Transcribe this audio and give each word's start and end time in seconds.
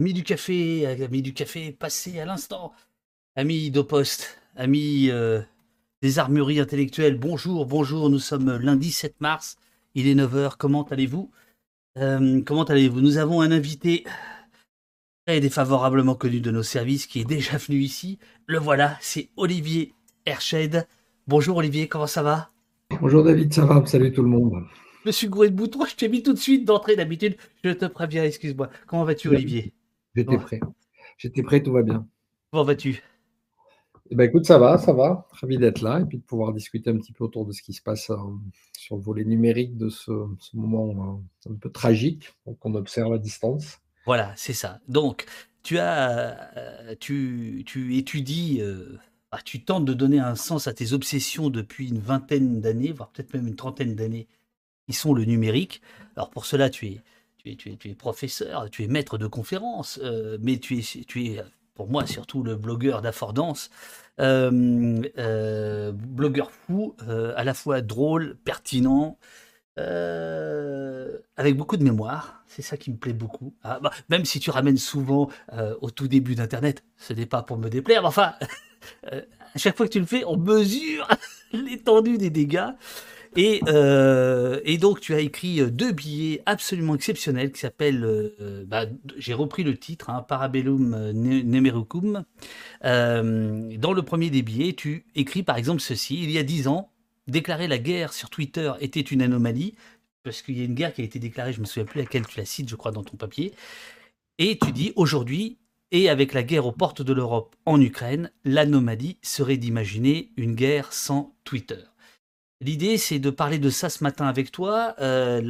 Amis 0.00 0.14
du 0.14 0.22
café, 0.22 0.86
amis 0.86 1.20
du 1.20 1.34
café 1.34 1.72
passé 1.72 2.20
à 2.20 2.24
l'instant, 2.24 2.72
amis 3.36 3.70
d'Opost, 3.70 4.38
amis 4.56 5.10
euh, 5.10 5.42
des 6.00 6.18
armureries 6.18 6.58
intellectuelles, 6.58 7.18
bonjour, 7.18 7.66
bonjour, 7.66 8.08
nous 8.08 8.18
sommes 8.18 8.56
lundi 8.56 8.92
7 8.92 9.20
mars, 9.20 9.58
il 9.94 10.08
est 10.08 10.14
9h, 10.14 10.52
comment 10.58 10.84
allez-vous? 10.84 11.30
Euh, 11.98 12.40
Comment 12.46 12.64
allez-vous? 12.64 13.02
Nous 13.02 13.18
avons 13.18 13.42
un 13.42 13.52
invité 13.52 14.04
très 15.26 15.38
défavorablement 15.38 16.14
connu 16.14 16.40
de 16.40 16.50
nos 16.50 16.62
services 16.62 17.06
qui 17.06 17.20
est 17.20 17.26
déjà 17.26 17.58
venu 17.58 17.80
ici, 17.80 18.18
le 18.46 18.56
voilà, 18.56 18.96
c'est 19.02 19.28
Olivier 19.36 19.92
Herched. 20.24 20.88
Bonjour 21.26 21.58
Olivier, 21.58 21.88
comment 21.88 22.06
ça 22.06 22.22
va? 22.22 22.48
Bonjour 23.02 23.22
David, 23.22 23.52
ça 23.52 23.66
va? 23.66 23.84
Salut 23.84 24.14
tout 24.14 24.22
le 24.22 24.30
monde. 24.30 24.64
Je 25.02 25.08
me 25.10 25.12
suis 25.12 25.28
gouré 25.28 25.50
de 25.50 25.56
boutons, 25.56 25.84
je 25.84 25.94
t'ai 25.94 26.08
mis 26.08 26.22
tout 26.22 26.32
de 26.32 26.38
suite 26.38 26.64
d'entrée 26.64 26.96
d'habitude, 26.96 27.36
je 27.62 27.68
te 27.68 27.84
préviens, 27.84 28.24
excuse-moi. 28.24 28.70
Comment 28.86 29.04
vas-tu 29.04 29.28
Olivier? 29.28 29.74
J'étais 30.14 30.38
prêt. 30.38 30.60
J'étais 31.18 31.42
prêt, 31.42 31.62
tout 31.62 31.72
va 31.72 31.82
bien. 31.82 32.06
Comment 32.50 32.64
vas-tu? 32.64 33.02
Eh 34.12 34.16
ben, 34.16 34.24
écoute, 34.24 34.44
ça 34.44 34.58
va, 34.58 34.76
ça 34.76 34.92
va. 34.92 35.28
Ravi 35.30 35.56
d'être 35.56 35.82
là 35.82 36.00
et 36.00 36.04
puis 36.04 36.18
de 36.18 36.22
pouvoir 36.22 36.52
discuter 36.52 36.90
un 36.90 36.96
petit 36.96 37.12
peu 37.12 37.22
autour 37.22 37.46
de 37.46 37.52
ce 37.52 37.62
qui 37.62 37.72
se 37.72 37.80
passe 37.80 38.10
euh, 38.10 38.16
sur 38.76 38.96
le 38.96 39.02
volet 39.02 39.24
numérique 39.24 39.76
de 39.76 39.88
ce, 39.88 40.10
moment 40.52 41.22
euh, 41.46 41.52
un 41.52 41.54
peu 41.54 41.70
tragique 41.70 42.30
qu'on 42.58 42.74
observe 42.74 43.12
à 43.12 43.18
distance. 43.18 43.78
Voilà, 44.06 44.32
c'est 44.36 44.52
ça. 44.52 44.80
Donc, 44.88 45.26
tu 45.62 45.78
as, 45.78 46.56
euh, 46.56 46.96
tu, 46.98 47.62
tu 47.66 47.96
étudies, 47.96 48.60
bah, 49.30 49.38
tu 49.44 49.62
tentes 49.62 49.84
de 49.84 49.94
donner 49.94 50.18
un 50.18 50.34
sens 50.34 50.66
à 50.66 50.74
tes 50.74 50.92
obsessions 50.92 51.48
depuis 51.48 51.90
une 51.90 52.00
vingtaine 52.00 52.60
d'années, 52.60 52.90
voire 52.90 53.10
peut-être 53.10 53.32
même 53.34 53.46
une 53.46 53.56
trentaine 53.56 53.94
d'années, 53.94 54.26
qui 54.88 54.92
sont 54.92 55.14
le 55.14 55.24
numérique. 55.24 55.82
Alors 56.16 56.30
pour 56.30 56.46
cela, 56.46 56.68
tu 56.68 56.86
es, 56.86 57.00
tu 57.42 57.78
es, 57.84 57.94
professeur, 57.94 58.68
tu 58.70 58.84
es 58.84 58.86
maître 58.86 59.18
de 59.18 59.26
conférence, 59.26 60.00
euh, 60.02 60.38
mais 60.40 60.58
tu 60.58 60.78
es, 60.78 61.42
pour 61.74 61.88
moi, 61.88 62.06
surtout 62.06 62.42
le 62.42 62.56
blogueur 62.56 63.02
d'affordance. 63.02 63.70
Euh, 64.20 65.02
euh, 65.18 65.92
blogueur 65.92 66.50
fou, 66.50 66.94
à 67.36 67.44
la 67.44 67.54
fois 67.54 67.80
drôle, 67.80 68.36
pertinent, 68.44 69.18
avec 69.76 71.56
beaucoup 71.56 71.76
de 71.76 71.84
mémoire. 71.84 72.44
C'est 72.46 72.62
ça 72.62 72.76
qui 72.76 72.90
me 72.90 72.96
plaît 72.96 73.12
beaucoup. 73.12 73.54
Ah, 73.62 73.78
bah, 73.80 73.92
même 74.08 74.24
si 74.24 74.40
tu 74.40 74.50
ramènes 74.50 74.76
souvent 74.76 75.30
au 75.80 75.90
tout 75.90 76.08
début 76.08 76.34
d'Internet, 76.34 76.84
ce 76.98 77.12
n'est 77.12 77.26
pas 77.26 77.42
pour 77.42 77.56
me 77.56 77.70
déplaire, 77.70 78.02
mais 78.02 78.08
enfin, 78.08 78.34
à 79.10 79.58
chaque 79.58 79.76
fois 79.76 79.86
que 79.86 79.92
tu 79.92 80.00
le 80.00 80.06
fais, 80.06 80.24
on 80.26 80.36
mesure 80.36 81.08
l'étendue 81.52 82.18
des 82.18 82.30
dégâts. 82.30 82.70
Euh, 83.38 84.60
et, 84.64 84.78
donc, 84.78 85.00
tu 85.00 85.14
as 85.14 85.20
écrit 85.20 85.60
euh, 85.60 85.70
deux 85.70 85.92
billets 85.92 86.42
absolument 86.46 86.94
exceptionnels 86.94 87.52
qui 87.52 87.60
s'appellent, 87.60 88.04
euh, 88.04 88.64
bah, 88.66 88.86
j'ai 89.16 89.34
repris 89.34 89.62
le 89.62 89.76
titre, 89.76 90.10
hein, 90.10 90.22
Parabellum 90.22 91.12
Nemerucum. 91.12 92.24
dans 92.82 93.92
le 93.92 94.02
premier 94.02 94.30
des 94.30 94.42
billets, 94.42 94.72
tu 94.72 95.06
écris 95.14 95.42
par 95.42 95.56
exemple 95.56 95.80
ceci 95.80 96.22
Il 96.22 96.30
y 96.30 96.38
a 96.38 96.42
dix 96.42 96.66
ans, 96.68 96.90
déclarer 97.28 97.68
la 97.68 97.78
guerre 97.78 98.12
sur 98.12 98.30
Twitter 98.30 98.72
était 98.80 99.00
une 99.00 99.22
anomalie, 99.22 99.74
parce 100.22 100.42
qu'il 100.42 100.58
y 100.58 100.62
a 100.62 100.64
une 100.64 100.74
guerre 100.74 100.92
qui 100.92 101.02
a 101.02 101.04
été 101.04 101.18
déclarée, 101.18 101.52
je 101.52 101.58
ne 101.58 101.62
me 101.62 101.66
souviens 101.66 101.84
plus 101.84 102.00
laquelle 102.00 102.26
tu 102.26 102.38
la 102.38 102.44
cites, 102.44 102.68
je 102.68 102.76
crois, 102.76 102.92
dans 102.92 103.04
ton 103.04 103.16
papier. 103.16 103.52
Et 104.38 104.58
tu 104.58 104.72
dis 104.72 104.92
aujourd'hui, 104.96 105.58
et 105.92 106.08
avec 106.08 106.34
la 106.34 106.42
guerre 106.42 106.66
aux 106.66 106.72
portes 106.72 107.02
de 107.02 107.12
l'Europe 107.12 107.56
en 107.66 107.80
Ukraine, 107.80 108.30
l'anomalie 108.44 109.18
serait 109.22 109.56
d'imaginer 109.56 110.30
une 110.36 110.54
guerre 110.54 110.92
sans 110.92 111.34
Twitter. 111.44 111.89
L'idée, 112.62 112.98
c'est 112.98 113.18
de 113.18 113.30
parler 113.30 113.58
de 113.58 113.70
ça 113.70 113.88
ce 113.88 114.04
matin 114.04 114.26
avec 114.26 114.52
toi, 114.52 114.94
euh, 115.00 115.40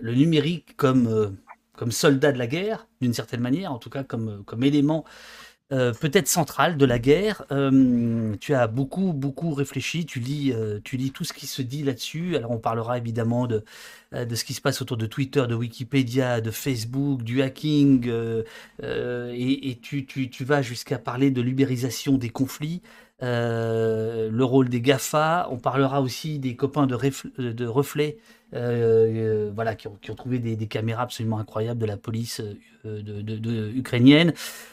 le 0.00 0.14
numérique 0.14 0.76
comme, 0.76 1.08
euh, 1.08 1.30
comme 1.76 1.90
soldat 1.90 2.30
de 2.30 2.38
la 2.38 2.46
guerre, 2.46 2.86
d'une 3.00 3.12
certaine 3.12 3.40
manière, 3.40 3.72
en 3.72 3.78
tout 3.78 3.90
cas 3.90 4.04
comme, 4.04 4.44
comme 4.44 4.62
élément 4.62 5.04
euh, 5.72 5.92
peut-être 5.92 6.28
central 6.28 6.76
de 6.76 6.84
la 6.84 7.00
guerre. 7.00 7.44
tu 8.38 8.54
as 8.54 8.66
beaucoup, 8.68 9.12
beaucoup 9.12 9.54
réfléchi, 9.54 10.06
tu 10.06 10.20
lis, 10.20 10.54
tout 11.12 11.24
ce 11.24 11.32
qui 11.32 11.48
se 11.48 11.62
dit 11.62 11.82
là-dessus. 11.82 12.36
Alors 12.36 12.52
on 12.52 12.58
parlera 12.58 12.96
évidemment 12.96 13.48
de, 13.48 13.64
ce 14.12 14.44
qui 14.44 14.54
se 14.54 14.60
passe 14.60 14.82
autour 14.82 14.96
de 14.96 15.06
Twitter, 15.06 15.44
de 15.48 15.54
Wikipédia, 15.56 16.40
de 16.40 16.52
Facebook, 16.52 17.24
du 17.24 17.42
hacking, 17.42 18.08
et, 18.80 19.70
et 19.70 19.78
tu, 19.80 20.06
tu, 20.06 20.30
tu, 20.30 20.44
vas 20.44 20.62
jusqu'à 20.62 21.00
parler 21.00 21.32
de 21.32 21.40
l'ubérisation 21.40 22.18
des 22.18 22.30
conflits. 22.30 22.82
Euh, 23.22 24.28
le 24.30 24.44
rôle 24.44 24.68
des 24.68 24.80
GAFA. 24.80 25.48
On 25.50 25.58
parlera 25.58 26.02
aussi 26.02 26.38
des 26.38 26.56
copains 26.56 26.86
de, 26.86 26.96
de 27.52 27.66
reflets 27.66 28.18
euh, 28.54 29.50
voilà, 29.54 29.74
qui 29.74 29.88
ont, 29.88 30.14
trouvé 30.16 30.38
des, 30.38 30.66
caméras 30.66 31.04
absolument 31.04 31.38
incroyables 31.38 31.80
de 31.80 31.86
la 31.86 31.96
police 31.96 32.40
euh, 32.84 33.72
ukrainienne. 33.74 34.32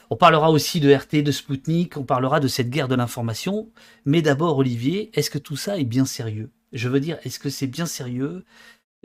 On 0.10 0.16
parlera 0.16 0.52
aussi 0.52 0.80
de 0.80 0.94
RT, 0.94 1.24
de 1.24 1.32
Sputnik, 1.32 1.98
on 1.98 2.04
parlera 2.04 2.40
de 2.40 2.48
cette 2.48 2.70
guerre 2.70 2.88
de 2.88 2.96
l'information. 2.96 3.70
Mais 4.06 4.22
d'abord, 4.22 4.58
Olivier, 4.58 5.12
est-ce 5.14 5.30
que 5.30 5.38
tout 5.38 5.56
ça 5.58 5.78
est 5.78 5.86
bien 5.86 6.06
sérieux? 6.06 6.52
Je 6.74 6.90
veux 6.90 7.00
dire, 7.00 7.18
est-ce 7.24 7.40
que 7.40 7.50
c'est 7.50 7.68
bien 7.68 7.86
sérieux 7.86 8.44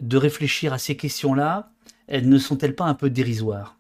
de 0.01 0.17
réfléchir 0.17 0.73
à 0.73 0.79
ces 0.79 0.97
questions-là? 0.97 1.73
Elles 2.07 2.29
ne 2.29 2.39
sont-elles 2.39 2.75
pas 2.75 2.85
un 2.85 2.95
peu 2.95 3.11
dérisoires? 3.11 3.76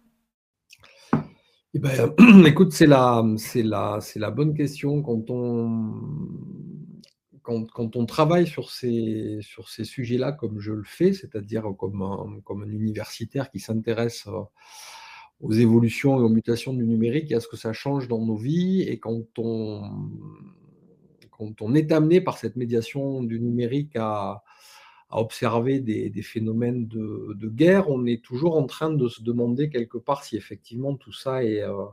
Eh 1.76 1.78
ben, 1.78 2.14
écoute, 2.46 2.72
c'est 2.72 2.86
la, 2.86 3.22
c'est 3.36 3.62
la, 3.62 3.98
c'est 4.00 4.18
la 4.18 4.30
bonne 4.30 4.54
question. 4.54 5.02
Quand 5.02 5.28
on, 5.28 5.92
quand, 7.42 7.96
on 7.96 8.06
travaille 8.06 8.46
sur 8.46 8.70
ces, 8.70 9.40
sur 9.42 9.68
ces 9.68 9.84
sujets-là, 9.84 10.32
comme 10.32 10.58
je 10.58 10.72
le 10.72 10.84
fais, 10.84 11.12
c'est-à-dire 11.12 11.64
comme 11.78 12.00
un, 12.00 12.40
comme 12.44 12.62
un 12.62 12.70
universitaire 12.70 13.50
qui 13.50 13.60
s'intéresse 13.60 14.26
euh, 14.26 14.40
aux 15.40 15.52
évolutions 15.52 16.18
et 16.18 16.22
aux 16.22 16.30
mutations 16.30 16.72
du 16.72 16.86
numérique 16.86 17.30
et 17.30 17.34
à 17.34 17.40
ce 17.40 17.48
que 17.48 17.58
ça 17.58 17.74
change 17.74 18.08
dans 18.08 18.24
nos 18.24 18.36
vies, 18.36 18.80
et 18.80 18.98
quand 18.98 19.26
on, 19.36 19.82
quand 21.30 21.60
on 21.60 21.74
est 21.74 21.92
amené 21.92 22.22
par 22.22 22.38
cette 22.38 22.56
médiation 22.56 23.22
du 23.22 23.38
numérique 23.38 23.96
à, 23.96 24.42
à 25.10 25.20
observer 25.20 25.80
des, 25.80 26.22
phénomènes 26.22 26.88
de, 26.88 27.48
guerre, 27.48 27.90
on 27.90 28.06
est 28.06 28.24
toujours 28.24 28.56
en 28.56 28.66
train 28.66 28.90
de 28.90 29.08
se 29.08 29.22
demander 29.22 29.70
quelque 29.70 29.98
part 29.98 30.24
si 30.24 30.36
effectivement 30.36 30.96
tout 30.96 31.12
ça 31.12 31.44
est, 31.44 31.62
euh, 31.62 31.84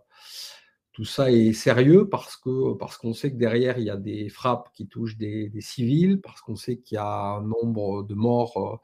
tout 0.94 1.06
ça 1.06 1.31
est 1.31 1.53
sérieux 1.53 2.09
parce 2.09 2.38
que 2.38 2.73
parce 2.73 2.97
qu'on 2.97 3.13
sait 3.13 3.31
que 3.31 3.38
derrière 3.38 3.78
il 3.78 3.85
y 3.85 3.90
a 3.90 3.97
des 3.97 4.29
frappes 4.29 4.69
qui 4.73 4.88
touchent 4.88 5.18
des, 5.18 5.52
civils, 5.59 6.22
parce 6.22 6.41
qu'on 6.41 6.56
sait 6.56 6.78
qu'il 6.78 6.96
y 6.96 7.00
a 7.00 7.38
un 7.38 7.41
nombre 7.44 8.03
de 8.03 8.16
morts 8.16 8.57
euh, 8.57 8.78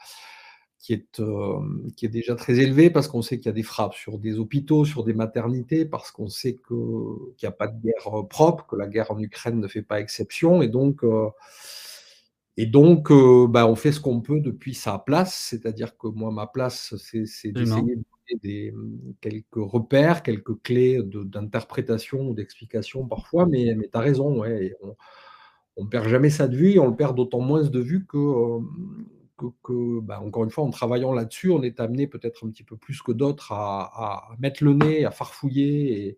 qui 0.78 0.94
est, 0.94 1.20
euh, 1.20 1.60
qui 1.98 2.06
est 2.06 2.10
déjà 2.10 2.36
très 2.36 2.60
élevé, 2.60 2.90
parce 2.92 3.08
qu'on 3.08 3.22
sait 3.22 3.38
qu'il 3.38 3.48
y 3.48 3.50
a 3.50 3.54
des 3.54 3.64
frappes 3.64 3.96
sur 3.96 4.20
des 4.20 4.40
hôpitaux, 4.40 4.86
sur 4.86 5.04
des 5.04 5.14
maternités, 5.14 5.86
parce 5.86 6.12
qu'on 6.12 6.30
sait 6.30 6.56
qu'il 6.56 6.78
n'y 7.42 7.48
a 7.48 7.52
pas 7.52 7.68
de 7.68 7.82
guerre 7.82 8.28
propre, 8.30 8.66
que 8.68 8.76
la 8.76 8.88
guerre 8.88 9.12
en 9.12 9.20
Ukraine 9.20 9.60
ne 9.60 9.68
fait 9.68 9.82
pas 9.82 10.00
exception, 10.00 10.62
et 10.62 10.70
donc 10.70 11.04
et 12.62 12.66
donc, 12.66 13.10
euh, 13.10 13.48
bah, 13.48 13.66
on 13.68 13.76
fait 13.76 13.94
ce 13.94 14.02
qu'on 14.02 14.20
peut 14.20 14.42
depuis 14.42 14.74
sa 14.74 15.00
place, 15.00 15.48
c'est-à-dire 15.50 15.98
que 15.98 16.08
moi, 16.08 16.30
ma 16.30 16.46
place, 16.46 16.94
c'est 16.98 17.20
d'essayer 17.22 17.54
de 17.54 17.64
donner 17.64 17.96
des, 18.44 18.74
mmh, 18.74 19.14
quelques 19.22 19.56
repères, 19.56 20.24
quelques 20.24 20.62
clés 20.62 21.02
d'interprétation 21.02 22.28
ou 22.28 22.34
d'explication 22.34 23.08
parfois, 23.08 23.46
mais, 23.46 23.74
mais 23.78 23.88
tu 23.90 23.98
as 23.98 24.02
raison, 24.02 24.42
ouais, 24.42 24.76
on 25.78 25.86
ne 25.86 25.90
perd 25.90 26.10
jamais 26.10 26.30
ça 26.30 26.50
de 26.50 26.58
vue, 26.58 26.72
et 26.72 26.80
on 26.80 26.90
le 26.90 26.98
perd 26.98 27.16
d'autant 27.16 27.40
moins 27.40 27.64
de 27.64 27.80
vue 27.80 28.06
que, 28.06 28.18
que, 29.64 30.02
bah, 30.02 30.20
encore 30.22 30.44
une 30.44 30.52
fois, 30.52 30.66
en 30.66 30.70
travaillant 30.70 31.14
là-dessus, 31.14 31.52
on 31.52 31.64
est 31.64 31.80
amené 31.80 32.08
peut-être 32.08 32.46
un 32.46 32.50
petit 32.50 32.66
peu 32.66 32.76
plus 32.76 33.02
que 33.02 33.14
d'autres 33.14 33.54
à, 33.54 33.84
à, 33.96 34.36
mettre 34.38 34.66
le 34.66 34.74
nez, 34.74 35.06
à 35.06 35.12
farfouiller 35.12 36.08
et, 36.08 36.18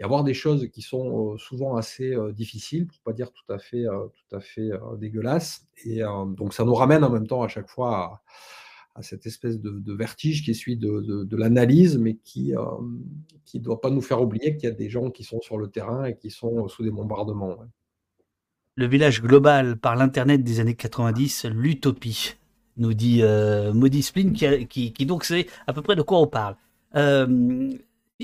y 0.00 0.02
avoir 0.02 0.24
des 0.24 0.34
choses 0.34 0.68
qui 0.72 0.82
sont 0.82 1.36
souvent 1.38 1.76
assez 1.76 2.16
difficiles, 2.32 2.86
pour 2.86 2.98
pas 3.00 3.12
dire 3.12 3.30
tout 3.32 3.52
à 3.52 3.58
fait, 3.58 3.84
tout 3.84 4.36
à 4.36 4.40
fait 4.40 4.70
dégueulasses. 4.98 5.66
Et 5.84 6.00
donc 6.36 6.54
ça 6.54 6.64
nous 6.64 6.74
ramène 6.74 7.04
en 7.04 7.10
même 7.10 7.26
temps 7.26 7.42
à 7.42 7.48
chaque 7.48 7.68
fois 7.68 8.22
à, 8.94 9.02
cette 9.02 9.26
espèce 9.26 9.60
de, 9.60 9.92
vertige 9.92 10.42
qui 10.44 10.54
suit 10.54 10.76
de, 10.76 11.24
de, 11.24 11.36
l'analyse, 11.36 11.98
mais 11.98 12.16
qui 12.24 12.54
ne 12.54 13.60
doit 13.60 13.80
pas 13.80 13.90
nous 13.90 14.00
faire 14.00 14.22
oublier 14.22 14.56
qu'il 14.56 14.70
y 14.70 14.72
a 14.72 14.74
des 14.74 14.88
gens 14.88 15.10
qui 15.10 15.22
sont 15.22 15.40
sur 15.42 15.58
le 15.58 15.68
terrain 15.68 16.06
et 16.06 16.16
qui 16.16 16.30
sont 16.30 16.66
sous 16.68 16.82
des 16.82 16.90
bombardements. 16.90 17.56
Le 18.76 18.86
village 18.86 19.20
global 19.20 19.76
par 19.76 19.96
l'Internet 19.96 20.42
des 20.42 20.60
années 20.60 20.74
90, 20.74 21.44
l'utopie, 21.46 22.36
nous 22.76 22.94
dit 22.94 23.22
euh, 23.22 23.72
Maudit 23.74 24.10
qui, 24.68 24.92
qui, 24.92 25.06
donc 25.06 25.24
sait 25.24 25.46
à 25.66 25.72
peu 25.72 25.82
près 25.82 25.96
de 25.96 26.02
quoi 26.02 26.18
on 26.18 26.26
parle. 26.26 26.56
Euh, 26.96 27.72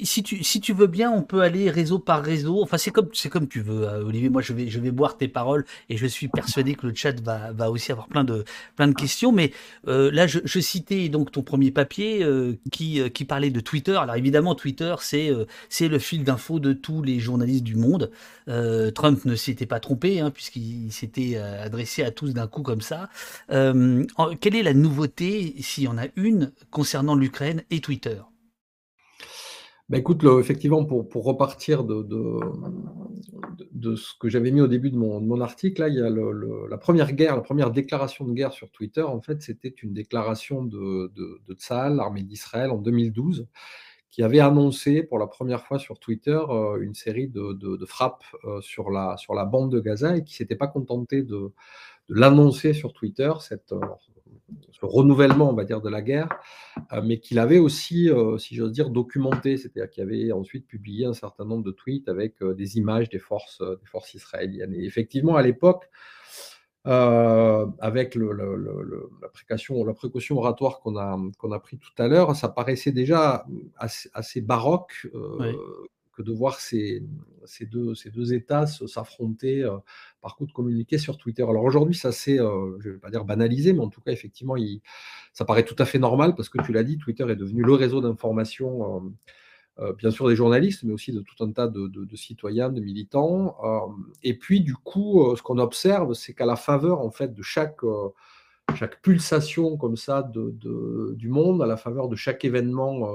si 0.04 0.22
tu, 0.22 0.44
si 0.44 0.60
tu 0.60 0.72
veux 0.72 0.86
bien, 0.86 1.10
on 1.10 1.22
peut 1.22 1.40
aller 1.40 1.70
réseau 1.70 1.98
par 1.98 2.22
réseau. 2.22 2.62
Enfin, 2.62 2.78
c'est 2.78 2.90
comme, 2.90 3.08
c'est 3.12 3.28
comme 3.28 3.48
tu 3.48 3.60
veux, 3.60 3.88
euh, 3.88 4.04
Olivier. 4.04 4.28
Moi, 4.28 4.42
je 4.42 4.52
vais, 4.52 4.68
je 4.68 4.78
vais 4.80 4.90
boire 4.90 5.16
tes 5.16 5.28
paroles 5.28 5.64
et 5.88 5.96
je 5.96 6.06
suis 6.06 6.28
persuadé 6.28 6.74
que 6.74 6.86
le 6.86 6.94
chat 6.94 7.18
va, 7.20 7.52
va 7.52 7.70
aussi 7.70 7.92
avoir 7.92 8.08
plein 8.08 8.24
de, 8.24 8.44
plein 8.76 8.88
de 8.88 8.94
questions. 8.94 9.32
Mais 9.32 9.52
euh, 9.88 10.10
là, 10.12 10.26
je, 10.26 10.40
je, 10.44 10.60
citais 10.60 11.08
donc 11.08 11.32
ton 11.32 11.42
premier 11.42 11.70
papier 11.70 12.22
euh, 12.22 12.58
qui, 12.70 13.00
qui 13.10 13.24
parlait 13.24 13.50
de 13.50 13.60
Twitter. 13.60 13.96
Alors 13.96 14.16
évidemment, 14.16 14.54
Twitter, 14.54 14.94
c'est, 15.00 15.30
c'est 15.68 15.88
le 15.88 15.98
fil 15.98 16.24
d'info 16.24 16.58
de 16.58 16.72
tous 16.72 17.02
les 17.02 17.20
journalistes 17.20 17.64
du 17.64 17.76
monde. 17.76 18.10
Trump 18.94 19.24
ne 19.24 19.34
s'était 19.34 19.66
pas 19.66 19.80
trompé 19.80 20.20
hein, 20.20 20.30
puisqu'il 20.30 20.92
s'était 20.92 21.36
adressé 21.36 22.02
à 22.02 22.10
tous 22.10 22.32
d'un 22.32 22.46
coup 22.46 22.62
comme 22.62 22.80
ça. 22.80 23.08
quelle 23.48 24.56
est 24.56 24.62
la 24.62 24.74
nouveauté, 24.74 25.54
s'il 25.60 25.84
y 25.84 25.88
en 25.88 25.98
a 25.98 26.06
une, 26.16 26.52
concernant 26.70 27.14
l'Ukraine 27.14 27.62
et 27.70 27.80
Twitter? 27.80 28.18
Bah, 29.88 29.98
écoute, 29.98 30.22
le 30.24 30.40
effectivement, 30.40 30.84
pour 30.84 31.08
pour 31.08 31.24
repartir 31.24 31.84
de 31.84 32.02
de 32.02 32.40
de 33.72 33.94
ce 33.96 34.12
que 34.18 34.28
j'avais 34.28 34.50
mis 34.50 34.60
au 34.60 34.66
début 34.66 34.90
de 34.90 34.96
mon 34.96 35.20
mon 35.20 35.40
article, 35.40 35.80
là, 35.82 35.88
il 35.88 35.94
y 35.96 36.00
a 36.00 36.10
le 36.10 36.32
le 36.32 36.66
la 36.68 36.78
première 36.78 37.12
guerre, 37.12 37.36
la 37.36 37.42
première 37.42 37.70
déclaration 37.70 38.24
de 38.26 38.32
guerre 38.32 38.52
sur 38.52 38.70
Twitter, 38.70 39.02
en 39.02 39.20
fait, 39.20 39.42
c'était 39.42 39.68
une 39.68 39.92
déclaration 39.94 40.64
de 40.64 41.12
de 41.14 41.54
Tsahal, 41.54 41.96
l'armée 41.96 42.22
d'Israël, 42.22 42.70
en 42.70 42.78
2012, 42.78 43.46
qui 44.10 44.22
avait 44.24 44.40
annoncé 44.40 45.02
pour 45.04 45.18
la 45.18 45.26
première 45.28 45.64
fois 45.66 45.78
sur 45.78 45.98
Twitter, 46.00 46.38
heu, 46.50 46.82
une 46.82 46.94
série 46.94 47.28
de 47.28 47.84
frappes, 47.86 48.24
heu, 48.44 48.60
sur 48.62 48.90
la 48.90 49.16
sur 49.18 49.34
la 49.34 49.44
bande 49.44 49.72
de 49.72 49.80
Gaza 49.80 50.16
et 50.16 50.24
qui 50.24 50.34
s'était 50.34 50.56
pas 50.56 50.68
contenté 50.68 51.22
de 51.22 51.52
l'annoncer 52.08 52.74
sur 52.74 52.92
Twitter, 52.94 53.32
cette, 53.40 53.72
heu, 53.72 53.80
ce 54.70 54.84
renouvellement, 54.84 55.50
on 55.50 55.54
va 55.54 55.64
dire, 55.64 55.80
de 55.80 55.88
la 55.88 56.02
guerre, 56.02 56.28
euh, 56.92 57.02
mais 57.04 57.18
qu'il 57.18 57.38
avait 57.38 57.58
aussi, 57.58 58.10
euh, 58.10 58.38
si 58.38 58.54
j'ose 58.54 58.72
dire, 58.72 58.90
documenté, 58.90 59.56
c'est-à-dire 59.56 59.90
qu'il 59.90 60.02
avait 60.02 60.32
ensuite 60.32 60.66
publié 60.66 61.06
un 61.06 61.14
certain 61.14 61.44
nombre 61.44 61.64
de 61.64 61.72
tweets 61.72 62.08
avec 62.08 62.42
euh, 62.42 62.54
des 62.54 62.76
images 62.78 63.08
des 63.08 63.18
forces, 63.18 63.60
des 63.60 63.86
forces 63.86 64.14
israéliennes. 64.14 64.74
Et 64.74 64.84
effectivement, 64.84 65.36
à 65.36 65.42
l'époque, 65.42 65.88
avec 66.84 68.14
le, 68.14 68.30
la, 68.30 69.28
précaution, 69.30 69.84
la, 69.84 69.92
précaution, 69.92 70.38
oratoire 70.38 70.78
qu'on 70.78 70.96
a, 70.96 71.18
qu'on 71.36 71.50
a 71.50 71.58
pris 71.58 71.78
tout 71.78 71.90
à 71.98 72.06
l'heure, 72.06 72.36
ça 72.36 72.48
paraissait 72.48 72.92
déjà 72.92 73.44
assez, 73.76 74.40
baroque 74.40 75.08
que 76.12 76.22
de 76.22 76.32
voir 76.32 76.60
ces, 76.60 77.02
ces, 77.46 77.66
deux, 77.66 77.94
ces 77.94 78.10
deux 78.10 78.34
États 78.34 78.66
s'affronter 78.66 79.62
euh, 79.62 79.76
par 80.20 80.36
coup 80.36 80.46
de 80.46 80.52
communiquer 80.52 80.98
sur 80.98 81.18
Twitter. 81.18 81.42
Alors 81.42 81.64
aujourd'hui, 81.64 81.94
ça 81.94 82.12
s'est, 82.12 82.40
euh, 82.40 82.76
je 82.80 82.88
ne 82.88 82.94
vais 82.94 83.00
pas 83.00 83.10
dire 83.10 83.24
banalisé, 83.24 83.72
mais 83.72 83.80
en 83.80 83.88
tout 83.88 84.00
cas, 84.00 84.12
effectivement, 84.12 84.56
il, 84.56 84.80
ça 85.32 85.44
paraît 85.44 85.64
tout 85.64 85.76
à 85.78 85.84
fait 85.84 85.98
normal 85.98 86.34
parce 86.34 86.48
que 86.48 86.62
tu 86.62 86.72
l'as 86.72 86.84
dit, 86.84 86.98
Twitter 86.98 87.24
est 87.30 87.36
devenu 87.36 87.62
le 87.62 87.72
réseau 87.74 88.00
d'information. 88.00 89.14
Euh, 89.78 89.92
bien 89.92 90.10
sûr 90.10 90.26
des 90.26 90.36
journalistes, 90.36 90.84
mais 90.84 90.92
aussi 90.94 91.12
de 91.12 91.20
tout 91.20 91.44
un 91.44 91.52
tas 91.52 91.68
de, 91.68 91.86
de, 91.88 92.16
citoyens, 92.16 92.70
de 92.70 92.80
militants. 92.80 93.58
et 94.22 94.32
puis, 94.32 94.62
du 94.62 94.74
coup, 94.74 95.36
ce 95.36 95.42
qu'on 95.42 95.58
observe, 95.58 96.14
c'est 96.14 96.32
qu'à 96.32 96.46
la 96.46 96.56
faveur, 96.56 97.00
en 97.00 97.10
fait, 97.10 97.34
de 97.34 97.42
chaque 97.42 97.82
chaque 98.74 99.00
pulsation 99.02 99.76
comme 99.76 99.96
ça 99.96 100.22
de, 100.22 101.14
du 101.14 101.28
monde, 101.28 101.62
à 101.62 101.66
la 101.66 101.76
faveur 101.76 102.08
de 102.08 102.16
chaque 102.16 102.44
événement, 102.44 103.06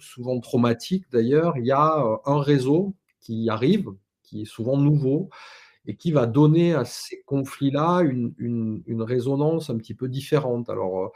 souvent 0.00 0.38
traumatique 0.40 1.06
d'ailleurs, 1.12 1.56
il 1.56 1.66
y 1.66 1.72
a 1.72 2.04
un 2.24 2.40
réseau 2.40 2.94
qui 3.22 3.48
arrive, 3.48 3.90
qui 4.22 4.42
est 4.42 4.46
souvent 4.46 4.76
nouveau, 4.76 5.30
et 5.86 5.96
qui 5.96 6.12
va 6.12 6.26
donner 6.26 6.74
à 6.74 6.84
ces 6.84 7.22
conflits-là 7.22 8.00
une, 8.02 8.34
une, 8.38 9.02
résonance 9.02 9.70
un 9.70 9.76
petit 9.76 9.94
peu 9.94 10.08
différente. 10.08 10.70
Alors, 10.70 11.04
euh, 11.04 11.08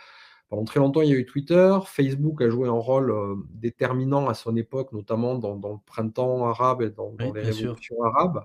pendant 0.48 0.64
très 0.64 0.80
longtemps, 0.80 1.02
il 1.02 1.10
y 1.10 1.12
a 1.12 1.16
eu 1.16 1.26
Twitter, 1.26 1.76
Facebook 1.86 2.40
a 2.42 2.48
joué 2.48 2.68
un 2.68 2.72
rôle 2.72 3.14
déterminant 3.50 4.28
à 4.28 4.34
son 4.34 4.56
époque, 4.56 4.92
notamment 4.92 5.36
dans, 5.36 5.54
le 5.54 5.78
printemps 5.84 6.46
arabe 6.46 6.82
et 6.82 6.90
dans, 6.90 7.14
les 7.18 7.42
révolutions 7.42 7.96
arabes. 8.02 8.44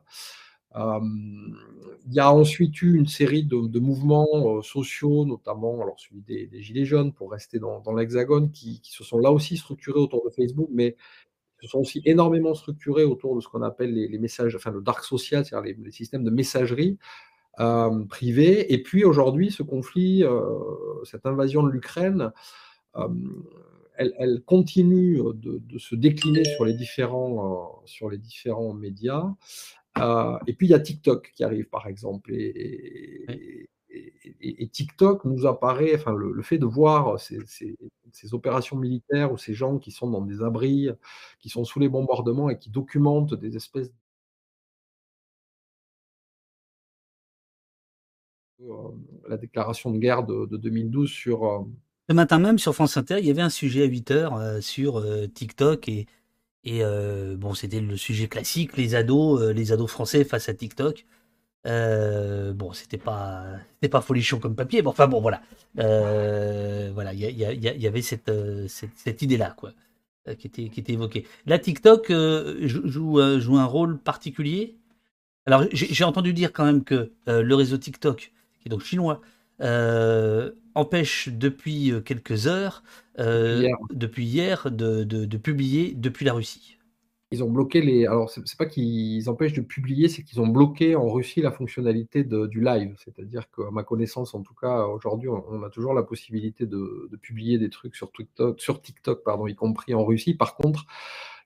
Il 0.75 2.13
y 2.13 2.19
a 2.19 2.33
ensuite 2.33 2.81
eu 2.81 2.95
une 2.95 3.05
série 3.05 3.43
de, 3.43 3.79
mouvements 3.79 4.61
sociaux, 4.63 5.25
notamment 5.25 5.81
alors 5.81 5.99
celui 5.99 6.21
des, 6.21 6.49
Gilets 6.61 6.85
jaunes, 6.85 7.13
pour 7.13 7.31
rester 7.31 7.59
dans, 7.59 7.83
l'Hexagone, 7.95 8.51
qui, 8.51 8.81
se 8.83 9.03
sont 9.03 9.19
là 9.19 9.31
aussi 9.31 9.57
structurés 9.57 9.99
autour 9.99 10.25
de 10.25 10.31
Facebook, 10.31 10.69
mais 10.71 10.95
se 11.61 11.67
sont 11.67 11.79
aussi 11.79 12.01
énormément 12.05 12.53
structurés 12.53 13.03
autour 13.03 13.35
de 13.35 13.41
ce 13.41 13.47
qu'on 13.47 13.61
appelle 13.61 13.93
les, 13.93 14.17
messages, 14.17 14.55
enfin 14.55 14.71
le 14.71 14.81
dark 14.81 15.03
social, 15.03 15.45
c'est-à-dire 15.45 15.75
les, 15.83 15.91
systèmes 15.91 16.23
de 16.23 16.31
messagerie 16.31 16.97
privée. 18.09 18.73
Et 18.73 18.81
puis 18.81 19.03
aujourd'hui, 19.03 19.51
ce 19.51 19.61
conflit, 19.61 20.23
cette 21.03 21.25
invasion 21.25 21.61
de 21.63 21.69
l'Ukraine, 21.69 22.31
elle, 23.97 24.41
continue 24.45 25.19
de, 25.35 25.77
se 25.77 25.95
décliner 25.95 26.43
sur 26.45 26.65
les 26.65 26.73
différents, 26.73 27.81
sur 27.85 28.09
les 28.09 28.17
différents 28.17 28.73
médias. 28.73 29.29
Euh, 29.97 30.37
et 30.47 30.53
puis 30.53 30.67
il 30.67 30.69
y 30.69 30.73
a 30.73 30.79
TikTok 30.79 31.31
qui 31.35 31.43
arrive 31.43 31.67
par 31.67 31.87
exemple. 31.87 32.33
TikTok 34.71 35.25
nous 35.25 35.45
apparaît, 35.45 35.95
enfin 35.95 36.13
le, 36.13 36.41
fait 36.41 36.57
de 36.57 36.65
voir 36.65 37.19
ces, 37.19 37.39
opérations 38.33 38.77
militaires 38.77 39.31
ou 39.31 39.37
ces 39.37 39.53
gens 39.53 39.77
qui 39.79 39.91
sont 39.91 40.09
dans 40.09 40.21
des 40.21 40.41
abris, 40.41 40.89
qui 41.39 41.49
sont 41.49 41.65
sous 41.65 41.79
les 41.79 41.89
bombardements 41.89 42.49
et 42.49 42.57
qui 42.57 42.69
documentent 42.69 43.33
des 43.33 43.55
espèces 43.55 43.91
euh, 48.61 48.89
la 49.27 49.37
déclaration 49.37 49.91
de 49.91 49.97
guerre 49.97 50.23
de, 50.23 50.45
2012 50.45 51.09
sur... 51.09 51.45
Euh, 51.45 51.59
Ce 52.09 52.13
matin 52.13 52.39
même 52.39 52.59
sur 52.59 52.73
France 52.75 52.95
Inter, 52.97 53.17
il 53.19 53.25
y 53.25 53.31
avait 53.31 53.41
un 53.41 53.49
sujet 53.49 53.83
à 53.83 53.85
8 53.85 54.11
heures 54.11 54.63
sur 54.63 55.03
TikTok 55.33 55.89
et, 55.89 56.05
et 56.63 56.83
euh, 56.83 57.35
bon, 57.37 57.53
c'était 57.53 57.79
le 57.81 57.97
sujet 57.97 58.27
classique, 58.27 58.77
les 58.77 58.93
ados, 58.95 59.41
euh, 59.41 59.53
les 59.53 59.71
ados 59.71 59.89
français 59.89 60.23
face 60.23 60.47
à 60.49 60.53
TikTok. 60.53 61.05
Euh, 61.67 62.53
bon, 62.53 62.73
c'était 62.73 62.97
pas, 62.97 63.45
c'était 63.75 63.89
pas 63.89 64.01
folichon 64.01 64.39
comme 64.39 64.55
papier, 64.55 64.81
mais 64.81 64.87
enfin 64.87 65.07
bon, 65.07 65.21
voilà, 65.21 65.41
voilà, 65.75 67.13
il 67.13 67.21
y, 67.21 67.87
avait 67.87 68.01
cette, 68.01 68.31
cette, 68.67 69.21
idée-là, 69.21 69.53
quoi, 69.55 69.71
qui 70.39 70.47
était, 70.47 70.69
qui 70.69 70.79
était 70.79 70.93
évoquée. 70.93 71.27
Là, 71.45 71.59
TikTok 71.59 72.11
joue, 72.11 73.39
joue 73.39 73.57
un 73.57 73.65
rôle 73.65 73.99
particulier? 73.99 74.75
Alors, 75.45 75.65
j'ai 75.71 76.03
entendu 76.03 76.33
dire 76.33 76.51
quand 76.51 76.65
même 76.65 76.83
que 76.83 77.11
le 77.27 77.53
réseau 77.53 77.77
TikTok, 77.77 78.31
qui 78.59 78.67
est 78.67 78.69
donc 78.69 78.81
chinois, 78.81 79.21
empêche 80.73 81.29
depuis 81.29 81.93
quelques 82.05 82.47
heures 82.47 82.81
euh, 83.19 83.67
depuis 83.91 84.25
hier, 84.25 84.71
de, 84.71 85.37
publier 85.37 85.93
depuis 85.95 86.25
la 86.25 86.33
Russie. 86.33 86.77
Ils 87.33 87.43
ont 87.45 87.49
bloqué 87.49 87.81
les. 87.81 88.05
Alors, 88.05 88.29
c'est 88.29 88.57
pas 88.57 88.65
qu'ils 88.65 89.29
empêchent 89.29 89.53
de 89.53 89.61
publier, 89.61 90.09
c'est 90.09 90.21
qu'ils 90.21 90.41
ont 90.41 90.47
bloqué 90.47 90.95
en 90.97 91.09
Russie 91.09 91.41
la 91.41 91.51
fonctionnalité 91.51 92.25
du 92.25 92.61
live. 92.61 92.93
C'est-à-dire 92.97 93.49
qu'à 93.51 93.71
ma 93.71 93.83
connaissance, 93.83 94.35
en 94.35 94.41
tout 94.41 94.53
cas, 94.53 94.85
aujourd'hui, 94.85 95.29
on, 95.29 95.63
a 95.63 95.69
toujours 95.69 95.93
la 95.93 96.03
possibilité 96.03 96.65
de, 96.65 97.09
publier 97.21 97.57
des 97.57 97.69
trucs 97.69 97.95
sur 97.95 98.11
TikTok, 98.11 98.59
sur 98.59 98.81
TikTok, 98.81 99.23
pardon, 99.23 99.47
y 99.47 99.55
compris 99.55 99.93
en 99.93 100.03
Russie. 100.03 100.33
Par 100.33 100.55
contre, 100.55 100.85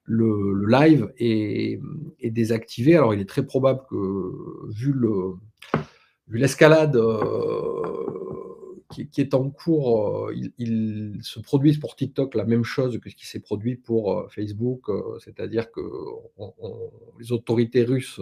le, 0.05 0.65
live 0.65 1.13
est, 1.17 1.79
désactivé. 2.23 2.95
Alors, 2.95 3.13
il 3.13 3.21
est 3.21 3.29
très 3.29 3.45
probable 3.45 3.81
que, 3.87 4.67
vu 4.71 4.91
le 4.91 5.35
vu 6.27 6.39
qui, 8.89 9.21
est 9.21 9.33
en 9.33 9.49
cours, 9.49 10.27
euh, 10.29 10.35
il, 10.57 11.19
se 11.21 11.39
produisent 11.39 11.79
pour 11.79 11.95
TikTok 11.95 12.35
la 12.35 12.45
même 12.45 12.63
chose 12.63 12.99
que 12.99 13.09
ce 13.09 13.15
qui 13.15 13.25
s'est 13.25 13.39
produit 13.39 13.75
pour 13.75 14.13
euh, 14.13 14.27
Facebook, 14.29 14.89
euh, 14.89 15.17
c'est-à-dire 15.19 15.71
que 15.71 15.81
les 17.19 17.31
autorités 17.31 17.83
russes 17.83 18.19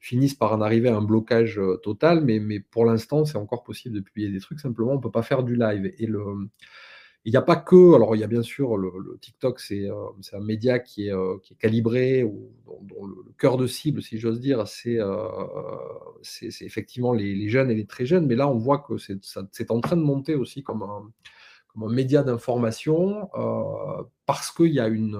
finissent 0.00 0.34
par 0.34 0.52
en 0.52 0.60
arriver 0.60 0.88
à 0.88 0.96
un 0.96 1.02
blocage 1.02 1.60
total, 1.82 2.24
mais, 2.24 2.38
mais 2.38 2.60
pour 2.60 2.84
l'instant, 2.84 3.24
c'est 3.24 3.38
encore 3.38 3.64
possible 3.64 3.96
de 3.96 4.00
publier 4.00 4.30
des 4.30 4.40
trucs, 4.40 4.60
simplement, 4.60 4.92
on 4.92 4.96
ne 4.96 5.00
peut 5.00 5.10
pas 5.10 5.22
faire 5.22 5.42
du 5.42 5.56
live. 5.56 5.92
Et 5.98 6.06
le, 6.06 6.48
il 7.24 7.30
n'y 7.30 7.36
a 7.36 7.42
pas 7.42 7.56
que, 7.56 7.94
alors 7.94 8.16
il 8.16 8.20
y 8.20 8.24
a 8.24 8.26
bien 8.26 8.42
sûr 8.42 8.76
le, 8.76 9.18
TikTok, 9.20 9.60
c'est 9.60 9.88
un 10.32 10.40
média 10.40 10.78
qui 10.78 11.08
est, 11.08 11.40
qui 11.42 11.52
est 11.54 11.56
calibré, 11.56 12.22
dont, 12.22 13.06
le, 13.06 13.32
cœur 13.38 13.56
de 13.56 13.66
cible, 13.66 14.02
si 14.02 14.18
j'ose 14.18 14.40
dire, 14.40 14.66
c'est 14.66 14.98
effectivement 16.60 17.12
les, 17.12 17.48
jeunes 17.48 17.70
et 17.70 17.74
les 17.74 17.86
très 17.86 18.06
jeunes, 18.06 18.26
mais 18.26 18.36
là 18.36 18.48
on 18.48 18.56
voit 18.56 18.78
que 18.78 18.96
c'est 18.98 19.70
en 19.70 19.80
train 19.80 19.96
de 19.96 20.02
monter 20.02 20.34
aussi 20.36 20.62
comme 20.62 20.82
un, 20.82 21.10
comme 21.68 21.84
un 21.84 21.92
média 21.92 22.22
d'information, 22.22 23.28
parce 24.26 24.50
qu'il 24.50 24.72
y 24.72 24.80
a 24.80 24.88
une, 24.88 25.18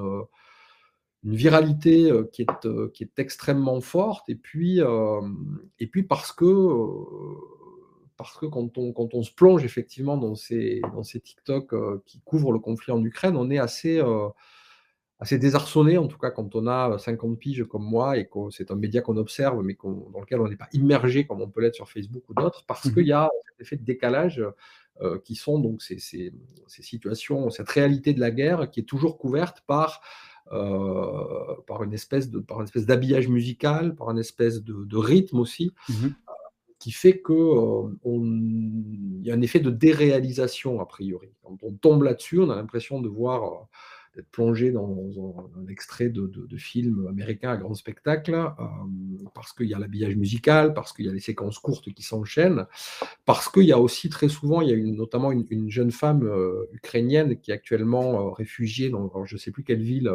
une 1.24 1.34
viralité 1.34 2.10
qui 2.32 2.42
est, 2.42 2.92
qui 2.92 3.04
est 3.04 3.18
extrêmement 3.18 3.80
forte, 3.80 4.28
et 4.30 4.36
puis, 4.36 4.80
et 5.78 5.86
puis 5.88 6.04
parce 6.04 6.32
que 6.32 6.44
parce 8.18 8.36
que 8.36 8.46
quand 8.46 8.76
on, 8.76 8.92
quand 8.92 9.14
on 9.14 9.22
se 9.22 9.32
plonge 9.32 9.64
effectivement 9.64 10.18
dans 10.18 10.34
ces, 10.34 10.82
dans 10.92 11.04
ces 11.04 11.20
TikTok 11.20 11.72
euh, 11.72 12.02
qui 12.04 12.20
couvrent 12.20 12.52
le 12.52 12.58
conflit 12.58 12.92
en 12.92 13.02
Ukraine, 13.02 13.36
on 13.36 13.48
est 13.48 13.58
assez, 13.58 14.00
euh, 14.00 14.28
assez 15.20 15.38
désarçonné, 15.38 15.96
en 15.98 16.08
tout 16.08 16.18
cas 16.18 16.32
quand 16.32 16.56
on 16.56 16.66
a 16.66 16.98
50 16.98 17.38
piges 17.38 17.64
comme 17.64 17.84
moi 17.84 18.18
et 18.18 18.26
que 18.26 18.50
c'est 18.50 18.72
un 18.72 18.74
média 18.74 19.00
qu'on 19.02 19.16
observe, 19.16 19.62
mais 19.62 19.78
dans 19.82 20.20
lequel 20.20 20.40
on 20.40 20.48
n'est 20.48 20.56
pas 20.56 20.68
immergé 20.72 21.26
comme 21.26 21.40
on 21.40 21.48
peut 21.48 21.62
l'être 21.62 21.76
sur 21.76 21.88
Facebook 21.88 22.24
ou 22.28 22.34
d'autres, 22.34 22.64
parce 22.66 22.86
mmh 22.86 22.94
qu'il 22.94 23.06
y 23.06 23.12
a 23.12 23.30
cet 23.50 23.60
effet 23.66 23.76
de 23.76 23.84
décalage 23.84 24.44
euh, 25.00 25.20
qui 25.20 25.36
sont 25.36 25.60
donc 25.60 25.80
ces, 25.80 26.00
ces, 26.00 26.32
ces, 26.66 26.82
situations, 26.82 27.50
cette 27.50 27.68
réalité 27.68 28.14
de 28.14 28.20
la 28.20 28.32
guerre 28.32 28.68
qui 28.68 28.80
est 28.80 28.88
toujours 28.88 29.16
couverte 29.16 29.62
par, 29.68 30.02
par 30.50 31.84
une 31.84 31.92
espèce 31.92 32.30
de 32.30 32.38
par 32.38 32.58
une 32.58 32.64
espèce 32.64 32.86
d'habillage 32.86 33.28
musical, 33.28 33.94
par 33.94 34.10
une 34.10 34.18
espèce 34.18 34.62
de, 34.64 34.84
de 34.84 34.96
rythme 34.96 35.38
aussi. 35.38 35.72
Mmh 35.88 36.08
qui 36.78 36.92
fait 36.92 37.20
qu'il 37.22 37.34
euh, 37.34 37.90
y 39.22 39.30
a 39.30 39.34
un 39.34 39.40
effet 39.40 39.60
de 39.60 39.70
déréalisation 39.70 40.80
a 40.80 40.86
priori. 40.86 41.28
Quand 41.42 41.56
on 41.62 41.72
tombe 41.72 42.02
là-dessus, 42.04 42.40
on 42.40 42.50
a 42.50 42.56
l'impression 42.56 43.00
de 43.00 43.08
voir, 43.08 43.44
euh, 43.44 43.56
d'être 44.14 44.28
plongé 44.28 44.70
dans, 44.70 44.96
un, 45.56 45.66
extrait 45.66 46.08
de, 46.08 46.26
de, 46.26 46.56
film 46.56 47.06
américain 47.08 47.50
à 47.50 47.56
grand 47.56 47.74
spectacle, 47.74 48.34
euh, 48.34 48.54
parce 49.34 49.52
qu'il 49.52 49.66
y 49.66 49.74
a 49.74 49.78
l'habillage 49.78 50.16
musical, 50.16 50.72
parce 50.72 50.92
qu'il 50.92 51.06
y 51.06 51.08
a 51.08 51.12
les 51.12 51.20
séquences 51.20 51.58
courtes 51.58 51.92
qui 51.92 52.02
s'enchaînent, 52.02 52.66
parce 53.24 53.48
qu'il 53.48 53.64
y 53.64 53.72
a 53.72 53.78
aussi 53.78 54.08
très 54.08 54.28
souvent, 54.28 54.60
il 54.60 54.70
y 54.70 54.72
a 54.72 54.76
notamment 54.76 55.32
une, 55.32 55.70
jeune 55.70 55.90
femme 55.90 56.30
ukrainienne 56.72 57.40
qui 57.40 57.50
est 57.50 57.54
actuellement 57.54 58.30
réfugiée 58.32 58.88
dans 58.88 59.24
je 59.24 59.34
ne 59.34 59.38
sais 59.38 59.50
plus 59.50 59.64
quelle 59.64 59.82
ville 59.82 60.10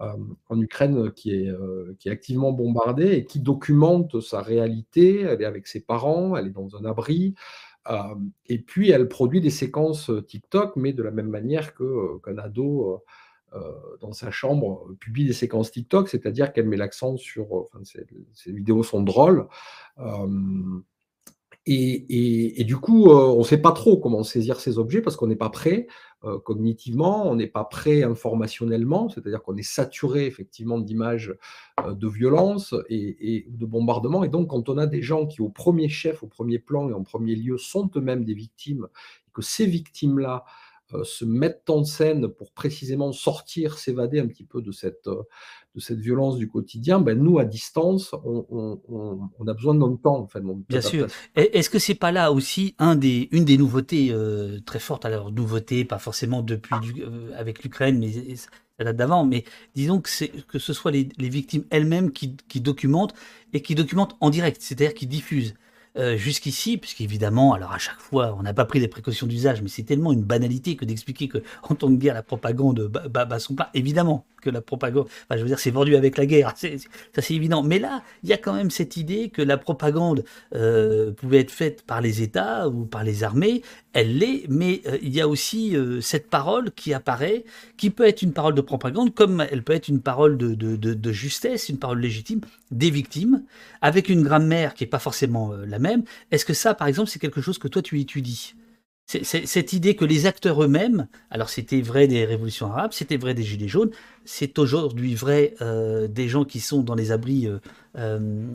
en 0.00 0.60
Ukraine 0.60 1.12
qui 1.12 1.32
est, 1.32 1.50
qui 1.98 2.08
est 2.08 2.12
activement 2.12 2.52
bombardée 2.52 3.12
et 3.12 3.24
qui 3.26 3.40
documente 3.40 4.20
sa 4.20 4.40
réalité. 4.40 5.20
Elle 5.20 5.42
est 5.42 5.46
avec 5.46 5.66
ses 5.66 5.80
parents, 5.80 6.36
elle 6.36 6.46
est 6.46 6.50
dans 6.50 6.76
un 6.76 6.84
abri, 6.84 7.34
et 8.46 8.58
puis 8.58 8.90
elle 8.90 9.08
produit 9.08 9.40
des 9.40 9.50
séquences 9.50 10.10
TikTok, 10.26 10.76
mais 10.76 10.92
de 10.92 11.02
la 11.02 11.10
même 11.10 11.28
manière 11.28 11.74
que, 11.74 12.18
qu'un 12.24 12.38
ado, 12.38 13.02
dans 14.00 14.12
sa 14.12 14.30
chambre 14.30 14.86
publie 15.00 15.26
des 15.26 15.32
séquences 15.32 15.72
TikTok, 15.72 16.08
c'est-à-dire 16.08 16.52
qu'elle 16.52 16.68
met 16.68 16.76
l'accent 16.76 17.16
sur, 17.16 17.52
enfin, 17.52 17.80
ces, 17.84 18.52
vidéos 18.52 18.82
sont 18.82 19.02
drôles. 19.02 19.48
Et, 21.66 22.64
du 22.64 22.76
coup, 22.76 23.10
on 23.10 23.38
ne 23.38 23.44
sait 23.44 23.58
pas 23.60 23.72
trop 23.72 23.98
comment 23.98 24.22
saisir 24.22 24.60
ces 24.60 24.78
objets 24.78 25.02
parce 25.02 25.16
qu'on 25.16 25.26
n'est 25.26 25.36
pas 25.36 25.50
prêt 25.50 25.86
cognitivement, 26.44 27.30
on 27.30 27.34
n'est 27.34 27.46
pas 27.46 27.64
prêt 27.64 28.02
informationnellement, 28.02 29.08
c'est-à-dire 29.08 29.42
qu'on 29.42 29.56
est 29.56 29.62
saturé 29.62 30.26
effectivement 30.26 30.78
d'images 30.78 31.34
de 31.88 32.08
violence 32.08 32.74
et, 32.90 33.46
de 33.48 33.64
bombardement. 33.66 34.22
Et 34.22 34.28
donc, 34.28 34.48
quand 34.48 34.68
on 34.68 34.76
a 34.76 34.86
des 34.86 35.00
gens 35.00 35.26
qui, 35.26 35.40
au 35.40 35.48
premier 35.48 35.88
chef, 35.88 36.22
au 36.22 36.26
premier 36.26 36.58
plan 36.58 36.90
et 36.90 36.92
en 36.92 37.02
premier 37.02 37.34
lieu, 37.34 37.56
sont 37.56 37.90
eux-mêmes 37.96 38.24
des 38.24 38.34
victimes, 38.34 38.88
et 39.26 39.30
que 39.32 39.42
ces 39.42 39.66
victimes-là 39.66 40.44
euh, 40.46 40.69
se 41.04 41.24
mettent 41.24 41.68
en 41.68 41.84
scène 41.84 42.28
pour 42.28 42.52
précisément 42.52 43.12
sortir, 43.12 43.78
s'évader 43.78 44.20
un 44.20 44.26
petit 44.26 44.44
peu 44.44 44.62
de 44.62 44.72
cette, 44.72 45.06
euh, 45.06 45.22
de 45.74 45.80
cette 45.80 45.98
violence 45.98 46.36
du 46.36 46.48
quotidien, 46.48 47.00
ben 47.00 47.18
nous, 47.18 47.38
à 47.38 47.44
distance, 47.44 48.14
on, 48.24 48.78
a 49.46 49.54
besoin 49.54 49.74
de 49.74 49.80
notre 49.80 50.00
temps. 50.00 50.18
En 50.18 50.26
fait, 50.26 50.40
Bien 50.68 50.80
sûr. 50.80 51.06
Est-ce 51.36 51.70
que 51.70 51.78
c'est 51.78 51.94
pas 51.94 52.12
là 52.12 52.32
aussi 52.32 52.74
un 52.78 52.96
des, 52.96 53.28
une 53.32 53.44
des 53.44 53.56
nouveautés 53.56 54.08
euh, 54.10 54.58
très 54.66 54.80
fortes? 54.80 55.04
Alors, 55.04 55.30
nouveauté, 55.30 55.84
pas 55.84 55.98
forcément 55.98 56.42
depuis 56.42 56.74
avec 57.36 57.62
l'Ukraine, 57.62 57.98
mais 57.98 58.34
ça 58.34 58.84
date 58.84 58.96
d'avant, 58.96 59.24
mais 59.24 59.44
disons 59.74 60.00
que, 60.00 60.26
que 60.42 60.58
ce 60.58 60.72
soit 60.72 60.90
les, 60.90 61.08
les 61.18 61.28
victimes 61.28 61.64
elles-mêmes 61.70 62.12
qui, 62.12 62.36
qui 62.48 62.60
documentent 62.60 63.14
et 63.52 63.62
qui 63.62 63.74
documentent 63.74 64.16
en 64.20 64.30
direct, 64.30 64.60
c'est-à-dire 64.60 64.94
qui 64.94 65.06
diffusent. 65.06 65.54
Euh, 66.00 66.16
jusqu'ici, 66.16 66.78
puisqu'évidemment, 66.78 67.52
alors 67.52 67.72
à 67.72 67.78
chaque 67.78 68.00
fois, 68.00 68.34
on 68.38 68.42
n'a 68.42 68.54
pas 68.54 68.64
pris 68.64 68.80
des 68.80 68.88
précautions 68.88 69.26
d'usage, 69.26 69.60
mais 69.60 69.68
c'est 69.68 69.82
tellement 69.82 70.12
une 70.12 70.22
banalité 70.22 70.74
que 70.74 70.86
d'expliquer 70.86 71.28
que 71.28 71.42
en 71.62 71.74
temps 71.74 71.90
de 71.90 71.96
guerre, 71.96 72.14
la 72.14 72.22
propagande 72.22 72.80
bat, 72.88 73.38
son 73.38 73.54
plein. 73.54 73.66
Évidemment 73.74 74.24
que 74.40 74.50
la 74.50 74.60
propagande, 74.60 75.06
enfin, 75.06 75.36
je 75.36 75.42
veux 75.42 75.48
dire, 75.48 75.58
c'est 75.58 75.70
vendu 75.70 75.96
avec 75.96 76.16
la 76.16 76.26
guerre, 76.26 76.54
ça 76.56 76.68
c'est 77.22 77.34
évident. 77.34 77.62
Mais 77.62 77.78
là, 77.78 78.02
il 78.22 78.28
y 78.28 78.32
a 78.32 78.36
quand 78.38 78.54
même 78.54 78.70
cette 78.70 78.96
idée 78.96 79.28
que 79.28 79.42
la 79.42 79.56
propagande 79.56 80.24
euh, 80.54 81.12
pouvait 81.12 81.40
être 81.40 81.50
faite 81.50 81.82
par 81.82 82.00
les 82.00 82.22
États 82.22 82.68
ou 82.68 82.84
par 82.84 83.04
les 83.04 83.24
armées, 83.24 83.62
elle 83.92 84.18
l'est, 84.18 84.44
mais 84.48 84.82
euh, 84.86 84.98
il 85.02 85.14
y 85.14 85.20
a 85.20 85.28
aussi 85.28 85.76
cette 86.00 86.28
parole 86.28 86.72
qui 86.72 86.94
apparaît, 86.94 87.44
qui 87.76 87.90
peut 87.90 88.06
être 88.06 88.22
une 88.22 88.32
parole 88.32 88.54
de 88.54 88.60
propagande, 88.60 89.14
comme 89.14 89.46
elle 89.50 89.62
peut 89.62 89.72
être 89.72 89.88
une 89.88 90.00
parole 90.00 90.36
de 90.36 91.12
justesse, 91.12 91.68
une 91.68 91.78
parole 91.78 92.00
légitime 92.00 92.40
des 92.70 92.90
victimes, 92.90 93.42
avec 93.82 94.08
une 94.08 94.22
grammaire 94.22 94.74
qui 94.74 94.84
n'est 94.84 94.90
pas 94.90 94.98
forcément 94.98 95.52
la 95.66 95.78
même. 95.78 96.04
Est-ce 96.30 96.44
que 96.44 96.54
ça, 96.54 96.74
par 96.74 96.86
exemple, 96.88 97.10
c'est 97.10 97.18
quelque 97.18 97.40
chose 97.40 97.58
que 97.58 97.68
toi 97.68 97.82
tu 97.82 97.98
étudies? 98.00 98.54
Cette 99.22 99.72
idée 99.72 99.96
que 99.96 100.04
les 100.04 100.26
acteurs 100.26 100.62
eux-mêmes, 100.62 101.08
alors 101.30 101.48
c'était 101.48 101.80
vrai 101.80 102.06
des 102.06 102.24
révolutions 102.24 102.66
arabes, 102.66 102.92
c'était 102.92 103.16
vrai 103.16 103.34
des 103.34 103.42
gilets 103.42 103.66
jaunes, 103.66 103.90
c'est 104.24 104.58
aujourd'hui 104.58 105.16
vrai 105.16 105.54
euh, 105.60 106.06
des 106.06 106.28
gens 106.28 106.44
qui 106.44 106.60
sont 106.60 106.82
dans 106.82 106.94
les 106.94 107.10
abris 107.10 107.48
euh, 107.48 107.58
euh, 107.96 108.46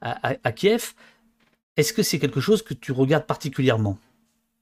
à, 0.00 0.52
Kiev. 0.52 0.94
Est-ce 1.76 1.92
que 1.92 2.02
c'est 2.02 2.18
quelque 2.18 2.40
chose 2.40 2.62
que 2.62 2.74
tu 2.74 2.90
regardes 2.90 3.26
particulièrement? 3.26 3.98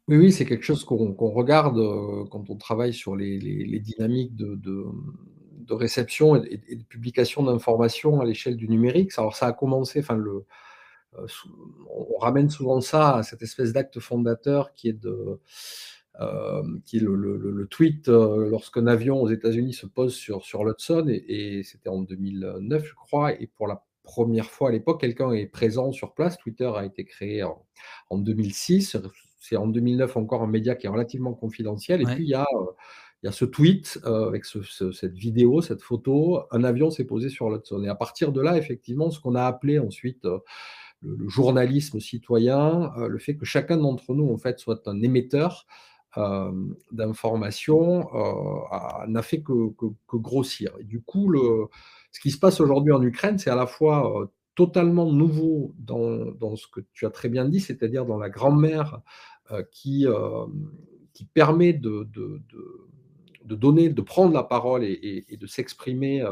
Oui, 0.09 0.19
oui, 0.19 0.33
c'est 0.33 0.45
quelque 0.45 0.65
chose 0.65 0.85
qu'on 0.85 1.31
regarde 1.31 1.81
quand 2.29 2.51
on 2.51 2.57
travaille 2.57 2.93
sur 2.93 3.17
les, 3.17 3.39
dynamiques 3.81 4.37
de, 4.37 4.85
réception 5.71 6.37
et, 6.37 6.77
de 6.77 6.85
publication 6.85 7.43
d'informations 7.45 8.21
à 8.21 8.27
l'échelle 8.27 8.57
du 8.57 8.69
numérique. 8.69 9.13
Alors 9.17 9.35
ça 9.35 9.47
a 9.47 9.53
commencé, 9.53 10.01
enfin 10.01 10.17
le, 10.17 10.45
on 11.15 12.19
ramène 12.19 12.51
souvent 12.51 12.81
ça 12.81 13.17
à 13.17 13.23
cette 13.23 13.43
espèce 13.43 13.73
d'acte 13.73 14.01
fondateur 14.01 14.73
qui 14.75 14.89
est 14.89 14.93
de 14.93 15.41
euh, 16.21 16.63
qui 16.85 16.99
est 16.99 17.01
le, 17.01 17.67
tweet 17.71 18.09
euh, 18.11 18.51
lorsqu'un 18.51 18.87
avion 18.87 19.23
aux 19.23 19.31
États-Unis 19.31 19.73
se 19.73 19.87
pose 19.87 20.15
sur, 20.15 20.45
sur 20.45 20.63
l'Hudson, 20.63 21.07
et, 21.09 21.63
c'était 21.65 21.89
en 21.89 22.03
2009, 22.03 22.85
je 22.85 22.95
crois, 22.95 23.33
et 23.41 23.47
pour 23.47 23.67
la 23.67 23.83
première 24.03 24.51
fois 24.51 24.69
à 24.69 24.73
l'époque, 24.73 25.01
quelqu'un 25.01 25.33
est 25.33 25.47
présent 25.47 25.91
sur 25.91 26.13
place. 26.13 26.37
Twitter 26.37 26.71
a 26.75 26.85
été 26.85 27.07
créé 27.07 27.43
en, 27.43 28.19
2006. 28.19 28.99
C'est 29.39 29.57
en 29.57 29.67
2009 29.67 30.19
encore 30.19 30.43
un 30.43 30.49
média 30.49 30.75
qui 30.75 30.87
est 30.87 30.91
relativement 30.91 31.33
confidentiel. 31.33 32.03
Et 32.03 32.05
puis, 32.05 32.25
il 32.25 32.29
y 32.29 32.35
a, 32.35 32.47
il 33.23 33.27
y 33.27 33.29
a 33.29 33.33
ce 33.33 33.47
tweet 33.47 33.99
avec 34.05 34.45
cette 34.45 35.15
vidéo, 35.15 35.63
cette 35.63 35.83
photo. 35.83 36.43
Un 36.51 36.63
avion 36.63 36.91
s'est 36.91 37.05
posé 37.05 37.31
sur 37.31 37.49
l'Hudson. 37.49 37.83
Et 37.85 37.89
à 37.89 37.95
partir 37.95 38.33
de 38.33 38.43
là, 38.43 38.59
effectivement, 38.59 39.11
ce 39.11 39.19
qu'on 39.19 39.35
a 39.35 39.45
appelé 39.45 39.79
ensuite 39.79 40.27
le, 41.03 41.29
journalisme 41.29 42.01
citoyen, 42.01 42.93
euh, 42.97 43.09
le 43.09 43.19
fait 43.19 43.37
que 43.37 43.45
chacun 43.45 43.77
d'entre 43.77 44.15
nous, 44.15 44.33
en 44.33 44.37
fait, 44.37 44.59
soit 44.59 44.87
un 44.87 45.03
émetteur 45.03 45.67
euh, 46.17 46.53
d'informations, 46.91 48.09
euh, 48.15 49.07
n'a 49.07 49.23
fait 49.23 49.43
que, 49.43 49.73
grossir. 50.13 50.73
Et 50.79 50.85
du 50.85 51.01
coup, 51.01 51.35
ce 52.13 52.21
qui 52.21 52.31
se 52.31 52.39
passe 52.39 52.61
aujourd'hui 52.61 52.93
en 52.93 53.03
Ukraine, 53.03 53.39
c'est 53.39 53.51
à 53.51 53.57
la 53.57 53.67
fois 53.67 54.31
totalement 54.55 55.11
nouveau 55.11 55.75
dans, 55.79 56.57
ce 56.57 56.67
que 56.67 56.81
tu 56.93 57.07
as 57.07 57.11
très 57.11 57.29
bien 57.29 57.47
dit, 57.47 57.61
c'est-à-dire 57.61 58.05
dans 58.05 58.19
la 58.19 58.29
grand-mère 58.29 59.01
qui, 59.71 60.07
qui 61.15 61.25
permet 61.25 61.73
de, 61.73 62.07
de, 62.13 63.55
donner, 63.55 63.89
de 63.89 64.03
prendre 64.03 64.35
la 64.35 64.43
parole 64.43 64.85
et, 64.85 65.25
et 65.27 65.37
de 65.39 65.47
s'exprimer 65.47 66.23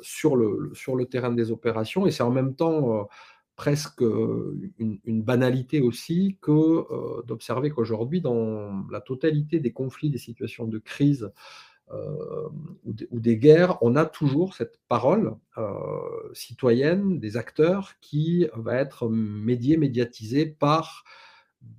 sur, 0.00 0.36
le, 0.36 0.70
sur 0.74 0.94
le 0.94 1.06
terrain 1.06 1.32
des 1.32 1.50
opérations. 1.50 2.06
Et 2.06 2.12
c'est 2.12 2.22
en 2.22 2.30
même 2.30 2.54
temps 2.54 3.08
presque 3.56 4.00
une, 4.00 5.22
banalité 5.22 5.80
aussi 5.80 6.38
que 6.40 7.22
d'observer 7.26 7.70
qu'aujourd'hui, 7.70 8.20
dans 8.20 8.84
la 8.90 9.00
totalité 9.00 9.60
des 9.60 9.72
conflits, 9.72 10.10
des 10.10 10.18
situations 10.18 10.66
de 10.66 10.78
crise 10.78 11.30
ou, 12.84 13.20
des 13.20 13.36
guerres, 13.36 13.76
on 13.82 13.96
a 13.96 14.06
toujours 14.06 14.54
cette 14.54 14.80
parole 14.88 15.36
citoyenne 16.32 17.18
des 17.18 17.36
acteurs 17.36 17.94
qui 18.00 18.46
va 18.54 18.76
être 18.76 19.08
médiée, 19.08 19.76
médiatisée 19.76 20.46
par 20.46 21.04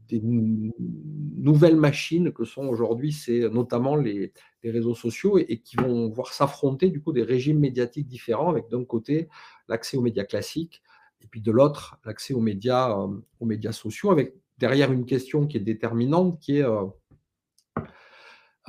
des 0.08 0.22
nouvelles 0.24 1.76
machines 1.76 2.32
que 2.32 2.46
sont 2.46 2.68
aujourd'hui, 2.68 3.16
notamment 3.52 3.96
les, 3.96 4.32
réseaux 4.64 4.96
sociaux 4.96 5.38
et, 5.38 5.60
qui 5.60 5.76
vont 5.76 6.10
voir 6.10 6.32
s'affronter 6.32 6.90
du 6.90 7.02
coup 7.02 7.12
des 7.12 7.24
régimes 7.24 7.60
médiatiques 7.60 8.08
différents 8.08 8.50
avec 8.50 8.70
d'un 8.70 8.86
côté 8.86 9.28
l'accès 9.68 9.98
aux 9.98 10.02
médias 10.02 10.24
classiques 10.24 10.82
et 11.24 11.28
puis 11.28 11.42
de 11.42 11.52
l'autre, 11.52 11.98
l'accès 12.06 12.34
aux 12.34 12.42
médias, 12.42 12.92
euh, 12.92 13.08
aux 13.40 13.46
médias 13.46 13.72
sociaux, 13.72 14.12
avec 14.12 14.36
derrière 14.58 14.92
une 14.92 15.06
question 15.06 15.48
qui 15.48 15.58
est 15.58 15.62
déterminante, 15.62 16.40
qui 16.40 16.58
est 16.58 16.64
euh, 16.64 16.86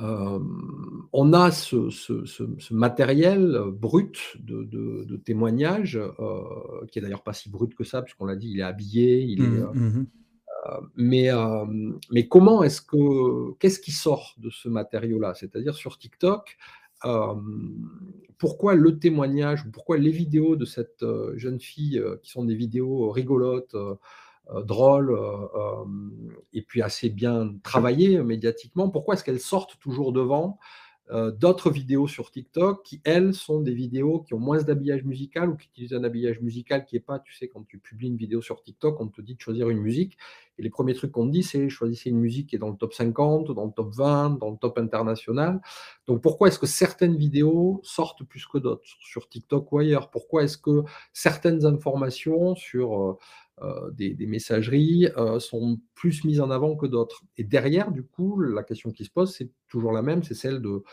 euh, 0.01 0.39
on 1.13 1.33
a 1.33 1.51
ce, 1.51 2.73
matériel 2.73 3.59
brut 3.71 4.19
de, 4.39 5.15
témoignage, 5.17 5.99
qui 6.91 6.99
est 6.99 7.01
d'ailleurs 7.01 7.23
pas 7.23 7.33
si 7.33 7.49
brut 7.49 7.73
que 7.75 7.83
ça, 7.83 8.01
puisqu'on 8.01 8.25
l'a 8.25 8.35
dit, 8.35 8.51
il 8.51 8.59
est 8.59 8.63
habillé, 8.63 9.21
il 9.21 9.41
est. 9.41 9.47
Mmh, 9.47 9.71
mmh 9.73 10.05
mais, 10.95 11.29
mais 12.11 12.27
comment 12.27 12.63
est-ce 12.63 12.81
que 12.81 13.53
qu'est-ce 13.59 13.79
qui 13.79 13.91
sort 13.91 14.33
de 14.39 14.49
ce 14.49 14.67
matériau-là? 14.67 15.35
C'est-à-dire 15.35 15.75
sur 15.75 15.99
TikTok, 15.99 16.57
pourquoi 18.37 18.75
le 18.75 18.99
témoignage, 18.99 19.65
pourquoi 19.71 19.97
les 19.97 20.11
vidéos 20.11 20.55
de 20.55 20.65
cette 20.65 21.05
jeune 21.35 21.59
fille, 21.59 22.03
qui 22.21 22.31
sont 22.31 22.45
des 22.45 22.55
vidéos 22.55 23.09
rigolotes, 23.11 23.75
drôles, 24.63 25.17
et 26.53 26.61
puis 26.61 26.81
assez 26.81 27.09
bien 27.09 27.55
travaillées 27.63 28.21
médiatiquement, 28.21 28.89
pourquoi 28.89 29.15
est-ce 29.15 29.23
qu'elles 29.23 29.39
sortent 29.39 29.79
toujours 29.79 30.13
devant 30.13 30.59
euh, 31.11 31.29
d'autres 31.29 31.69
vidéos 31.69 32.07
sur 32.07 32.31
TikTok 32.31 32.83
qui, 32.83 32.99
elles, 33.03 33.35
sont 33.35 33.61
des 33.61 33.73
vidéos 33.73 34.21
qui 34.21 34.33
ont 34.33 34.39
moins 34.39 34.61
d'habillage 34.63 35.03
musical 35.03 35.49
ou 35.49 35.55
qui 35.55 35.67
utilisent 35.67 35.93
un 35.93 36.03
habillage 36.03 36.41
musical 36.41 36.83
qui 36.83 36.95
n'est 36.95 37.01
pas, 37.01 37.19
tu 37.19 37.33
sais, 37.33 37.47
quand 37.47 37.63
tu 37.67 37.77
publies 37.77 38.07
une 38.07 38.17
vidéo 38.17 38.41
sur 38.41 38.63
TikTok, 38.63 38.99
on 38.99 39.07
te 39.07 39.21
dit 39.21 39.35
de 39.35 39.41
choisir 39.41 39.69
une 39.69 39.79
musique. 39.79 40.17
Et 40.57 40.63
les 40.63 40.69
premiers 40.69 40.95
trucs 40.95 41.11
qu'on 41.11 41.27
te 41.27 41.31
dit, 41.31 41.43
c'est 41.43 41.69
choisissez 41.69 42.09
une 42.09 42.19
musique 42.19 42.47
qui 42.47 42.55
est 42.55 42.59
dans 42.59 42.69
le 42.69 42.77
top 42.77 42.93
50, 42.93 43.51
dans 43.51 43.65
le 43.65 43.71
top 43.71 43.93
20, 43.93 44.39
dans 44.39 44.49
le 44.49 44.57
top 44.57 44.79
international. 44.79 45.61
Donc 46.07 46.21
pourquoi 46.21 46.47
est-ce 46.47 46.57
que 46.57 46.65
certaines 46.65 47.15
vidéos 47.15 47.81
sortent 47.83 48.23
plus 48.23 48.47
que 48.47 48.57
d'autres 48.57 48.83
sur 48.99 49.29
TikTok 49.29 49.71
ou 49.71 49.79
ailleurs? 49.79 50.09
Pourquoi 50.09 50.43
est-ce 50.43 50.57
que 50.57 50.83
certaines 51.13 51.65
informations 51.65 52.55
sur 52.55 52.99
euh, 52.99 53.17
euh, 53.61 53.89
des, 53.91 54.17
messageries 54.27 55.07
euh, 55.15 55.39
sont 55.39 55.79
plus 55.93 56.25
mises 56.25 56.41
en 56.41 56.51
avant 56.51 56.75
que 56.75 56.85
d'autres. 56.85 57.23
Et 57.37 57.45
derrière, 57.45 57.89
du 57.89 58.03
coup, 58.03 58.37
la 58.41 58.63
question 58.63 58.91
qui 58.91 59.05
se 59.05 59.09
pose, 59.09 59.33
c'est 59.33 59.49
toujours 59.69 59.93
la 59.93 60.01
même, 60.01 60.23
c'est 60.23 60.33
celle 60.33 60.61
de, 60.61 60.83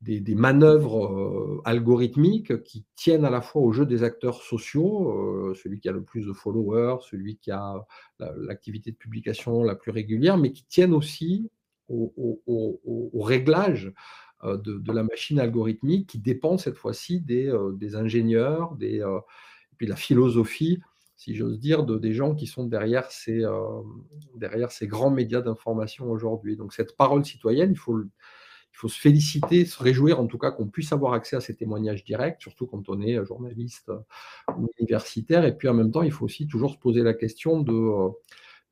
des, 0.00 0.34
manœuvres 0.34 1.06
euh, 1.06 1.62
algorithmiques 1.64 2.64
qui 2.64 2.84
tiennent 2.96 3.24
à 3.24 3.30
la 3.30 3.40
fois 3.40 3.62
au 3.62 3.70
jeu 3.70 3.86
des 3.86 4.02
acteurs 4.02 4.42
sociaux, 4.42 5.54
celui 5.54 5.78
qui 5.78 5.88
a 5.88 5.92
le 5.92 6.02
plus 6.02 6.26
de 6.26 6.32
followers, 6.32 6.96
celui 7.08 7.36
qui 7.36 7.52
a 7.52 7.86
l'activité 8.18 8.90
de 8.90 8.96
publication 8.96 9.62
la 9.62 9.76
plus 9.76 9.92
régulière, 9.92 10.36
mais 10.36 10.50
qui 10.50 10.64
tiennent 10.64 10.94
aussi 10.94 11.48
au, 11.88 13.22
réglage 13.22 13.92
de, 14.42 14.56
de, 14.56 14.92
la 14.92 15.04
machine 15.04 15.38
algorithmique 15.38 16.08
qui 16.08 16.18
dépend 16.18 16.58
cette 16.58 16.76
fois-ci 16.76 17.20
des, 17.20 17.56
des, 17.74 17.94
ingénieurs, 17.94 18.74
des, 18.74 19.00
puis 19.76 19.86
la 19.86 19.96
philosophie, 19.96 20.80
si 21.24 21.34
j'ose 21.34 21.58
dire, 21.58 21.84
de, 21.84 21.98
des 21.98 22.12
gens 22.12 22.34
qui 22.34 22.46
sont 22.46 22.64
derrière 22.64 23.10
ces, 23.10 23.42
derrière 24.36 24.70
ces 24.70 24.86
grands 24.86 25.10
médias 25.10 25.40
d'information 25.40 26.10
aujourd'hui. 26.10 26.56
Donc 26.56 26.72
cette 26.72 26.96
parole 26.96 27.24
citoyenne, 27.24 27.72
il 27.72 27.78
faut 27.78 28.02
il 28.74 28.76
faut 28.76 28.88
se 28.88 28.98
féliciter, 28.98 29.64
se 29.66 29.80
réjouir 29.80 30.18
en 30.18 30.26
tout 30.26 30.36
cas 30.36 30.50
qu'on 30.50 30.66
puisse 30.66 30.92
avoir 30.92 31.12
accès 31.12 31.36
à 31.36 31.40
ces 31.40 31.54
témoignages 31.54 32.02
directs, 32.02 32.42
surtout 32.42 32.66
quand 32.66 32.88
on 32.88 33.00
est 33.00 33.16
euh, 33.16 33.24
journaliste 33.24 33.88
euh, 33.88 34.52
ou 34.58 34.68
universitaire. 34.80 35.44
Et 35.44 35.56
puis 35.56 35.68
en 35.68 35.74
même 35.74 35.92
temps, 35.92 36.02
il 36.02 36.10
faut 36.10 36.24
aussi 36.24 36.48
toujours 36.48 36.72
se 36.72 36.78
poser 36.78 37.02
la 37.02 37.14
question 37.14 37.60
de, 37.60 37.72
euh, 37.72 38.08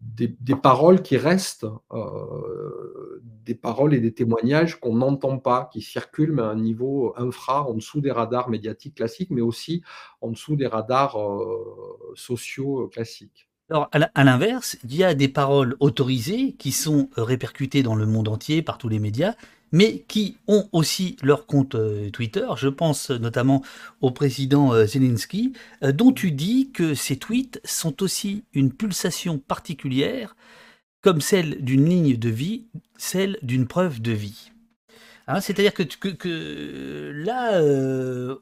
des, 0.02 0.56
paroles 0.56 1.02
qui 1.02 1.16
restent, 1.16 1.66
des 3.44 3.54
paroles 3.54 3.94
et 3.94 4.00
des 4.00 4.12
témoignages 4.12 4.78
qu'on 4.78 4.96
n'entend 4.96 5.38
pas, 5.38 5.70
qui 5.72 5.80
circulent 5.80 6.32
mais 6.32 6.42
à 6.42 6.46
un 6.46 6.56
niveau 6.56 7.14
infra, 7.16 7.62
en 7.68 7.74
dessous 7.74 8.00
des 8.00 8.10
radars 8.10 8.50
médiatiques 8.50 8.96
classiques, 8.96 9.30
mais 9.30 9.40
aussi 9.40 9.82
en 10.20 10.30
dessous 10.30 10.56
des 10.56 10.66
radars 10.66 11.16
sociaux 12.14 12.88
classiques. 12.88 13.48
Alors, 13.70 13.88
à 13.92 14.24
l'inverse, 14.24 14.76
il 14.84 14.94
y 14.94 15.02
a 15.02 15.14
des 15.14 15.28
paroles 15.28 15.76
autorisées 15.80 16.52
qui 16.54 16.72
sont 16.72 17.08
répercutées 17.16 17.82
dans 17.82 17.94
le 17.94 18.04
monde 18.04 18.28
entier 18.28 18.60
par 18.60 18.76
tous 18.76 18.88
les 18.88 18.98
médias, 18.98 19.34
mais 19.72 20.00
qui 20.06 20.36
ont 20.46 20.68
aussi 20.72 21.16
leur 21.22 21.46
compte 21.46 21.74
euh, 21.74 22.10
Twitter. 22.10 22.46
Je 22.56 22.68
pense 22.68 23.10
notamment 23.10 23.62
au 24.00 24.10
président 24.10 24.72
euh, 24.72 24.86
Zelensky, 24.86 25.54
euh, 25.82 25.92
dont 25.92 26.12
tu 26.12 26.30
dis 26.30 26.70
que 26.72 26.94
ces 26.94 27.16
tweets 27.16 27.60
sont 27.64 28.02
aussi 28.02 28.44
une 28.52 28.72
pulsation 28.72 29.38
particulière, 29.38 30.36
comme 31.00 31.20
celle 31.20 31.64
d'une 31.64 31.88
ligne 31.88 32.16
de 32.16 32.28
vie, 32.28 32.66
celle 32.96 33.38
d'une 33.42 33.66
preuve 33.66 34.00
de 34.00 34.12
vie. 34.12 34.52
Hein, 35.26 35.40
c'est-à-dire 35.40 35.72
que, 35.72 35.82
que, 35.82 37.12
là, 37.14 37.60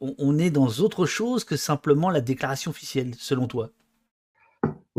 on 0.00 0.38
est 0.38 0.50
dans 0.50 0.68
autre 0.80 1.04
chose 1.04 1.44
que 1.44 1.56
simplement 1.56 2.10
la 2.10 2.22
déclaration 2.22 2.70
officielle, 2.70 3.12
selon 3.18 3.46
toi? 3.46 3.70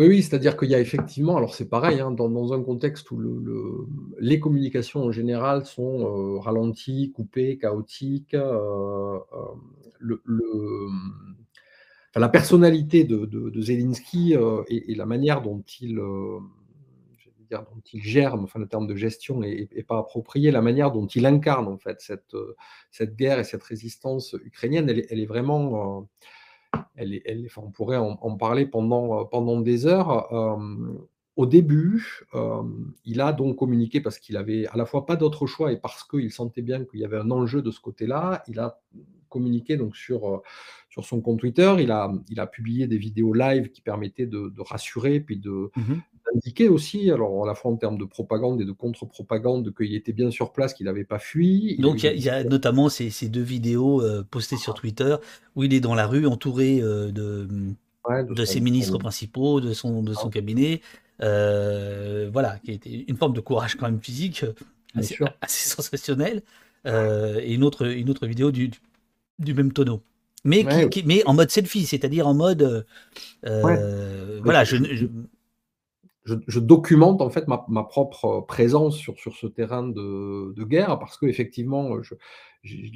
Oui, 0.08 0.24
c'est-à-dire 0.24 0.58
qu'il 0.58 0.70
y 0.70 0.75
a 0.75 0.79
effectivement, 0.79 1.38
alors 1.38 1.53
c'est 1.53 1.70
pareil, 1.70 2.00
hein, 2.00 2.10
dans, 2.10 2.53
un 2.53 2.63
contexte 2.63 3.12
où 3.12 3.22
les 4.20 4.39
communications 4.39 5.03
en 5.03 5.12
général 5.12 5.65
sont 5.65 6.05
euh, 6.05 6.39
ralenties, 6.39 7.12
coupées, 7.12 7.60
chaotiques, 7.60 8.34
euh, 8.34 9.20
euh, 10.01 10.89
la 12.15 12.29
personnalité 12.29 13.03
de, 13.03 13.62
Zelensky 13.62 14.34
et, 14.70 14.96
la 14.96 15.05
manière 15.05 15.43
dont 15.43 15.63
il, 15.79 16.00
dire, 17.48 17.62
dont 17.62 17.81
il 17.93 18.01
gère, 18.01 18.34
enfin 18.34 18.60
le 18.60 18.67
terme 18.67 18.88
de 18.88 18.96
gestion 18.96 19.39
n'est 19.39 19.67
pas 19.88 20.00
approprié, 20.00 20.50
la 20.50 20.63
manière 20.63 20.91
dont 20.91 21.05
il 21.05 21.27
incarne 21.27 21.67
en 21.67 21.77
fait 21.77 22.01
cette 22.01 23.15
guerre 23.15 23.38
et 23.38 23.43
cette 23.43 23.63
résistance 23.63 24.36
ukrainienne, 24.43 24.89
elle 24.89 25.20
est 25.20 25.25
vraiment 25.27 26.08
elle 26.96 27.48
on 27.58 27.72
pourrait 27.72 27.98
en, 27.98 28.38
parler 28.38 28.66
pendant, 28.66 29.22
euh, 29.22 29.24
pendant 29.25 29.60
des 29.62 29.86
heures. 29.86 30.32
au 31.36 31.46
début, 31.46 32.25
il 33.06 33.22
a 33.22 33.34
donc 33.34 33.58
communiqué 33.58 34.01
parce 34.01 34.20
qu'il 34.20 34.38
avait 34.38 34.68
à 34.68 34.78
la 34.78 34.86
fois 34.86 35.06
pas 35.06 35.16
d'autre 35.16 35.48
choix 35.48 35.72
et 35.72 35.78
parce 35.78 36.04
qu'il 36.04 36.32
sentait 36.32 36.62
bien 36.62 36.86
qu'il 36.86 37.00
y 37.00 37.06
avait 37.06 37.18
un 37.18 37.32
enjeu 37.32 37.62
de 37.62 37.72
ce 37.72 37.80
côté-là. 37.80 38.44
Il 38.48 38.60
a 38.60 38.80
communiqué 39.32 39.78
donc 39.78 39.96
sur, 39.96 40.30
euh, 40.30 40.38
sur 40.90 41.06
son 41.06 41.22
compte 41.22 41.40
Twitter. 41.40 41.74
Il 41.80 41.90
a, 41.90 42.13
il 42.30 42.40
a 42.40 42.46
publié 42.46 42.86
des 42.86 42.98
vidéos 42.98 43.34
live 43.34 43.72
qui 43.72 43.82
permettaient 43.82 44.28
de, 44.28 44.54
rassurer, 44.60 45.20
puis 45.20 45.38
de, 45.38 45.72
mmh 45.75 45.94
d'indiquer 46.33 46.69
aussi, 46.69 47.11
alors 47.11 47.43
à 47.43 47.47
la 47.47 47.55
fois 47.55 47.71
en 47.71 47.75
termes 47.75 47.97
de 47.97 48.05
propagande 48.05 48.61
et 48.61 48.65
de 48.65 48.71
contre-propagande, 48.71 49.73
qu'il 49.75 49.95
était 49.95 50.13
bien 50.13 50.31
sur 50.31 50.51
place, 50.51 50.73
qu'il 50.73 50.85
n'avait 50.85 51.03
pas 51.03 51.19
fui. 51.19 51.77
Donc 51.79 52.03
il 52.03 52.19
y, 52.19 52.29
a 52.29 52.43
notamment 52.43 52.89
ces, 52.89 53.09
ces, 53.09 53.29
deux 53.29 53.41
vidéos 53.41 54.01
euh, 54.01 54.25
postées 54.29 54.57
sur 54.57 54.73
Twitter 54.73 55.15
où 55.55 55.63
il 55.63 55.73
est 55.73 55.79
dans 55.79 55.95
la 55.95 56.07
rue 56.07 56.25
entouré 56.25 56.81
euh, 56.81 57.11
de, 57.11 57.47
de, 58.29 58.46
ses 58.46 58.59
ministres 58.59 58.98
principaux, 58.98 59.61
de 59.61 59.74
son, 59.74 60.03
de 60.03 60.13
son 60.13 60.27
ah. 60.27 60.31
cabinet. 60.31 60.81
voilà, 61.20 62.59
qui 62.63 62.72
était 62.72 63.05
une 63.07 63.17
forme 63.17 63.33
de 63.33 63.41
courage 63.41 63.75
quand 63.75 63.85
même 63.85 64.01
physique 64.01 64.46
assez, 64.96 65.17
assez 65.41 65.70
sensationnel. 65.70 66.44
et 66.85 67.53
une 67.53 67.63
autre, 67.63 67.85
une 67.87 68.09
autre 68.09 68.27
vidéo 68.27 68.51
du, 68.51 68.72
du 69.39 69.53
même 69.53 69.72
tonneau. 69.74 70.01
Mais, 70.44 70.89
qui, 70.89 71.03
mais 71.03 71.24
en 71.25 71.33
mode 71.33 71.51
selfie, 71.51 71.85
c'est-à-dire 71.85 72.27
en 72.27 72.33
mode. 72.33 72.63
Euh, 72.63 72.83
euh, 73.46 74.39
voilà, 74.44 74.63
je, 74.63 74.77
je... 74.77 75.05
documente 76.25 77.22
en 77.22 77.29
fait 77.29 77.48
ma, 77.48 77.66
ma, 77.68 77.84
propre 77.84 78.46
présence 78.48 78.96
sur, 78.96 79.18
sur 79.18 79.36
ce 79.36 79.48
terrain 79.48 79.88
de, 79.88 80.53
de 80.53 80.64
guerre 80.64 81.00
parce 81.00 81.18
qu'effectivement, 81.18 82.01
je, 82.03 82.14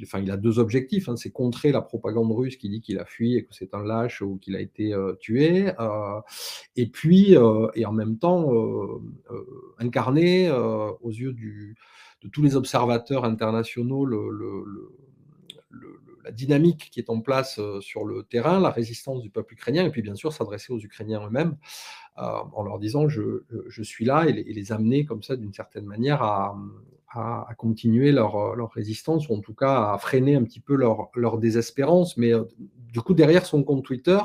enfin, 0.04 0.20
il 0.20 0.30
a 0.30 0.36
deux 0.36 0.60
objectifs 0.60 1.08
hein, 1.08 1.16
c'est 1.16 1.32
contrer 1.32 1.72
la 1.72 1.82
propagande 1.82 2.30
russe 2.30 2.56
qui 2.56 2.68
dit 2.68 2.80
qu'il 2.80 2.98
a 2.98 3.04
fui 3.04 3.36
et 3.36 3.44
que 3.44 3.52
c'est 3.52 3.74
un 3.74 3.82
lâche 3.82 4.22
ou 4.22 4.38
qu'il 4.38 4.54
a 4.54 4.60
été 4.60 4.94
euh, 4.94 5.14
tué, 5.14 5.72
et 6.76 6.86
puis, 6.86 7.34
et 7.74 7.86
en 7.86 7.92
même 7.92 8.18
temps, 8.18 8.52
incarner 9.78 10.50
aux 10.50 11.10
yeux 11.10 11.32
du, 11.32 11.76
de 12.22 12.28
tous 12.28 12.42
les 12.42 12.56
observateurs 12.56 13.24
internationaux 13.24 14.04
le, 14.04 14.30
le, 14.30 14.64
le 14.64 14.90
la 16.26 16.32
dynamique 16.32 16.90
qui 16.90 16.98
est 16.98 17.08
en 17.08 17.20
place 17.20 17.58
euh, 17.60 17.80
sur 17.80 18.04
le 18.04 18.24
terrain, 18.24 18.58
la 18.58 18.70
résistance 18.70 19.22
du 19.22 19.30
peuple 19.30 19.54
ukrainien, 19.54 19.84
et 19.84 19.90
puis 19.90 20.02
bien 20.02 20.16
sûr 20.16 20.32
s'adresser 20.32 20.72
aux 20.72 20.80
Ukrainiens 20.80 21.24
eux-mêmes 21.24 21.56
euh, 22.18 22.22
en 22.52 22.64
leur 22.64 22.80
disant 22.80 23.08
je, 23.08 23.42
suis 23.82 24.04
là 24.04 24.26
et 24.26 24.32
les, 24.32 24.72
amener 24.72 25.04
comme 25.04 25.22
ça 25.22 25.36
d'une 25.36 25.52
certaine 25.52 25.86
manière 25.86 26.22
à, 26.22 26.56
continuer 27.56 28.12
leur, 28.12 28.56
leur, 28.56 28.72
résistance 28.72 29.28
ou 29.28 29.34
en 29.34 29.40
tout 29.40 29.54
cas 29.54 29.92
à 29.92 29.98
freiner 29.98 30.34
un 30.34 30.42
petit 30.42 30.60
peu 30.60 30.74
leur, 30.74 31.08
leur 31.14 31.38
désespérance. 31.38 32.18
Mais 32.18 32.34
euh, 32.34 32.44
du 32.92 33.00
coup, 33.00 33.14
derrière 33.14 33.46
son 33.46 33.62
compte 33.62 33.84
Twitter, 33.84 34.18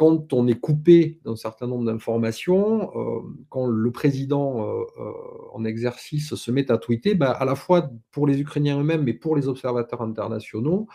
quand 0.00 0.32
on 0.32 0.46
est 0.46 0.58
coupé 0.58 1.20
d'un 1.26 1.36
certain 1.36 1.66
nombre 1.66 1.84
d'informations, 1.84 2.90
euh, 2.96 3.20
quand 3.50 3.66
le 3.66 3.92
président 3.92 4.64
euh, 4.64 4.84
euh, 4.98 5.12
en 5.52 5.62
exercice 5.66 6.34
se 6.34 6.50
met 6.50 6.72
à 6.72 6.78
tweeter, 6.78 7.14
bah, 7.14 7.32
à 7.32 7.44
la 7.44 7.54
fois 7.54 7.90
pour 8.10 8.26
les 8.26 8.40
Ukrainiens 8.40 8.80
eux-mêmes, 8.80 9.02
mais 9.02 9.12
pour 9.12 9.36
les 9.36 9.46
observateurs 9.46 10.00
internationaux, 10.00 10.86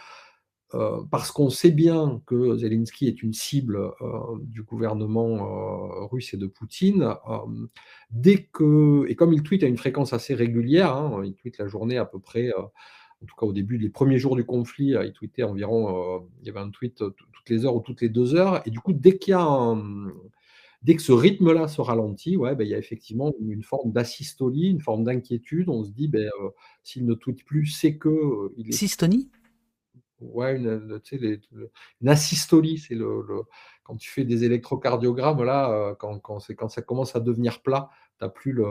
parce 1.09 1.31
qu'on 1.31 1.49
sait 1.49 1.71
bien 1.71 2.21
que 2.25 2.57
Zelensky 2.57 3.07
est 3.07 3.23
une 3.23 3.31
cible 3.31 3.93
du 4.41 4.63
gouvernement 4.63 6.07
russe 6.07 6.33
et 6.33 6.37
de 6.37 6.47
Poutine, 6.47 7.15
dès 8.11 8.43
que, 8.51 9.05
et 9.07 9.15
comme 9.15 9.31
il 9.31 9.41
tweet 9.41 9.63
à 9.63 9.67
une 9.67 9.77
fréquence 9.77 10.11
assez 10.11 10.33
régulière, 10.33 10.93
hein, 10.93 11.21
il 11.23 11.33
tweet 11.35 11.59
la 11.59 11.67
journée 11.67 11.97
à 11.97 12.03
peu 12.03 12.19
près 12.19 12.51
en 13.25 13.27
tout 13.27 13.35
cas 13.35 13.47
au 13.47 13.53
début, 13.53 13.77
les 13.77 13.89
premiers 13.89 14.19
jours 14.19 14.35
du 14.35 14.45
conflit, 14.45 14.93
il 15.03 15.11
tweetait 15.11 15.41
environ, 15.41 15.89
euh, 15.89 16.19
il 16.41 16.47
y 16.47 16.49
avait 16.51 16.59
un 16.59 16.69
tweet 16.69 17.01
euh, 17.01 17.09
toutes 17.09 17.49
les 17.49 17.65
heures 17.65 17.75
ou 17.75 17.79
toutes 17.79 18.01
les 18.01 18.09
deux 18.09 18.35
heures. 18.35 18.61
Et 18.67 18.69
du 18.69 18.79
coup, 18.79 18.93
dès 18.93 19.17
qu'il 19.17 19.31
y 19.31 19.35
a 19.35 19.75
que 20.93 21.01
ce 21.01 21.11
rythme-là 21.11 21.67
se 21.67 21.81
ralentit, 21.81 22.37
ouais, 22.37 22.55
ben, 22.55 22.63
il 22.63 22.69
y 22.69 22.75
a 22.75 22.77
effectivement 22.77 23.33
une 23.39 23.63
forme 23.63 23.91
d'asystolie, 23.91 24.69
une 24.69 24.81
forme 24.81 25.03
d'inquiétude. 25.03 25.69
On 25.69 25.83
se 25.83 25.89
dit, 25.89 26.07
ben, 26.07 26.29
euh, 26.43 26.49
s'il 26.83 27.07
ne 27.07 27.15
tweet 27.15 27.43
plus, 27.43 27.65
c'est 27.65 27.97
que. 27.97 28.53
est... 28.59 28.71
Systonie? 28.71 29.31
Ouais, 30.33 30.55
une, 30.57 31.01
une 32.01 32.09
asystolie, 32.09 32.77
c'est 32.77 32.95
le, 32.95 33.23
quand 33.83 33.95
tu 33.95 34.09
fais 34.09 34.23
des 34.23 34.43
électrocardiogrammes, 34.43 35.43
là, 35.43 35.95
quand, 35.99 36.19
quand, 36.19 36.39
quand 36.57 36.69
ça 36.69 36.81
commence 36.81 37.15
à 37.15 37.19
devenir 37.19 37.61
plat, 37.61 37.89
tu 38.19 38.25
n'as 38.25 38.29
plus, 38.29 38.61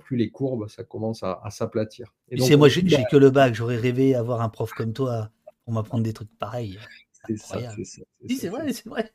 plus, 0.00 0.16
les 0.16 0.30
courbes, 0.30 0.68
ça 0.68 0.84
commence 0.84 1.22
à, 1.22 1.40
s'aplatir. 1.50 2.14
Tu 2.30 2.38
sais, 2.38 2.56
moi, 2.56 2.68
j'ai 2.68 3.04
que 3.10 3.16
le 3.16 3.30
bac, 3.30 3.54
j'aurais 3.54 3.76
rêvé 3.76 4.14
avoir 4.14 4.40
un 4.42 4.48
prof 4.48 4.72
comme 4.72 4.92
toi 4.92 5.30
pour 5.64 5.74
m'apprendre 5.74 6.04
des 6.04 6.12
trucs 6.12 6.36
pareils. 6.38 6.78
C'est 7.26 7.36
ça, 7.36 7.58
c'est 7.76 7.84
ça. 7.84 8.02
Oui, 8.22 8.36
c'est 8.36 8.48
vrai, 8.48 8.72
c'est 8.72 8.88
vrai. 8.88 9.10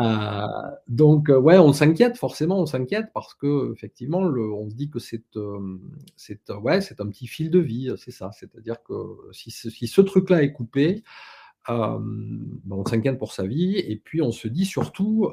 Euh, 0.00 0.46
donc, 0.88 1.30
euh, 1.30 1.38
ouais, 1.38 1.58
on 1.58 1.72
s'inquiète, 1.72 2.16
forcément, 2.16 2.58
on 2.60 2.66
s'inquiète 2.66 3.06
parce 3.14 3.34
que, 3.34 3.72
effectivement, 3.72 4.24
le, 4.24 4.52
on 4.52 4.68
se 4.68 4.74
dit 4.74 4.90
que 4.90 4.98
c'est 4.98 5.22
euh, 5.36 5.78
c'est 6.16 6.50
ouais, 6.50 6.80
un 6.98 7.08
petit 7.08 7.26
fil 7.26 7.50
de 7.50 7.60
vie, 7.60 7.92
c'est 7.96 8.10
ça. 8.10 8.30
C'est-à-dire 8.32 8.82
que 8.82 8.92
si, 9.32 9.50
si 9.50 9.86
ce 9.86 10.00
truc-là 10.00 10.42
est 10.42 10.52
coupé, 10.52 11.04
ben, 11.68 12.02
on 12.70 12.84
s'inquiète 12.84 13.18
pour 13.18 13.32
sa 13.32 13.46
vie 13.46 13.78
et 13.78 13.96
puis 13.96 14.20
on 14.20 14.32
se 14.32 14.48
dit 14.48 14.66
surtout 14.66 15.30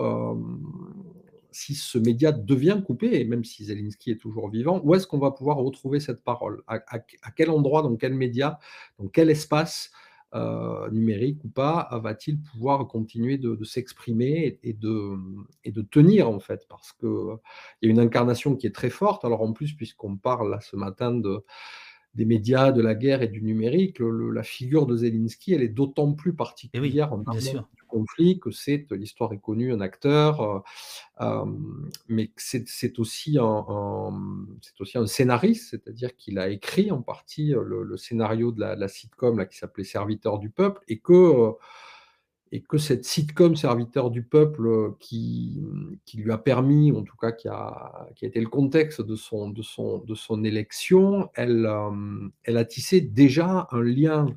si 1.52 1.76
ce 1.76 1.98
média 1.98 2.32
devient 2.32 2.82
coupé, 2.86 3.20
et 3.20 3.26
même 3.26 3.44
si 3.44 3.66
Zelensky 3.66 4.12
est 4.12 4.22
toujours 4.22 4.50
vivant, 4.50 4.82
où 4.84 4.96
est-ce 4.96 5.06
qu'on 5.06 5.20
va 5.20 5.32
pouvoir 5.32 5.58
retrouver 5.58 6.00
cette 6.00 6.24
parole? 6.24 6.64
À, 6.68 6.80
quel 7.36 7.50
endroit, 7.50 7.82
dans 7.82 7.96
quel 7.96 8.14
média, 8.14 8.60
dans 8.98 9.08
quel 9.08 9.30
espace 9.30 9.92
euh, 10.34 10.90
numérique 10.92 11.44
ou 11.44 11.50
pas, 11.50 11.90
va-t-il 12.04 12.40
pouvoir 12.40 12.88
continuer 12.88 13.38
de, 13.38 13.62
s'exprimer 13.64 14.60
et, 14.64 14.74
de, 14.74 15.18
et 15.64 15.72
de 15.72 15.82
tenir 15.82 16.30
en 16.30 16.40
fait? 16.40 16.66
Parce 16.70 16.94
qu'il 16.94 17.10
y 17.82 17.88
a 17.88 17.90
une 17.90 18.00
incarnation 18.00 18.56
qui 18.56 18.68
est 18.68 18.76
très 18.76 18.90
forte. 18.90 19.26
Alors 19.26 19.42
en 19.42 19.54
plus, 19.54 19.74
puisqu'on 19.74 20.18
parle 20.18 20.50
là 20.52 20.60
ce 20.62 20.76
matin 20.76 21.12
de, 21.12 21.44
des 22.16 22.26
médias, 22.26 22.72
de 22.72 22.82
la 22.82 22.96
guerre 22.96 23.22
et 23.22 23.28
du 23.28 23.42
numérique, 23.42 23.98
la 24.00 24.44
figure 24.44 24.86
de 24.86 24.98
Zelensky, 24.98 25.54
elle 25.54 25.64
est 25.64 25.70
d'autant 25.70 26.14
plus 26.14 26.32
eh 26.32 26.36
particulière 26.36 27.14
en 27.14 27.24
termes 27.24 27.66
conflit, 27.92 28.40
que 28.40 28.52
c'est 28.52 28.88
l'histoire 28.92 29.34
est 29.34 29.40
connue, 29.40 29.74
un 29.74 29.82
acteur, 29.82 30.64
heu, 31.22 31.26
mais 32.08 32.28
que 32.28 32.42
c'est 32.42 33.00
aussi 33.00 33.38
un 33.38 35.08
scénariste, 35.08 35.70
c'est-à-dire 35.72 36.16
qu'il 36.16 36.40
a 36.40 36.50
écrit 36.50 36.92
en 36.92 37.02
partie 37.02 37.54
le 37.54 37.98
scénario 37.98 38.52
de 38.52 38.62
la 38.62 38.88
sitcom 38.88 39.46
qui 39.48 39.58
s'appelait 39.58 39.84
Serviteur 39.84 40.40
du 40.40 40.50
peuple 40.50 40.82
et 40.88 41.00
que, 41.00 41.52
et 42.54 42.62
que 42.62 42.78
cette 42.78 43.06
sitcom 43.06 43.56
Serviteur 43.56 44.10
du 44.12 44.24
peuple, 44.24 44.94
qui, 45.00 45.62
lui 46.14 46.32
a 46.32 46.38
permis, 46.38 46.92
en 46.92 47.04
tout 47.04 47.18
cas 47.18 47.32
qui 47.32 47.48
a 47.48 48.08
été 48.22 48.40
le 48.40 48.50
contexte 48.50 49.02
de 49.02 49.16
son 49.16 50.44
élection, 50.44 51.30
elle 51.36 51.66
a 51.66 52.66
tissé 52.66 53.02
déjà 53.02 53.68
un 53.72 53.82
lien 53.82 54.28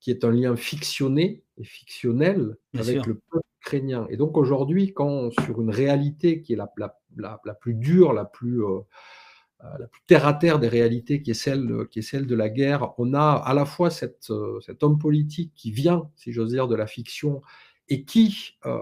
qui 0.00 0.10
est 0.10 0.24
un 0.24 0.32
lien 0.32 0.54
fictionné 0.54 1.43
et 1.58 1.64
fictionnel 1.64 2.56
Bien 2.72 2.82
avec 2.82 3.06
sûr. 3.06 3.06
le 3.06 3.14
peuple 3.30 3.46
ukrainien 3.62 4.06
et 4.10 4.16
donc 4.16 4.36
aujourd'hui, 4.38 4.92
quand 4.94 5.30
sur 5.32 5.60
une 5.62 5.70
réalité 5.70 6.42
qui 6.42 6.54
est 6.54 6.56
la 6.56 6.72
la 6.78 6.98
la 7.16 7.40
la 7.44 7.54
plus 7.54 7.74
dure, 7.74 8.12
la 8.12 8.24
plus, 8.26 8.60
heu, 8.62 8.66
heu, 9.64 9.68
la 9.80 9.86
plus 9.88 10.02
terre 10.06 10.26
à 10.26 10.34
terre 10.34 10.58
des 10.60 10.68
réalités 10.68 11.22
qui 11.22 11.30
est 11.32 11.34
celle, 11.34 11.86
qui 11.90 12.00
est 12.00 12.02
celle 12.02 12.26
de 12.26 12.34
la 12.36 12.48
guerre, 12.50 12.92
on 12.98 13.14
a 13.14 13.32
à 13.32 13.54
la 13.54 13.64
fois 13.66 13.90
cet, 13.90 14.28
heu, 14.30 14.58
cet 14.66 14.82
homme 14.84 14.98
politique 14.98 15.52
qui 15.56 15.70
vient, 15.72 16.10
si 16.16 16.32
j'ose 16.32 16.50
dire, 16.50 16.68
de 16.68 16.76
la 16.76 16.86
fiction 16.86 17.42
et 17.88 18.04
qui, 18.04 18.56
heu, 18.66 18.78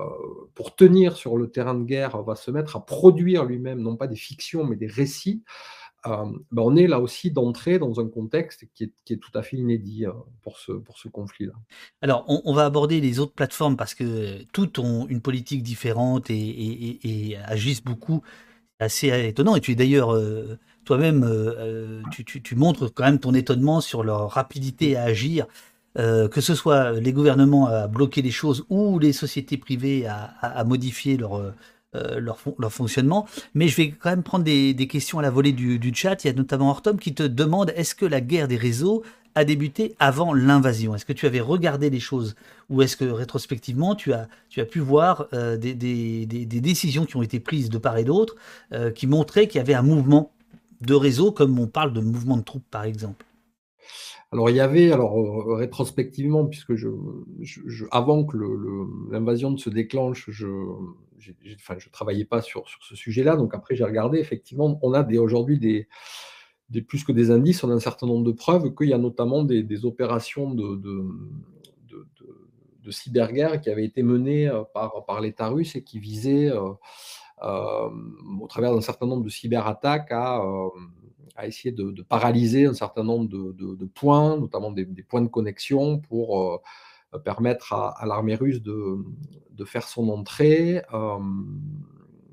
pour 0.54 0.76
tenir 0.76 1.16
sur 1.16 1.37
le 1.38 1.50
terrain 1.50 1.74
de 1.74 1.85
guerre, 1.85 2.22
va 2.22 2.37
se 2.37 2.50
mettre 2.52 2.76
à 2.76 2.85
produire 2.87 3.44
lui-même, 3.44 3.80
non 3.80 3.96
pas 3.96 4.06
des 4.08 4.16
fictions, 4.16 4.64
mais 4.64 4.76
des 4.76 4.87
récits. 4.88 5.42
Hem, 6.05 6.38
bah, 6.51 6.62
on 6.65 6.75
est 6.77 6.87
là 6.87 7.01
aussi 7.01 7.31
d'entrée 7.31 7.79
dans 7.79 8.01
un 8.01 8.09
contexte 8.09 8.67
qui 8.75 8.93
est 9.11 9.17
tout 9.17 9.31
à 9.35 9.43
fait 9.43 9.57
inédit, 9.57 10.07
heu, 10.07 10.12
pour 10.43 10.59
ce 10.59 10.73
pour 10.73 10.99
ce 10.99 11.09
conflit-là. 11.09 11.53
Alors, 12.01 12.25
on 12.29 12.53
va 12.53 12.65
aborder 12.65 13.01
les 13.01 13.21
autres 13.21 13.35
plateformes 13.35 13.77
parce 13.77 13.95
que 13.95 14.43
toutes 14.53 14.79
ont 14.79 15.07
une 15.09 15.21
politique 15.21 15.62
différente 15.62 16.31
et 16.31 17.37
agissent 17.45 17.85
beaucoup. 17.85 18.23
Assez 18.81 19.09
étonnant 19.29 19.55
et 19.55 19.61
tu 19.61 19.73
es 19.73 19.75
d'ailleurs, 19.77 20.12
heu, 20.15 20.59
toi-même, 20.85 21.25
tu 22.11 22.55
montres 22.57 22.93
quand 22.93 23.05
même 23.05 23.21
ton 23.21 23.33
étonnement 23.35 23.81
sur 23.81 24.03
leur 24.03 24.31
rapidité 24.31 24.97
à 24.97 25.05
agir, 25.05 25.47
que 25.97 26.41
ce 26.41 26.55
soit 26.57 26.93
les 26.93 27.12
gouvernements 27.12 27.67
à 27.67 27.87
bloquer 27.87 28.23
les 28.23 28.33
choses 28.33 28.65
ou 28.71 28.99
les 28.99 29.12
sociétés 29.12 29.57
privées 29.57 30.07
à 30.07 30.25
à 30.25 30.65
modifier 30.65 31.17
leur, 31.17 31.55
heu, 31.94 32.18
leur 32.20 32.38
leur 32.59 32.72
fonctionnement. 32.72 33.26
Mais 33.55 33.68
je 33.68 33.76
vais 33.76 33.90
quand 33.90 34.11
même 34.11 34.22
prendre 34.22 34.44
des 34.44 34.74
des 34.74 34.87
questions 34.87 35.18
à 35.18 35.22
la 35.22 35.31
volée 35.31 35.52
du 35.52 35.78
du 35.78 35.92
chat. 35.94 36.24
Il 36.24 36.28
y 36.28 36.31
a 36.31 36.35
notamment 36.35 36.70
Hortom 36.70 36.98
qui 36.98 37.14
te 37.14 37.22
demande: 37.22 37.72
«Est-ce 37.76 37.94
que 37.94 38.07
la 38.07 38.20
guerre 38.20 38.48
des 38.48 38.57
réseaux 38.57 39.02
a 39.35 39.44
débuté 39.44 39.94
avant 39.98 40.35
l'invasion?» 40.35 40.94
est-ce 40.94 41.05
que 41.07 41.12
tu 41.14 41.26
avais 41.26 41.40
regardé 41.40 41.88
les 41.90 42.00
choses? 42.00 42.35
Ou 42.70 42.83
est-ce 42.83 42.96
que 42.96 43.05
rétrospectivement 43.05 43.94
tu 43.94 44.12
as 44.12 44.28
tu 44.50 44.61
as 44.61 44.66
pu 44.66 44.81
voir, 44.81 45.26
heu, 45.33 45.57
des 45.59 45.74
des 45.74 46.26
des 46.26 46.61
décisions 46.61 47.05
qui 47.07 47.16
ont 47.16 47.22
été 47.22 47.40
prises 47.40 47.70
de 47.70 47.78
part 47.78 47.96
et 47.98 48.05
d'autre, 48.05 48.37
heu, 48.74 48.90
qui 48.90 49.07
montraient 49.07 49.48
qu'il 49.48 49.59
y 49.59 49.61
avait 49.62 49.74
un 49.74 49.83
mouvement 49.83 50.31
de 50.83 50.94
réseau 50.94 51.33
comme 51.33 51.59
on 51.59 51.66
parle 51.66 51.92
de 51.92 52.00
mouvement 52.00 52.37
de 52.37 52.42
troupes, 52.42 52.64
par 52.70 52.85
exemple? 52.85 53.24
Alors 54.33 54.49
il 54.49 54.57
y 54.57 54.61
avait 54.61 54.92
alors, 54.92 55.18
heu, 55.18 55.53
rétrospectivement 55.55 56.47
puisque 56.47 56.73
avant 57.90 58.25
que 58.25 58.38
l'invasion 59.11 59.51
ne 59.51 59.59
se 59.59 59.68
déclenche, 59.68 60.31
je 60.31 60.47
je 61.18 61.88
travaillais 61.90 62.25
pas 62.25 62.40
sur 62.42 62.64
ce 62.81 62.97
sujet-là, 62.97 63.37
donc 63.37 63.55
après 63.55 63.77
j'ai 63.77 63.85
regardé 63.85 64.18
effectivement, 64.18 64.79
on 64.83 64.92
a 64.95 65.07
aujourd'hui 65.18 65.59
des 65.59 65.87
plus 66.83 67.05
que 67.05 67.12
des 67.12 67.31
indices, 67.31 67.62
on 67.62 67.71
a 67.71 67.75
un 67.75 67.81
certain 67.81 68.07
nombre 68.07 68.25
de 68.25 68.33
preuves 68.33 68.75
qu'il 68.75 68.88
y 68.88 68.95
a 68.95 68.99
notamment 68.99 69.45
des 69.45 69.85
opérations 69.85 70.55
de 70.55 70.81
cyberguerre 72.90 73.61
qui 73.61 73.71
avaient 73.71 73.85
été 73.85 74.03
menées, 74.03 74.49
heu, 74.49 74.64
par 74.75 75.21
l'État 75.21 75.49
russe 75.49 75.77
et 75.77 75.85
qui 75.85 75.99
visaient, 76.01 76.51
heu, 76.51 76.75
hem, 77.42 78.40
au 78.42 78.47
travers 78.49 78.75
d'un 78.75 78.81
certain 78.81 79.07
nombre 79.07 79.23
de 79.25 79.29
cyberattaques 79.31 80.11
à, 80.12 80.42
à 81.37 81.47
essayer 81.47 81.73
de 81.73 82.03
paralyser 82.03 82.66
un 82.66 82.75
certain 82.75 83.05
nombre 83.05 83.29
de 83.29 83.85
points, 83.87 84.37
notamment 84.37 84.71
des 84.71 85.03
points 85.03 85.23
de 85.23 85.29
connexion 85.29 85.99
pour, 85.99 86.38
heu, 86.40 86.59
permettre 87.25 87.73
à 87.75 88.05
l'armée 88.07 88.35
russe 88.35 88.62
de, 88.62 89.05
faire 89.64 89.87
son 89.87 90.09
entrée, 90.09 90.83
hem, 90.92 91.61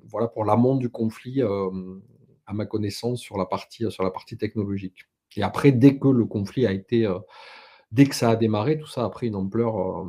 voilà 0.08 0.28
pour 0.28 0.44
l'amont 0.44 0.76
du 0.76 0.90
conflit, 0.90 1.42
hem, 1.42 2.02
à 2.48 2.54
ma 2.54 2.66
connaissance 2.66 3.20
sur 3.20 3.38
la 3.38 3.46
partie, 3.46 3.92
sur 3.92 4.04
la 4.04 4.10
partie 4.10 4.36
technologique. 4.36 5.06
Et 5.36 5.44
après 5.44 5.72
dès 5.72 6.00
que 6.00 6.08
le 6.08 6.26
conflit 6.26 6.66
a 6.66 6.72
été, 6.72 7.08
dès 7.92 8.06
que 8.06 8.16
ça 8.16 8.32
a 8.32 8.36
démarré, 8.36 8.80
tout 8.80 8.88
ça 8.88 9.06
a 9.06 9.10
pris 9.10 9.28
une 9.28 9.36
ampleur, 9.36 10.06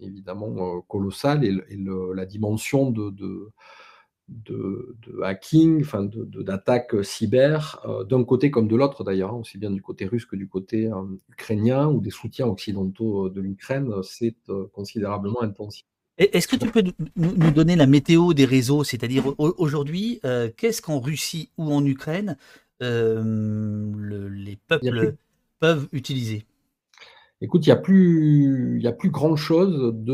évidemment, 0.00 0.80
colossale 0.82 1.44
et 1.44 1.52
la 2.14 2.26
dimension 2.26 2.90
de 2.90 3.50
de 4.28 4.96
hacking, 5.22 5.80
enfin 5.82 6.02
de 6.02 6.24
de 6.24 6.42
d'attaque 6.42 7.04
cyber, 7.04 7.80
heu, 7.86 8.04
d'un 8.04 8.24
côté 8.24 8.50
comme 8.50 8.68
de 8.68 8.76
l'autre 8.76 9.04
d'ailleurs, 9.04 9.30
hein, 9.32 9.38
aussi 9.38 9.58
bien 9.58 9.70
du 9.70 9.82
côté 9.82 10.06
russe 10.06 10.24
que 10.24 10.36
du 10.36 10.48
côté, 10.48 10.84
hem, 10.84 11.18
ukrainien 11.30 11.88
ou 11.88 12.00
des 12.00 12.10
soutiens 12.10 12.46
occidentaux, 12.46 13.26
heu, 13.26 13.30
de 13.30 13.40
l'Ukraine, 13.40 13.92
heu, 13.92 14.66
considérablement 14.72 15.42
intensifié. 15.42 15.86
Et 16.16 16.36
est-ce 16.36 16.46
que 16.48 16.56
tu 16.56 16.68
peux 16.70 16.82
nous 17.16 17.50
donner 17.50 17.76
la 17.76 17.86
météo 17.86 18.34
des 18.34 18.44
réseaux? 18.44 18.84
C'est-à-dire 18.84 19.26
au 19.38 19.54
aujourd'hui, 19.58 20.20
qu'est-ce 20.56 20.80
qu'en 20.80 21.00
Russie 21.00 21.50
ou 21.58 21.72
en 21.72 21.84
Ukraine, 21.84 22.36
le 22.80 24.28
les 24.28 24.56
peuples 24.68 25.14
peuvent 25.60 25.88
utiliser? 25.92 26.44
Écoute, 27.40 27.66
il 27.66 27.70
y 27.70 27.72
a 27.72 27.76
plus 27.76 28.76
il 28.78 28.82
y 28.82 28.86
a 28.86 28.92
plus 28.92 29.10
grand 29.10 29.34
chose 29.36 29.92
de, 29.92 30.12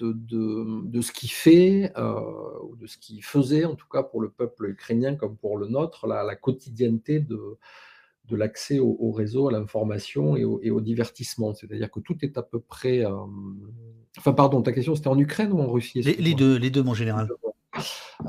de 0.00 0.12
de 0.12 0.86
de 0.86 1.00
ce 1.00 1.12
qui 1.12 1.28
fait, 1.28 1.92
heu, 1.98 2.14
ou 2.64 2.76
de 2.76 2.86
ce 2.86 2.98
qui 2.98 3.20
faisait 3.22 3.64
en 3.64 3.74
tout 3.74 3.88
cas 3.92 4.02
pour 4.02 4.20
le 4.20 4.30
peuple 4.30 4.66
ukrainien 4.70 5.16
comme 5.16 5.36
pour 5.36 5.58
le 5.58 5.66
nôtre, 5.68 6.06
la 6.06 6.22
la 6.24 6.36
quotidienneté 6.36 7.20
de 7.20 7.58
de 8.30 8.36
l'accès 8.36 8.78
au 8.78 8.96
au 9.00 9.10
réseau, 9.12 9.48
à 9.48 9.52
l'information 9.52 10.36
et 10.36 10.44
au 10.44 10.60
et 10.62 10.70
au 10.70 10.80
divertissement. 10.80 11.54
C'est-à-dire 11.54 11.90
que 11.90 12.00
tout 12.00 12.16
est 12.22 12.38
à 12.38 12.42
peu 12.42 12.60
près, 12.60 12.98
hem 12.98 13.58
enfin 14.18 14.32
pardon, 14.32 14.62
ta 14.62 14.72
question 14.72 14.94
c'était 14.94 15.08
en 15.08 15.18
Ukraine 15.18 15.52
ou 15.52 15.60
en 15.60 15.70
Russie? 15.70 16.02
Les. 16.02 16.34
2, 16.34 16.56
les 16.56 16.70
2 16.70 16.82
mon 16.82 16.94
général. 16.94 17.28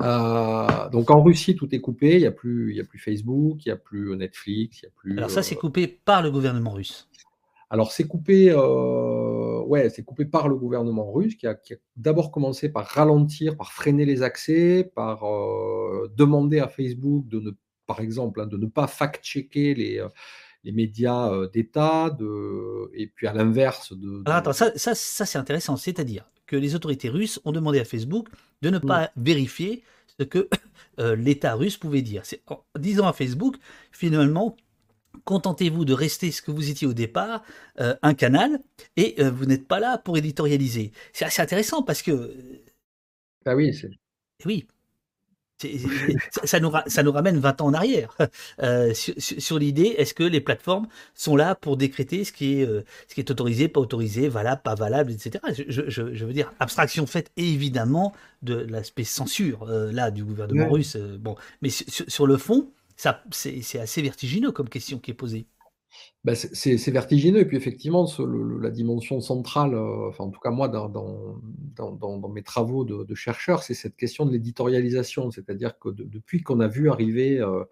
Heu, 0.02 0.90
donc 0.92 1.10
en 1.12 1.22
Russie, 1.24 1.56
tout 1.56 1.74
est 1.74 1.82
coupé, 1.82 2.16
il 2.16 2.22
y 2.22 2.26
a 2.28 2.32
plus 2.32 2.72
il 2.72 2.78
y 2.78 2.82
a 2.82 2.84
plus 2.84 3.00
Facebook, 3.00 3.66
il 3.66 3.70
y 3.70 3.72
a 3.72 3.76
plus 3.76 4.16
Netflix, 4.16 4.82
il 4.82 4.86
y 4.86 4.88
a 4.88 4.92
plus, 4.96 5.18
Alors 5.18 5.32
ça, 5.32 5.44
c'est 5.44 5.56
coupé 5.56 5.88
par 5.88 6.22
le 6.22 6.32
gouvernement 6.32 6.72
russe? 6.72 7.10
Alors 7.72 7.92
c'est 7.92 8.08
coupé, 8.08 8.52
ouais, 9.70 9.90
c'est 9.90 10.04
coupé 10.04 10.26
par 10.26 10.50
le 10.50 10.56
gouvernement 10.58 11.12
russe 11.12 11.36
qui 11.36 11.48
a 11.48 11.56
qui 11.56 11.74
a 11.76 11.78
d'abord 11.98 12.32
commencé 12.32 12.70
par 12.70 12.86
ralentir, 12.88 13.58
par 13.58 13.74
freiner 13.74 14.06
les 14.06 14.22
accès, 14.24 14.92
par, 14.96 15.26
heu, 15.26 16.10
demander 16.16 16.60
à 16.60 16.68
Facebook 16.70 17.28
de 17.28 17.40
ne 17.40 17.52
par 17.88 18.02
exemple, 18.02 18.42
hein, 18.42 18.48
de 18.48 18.58
ne 18.58 18.68
pas 18.68 18.88
fact 18.88 19.24
checker 19.26 19.74
les, 19.76 20.00
heu, 20.00 20.10
les 20.66 20.72
médias, 20.74 21.32
heu, 21.34 21.50
d'État, 21.54 22.10
de 22.12 22.92
et 22.96 23.08
puis 23.08 23.28
à 23.28 23.34
l'inverse 23.34 23.94
de 23.94 24.26
Alors 24.26 24.38
attends, 24.40 24.54
ça 24.54 24.72
ça 24.78 24.96
ça 24.96 25.26
c'est 25.26 25.38
intéressant. 25.38 25.78
C'est-à-dire 25.78 26.30
que 26.46 26.56
les 26.56 26.76
autorités 26.76 27.10
russes 27.10 27.40
ont 27.46 27.52
demandé 27.52 27.80
à 27.80 27.86
Facebook 27.86 28.28
de 28.62 28.70
ne 28.70 28.80
Mmh. 28.82 28.88
pas 28.88 29.12
vérifier 29.16 29.84
ce 30.20 30.24
que, 30.24 30.50
l'État 31.16 31.56
russe 31.56 31.78
pouvait 31.78 32.02
dire. 32.02 32.26
C'est 32.26 32.42
en 32.48 32.64
disant 32.78 33.08
à 33.08 33.14
Facebook, 33.14 33.56
finalement: 33.92 34.56
«Contentez-vous 35.26 35.86
de 35.86 35.94
rester 35.94 36.32
ce 36.32 36.42
que 36.42 36.52
vous 36.52 36.70
étiez 36.70 36.88
au 36.88 36.94
départ, 36.94 37.44
heu, 37.82 37.96
un 38.02 38.14
canal 38.14 38.60
et 38.98 39.16
heu, 39.22 39.30
vous 39.30 39.46
n'êtes 39.46 39.68
pas 39.68 39.80
là 39.80 39.98
pour 39.98 40.18
éditorialiser». 40.18 40.92
C'est 41.14 41.26
assez 41.26 41.42
intéressant 41.42 41.84
parce 41.84 42.02
que, 42.02 42.12
heu 42.12 42.64
Ah 43.46 43.56
oui, 43.56 43.74
c'est 43.74 43.90
Eh 44.42 44.48
oui. 44.48 44.68
Ça 46.32 46.48
ça 46.48 46.60
nous 46.62 46.72
ça 46.88 47.04
nous 47.04 47.12
ramène 47.12 47.38
20 47.40 47.60
ans 47.62 47.68
en 47.68 47.74
arrière, 47.74 48.16
sur 48.94 49.60
l'idée, 49.60 49.96
est-ce 49.98 50.14
que 50.14 50.24
les 50.24 50.42
plateformes 50.42 50.88
sont 51.16 51.36
là 51.36 51.56
pour 51.56 51.78
décréter 51.78 52.24
ce 52.24 52.32
qui 52.34 52.62
est, 52.62 52.66
heu, 52.66 52.86
ce 53.10 53.16
qui 53.16 53.22
est 53.22 53.30
autorisé, 53.32 53.68
pas 53.68 53.82
autorisé, 53.82 54.30
valable, 54.30 54.62
pas 54.64 54.76
valable 54.76 55.12
et 55.12 55.18
cetera? 55.18 55.52
Je 55.54 55.64
je 55.68 55.90
je 55.90 56.14
je 56.14 56.26
veux 56.26 56.34
dire, 56.34 56.54
abstraction 56.60 57.06
faite 57.08 57.32
évidemment 57.38 58.14
de 58.42 58.56
l'aspect 58.56 59.04
censure, 59.04 59.66
là, 59.66 60.12
du 60.12 60.24
gouvernement 60.24 60.68
Ouais. 60.68 60.70
russe, 60.70 60.98
bon, 60.98 61.36
mais 61.62 61.70
su 61.70 61.84
su 61.90 62.06
sur 62.10 62.28
le 62.28 62.38
fond, 62.38 62.72
c'est 63.32 63.80
assez 63.80 64.02
vertigineux 64.02 64.52
comme 64.52 64.70
question 64.70 65.00
qui 65.00 65.12
est 65.12 65.16
posée. 65.16 65.48
Bah, 66.24 66.36
c'est 66.36 66.92
vertigineux 66.92 67.40
et 67.40 67.46
puis 67.46 67.58
effectivement 67.58 68.08
la 68.62 68.70
dimension 68.70 69.22
centrale, 69.22 69.76
enfin 69.76 70.26
en 70.26 70.30
tout 70.30 70.40
cas 70.40 70.52
moi 70.52 70.68
dans 70.68 72.30
mes 72.30 72.44
travaux 72.44 72.84
de 72.84 73.16
chercheur, 73.16 73.64
c'est 73.64 73.74
cette 73.74 73.96
question 73.96 74.26
de 74.26 74.32
l'éditorialisation. 74.32 75.32
C'est-à-dire 75.32 75.80
que 75.80 75.90
de 75.90 76.04
depuis 76.04 76.44
qu'on 76.44 76.60
a 76.60 76.68
vu 76.68 76.90
arriver, 76.90 77.40
heu, 77.40 77.66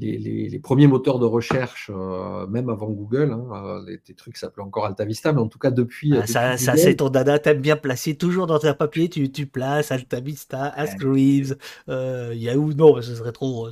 les, 0.00 0.58
premiers 0.58 0.86
moteurs 0.86 1.18
de 1.18 1.26
recherche, 1.26 1.90
euh, 1.94 2.46
même 2.46 2.68
avant 2.68 2.88
Google, 2.88 3.32
hein, 3.32 3.80
euh, 3.88 3.98
des 4.06 4.14
trucs 4.14 4.36
s'appelaient 4.36 4.62
encore 4.62 4.86
AltaVista, 4.86 5.32
mais 5.32 5.40
en 5.40 5.48
tout 5.48 5.58
cas 5.58 5.70
depuis. 5.70 6.16
Ah, 6.16 6.26
ça, 6.26 6.56
ça 6.56 6.76
c'est 6.76 6.96
ton 6.96 7.08
dada, 7.08 7.38
t'aimes 7.38 7.60
bien 7.60 7.76
placer 7.76 8.14
toujours 8.14 8.46
dans 8.46 8.64
un 8.64 8.74
papier, 8.74 9.08
tu, 9.08 9.30
tu 9.30 9.46
places 9.46 9.92
AltaVista, 9.92 10.64
Ask 10.64 11.02
Reeves, 11.02 11.56
euh, 11.88 12.32
Yahoo, 12.34 12.72
non, 12.72 13.00
ce 13.02 13.14
serait 13.14 13.32
trop. 13.32 13.68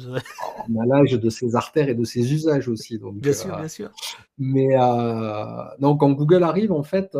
On 0.69 0.81
a 0.81 0.87
l'âge 0.87 1.13
de 1.13 1.31
ses 1.31 1.57
artères 1.57 1.89
et 1.89 1.95
de 1.95 2.05
ses 2.05 2.33
usages 2.33 2.69
aussi. 2.69 2.99
Donc, 2.99 3.17
bien 3.17 3.33
sûr, 3.33 3.57
bien 3.57 3.69
sûr. 3.69 3.91
Mais 4.39 4.77
donc, 5.81 6.01
quand 6.01 6.13
Google 6.13 6.43
arrive, 6.43 6.73
en 6.73 6.83
fait, 6.83 7.17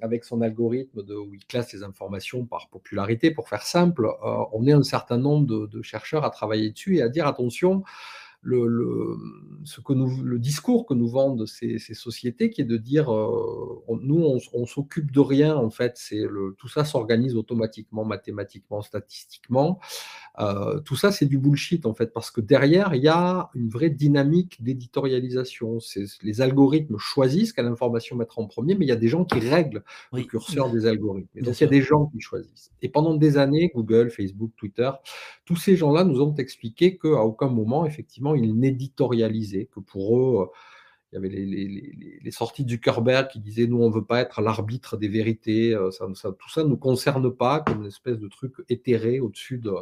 avec 0.00 0.24
son 0.24 0.40
algorithme 0.40 1.02
de, 1.02 1.14
où 1.14 1.34
il 1.34 1.44
classe 1.46 1.72
les 1.72 1.82
informations 1.82 2.44
par 2.44 2.68
popularité, 2.68 3.30
pour 3.30 3.48
faire 3.48 3.62
simple, 3.62 4.08
on 4.52 4.66
est 4.66 4.72
un 4.72 4.82
certain 4.82 5.18
nombre 5.18 5.46
de, 5.46 5.66
de 5.66 5.82
chercheurs 5.82 6.24
à 6.24 6.30
travailler 6.30 6.70
dessus 6.70 6.96
et 6.96 7.02
à 7.02 7.08
dire 7.08 7.26
attention, 7.26 7.84
le, 8.42 9.16
ce 9.64 9.80
que 9.80 9.92
nous, 9.92 10.22
le 10.22 10.38
discours 10.38 10.86
que 10.86 10.94
nous 10.94 11.08
vendent 11.08 11.46
ces, 11.46 11.78
ces 11.78 11.94
sociétés, 11.94 12.50
qui 12.50 12.62
est 12.62 12.64
de 12.64 12.76
dire 12.76 13.12
euh, 13.12 13.82
nous, 14.00 14.22
on, 14.22 14.38
on 14.54 14.66
s'occupe 14.66 15.12
de 15.12 15.20
rien, 15.20 15.56
en 15.56 15.70
fait, 15.70 15.92
c'est 15.96 16.20
le, 16.20 16.54
tout 16.58 16.68
ça 16.68 16.84
s'organise 16.84 17.36
automatiquement, 17.36 18.04
mathématiquement, 18.04 18.82
statistiquement. 18.82 19.78
Euh, 20.38 20.80
tout 20.80 20.96
ça, 20.96 21.12
c'est 21.12 21.26
du 21.26 21.38
bullshit, 21.38 21.84
en 21.84 21.92
fait, 21.92 22.12
parce 22.12 22.30
que 22.30 22.40
derrière, 22.40 22.94
il 22.94 23.02
y 23.02 23.08
a 23.08 23.50
une 23.54 23.68
vraie 23.68 23.90
dynamique 23.90 24.62
d'éditorialisation. 24.62 25.78
Les 26.22 26.40
algorithmes 26.40 26.96
choisissent 26.98 27.52
quelle 27.52 27.66
information 27.66 28.16
mettre 28.16 28.38
en 28.38 28.46
premier, 28.46 28.74
mais 28.74 28.86
il 28.86 28.88
y 28.88 28.92
a 28.92 28.96
des 28.96 29.08
gens 29.08 29.24
qui 29.24 29.38
règlent 29.38 29.84
le 30.12 30.22
curseur 30.22 30.70
des 30.70 30.86
algorithmes. 30.86 31.28
Et 31.36 31.42
donc, 31.42 31.58
il 31.60 31.64
y 31.64 31.66
a 31.66 31.70
des 31.70 31.82
gens 31.82 32.06
qui 32.06 32.20
choisissent. 32.20 32.70
Et 32.80 32.88
pendant 32.88 33.14
des 33.14 33.36
années, 33.36 33.70
Google, 33.74 34.10
Facebook, 34.10 34.52
Twitter, 34.56 34.90
tous 35.44 35.56
ces 35.56 35.76
gens-là 35.76 36.04
nous 36.04 36.22
ont 36.22 36.34
expliqué 36.36 36.96
qu'à 36.96 37.22
aucun 37.22 37.48
moment, 37.48 37.84
effectivement, 37.84 38.29
ils 38.34 38.58
n'éditorialisaient, 38.58 39.68
que 39.72 39.80
pour 39.80 40.18
eux, 40.18 40.50
il 41.12 41.16
y 41.16 41.18
avait 41.18 41.28
les, 41.28 42.30
sorties 42.30 42.64
du 42.64 42.74
Zuckerberg 42.74 43.28
qui 43.28 43.40
disaient 43.40 43.66
nous, 43.66 43.82
on 43.82 43.88
ne 43.88 43.94
veut 43.94 44.04
pas 44.04 44.20
être 44.20 44.40
l'arbitre 44.40 44.96
des 44.96 45.08
vérités, 45.08 45.74
euh, 45.74 45.90
ça, 45.90 46.06
tout 46.06 46.48
ça 46.48 46.62
ne 46.62 46.68
nous 46.68 46.76
concerne 46.76 47.34
pas 47.34 47.60
comme 47.60 47.80
une 47.80 47.88
espèce 47.88 48.18
de 48.18 48.28
truc 48.28 48.54
éthéré 48.68 49.18
au-dessus 49.18 49.58
de, 49.58 49.72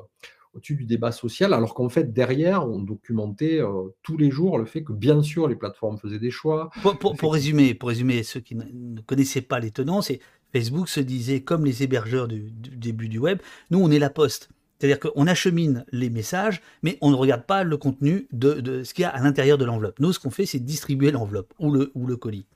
au-dessus 0.55 0.77
du 0.77 0.87
débat 0.87 1.13
social, 1.13 1.53
alors 1.53 1.75
qu'en 1.75 1.89
fait, 1.91 2.13
derrière, 2.13 2.67
on 2.67 2.79
documentait 2.79 3.61
euh, 3.61 3.95
tous 4.03 4.17
les 4.17 4.31
jours 4.31 4.59
le 4.59 4.65
fait 4.65 4.83
que, 4.83 4.93
bien 4.93 5.23
sûr, 5.23 5.49
les 5.49 5.57
plateformes 5.57 5.99
faisaient 5.99 6.19
des 6.19 6.31
choix. 6.31 6.71
Pour, 7.19 7.33
résumer, 7.33 7.75
pour 7.75 7.91
résumer, 7.91 8.23
ceux 8.23 8.41
qui 8.41 8.55
ne 8.55 9.01
connaissaient 9.03 9.43
pas 9.43 9.61
les 9.61 9.71
tenants, 9.71 10.01
c'est 10.01 10.21
Facebook 10.53 10.89
se 10.89 11.01
disait, 11.01 11.43
comme 11.43 11.65
les 11.65 11.83
hébergeurs 11.83 12.27
du 12.27 12.51
début 12.51 13.09
du 13.09 13.19
web, 13.19 13.39
nous, 13.71 13.81
on 13.81 13.91
est 13.91 13.99
la 13.99 14.11
poste. 14.11 14.49
C'est-à-dire 14.79 15.01
qu'on 15.01 15.27
achemine 15.27 15.85
les 15.91 16.09
messages, 16.09 16.63
mais 16.83 16.99
on 17.01 17.11
ne 17.11 17.17
regarde 17.17 17.45
pas 17.45 17.65
le 17.65 17.77
contenu 17.77 18.29
de, 18.33 18.85
ce 18.85 18.95
qu'il 18.95 19.03
y 19.03 19.05
a 19.05 19.11
à 19.11 19.21
l'intérieur 19.21 19.59
de 19.59 19.65
l'enveloppe. 19.65 19.99
Nous, 19.99 20.13
ce 20.13 20.21
qu'on 20.21 20.31
fait, 20.31 20.47
c'est 20.47 20.61
distribuer 20.61 21.11
l'enveloppe 21.11 21.53
ou 21.59 21.73
le, 21.73 21.91
ou 21.95 22.07
le 22.07 22.17
colis. 22.17 22.47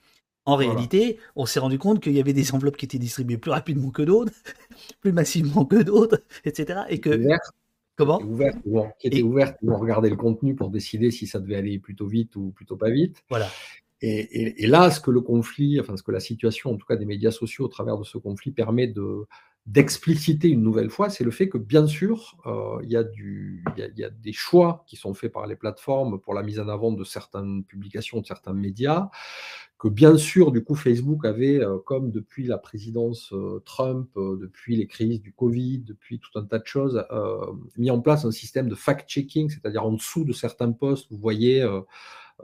En 0.44 0.56
réalité, 0.56 1.18
on 1.36 1.46
s'est 1.46 1.60
rendu 1.60 1.78
compte 1.78 2.00
qu'il 2.02 2.12
y 2.12 2.20
avait 2.20 2.32
des 2.32 2.52
enveloppes 2.52 2.76
qui 2.76 2.84
étaient 2.84 2.98
distribuées 2.98 3.38
plus 3.38 3.52
rapidement 3.52 3.90
que 3.90 4.02
d'autres, 4.02 4.32
plus 5.00 5.12
massivement 5.12 5.64
que 5.64 5.82
d'autres, 5.82 6.20
etc. 6.44 6.80
Et 6.88 7.00
que 7.00 7.10
Comment 7.94 8.18
Qui 8.98 9.06
étaient 9.08 9.22
ouvertes, 9.22 9.58
qui 9.60 9.68
regarder 9.68 10.10
le 10.10 10.16
contenu 10.16 10.54
pour 10.54 10.70
décider 10.70 11.10
si 11.10 11.26
ça 11.26 11.38
devait 11.38 11.56
aller 11.56 11.78
plutôt 11.78 12.06
vite 12.06 12.34
ou 12.36 12.50
plutôt 12.50 12.76
pas 12.76 12.90
vite. 12.90 13.22
Voilà. 13.28 13.48
Et, 14.00 14.64
et, 14.64 14.66
là, 14.66 14.90
ce 14.90 14.98
que 14.98 15.12
le 15.12 15.20
conflit, 15.20 15.78
enfin 15.78 15.96
ce 15.96 16.02
que 16.02 16.10
la 16.10 16.18
situation, 16.18 16.72
en 16.72 16.76
tout 16.76 16.86
cas 16.86 16.96
des 16.96 17.04
médias 17.04 17.30
sociaux 17.30 17.66
au 17.66 17.68
travers 17.68 17.96
de 17.98 18.02
ce 18.02 18.18
conflit, 18.18 18.50
permet 18.50 18.88
de, 18.88 19.26
d'expliciter 19.66 20.48
une 20.48 20.62
nouvelle 20.62 20.90
fois, 20.90 21.08
c'est 21.08 21.22
le 21.22 21.30
fait 21.30 21.48
que, 21.48 21.56
bien 21.56 21.86
sûr, 21.86 22.36
euh, 22.46 22.80
il 22.82 22.90
y, 22.90 22.94
y, 22.94 24.00
y, 24.00 24.04
a 24.04 24.10
des 24.10 24.32
choix 24.32 24.84
qui 24.88 24.96
sont 24.96 25.14
faits 25.14 25.32
par 25.32 25.46
les 25.46 25.54
plateformes 25.54 26.20
pour 26.20 26.34
la 26.34 26.42
mise 26.42 26.58
en 26.58 26.66
avant 26.68 26.90
de 26.90 27.04
certaines 27.04 27.62
publications, 27.64 28.20
de 28.20 28.26
certains 28.26 28.54
médias, 28.54 29.08
que 29.78 29.86
bien 29.86 30.16
sûr, 30.16 30.50
du 30.50 30.64
coup, 30.64 30.74
Facebook 30.74 31.24
avait, 31.24 31.62
euh, 31.62 31.78
comme 31.78 32.10
depuis 32.10 32.44
la 32.44 32.58
présidence 32.58 33.32
euh, 33.32 33.62
Trump, 33.64 34.10
depuis 34.16 34.74
les 34.74 34.88
crises 34.88 35.20
du 35.20 35.32
Covid, 35.32 35.78
depuis 35.80 36.18
tout 36.18 36.36
un 36.36 36.44
tas 36.44 36.58
de 36.58 36.66
choses, 36.66 37.04
mis 37.78 37.90
en 37.90 38.00
place 38.00 38.24
un 38.24 38.32
système 38.32 38.68
de 38.68 38.74
fact-checking, 38.74 39.48
c'est-à-dire 39.48 39.84
en 39.84 39.92
dessous 39.92 40.24
de 40.24 40.32
certains 40.32 40.72
posts, 40.72 41.06
vous 41.10 41.18
voyez 41.18 41.64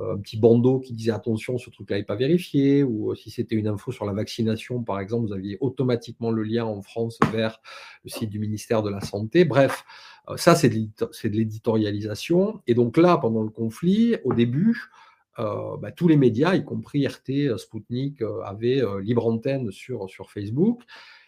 un 0.01 0.19
petit 0.19 0.37
bandeau 0.37 0.79
qui 0.81 0.93
disait 0.93 1.11
attention, 1.11 1.59
ce 1.59 1.71
truc-là 1.71 1.97
n'est 1.97 2.05
pas 2.05 2.15
vérifié, 2.15 2.83
ou 2.83 3.11
euh, 3.11 3.15
si 3.15 3.31
c'était 3.31 3.57
une 3.57 3.67
info 3.67 3.91
sur 3.91 4.05
la 4.05 4.13
vaccination, 4.13 4.83
par 4.83 5.01
exemple, 5.01 5.27
vous 5.27 5.33
aviez 5.33 5.59
automatiquement 5.61 6.31
le 6.31 6.43
lien 6.43 6.65
en 6.65 6.83
France 6.83 7.19
vers 7.33 7.61
le 8.05 8.11
site 8.11 8.31
du 8.31 8.39
ministère 8.39 8.83
de 8.83 8.91
la 8.91 9.01
Santé. 9.01 9.45
Bref, 9.45 9.85
euh, 10.29 10.37
ça, 10.37 10.55
c'est 10.55 10.69
de 10.69 11.37
l'éditorialisation. 11.37 12.63
Et 12.67 12.75
donc 12.75 12.97
là, 12.97 13.17
pendant 13.17 13.43
le 13.43 13.51
conflit, 13.51 14.17
au 14.25 14.33
début, 14.33 14.91
bah, 15.37 15.93
tous 15.95 16.09
les 16.09 16.17
médias, 16.17 16.57
y 16.57 16.65
compris 16.65 17.07
RT, 17.07 17.57
Sputnik, 17.59 18.23
avaient 18.45 18.83
libre 19.01 19.25
antenne 19.25 19.71
sur, 19.71 20.11
sur 20.11 20.33
Facebook. 20.33 20.83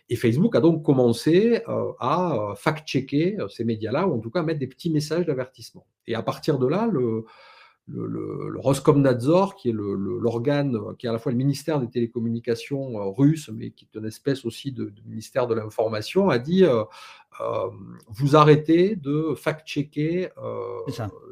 Et 0.08 0.16
Facebook 0.16 0.56
a 0.56 0.60
donc 0.60 0.82
commencé 0.82 1.62
à 2.00 2.54
fact-checker 2.56 3.36
ces 3.48 3.62
médias-là, 3.62 4.08
ou 4.08 4.16
en 4.16 4.18
tout 4.18 4.30
cas 4.30 4.42
mettre 4.42 4.58
des 4.58 4.66
petits 4.66 4.90
messages 4.90 5.26
d'avertissement. 5.26 5.86
Et 6.08 6.16
à 6.16 6.24
partir 6.24 6.58
de 6.58 6.66
là, 6.66 6.88
le, 6.90 7.24
le, 7.92 8.06
le, 8.06 8.48
le, 8.50 8.58
Roskomnadzor, 8.58 9.56
qui 9.56 9.70
est 9.70 9.72
l'organe, 9.72 10.78
qui 10.98 11.06
est 11.06 11.08
à 11.08 11.12
la 11.12 11.18
fois 11.18 11.32
le 11.32 11.38
ministère 11.38 11.80
des 11.80 11.88
télécommunications 11.88 12.98
euh, 12.98 13.10
russe, 13.10 13.50
mais 13.52 13.70
qui 13.70 13.86
est 13.86 13.98
une 13.98 14.06
espèce 14.06 14.44
aussi 14.44 14.72
de, 14.72 14.92
ministère 15.06 15.46
de 15.46 15.54
l'information, 15.54 16.28
a 16.28 16.38
dit 16.38 16.64
euh, 16.64 16.84
euh, 17.40 17.68
vous 18.08 18.36
arrêtez 18.36 18.96
de 18.96 19.34
fact-checker 19.34 20.28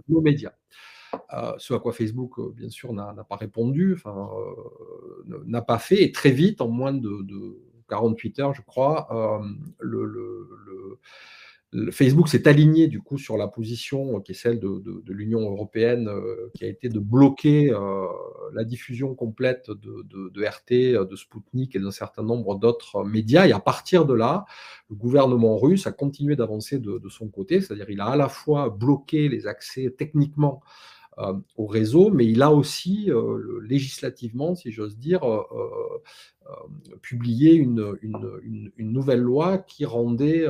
nos 0.09 0.21
médias. 0.21 0.53
ce 1.59 1.75
à 1.75 1.79
quoi 1.79 1.93
Facebook, 1.93 2.41
bien 2.55 2.71
sûr, 2.71 2.93
n'a 2.93 3.13
pas 3.29 3.37
répondu, 3.37 4.01
n'a 5.47 5.63
pas 5.63 5.79
fait, 5.79 6.03
et 6.03 6.13
très 6.13 6.31
vite, 6.31 6.61
en 6.61 6.69
moins 6.69 6.93
de, 6.93 7.23
de 7.23 7.59
48 7.89 8.39
heures, 8.41 8.55
je 8.55 8.63
crois, 8.63 9.09
le, 9.79 10.49
Facebook 11.91 12.29
s'est 12.29 12.49
aligné 12.49 12.87
du 12.87 13.03
coup 13.03 13.19
sur 13.19 13.37
la 13.37 13.47
position 13.47 14.17
euh, 14.17 14.21
qui 14.21 14.33
est 14.33 14.35
celle 14.35 14.59
de, 14.59 15.03
l'Union 15.09 15.41
européenne, 15.41 16.09
euh, 16.09 16.51
qui 16.55 16.65
a 16.65 16.69
été 16.69 16.89
de 16.89 16.99
bloquer 16.99 17.71
euh, 17.71 18.07
la 18.55 18.65
diffusion 18.65 19.15
complète 19.15 19.71
de, 19.71 20.45
RT, 20.45 21.07
de 21.07 21.17
Sputnik 21.17 21.77
et 21.77 21.79
d'un 21.79 21.91
certain 21.91 22.23
nombre 22.23 22.59
d'autres 22.59 23.05
médias. 23.05 23.47
Et 23.47 23.53
à 23.53 23.61
partir 23.61 24.07
de 24.07 24.15
là, 24.15 24.47
le 24.89 24.97
gouvernement 24.97 25.59
russe 25.59 25.87
a 25.87 25.93
continué 25.93 26.37
d'avancer 26.37 26.79
de, 26.79 27.09
son 27.09 27.29
côté, 27.29 27.61
c'est-à-dire 27.61 27.91
il 27.91 28.01
a 28.01 28.07
à 28.07 28.17
la 28.17 28.29
fois 28.29 28.71
bloqué 28.71 29.29
les 29.29 29.47
accès 29.47 29.95
techniquement 29.97 30.63
au 31.57 31.67
réseau, 31.67 32.11
mais 32.11 32.27
il 32.27 32.43
a 32.43 32.53
aussi 32.53 33.11
législativement, 33.63 34.55
si 34.55 34.71
j'ose 34.71 34.97
dire, 34.97 35.21
publié 37.03 37.55
une, 37.55 37.99
une, 38.03 38.93
nouvelle 38.93 39.21
loi 39.21 39.59
qui 39.59 39.85
rendait 39.85 40.47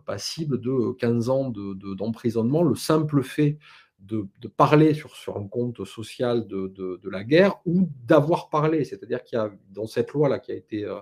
passible 0.00 0.60
de 0.60 0.92
15 0.92 1.28
ans 1.28 1.50
d'emprisonnement. 1.50 2.62
le 2.62 2.74
simple 2.74 3.22
fait 3.22 3.58
de, 4.06 4.48
parler 4.48 4.94
sur, 4.94 5.36
un 5.36 5.46
compte 5.46 5.84
social 5.84 6.46
de, 6.46 7.00
la 7.04 7.24
guerre 7.24 7.60
ou 7.64 7.88
d'avoir 8.06 8.48
parlé. 8.48 8.84
C'est-à-dire 8.84 9.22
qu'il 9.22 9.38
y 9.38 9.40
a 9.40 9.50
dans 9.70 9.86
cette 9.86 10.12
loi-là 10.12 10.38
qui 10.38 10.52
a 10.52 10.54
été 10.54 10.84
euh, 10.84 10.98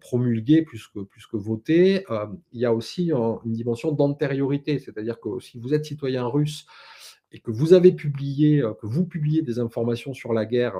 promulguée 0.00 0.62
plus 0.62 0.88
que, 0.88 1.36
votée, 1.36 2.04
euh, 2.10 2.26
il 2.52 2.60
y 2.60 2.64
a 2.64 2.74
aussi 2.74 3.10
une 3.10 3.52
dimension 3.52 3.92
d'antériorité. 3.92 4.78
C'est-à-dire 4.78 5.20
que 5.20 5.40
si 5.40 5.58
vous 5.58 5.74
êtes 5.74 5.84
citoyen 5.84 6.26
russe 6.26 6.66
et 7.32 7.40
que 7.40 7.50
vous 7.50 7.72
avez 7.72 7.92
publié, 7.92 8.60
euh, 8.60 8.74
que 8.74 8.86
vous 8.86 9.06
publiez 9.06 9.42
des 9.42 9.58
informations 9.58 10.14
sur 10.14 10.32
la 10.32 10.44
guerre, 10.44 10.74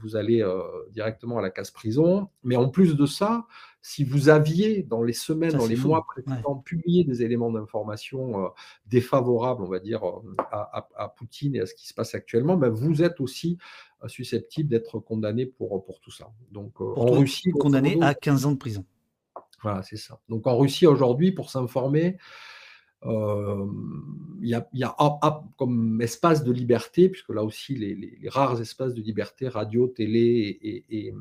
vous 0.00 0.16
allez 0.16 0.44
directement 0.90 1.38
à 1.38 1.42
la 1.42 1.50
case 1.50 1.70
prison. 1.70 2.28
Mais 2.42 2.56
en 2.56 2.68
plus 2.68 2.96
de 2.96 3.06
ça, 3.06 3.46
si 3.88 4.02
vous 4.02 4.28
aviez, 4.28 4.82
dans 4.82 5.04
les 5.04 5.12
semaines, 5.12 5.52
dans 5.52 5.68
les 5.68 5.76
mois 5.76 6.04
précédents, 6.04 6.56
publié 6.56 7.04
des 7.04 7.22
éléments 7.22 7.52
d'information 7.52 8.44
euh, 8.44 8.48
défavorables, 8.86 9.62
on 9.62 9.68
va 9.68 9.78
dire, 9.78 10.04
euh, 10.04 10.34
à, 10.50 11.14
Poutine 11.16 11.54
et 11.54 11.60
à 11.60 11.66
ce 11.66 11.74
qui 11.74 11.86
se 11.86 11.94
passe 11.94 12.16
actuellement, 12.16 12.56
ben, 12.56 12.68
vous 12.68 13.04
êtes 13.04 13.20
aussi 13.20 13.58
euh, 14.02 14.08
susceptible 14.08 14.68
d'être 14.68 14.98
condamné 14.98 15.46
pour, 15.46 15.84
pour 15.84 16.00
tout 16.00 16.10
ça. 16.10 16.32
Donc, 16.50 16.80
en 16.80 17.12
Russie. 17.12 17.52
Condamné 17.52 17.96
à 18.02 18.14
15 18.14 18.46
ans 18.46 18.52
de 18.52 18.58
prison. 18.58 18.84
Voilà, 19.62 19.84
c'est 19.84 19.96
ça. 19.96 20.18
Donc, 20.28 20.48
en 20.48 20.58
Russie, 20.58 20.88
aujourd'hui, 20.88 21.30
pour 21.30 21.50
s'informer, 21.50 22.16
il 23.04 24.48
y 24.48 24.54
a, 24.54 24.68
y 24.72 24.82
a 24.82 24.96
comme 25.56 26.02
espace 26.02 26.42
de 26.42 26.50
liberté, 26.50 27.08
puisque 27.08 27.30
là 27.30 27.44
aussi, 27.44 27.76
les, 27.76 28.18
rares 28.30 28.60
espaces 28.60 28.94
de 28.94 29.00
liberté, 29.00 29.46
radio, 29.46 29.86
télé 29.86 30.58
et, 30.60 30.84
et 30.90 31.14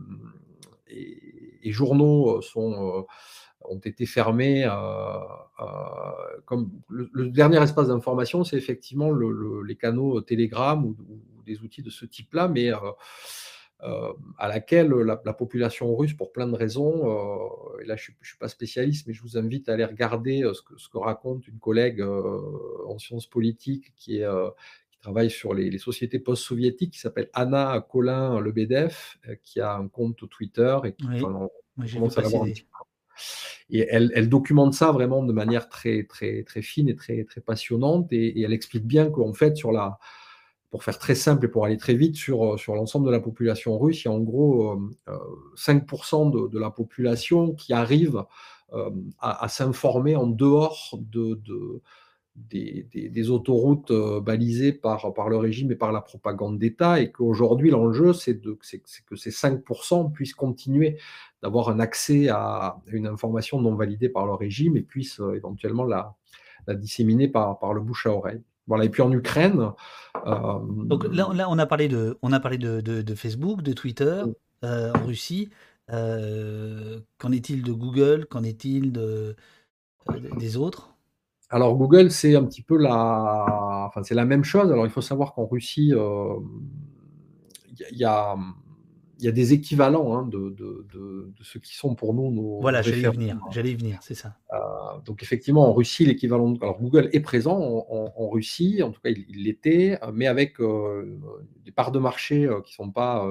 et, 0.54 0.54
journaux 1.71 2.37
euh, 2.37 2.41
sont, 2.41 2.97
euh, 2.97 3.01
ont 3.61 3.79
été 3.79 4.05
fermés. 4.05 4.65
Euh, 4.65 5.19
comme 6.45 6.71
le, 6.89 7.29
dernier 7.29 7.61
espace 7.61 7.87
d'information, 7.87 8.43
c'est 8.43 8.57
effectivement 8.57 9.11
les 9.11 9.75
canaux 9.75 10.21
Telegram 10.21 10.83
ou, 10.85 10.95
des 11.45 11.59
outils 11.59 11.83
de 11.83 11.91
ce 11.91 12.05
type-là, 12.05 12.47
mais 12.47 12.71
à 14.39 14.47
laquelle 14.47 14.89
la, 14.89 15.33
population 15.33 15.95
russe, 15.95 16.13
pour 16.13 16.31
plein 16.31 16.47
de 16.47 16.55
raisons, 16.55 17.05
et 17.79 17.85
là 17.85 17.95
je 17.95 18.11
ne 18.11 18.25
suis, 18.25 18.37
pas 18.37 18.47
spécialiste, 18.47 19.05
mais 19.05 19.13
je 19.13 19.21
vous 19.21 19.37
invite 19.37 19.69
à 19.69 19.73
aller 19.73 19.85
regarder 19.85 20.41
ce 20.55 20.63
que, 20.63 20.75
ce 20.77 20.89
que 20.89 20.97
raconte 20.97 21.47
une 21.47 21.59
collègue 21.59 22.01
en 22.01 22.97
sciences 22.97 23.27
politiques 23.27 23.93
qui 23.95 24.21
est 24.21 24.27
travaille 25.05 25.29
sur 25.29 25.53
les, 25.53 25.77
sociétés 25.77 26.19
post-soviétiques, 26.19 26.93
qui 26.93 26.99
s'appelle 26.99 27.29
Anna 27.33 27.85
Colin 27.91 28.39
Lebedev, 28.39 28.97
qui 29.43 29.61
a 29.61 29.75
un 29.75 29.87
compte 29.87 30.27
Twitter 30.29 30.77
et 30.83 30.93
qui 30.93 31.05
commence 31.21 32.17
à 32.17 32.21
l'avoir 32.21 32.45
et 33.69 33.87
elle, 33.89 34.11
elle, 34.13 34.29
documente 34.29 34.73
ça 34.73 34.91
vraiment 34.91 35.23
de 35.23 35.33
manière 35.33 35.69
très, 35.69 36.03
très, 36.03 36.43
très 36.43 36.61
fine 36.61 36.89
et 36.89 36.95
très, 36.95 37.23
très 37.23 37.41
passionnante. 37.41 38.11
Et, 38.11 38.41
elle 38.41 38.53
explique 38.53 38.85
bien 38.85 39.09
qu'en 39.09 39.33
fait, 39.33 39.55
sur 39.55 39.71
la, 39.71 39.97
pour 40.69 40.83
faire 40.83 40.99
très 40.99 41.15
simple 41.15 41.45
et 41.45 41.47
pour 41.47 41.65
aller 41.65 41.77
très 41.77 41.95
vite, 41.95 42.15
sur, 42.15 42.59
sur 42.59 42.75
l'ensemble 42.75 43.07
de 43.07 43.11
la 43.11 43.19
population 43.19 43.79
russe, 43.79 44.03
il 44.03 44.07
y 44.07 44.11
a 44.11 44.13
en 44.13 44.19
gros 44.19 44.79
5% 45.55 46.27
euh, 46.27 46.31
de, 46.31 46.47
de, 46.49 46.59
la 46.59 46.69
population 46.69 47.53
qui 47.53 47.73
arrive 47.73 48.23
euh, 48.73 48.91
à, 49.19 49.47
s'informer 49.47 50.15
en 50.15 50.27
dehors 50.27 50.99
de, 50.99 51.35
de 51.35 51.81
des, 52.35 52.87
des, 52.93 53.29
autoroutes 53.29 53.91
euh, 53.91 54.19
balisées 54.19 54.73
par, 54.73 55.13
par 55.13 55.29
le 55.29 55.37
régime 55.37 55.71
et 55.71 55.75
par 55.75 55.91
la 55.91 56.01
propagande 56.01 56.59
d'État, 56.59 56.99
et 56.99 57.11
qu'aujourd'hui 57.11 57.71
l'enjeu, 57.71 58.13
c'est 58.13 58.39
que 58.39 59.15
ces 59.15 59.29
5% 59.29 60.11
puissent 60.11 60.33
continuer 60.33 60.97
d'avoir 61.41 61.69
un 61.69 61.79
accès 61.79 62.27
à 62.29 62.77
une 62.87 63.07
information 63.07 63.61
non 63.61 63.75
validée 63.75 64.09
par 64.09 64.25
le 64.25 64.33
régime 64.33 64.75
et 64.75 64.81
puissent 64.81 65.21
euh, 65.21 65.35
éventuellement 65.35 65.85
la, 65.85 66.15
la 66.67 66.75
disséminer 66.75 67.27
par, 67.29 67.57
par 67.59 67.73
le 67.73 67.81
bouche 67.81 68.05
à 68.05 68.11
oreille. 68.11 68.41
Voilà. 68.67 68.83
Et 68.85 68.89
puis 68.89 69.01
en 69.01 69.11
Ukraine. 69.11 69.69
Euh, 70.25 70.59
Donc 70.85 71.05
là, 71.05 71.29
là, 71.33 71.49
on 71.49 71.57
a 71.57 71.65
parlé 71.65 71.87
de, 71.87 72.17
on 72.21 72.33
a 72.33 72.39
parlé 72.39 72.57
de, 72.57 72.81
de, 72.81 73.15
Facebook, 73.15 73.61
de 73.61 73.73
Twitter 73.73 74.23
euh, 74.63 74.91
en 74.93 75.05
Russie. 75.05 75.49
qu'en 75.87 77.31
est-il 77.31 77.63
de 77.63 77.71
Google? 77.71 78.25
Qu'en 78.25 78.43
est-il 78.43 78.91
de, 78.91 79.35
des 80.37 80.57
autres? 80.57 80.94
Alors 81.55 81.77
Google, 81.77 82.11
c'est 82.11 82.35
un 82.35 82.43
petit 82.43 82.61
peu 82.61 82.77
la, 82.77 83.85
enfin 83.87 84.03
c'est 84.03 84.15
la 84.15 84.25
même 84.25 84.43
chose. 84.43 84.71
Alors 84.71 84.85
il 84.85 84.91
faut 84.91 85.01
savoir 85.01 85.33
qu'en 85.33 85.45
Russie, 85.45 85.93
il 87.91 87.97
y, 87.97 88.03
a 88.03 88.35
y 89.19 89.27
a 89.27 89.31
des 89.31 89.53
équivalents 89.53 90.17
hein, 90.17 90.27
de, 90.27 90.49
de, 90.49 90.85
de, 90.93 91.43
ceux 91.43 91.59
qui 91.59 91.75
sont 91.75 91.95
pour 91.95 92.13
nous 92.13 92.31
nos. 92.31 92.59
Voilà, 92.59 92.81
j'allais 92.81 93.01
y 93.01 93.05
venir, 93.05 93.39
j'allais 93.51 93.73
venir, 93.73 93.99
c'est 94.01 94.15
ça. 94.15 94.35
Euh, 94.53 94.57
donc 95.05 95.23
effectivement, 95.23 95.67
en 95.69 95.73
Russie, 95.73 96.05
l'équivalent. 96.05 96.53
Alors 96.61 96.81
Google 96.81 97.09
est 97.13 97.21
présent 97.21 97.57
en, 97.57 98.29
Russie, 98.29 98.81
en 98.83 98.91
tout 98.91 99.01
cas 99.01 99.09
il 99.09 99.43
l'était, 99.43 99.99
mais 100.13 100.27
avec 100.27 100.59
euh, 100.59 101.19
des 101.63 101.71
parts 101.71 101.91
de 101.91 101.99
marché 101.99 102.45
euh, 102.45 102.61
qui 102.61 102.73
ne 102.73 102.85
sont 102.85 102.91
pas 102.91 103.25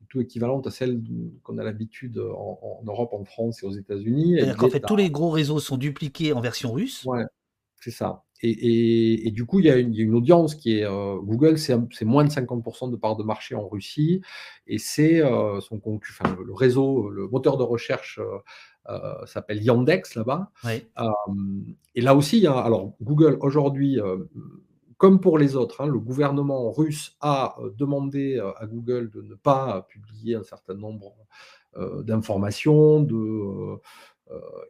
du 0.00 0.06
tout 0.06 0.20
équivalentes 0.20 0.66
à 0.66 0.70
celles 0.70 1.00
qu'on 1.42 1.58
a 1.58 1.64
l'habitude 1.64 2.18
en, 2.18 2.82
Europe, 2.86 3.12
en 3.12 3.24
France 3.24 3.62
et 3.62 3.66
aux 3.66 3.72
États-Unis. 3.72 4.36
C'est-à-dire 4.36 4.56
qu'en 4.56 4.70
fait, 4.70 4.80
tous 4.80 4.96
les 4.96 5.10
gros 5.10 5.30
réseaux 5.30 5.58
sont 5.58 5.76
dupliqués 5.76 6.32
en 6.32 6.40
version 6.40 6.72
russe. 6.72 7.04
Ouais, 7.04 7.24
c'est 7.80 7.90
ça. 7.90 8.24
Et, 8.40 9.30
du 9.32 9.46
coup, 9.46 9.58
il 9.58 9.66
y, 9.66 9.70
a 9.70 9.76
une, 9.76 10.14
audience 10.14 10.54
qui 10.54 10.78
est 10.78 10.84
euh, 10.84 11.16
Google, 11.16 11.58
c'est 11.58 12.04
moins 12.04 12.24
de 12.24 12.30
50% 12.30 12.90
de 12.90 12.96
part 12.96 13.16
de 13.16 13.24
marché 13.24 13.56
en 13.56 13.66
Russie, 13.66 14.22
et 14.68 14.78
c'est 14.78 15.20
euh, 15.20 15.60
son 15.60 15.80
enfin, 15.84 16.36
le, 16.44 16.52
réseau, 16.52 17.10
le 17.10 17.26
moteur 17.26 17.56
de 17.56 17.64
recherche 17.64 18.20
euh, 18.88 19.26
s'appelle 19.26 19.60
Yandex 19.62 20.14
là-bas. 20.14 20.52
et 21.94 22.00
là 22.00 22.14
aussi, 22.14 22.46
alors 22.46 22.92
Google 23.02 23.38
aujourd'hui, 23.40 23.98
comme 24.98 25.20
pour 25.20 25.36
les 25.36 25.56
autres, 25.56 25.80
hein, 25.80 25.86
le 25.86 25.98
gouvernement 25.98 26.70
russe 26.70 27.16
a 27.20 27.56
demandé 27.76 28.40
à 28.56 28.66
Google 28.66 29.10
de 29.10 29.20
ne 29.20 29.34
pas 29.34 29.84
publier 29.88 30.36
un 30.36 30.44
certain 30.44 30.74
nombre 30.74 31.12
d'informations, 32.04 33.00
de 33.00 33.80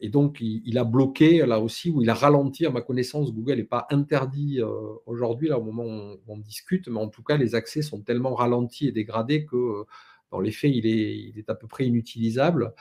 et 0.01 0.09
donc, 0.09 0.39
il, 0.41 0.79
a 0.79 0.85
bloqué 0.85 1.45
là 1.45 1.61
aussi, 1.61 1.91
ou 1.91 2.03
il 2.03 2.11
a 2.11 2.15
ralenti, 2.15 2.67
à 2.67 2.71
ma 2.71 2.81
connaissance, 2.81 3.33
Google 3.33 3.57
n'est 3.57 3.65
pas 3.65 3.87
interdit 3.91 4.61
euh, 4.61 4.69
aujourd'hui, 5.07 5.49
là 5.49 5.59
au 5.59 5.63
moment 5.63 5.85
où 5.85 6.19
on, 6.29 6.39
discute, 6.39 6.89
mais 6.89 7.01
en 7.01 7.09
tout 7.09 7.23
cas, 7.23 7.37
les 7.37 7.55
accès 7.55 7.83
sont 7.83 8.01
tellement 8.01 8.35
ralentis 8.35 8.89
et 8.89 8.93
dégradés 8.93 9.45
que 9.45 9.57
euh, 9.57 9.85
dans 10.31 10.41
les 10.41 10.53
faits, 10.53 10.71
il 10.73 10.87
est, 10.87 11.51
à 11.51 11.55
peu 11.55 11.67
près 11.67 11.87
inutilisable. 11.87 12.75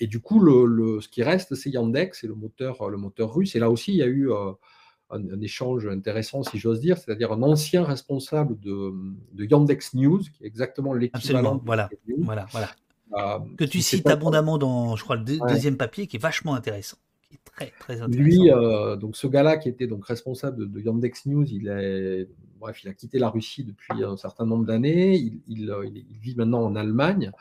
et 0.00 0.06
du 0.08 0.20
coup, 0.20 0.40
le, 0.40 1.00
ce 1.00 1.08
qui 1.08 1.22
reste, 1.22 1.54
c'est 1.54 1.70
Yandex, 1.70 2.20
c'est 2.20 2.26
le 2.26 2.34
moteur, 2.34 2.90
le 2.90 2.96
moteur 2.96 3.32
russe. 3.32 3.54
Et 3.54 3.60
là 3.60 3.70
aussi, 3.70 3.92
il 3.92 3.98
y 3.98 4.02
a 4.02 4.08
eu 4.08 4.28
un, 4.32 5.40
échange 5.40 5.86
intéressant, 5.86 6.42
si 6.42 6.58
j'ose 6.58 6.80
dire, 6.80 6.98
c'est-à-dire 6.98 7.30
un 7.30 7.42
ancien 7.42 7.84
responsable 7.84 8.58
de, 8.58 8.92
Yandex 9.38 9.94
News, 9.94 10.18
qui 10.18 10.42
est 10.42 10.46
exactement 10.48 10.92
l'équivalent. 10.92 11.62
Voilà, 11.64 11.88
voilà, 12.24 12.46
voilà. 12.50 12.68
Euh, 13.14 13.38
que 13.56 13.64
tu 13.64 13.80
cites 13.80 14.08
abondamment 14.08 14.58
dans, 14.58 14.96
je 14.96 15.04
crois, 15.04 15.16
le 15.16 15.24
deuxième 15.24 15.76
papier, 15.76 16.06
qui 16.06 16.16
est 16.16 16.22
vachement 16.22 16.54
intéressant. 16.54 16.98
Qui 17.28 17.34
est 17.34 17.40
très, 17.44 17.72
très 17.78 18.00
intéressant. 18.00 18.22
Lui, 18.22 18.50
euh, 18.50 18.96
donc 18.96 19.16
ce 19.16 19.26
gars-là 19.26 19.56
qui 19.56 19.68
était 19.68 19.86
donc 19.86 20.06
responsable 20.06 20.70
de, 20.70 20.80
Yandex 20.80 21.26
News, 21.26 21.44
il, 21.50 21.68
est, 21.68 22.28
bref, 22.58 22.82
il 22.84 22.88
a 22.88 22.94
quitté 22.94 23.18
la 23.18 23.30
Russie 23.30 23.64
depuis 23.64 24.04
un 24.04 24.16
certain 24.16 24.46
nombre 24.46 24.66
d'années. 24.66 25.16
Il, 25.16 25.40
il, 25.48 25.74
il, 25.94 26.18
vit 26.18 26.34
maintenant 26.36 26.62
en 26.62 26.76
Allemagne 26.76 27.32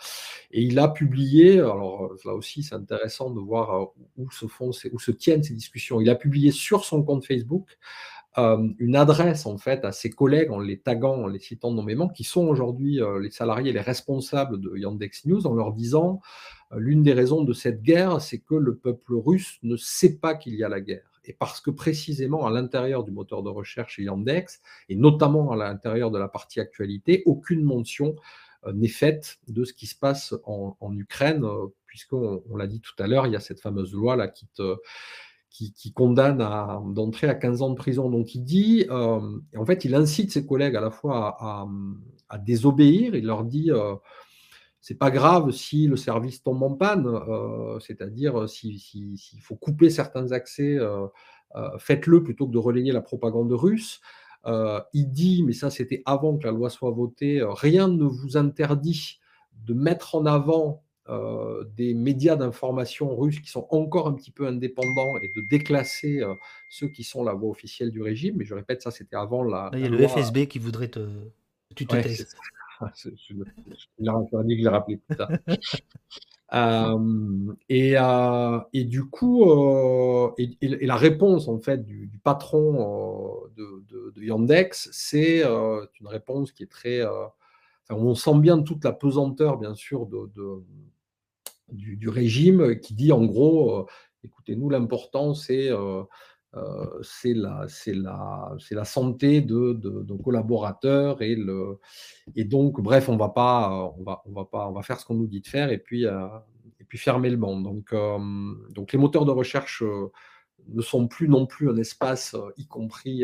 et 0.52 0.62
il 0.62 0.80
a 0.80 0.88
publié. 0.88 1.60
Alors 1.60 2.14
là 2.26 2.34
aussi, 2.34 2.64
c'est 2.64 2.76
intéressant 2.76 3.30
de 3.30 3.40
voir 3.40 3.74
euh, 3.82 3.86
où 4.18 4.32
se 4.32 4.48
font, 4.48 4.72
où 4.92 5.00
se 5.00 5.12
tiennent 5.12 5.44
ces 5.44 5.54
discussions. 5.54 6.00
Il 6.00 6.10
a 6.10 6.16
publié 6.16 6.52
sur 6.52 6.86
son 6.86 7.04
compte 7.04 7.26
Facebook 7.26 7.78
euh, 8.38 8.68
une 8.78 8.96
adresse 8.96 9.48
en 9.48 9.58
fait 9.58 9.84
à 9.84 9.92
ses 9.92 10.12
collègues 10.12 10.52
en 10.52 10.60
les 10.60 10.78
taguant, 10.78 11.24
en 11.24 11.28
les 11.28 11.40
citant 11.40 11.72
nommément, 11.72 12.08
qui 12.08 12.24
sont 12.24 12.48
aujourd'hui 12.48 13.02
euh, 13.02 13.20
les 13.20 13.32
salariés, 13.32 13.74
les 13.74 13.82
responsables 13.82 14.60
de 14.60 14.78
Yandex 14.78 15.26
News, 15.26 15.48
en 15.48 15.56
leur 15.56 15.74
disant 15.74 16.22
euh, 16.72 16.78
l'une 16.78 17.02
des 17.02 17.14
raisons 17.14 17.44
de 17.44 17.54
cette 17.54 17.82
guerre, 17.82 18.22
c'est 18.22 18.38
que 18.38 18.54
le 18.54 18.76
peuple 18.76 19.16
russe 19.16 19.58
ne 19.64 19.76
sait 19.76 20.18
pas 20.18 20.36
qu'il 20.36 20.54
y 20.54 20.64
a 20.64 20.70
la 20.70 20.82
guerre. 20.82 21.20
Et 21.26 21.34
parce 21.34 21.60
que 21.60 21.72
précisément 21.72 22.46
à 22.46 22.52
l'intérieur 22.52 23.04
du 23.04 23.12
moteur 23.12 23.42
de 23.42 23.50
recherche 23.50 23.98
Yandex, 23.98 24.62
et 24.88 24.96
notamment 24.96 25.52
à 25.52 25.56
l'intérieur 25.56 26.12
de 26.12 26.20
la 26.20 26.28
partie 26.28 26.60
actualité, 26.60 27.24
aucune 27.26 27.64
mention 27.64 28.16
n'est 28.74 28.88
faite 28.88 29.38
de 29.48 29.64
ce 29.64 29.74
qui 29.74 29.88
se 29.88 29.96
passe 29.96 30.34
en, 30.46 30.76
Ukraine, 30.94 31.46
puisqu'on 31.86 32.44
on, 32.50 32.56
l'a 32.56 32.68
dit 32.68 32.82
tout 32.82 32.96
à 32.98 33.08
l'heure, 33.08 33.28
il 33.28 33.34
y 33.34 33.36
a 33.36 33.40
cette 33.40 33.60
fameuse 33.60 33.94
loi 33.94 34.16
là 34.16 34.28
qui 34.28 34.48
te 34.48 34.78
qui, 35.76 35.94
condamne 35.94 36.42
à, 36.42 36.82
d'entrer 36.86 37.28
à 37.28 37.36
15 37.36 37.62
ans 37.62 37.70
de 37.70 37.76
prison. 37.76 38.10
Donc 38.10 38.36
il 38.36 38.44
dit, 38.44 38.86
euh, 38.90 39.20
en 39.58 39.66
fait, 39.66 39.86
il 39.86 39.96
incite 39.96 40.32
ses 40.32 40.46
collègues 40.46 40.76
à 40.76 40.82
la 40.82 40.92
fois 40.92 41.38
à, 42.30 42.38
désobéir. 42.38 43.16
Il 43.16 43.26
leur 43.26 43.44
dit, 43.44 43.72
euh, 43.72 43.96
c'est 44.82 44.98
pas 44.98 45.12
grave 45.12 45.52
si 45.52 45.88
le 45.88 45.96
service 45.96 46.44
tombe 46.44 46.62
en 46.62 46.74
panne, 46.74 47.08
euh, 47.08 47.80
c'est-à-dire 47.80 48.48
s'il 48.48 49.18
faut 49.42 49.56
couper 49.56 49.90
certains 49.90 50.32
accès, 50.32 50.78
faites-le 51.80 52.24
plutôt 52.24 52.48
que 52.48 52.52
de 52.52 52.58
relayer 52.58 52.92
la 52.92 53.02
propagande 53.02 53.52
russe. 53.52 54.02
il 54.94 55.12
dit, 55.12 55.44
mais 55.44 55.54
ça 55.54 55.70
c'était 55.70 56.04
avant 56.06 56.38
que 56.38 56.46
la 56.46 56.52
loi 56.52 56.70
soit 56.70 56.92
votée, 56.92 57.42
rien 57.44 57.88
ne 57.88 58.06
vous 58.06 58.38
interdit 58.38 59.20
de 59.66 59.74
mettre 59.74 60.16
en 60.16 60.26
avant 60.26 60.84
euh, 61.10 61.64
des 61.78 61.94
médias 61.94 62.36
d'information 62.36 63.16
russes 63.16 63.40
qui 63.40 63.50
sont 63.50 63.66
encore 63.70 64.08
un 64.08 64.14
petit 64.14 64.32
peu 64.32 64.46
indépendants 64.46 65.16
et 65.22 65.30
de 65.30 65.42
déclasser 65.50 66.20
euh, 66.20 66.34
ceux 66.70 66.90
qui 66.90 67.06
sont 67.06 67.24
la 67.24 67.34
voix 67.34 67.50
officielle 67.50 67.92
du 67.92 68.02
régime. 68.02 68.36
Mais 68.38 68.44
je 68.44 68.54
répète, 68.54 68.82
ça 68.82 68.92
c'était 68.92 69.16
avant 69.16 69.42
la. 69.42 69.70
il 69.74 69.80
y 69.80 69.86
a 69.86 69.90
le 69.90 70.06
FSB 70.06 70.48
qui 70.48 70.60
voudrait 70.60 70.90
te. 70.90 71.08
Tu 71.76 71.86
te 71.86 71.96
ouais, 71.96 72.02
taises. 72.02 72.36
Je, 72.96 73.10
je, 73.10 73.34
dit 73.34 73.40
que 73.40 73.74
je 74.00 74.64
l'ai 74.64 74.70
rappelé 74.70 74.98
plus 74.98 75.16
tard. 75.16 75.32
euh, 76.54 77.54
et, 77.70 77.94
euh, 77.98 78.60
et, 78.74 78.84
du 78.84 79.06
coup, 79.06 79.46
et, 80.38 80.58
et, 80.62 80.86
la 80.86 80.96
réponse 80.96 81.48
en 81.48 81.58
fait 81.58 81.86
du, 81.86 82.08
du 82.08 82.20
patron 82.20 83.40
de, 83.56 83.84
de, 83.90 84.12
de, 84.14 84.24
Yandex, 84.24 84.90
c'est 84.92 85.44
une 85.44 86.08
réponse 86.08 86.52
qui 86.52 86.64
est 86.64 86.72
très. 86.72 87.02
on 87.90 88.14
sent 88.14 88.40
bien 88.40 88.62
toute 88.62 88.84
la 88.84 88.92
pesanteur, 88.92 89.58
bien 89.58 89.74
sûr, 89.74 90.06
de, 90.06 90.30
du, 91.72 92.10
régime 92.10 92.80
qui 92.80 92.94
dit 92.94 93.12
en 93.12 93.26
gros, 93.26 93.80
euh, 93.80 93.86
écoutez, 94.24 94.56
nous, 94.56 94.70
l'important, 94.70 95.34
c'est 95.34 95.70
euh, 95.70 96.04
euh, 96.56 97.02
la, 97.26 97.68
la, 97.88 98.56
la, 98.72 98.86
santé 98.86 99.42
de, 99.42 99.80
nos 100.08 100.18
collaborateurs 100.18 101.22
et, 101.22 101.36
le, 101.36 101.80
et 102.36 102.46
donc, 102.46 102.82
bref, 102.82 103.10
on 103.10 103.18
va 103.18 103.30
pas, 103.30 103.94
on 103.98 104.04
va, 104.04 104.22
on 104.26 104.32
va 104.32 104.46
pas, 104.46 104.68
on 104.68 104.72
va 104.72 104.82
faire 104.82 105.00
ce 105.00 105.06
qu'on 105.06 105.16
nous 105.16 105.28
dit 105.28 105.42
de 105.42 105.48
faire 105.48 105.72
et 105.72 105.78
puis, 105.78 106.04
et 106.04 106.84
puis 106.88 106.98
fermer 106.98 107.30
le 107.30 107.38
banc. 107.38 107.60
Donc, 107.60 107.94
donc, 108.74 108.94
les 108.94 109.00
moteurs 109.00 109.26
de 109.26 109.32
recherche 109.32 109.84
ne 110.70 110.82
sont 110.82 111.08
plus 111.08 111.30
non 111.30 111.46
plus 111.46 111.70
un 111.70 111.78
espace, 111.78 112.36
y 112.58 112.66
compris 112.66 113.24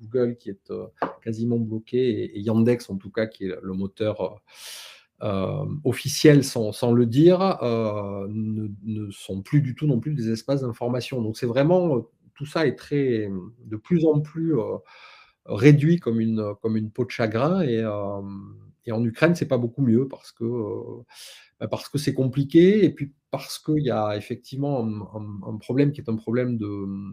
Google 0.00 0.36
qui 0.36 0.50
est 0.50 0.72
quasiment 1.22 1.58
bloqué 1.58 2.36
et, 2.36 2.40
Yandex 2.40 2.90
en 2.90 2.96
tout 2.96 3.10
cas 3.10 3.26
qui 3.26 3.44
est 3.44 3.54
le 3.62 3.72
moteur 3.74 4.42
euh, 5.22 5.64
officiels 5.84 6.42
sans, 6.42 6.92
le 6.92 7.06
dire 7.06 7.40
euh, 7.62 8.26
ne, 8.28 9.08
sont 9.12 9.40
plus 9.40 9.60
du 9.60 9.76
tout 9.76 9.86
non 9.86 10.00
plus 10.00 10.14
des 10.14 10.30
espaces 10.32 10.62
d'information. 10.62 11.22
Donc 11.22 11.36
c'est 11.36 11.46
vraiment 11.46 11.96
euh, 11.96 12.00
tout 12.34 12.44
ça 12.44 12.66
est 12.66 12.74
très 12.74 13.30
de 13.64 13.76
plus 13.76 14.04
en 14.04 14.20
plus 14.20 14.54
réduit 15.46 16.00
comme 16.00 16.18
une 16.18 16.54
comme 16.60 16.76
une 16.76 16.90
peau 16.90 17.04
de 17.04 17.10
chagrin 17.10 17.60
et, 17.60 17.84
en 17.84 19.04
Ukraine 19.04 19.36
c'est 19.36 19.46
pas 19.46 19.58
beaucoup 19.58 19.82
mieux 19.82 20.08
parce 20.08 20.32
que 20.32 20.44
bah, 21.60 21.68
parce 21.68 21.88
que 21.88 21.98
c'est 21.98 22.14
compliqué 22.14 22.84
et 22.84 22.90
puis 22.90 23.12
parce 23.30 23.60
qu'il 23.60 23.84
y 23.84 23.92
a 23.92 24.16
effectivement 24.16 24.84
un, 24.84 25.56
problème 25.58 25.92
qui 25.92 26.00
est 26.00 26.10
un 26.10 26.16
problème 26.16 26.58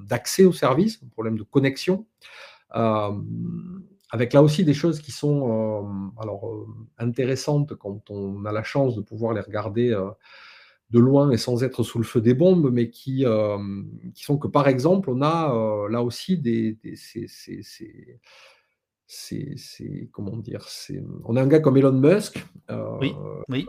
d'accès 0.07 0.45
aux 0.45 0.53
services, 0.53 0.99
un 1.03 1.09
problème 1.09 1.37
de 1.37 1.43
connexion. 1.43 2.07
Avec 4.11 4.33
là 4.33 4.41
aussi 4.43 4.65
des 4.65 4.73
choses 4.73 4.99
qui 5.01 5.11
sont, 5.11 5.83
hem, 5.83 6.11
alors, 6.19 6.47
heu, 6.49 6.65
intéressantes 6.97 7.75
quand 7.75 8.09
on 8.09 8.45
a 8.45 8.51
la 8.51 8.63
chance 8.63 8.95
de 8.95 9.01
pouvoir 9.01 9.33
les 9.33 9.41
regarder, 9.41 9.91
heu, 9.91 10.09
de 10.91 10.99
loin 10.99 11.31
et 11.31 11.37
sans 11.37 11.63
être 11.63 11.83
sous 11.83 11.99
le 11.99 12.03
feu 12.05 12.21
des 12.21 12.33
bombes, 12.33 12.71
mais 12.73 12.89
qui, 12.89 13.25
qui 14.15 14.23
sont 14.23 14.37
que, 14.39 14.47
par 14.47 14.67
exemple, 14.67 15.09
on 15.11 15.21
a, 15.21 15.87
là 15.89 16.03
aussi 16.03 16.37
des 16.39 16.77
c'est 19.07 19.55
c'est 19.57 20.09
comment 20.11 20.37
dire? 20.37 20.63
C'est, 20.69 21.01
on 21.25 21.35
a 21.35 21.41
un 21.43 21.47
gars 21.47 21.59
comme 21.59 21.77
Elon 21.77 21.91
Musk, 21.93 22.45
Oui, 23.01 23.13
oui. 23.49 23.65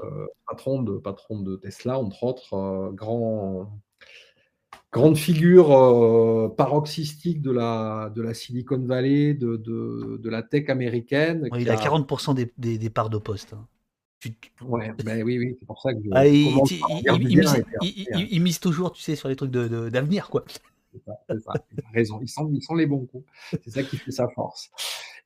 patron 0.48 0.82
de 0.82 0.98
patron 0.98 1.40
de 1.40 1.56
Tesla, 1.56 1.98
entre 1.98 2.24
autres, 2.24 2.90
grand 2.94 3.80
grande 4.92 5.16
figure, 5.16 5.72
heu, 5.72 6.54
paroxystique 6.56 7.42
de 7.42 7.50
la 7.50 8.10
de 8.14 8.22
la 8.22 8.34
Silicon 8.34 8.78
Valley, 8.78 9.34
de 9.34 9.56
de 9.56 10.18
de 10.18 10.30
la 10.30 10.42
tech 10.42 10.68
américaine 10.68 11.48
Ouais, 11.52 11.62
il 11.62 11.70
a 11.70 11.74
a 11.74 11.76
40 11.76 12.34
des 12.34 12.52
des 12.58 12.78
des 12.78 12.90
parts 12.90 13.10
de 13.10 13.18
poste, 13.18 13.52
hein. 13.52 13.66
Tu 14.20 14.34
Ouais, 14.60 14.92
beh, 15.02 15.22
oui, 15.22 15.38
oui, 15.38 15.56
c'est 15.58 15.64
pour 15.64 15.80
ça 15.80 15.94
que 15.94 15.98
ah, 16.12 16.26
je 16.26 16.30
je 16.30 16.74
il 16.74 17.22
il 17.22 17.38
mise 17.38 17.64
il 18.30 18.42
mise 18.42 18.60
toujours, 18.60 18.92
tu 18.92 19.00
sais, 19.00 19.16
sur 19.16 19.28
les 19.30 19.36
trucs 19.36 19.50
de 19.50 19.66
de 19.66 19.88
d'avenir, 19.88 20.28
quoi. 20.28 20.44
C'est 20.92 21.02
ça, 21.06 21.12
c'est 21.28 21.40
ça, 21.40 21.52
il 21.72 21.80
a 21.80 21.90
raison, 21.94 22.18
il 22.20 22.28
sent 22.28 22.42
il 22.52 22.62
sent 22.62 22.74
les 22.76 22.86
bons 22.86 23.06
coups. 23.06 23.24
C'est 23.64 23.70
ça 23.70 23.82
qui 23.82 23.96
fait 23.96 24.10
sa 24.10 24.28
force 24.28 24.70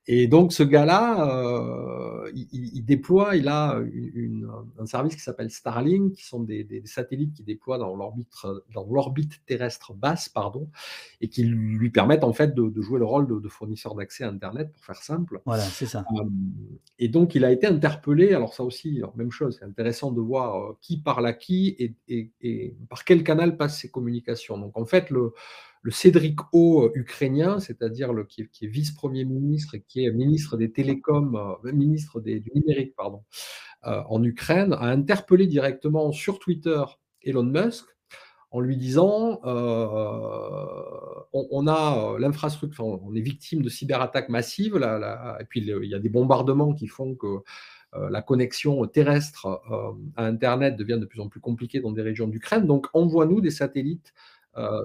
et 0.07 0.27
donc 0.27 0.53
ce 0.53 0.63
gars-là, 0.63 2.25
heu, 2.27 2.31
il 2.35 2.47
il 2.51 2.85
déploie, 2.85 3.35
il 3.35 3.47
a 3.47 3.79
une 3.93 4.47
un 4.79 4.85
service 4.85 5.15
qui 5.15 5.21
s'appelle 5.21 5.49
Starlink, 5.51 6.13
qui 6.13 6.23
sont 6.25 6.41
des 6.41 6.63
des 6.63 6.85
satellites 6.85 7.33
qu'il 7.33 7.45
déploie 7.45 7.77
dans 7.77 7.95
l'orbite 7.95 9.41
terrestre 9.45 9.93
basse, 9.93 10.29
pardon 10.29 10.69
et 11.21 11.29
qui 11.29 11.43
lui 11.43 11.89
permettent, 11.89 12.23
en 12.23 12.33
fait, 12.33 12.53
de 12.55 12.69
de 12.69 12.81
jouer 12.81 12.99
le 12.99 13.05
rôle 13.05 13.27
de 13.27 13.39
de 13.39 13.49
fournisseur 13.49 13.95
d'accès 13.95 14.23
à 14.23 14.29
internet, 14.29 14.71
pour 14.73 14.85
faire 14.85 15.01
simple. 15.03 15.41
Voilà, 15.45 15.63
c'est 15.63 15.85
ça. 15.87 16.05
Hem 16.19 16.31
et 16.99 17.07
donc 17.09 17.35
il 17.35 17.43
a 17.45 17.51
été 17.51 17.67
interpellé, 17.67 18.33
alors 18.33 18.53
ça 18.53 18.63
aussi, 18.63 18.97
alors 18.97 19.15
même 19.17 19.31
chose, 19.31 19.57
c'est 19.59 19.65
intéressant 19.65 20.11
de 20.11 20.21
voir, 20.21 20.57
heu, 20.71 20.75
qui 20.81 20.97
parle 20.99 21.25
à 21.27 21.33
qui 21.33 21.75
et 21.79 21.95
et 22.07 22.31
et 22.41 22.75
par 22.89 23.03
quel 23.05 23.23
canal 23.23 23.57
passent 23.57 23.79
ces 23.79 23.89
communications. 23.91 24.57
Donc 24.57 24.77
en 24.77 24.85
fait, 24.85 25.09
le 25.09 25.33
le 25.85 25.91
Cédric 25.91 26.39
O 26.51 26.89
ukrainien, 26.95 27.59
c'est-à-dire 27.59 28.09
qui 28.27 28.41
est 28.65 28.67
vice-premier 28.67 29.23
ministre 29.23 29.75
et 29.75 29.81
qui 29.87 30.03
est 30.03 30.11
ministre 30.11 30.57
des 30.57 30.71
télécoms, 30.71 31.35
heu, 31.63 31.71
ministre 31.73 32.19
du 32.21 32.41
numérique, 32.55 32.95
pardon, 32.95 33.21
heu, 33.85 34.01
en 34.09 34.23
Ukraine, 34.23 34.73
a 34.73 34.85
interpellé 34.87 35.45
directement 35.45 36.11
sur 36.11 36.39
Twitter 36.39 36.83
Elon 37.21 37.43
Musk 37.43 37.85
en 38.49 38.61
lui 38.61 38.77
disant, 38.77 39.39
«On 41.33 41.67
a, 41.67 42.13
heu, 42.15 42.19
l'infrastruc 42.19 42.71
enfin, 42.71 42.83
on 43.03 43.13
est 43.13 43.21
victime 43.21 43.61
de 43.61 43.69
cyberattaques 43.69 44.29
massives, 44.29 44.77
la 44.77 45.37
et 45.39 45.45
puis 45.45 45.59
il 45.61 45.89
y 45.89 45.93
a 45.93 45.99
des 45.99 46.09
bombardements 46.09 46.73
qui 46.73 46.87
font 46.87 47.13
que, 47.15 47.27
la 48.09 48.21
connexion 48.21 48.85
terrestre, 48.87 49.47
à 50.17 50.25
internet 50.25 50.75
devient 50.75 50.97
de 50.99 51.05
plus 51.05 51.21
en 51.21 51.29
plus 51.29 51.39
compliquée 51.39 51.79
dans 51.79 51.91
des 51.93 52.01
régions 52.01 52.27
d'Ukraine, 52.27 52.65
donc 52.65 52.87
envoie-nous 52.93 53.39
des 53.39 53.51
satellites, 53.51 54.13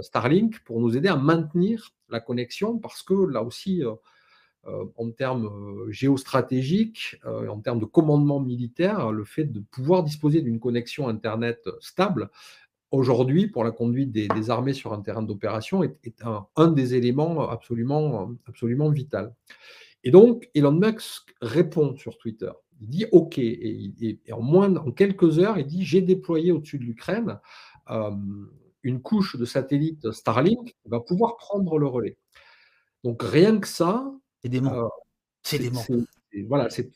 Starlink 0.02 0.60
pour 0.64 0.80
nous 0.80 0.96
aider 0.96 1.08
à 1.08 1.16
maintenir 1.16 1.90
la 2.10 2.20
connexion». 2.20 2.78
Parce 2.78 3.02
que 3.02 3.14
là 3.14 3.42
aussi, 3.42 3.82
heu 3.82 3.92
heu, 4.68 4.92
en 4.96 5.10
termes, 5.12 5.50
géostratégiques, 5.90 7.20
en 7.26 7.60
termes 7.60 7.80
de 7.80 7.86
commandement 7.86 8.40
militaire, 8.40 9.12
le 9.12 9.24
fait 9.24 9.44
de 9.46 9.60
pouvoir 9.60 10.04
disposer 10.04 10.42
d'une 10.42 10.60
connexion 10.60 11.08
internet 11.08 11.60
stable, 11.80 12.30
aujourd'hui, 12.92 13.46
pour 13.48 13.64
la 13.64 13.72
conduite 13.72 14.12
des 14.12 14.50
armées 14.50 14.74
sur 14.74 14.92
un 14.94 15.02
terrain 15.02 15.22
d'opération 15.22 15.82
est 15.84 16.22
un 16.56 16.68
des 16.72 16.94
éléments 16.96 17.48
absolument, 17.50 18.32
absolument 18.46 18.90
vital 18.90 19.34
et 20.04 20.10
donc 20.10 20.48
Elon 20.54 20.72
Musk 20.72 21.34
répond 21.42 21.96
sur 21.96 22.18
Twitter. 22.18 22.50
Il 22.80 22.88
dit: 22.88 23.06
«OK» 23.12 23.38
et 23.38 24.20
en 24.32 24.42
moins 24.42 24.74
en 24.76 24.92
quelques 24.92 25.38
heures, 25.38 25.58
il 25.58 25.66
dit: 25.66 25.84
«J'ai 25.84 26.02
déployé 26.02 26.52
au-dessus 26.52 26.78
de 26.78 26.84
l'Ukraine, 26.84 27.40
une 28.82 29.02
couche 29.02 29.36
de 29.36 29.44
satellites 29.44 30.10
Starlink 30.12 30.76
va 30.86 31.00
pouvoir 31.00 31.36
prendre 31.36 31.78
le 31.78 31.86
relais». 31.86 32.18
Donc 33.04 33.22
rien 33.22 33.60
que 33.60 33.68
ça, 33.68 34.12
C'est 34.42 34.48
dément, 34.48 34.76
heu, 34.76 34.88
c'est 35.42 35.58
dément. 35.58 35.90
voilà, 36.48 36.70
c'est 36.70 36.90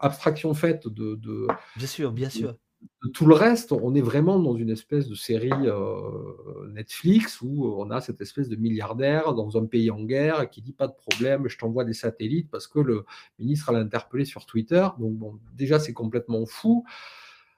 abstraction 0.00 0.54
faite 0.54 0.88
de 0.88 1.14
de 1.16 1.46
Bien 1.76 1.86
sûr, 1.86 2.12
bien 2.12 2.30
sûr. 2.30 2.56
de 3.04 3.08
tout 3.10 3.26
le 3.26 3.34
reste, 3.34 3.72
on 3.72 3.94
est 3.94 4.00
vraiment 4.00 4.38
dans 4.40 4.56
une 4.56 4.70
espèce 4.70 5.08
de 5.08 5.14
série, 5.14 5.50
heu, 5.66 6.68
Netflix 6.72 7.40
où 7.42 7.66
on 7.78 7.90
a 7.90 8.00
cette 8.00 8.20
espèce 8.20 8.48
de 8.48 8.56
milliardaire 8.56 9.34
dans 9.34 9.56
un 9.56 9.66
pays 9.66 9.90
en 9.90 10.02
guerre 10.04 10.50
qui 10.50 10.62
dit: 10.62 10.72
«Pas 10.72 10.88
de 10.88 10.94
problème, 10.94 11.48
je 11.48 11.58
t'envoie 11.58 11.84
des 11.84 11.94
satellites» 11.94 12.50
parce 12.50 12.66
que 12.68 12.80
le 12.80 13.04
ministre 13.38 13.72
l'a 13.72 13.80
interpellé 13.80 14.24
sur 14.24 14.46
Twitter. 14.46 14.86
Donc 15.00 15.14
bon, 15.14 15.38
déjà, 15.54 15.78
c'est 15.80 15.92
complètement 15.94 16.46
fou. 16.46 16.84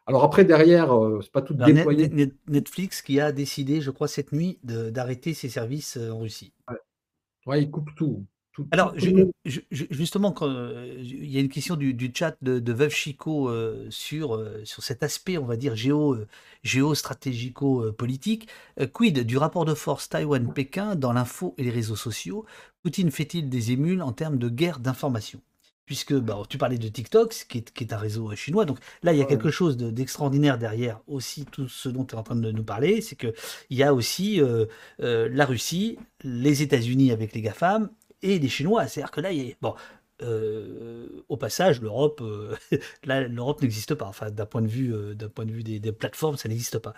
Alors 0.07 0.25
après 0.25 0.45
derrière, 0.47 0.95
heu, 0.95 1.21
c'est 1.23 1.31
pas 1.33 1.43
tout 1.43 1.53
Alors 1.59 1.73
déployé 1.73 2.09
Net 2.09 2.13
Net 2.13 2.33
Netflix 2.47 3.03
qui 3.03 3.19
a 3.19 3.33
décidé, 3.33 3.81
je 3.81 3.91
crois, 3.91 4.07
cette 4.07 4.31
nuit 4.31 4.61
d'arrêter 4.63 5.35
ses 5.35 5.49
services, 5.49 5.97
heu, 5.97 6.13
en 6.13 6.21
Russie. 6.21 6.53
Ouais. 6.69 6.77
Ouais, 7.47 7.63
il 7.65 7.71
coupe 7.73 7.95
tout, 7.97 8.27
Alors 8.71 8.93
tout 8.97 9.25
je 9.45 9.61
justement 9.71 10.33
quand, 10.33 10.49
heu, 10.49 10.97
il 10.99 11.31
y 11.31 11.37
a 11.37 11.41
une 11.41 11.49
question 11.49 11.77
du 11.77 11.95
du 11.95 12.11
chat 12.15 12.37
de 12.43 12.59
de 12.59 12.73
Veuve 12.73 12.91
Chicot, 12.93 13.49
heu, 13.51 13.87
sur, 13.91 14.43
sur 14.65 14.83
cet 14.83 15.03
aspect, 15.05 15.39
on 15.39 15.45
va 15.47 15.57
dire 15.57 15.77
géo, 15.77 16.15
heu, 16.15 16.27
géostratégico, 16.65 17.85
heu, 17.85 17.93
politique. 17.93 18.49
Heu, 18.81 18.87
quid 18.89 19.21
du 19.21 19.37
rapport 19.39 19.65
de 19.65 19.75
force 19.75 20.09
Taïwan-Pékin 20.09 20.97
dans 20.97 21.13
l'info 21.13 21.55
et 21.59 21.63
les 21.65 21.71
réseaux 21.71 21.95
sociaux? 21.97 22.47
Poutine 22.83 23.11
fait-il 23.13 23.49
des 23.49 23.71
émules 23.71 24.03
en 24.03 24.13
termes 24.13 24.39
de 24.39 24.49
guerre 24.49 24.81
d'information? 24.81 25.41
Puisque, 25.87 26.15
bah, 26.15 26.43
tu 26.49 26.57
parlais 26.57 26.79
de 26.79 26.89
TikTok, 26.89 27.35
qui 27.49 27.59
est 27.59 27.71
qui 27.73 27.85
est 27.85 27.93
un 27.93 27.99
réseau, 27.99 28.33
heu, 28.33 28.35
chinois, 28.37 28.65
donc 28.65 28.79
là, 29.03 29.13
il 29.13 29.19
y 29.19 29.23
a 29.23 29.27
quelque 29.27 29.51
chose 29.51 29.77
de 29.77 29.91
d'extraordinaire 29.91 30.57
derrière 30.59 31.01
aussi 31.07 31.45
tout 31.45 31.69
ce 31.69 31.91
dont 31.91 32.05
tu 32.05 32.15
es 32.15 32.19
en 32.19 32.23
train 32.23 32.37
de 32.37 32.51
nous 32.51 32.65
parler. 32.65 33.03
C'est 33.03 33.17
qu'il 33.17 33.33
y 33.71 33.83
a 33.83 33.93
aussi, 33.93 34.41
heu 34.41 34.69
heu, 35.01 35.29
la 35.29 35.45
Russie, 35.45 35.99
les 36.23 36.63
États-Unis 36.63 37.13
avec 37.13 37.35
les 37.35 37.43
GAFAM 37.43 37.91
et 38.23 38.39
les 38.39 38.49
Chinois. 38.49 38.87
C'est-à-dire 38.87 39.11
que 39.11 39.21
là, 39.21 39.33
il 39.33 39.47
y 39.47 39.53
a 39.53 39.55
bon, 39.61 39.75
au 41.29 41.37
passage, 41.37 41.83
l'Europe, 41.83 42.23
là, 43.05 43.29
l'Europe 43.29 43.61
n'existe 43.61 43.95
pas. 43.95 44.07
Enfin, 44.07 44.31
d'un 44.31 44.47
point 44.47 44.63
de 44.63 44.69
vue, 44.69 45.15
d'un 45.15 45.29
point 45.29 45.45
de 45.45 45.53
vue 45.53 45.63
des 45.63 45.81
des 45.81 45.93
plateformes, 45.93 46.39
ça 46.39 46.49
n'existe 46.49 46.79
pas. 46.79 46.95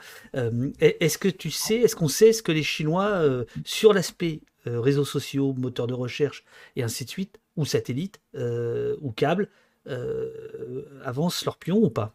Est-ce 0.79 1.19
que 1.19 1.29
tu 1.29 1.51
sais, 1.51 1.77
est-ce 1.77 1.97
qu'on 1.97 2.09
sait 2.09 2.33
ce 2.33 2.43
que 2.43 2.53
les 2.53 2.63
Chinois, 2.63 3.23
sur 3.65 3.93
l'aspect, 3.93 4.43
heu, 4.67 4.81
réseaux 4.81 5.05
sociaux, 5.05 5.55
moteurs 5.55 5.87
de 5.87 5.95
recherche 5.95 6.45
et 6.77 6.83
ainsi 6.83 7.05
de 7.05 7.11
suite, 7.11 7.41
ou 7.57 7.65
satellites, 7.65 8.21
heu, 8.35 8.99
ou 9.03 9.13
câbles, 9.13 9.49
heu, 9.89 10.89
avancent 11.05 11.45
leurs 11.45 11.59
pions 11.59 11.79
ou 11.79 11.91
pas? 11.91 12.15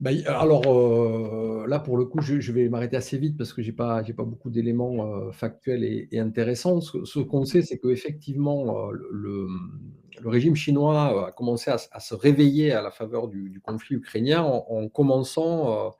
Bah, 0.00 0.10
alors, 0.28 1.66
là, 1.66 1.78
pour 1.78 1.98
le 1.98 2.06
coup, 2.06 2.22
je 2.22 2.52
vais 2.52 2.68
m'arrêter 2.70 2.96
assez 2.96 3.18
vite 3.18 3.36
parce 3.36 3.52
que 3.52 3.60
j'ai 3.60 3.72
pas 3.72 4.02
pas 4.16 4.24
beaucoup 4.24 4.48
d'éléments, 4.48 5.30
factuels 5.32 5.84
et 5.84 6.18
intéressants. 6.18 6.80
Ce 6.80 7.18
qu'on 7.20 7.44
sait, 7.44 7.60
c'est 7.62 7.78
qu'effectivement, 7.78 8.90
le 8.90 9.08
le, 9.12 9.46
régime 10.28 10.54
chinois, 10.56 11.28
a 11.28 11.32
commencé 11.32 11.70
à 11.70 12.00
se 12.00 12.14
réveiller 12.14 12.72
à 12.72 12.80
la 12.82 12.90
faveur 12.90 13.28
du 13.28 13.60
conflit 13.62 13.96
ukrainien 13.96 14.42
en 14.42 14.64
en 14.70 14.88
commençant, 14.88 15.92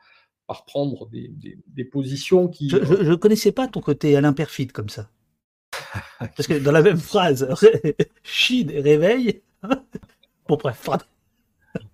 par 0.50 0.64
prendre 0.64 1.08
des 1.10 1.28
des 1.28 1.56
des 1.68 1.84
positions 1.84 2.48
qui, 2.48 2.74
heu 2.74 2.82
je 3.04 3.14
connaissais 3.14 3.52
pas 3.52 3.68
ton 3.68 3.80
côté 3.80 4.16
Alain 4.16 4.32
Peyrefitte 4.32 4.72
comme 4.72 4.88
ça. 4.88 5.08
Parce 6.18 6.48
que 6.48 6.58
dans 6.58 6.72
la 6.72 6.82
même 6.82 6.98
phrase, 6.98 7.44
ré 7.44 7.96
Chine 8.24 8.68
et 8.70 8.80
réveil. 8.80 9.42
Bon 10.48 10.56
bref, 10.56 10.88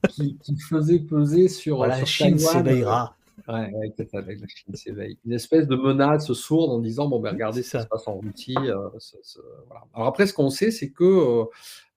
qui 0.08 0.38
qui 0.38 0.58
faisait 0.58 1.00
peser 1.00 1.48
sur, 1.48 1.76
Voilà, 1.76 1.98
sur 1.98 2.06
Chine 2.06 2.38
s'éveillera. 2.38 3.14
ouais, 3.48 3.70
ouais, 3.74 4.06
ça, 4.10 4.22
la 4.22 4.32
Chine 4.48 4.74
s'éveille. 4.74 5.18
Une 5.26 5.34
espèce 5.34 5.66
de 5.66 5.76
menace 5.76 6.32
sourde 6.32 6.70
en 6.70 6.78
disant: 6.78 7.06
«Bon, 7.08 7.20
ben, 7.20 7.32
regardez 7.32 7.62
c'est 7.62 7.68
ce 7.68 7.76
qui 7.76 7.76
se 7.76 7.82
ça. 7.82 7.88
passe 7.90 8.08
en 8.08 8.18
Russie, 8.20 8.54
heu, 8.58 8.90
ce 8.98 9.16
ce» 9.22 9.38
voilà. 9.66 9.82
Alors 9.92 10.08
après, 10.08 10.26
ce 10.26 10.32
qu'on 10.32 10.48
sait, 10.48 10.70
c'est 10.70 10.88
que, 10.90 11.44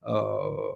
a 0.03 0.73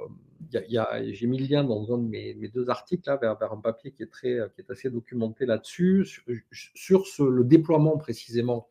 j'ai 1.11 1.27
mis 1.27 1.39
le 1.39 1.47
lien 1.47 1.63
dans 1.63 1.93
un 1.93 1.97
de 1.97 2.07
mes 2.07 2.33
2 2.53 2.69
articles 2.69 3.09
là 3.09 3.17
vers 3.17 3.51
un 3.53 3.57
papier 3.57 3.91
qui 3.91 4.03
est 4.03 4.11
très, 4.11 4.37
qui 4.55 4.61
est 4.61 4.69
assez 4.69 4.89
documenté 4.89 5.45
là-dessus, 5.45 6.05
j 6.51 6.69
sur 6.75 7.05
le 7.19 7.43
déploiement 7.43 7.97
précisément 7.97 8.67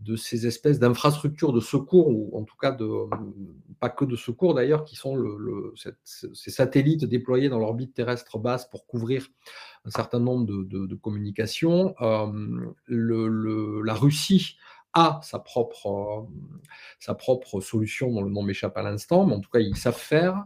de 0.00 0.16
ces 0.16 0.46
espèces 0.48 0.80
d'infrastructures 0.80 1.52
de 1.52 1.60
secours 1.60 2.08
ou 2.08 2.36
en 2.36 2.42
tout 2.42 2.56
cas 2.56 2.72
de, 2.72 2.84
mmh, 2.84 3.76
pas 3.78 3.88
que 3.88 4.04
de 4.04 4.16
secours 4.16 4.54
d'ailleurs, 4.54 4.84
qui 4.84 4.96
sont 4.96 5.16
ces 6.02 6.50
satellites 6.50 7.04
déployés 7.04 7.48
dans 7.48 7.60
l'orbite 7.60 7.94
terrestre 7.94 8.38
basse 8.38 8.68
pour 8.68 8.86
couvrir 8.86 9.28
un 9.84 9.90
certain 9.90 10.18
nombre 10.18 10.46
de 10.46 10.94
communications. 10.96 11.94
La 12.88 13.94
Russie 13.94 14.56
a 14.94 15.20
sa 15.22 15.38
propre, 15.38 16.26
hem, 16.30 16.60
sa 17.00 17.14
propre 17.14 17.60
solution 17.60 18.12
dont 18.12 18.22
le 18.22 18.30
nom 18.30 18.42
m'échappe 18.42 18.76
à 18.76 18.82
l'instant, 18.82 19.26
mais 19.26 19.34
en 19.34 19.40
tout 19.40 19.50
cas, 19.50 19.58
ils 19.60 19.76
savent 19.76 19.96
faire. 19.98 20.44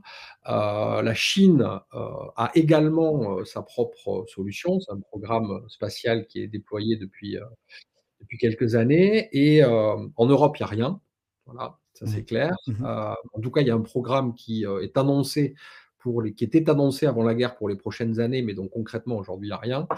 Heu, 0.49 1.03
la 1.03 1.15
Chine, 1.15 1.63
heu, 1.95 1.99
a 2.37 2.51
également, 2.55 3.45
sa 3.45 3.63
propre 3.63 4.25
solution. 4.29 4.81
C'est 4.81 4.93
un 4.93 5.01
programme 5.01 5.63
spatial 5.69 6.27
qui 6.27 6.41
est 6.43 6.49
déployé 6.49 6.97
depuis, 6.97 7.37
depuis 8.21 8.39
quelques 8.39 8.75
années 8.75 9.29
et 9.33 9.65
en 9.65 10.27
Europe, 10.27 10.57
il 10.59 10.61
y 10.61 10.65
a 10.65 10.67
rien. 10.67 11.01
Voilà. 11.47 11.79
ça 11.95 12.07
c'est 12.07 12.25
clair. 12.25 12.55
Mmh 12.67 12.85
en 13.35 13.41
tout 13.41 13.51
cas, 13.51 13.61
il 13.63 13.67
y 13.69 13.71
a 13.71 13.75
un 13.75 13.81
programme 13.83 14.35
qui 14.35 14.65
est 14.65 14.97
annoncé 14.99 15.55
pour 15.99 16.23
les, 16.23 16.33
qui 16.35 16.45
était 16.45 16.69
annoncé 16.71 17.07
avant 17.07 17.23
la 17.25 17.35
guerre 17.35 17.57
pour 17.57 17.69
les 17.69 17.77
prochaines 17.77 18.21
années, 18.21 18.43
mais 18.43 18.55
donc 18.55 18.71
concrètement 18.71 19.17
aujourd'hui 19.17 19.49
il 19.49 19.53
n'y 19.53 19.55
a 19.55 19.59
rien. 19.59 19.89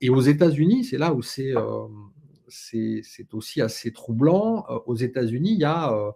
et 0.00 0.10
aux 0.10 0.20
États-Unis, 0.20 0.84
c'est 0.84 0.98
là 0.98 1.12
où 1.12 1.22
c'est 1.22 1.52
c'est 2.50 3.02
aussi 3.32 3.62
assez 3.62 3.92
troublant. 3.92 4.66
aux 4.86 4.96
États-Unis, 4.96 5.52
il 5.52 5.60
y 5.60 5.64
a 5.64 6.14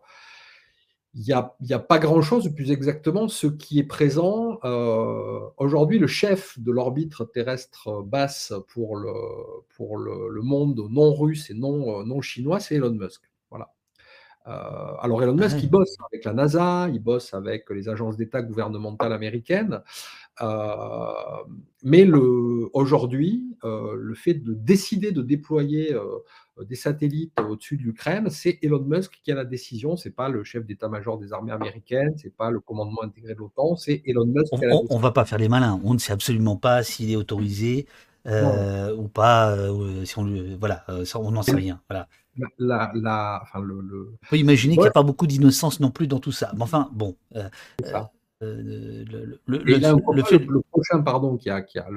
il 1.17 1.23
n'y 1.23 1.33
a, 1.33 1.55
a, 1.71 1.79
pas 1.79 2.01
grand-chose, 2.01 2.53
plus 2.57 2.73
exactement, 2.73 3.29
ce 3.29 3.47
qui 3.47 3.79
est 3.79 3.85
présent. 3.85 4.59
Euh, 4.65 5.39
Aujourd'hui, 5.59 6.01
le 6.01 6.09
chef 6.09 6.59
de 6.59 6.73
l'orbite 6.73 7.15
terrestre 7.33 8.03
basse 8.03 8.53
pour 8.69 8.97
le, 8.97 9.13
pour 9.77 9.97
le, 9.97 10.29
le 10.29 10.43
monde 10.43 10.81
non 10.91 11.15
russe 11.15 11.51
et 11.51 11.55
non, 11.55 12.05
non 12.05 12.21
chinois, 12.21 12.59
c'est 12.59 12.75
Elon 12.75 12.91
Musk. 12.91 13.23
Voilà. 13.49 13.73
Euh, 14.49 14.97
alors 15.01 15.23
Elon 15.23 15.35
Musk, 15.35 15.57
il 15.63 15.71
bosse 15.71 15.97
avec 16.11 16.25
la 16.25 16.33
NASA, 16.33 16.89
il 16.93 17.01
bosse 17.01 17.33
avec 17.33 17.71
les 17.71 17.89
agences 17.89 18.17
d'État 18.17 18.43
gouvernementales 18.43 19.13
américaines, 19.13 19.75
euh, 19.75 19.79
mais 20.41 22.07
aujourd'hui, 22.73 23.57
euh, 23.65 23.95
le 23.97 24.15
fait 24.15 24.35
de 24.35 24.55
décider 24.55 25.13
de 25.13 25.23
déployer 25.23 25.97
des 26.61 26.75
satellites 26.75 27.33
au-dessus 27.41 27.77
de 27.77 27.83
l'Ukraine, 27.83 28.29
c'est 28.31 28.59
Elon 28.63 28.83
Musk 28.83 29.21
qui 29.23 29.33
a 29.33 29.35
la 29.35 29.45
décision. 29.45 29.97
C'est 29.97 30.11
pas 30.11 30.29
le 30.29 30.45
chef 30.45 30.65
d'état-major 30.65 31.19
des 31.19 31.33
armées 31.33 31.53
américaines, 31.53 32.15
c'est 32.17 32.35
pas 32.35 32.51
le 32.51 32.61
commandement 32.61 33.03
intégré 33.03 33.35
de 33.35 33.39
l'OTAN, 33.39 33.77
c'est 33.77 34.03
Elon 34.07 34.27
Musk. 34.27 34.53
On, 34.53 34.59
qui 34.59 34.65
a 34.65 34.69
la 34.69 34.77
on, 34.89 34.99
va 34.99 35.11
pas 35.11 35.25
faire 35.25 35.39
les 35.39 35.49
malins. 35.49 35.81
On 35.85 35.95
ne 35.95 35.99
sait 35.99 36.13
absolument 36.13 36.57
pas 36.57 36.83
s'il 36.83 37.11
est 37.11 37.17
autorisé 37.17 37.87
euh, 38.27 38.95
ou 38.97 39.09
pas. 39.09 39.51
Euh, 39.53 40.05
si 40.05 40.19
on, 40.19 40.27
voilà, 40.59 40.85
on 41.17 41.31
n'en 41.31 41.43
sait 41.43 41.57
rien. 41.57 41.81
Voilà 41.89 42.09
la, 42.59 42.91
la, 42.95 43.41
enfin, 43.43 43.61
le, 43.61 44.13
On 44.23 44.27
peut 44.29 44.39
imaginer 44.39 44.75
qu'il 44.75 44.83
n'y 44.83 44.89
a 44.89 44.93
pas 44.93 45.03
beaucoup 45.03 45.27
d'innocence 45.27 45.81
non 45.81 45.91
plus 45.91 46.07
dans 46.07 46.21
tout 46.21 46.33
ça. 46.33 46.53
Mais 46.55 46.63
enfin, 46.63 46.91
bon. 46.93 47.17
Euh, 47.37 47.49
euh, 48.43 49.05
le, 49.13 49.41
le, 49.47 50.61
prochain, 50.71 51.03
pardon, 51.03 51.37
qui 51.37 51.51
a, 51.51 51.63
qui 51.63 51.79
a 51.79 51.89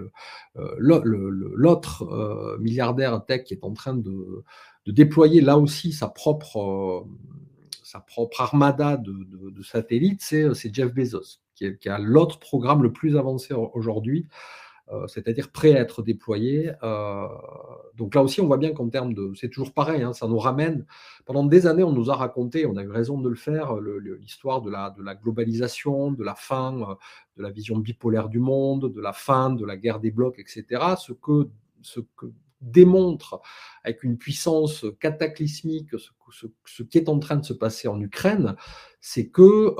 l'autre 0.78 2.04
euh, 2.04 2.58
milliardaire 2.60 3.26
tech 3.26 3.44
qui 3.44 3.54
est 3.54 3.64
en 3.64 3.74
train 3.74 3.96
de, 3.96 4.44
de, 4.86 4.92
déployer 4.92 5.42
là 5.42 5.58
aussi 5.58 5.92
sa 5.92 6.08
propre, 6.08 7.08
sa 7.84 8.00
propre 8.00 8.42
armada 8.42 8.98
de, 8.98 9.14
de 9.50 9.64
satellites, 9.64 10.22
c'est 10.22 10.74
Jeff 10.74 10.94
Bezos, 10.94 11.40
qui, 11.56 11.78
qui 11.78 11.90
a 11.90 11.98
l'autre 11.98 12.40
programme 12.40 12.84
le 12.84 12.92
plus 12.92 13.18
avancé 13.18 13.54
aujourd'hui 13.54 14.28
euh, 14.28 14.67
c'est-à-dire 15.08 15.52
prêt 15.52 15.76
à 15.76 15.82
être 15.82 16.02
déployé. 16.02 16.72
Euh, 16.82 17.28
donc 17.96 18.16
là 18.16 18.24
aussi, 18.24 18.40
on 18.40 18.48
voit 18.48 18.58
bien 18.58 18.74
qu'en 18.74 18.90
termes 18.90 19.14
de... 19.14 19.34
C'est 19.36 19.50
toujours 19.50 19.74
pareil, 19.74 20.02
hein, 20.02 20.14
ça 20.14 20.28
nous 20.28 20.38
ramène... 20.38 20.86
Pendant 21.26 21.44
des 21.44 21.68
années, 21.68 21.84
on 21.84 21.92
nous 21.92 22.10
a 22.10 22.16
raconté, 22.16 22.66
on 22.66 22.78
a 22.78 22.84
eu 22.84 22.90
raison 22.90 23.20
de 23.20 23.28
le 23.28 23.36
faire, 23.36 23.76
l'histoire 23.76 24.62
de 24.62 24.70
la, 24.70 24.92
de 24.92 25.04
la 25.04 25.14
globalisation, 25.14 26.12
de 26.14 26.24
la 26.24 26.36
fin 26.36 26.80
euh, 26.82 26.96
de 27.36 27.44
la 27.44 27.52
vision 27.52 27.78
bipolaire 27.78 28.30
du 28.30 28.40
monde, 28.40 28.94
de 28.94 29.02
la 29.02 29.12
fin 29.12 29.50
de 29.50 29.66
la 29.66 29.76
guerre 29.76 30.00
des 30.00 30.12
blocs, 30.12 30.40
etc. 30.40 30.96
Ce 30.98 31.12
que, 31.12 31.50
ce 31.82 32.00
que 32.16 32.28
démontre 32.62 33.42
avec 33.84 34.04
une 34.04 34.18
puissance 34.18 34.86
cataclysmique 35.00 35.90
ce, 36.00 36.48
ce, 36.66 36.84
qui 36.84 36.98
est 36.98 37.10
en 37.10 37.20
train 37.20 37.36
de 37.36 37.46
se 37.46 37.54
passer 37.54 37.88
en 37.88 38.00
Ukraine, 38.02 38.56
c'est 39.00 39.28
que 39.30 39.76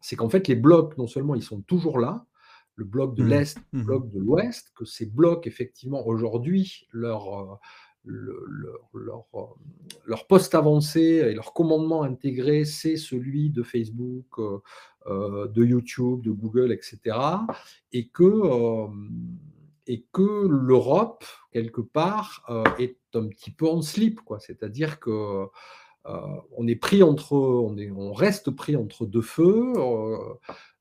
c'est 0.00 0.16
qu'en 0.16 0.28
fait 0.28 0.48
les 0.48 0.56
blocs 0.56 0.98
non 0.98 1.06
seulement 1.06 1.36
ils 1.36 1.44
sont 1.44 1.60
toujours 1.60 2.00
là, 2.00 2.26
le 2.80 2.86
bloc 2.86 3.14
de 3.14 3.22
mmh. 3.22 3.28
l'Est, 3.28 3.58
le 3.72 3.78
mmh. 3.78 3.84
bloc 3.84 4.10
de 4.10 4.18
l'Ouest, 4.18 4.72
que 4.74 4.86
ces 4.86 5.04
blocs, 5.04 5.46
effectivement, 5.46 6.06
aujourd'hui, 6.06 6.88
leur, 6.92 7.38
euh, 7.38 7.54
leur, 8.06 9.26
euh, 9.34 9.40
leur, 10.06 10.26
poste 10.26 10.54
avancé 10.54 11.00
et 11.02 11.34
leur 11.34 11.52
commandement 11.52 12.04
intégré, 12.04 12.64
c'est 12.64 12.96
celui 12.96 13.50
de 13.50 13.62
Facebook, 13.62 14.38
euh, 15.06 15.46
de 15.48 15.62
YouTube, 15.62 16.22
de 16.22 16.30
Google, 16.30 16.72
etc. 16.72 17.18
Et 17.92 18.08
que, 18.08 18.88
et 19.86 20.06
que 20.10 20.46
l'Europe, 20.48 21.24
quelque 21.52 21.82
part, 21.82 22.46
est 22.78 22.96
un 23.12 23.28
petit 23.28 23.50
peu 23.50 23.68
en 23.68 23.82
slip, 23.82 24.22
quoi. 24.22 24.40
C'est-à-dire 24.40 25.00
que 25.00 25.44
on 26.06 26.66
est 26.66 26.76
pris 26.76 27.02
entre, 27.02 27.34
on, 27.34 27.76
est, 27.76 27.90
on 27.90 28.14
reste 28.14 28.50
pris 28.50 28.74
entre 28.74 29.04
deux 29.04 29.20
feux 29.20 29.74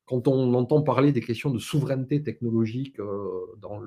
quand 0.09 0.27
on 0.27 0.55
entend 0.55 0.81
parler 0.81 1.11
des 1.11 1.21
questions 1.21 1.51
de 1.51 1.59
souveraineté 1.59 2.23
technologique 2.23 2.99
euh, 2.99 3.45
dans 3.61 3.79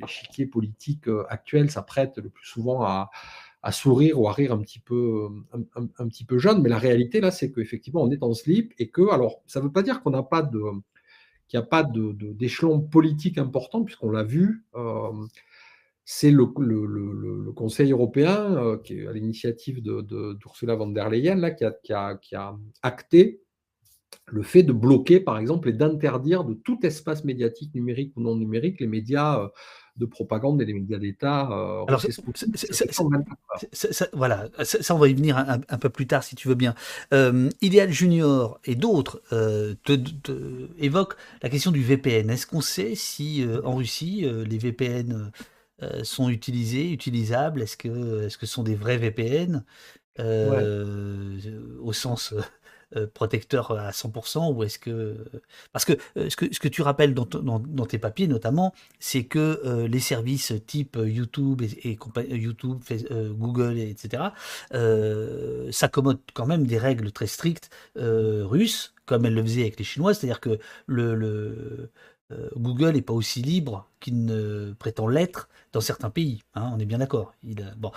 l'échiquier 0.00 0.46
politique 0.46 1.06
euh, 1.06 1.24
actuel, 1.28 1.70
ça 1.70 1.82
prête 1.82 2.18
le 2.18 2.28
plus 2.28 2.44
souvent 2.44 2.82
à, 2.82 3.08
sourire 3.70 4.20
ou 4.20 4.26
à 4.28 4.32
rire 4.32 4.52
un 4.52 4.58
petit 4.58 4.80
peu, 4.80 5.28
un, 5.52 6.08
petit 6.08 6.24
peu 6.24 6.38
jeune. 6.38 6.60
Mais 6.60 6.68
la 6.68 6.78
réalité, 6.78 7.20
là, 7.20 7.30
c'est 7.30 7.52
qu'effectivement, 7.52 8.02
on 8.02 8.10
est 8.10 8.24
en 8.24 8.34
slip 8.34 8.74
et 8.78 8.88
que, 8.90 9.08
alors, 9.12 9.42
ça 9.46 9.60
ne 9.60 9.66
veut 9.66 9.72
pas 9.72 9.82
dire 9.82 10.02
qu'on 10.02 10.10
n'a 10.10 10.24
pas 10.24 10.42
de 10.42 10.60
qu'il 11.46 11.60
n'y 11.60 11.64
a 11.64 11.66
pas 11.66 11.84
d'échelon 11.84 12.80
politique 12.80 13.38
important, 13.38 13.84
puisqu'on 13.84 14.10
l'a 14.10 14.24
vu, 14.24 14.64
euh, 14.74 15.12
c'est 16.04 16.32
le, 16.32 16.46
Conseil 17.52 17.92
européen, 17.92 18.78
qui 18.82 18.98
est 18.98 19.06
à 19.06 19.12
l'initiative 19.12 19.82
d'Ursula 19.82 20.74
von 20.74 20.88
der 20.88 21.10
Leyen, 21.10 21.36
là, 21.36 21.52
qui 21.52 21.94
a 21.94 22.58
acté 22.82 23.43
le 24.26 24.42
fait 24.42 24.62
de 24.62 24.72
bloquer, 24.72 25.20
par 25.20 25.38
exemple, 25.38 25.68
et 25.68 25.72
d'interdire 25.72 26.44
de 26.44 26.54
tout 26.54 26.78
espace 26.84 27.24
médiatique 27.24 27.74
numérique 27.74 28.12
ou 28.16 28.22
non 28.22 28.36
numérique 28.36 28.80
les 28.80 28.86
médias 28.86 29.40
euh, 29.40 29.48
de 29.96 30.06
propagande 30.06 30.60
et 30.60 30.64
les 30.64 30.74
médias 30.74 30.98
d'État. 30.98 31.48
Euh, 31.52 31.84
Alors, 31.86 32.04
voilà, 34.12 34.48
ça, 34.62 34.94
on 34.94 34.98
va 34.98 35.08
y 35.08 35.14
venir 35.14 35.38
un, 35.38 35.78
peu 35.78 35.88
plus 35.88 36.06
tard 36.06 36.24
si 36.24 36.34
tu 36.34 36.48
veux 36.48 36.54
bien. 36.54 36.74
Euh, 37.12 37.48
Ideal 37.60 37.92
Junior 37.92 38.58
et 38.64 38.74
d'autres 38.74 39.22
euh, 39.32 39.74
évoquent 40.78 41.16
la 41.42 41.48
question 41.48 41.70
du 41.70 41.82
VPN. 41.82 42.30
Est-ce 42.30 42.46
qu'on 42.46 42.60
sait 42.60 42.94
si 42.94 43.46
en 43.64 43.76
Russie 43.76 44.26
les 44.46 44.58
VPN 44.58 45.30
sont 46.02 46.28
utilisés, 46.28 46.90
utilisables? 46.90 47.62
Est-ce 47.62 47.76
que, 47.76 48.24
est 48.24 48.28
-ce 48.28 48.38
que 48.38 48.46
ce 48.46 48.52
sont 48.52 48.64
des 48.64 48.74
vrais 48.74 48.98
VPN 48.98 49.64
au 51.80 51.92
sens 51.92 52.32
euh, 52.32 52.40
protecteur 53.12 53.72
à 53.72 53.90
100% 53.90 54.54
ou 54.54 54.62
est-ce 54.62 54.78
que 54.78 55.16
parce 55.72 55.84
que 55.84 55.94
euh, 56.16 56.28
ce 56.30 56.36
que 56.36 56.52
ce 56.52 56.60
que 56.60 56.68
tu 56.68 56.82
rappelles 56.82 57.14
dans, 57.14 57.26
dans, 57.26 57.86
tes 57.86 57.98
papiers 57.98 58.26
notamment 58.28 58.72
c'est 58.98 59.24
que 59.24 59.60
euh, 59.64 59.88
les 59.88 60.00
services 60.00 60.52
type 60.66 60.96
YouTube 61.02 61.62
et, 61.62 61.98
YouTube 62.30 62.80
Google 63.10 63.78
etc 63.78 64.24
s'accommodent 65.70 66.20
quand 66.34 66.46
même 66.46 66.66
des 66.66 66.78
règles 66.78 67.12
très 67.12 67.26
strictes 67.26 67.70
russes 67.96 68.94
comme 69.06 69.26
elles 69.26 69.34
le 69.34 69.42
faisaient 69.42 69.62
avec 69.62 69.78
les 69.78 69.84
Chinois 69.84 70.14
c'est-à-dire 70.14 70.40
que 70.40 70.58
le, 70.86 71.14
le 71.14 71.90
Google 72.56 72.92
n'est 72.92 73.02
pas 73.02 73.12
aussi 73.12 73.42
libre 73.42 73.88
qu'il 74.00 74.24
ne 74.24 74.72
prétend 74.78 75.06
l'être 75.06 75.48
dans 75.72 75.80
certains 75.80 76.10
pays. 76.10 76.42
Hein, 76.54 76.72
on 76.74 76.78
est 76.78 76.86
bien 76.86 76.98
d'accord. 76.98 77.34
Bon. 77.76 77.92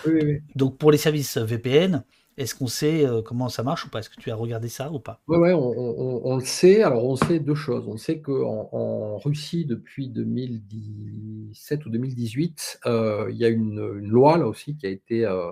Donc 0.55 0.77
pour 0.77 0.91
les 0.91 0.97
services 0.97 1.37
VPN, 1.37 2.03
est-ce 2.37 2.53
qu'on 2.53 2.67
sait 2.67 3.03
euh, 3.03 3.23
comment 3.23 3.49
ça 3.49 3.63
marche 3.63 3.85
ou 3.85 3.89
pas? 3.89 3.99
Est-ce 3.99 4.11
que 4.11 4.21
tu 4.21 4.29
as 4.29 4.35
regardé 4.35 4.69
ça 4.69 4.91
ou 4.91 4.99
pas? 4.99 5.21
Oui, 5.27 5.37
ouais, 5.37 5.53
on, 5.53 6.37
le 6.37 6.45
sait. 6.45 6.83
Alors, 6.83 7.03
on 7.03 7.15
sait 7.15 7.39
deux 7.39 7.55
choses. 7.55 7.87
On 7.87 7.97
sait 7.97 8.21
qu'en 8.21 8.69
en 8.71 9.17
Russie, 9.17 9.65
depuis 9.65 10.07
2017 10.07 11.85
ou 11.85 11.89
2018, 11.89 12.81
euh, 12.85 13.27
il 13.31 13.37
y 13.37 13.45
a 13.45 13.49
une, 13.49 13.79
loi, 14.07 14.37
là 14.37 14.47
aussi, 14.47 14.77
qui 14.77 14.85
a 14.85 14.89
été, 14.89 15.25
euh, 15.25 15.51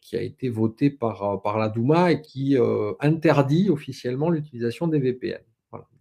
qui 0.00 0.16
a 0.16 0.22
été 0.22 0.48
votée 0.48 0.90
par, 0.90 1.42
par 1.42 1.58
la 1.58 1.68
Douma 1.68 2.12
et 2.12 2.22
qui 2.22 2.56
interdit 3.00 3.68
officiellement 3.68 4.30
l'utilisation 4.30 4.86
des 4.86 5.00
VPN. 5.00 5.40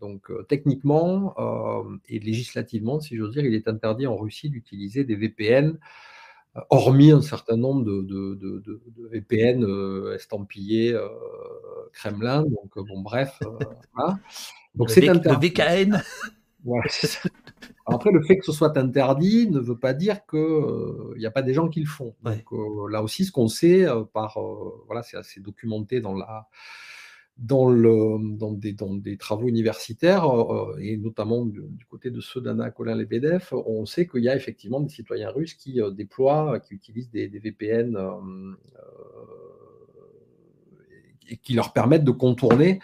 Donc, 0.01 0.29
techniquement 0.49 1.33
et 2.07 2.19
législativement, 2.19 2.99
si 2.99 3.15
j'ose 3.15 3.31
dire, 3.31 3.45
il 3.45 3.55
est 3.55 3.67
interdit 3.67 4.05
en 4.05 4.17
Russie 4.17 4.49
d'utiliser 4.49 5.03
des 5.03 5.15
VPN 5.15 5.79
hormis 6.69 7.11
un 7.11 7.21
certain 7.21 7.57
nombre 7.57 7.83
de, 7.85 8.73
VPN 9.11 9.63
euh, 9.63 10.15
estampillés 10.15 10.93
euh, 10.93 11.07
Kremlin. 11.93 12.43
Donc, 12.43 12.77
euh, 12.77 12.83
bon, 12.83 13.01
bref. 13.01 13.39
voilà. 13.95 14.19
Donc, 14.75 14.89
c'est 14.89 15.07
interdit. 15.07 15.49
VKN 15.49 16.01
Après, 17.85 18.11
le 18.11 18.21
fait 18.21 18.37
que 18.37 18.45
ce 18.45 18.51
soit 18.51 18.77
interdit 18.77 19.49
ne 19.49 19.59
veut 19.59 19.77
pas 19.77 19.93
dire 19.93 20.25
qu'il 20.25 21.17
n'y 21.17 21.25
a 21.25 21.31
pas 21.31 21.41
des 21.41 21.53
gens 21.53 21.67
qui 21.67 21.79
le 21.81 21.87
font. 21.87 22.15
Donc, 22.23 22.45
là 22.89 23.01
aussi, 23.01 23.25
ce 23.25 23.31
qu'on 23.31 23.47
sait, 23.47 23.85
par, 24.13 24.37
voilà, 24.85 25.03
c'est 25.03 25.17
assez 25.17 25.39
documenté 25.39 25.99
dans 25.99 26.13
la, 26.13 26.47
dans, 27.41 28.51
des, 28.53 29.17
travaux 29.17 29.47
universitaires, 29.47 30.29
euh, 30.29 30.77
et 30.79 30.97
notamment 30.97 31.45
du, 31.45 31.63
côté 31.89 32.11
de 32.11 32.21
ceux 32.21 32.39
d'Anna 32.39 32.69
Colin-Lebedev, 32.69 33.49
on 33.65 33.85
sait 33.85 34.07
qu'il 34.07 34.23
y 34.23 34.29
a 34.29 34.35
effectivement 34.35 34.79
des 34.79 34.89
citoyens 34.89 35.31
russes 35.31 35.55
qui 35.55 35.81
euh, 35.81 35.89
déploient, 35.89 36.59
qui 36.59 36.75
utilisent 36.75 37.09
des, 37.09 37.27
VPN 37.27 37.95
euh, 37.95 38.11
et 41.29 41.37
qui 41.37 41.53
leur 41.53 41.73
permettent 41.73 42.03
de 42.03 42.11
contourner 42.11 42.79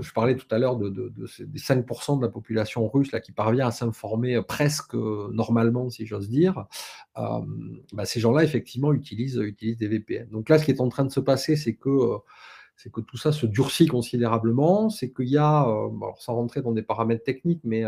je 0.00 0.14
parlais 0.14 0.34
tout 0.34 0.46
à 0.50 0.58
l'heure 0.58 0.76
de, 0.76 0.88
de, 0.88 1.10
des 1.44 1.58
5% 1.58 2.16
de 2.16 2.22
la 2.22 2.30
population 2.30 2.88
russe 2.88 3.12
là, 3.12 3.20
qui 3.20 3.32
parvient 3.32 3.66
à 3.66 3.70
s'informer 3.70 4.40
presque 4.40 4.94
normalement, 4.94 5.90
si 5.90 6.06
j'ose 6.06 6.30
dire. 6.30 6.64
Bah, 7.14 8.06
ces 8.06 8.18
gens-là, 8.18 8.44
effectivement, 8.44 8.94
utilisent 8.94 9.36
des 9.36 9.88
VPN. 9.88 10.30
Donc 10.30 10.48
là, 10.48 10.58
ce 10.58 10.64
qui 10.64 10.70
est 10.70 10.80
en 10.80 10.88
train 10.88 11.04
de 11.04 11.12
se 11.12 11.20
passer, 11.20 11.54
c'est 11.54 11.74
que 11.74 11.90
c'est 12.78 12.90
que 12.90 13.02
tout 13.02 13.18
ça 13.18 13.32
se 13.32 13.44
durcit 13.44 13.86
considérablement, 13.86 14.88
c'est 14.88 15.12
qu'il 15.12 15.28
y 15.28 15.36
a, 15.36 15.66
sans 16.18 16.34
rentrer 16.34 16.62
dans 16.62 16.72
des 16.72 16.82
paramètres 16.82 17.24
techniques, 17.24 17.60
mais 17.64 17.84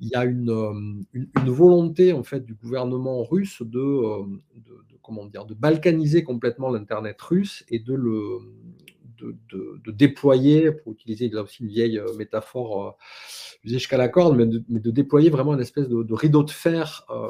il 0.00 0.08
y 0.08 0.14
a 0.14 0.24
une, 0.24 1.06
une, 1.14 1.50
volonté 1.50 2.12
en 2.12 2.24
fait 2.24 2.44
du 2.44 2.54
gouvernement 2.54 3.22
russe 3.22 3.62
de, 3.62 4.02
comment 5.02 5.24
dire, 5.26 5.46
de 5.46 5.54
balkaniser 5.54 6.24
complètement 6.24 6.68
l'internet 6.68 7.22
russe 7.22 7.64
et 7.68 7.78
de 7.78 7.94
le 7.94 8.40
de, 9.18 9.90
déployer, 9.90 10.72
pour 10.72 10.92
utiliser 10.92 11.28
là 11.28 11.42
aussi 11.42 11.62
une 11.62 11.68
vieille 11.68 12.00
métaphore 12.18 12.86
euh, 12.86 12.90
usée 13.64 13.78
jusqu'à 13.78 13.96
la 13.96 14.08
corde, 14.08 14.36
mais 14.36 14.46
de, 14.46 14.90
déployer 14.90 15.30
vraiment 15.30 15.54
une 15.54 15.60
espèce 15.60 15.88
de, 15.88 16.14
rideau 16.14 16.42
de 16.42 16.50
fer 16.50 17.06
euh, 17.10 17.28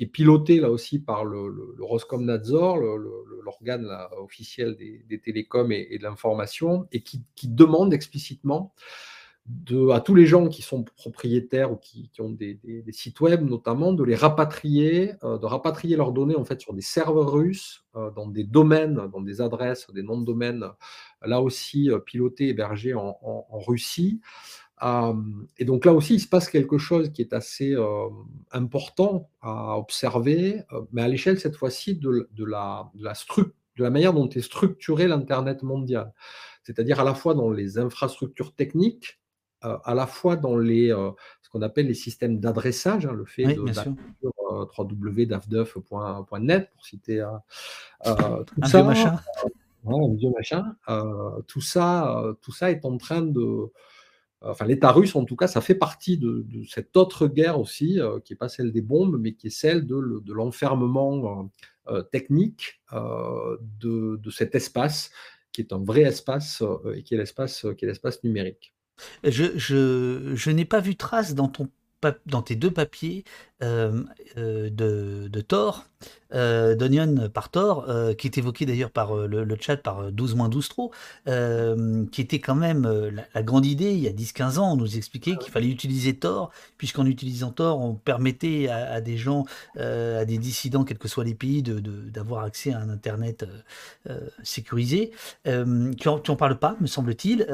qui 0.00 0.04
est 0.04 0.08
piloté 0.08 0.60
là 0.60 0.70
aussi 0.70 0.98
par 0.98 1.26
le, 1.26 1.48
le, 1.48 1.74
le 1.76 1.84
Roskomnadzor, 1.84 2.78
l'organe 3.44 3.86
officiel 4.16 4.74
des, 4.74 5.20
télécoms 5.20 5.70
et, 5.72 5.98
de 5.98 6.02
l'information, 6.02 6.88
et 6.90 7.02
qui, 7.02 7.22
qui, 7.34 7.48
demande 7.48 7.92
explicitement 7.92 8.72
à 9.92 10.00
tous 10.00 10.14
les 10.14 10.24
gens 10.24 10.48
qui 10.48 10.62
sont 10.62 10.84
propriétaires 10.84 11.70
ou 11.70 11.76
qui, 11.76 12.10
ont 12.18 12.30
des, 12.30 12.58
sites 12.92 13.20
web 13.20 13.42
notamment, 13.42 13.92
de 13.92 14.02
les 14.02 14.14
rapatrier, 14.14 15.12
euh, 15.22 15.36
de 15.36 15.44
rapatrier 15.44 15.96
leurs 15.96 16.12
données 16.12 16.36
en 16.36 16.46
fait 16.46 16.62
sur 16.62 16.72
des 16.72 16.80
serveurs 16.80 17.30
russes, 17.30 17.84
euh, 17.94 18.10
dans 18.10 18.26
des 18.26 18.44
domaines, 18.44 19.06
dans 19.12 19.20
des 19.20 19.42
adresses, 19.42 19.86
des 19.92 20.02
noms 20.02 20.18
de 20.18 20.24
domaines, 20.24 20.64
là 21.20 21.42
aussi 21.42 21.90
euh, 21.90 21.98
pilotés, 21.98 22.48
hébergés 22.48 22.94
en, 22.94 23.18
Russie. 23.50 24.22
Et 25.58 25.64
donc 25.64 25.84
là 25.84 25.92
aussi, 25.92 26.14
il 26.14 26.20
se 26.20 26.28
passe 26.28 26.48
quelque 26.48 26.78
chose 26.78 27.10
qui 27.12 27.22
est 27.22 27.32
assez 27.32 27.76
important 28.50 29.28
à 29.42 29.76
observer, 29.76 30.62
mais 30.92 31.02
à 31.02 31.08
l'échelle 31.08 31.38
cette 31.38 31.56
fois-ci 31.56 31.96
de, 31.96 32.10
la, 32.10 32.90
de, 32.94 33.04
la 33.04 33.14
de 33.76 33.84
la 33.84 33.90
manière 33.90 34.12
dont 34.12 34.28
est 34.28 34.40
structuré 34.40 35.08
l'Internet 35.08 35.62
mondial. 35.62 36.12
C'est-à-dire 36.62 37.00
à 37.00 37.04
la 37.04 37.14
fois 37.14 37.34
dans 37.34 37.50
les 37.50 37.78
infrastructures 37.78 38.54
techniques, 38.54 39.20
euh, 39.64 39.76
à 39.84 39.94
la 39.94 40.06
fois 40.06 40.36
dans 40.36 40.56
les, 40.56 40.90
euh, 40.92 41.10
ce 41.42 41.50
qu'on 41.50 41.62
appelle 41.62 41.86
les 41.86 41.94
systèmes 41.94 42.40
d'adressage, 42.40 43.06
hein, 43.06 43.12
le 43.12 43.24
fait 43.24 43.44
de 43.54 43.72
sur 43.72 43.94
euh, 44.52 44.66
www.dafdeuf.net 44.78 46.70
pour 46.72 46.84
citer 46.84 47.26
tout 48.04 48.12
ça, 48.64 48.78
vieux 48.78 48.86
machin. 48.86 49.20
un 49.86 50.14
vieux 50.14 50.30
machin. 50.30 50.76
tout 51.46 51.60
ça, 51.60 52.24
tout 52.40 52.52
ça 52.52 52.70
est 52.70 52.84
en 52.84 52.96
train 52.96 53.22
de, 53.22 53.70
enfin 54.42 54.66
l'État 54.66 54.92
russe 54.92 55.14
en 55.16 55.24
tout 55.24 55.36
cas, 55.36 55.46
ça 55.46 55.60
fait 55.60 55.74
partie 55.74 56.18
de, 56.18 56.46
cette 56.68 56.96
autre 56.96 57.26
guerre 57.26 57.58
aussi, 57.60 57.98
qui 58.24 58.32
n'est 58.32 58.36
pas 58.36 58.48
celle 58.48 58.72
des 58.72 58.82
bombes, 58.82 59.18
mais 59.20 59.32
qui 59.32 59.48
est 59.48 59.50
celle 59.50 59.86
de, 59.86 60.32
l'enfermement 60.32 61.50
technique 62.10 62.80
de, 62.92 64.30
cet 64.30 64.54
espace, 64.54 65.10
qui 65.52 65.60
est 65.60 65.72
un 65.72 65.82
vrai 65.82 66.02
espace 66.02 66.62
et 66.94 67.02
qui 67.02 67.14
est 67.14 67.18
l'espace, 67.18 67.64
numérique. 68.24 68.74
Je, 69.24 69.56
je, 69.56 70.50
n'ai 70.50 70.64
pas 70.64 70.80
vu 70.80 70.96
trace 70.96 71.34
dans, 71.34 71.50
dans 72.26 72.42
tes 72.42 72.56
deux 72.56 72.70
papiers 72.70 73.24
euh, 73.62 74.02
euh, 74.36 74.70
de, 74.70 75.28
de 75.28 75.40
Thor, 75.40 75.86
euh, 76.32 76.76
d'Onion 76.76 77.28
par 77.28 77.50
Thor, 77.50 77.86
euh, 77.88 78.14
qui 78.14 78.28
est 78.28 78.38
évoqué 78.38 78.64
d'ailleurs 78.64 78.90
par 78.90 79.14
le, 79.14 79.56
chat 79.60 79.76
par 79.76 80.10
12-12 80.10 80.68
trop, 80.68 80.92
qui 82.10 82.20
était 82.20 82.38
quand 82.38 82.54
même 82.54 82.88
la, 83.34 83.42
grande 83.42 83.66
idée 83.66 83.92
il 83.92 84.00
y 84.00 84.08
a 84.08 84.12
10-15 84.12 84.58
ans. 84.58 84.72
On 84.72 84.76
nous 84.76 84.96
expliquait 84.96 85.36
qu'il 85.36 85.50
fallait 85.50 85.68
utiliser 85.68 86.14
Tor, 86.14 86.50
puisqu'en 86.78 87.06
utilisant 87.06 87.50
Tor, 87.50 87.80
on 87.80 87.94
permettait 87.94 88.68
à, 88.68 89.00
des 89.00 89.16
gens, 89.16 89.44
à 89.76 90.24
des 90.24 90.38
dissidents, 90.38 90.84
quels 90.84 90.98
que 90.98 91.08
soient 91.08 91.24
les 91.24 91.34
pays, 91.34 91.62
d'avoir 91.62 92.42
de, 92.42 92.46
accès 92.46 92.72
à 92.72 92.78
un 92.78 92.90
Internet 92.90 93.44
sécurisé. 94.42 95.10
tu 95.44 96.08
n'en 96.08 96.36
parles 96.36 96.58
pas, 96.58 96.76
me 96.80 96.86
semble-t-il, 96.86 97.46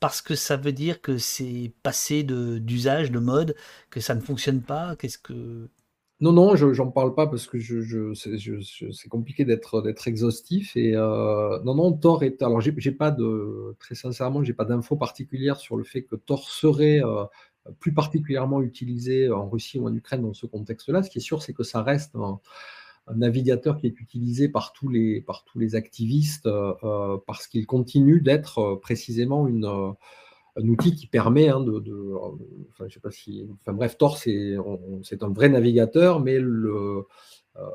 parce 0.00 0.22
que 0.22 0.34
ça 0.34 0.56
veut 0.56 0.72
dire 0.72 1.00
que 1.00 1.18
c'est 1.18 1.72
passé 1.82 2.22
d'usage, 2.22 3.10
de, 3.10 3.14
de 3.14 3.20
mode, 3.20 3.54
que 3.90 4.00
ça 4.00 4.14
ne 4.14 4.20
fonctionne 4.20 4.60
pas. 4.60 4.96
Qu'est-ce 4.96 5.18
que 5.18 5.68
non, 6.20 6.32
non, 6.32 6.54
je 6.54 6.66
n'en 6.66 6.90
parle 6.90 7.14
pas 7.14 7.26
parce 7.26 7.46
que 7.46 7.58
je, 7.58 8.12
c'est 8.92 9.08
compliqué 9.08 9.46
d'être 9.46 10.06
exhaustif. 10.06 10.76
Et 10.76 10.94
euh, 10.94 11.58
non, 11.64 11.74
non, 11.74 11.92
Thor 11.92 12.22
est. 12.24 12.42
Alors, 12.42 12.60
j'ai 12.60 12.92
pas 12.92 13.10
de. 13.10 13.74
Très 13.78 13.94
sincèrement, 13.94 14.44
j'ai 14.44 14.52
pas 14.52 14.66
d'infos 14.66 14.96
particulières 14.96 15.58
sur 15.58 15.78
le 15.78 15.84
fait 15.84 16.02
que 16.02 16.16
Thor 16.16 16.50
serait 16.50 17.02
euh, 17.02 17.24
plus 17.78 17.94
particulièrement 17.94 18.60
utilisé 18.60 19.30
en 19.30 19.48
Russie 19.48 19.78
ou 19.78 19.86
en 19.88 19.94
Ukraine 19.94 20.22
dans 20.22 20.34
ce 20.34 20.44
contexte-là. 20.44 21.02
Ce 21.02 21.08
qui 21.10 21.18
est 21.18 21.22
sûr, 21.22 21.42
c'est 21.42 21.54
que 21.54 21.62
ça 21.62 21.82
reste 21.82 22.14
un, 22.16 22.38
navigateur 23.16 23.78
qui 23.78 23.86
est 23.86 23.98
utilisé 24.00 24.48
par 24.48 24.72
tous 24.72 24.88
les, 24.88 25.20
par 25.22 25.44
tous 25.44 25.58
les 25.58 25.74
activistes 25.74 26.46
euh, 26.46 27.16
parce 27.26 27.46
qu'il 27.48 27.66
continue 27.66 28.20
d'être 28.20 28.78
précisément 28.82 29.48
une 29.48 29.94
un 30.60 30.68
outil 30.68 30.94
qui 30.94 31.06
permet 31.06 31.48
hein, 31.48 31.60
de, 31.60 32.14
enfin, 32.70 32.86
je 32.88 32.94
sais 32.94 33.00
pas 33.00 33.10
si, 33.10 33.48
enfin 33.60 33.72
bref, 33.72 33.96
Tor 33.98 34.18
c'est 34.18 34.56
un 34.56 35.28
vrai 35.28 35.48
navigateur, 35.48 36.20
mais 36.20 36.38
le, 36.38 37.06
euh, 37.56 37.66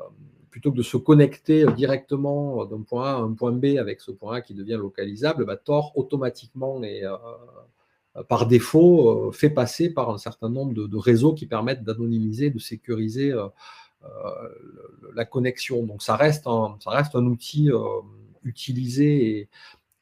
plutôt 0.50 0.72
que 0.72 0.76
de 0.76 0.82
se 0.82 0.96
connecter 0.96 1.66
directement 1.72 2.64
d'un 2.64 2.82
point 2.82 3.10
A 3.10 3.16
à 3.16 3.18
un 3.18 3.32
point 3.34 3.52
B 3.52 3.76
avec 3.78 4.00
ce 4.00 4.10
point 4.10 4.36
A 4.36 4.40
qui 4.40 4.54
devient 4.54 4.78
localisable, 4.80 5.44
bah, 5.44 5.56
Tor 5.56 5.92
automatiquement 5.96 6.82
et 6.82 7.04
euh, 7.04 8.22
par 8.28 8.46
défaut 8.46 9.28
euh, 9.28 9.32
fait 9.32 9.50
passer 9.50 9.92
par 9.92 10.10
un 10.10 10.18
certain 10.18 10.48
nombre 10.48 10.72
de, 10.72 10.96
réseaux 10.96 11.34
qui 11.34 11.46
permettent 11.46 11.84
d'anonymiser, 11.84 12.50
de 12.50 12.58
sécuriser 12.58 13.34
la 15.14 15.24
connexion. 15.24 15.84
Donc 15.84 16.02
ça 16.02 16.16
reste 16.16 16.46
un, 16.46 16.76
ça 16.80 16.90
reste 16.90 17.14
un 17.16 17.26
outil 17.26 17.70
utilisé 18.44 19.48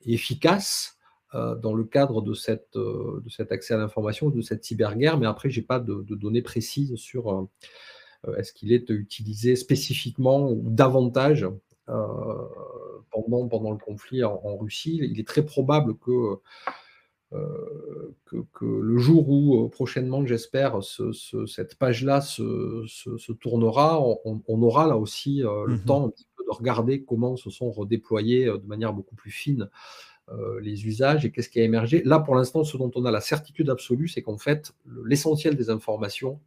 et 0.05 0.13
efficace 0.15 0.94
dans 1.35 1.75
le 1.75 1.85
cadre 1.85 2.23
de, 2.23 2.33
cette, 2.33 2.77
euh, 2.77 3.21
de 3.25 3.29
cet 3.29 3.51
accès 3.51 3.75
à 3.75 3.77
l'information, 3.77 4.31
de 4.31 4.41
cette 4.41 4.65
cyberguerre, 4.65 5.19
mais 5.19 5.27
après, 5.27 5.51
je 5.51 5.61
n'ai 5.61 5.67
pas 5.67 5.81
de, 5.81 6.05
données 6.15 6.43
précises 6.43 6.95
sur 6.97 7.33
euh, 7.33 8.37
est-ce 8.37 8.53
qu'il 8.53 8.73
est 8.73 8.89
utilisé 8.91 9.57
spécifiquement 9.57 10.51
ou 10.51 10.71
davantage 10.71 11.47
pendant, 11.87 13.49
pendant 13.49 13.73
le 13.73 13.77
conflit 13.77 14.25
en, 14.25 14.57
Russie. 14.57 15.01
Il 15.03 15.21
est 15.21 15.29
très 15.29 15.45
probable 15.45 15.99
que, 15.99 16.39
que, 17.31 18.65
le 18.65 18.97
jour 18.97 19.29
où 19.29 19.69
prochainement, 19.69 20.25
j'espère, 20.25 20.79
cette 20.83 21.75
page-là 21.75 22.23
se, 22.23 22.85
se, 22.87 23.33
tournera, 23.33 24.01
on, 24.25 24.63
aura 24.63 24.87
là 24.87 24.97
aussi 24.97 25.41
le 25.41 25.75
mmh 25.75 25.85
temps 25.85 26.07
de 26.07 26.51
regarder 26.51 27.05
comment 27.05 27.37
se 27.37 27.51
sont 27.51 27.71
redéployés 27.71 28.47
de 28.47 28.67
manière 28.67 28.95
beaucoup 28.95 29.15
plus 29.15 29.31
fine 29.31 29.69
euh, 29.69 30.14
les 30.63 30.87
usages 30.87 31.25
et 31.25 31.31
qu'est-ce 31.31 31.49
qui 31.51 31.61
a 31.61 31.65
émergé. 31.65 32.03
Là, 32.05 32.19
pour 32.19 32.35
l'instant, 32.35 32.65
ce 32.65 32.77
dont 32.77 32.91
on 32.95 33.05
a 33.05 33.11
la 33.11 33.21
certitude 33.21 33.69
absolue, 33.69 34.09
c'est 34.09 34.23
qu'en 34.23 34.39
fait, 34.39 34.73
l'essentiel 35.05 35.55
des 35.55 35.69
informations, 35.71 36.41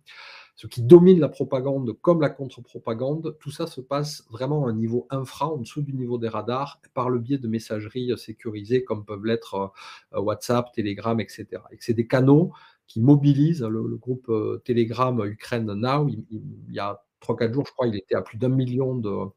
ce 0.58 0.66
qui 0.66 0.82
domine 0.82 1.20
la 1.20 1.30
propagande 1.30 1.94
comme 2.02 2.20
la 2.20 2.32
contre-propagande, 2.32 3.38
tout 3.40 3.52
ça 3.52 3.68
se 3.68 3.80
passe 3.80 4.26
vraiment 4.32 4.66
à 4.66 4.72
un 4.72 4.74
niveau 4.74 5.06
infra, 5.12 5.48
en 5.48 5.58
dessous 5.58 5.84
du 5.84 5.94
niveau 5.94 6.18
des 6.18 6.30
radars, 6.30 6.82
par 6.96 7.12
le 7.12 7.20
biais 7.20 7.38
de 7.38 7.48
messageries 7.48 8.12
sécurisées 8.18 8.84
comme 8.84 9.06
peuvent 9.06 9.24
l'être 9.24 9.72
euh, 10.14 10.20
WhatsApp, 10.20 10.72
Telegram, 10.74 11.20
etc. 11.20 11.46
Et 11.72 11.78
c'est 11.80 11.94
des 11.94 12.08
canaux 12.08 12.54
qui 12.88 13.02
mobilisent 13.02 13.62
le, 13.62 13.98
groupe 13.98 14.30
euh, 14.30 14.60
Telegram 14.66 15.24
Ukraine 15.26 15.72
Now. 15.74 16.10
Il, 16.10 16.26
y 16.72 16.80
a 16.80 17.04
3-4 17.22 17.54
jours, 17.54 17.66
je 17.68 17.74
crois, 17.74 17.86
il 17.86 17.96
était 17.96 18.16
à 18.16 18.24
plus 18.24 18.40
d'un 18.40 18.50
million 18.50 18.96
de, 18.96 19.30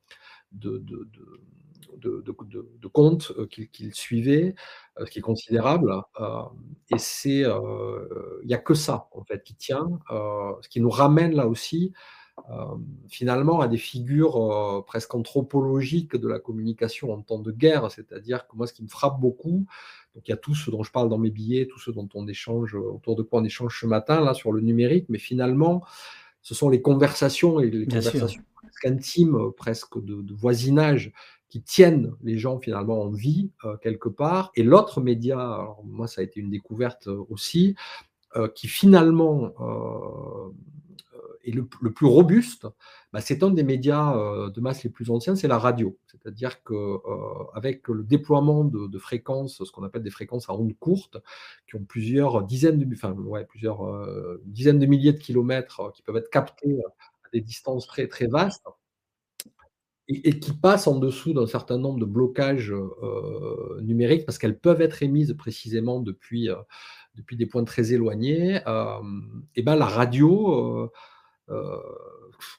comptes 2.93 3.33
euh, 3.39 3.47
qu'il 3.47 3.95
suivait, 3.95 4.55
euh, 4.99 5.07
ce 5.07 5.11
qui 5.11 5.19
est 5.19 5.23
considérable. 5.23 5.95
Euh, 6.21 6.43
et 6.91 6.99
c'est, 6.99 7.41
il 7.41 8.47
n'y 8.47 8.55
a 8.55 8.59
que 8.59 8.75
ça 8.75 9.09
en 9.13 9.25
fait 9.25 9.43
qui 9.45 9.55
tient, 9.55 9.89
ce 10.09 10.69
qui 10.69 10.81
nous 10.81 10.91
ramène 10.91 11.35
là 11.35 11.47
aussi 11.47 11.93
finalement 13.09 13.61
à 13.61 13.69
des 13.69 13.77
figures 13.77 14.83
presque 14.87 15.15
anthropologiques 15.15 16.17
de 16.17 16.27
la 16.27 16.39
communication 16.39 17.13
en 17.13 17.21
temps 17.21 17.39
de 17.39 17.53
guerre, 17.53 17.91
c'est-à-dire 17.91 18.49
que 18.49 18.57
moi 18.57 18.67
ce 18.67 18.73
qui 18.73 18.83
me 18.83 18.89
frappe 18.89 19.21
beaucoup, 19.21 19.67
donc 20.15 20.27
il 20.27 20.31
y 20.31 20.33
a 20.33 20.39
tout 20.39 20.55
ce 20.55 20.71
dont 20.71 20.83
je 20.83 20.91
parle 20.91 21.11
dans 21.11 21.19
mes 21.19 21.31
billets, 21.31 21.67
tout 21.67 21.79
ce 21.79 21.91
dont 21.91 22.09
on 22.15 22.27
échange, 22.27 22.75
autour 22.75 23.15
de 23.15 23.23
quoi 23.23 23.41
on 23.41 23.45
échange 23.45 23.79
ce 23.79 23.87
matin 23.87 24.21
là 24.23 24.33
sur 24.33 24.53
le 24.53 24.63
numérique, 24.63 25.05
mais 25.11 25.19
finalement 25.19 25.85
ce 26.41 26.55
sont 26.55 26.71
les 26.71 26.81
conversations 26.81 27.61
et 27.61 27.71
les 27.71 27.87
conversations 27.87 28.43
presque 28.55 28.87
intimes, 28.87 29.53
presque 29.57 30.03
de 30.03 30.35
voisinage 30.35 31.13
qui 31.51 31.63
tiennent 31.63 32.15
les 32.23 32.39
gens 32.39 32.59
finalement 32.61 33.03
en 33.03 33.11
vie 33.11 33.51
euh, 33.65 33.77
quelque 33.77 34.09
part. 34.09 34.53
Et 34.55 34.63
l'autre 34.63 35.01
média, 35.01 35.39
alors 35.39 35.83
moi 35.85 36.07
ça 36.07 36.23
a 36.23 36.25
été 36.25 36.41
une 36.41 36.51
découverte 36.51 37.09
euh, 37.09 37.25
aussi, 37.29 37.75
euh, 38.37 38.49
qui 38.49 38.69
finalement 38.69 39.53
et 41.43 41.53
le, 41.53 41.65
plus 41.65 42.07
robuste, 42.07 42.67
bah, 43.15 43.23
c'est 43.23 43.43
un 43.43 43.51
des 43.51 43.63
médias 43.63 44.15
de 44.15 44.61
masse 44.61 44.85
les 44.85 44.91
plus 44.91 45.11
anciens, 45.11 45.35
c'est 45.35 45.49
la 45.49 45.59
radio. 45.59 45.99
C'est-à-dire 46.07 46.63
qu'avec 46.63 47.89
le 47.89 48.05
déploiement 48.05 48.63
de, 48.63 48.99
fréquences, 48.99 49.65
ce 49.65 49.73
qu'on 49.73 49.83
appelle 49.83 50.03
des 50.03 50.11
fréquences 50.11 50.51
à 50.51 50.55
ondes 50.55 50.77
courtes, 50.79 51.17
qui 51.67 51.77
ont 51.77 51.85
plusieurs 51.85 52.45
dizaines 52.45 52.79
de, 52.79 53.43
plusieurs 53.49 54.39
dizaines 54.45 54.79
de 54.79 54.87
milliers 54.87 55.15
de 55.15 55.19
kilomètres, 55.19 55.91
qui 55.95 56.03
peuvent 56.03 56.19
être 56.19 56.31
captés 56.31 56.79
à 57.25 57.29
des 57.33 57.41
distances 57.41 57.87
très, 57.87 58.07
très 58.07 58.27
vastes, 58.27 58.67
et, 60.11 60.41
qui 60.41 60.53
passent 60.53 60.87
en 60.87 60.99
dessous 60.99 61.33
d'un 61.33 61.47
certain 61.47 61.79
nombre 61.79 62.01
de 62.01 62.05
blocages 62.05 62.75
numériques, 63.81 64.27
parce 64.27 64.39
qu'elles 64.39 64.59
peuvent 64.59 64.81
être 64.81 65.03
émises 65.03 65.35
précisément 65.39 66.01
depuis 66.01 66.49
depuis 67.17 67.37
des 67.37 67.47
points 67.47 67.65
très 67.65 67.93
éloignés, 67.93 68.61
et 69.57 69.63
ben 69.63 69.77
la 69.77 69.87
radio, 69.87 70.91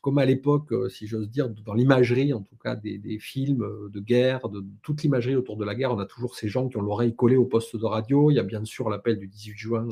comme 0.01 0.17
à 0.17 0.25
l'époque, 0.25 0.73
si 0.89 1.07
j'ose 1.07 1.29
dire, 1.29 1.49
dans 1.49 1.73
l'imagerie, 1.73 2.33
en 2.33 2.41
tout 2.41 2.55
cas 2.63 2.75
des, 2.75 2.99
films 3.19 3.65
de 3.91 3.99
guerre, 3.99 4.49
de 4.49 4.63
toute 4.81 5.03
l'imagerie 5.03 5.35
autour 5.35 5.57
de 5.57 5.65
la 5.65 5.75
guerre, 5.75 5.91
on 5.91 5.99
a 5.99 6.05
toujours 6.05 6.35
ces 6.35 6.47
gens 6.47 6.67
qui 6.67 6.77
ont 6.77 6.81
l'oreille 6.81 7.15
collée 7.15 7.37
au 7.37 7.45
poste 7.45 7.75
de 7.75 7.85
radio. 7.85 8.31
Il 8.31 8.35
y 8.35 8.39
a 8.39 8.43
bien 8.43 8.63
sûr 8.65 8.89
l'appel 8.89 9.19
du 9.19 9.27
18 9.27 9.57
juin, 9.57 9.87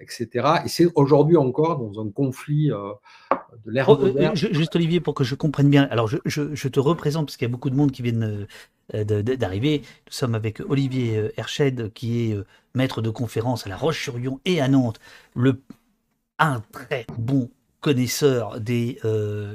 etc. 0.00 0.48
Et 0.64 0.68
c'est 0.68 0.88
aujourd'hui 0.94 1.36
encore 1.36 1.78
dans 1.78 2.04
un 2.04 2.10
conflit 2.10 2.68
de 2.68 3.70
l'ère 3.70 3.88
oh, 3.88 4.34
Juste 4.34 4.76
Olivier, 4.76 5.00
pour 5.00 5.14
que 5.14 5.24
je 5.24 5.34
comprenne 5.34 5.70
bien. 5.70 5.88
Alors 5.90 6.08
je, 6.08 6.18
je 6.24 6.68
te 6.68 6.80
représente 6.80 7.26
parce 7.26 7.36
qu'il 7.36 7.46
y 7.46 7.50
a 7.50 7.52
beaucoup 7.52 7.70
de 7.70 7.76
monde 7.76 7.92
qui 7.92 8.02
viennent 8.02 8.46
euh, 8.94 9.04
d'arriver. 9.04 9.82
Nous 10.06 10.12
sommes 10.12 10.34
avec 10.34 10.60
Olivier 10.60 11.18
euh, 11.18 11.32
Herched, 11.36 11.92
qui 11.92 12.30
est 12.30 12.34
euh, 12.34 12.46
maître 12.74 13.02
de 13.02 13.10
conférence 13.10 13.66
à 13.66 13.68
La 13.68 13.76
Roche-sur-Yon 13.76 14.40
et 14.46 14.62
à 14.62 14.68
Nantes, 14.68 14.98
le, 15.34 15.60
un 16.38 16.62
très 16.72 17.06
bon 17.18 17.50
connaisseur 17.80 18.60
des 18.60 18.98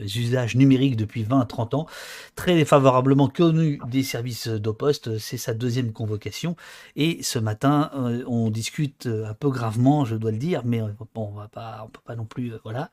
usages 0.04 0.56
numériques 0.56 0.96
depuis 0.96 1.24
20-30 1.24 1.76
ans, 1.76 1.88
très 2.36 2.64
favorablement 2.66 3.28
connu 3.28 3.80
des 3.90 4.04
services 4.04 4.48
d'Oposte, 4.48 5.18
c'est 5.18 5.38
sa 5.38 5.54
deuxième 5.54 5.92
convocation. 5.92 6.56
Et 6.96 7.22
ce 7.24 7.40
matin, 7.40 7.92
on 8.28 8.50
discute 8.50 9.08
un 9.08 9.34
peu 9.34 9.50
gravement, 9.50 10.06
je 10.06 10.16
dois 10.16 10.32
le 10.32 10.38
dire, 10.38 10.62
mais 10.66 10.82
bon, 10.82 11.08
on 11.16 11.32
va 11.32 11.48
pas, 11.48 11.82
on 11.86 11.90
peut 11.90 12.02
pas 12.06 12.16
non 12.16 12.26
plus, 12.26 12.54
voilà. 12.64 12.90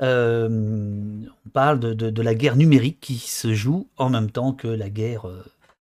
on 0.00 1.48
parle 1.52 1.80
de, 1.80 1.92
de, 1.92 2.22
la 2.22 2.34
guerre 2.34 2.56
numérique 2.56 2.98
qui 3.00 3.18
se 3.18 3.54
joue 3.54 3.88
en 3.96 4.10
même 4.10 4.30
temps 4.30 4.52
que 4.52 4.68
la 4.68 4.90
guerre 4.90 5.26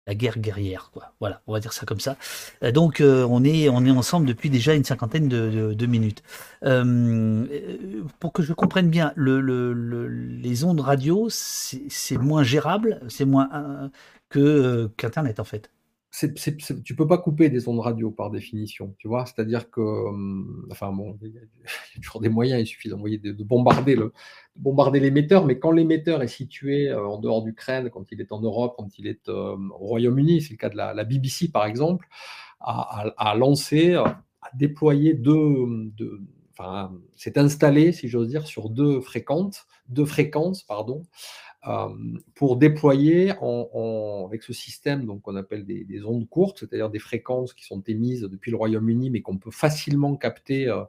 la 0.10 0.16
guerre 0.16 0.40
guerrière, 0.40 0.90
quoi. 0.92 1.14
Voilà, 1.20 1.42
on 1.46 1.54
va 1.54 1.60
dire 1.60 1.72
ça 1.72 1.86
comme 1.86 2.00
ça. 2.00 2.18
Euh, 2.64 2.72
donc 2.72 3.00
euh, 3.00 3.28
on 3.30 3.44
est 3.44 3.70
on 3.70 3.86
est 3.86 3.92
ensemble 3.92 4.26
depuis 4.26 4.50
déjà 4.50 4.74
une 4.74 4.84
cinquantaine 4.84 5.28
de, 5.28 5.86
minutes. 5.86 6.24
Euh, 6.66 7.46
pour 8.20 8.34
que 8.34 8.42
je 8.42 8.54
comprenne 8.54 8.90
bien, 8.90 9.14
le, 9.16 9.40
les 10.12 10.64
ondes 10.64 10.80
radio, 10.80 11.28
c'est 11.30 12.18
moins 12.18 12.42
gérable, 12.42 13.02
c'est 13.08 13.26
moins 13.26 13.92
que 14.30 14.90
qu'Internet 14.98 15.40
en 15.40 15.44
fait 15.44 15.70
c'est, 16.12 16.34
tu 16.84 16.96
peux 16.96 17.08
pas 17.08 17.20
couper 17.20 17.50
des 17.50 17.68
ondes 17.68 17.80
radio 17.80 18.10
par 18.10 18.32
définition, 18.32 18.96
tu 18.98 19.08
vois? 19.08 19.26
C'est-à-dire 19.26 19.70
que, 19.70 19.80
hum, 19.82 20.68
enfin 20.72 20.92
bon, 20.92 21.18
il 21.22 21.34
y, 21.34 21.38
a 21.38 22.02
toujours 22.02 22.22
des 22.22 22.30
moyens. 22.30 22.62
Il 22.62 22.66
suffit 22.66 22.90
d'envoyer 22.90 23.20
de, 23.20 23.44
bombarder 23.44 23.96
le, 23.96 24.12
bombarder 24.56 25.00
l'émetteur, 25.00 25.46
mais 25.46 25.60
quand 25.60 25.72
l'émetteur 25.72 26.24
est 26.24 26.28
situé 26.28 26.90
euh, 26.90 27.08
en 27.08 27.20
dehors 27.20 27.44
d'Ukraine, 27.44 27.90
quand 27.92 28.12
il 28.12 28.22
est 28.22 28.32
en 28.32 28.42
Europe, 28.42 28.74
quand 28.78 28.98
il 28.98 29.08
est 29.08 29.30
euh, 29.30 29.56
au 29.56 29.86
Royaume-Uni, 29.86 30.42
c'est 30.42 30.52
le 30.52 30.58
cas 30.58 30.70
de 30.70 30.78
la, 30.78 31.04
BBC 31.04 31.52
par 31.52 31.66
exemple, 31.66 32.08
a, 32.60 33.36
lancé, 33.38 33.94
euh, 33.94 34.04
a 34.04 34.50
déployé 34.56 35.14
deux, 35.14 35.66
deux 35.96 36.20
enfin, 36.58 36.92
s'est 37.16 37.38
installé, 37.38 37.92
si 37.92 38.08
j'ose 38.08 38.30
dire, 38.30 38.48
sur 38.48 38.70
deux 38.70 39.00
fréquences, 39.00 39.66
deux 39.88 40.06
fréquences, 40.06 40.64
pardon, 40.64 41.04
pour 42.36 42.56
déployer 42.56 43.32
avec 43.32 44.44
ce 44.44 44.54
système 44.54 45.20
qu'on 45.20 45.36
appelle 45.36 45.66
des, 45.66 46.04
ondes 46.06 46.28
courtes, 46.30 46.60
c'est-à-dire 46.60 46.90
des 46.90 47.00
fréquences 47.00 47.54
qui 47.54 47.66
sont 47.66 47.82
émises 47.82 48.22
depuis 48.22 48.52
le 48.52 48.58
Royaume-Uni, 48.58 49.10
mais 49.10 49.22
qu'on 49.22 49.38
peut 49.38 49.52
facilement 49.52 50.16
capter 50.16 50.68
euh, 50.70 50.84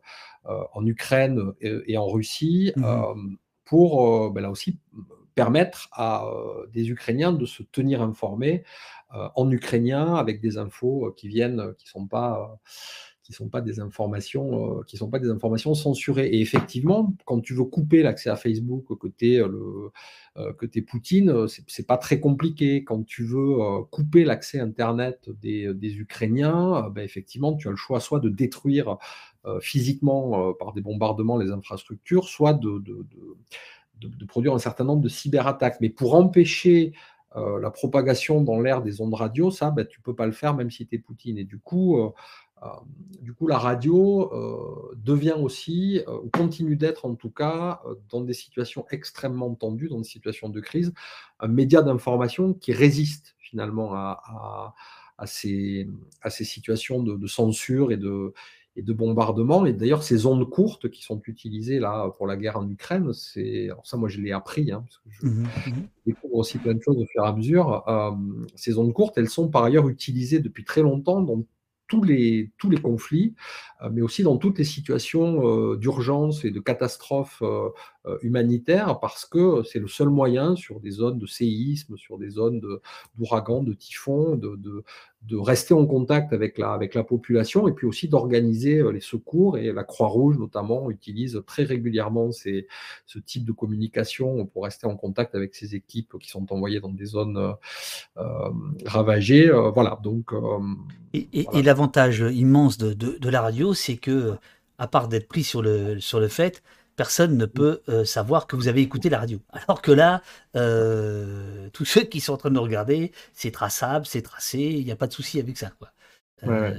euh, 0.47 0.63
en 0.73 0.87
Ukraine 0.87 1.53
et, 1.61 1.97
en 1.97 2.07
Russie, 2.07 2.73
mmh 2.77 3.37
pour 3.65 4.27
euh, 4.27 4.31
ben 4.31 4.41
là 4.41 4.51
aussi 4.51 4.81
permettre 5.37 5.89
à 5.93 6.25
des 6.73 6.91
Ukrainiens 6.91 7.33
de 7.33 7.47
se 7.47 7.63
tenir 7.63 8.03
informés 8.03 8.65
en 9.11 9.49
ukrainien 9.49 10.17
avec 10.17 10.41
des 10.41 10.59
infos 10.59 11.15
qui 11.17 11.29
viennent, 11.29 11.73
qui 11.79 11.87
ne 11.87 11.91
sont 11.91 12.07
pas 12.09 12.59
qui 13.31 13.37
sont 13.37 13.49
pas 13.49 13.61
des 13.61 13.79
informations, 13.79 14.81
euh, 14.81 14.83
qui 14.85 14.97
sont 14.97 15.09
pas 15.09 15.21
des 15.21 15.31
informations 15.31 15.75
censurées. 15.75 16.27
Et 16.27 16.41
effectivement, 16.41 17.15
quand 17.27 17.41
tu 17.41 17.55
veux 17.55 17.65
couper 17.65 18.03
l'accès 18.03 18.29
à 18.29 18.35
Facebook 18.35 18.87
côté 18.99 19.39
euh, 19.39 19.47
le 19.49 19.91
euh, 20.43 20.53
côté 20.53 20.83
Poutine, 20.83 21.47
c'est 21.47 21.87
pas 21.87 21.97
très 21.97 22.19
compliqué. 22.19 22.83
Quand 22.83 23.05
tu 23.05 23.23
veux 23.23 23.59
couper 23.91 24.25
l'accès 24.25 24.59
Internet 24.59 25.31
des, 25.41 25.73
des 25.75 25.99
Ukrainiens, 25.99 26.91
ben 26.91 27.03
effectivement, 27.03 27.55
tu 27.55 27.69
as 27.69 27.71
le 27.71 27.77
choix 27.77 28.01
soit 28.01 28.21
de 28.21 28.29
détruire 28.29 28.99
physiquement 29.61 30.53
par 30.55 30.73
des 30.73 30.81
bombardements 30.81 31.39
les 31.39 31.51
infrastructures, 31.51 32.29
soit 32.29 32.53
de, 32.53 32.79
de, 32.79 33.07
de, 34.01 34.25
produire 34.27 34.55
un 34.55 34.59
certain 34.59 34.85
nombre 34.85 35.03
de 35.03 35.09
cyberattaques. 35.09 35.79
Mais 35.81 35.89
pour 35.89 36.15
empêcher 36.15 36.93
la 37.35 37.71
propagation 37.71 38.43
dans 38.43 38.61
l'air 38.61 38.83
des 38.83 39.01
ondes 39.01 39.15
radio, 39.15 39.51
ça, 39.51 39.71
ben, 39.71 39.87
tu 39.87 39.99
ne 40.01 40.03
peux 40.05 40.15
pas 40.15 40.27
le 40.27 40.33
faire 40.33 40.55
même 40.55 40.71
si 40.71 40.87
tu 40.87 40.95
es 40.95 40.99
Poutine. 40.99 41.39
Et 41.39 41.45
du 41.45 41.59
coup, 41.59 42.13
du 43.21 43.35
coup, 43.35 43.47
la 43.47 43.59
radio 43.59 44.33
euh, 44.33 44.95
devient 44.97 45.37
aussi, 45.39 46.03
euh, 46.09 46.19
ou 46.25 46.31
continue 46.31 46.77
d'être 46.77 47.07
en 47.07 47.15
tout 47.15 47.31
cas, 47.31 47.83
dans 48.11 48.23
des 48.23 48.33
situations 48.33 48.87
extrêmement 48.91 49.55
tendues, 49.55 49.89
dans 49.89 49.99
des 49.99 50.09
situations 50.09 50.49
de 50.49 50.61
crise, 50.61 50.93
un 51.39 51.49
média 51.49 51.83
d'information 51.83 52.55
qui 52.55 52.73
résiste 52.73 53.35
finalement 53.39 53.95
à, 53.95 54.75
ces, 55.27 55.87
situations 56.31 57.03
de, 57.03 57.27
censure 57.27 57.93
et 57.93 57.99
de, 57.99 58.33
bombardement. 58.93 59.67
Et 59.67 59.75
d'ailleurs, 59.75 60.03
ces 60.03 60.25
ondes 60.27 60.49
courtes 60.49 60.89
qui 60.89 61.03
sont 61.03 61.21
utilisées 61.27 61.79
là 61.79 62.09
pour 62.17 62.27
la 62.27 62.37
guerre 62.37 62.57
en 62.57 62.69
Ukraine, 62.69 63.13
c'est 63.13 63.69
ça, 63.85 63.97
moi, 63.97 64.09
je 64.09 64.21
l'ai 64.21 64.33
appris, 64.33 64.73
hein, 64.73 64.83
parce 64.87 64.99
que 64.99 65.11
je, 65.11 65.27
mmh 65.27 65.43
mmh 65.43 65.89
découvre 66.07 66.37
aussi 66.37 66.59
plein 66.59 66.75
de 66.75 66.81
choses 66.83 66.97
au 66.97 67.07
fur 67.07 67.25
et 67.25 67.29
à 67.29 67.33
mesure. 67.33 67.85
ces 68.55 68.79
ondes 68.79 68.93
courtes, 68.95 69.19
elles 69.19 69.29
sont 69.29 69.49
par 69.49 69.65
ailleurs 69.65 69.89
utilisées 69.89 70.41
depuis 70.41 70.65
très 70.65 70.83
longtemps 70.83 71.21
dans 71.21 71.45
tous 71.91 72.03
les, 72.03 72.51
tous 72.57 72.71
les 72.71 72.81
conflits, 72.81 73.35
euh, 73.83 73.91
mais 73.93 74.01
aussi 74.01 74.23
dans 74.23 74.39
toutes 74.39 74.59
les 74.59 74.65
situations 74.65 75.47
euh, 75.47 75.77
d'urgence 75.77 76.45
et 76.47 76.51
de 76.51 76.61
catastrophes 76.61 77.43
euh, 78.07 78.17
humanitaires, 78.23 78.99
parce 78.99 79.27
que 79.27 79.63
c'est 79.63 79.79
le 79.79 79.87
seul 79.87 80.09
moyen 80.09 80.57
sur 80.57 80.81
des 80.81 80.91
zones 80.91 81.19
de 81.19 81.27
séisme, 81.27 81.99
sur 81.99 82.17
des 82.17 82.31
zones 82.31 82.63
d'ouragan, 83.19 83.63
de, 83.63 83.71
de 83.71 83.75
typhon, 83.75 84.37
de, 84.37 84.57
de 85.29 85.37
rester 85.37 85.75
en 85.75 85.85
contact 85.85 86.33
avec 86.33 86.57
la, 86.57 86.73
avec 86.73 86.95
la 86.95 87.05
population 87.05 87.69
et 87.69 87.73
puis 87.73 87.87
aussi 87.87 88.09
d'organiser 88.09 88.79
euh, 88.79 88.91
les 88.91 89.03
secours. 89.03 89.59
Et 89.59 89.71
la 89.71 89.85
Croix-Rouge, 89.85 90.39
notamment, 90.39 90.91
utilise 90.91 91.43
très 91.47 91.65
régulièrement 91.65 92.33
ces, 92.33 92.69
ce 93.05 93.19
type 93.19 93.45
de 93.45 93.53
communication 93.53 94.47
pour 94.47 94.65
rester 94.65 94.87
en 94.87 94.97
contact 94.97 95.35
avec 95.35 95.55
ces 95.55 95.75
équipes 95.75 96.19
qui 96.19 96.31
sont 96.31 96.51
envoyées 96.55 96.81
dans 96.81 96.89
des 96.89 97.05
zones 97.05 97.55
euh, 98.17 98.23
ravagées. 98.87 99.51
Voilà, 99.75 100.01
donc. 100.03 100.33
et, 101.13 101.29
et, 101.33 101.63
l'avantage 101.63 102.25
immense 102.33 102.79
de, 102.79 103.29
la 103.29 103.43
radio, 103.43 103.75
c'est 103.75 103.99
que, 103.99 104.37
à 104.79 104.89
part 104.89 105.09
d'être 105.09 105.29
pris 105.29 105.45
sur 105.45 105.61
le, 105.61 106.01
sur 106.01 106.19
le 106.19 106.29
fait, 106.29 106.63
personne 107.01 107.39
ne 107.39 107.47
peut 107.47 107.81
euh, 107.89 108.05
savoir 108.05 108.47
que 108.47 108.57
vous 108.57 108.69
avez 108.69 108.83
écouté 108.83 109.09
la 109.09 109.21
radio. 109.21 109.41
Alors 109.55 109.81
que 109.81 109.91
là, 109.91 110.21
euh, 110.55 111.71
tous 111.73 111.87
ceux 111.87 112.03
qui 112.03 112.21
sont 112.21 112.35
en 112.35 112.37
train 112.37 112.51
de 112.51 112.57
nous 112.57 112.63
regarder, 112.63 113.13
c'est 113.33 113.51
traçable, 113.51 114.05
c'est 114.05 114.21
tracé, 114.21 114.59
il 114.59 114.85
n'y 114.85 114.93
a 114.93 114.97
pas 114.97 115.07
de 115.07 115.15
souci 115.15 115.41
avec 115.41 115.57
ça. 115.57 115.71
Quoi. 115.79 115.89
Euh, 116.43 116.75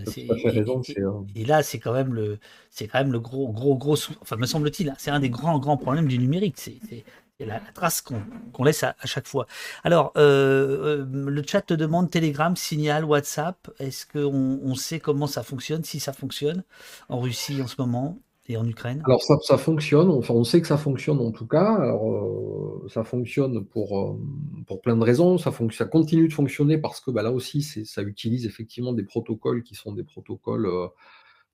et, 1.36 1.44
là, 1.44 1.64
c'est 1.64 1.80
quand 1.80 1.94
même 1.94 2.14
le, 2.14 2.38
c'est 2.70 2.88
quand 2.88 3.00
même 3.00 3.12
le 3.12 3.20
gros, 3.20 3.52
gros, 3.52 3.76
gros, 3.76 3.98
enfin, 4.22 4.36
me 4.36 4.46
semble-t-il, 4.46 4.92
hein, 4.92 4.96
c'est 5.00 5.10
un 5.10 5.20
des 5.20 5.32
grands, 5.32 5.58
grands 5.58 5.78
problèmes 5.78 6.08
du 6.08 6.20
numérique. 6.20 6.60
C'est 6.60 7.04
la, 7.40 7.60
trace 7.74 8.02
qu'on 8.02 8.64
laisse 8.64 8.84
à, 8.84 8.96
chaque 9.06 9.28
fois. 9.28 9.48
Alors, 9.84 10.12
le 10.16 11.42
chat 11.48 11.64
te 11.64 11.74
demande 11.74 12.12
Telegram, 12.12 12.56
Signal, 12.56 13.06
WhatsApp. 13.06 13.72
Est-ce 13.80 14.06
qu'on 14.06 14.60
on 14.62 14.76
sait 14.76 15.00
comment 15.00 15.26
ça 15.26 15.42
fonctionne, 15.42 15.84
si 15.84 16.00
ça 16.00 16.14
fonctionne 16.14 16.64
en 17.10 17.20
Russie 17.20 17.60
en 17.64 17.68
ce 17.68 17.78
moment? 17.80 18.20
En 18.58 18.68
Ukraine 18.68 19.02
Alors 19.06 19.22
ça, 19.22 19.58
fonctionne, 19.58 20.10
on 20.10 20.44
sait 20.44 20.62
que 20.62 20.68
ça 20.68 20.78
fonctionne 20.78 21.20
en 21.20 21.32
tout 21.32 21.48
cas. 21.48 21.76
Alors, 21.76 22.12
euh, 22.12 22.88
ça 22.90 23.04
fonctionne 23.04 23.66
pour, 23.66 24.00
euh, 24.00 24.20
pour 24.68 24.82
plein 24.82 24.98
de 24.98 25.04
raisons. 25.04 25.38
Ça, 25.38 25.52
continue 25.86 26.28
de 26.28 26.34
fonctionner 26.34 26.78
parce 26.78 27.02
que 27.02 27.12
bah, 27.12 27.24
là 27.24 27.32
aussi 27.32 27.62
ça 27.62 28.02
utilise 28.02 28.46
effectivement 28.46 28.94
des 28.94 29.04
protocoles 29.04 29.64
qui 29.64 29.76
sont 29.76 29.94
des 29.94 30.04
protocoles 30.04 30.66
euh, 30.66 30.88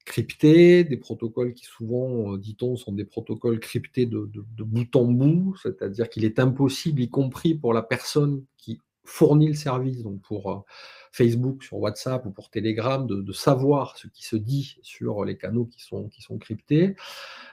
cryptés, 0.05 0.83
des 0.83 0.97
protocoles 0.97 1.53
qui 1.53 1.65
souvent, 1.65 2.37
dit-on, 2.37 2.75
sont 2.77 2.93
des 2.93 3.05
protocoles 3.05 3.59
cryptés 3.59 4.05
de 4.05 4.63
bout 4.63 4.95
en 4.95 5.05
bout, 5.05 5.55
c'est-à-dire 5.61 6.09
qu'il 6.09 6.23
est 6.23 6.39
impossible, 6.39 7.01
y 7.01 7.09
compris 7.09 7.55
pour 7.55 7.73
la 7.73 7.81
personne 7.81 8.45
qui 8.57 8.79
fournit 9.07 9.47
le 9.47 9.53
service, 9.53 10.03
donc 10.03 10.21
pour 10.21 10.65
Facebook, 11.11 11.63
sur 11.63 11.77
WhatsApp 11.77 12.25
ou 12.25 12.31
pour 12.31 12.49
Telegram, 12.49 13.07
de, 13.07 13.31
savoir 13.31 13.97
ce 13.97 14.07
qui 14.07 14.25
se 14.25 14.35
dit 14.35 14.77
sur 14.81 15.23
les 15.23 15.37
canaux 15.37 15.65
qui 15.65 15.81
sont, 15.81 16.09
qui 16.09 16.21
sont 16.21 16.37
cryptés. 16.37 16.95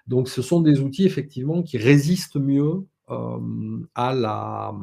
Donc 0.06 0.28
ce 0.28 0.42
sont 0.42 0.60
des 0.60 0.80
outils 0.80 1.06
effectivement 1.06 1.62
qui 1.62 1.78
résistent 1.78 2.36
mieux 2.36 2.86
à 3.06 4.14
la, 4.14 4.74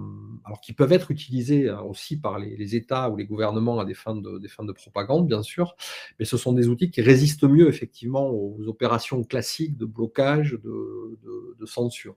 alors 0.45 0.61
qui 0.61 0.73
peuvent 0.73 0.91
être 0.91 1.09
utilisés 1.09 1.69
hein, 1.69 1.81
aussi 1.81 2.19
par 2.19 2.37
les, 2.37 2.75
États 2.75 3.09
ou 3.09 3.17
les 3.17 3.25
gouvernements 3.25 3.79
à 3.79 3.85
des 3.85 3.95
fins, 3.95 4.15
de, 4.15 4.37
des 4.37 4.47
fins 4.47 4.63
de 4.63 4.71
propagande, 4.71 5.27
bien 5.27 5.41
sûr, 5.41 5.75
mais 6.19 6.25
ce 6.25 6.37
sont 6.37 6.53
des 6.53 6.67
outils 6.67 6.91
qui 6.91 7.01
résistent 7.01 7.45
mieux 7.45 7.67
effectivement 7.67 8.29
aux 8.29 8.67
opérations 8.67 9.23
classiques 9.23 9.75
de 9.75 9.85
blocage, 9.85 10.51
de, 10.63 11.19
de 11.59 11.65
censure. 11.65 12.15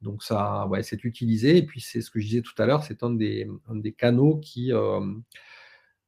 Donc 0.00 0.22
ça, 0.22 0.66
ouais, 0.68 0.82
c'est 0.82 1.04
utilisé, 1.04 1.58
et 1.58 1.62
puis 1.66 1.80
c'est 1.80 2.00
ce 2.00 2.10
que 2.10 2.20
je 2.20 2.26
disais 2.26 2.42
tout 2.42 2.60
à 2.60 2.66
l'heure, 2.66 2.84
c'est 2.84 3.02
un 3.02 3.10
des, 3.10 3.48
canaux 3.96 4.38
qui, 4.38 4.72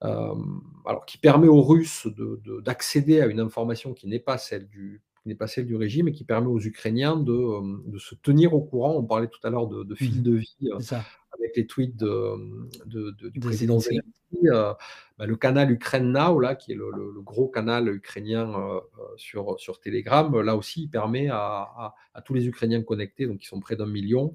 alors, 0.00 1.06
qui 1.06 1.18
permet 1.18 1.48
aux 1.48 1.62
Russes 1.62 2.06
d'accéder 2.64 3.20
à 3.20 3.26
une 3.26 3.40
information 3.40 3.92
qui 3.92 4.06
n'est 4.06 4.20
pas 4.20 4.38
celle 4.38 4.68
du 4.68 5.02
n'est 5.26 5.34
pas 5.34 5.46
celle 5.46 5.66
du 5.66 5.76
régime 5.76 6.08
et 6.08 6.12
qui 6.12 6.24
permet 6.24 6.48
aux 6.48 6.60
Ukrainiens 6.60 7.16
de, 7.16 7.88
de, 7.90 7.98
se 7.98 8.14
tenir 8.14 8.54
au 8.54 8.60
courant. 8.60 8.94
On 8.96 9.04
parlait 9.04 9.28
tout 9.28 9.40
à 9.44 9.50
l'heure 9.50 9.66
de, 9.66 9.84
de 9.84 9.94
fil 9.94 10.22
de 10.22 10.34
vie 10.34 10.70
avec 11.32 11.56
les 11.56 11.66
tweets 11.66 11.96
du 12.86 13.40
président 13.40 13.78
Zelensky. 13.78 14.00
Bah, 15.18 15.26
le 15.26 15.36
canal 15.36 15.70
Ukraine 15.70 16.12
Now, 16.12 16.38
là, 16.38 16.54
qui 16.54 16.72
est 16.72 16.76
le, 16.76 17.20
gros 17.20 17.48
canal 17.48 17.88
ukrainien 17.88 18.80
sur, 19.16 19.60
sur 19.60 19.80
Telegram, 19.80 20.40
là 20.40 20.56
aussi, 20.56 20.84
il 20.84 20.88
permet 20.88 21.28
à, 21.28 21.94
à, 22.14 22.22
tous 22.22 22.32
les 22.32 22.46
Ukrainiens 22.46 22.82
connectés, 22.82 23.26
donc 23.26 23.38
qui 23.38 23.46
sont 23.46 23.60
près 23.60 23.76
d'un 23.76 23.86
million, 23.86 24.32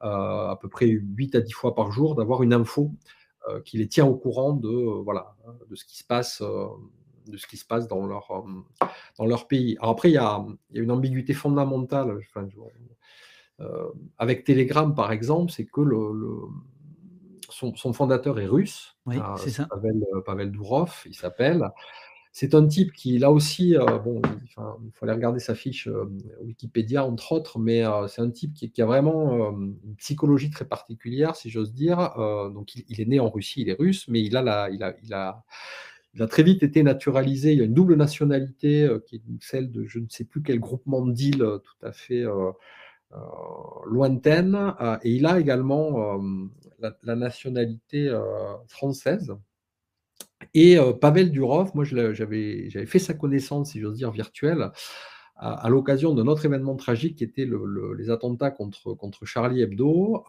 à 0.00 0.58
peu 0.60 0.68
près 0.68 0.86
8 0.86 1.36
à 1.36 1.40
10 1.40 1.52
fois 1.52 1.74
par 1.74 1.90
jour, 1.92 2.14
d'avoir 2.14 2.42
une 2.42 2.52
info 2.52 2.92
euh, 3.48 3.60
qui 3.60 3.78
les 3.78 3.86
tient 3.86 4.06
au 4.06 4.16
courant 4.16 4.54
de, 4.54 4.68
euh, 4.68 5.02
voilà, 5.04 5.36
de 5.70 5.76
ce 5.76 5.84
qui 5.84 5.96
se 5.96 6.02
passe 6.02 6.40
euh, 6.40 6.66
de 7.30 7.36
ce 7.36 7.46
qui 7.46 7.56
se 7.56 7.64
passe 7.64 7.88
dans 7.88 8.06
leur, 8.06 8.44
dans 9.18 9.26
leur 9.26 9.46
pays. 9.48 9.76
Alors 9.80 9.92
après, 9.92 10.10
il 10.10 10.14
y 10.14 10.18
a, 10.18 10.44
il 10.70 10.76
y 10.76 10.80
a 10.80 10.82
une 10.82 10.90
ambiguïté 10.90 11.34
fondamentale. 11.34 12.18
avec 14.18 14.44
Telegram, 14.44 14.94
par 14.94 15.12
exemple, 15.12 15.52
c'est 15.52 15.66
que 15.66 15.80
le, 15.80 16.00
son, 17.48 17.74
son, 17.74 17.92
fondateur 17.92 18.38
est 18.38 18.46
russe. 18.46 18.96
Oui, 19.06 19.16
c'est 19.38 19.50
ça. 19.50 19.66
Pavel, 19.66 20.04
Pavel 20.24 20.50
Durov, 20.50 21.02
il 21.06 21.14
s'appelle. 21.14 21.70
C'est 22.38 22.54
un 22.54 22.66
type 22.66 22.92
qui, 22.92 23.18
là 23.18 23.32
aussi, 23.32 23.74
euh, 23.78 23.96
bon, 23.96 24.20
enfin, 24.44 24.76
il 24.84 24.92
faut 24.92 25.06
aller 25.06 25.14
regarder 25.14 25.40
sa 25.40 25.54
fiche 25.54 25.88
euh, 25.88 26.04
Wikipédia, 26.42 27.02
entre 27.02 27.32
autres, 27.32 27.58
mais 27.58 27.82
euh, 27.82 28.08
c'est 28.08 28.20
un 28.20 28.28
type 28.28 28.52
qui, 28.52 28.70
a 28.82 28.84
vraiment 28.84 29.52
une 29.52 29.96
psychologie 29.96 30.50
très 30.50 30.66
particulière, 30.66 31.34
si 31.34 31.48
j'ose 31.48 31.72
dire. 31.72 31.96
donc, 32.52 32.74
il, 32.76 33.00
est 33.00 33.06
né 33.06 33.20
en 33.20 33.30
Russie, 33.30 33.62
il 33.62 33.70
est 33.70 33.78
russe, 33.78 34.06
mais 34.08 34.20
il 34.22 34.36
a, 34.36 34.42
la, 34.42 34.68
il, 34.68 34.82
a, 34.82 34.94
il, 35.02 35.14
a, 35.14 35.44
il 36.16 36.22
a 36.22 36.26
très 36.26 36.42
vite 36.42 36.62
été 36.62 36.82
naturalisé. 36.82 37.52
Il 37.52 37.60
a 37.60 37.64
une 37.64 37.74
double 37.74 37.94
nationalité 37.94 38.88
qui 39.06 39.16
est 39.16 39.22
celle 39.40 39.70
de 39.70 39.86
je 39.86 39.98
ne 39.98 40.06
sais 40.08 40.24
plus 40.24 40.42
quel 40.42 40.58
groupement 40.58 41.06
d'îles 41.06 41.44
tout 41.62 41.86
à 41.86 41.92
fait 41.92 42.24
lointaine. 43.86 44.74
et 45.02 45.10
il 45.12 45.26
a 45.26 45.38
également 45.38 46.18
la, 46.78 47.16
nationalité 47.16 48.10
française. 48.66 49.34
Et 50.54 50.78
Pavel 51.00 51.30
Durov, 51.30 51.72
moi 51.74 51.84
j'avais 51.84 52.70
fait 52.86 52.98
sa 52.98 53.12
connaissance, 53.12 53.72
si 53.72 53.80
j'ose 53.80 53.98
dire, 53.98 54.10
virtuelle, 54.10 54.70
à, 55.38 55.68
l'occasion 55.68 56.14
d'un 56.14 56.26
autre 56.26 56.46
événement 56.46 56.76
tragique 56.76 57.16
qui 57.16 57.24
était 57.24 57.46
les 57.98 58.10
attentats 58.10 58.50
contre, 58.50 58.94
contre 58.94 59.26
Charlie 59.26 59.60
Hebdo. 59.60 60.24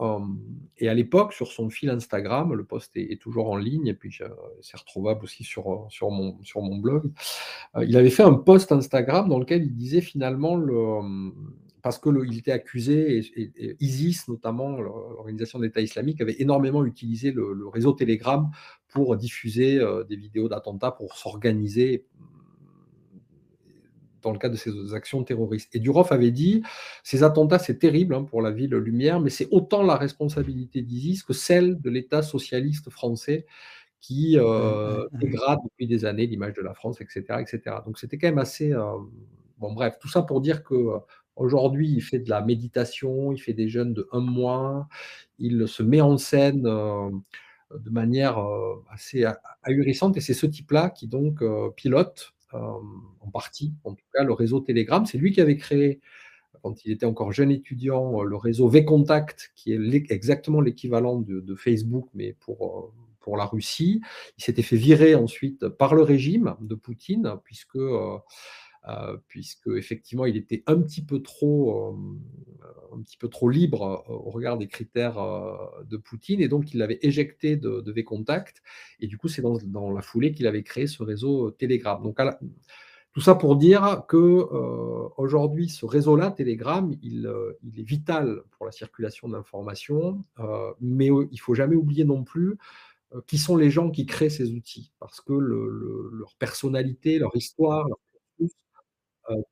et 0.76 0.88
à 0.88 0.94
l'époque, 0.94 1.32
sur 1.32 1.50
son 1.50 1.70
fil 1.70 1.88
Instagram, 1.88 2.52
le 2.52 2.64
post 2.64 2.94
est, 2.94 3.20
toujours 3.20 3.50
en 3.50 3.56
ligne, 3.56 3.86
et 3.86 3.94
puis 3.94 4.16
c'est 4.60 4.78
retrouvable 4.78 5.24
aussi 5.24 5.44
sur, 5.44 5.86
sur, 5.88 6.10
mon, 6.10 6.42
sur 6.42 6.60
mon 6.60 6.76
blog. 6.76 7.10
il 7.80 7.96
avait 7.96 8.10
fait 8.10 8.22
un 8.22 8.34
post 8.34 8.70
Instagram 8.70 9.28
dans 9.28 9.38
lequel 9.38 9.62
il 9.62 9.74
disait 9.74 10.02
finalement 10.02 10.56
le 10.56 11.00
parce 11.82 11.98
qu'il 11.98 12.36
était 12.36 12.52
accusé, 12.52 13.20
et, 13.36 13.76
ISIS 13.80 14.28
notamment, 14.28 14.80
l'organisation 14.80 15.58
d'État 15.58 15.80
islamique, 15.80 16.20
avait 16.20 16.36
énormément 16.38 16.84
utilisé 16.84 17.30
le, 17.30 17.66
réseau 17.68 17.92
Telegram 17.92 18.50
pour 18.88 19.16
diffuser 19.16 19.78
euh, 19.78 20.04
des 20.04 20.16
vidéos 20.16 20.48
d'attentats, 20.48 20.90
pour 20.90 21.16
s'organiser 21.16 22.04
dans 24.22 24.32
le 24.32 24.38
cadre 24.38 24.54
de 24.54 24.58
ces 24.58 24.94
actions 24.94 25.22
terroristes. 25.24 25.74
Et 25.74 25.78
Durov 25.78 26.12
avait 26.12 26.30
dit, 26.30 26.62
ces 27.02 27.22
attentats, 27.22 27.58
c'est 27.58 27.78
terrible 27.78 28.14
hein, 28.14 28.24
pour 28.24 28.42
la 28.42 28.50
ville 28.50 28.74
Lumière, 28.74 29.20
mais 29.20 29.30
c'est 29.30 29.48
autant 29.50 29.82
la 29.82 29.96
responsabilité 29.96 30.82
d'ISIS 30.82 31.22
que 31.22 31.32
celle 31.32 31.80
de 31.80 31.90
l'État 31.90 32.22
socialiste 32.22 32.90
français 32.90 33.46
qui 34.00 34.38
euh, 34.38 35.06
dégrade 35.12 35.58
depuis 35.64 35.86
des 35.88 36.04
années 36.04 36.26
l'image 36.26 36.54
de 36.54 36.62
la 36.62 36.74
France, 36.74 37.00
etc. 37.00 37.24
etc. 37.40 37.76
Donc 37.84 37.98
c'était 37.98 38.18
quand 38.18 38.28
même 38.28 38.38
assez... 38.38 38.72
Euh, 38.72 38.92
bon 39.58 39.72
bref, 39.72 39.98
tout 40.00 40.08
ça 40.08 40.22
pour 40.22 40.40
dire 40.40 40.62
que 40.62 40.74
Aujourd'hui, 41.38 41.88
il 41.88 42.02
fait 42.02 42.18
de 42.18 42.28
la 42.28 42.40
méditation, 42.42 43.32
il 43.32 43.38
fait 43.38 43.52
des 43.52 43.68
jeûnes 43.68 43.94
de 43.94 44.08
un 44.10 44.20
mois, 44.20 44.88
il 45.38 45.68
se 45.68 45.84
met 45.84 46.00
en 46.00 46.18
scène 46.18 46.66
euh, 46.66 47.10
de 47.78 47.90
manière 47.90 48.38
euh, 48.38 48.82
assez 48.90 49.24
ahurissante 49.62 50.16
et 50.16 50.20
c'est 50.20 50.34
ce 50.34 50.46
type-là 50.46 50.90
qui 50.90 51.06
donc 51.06 51.42
euh, 51.42 51.70
pilote 51.76 52.34
en 52.52 53.30
partie, 53.30 53.74
en 53.84 53.94
tout 53.94 54.04
cas, 54.14 54.22
le 54.22 54.32
réseau 54.32 54.60
Telegram. 54.60 55.04
C'est 55.06 55.18
lui 55.18 55.32
qui 55.32 55.40
avait 55.40 55.56
créé, 55.56 56.00
quand 56.62 56.84
il 56.84 56.92
était 56.92 57.06
encore 57.06 57.32
jeune 57.32 57.50
étudiant, 57.50 58.22
le 58.22 58.36
réseau 58.36 58.68
V-Contact, 58.68 59.52
qui 59.54 59.72
est 59.72 60.10
exactement 60.10 60.60
l'équivalent 60.60 61.16
de, 61.16 61.54
Facebook, 61.54 62.08
mais 62.14 62.34
pour, 62.40 62.92
pour 63.20 63.36
la 63.36 63.44
Russie. 63.44 64.00
Il 64.38 64.44
s'était 64.44 64.62
fait 64.62 64.76
virer 64.76 65.14
ensuite 65.14 65.68
par 65.68 65.94
le 65.94 66.02
régime 66.02 66.56
de 66.60 66.74
Poutine, 66.74 67.34
puisque 67.44 67.76
euh, 67.76 68.16
puisque 69.26 69.68
effectivement 69.68 70.26
il 70.26 70.36
était 70.36 70.62
un 70.66 70.80
petit 70.80 71.02
peu 71.04 71.20
trop, 71.20 71.92
euh, 71.92 72.96
un 72.96 73.02
petit 73.02 73.16
peu 73.16 73.28
trop 73.28 73.48
libre 73.48 74.04
euh, 74.08 74.12
au 74.12 74.30
regard 74.30 74.56
des 74.56 74.68
critères 74.68 75.18
de 75.84 75.96
Poutine, 75.96 76.40
et 76.40 76.48
donc 76.48 76.72
il 76.72 76.78
l'avait 76.78 76.98
éjecté 77.02 77.56
de, 77.56 77.90
V-Contact, 77.90 78.62
et 79.00 79.06
du 79.06 79.18
coup 79.18 79.28
c'est 79.28 79.42
dans, 79.42 79.90
la 79.90 80.02
foulée 80.02 80.32
qu'il 80.32 80.46
avait 80.46 80.62
créé 80.62 80.86
ce 80.86 81.02
réseau 81.02 81.50
Telegram. 81.50 82.02
Donc 82.02 82.18
tout 83.12 83.20
ça 83.20 83.34
pour 83.34 83.56
dire 83.56 84.04
que 84.06 84.46
aujourd'hui, 85.16 85.68
ce 85.68 85.86
réseau-là, 85.86 86.30
Telegram, 86.30 86.94
il, 87.02 87.30
il, 87.62 87.80
est 87.80 87.82
vital 87.82 88.42
pour 88.52 88.66
la 88.66 88.72
circulation 88.72 89.28
d'informations, 89.28 90.24
mais 90.80 91.08
il 91.30 91.40
faut 91.40 91.54
jamais 91.54 91.76
oublier 91.76 92.04
non 92.04 92.22
plus 92.24 92.56
qui 93.26 93.38
sont 93.38 93.56
les 93.56 93.70
gens 93.70 93.90
qui 93.90 94.04
créent 94.04 94.28
ces 94.28 94.52
outils, 94.52 94.92
parce 95.00 95.20
que 95.20 95.32
leur 95.32 96.34
personnalité, 96.38 97.18
leur 97.18 97.34
histoire, 97.34 97.88
leur 97.88 97.96
euh, 97.96 98.07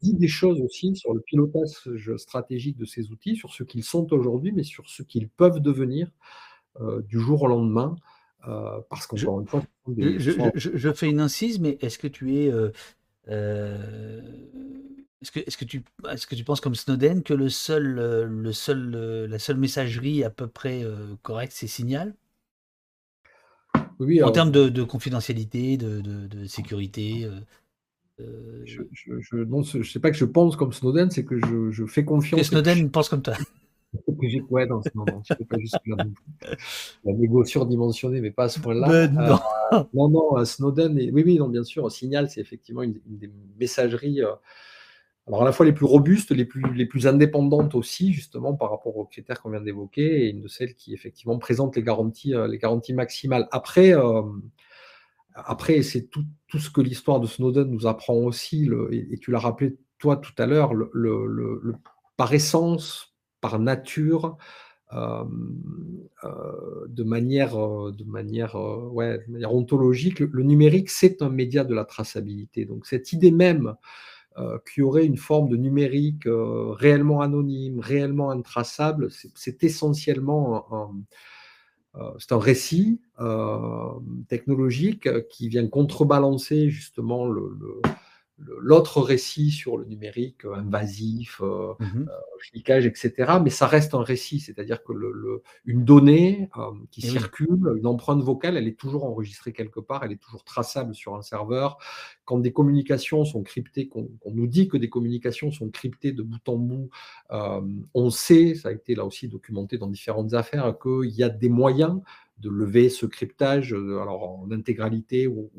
dit 0.01 0.15
des 0.15 0.29
choses 0.29 0.61
aussi 0.61 0.95
sur 0.97 1.13
le 1.13 1.21
pilotage 1.21 1.89
stratégique 2.17 2.77
de 2.77 2.85
ces 2.85 3.11
outils, 3.11 3.37
sur 3.37 3.53
ce 3.53 3.63
qu'ils 3.63 3.85
sont 3.85 4.13
aujourd'hui, 4.13 4.53
mais 4.53 4.63
sur 4.63 4.89
ce 4.89 5.03
qu'ils 5.03 5.29
peuvent 5.29 5.61
devenir 5.61 6.11
euh, 6.81 7.03
du 7.03 7.19
jour 7.19 7.43
au 7.43 7.47
lendemain. 7.47 7.97
Euh, 8.49 8.81
parce 8.91 9.07
qu'encore 9.07 9.41
une 9.41 9.47
fois, 9.47 9.63
je, 9.97 10.93
fais 10.93 11.09
une 11.09 11.21
incise, 11.21 11.59
mais 11.59 11.79
est-ce 11.81 11.99
que 11.99 12.07
tu 12.07 12.37
es. 12.37 12.53
est-ce 13.27 15.57
que, 15.57 15.65
tu, 15.65 15.83
est 16.09 16.27
que 16.27 16.35
tu 16.35 16.45
penses 16.45 16.61
comme 16.61 16.77
Snowden 16.77 17.23
que 17.23 17.35
le 17.35 17.49
seul, 17.49 17.85
le 17.85 18.53
seul, 18.53 19.27
la 19.29 19.39
seule 19.39 19.57
messagerie 19.57 20.23
à 20.23 20.31
peu 20.31 20.47
près 20.47 20.85
correcte, 21.23 21.53
c'est 21.55 21.67
Signal? 21.67 22.15
Oui, 23.99 24.23
En 24.23 24.31
termes 24.31 24.53
de, 24.53 24.83
confidentialité, 24.85 25.77
de, 25.77 26.01
de 26.01 26.47
sécurité 26.47 27.29
euh, 28.21 28.63
je, 28.65 28.83
je, 28.93 29.37
non, 29.37 29.63
je 29.63 29.83
sais 29.83 30.01
pas 30.01 30.11
que 30.11 30.17
je 30.17 30.25
pense 30.25 30.57
comme 30.57 30.73
Snowden, 30.73 31.11
c'est 31.11 31.25
que 31.25 31.39
je, 31.39 31.71
je, 31.71 31.85
fais 31.85 32.05
confiance. 32.05 32.41
Que 32.41 32.47
Snowden 32.47 32.91
pense 32.91 33.09
comme 33.09 33.23
toi. 33.23 33.35
ouais, 34.51 34.67
non, 34.67 34.81
non, 34.95 35.05
non, 35.07 35.23
je 35.23 35.35
pas 35.45 35.59
juste 35.59 35.79
la, 35.87 36.05
la 37.05 37.13
négo 37.13 37.45
surdimensionnée, 37.45 38.21
mais 38.21 38.31
pas 38.31 38.45
à 38.45 38.49
ce 38.49 38.61
point-là. 38.61 38.91
Euh, 38.91 39.09
non. 39.93 40.09
non, 40.09 40.39
euh, 40.39 40.45
Snowden, 40.45 40.99
et, 40.99 41.11
oui, 41.11 41.23
oui, 41.27 41.39
non, 41.39 41.49
bien 41.49 41.63
sûr, 41.63 41.91
Signal, 41.93 42.31
c'est 42.31 42.41
effectivement 42.41 42.83
une, 42.83 42.99
des 43.07 43.31
messageries, 43.61 44.21
alors 45.27 45.43
à 45.43 45.45
la 45.45 45.53
fois 45.53 45.67
les 45.67 45.73
plus 45.73 45.87
robustes, 45.87 46.31
les 46.31 46.45
plus, 46.47 46.63
les 46.73 46.87
plus 46.87 47.07
indépendantes 47.07 47.75
aussi, 47.75 48.15
justement, 48.15 48.55
par 48.55 48.71
rapport 48.71 48.97
aux 48.97 49.05
critères 49.05 49.43
qu'on 49.43 49.51
vient 49.51 49.61
d'évoquer, 49.61 50.25
et 50.25 50.31
une 50.31 50.41
de 50.41 50.49
celles 50.49 50.75
qui, 50.75 50.95
effectivement, 50.95 51.39
présente 51.39 51.77
les 51.77 51.83
garanties, 51.83 52.33
les 52.49 52.59
garanties 52.59 52.95
maximales. 52.95 53.47
Après, 53.51 53.93
après, 55.45 55.83
c'est 55.83 56.09
tout, 56.09 56.25
ce 56.59 56.71
que 56.71 56.81
l'histoire 56.81 57.21
de 57.21 57.27
Snowden 57.27 57.71
nous 57.71 57.87
apprend 57.87 58.15
aussi, 58.15 58.69
et, 58.91 59.19
tu 59.19 59.31
l'as 59.31 59.39
rappelé 59.39 59.77
toi 59.99 60.17
tout 60.17 60.33
à 60.39 60.47
l'heure, 60.47 60.73
par 62.17 62.33
essence, 62.33 63.15
par 63.41 63.59
nature, 63.59 64.39
euh, 64.93 65.25
euh, 66.25 66.87
de, 66.89 67.03
manière, 67.03 67.57
euh, 67.57 67.93
de, 67.93 68.05
manière, 68.05 68.55
ouais, 68.93 69.19
de 69.27 69.33
manière 69.33 69.55
ontologique, 69.55 70.21
le, 70.21 70.43
numérique, 70.43 70.91
c'est 70.91 71.23
un 71.23 71.29
média 71.29 71.65
de 71.65 71.75
la 71.75 71.85
traçabilité. 71.85 72.65
Donc 72.65 72.87
cette 72.87 73.13
idée 73.13 73.33
même 73.33 73.75
qu'il 74.67 74.83
y 74.83 74.85
aurait 74.85 75.07
une 75.07 75.17
forme 75.17 75.49
de 75.49 75.57
numérique 75.57 76.25
réellement 76.27 77.23
anonyme, 77.23 77.81
réellement 77.81 78.31
intraçable, 78.31 79.09
c'est 79.35 79.65
essentiellement 79.65 80.67
un 80.75 80.91
c'est 82.19 82.33
un 82.33 82.39
récit 82.39 83.01
technologique 84.29 85.09
qui 85.29 85.49
vient 85.49 85.67
contrebalancer 85.69 86.69
justement 86.71 87.27
le 87.27 87.57
l'autre 88.39 89.01
récit 89.01 89.51
sur 89.51 89.79
le 89.79 89.85
numérique 89.87 90.45
euh, 90.45 90.55
invasif, 90.55 91.41
euh, 91.43 91.75
Mmh 91.81 91.85
euh, 91.97 92.07
flicage, 92.39 92.87
etc. 92.87 93.39
Mais 93.43 93.49
ça 93.51 93.67
reste 93.67 93.95
un 93.95 94.03
récit, 94.03 94.41
c'est-à-dire 94.41 94.85
que 94.85 94.93
le, 94.93 95.43
une 95.65 95.85
donnée 95.85 96.51
qui 96.91 97.01
Et 97.01 97.05
oui. 97.07 97.13
circule, 97.13 97.75
une 97.79 97.87
empreinte 97.87 98.23
vocale, 98.23 98.59
elle 98.59 98.69
est 98.69 98.79
toujours 98.79 99.05
enregistrée 99.05 99.53
quelque 99.53 99.81
part, 99.81 100.05
elle 100.05 100.13
est 100.13 100.23
toujours 100.23 100.45
traçable 100.45 100.95
sur 100.95 101.17
un 101.17 101.23
serveur. 101.23 101.79
Quand 102.27 102.39
des 102.39 102.53
communications 102.53 103.25
sont 103.25 103.43
cryptées, 103.43 103.89
qu'on 103.89 104.11
nous 104.27 104.47
dit 104.47 104.69
que 104.69 104.77
des 104.77 104.91
communications 104.91 105.51
sont 105.51 105.71
cryptées 105.71 106.13
de 106.13 106.23
bout 106.23 106.47
en 106.47 106.57
bout, 106.57 106.91
on 107.95 108.11
sait, 108.11 108.55
ça 108.55 108.69
a 108.69 108.73
été 108.73 108.95
là 108.95 109.07
aussi 109.07 109.29
documenté 109.29 109.79
dans 109.79 109.89
différentes 109.89 110.35
affaires, 110.35 110.77
qu'il 110.79 111.11
y 111.11 111.23
a 111.23 111.31
des 111.31 111.49
moyens 111.49 112.01
de 112.39 112.51
lever 112.51 112.89
ce 112.89 113.07
cryptage, 113.07 113.73
alors 113.73 114.41
en 114.41 114.51
intégralité 114.51 115.27
ou, 115.27 115.51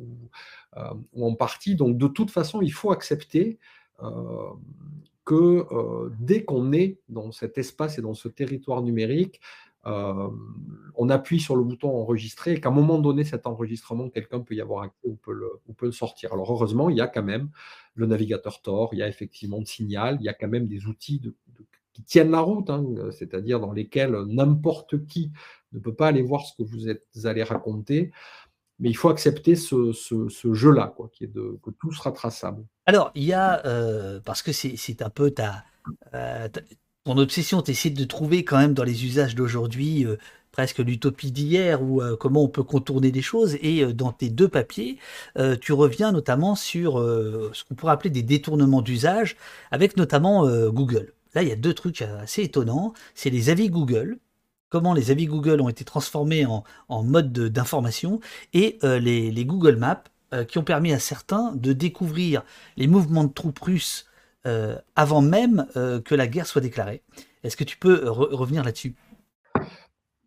euh, 0.78 0.94
ou 1.14 1.26
en 1.26 1.34
partie. 1.34 1.76
Donc 1.76 1.98
de 1.98 2.08
toute 2.08 2.30
façon, 2.30 2.62
il 2.62 2.72
faut 2.72 2.92
accepter 2.92 3.58
euh, 4.04 4.50
que 5.26 5.66
euh, 5.72 6.10
dès 6.20 6.44
qu'on 6.44 6.72
est 6.72 7.00
dans 7.10 7.32
cet 7.32 7.58
espace 7.58 7.98
et 7.98 8.02
dans 8.02 8.14
ce 8.14 8.28
territoire 8.28 8.82
numérique, 8.82 9.40
on 10.96 11.08
appuie 11.08 11.40
sur 11.40 11.56
le 11.56 11.64
bouton 11.64 11.90
enregistrer 11.90 12.56
et 12.56 12.60
qu'à 12.60 12.68
un 12.68 12.74
moment 12.74 13.00
donné, 13.00 13.24
cet 13.24 13.48
enregistrement, 13.48 14.10
quelqu'un 14.10 14.42
peut 14.42 14.54
y 14.54 14.60
avoir 14.60 14.84
accès 14.84 15.08
ou 15.08 15.16
peut, 15.16 15.32
le, 15.32 15.50
ou 15.66 15.72
peut 15.72 15.86
le 15.86 15.94
sortir. 15.94 16.34
Alors 16.34 16.52
heureusement, 16.52 16.90
il 16.90 16.98
y 16.98 17.00
a 17.00 17.08
quand 17.08 17.24
même 17.24 17.50
le 17.96 18.06
navigateur 18.06 18.62
Tor, 18.62 18.90
il 18.92 19.00
y 19.00 19.02
a 19.02 19.08
effectivement 19.08 19.60
le 19.60 19.66
signal, 19.66 20.18
il 20.20 20.26
y 20.26 20.28
a 20.28 20.34
quand 20.34 20.50
même 20.50 20.68
des 20.68 20.88
outils 20.88 21.22
qui 21.94 22.04
tiennent 22.04 22.32
la 22.32 22.42
route, 22.42 22.70
hein, 22.70 22.86
c'est-à-dire 23.12 23.62
dans 23.62 23.72
lesquels 23.72 24.12
n'importe 24.28 25.06
qui 25.06 25.32
ne 25.74 25.80
peut 25.80 25.94
pas 25.94 26.08
aller 26.08 26.22
voir 26.22 26.46
ce 26.46 26.54
que 26.56 26.64
vous 26.64 26.90
êtes 26.90 27.06
allé 27.26 27.44
raconter 27.44 28.12
mais 28.80 28.90
il 28.90 28.96
faut 28.96 29.10
accepter 29.10 29.56
ce, 29.56 29.92
jeu-là, 30.54 30.94
quoi, 30.96 31.10
qui 31.12 31.24
est 31.24 31.34
de, 31.34 31.60
que 31.64 31.72
tout 31.72 31.92
sera 31.92 32.12
traçable. 32.12 32.64
Alors, 32.86 33.12
il 33.16 33.24
y 33.24 33.34
a, 33.34 33.66
euh, 33.66 34.20
parce 34.24 34.42
que 34.42 34.52
c'est 34.52 35.02
un 35.02 35.10
peu 35.10 35.32
ta, 35.32 35.64
euh, 36.14 36.48
ton 37.04 37.18
obsession, 37.18 37.62
tu 37.62 37.72
essaies 37.72 37.90
de 37.90 38.06
trouver 38.06 38.44
quand 38.44 38.58
même 38.58 38.74
dans 38.74 38.84
les 38.84 39.06
usages 39.06 39.36
d'aujourd'hui 39.36 40.06
euh, 40.06 40.18
presque 40.52 40.80
l'utopie 40.80 41.32
d'hier 41.32 41.84
ou 41.84 42.02
comment 42.20 42.44
on 42.44 42.48
peut 42.48 42.64
contourner 42.64 43.12
des 43.12 43.22
choses. 43.22 43.58
Et 43.62 43.86
dans 43.94 44.12
tes 44.12 44.30
deux 44.30 44.48
papiers, 44.48 44.98
tu 45.62 45.72
reviens 45.72 46.12
notamment 46.12 46.56
sur 46.56 46.98
ce 46.98 47.64
qu'on 47.64 47.76
pourrait 47.76 47.94
appeler 47.94 48.10
des 48.10 48.24
détournements 48.24 48.82
d'usage, 48.82 49.38
avec 49.70 49.98
notamment 49.98 50.48
Google. 50.70 51.14
Là, 51.36 51.44
il 51.44 51.50
y 51.50 51.52
a 51.52 51.56
deux 51.56 51.76
trucs 51.76 52.02
assez 52.02 52.42
étonnants. 52.42 52.94
C'est 53.14 53.30
les 53.30 53.52
avis 53.52 53.70
Google, 53.70 54.18
comment 54.70 54.94
les 54.94 55.12
avis 55.12 55.26
Google 55.26 55.62
ont 55.62 55.70
été 55.70 55.84
transformés 55.84 56.46
en, 56.46 57.04
mode 57.04 57.32
d'information 57.32 58.20
et 58.54 58.78
euh, 58.84 59.00
les, 59.00 59.46
Google 59.46 59.76
Maps 59.76 60.04
euh, 60.34 60.44
qui 60.44 60.58
ont 60.58 60.64
permis 60.64 60.94
à 60.94 61.00
certains 61.00 61.54
de 61.56 61.74
découvrir 61.74 62.44
les 62.76 62.88
mouvements 62.88 63.24
de 63.24 63.34
troupes 63.34 63.60
russes 63.60 64.06
euh, 64.46 64.78
avant 64.96 65.22
même 65.22 65.68
que 65.74 66.16
la 66.16 66.28
guerre 66.28 66.48
soit 66.48 66.62
déclarée. 66.62 67.02
Est-ce 67.44 67.58
que 67.58 67.64
tu 67.64 67.78
peux 67.78 68.10
revenir 68.10 68.64
là-dessus? 68.64 68.96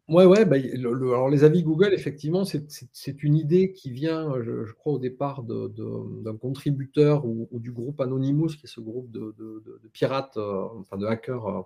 Ouais, 0.08 0.24
ouais, 0.24 0.44
bah, 0.44 0.56
alors 0.74 1.28
les 1.28 1.44
avis 1.44 1.62
Google, 1.62 1.94
effectivement, 1.94 2.44
c'est 2.44 3.22
une 3.22 3.36
idée 3.36 3.72
qui 3.72 3.92
vient, 3.92 4.34
je, 4.42 4.72
crois, 4.72 4.94
au 4.94 4.98
départ 4.98 5.44
d'un 5.44 6.36
contributeur 6.36 7.24
ou, 7.24 7.48
du 7.60 7.70
groupe 7.70 8.00
Anonymous, 8.00 8.48
qui 8.48 8.64
est 8.64 8.68
ce 8.68 8.80
groupe 8.80 9.10
de, 9.10 9.34
pirates, 9.92 10.36
enfin 10.36 10.96
de 10.96 11.06
hackers 11.06 11.64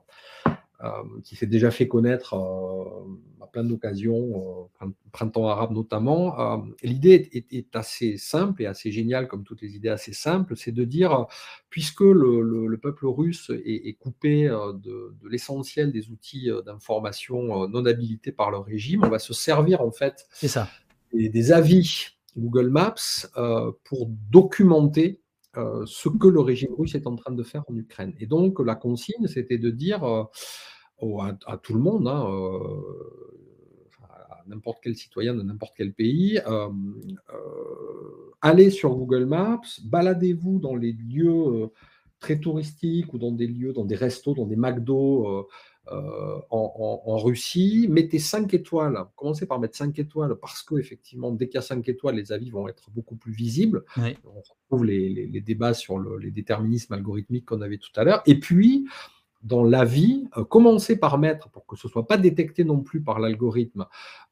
qui 1.23 1.37
s'est 1.37 1.47
déjà 1.47 1.71
fait 1.71 1.89
connaître 1.89 2.35
euh, 2.35 3.43
à 3.43 3.47
plein 3.47 3.65
d'occasions, 3.65 4.69
euh, 4.83 4.87
printemps 5.13 5.49
arabe 5.49 5.73
notamment. 5.73 6.67
L'idée 6.83 7.31
est, 7.33 7.77
assez 7.77 8.19
simple 8.19 8.63
et 8.63 8.67
assez 8.67 8.91
géniale, 8.91 9.29
comme 9.29 9.45
toutes 9.45 9.63
les 9.63 9.77
idées 9.77 9.89
assez 9.89 10.13
simples, 10.13 10.57
c'est 10.57 10.73
de 10.73 10.85
dire, 10.85 11.27
puisque 11.71 12.01
le, 12.01 12.77
peuple 12.83 13.07
russe 13.07 13.51
est, 13.65 13.97
coupé 13.99 14.49
de, 14.49 15.15
l'essentiel 15.29 15.93
des 15.93 16.11
outils 16.11 16.51
d'information 16.67 17.69
non 17.69 17.87
habilités 17.87 18.33
par 18.33 18.51
le 18.51 18.59
régime, 18.59 19.05
on 19.05 19.09
va 19.09 19.19
se 19.19 19.33
servir 19.33 19.81
en 19.81 19.93
fait 19.93 20.27
ça. 20.33 20.69
Des, 21.13 21.53
avis 21.53 22.09
Google 22.37 22.69
Maps 22.69 23.27
pour 23.85 24.09
documenter 24.31 25.24
ce 25.87 26.09
que 26.09 26.29
le 26.29 26.41
régime 26.41 26.73
russe 26.77 26.95
est 26.95 27.07
en 27.07 27.17
train 27.17 27.33
de 27.33 27.43
faire 27.43 27.65
en 27.69 27.75
Ukraine. 27.75 28.15
Et 28.21 28.27
donc 28.27 28.61
la 28.61 28.75
consigne, 28.75 29.27
c'était 29.27 29.59
de 29.59 29.71
dire 29.71 30.29
à, 31.47 31.59
tout 31.59 31.75
le 31.75 31.81
monde, 31.81 32.09
hein, 32.09 32.27
euh, 32.29 32.81
à 34.03 34.43
n'importe 34.47 34.79
quel 34.83 34.97
citoyen 34.97 35.35
de 35.35 35.43
n'importe 35.43 35.75
quel 35.77 35.93
pays, 35.93 36.41
euh, 36.47 36.69
euh, 37.33 38.33
allez 38.41 38.71
sur 38.71 38.95
Google 38.95 39.27
Maps, 39.27 39.61
baladez-vous 39.85 40.59
dans 40.61 40.77
les 40.77 40.93
lieux 40.93 41.71
très 42.21 42.39
touristiques 42.39 43.13
ou 43.13 43.19
dans 43.19 43.33
des 43.33 43.47
lieux, 43.47 43.73
dans 43.73 43.85
des 43.85 43.97
restos, 43.97 44.35
dans 44.35 44.47
des 44.47 44.57
McDo. 44.57 45.49
En, 45.91 47.19
Russie, 47.19 47.87
mettez 47.91 48.19
5 48.19 48.53
étoiles. 48.55 48.97
Commencez 49.17 49.47
par 49.47 49.61
mettre 49.61 49.77
5 49.77 49.99
étoiles 49.99 50.35
parce 50.37 50.63
que 50.63 50.77
effectivement, 50.77 51.31
dès 51.31 51.49
qu'il 51.49 51.57
y 51.57 51.59
a 51.59 51.63
5 51.63 51.89
étoiles, 51.89 52.17
les 52.17 52.33
avis 52.33 52.51
vont 52.51 52.69
être 52.69 52.91
beaucoup 52.91 53.17
plus 53.17 53.33
visibles. 53.33 53.85
On 53.97 54.41
retrouve 54.41 54.85
les, 54.85 55.41
débats 55.41 55.75
sur 55.75 55.99
les 55.99 56.31
déterminismes 56.31 56.95
algorithmiques 56.95 57.47
qu'on 57.47 57.61
avait 57.61 57.79
tout 57.79 57.93
à 57.97 58.05
l'heure. 58.05 58.23
Et 58.27 58.39
puis, 58.39 58.87
dans 59.45 59.63
la 59.63 59.85
vie, 59.85 60.27
euh, 60.39 60.45
commencer 60.45 60.99
par 60.99 61.19
mettre, 61.19 61.51
pour 61.51 61.67
que 61.67 61.77
ce 61.77 61.87
ne 61.87 61.93
soit 61.93 62.07
pas 62.07 62.17
détecté 62.17 62.65
non 62.65 62.81
plus 62.81 63.03
par 63.03 63.19
l'algorithme, 63.19 63.87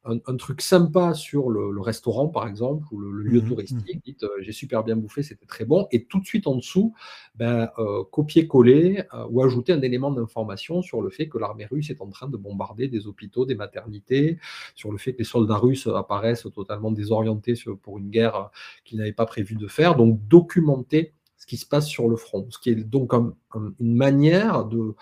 un, 0.05 0.35
truc 0.35 0.61
sympa 0.61 1.13
sur 1.13 1.49
le, 1.49 1.79
restaurant, 1.79 2.27
par 2.27 2.45
exemple, 2.47 2.85
ou 2.91 2.99
le, 2.99 3.23
lieu 3.23 3.41
mmh 3.41 3.47
touristique. 3.47 3.95
Mmh. 3.95 4.01
Dites, 4.03 4.23
euh, 4.23 4.41
j'ai 4.41 4.51
super 4.51 4.83
bien 4.83 4.97
bouffé, 4.97 5.23
c'était 5.23 5.45
très 5.45 5.63
bon. 5.63 5.87
Et 5.91 6.05
tout 6.05 6.19
de 6.19 6.25
suite 6.25 6.45
en 6.47 6.55
dessous, 6.55 6.93
ben, 7.35 7.69
euh, 7.77 8.03
copier-coller 8.11 9.03
ou 9.29 9.43
ajouter 9.43 9.71
un 9.71 9.81
élément 9.81 10.11
d'information 10.11 10.81
sur 10.81 11.01
le 11.01 11.09
fait 11.09 11.29
que 11.29 11.37
l'armée 11.37 11.65
russe 11.65 11.89
est 11.89 12.01
en 12.01 12.09
train 12.09 12.27
de 12.27 12.35
bombarder 12.35 12.89
des 12.89 13.07
hôpitaux, 13.07 13.45
des 13.45 13.55
maternités, 13.55 14.39
sur 14.75 14.91
le 14.91 14.97
fait 14.97 15.13
que 15.13 15.19
les 15.19 15.23
soldats 15.23 15.57
russes 15.57 15.87
apparaissent 15.87 16.47
totalement 16.53 16.91
désorientés 16.91 17.53
pour 17.81 17.99
une 17.99 18.09
guerre 18.09 18.49
qu'ils 18.83 18.97
n'avaient 18.97 19.13
pas 19.13 19.25
prévu 19.25 19.55
de 19.55 19.67
faire. 19.67 19.95
Donc, 19.95 20.19
documenter 20.27 21.13
ce 21.43 21.45
qui 21.45 21.57
se 21.57 21.65
passe 21.65 21.87
sur 21.87 22.07
le 22.07 22.15
front. 22.15 22.47
Ce 22.49 22.57
qui 22.57 22.69
est 22.69 22.75
donc 22.75 23.11
une 23.13 23.95
manière 23.95 24.63
de, 24.63 24.95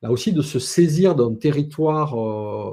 là 0.00 0.12
aussi, 0.12 0.32
de 0.32 0.40
se 0.40 0.60
saisir 0.60 1.16
d'un 1.16 1.34
territoire 1.34 2.14
euh, 2.16 2.70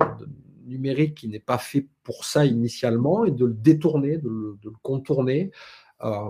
numérique 0.68 1.16
qui 1.16 1.28
n'est 1.28 1.40
pas 1.40 1.58
fait 1.58 1.88
pour 2.04 2.24
ça 2.24 2.46
initialement 2.46 3.26
et 3.26 3.32
de 3.32 3.46
le 3.48 3.54
détourner, 3.54 4.20
de 4.20 4.30
le, 4.30 4.72
contourner 4.84 5.50
euh, 6.04 6.30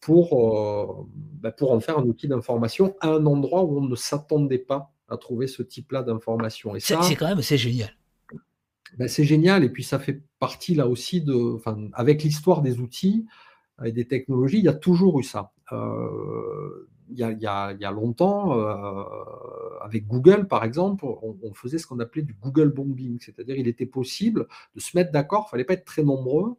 pour, 0.00 1.08
euh, 1.08 1.08
ben, 1.14 1.50
pour 1.50 1.72
en 1.72 1.80
faire 1.80 1.98
un 1.98 2.04
outil 2.04 2.28
d'information 2.28 2.94
à 3.00 3.08
un 3.08 3.26
endroit 3.26 3.64
où 3.64 3.78
on 3.78 3.88
ne 3.88 3.96
s'attendait 3.96 4.58
pas 4.58 4.92
à 5.08 5.16
trouver 5.16 5.48
ce 5.48 5.64
type-là 5.64 6.04
d'information. 6.04 6.76
Et 6.76 6.80
ça, 6.80 7.02
c'est 7.02 7.16
quand 7.16 7.26
même 7.26 7.42
c'est 7.42 7.58
génial. 7.58 7.90
Ben, 8.96 9.08
c'est 9.08 9.24
génial 9.24 9.64
et 9.64 9.70
puis 9.70 9.82
ça 9.82 9.98
fait 9.98 10.22
partie 10.38 10.76
là 10.76 10.86
aussi 10.86 11.20
de, 11.20 11.56
avec 11.94 12.22
l'histoire 12.22 12.62
des 12.62 12.78
outils 12.78 13.26
et 13.84 13.90
des 13.90 14.06
technologies, 14.06 14.58
il 14.58 14.64
y 14.64 14.68
a 14.68 14.74
toujours 14.74 15.18
eu 15.18 15.24
ça. 15.24 15.50
Euh, 15.72 16.88
il, 17.08 17.18
y 17.18 17.46
a, 17.46 17.90
longtemps, 17.92 18.58
euh, 18.58 19.04
avec 19.80 20.08
Google 20.08 20.48
par 20.48 20.64
exemple, 20.64 21.04
on, 21.04 21.54
faisait 21.54 21.78
ce 21.78 21.86
qu'on 21.86 22.00
appelait 22.00 22.22
du 22.22 22.34
Google 22.34 22.72
bombing, 22.72 23.18
c'est-à-dire 23.20 23.56
il 23.56 23.68
était 23.68 23.86
possible 23.86 24.48
de 24.74 24.80
se 24.80 24.96
mettre 24.96 25.12
d'accord, 25.12 25.42
il 25.42 25.46
ne 25.46 25.50
fallait 25.50 25.64
pas 25.64 25.74
être 25.74 25.84
très 25.84 26.02
nombreux 26.02 26.56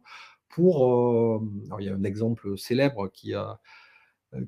pour... 0.48 0.90
Euh, 0.90 1.40
il 1.80 1.84
y 1.84 1.90
a 1.90 1.94
un 1.94 2.04
exemple 2.04 2.56
célèbre 2.56 3.08
qui. 3.12 3.34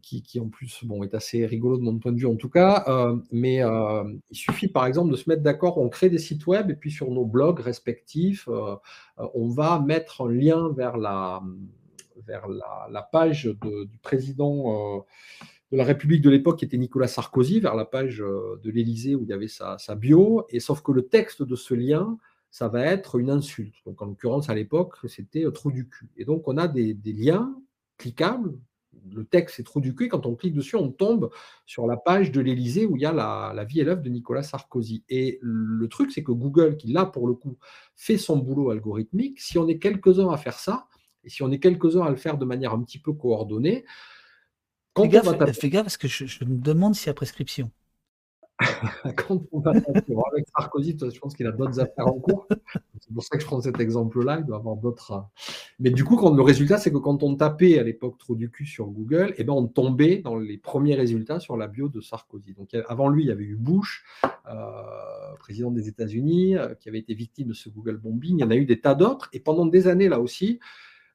Qui, 0.02 0.38
en 0.38 0.50
plus 0.50 0.84
bon, 0.84 1.02
est 1.04 1.14
assez 1.14 1.46
rigolo 1.46 1.78
de 1.78 1.82
mon 1.82 1.98
point 1.98 2.12
de 2.12 2.18
vue 2.18 2.26
en 2.26 2.36
tout 2.36 2.50
cas, 2.50 2.84
mais 3.32 3.62
il 3.62 4.36
suffit 4.36 4.68
par 4.68 4.84
exemple 4.84 5.10
de 5.10 5.16
se 5.16 5.26
mettre 5.26 5.42
d'accord, 5.42 5.78
on 5.78 5.88
crée 5.88 6.10
des 6.10 6.18
sites 6.18 6.46
web 6.46 6.70
et 6.70 6.74
puis 6.74 6.90
sur 6.90 7.10
nos 7.10 7.24
blogs 7.24 7.60
respectifs, 7.60 8.46
on 9.16 9.48
va 9.48 9.80
mettre 9.80 10.26
un 10.26 10.30
lien 10.30 10.70
vers 10.70 10.98
la, 10.98 11.42
vers 12.26 12.46
la, 12.48 13.02
page 13.02 13.46
du 13.46 13.98
président 13.98 14.98
euh, 14.98 15.00
de 15.72 15.76
la 15.76 15.84
République 15.84 16.22
de 16.22 16.30
l'époque, 16.30 16.58
qui 16.58 16.64
était 16.64 16.76
Nicolas 16.76 17.08
Sarkozy, 17.08 17.60
vers 17.60 17.74
la 17.74 17.84
page 17.84 18.20
euh, 18.20 18.60
de 18.62 18.70
l'Élysée 18.70 19.14
où 19.14 19.22
il 19.22 19.28
y 19.28 19.32
avait 19.32 19.48
sa, 19.48 19.76
bio, 19.94 20.44
et 20.48 20.60
sauf 20.60 20.82
que 20.82 20.92
le 20.92 21.06
texte 21.06 21.42
de 21.42 21.56
ce 21.56 21.74
lien, 21.74 22.18
ça 22.50 22.68
va 22.68 22.84
être 22.84 23.18
une 23.18 23.30
insulte. 23.30 23.76
Donc 23.86 24.02
en 24.02 24.06
l'occurrence, 24.06 24.50
à 24.50 24.54
l'époque, 24.54 24.96
c'était 25.06 25.44
euh, 25.44 25.52
trop 25.52 25.70
du 25.70 25.88
cul. 25.88 26.10
Et 26.16 26.24
donc 26.24 26.48
on 26.48 26.56
a 26.56 26.66
des, 26.66 26.96
liens 27.04 27.54
cliquables, 27.98 28.58
le 29.12 29.24
texte 29.24 29.60
est 29.60 29.62
trop 29.62 29.80
du 29.80 29.94
cul, 29.94 30.08
quand 30.08 30.26
on 30.26 30.34
clique 30.34 30.54
dessus, 30.54 30.74
on 30.74 30.90
tombe 30.90 31.30
sur 31.64 31.86
la 31.86 31.96
page 31.96 32.32
de 32.32 32.40
l'Élysée 32.40 32.86
où 32.86 32.96
il 32.96 33.02
y 33.02 33.06
a 33.06 33.12
la, 33.12 33.52
la 33.54 33.64
vie 33.64 33.80
et 33.80 33.84
l'œuvre 33.84 34.02
de 34.02 34.10
Nicolas 34.10 34.42
Sarkozy. 34.42 35.04
Et 35.08 35.38
le 35.40 35.86
truc, 35.86 36.10
c'est 36.10 36.24
que 36.24 36.32
Google, 36.32 36.76
qui 36.76 36.88
là, 36.88 37.06
pour 37.06 37.28
le 37.28 37.34
coup, 37.34 37.56
fait 37.94 38.18
son 38.18 38.38
boulot 38.38 38.70
algorithmique, 38.70 39.40
si 39.40 39.58
on 39.58 39.68
est 39.68 39.78
quelques-uns 39.78 40.30
à 40.30 40.36
faire 40.36 40.58
ça, 40.58 40.88
et 41.24 41.30
si 41.30 41.42
on 41.42 41.50
est 41.50 41.58
quelques-uns 41.58 42.02
à 42.02 42.10
le 42.10 42.16
faire 42.16 42.38
de 42.38 42.44
manière 42.44 42.72
un 42.72 42.82
petit 42.82 42.98
peu 42.98 43.12
coordonnée, 43.12 43.84
quand 44.94 45.02
fais, 45.02 45.08
gaffe, 45.08 45.58
fais 45.58 45.70
gaffe 45.70 45.84
parce 45.84 45.96
que 45.96 46.08
je, 46.08 46.44
me 46.44 46.56
demande 46.56 46.94
s'il 46.94 47.06
y 47.06 47.10
a 47.10 47.14
prescription. 47.14 47.70
quand 49.16 49.40
on 49.52 49.60
va 49.60 49.70
avec 49.70 50.46
Sarkozy, 50.54 50.96
je 51.00 51.18
pense 51.18 51.34
qu'il 51.34 51.46
a 51.46 51.52
d'autres 51.52 51.80
affaires 51.80 52.06
en 52.06 52.18
cours. 52.18 52.46
C'est 53.00 53.12
pour 53.12 53.22
ça 53.22 53.36
que 53.36 53.42
je 53.42 53.46
prends 53.46 53.60
cet 53.60 53.80
exemple-là. 53.80 54.38
Il 54.40 54.44
doit 54.44 54.58
avoir 54.58 54.76
d'autres. 54.76 55.12
Euh. 55.12 55.20
Mais 55.78 55.90
du 55.90 56.04
coup, 56.04 56.16
quand, 56.16 56.34
le 56.34 56.42
résultat, 56.42 56.76
c'est 56.76 56.92
que 56.92 56.98
quand 56.98 57.22
on 57.22 57.36
tapait 57.36 57.78
à 57.78 57.82
l'époque 57.82 58.18
trop 58.18 58.34
du 58.34 58.50
cul 58.50 58.66
sur 58.66 58.86
Google, 58.88 59.34
eh 59.38 59.44
ben, 59.44 59.54
on 59.54 59.66
tombait 59.66 60.18
dans 60.18 60.36
les 60.36 60.58
premiers 60.58 60.94
résultats 60.94 61.40
sur 61.40 61.56
la 61.56 61.68
bio 61.68 61.88
de 61.88 62.00
Sarkozy. 62.02 62.52
Donc, 62.52 62.74
avant 62.88 63.08
lui, 63.08 63.24
il 63.24 63.28
y 63.28 63.32
avait 63.32 63.44
eu 63.44 63.56
Bush, 63.56 64.04
euh, 64.24 65.36
président 65.38 65.70
des 65.70 65.88
États-Unis, 65.88 66.56
euh, 66.56 66.74
qui 66.74 66.90
avait 66.90 66.98
été 66.98 67.14
victime 67.14 67.48
de 67.48 67.54
ce 67.54 67.70
Google 67.70 67.96
bombing. 67.96 68.36
Il 68.36 68.40
y 68.40 68.44
en 68.44 68.50
a 68.50 68.56
eu 68.56 68.66
des 68.66 68.80
tas 68.80 68.94
d'autres. 68.94 69.30
Et 69.32 69.40
pendant 69.40 69.64
des 69.64 69.88
années, 69.88 70.10
là 70.10 70.20
aussi, 70.20 70.60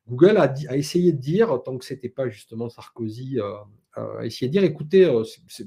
Google 0.07 0.37
a, 0.37 0.53
essayé 0.75 1.11
de 1.11 1.17
dire, 1.17 1.61
tant 1.63 1.77
que 1.77 1.85
ce 1.85 1.93
n'était 1.93 2.09
pas 2.09 2.29
justement 2.29 2.69
Sarkozy, 2.69 3.39
euh, 3.39 3.53
a 3.95 4.25
essayé 4.25 4.47
de 4.47 4.51
dire, 4.51 4.63
écoutez, 4.63 5.11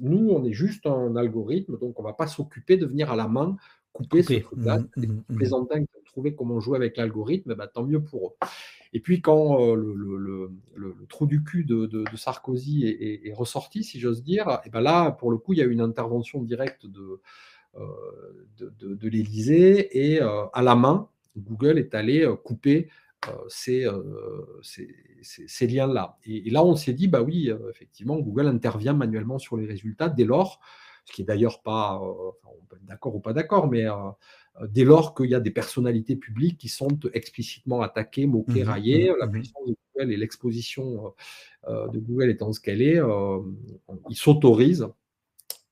nous, 0.00 0.30
on 0.30 0.44
est 0.44 0.52
juste 0.52 0.86
un 0.86 1.16
algorithme, 1.16 1.78
donc 1.78 1.98
on 1.98 2.02
ne 2.02 2.08
va 2.08 2.12
pas 2.12 2.26
s'occuper 2.26 2.76
de 2.76 2.86
venir 2.86 3.10
à 3.10 3.16
la 3.16 3.26
main 3.26 3.56
couper, 3.92 4.22
ce 4.22 4.34
truc-là. 4.34 4.78
Mmh, 4.78 4.88
mmh, 4.96 5.02
mmh. 5.28 5.38
les 5.38 5.46
mmh. 5.46 5.86
qui 5.86 5.96
ont 5.96 6.04
trouvé 6.04 6.34
comment 6.34 6.60
jouer 6.60 6.76
avec 6.76 6.96
l'algorithme, 6.96 7.54
bah, 7.54 7.66
tant 7.66 7.84
mieux 7.84 8.02
pour 8.02 8.28
eux. 8.28 8.46
Et 8.92 9.00
puis 9.00 9.20
quand 9.20 9.74
le, 9.74 10.50
trou 11.08 11.26
du 11.26 11.42
cul 11.42 11.64
de, 11.64 12.04
Sarkozy 12.16 12.86
est, 12.86 13.32
ressorti, 13.34 13.84
si 13.84 14.00
j'ose 14.00 14.22
dire, 14.22 14.60
et 14.64 14.70
ben 14.70 14.80
là, 14.80 15.10
pour 15.10 15.30
le 15.30 15.38
coup, 15.38 15.52
il 15.52 15.58
y 15.58 15.62
a 15.62 15.64
eu 15.64 15.72
une 15.72 15.80
intervention 15.80 16.42
directe 16.42 16.86
de, 16.86 17.20
euh, 17.76 17.86
de, 18.80 19.08
l'Élysée 19.08 20.12
et 20.12 20.22
euh, 20.22 20.46
à 20.52 20.62
la 20.62 20.74
main, 20.74 21.08
Google 21.36 21.78
est 21.78 21.94
allé 21.94 22.22
euh, 22.22 22.34
couper 22.34 22.88
ces, 23.48 23.86
ces, 25.22 25.66
liens-là. 25.66 26.16
Et, 26.24 26.50
là, 26.50 26.64
on 26.64 26.76
s'est 26.76 26.92
dit, 26.92 27.08
bah 27.08 27.22
oui, 27.22 27.50
effectivement, 27.70 28.18
Google 28.18 28.46
intervient 28.46 28.92
manuellement 28.92 29.38
sur 29.38 29.56
les 29.56 29.66
résultats 29.66 30.08
dès 30.08 30.24
lors, 30.24 30.60
ce 31.04 31.12
qui 31.12 31.22
est 31.22 31.24
d'ailleurs 31.24 31.62
pas, 31.62 32.00
on 32.00 32.64
peut 32.68 32.76
être 32.76 32.84
d'accord 32.84 33.14
ou 33.16 33.20
pas 33.20 33.32
d'accord, 33.32 33.68
mais 33.68 33.86
dès 34.68 34.84
lors 34.84 35.14
qu'il 35.14 35.30
y 35.30 35.34
a 35.34 35.40
des 35.40 35.50
personnalités 35.50 36.16
publiques 36.16 36.58
qui 36.58 36.68
sont 36.68 36.98
explicitement 37.12 37.80
attaquées, 37.80 38.26
moquées, 38.26 38.64
mmh 38.64 38.68
raillées, 38.68 39.10
mmh 39.10 39.16
la 39.18 39.26
mmh 39.26 39.32
puissance 39.32 39.66
de 39.66 39.76
Google 39.94 40.12
et 40.12 40.16
l'exposition 40.16 41.14
de 41.66 41.98
Google 41.98 42.30
étant 42.30 42.52
ce 42.52 42.60
qu'elle 42.60 42.82
est, 42.82 43.00
ils 44.08 44.16
s'autorisent 44.16 44.88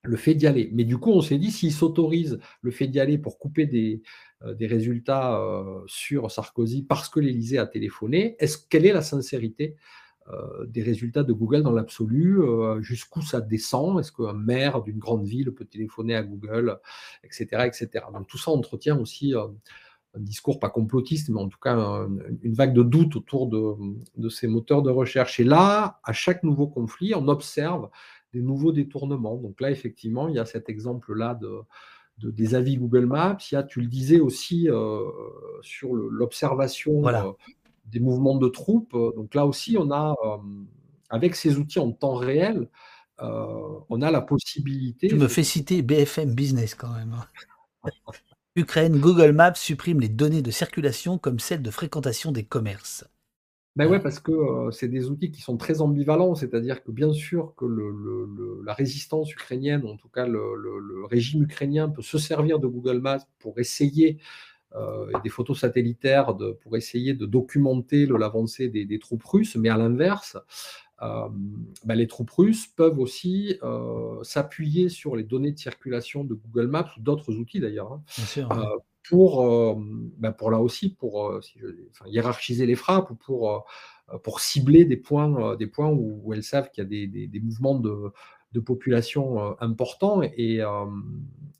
le 0.06 0.16
fait 0.16 0.34
d'y 0.34 0.46
aller. 0.46 0.70
Mais 0.72 0.84
du 0.84 0.98
coup, 0.98 1.10
on 1.10 1.20
s'est 1.20 1.38
dit, 1.38 1.50
s'il 1.50 1.72
s'autorise 1.72 2.38
le 2.62 2.70
fait 2.70 2.86
d'y 2.86 3.00
aller 3.00 3.18
pour 3.18 3.38
couper 3.38 3.66
des, 3.66 4.02
euh, 4.42 4.54
des 4.54 4.66
résultats 4.66 5.40
euh, 5.40 5.80
sur 5.86 6.30
Sarkozy 6.30 6.82
parce 6.82 7.08
que 7.08 7.20
l'Élysée 7.20 7.58
a 7.58 7.66
téléphoné, 7.66 8.36
est-ce 8.38 8.58
quelle 8.68 8.86
est 8.86 8.92
la 8.92 9.02
sincérité 9.02 9.76
euh, 10.28 10.66
des 10.66 10.82
résultats 10.82 11.22
de 11.22 11.32
Google 11.32 11.62
dans 11.62 11.72
l'absolu 11.72 12.40
Jusqu'où 12.80 13.22
ça 13.22 13.40
descend? 13.40 14.00
Est-ce 14.00 14.12
qu'un 14.12 14.32
maire 14.32 14.82
d'une 14.82 14.98
grande 14.98 15.24
ville 15.24 15.52
peut 15.52 15.64
téléphoner 15.64 16.16
à 16.16 16.22
Google, 16.22 16.78
etc., 17.24 17.46
etc. 17.66 18.04
Donc 18.12 18.26
tout 18.26 18.38
ça 18.38 18.50
entretient 18.50 18.98
aussi 18.98 19.34
un 19.34 20.20
discours 20.20 20.58
pas 20.58 20.70
complotiste, 20.70 21.28
mais 21.28 21.40
en 21.40 21.48
tout 21.48 21.58
cas 21.58 22.06
une 22.42 22.54
vague 22.54 22.74
de 22.74 22.82
doute 22.82 23.16
autour 23.16 23.48
de, 23.48 23.74
de 24.16 24.28
ces 24.28 24.48
moteurs 24.48 24.82
de 24.82 24.90
recherche. 24.90 25.40
Et 25.40 25.44
là, 25.44 26.00
à 26.04 26.12
chaque 26.12 26.42
nouveau 26.42 26.66
conflit, 26.66 27.14
on 27.14 27.28
observe 27.28 27.90
des 28.36 28.42
nouveaux 28.42 28.72
détournements. 28.72 29.36
Donc 29.36 29.60
là, 29.62 29.70
effectivement, 29.70 30.28
il 30.28 30.34
y 30.34 30.38
a 30.38 30.44
cet 30.44 30.68
exemple-là 30.68 31.38
de, 31.40 32.30
des 32.30 32.54
avis 32.54 32.76
Google 32.76 33.06
Maps. 33.06 33.38
Il 33.50 33.54
y 33.54 33.58
a, 33.58 33.62
tu 33.62 33.80
le 33.80 33.86
disais 33.86 34.20
aussi, 34.20 34.68
euh, 34.68 35.00
sur 35.62 35.94
l'observation 35.94 37.08
euh, 37.08 37.32
des 37.86 38.00
mouvements 38.00 38.36
de 38.36 38.48
troupes. 38.48 38.92
Donc 38.92 39.34
là 39.34 39.46
aussi, 39.46 39.76
on 39.78 39.90
a, 39.90 40.14
euh, 40.24 40.36
avec 41.08 41.34
ces 41.34 41.56
outils 41.56 41.78
en 41.78 41.92
temps 41.92 42.16
réel, 42.16 42.68
on 43.18 44.02
a 44.02 44.10
la 44.10 44.20
possibilité. 44.20 45.08
Tu 45.08 45.14
me 45.14 45.28
fais 45.28 45.42
citer 45.42 45.80
BFM 45.80 46.34
Business 46.34 46.74
quand 46.74 46.92
même. 46.92 47.14
Hein. 47.14 47.90
Ukraine, 48.56 48.98
Google 48.98 49.32
Maps 49.32 49.54
supprime 49.54 50.00
les 50.00 50.08
données 50.08 50.42
de 50.42 50.50
circulation 50.50 51.16
comme 51.16 51.38
celles 51.38 51.62
de 51.62 51.70
fréquentation 51.70 52.32
des 52.32 52.44
commerces. 52.44 53.06
Ben 53.76 53.86
ouais, 53.88 54.00
parce 54.00 54.20
que 54.20 54.32
c'est 54.72 54.88
des 54.88 55.10
outils 55.10 55.30
qui 55.30 55.42
sont 55.42 55.58
très 55.58 55.82
ambivalents, 55.82 56.34
c'est-à-dire 56.34 56.82
que 56.82 56.90
bien 56.90 57.12
sûr 57.12 57.54
que 57.56 57.66
la 58.64 58.72
résistance 58.72 59.30
ukrainienne, 59.32 59.84
en 59.86 59.96
tout 59.96 60.08
cas 60.08 60.26
le, 60.26 61.04
régime 61.04 61.42
ukrainien 61.42 61.90
peut 61.90 62.02
se 62.02 62.16
servir 62.16 62.58
de 62.58 62.66
Google 62.66 63.00
Maps 63.00 63.26
pour 63.38 63.58
essayer 63.58 64.18
des 65.22 65.30
photos 65.30 65.60
satellitaires 65.60 66.36
pour 66.60 66.76
essayer 66.76 67.14
de 67.14 67.24
documenter 67.26 68.06
l'avancée 68.06 68.68
des, 68.68 68.98
troupes 68.98 69.24
russes, 69.24 69.56
mais 69.56 69.68
à 69.68 69.76
l'inverse, 69.76 70.38
ben 71.00 71.94
les 71.94 72.06
troupes 72.06 72.30
russes 72.30 72.66
peuvent 72.66 72.98
aussi 72.98 73.58
s'appuyer 74.22 74.88
sur 74.88 75.16
les 75.16 75.22
données 75.22 75.52
de 75.52 75.58
circulation 75.58 76.24
de 76.24 76.32
Google 76.32 76.68
Maps 76.68 76.90
ou 76.96 77.00
d'autres 77.02 77.34
outils 77.34 77.60
d'ailleurs 77.60 77.92
hein, 77.92 78.02
pour, 79.08 79.46
euh, 79.46 79.74
ben 80.18 80.32
pour 80.32 80.50
là 80.50 80.58
aussi, 80.60 80.90
pour 80.90 81.28
euh, 81.28 81.40
hiérarchiser 82.06 82.66
les 82.66 82.74
frappes 82.74 83.10
ou 83.10 83.14
pour, 83.14 83.64
euh, 84.12 84.18
pour 84.18 84.40
cibler 84.40 84.84
des 84.84 84.96
points, 84.96 85.56
des 85.56 85.66
points 85.66 85.90
où, 85.90 86.32
elles 86.32 86.42
savent 86.42 86.70
qu'il 86.70 86.82
y 86.82 86.86
a 86.86 86.88
des, 86.88 87.26
des, 87.26 87.40
mouvements 87.40 87.78
de, 87.78 88.12
de, 88.52 88.60
population 88.60 89.60
importants. 89.60 90.22
Et, 90.22 90.60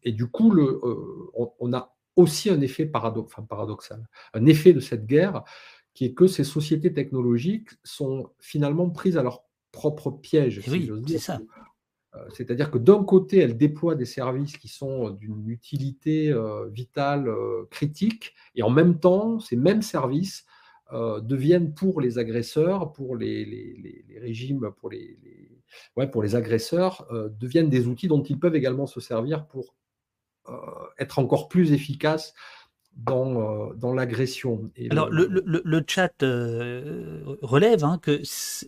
et 0.03 0.13
du 0.13 0.27
coup, 0.27 0.51
le, 0.51 0.81
on, 1.59 1.73
a 1.73 1.95
aussi 2.15 2.51
un 2.51 2.61
effet 2.61 2.87
paradoxal, 2.87 4.09
un 4.33 4.47
effet 4.47 4.73
de 4.73 4.81
cette 4.81 5.07
guerre 5.07 5.43
qui 5.93 6.05
est 6.05 6.15
que 6.15 6.27
ces 6.27 6.45
sociétés 6.45 6.93
technologiques 6.93 7.71
sont 7.83 8.31
finalement 8.39 8.91
prises 8.91 9.17
à 9.17 9.23
leur 9.23 9.43
propre 9.73 10.11
piège. 10.11 10.63
oui, 10.69 10.91
c'est 11.07 11.19
ça. 11.19 11.41
Euh, 12.17 12.29
c'est-à-dire 12.35 12.71
que 12.71 12.79
d'un 12.79 13.03
côté, 13.05 13.39
elle 13.39 13.57
déploie 13.57 13.95
des 13.95 14.05
services 14.05 14.57
qui 14.57 14.69
sont 14.69 15.11
d'une 15.11 15.49
utilité 15.49 16.31
euh, 16.31 16.69
vitale 16.69 17.29
euh, 17.29 17.65
critique, 17.71 18.35
et 18.55 18.63
en 18.63 18.71
même 18.71 18.99
temps, 18.99 19.39
ces 19.39 19.57
mêmes 19.57 19.83
services 19.83 20.47
deviennent 20.93 21.75
pour 21.75 22.01
les 22.01 22.17
agresseurs, 22.17 22.93
pour 22.93 23.17
les, 23.17 24.05
régimes, 24.21 24.71
pour 24.77 24.89
les, 24.89 25.19
ouais, 25.97 26.09
pour 26.09 26.23
les 26.23 26.37
agresseurs, 26.37 27.09
deviennent 27.41 27.69
des 27.69 27.89
outils 27.89 28.07
dont 28.07 28.23
ils 28.23 28.39
peuvent 28.39 28.55
également 28.55 28.87
se 28.87 29.01
servir 29.01 29.49
pour 29.49 29.75
être 31.01 31.19
encore 31.19 31.49
plus 31.49 31.73
efficaces 31.73 32.35
dans, 32.95 33.75
dans 33.75 33.93
l'agression. 33.93 34.71
Alors, 34.89 35.11
le, 35.11 35.27
le, 35.45 35.85
chat 35.89 36.15
relève 36.23 37.83
hein, 37.83 37.99
que 38.01 38.23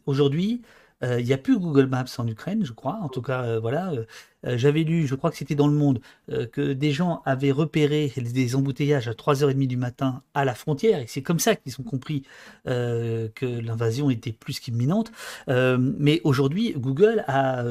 aujourd'hui, 0.05 0.62
il 1.03 1.24
n'y 1.24 1.32
a 1.32 1.38
plus 1.38 1.59
Google 1.59 1.86
Maps 1.86 2.07
en 2.18 2.26
Ukraine, 2.26 2.64
je 2.64 2.72
crois. 2.72 2.99
En 3.03 3.09
tout 3.09 3.22
cas, 3.22 3.59
voilà. 3.59 3.92
J'avais 4.44 4.84
lu, 4.84 5.07
je 5.07 5.16
crois 5.16 5.30
que 5.30 5.36
c'était 5.36 5.57
dans 5.57 5.66
le 5.66 5.74
monde, 5.74 6.01
que 6.53 6.72
des 6.72 6.92
gens 6.92 7.22
avaient 7.24 7.51
repéré 7.51 8.12
des 8.16 8.55
embouteillages 8.55 9.09
à 9.09 9.12
3h30 9.12 9.66
du 9.66 9.76
matin 9.76 10.22
à 10.32 10.44
la 10.44 10.55
frontière. 10.55 11.01
Et 11.01 11.07
c'est 11.09 11.22
comme 11.22 11.40
ça 11.40 11.57
qu'ils 11.57 11.74
ont 11.80 11.84
compris 11.84 12.22
que 12.64 13.61
l'invasion 13.61 14.11
était 14.11 14.32
plus 14.32 14.61
qu'imminente. 14.61 15.11
mais 15.49 16.20
aujourd'hui, 16.24 16.74
Google 16.76 17.24
a, 17.26 17.64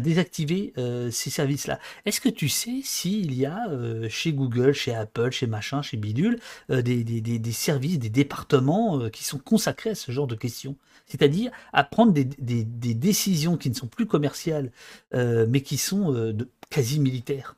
désactivé 0.00 0.72
ces 1.10 1.30
services-là. 1.30 1.78
Est-ce 2.04 2.20
que 2.20 2.28
tu 2.28 2.48
sais 2.48 2.80
s'il 2.82 3.34
y 3.34 3.46
a 3.46 3.68
chez 4.08 4.32
Google, 4.32 4.72
chez 4.72 4.94
Apple, 4.94 5.30
chez 5.30 5.46
machin, 5.46 5.82
chez 5.82 5.96
Bidule, 5.96 6.38
des, 6.68 7.52
services, 7.52 7.98
des 7.98 8.10
départements 8.10 9.08
qui 9.10 9.24
sont 9.24 9.38
consacrés 9.38 9.90
à 9.90 9.94
ce 9.94 10.12
genre 10.12 10.26
de 10.26 10.36
questions? 10.36 10.76
C'est-à-dire 11.06 11.52
à 11.72 11.84
prendre 11.84 12.12
des, 12.12 12.24
décisions 12.24 13.56
qui 13.56 13.70
ne 13.70 13.74
sont 13.74 13.86
plus 13.86 14.06
commerciales, 14.06 14.72
euh, 15.14 15.46
mais 15.48 15.62
qui 15.62 15.76
sont 15.76 16.12
euh, 16.12 16.36
quasi 16.68 17.00
militaires. 17.00 17.56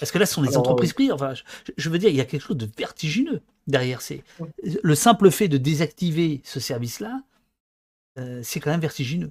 Parce 0.00 0.12
que 0.12 0.18
là, 0.18 0.26
ce 0.26 0.34
sont 0.34 0.42
des 0.42 0.56
entreprises 0.56 0.92
privées. 0.92 1.12
Enfin, 1.12 1.32
je, 1.76 1.88
veux 1.88 1.98
dire, 1.98 2.10
il 2.10 2.16
y 2.16 2.20
a 2.20 2.24
quelque 2.24 2.42
chose 2.42 2.56
de 2.56 2.68
vertigineux 2.76 3.40
derrière. 3.66 4.02
C'est 4.02 4.22
le 4.82 4.94
simple 4.94 5.30
fait 5.30 5.48
de 5.48 5.56
désactiver 5.56 6.42
ce 6.44 6.60
service-là, 6.60 7.22
euh, 8.18 8.40
c'est 8.42 8.60
quand 8.60 8.70
même 8.70 8.80
vertigineux. 8.80 9.30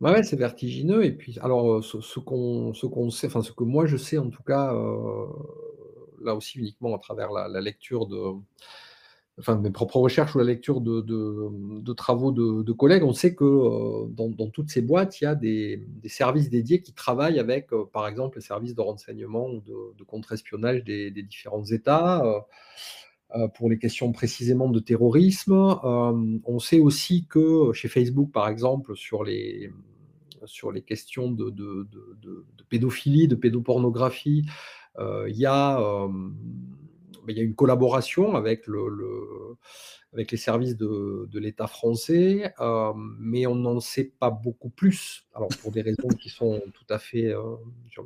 Ouais, 0.00 0.22
c'est 0.24 0.36
vertigineux. 0.36 1.04
Et 1.04 1.12
puis, 1.12 1.38
alors, 1.40 1.82
ce, 1.82 2.18
qu'on, 2.18 2.74
ce 2.74 2.84
qu'on 2.86 3.08
sait, 3.10 3.28
enfin, 3.28 3.42
ce 3.42 3.52
que 3.52 3.64
moi 3.64 3.86
je 3.86 3.96
sais 3.96 4.18
en 4.18 4.28
tout 4.28 4.42
cas, 4.42 4.74
là 6.20 6.34
aussi 6.34 6.58
uniquement 6.58 6.94
à 6.94 6.98
travers 6.98 7.30
la 7.30 7.60
lecture 7.62 8.06
de, 8.06 8.34
enfin 9.38 9.56
mes 9.56 9.70
propres 9.70 9.98
recherches 9.98 10.34
ou 10.34 10.38
la 10.38 10.44
lecture 10.44 10.80
de, 10.80 11.92
travaux 11.92 12.32
de, 12.32 12.72
collègues, 12.72 13.04
on 13.04 13.12
sait 13.12 13.34
que 13.34 13.44
euh, 13.44 14.06
dans, 14.08 14.50
toutes 14.50 14.70
ces 14.70 14.82
boîtes, 14.82 15.20
il 15.20 15.24
y 15.24 15.26
a 15.26 15.34
des, 15.34 15.82
services 16.06 16.48
dédiés 16.48 16.80
qui 16.80 16.92
travaillent 16.92 17.38
avec, 17.38 17.72
euh, 17.72 17.84
par 17.92 18.08
exemple, 18.08 18.38
les 18.38 18.42
services 18.42 18.74
de 18.74 18.80
renseignement 18.80 19.48
ou 19.48 19.60
de, 19.60 20.04
contre-espionnage 20.04 20.84
des, 20.84 21.10
différents 21.10 21.64
États. 21.64 22.24
Euh, 23.34 23.48
pour 23.56 23.68
les 23.68 23.76
questions 23.76 24.12
précisément 24.12 24.68
de 24.68 24.78
terrorisme. 24.78 25.52
on 25.52 26.58
sait 26.60 26.78
aussi 26.78 27.26
que 27.26 27.72
chez 27.72 27.88
Facebook, 27.88 28.30
par 28.30 28.48
exemple, 28.48 28.94
sur 28.96 29.24
les, 29.24 29.72
sur 30.44 30.70
les 30.70 30.80
questions 30.80 31.32
de, 31.32 31.52
pédophilie, 32.68 33.26
de 33.26 33.34
pédopornographie, 33.34 34.46
il 34.98 35.36
y 35.36 35.44
a 35.44 36.08
il 37.32 37.38
y 37.38 37.40
a 37.40 37.44
une 37.44 37.54
collaboration 37.54 38.34
avec, 38.34 38.66
le, 38.66 39.56
avec 40.12 40.30
les 40.30 40.36
services 40.36 40.76
de, 40.76 41.38
l'État 41.38 41.66
français, 41.66 42.52
euh, 42.60 42.92
mais 43.18 43.46
on 43.46 43.54
n'en 43.54 43.80
sait 43.80 44.12
pas 44.18 44.30
beaucoup 44.30 44.70
plus. 44.70 45.26
Alors 45.34 45.48
pour 45.60 45.72
des 45.72 45.82
raisons 45.82 46.08
qui 46.20 46.28
sont 46.28 46.60
tout 46.74 46.86
à 46.88 46.98
fait, 46.98 47.32
euh, 47.32 47.42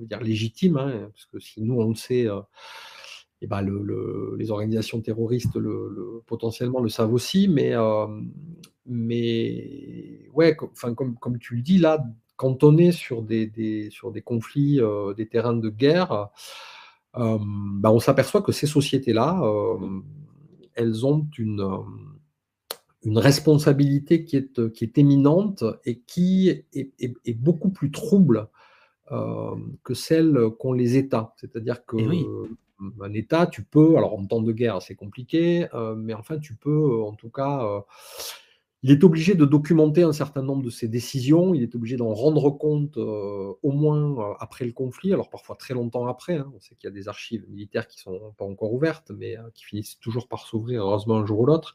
de 0.00 0.06
dire, 0.06 0.20
légitimes, 0.20 0.76
hein, 0.76 1.10
parce 1.12 1.26
que 1.26 1.38
si 1.38 1.62
nous 1.62 1.80
on 1.80 1.88
le 1.88 1.94
sait, 1.94 2.24
et 3.42 3.44
eh 3.44 3.46
ben 3.46 3.66
les 4.36 4.50
organisations 4.50 5.00
terroristes 5.00 5.56
le, 5.56 6.22
potentiellement 6.26 6.80
le 6.80 6.90
savent 6.90 7.14
aussi, 7.14 7.48
mais, 7.48 7.72
mais 8.84 10.28
ouais, 10.34 10.54
comme, 10.56 11.16
comme 11.16 11.38
tu 11.38 11.56
le 11.56 11.62
dis 11.62 11.78
là, 11.78 12.04
quand 12.36 12.64
on 12.64 12.76
est 12.76 12.92
sur 12.92 13.22
des, 13.22 13.88
sur 13.90 14.12
des 14.12 14.22
conflits, 14.22 14.80
des 15.16 15.26
terrains 15.26 15.56
de 15.56 15.68
guerre, 15.70 16.30
bah, 17.14 17.90
on 17.90 18.00
s'aperçoit 18.00 18.42
que 18.42 18.52
ces 18.52 18.66
sociétés-là, 18.66 19.42
elles 20.74 21.06
ont 21.06 21.26
une, 21.38 21.68
une 23.02 23.18
responsabilité 23.18 24.24
qui 24.24 24.36
est, 24.36 24.72
qui 24.72 24.84
est 24.84 24.98
éminente 24.98 25.64
et 25.84 26.00
qui 26.00 26.48
est, 26.48 27.34
beaucoup 27.34 27.70
plus 27.70 27.90
trouble 27.90 28.48
que 29.08 29.94
celle 29.94 30.38
qu'ont 30.58 30.72
les 30.72 30.96
États. 30.96 31.34
C'est-à-dire 31.36 31.84
que 31.84 31.96
un 33.02 33.12
État, 33.12 33.46
tu 33.46 33.62
peux, 33.62 33.96
alors 33.96 34.18
en 34.18 34.26
temps 34.26 34.40
de 34.40 34.52
guerre, 34.52 34.80
c'est 34.80 34.94
compliqué, 34.94 35.66
mais 35.96 36.14
enfin, 36.14 36.38
tu 36.38 36.54
peux 36.54 37.02
en 37.02 37.14
tout 37.14 37.30
cas 37.30 37.84
il 38.82 38.90
est 38.90 39.04
obligé 39.04 39.34
de 39.34 39.44
documenter 39.44 40.02
un 40.02 40.12
certain 40.12 40.42
nombre 40.42 40.62
de 40.62 40.70
ses 40.70 40.88
décisions, 40.88 41.52
il 41.52 41.62
est 41.62 41.74
obligé 41.74 41.96
d'en 41.98 42.14
rendre 42.14 42.50
compte 42.50 42.96
euh, 42.96 43.52
au 43.62 43.72
moins 43.72 44.18
euh, 44.18 44.34
après 44.40 44.64
le 44.64 44.72
conflit, 44.72 45.12
alors 45.12 45.28
parfois 45.28 45.54
très 45.56 45.74
longtemps 45.74 46.06
après. 46.06 46.36
Hein. 46.36 46.50
On 46.56 46.60
sait 46.60 46.74
qu'il 46.76 46.88
y 46.88 46.92
a 46.92 46.94
des 46.94 47.06
archives 47.06 47.44
militaires 47.50 47.86
qui 47.86 47.98
ne 47.98 48.14
sont 48.14 48.32
pas 48.38 48.46
encore 48.46 48.72
ouvertes, 48.72 49.12
mais 49.14 49.36
euh, 49.36 49.42
qui 49.52 49.64
finissent 49.64 49.98
toujours 50.00 50.28
par 50.28 50.46
s'ouvrir, 50.46 50.82
heureusement, 50.82 51.18
un 51.18 51.26
jour 51.26 51.40
ou 51.40 51.46
l'autre. 51.46 51.74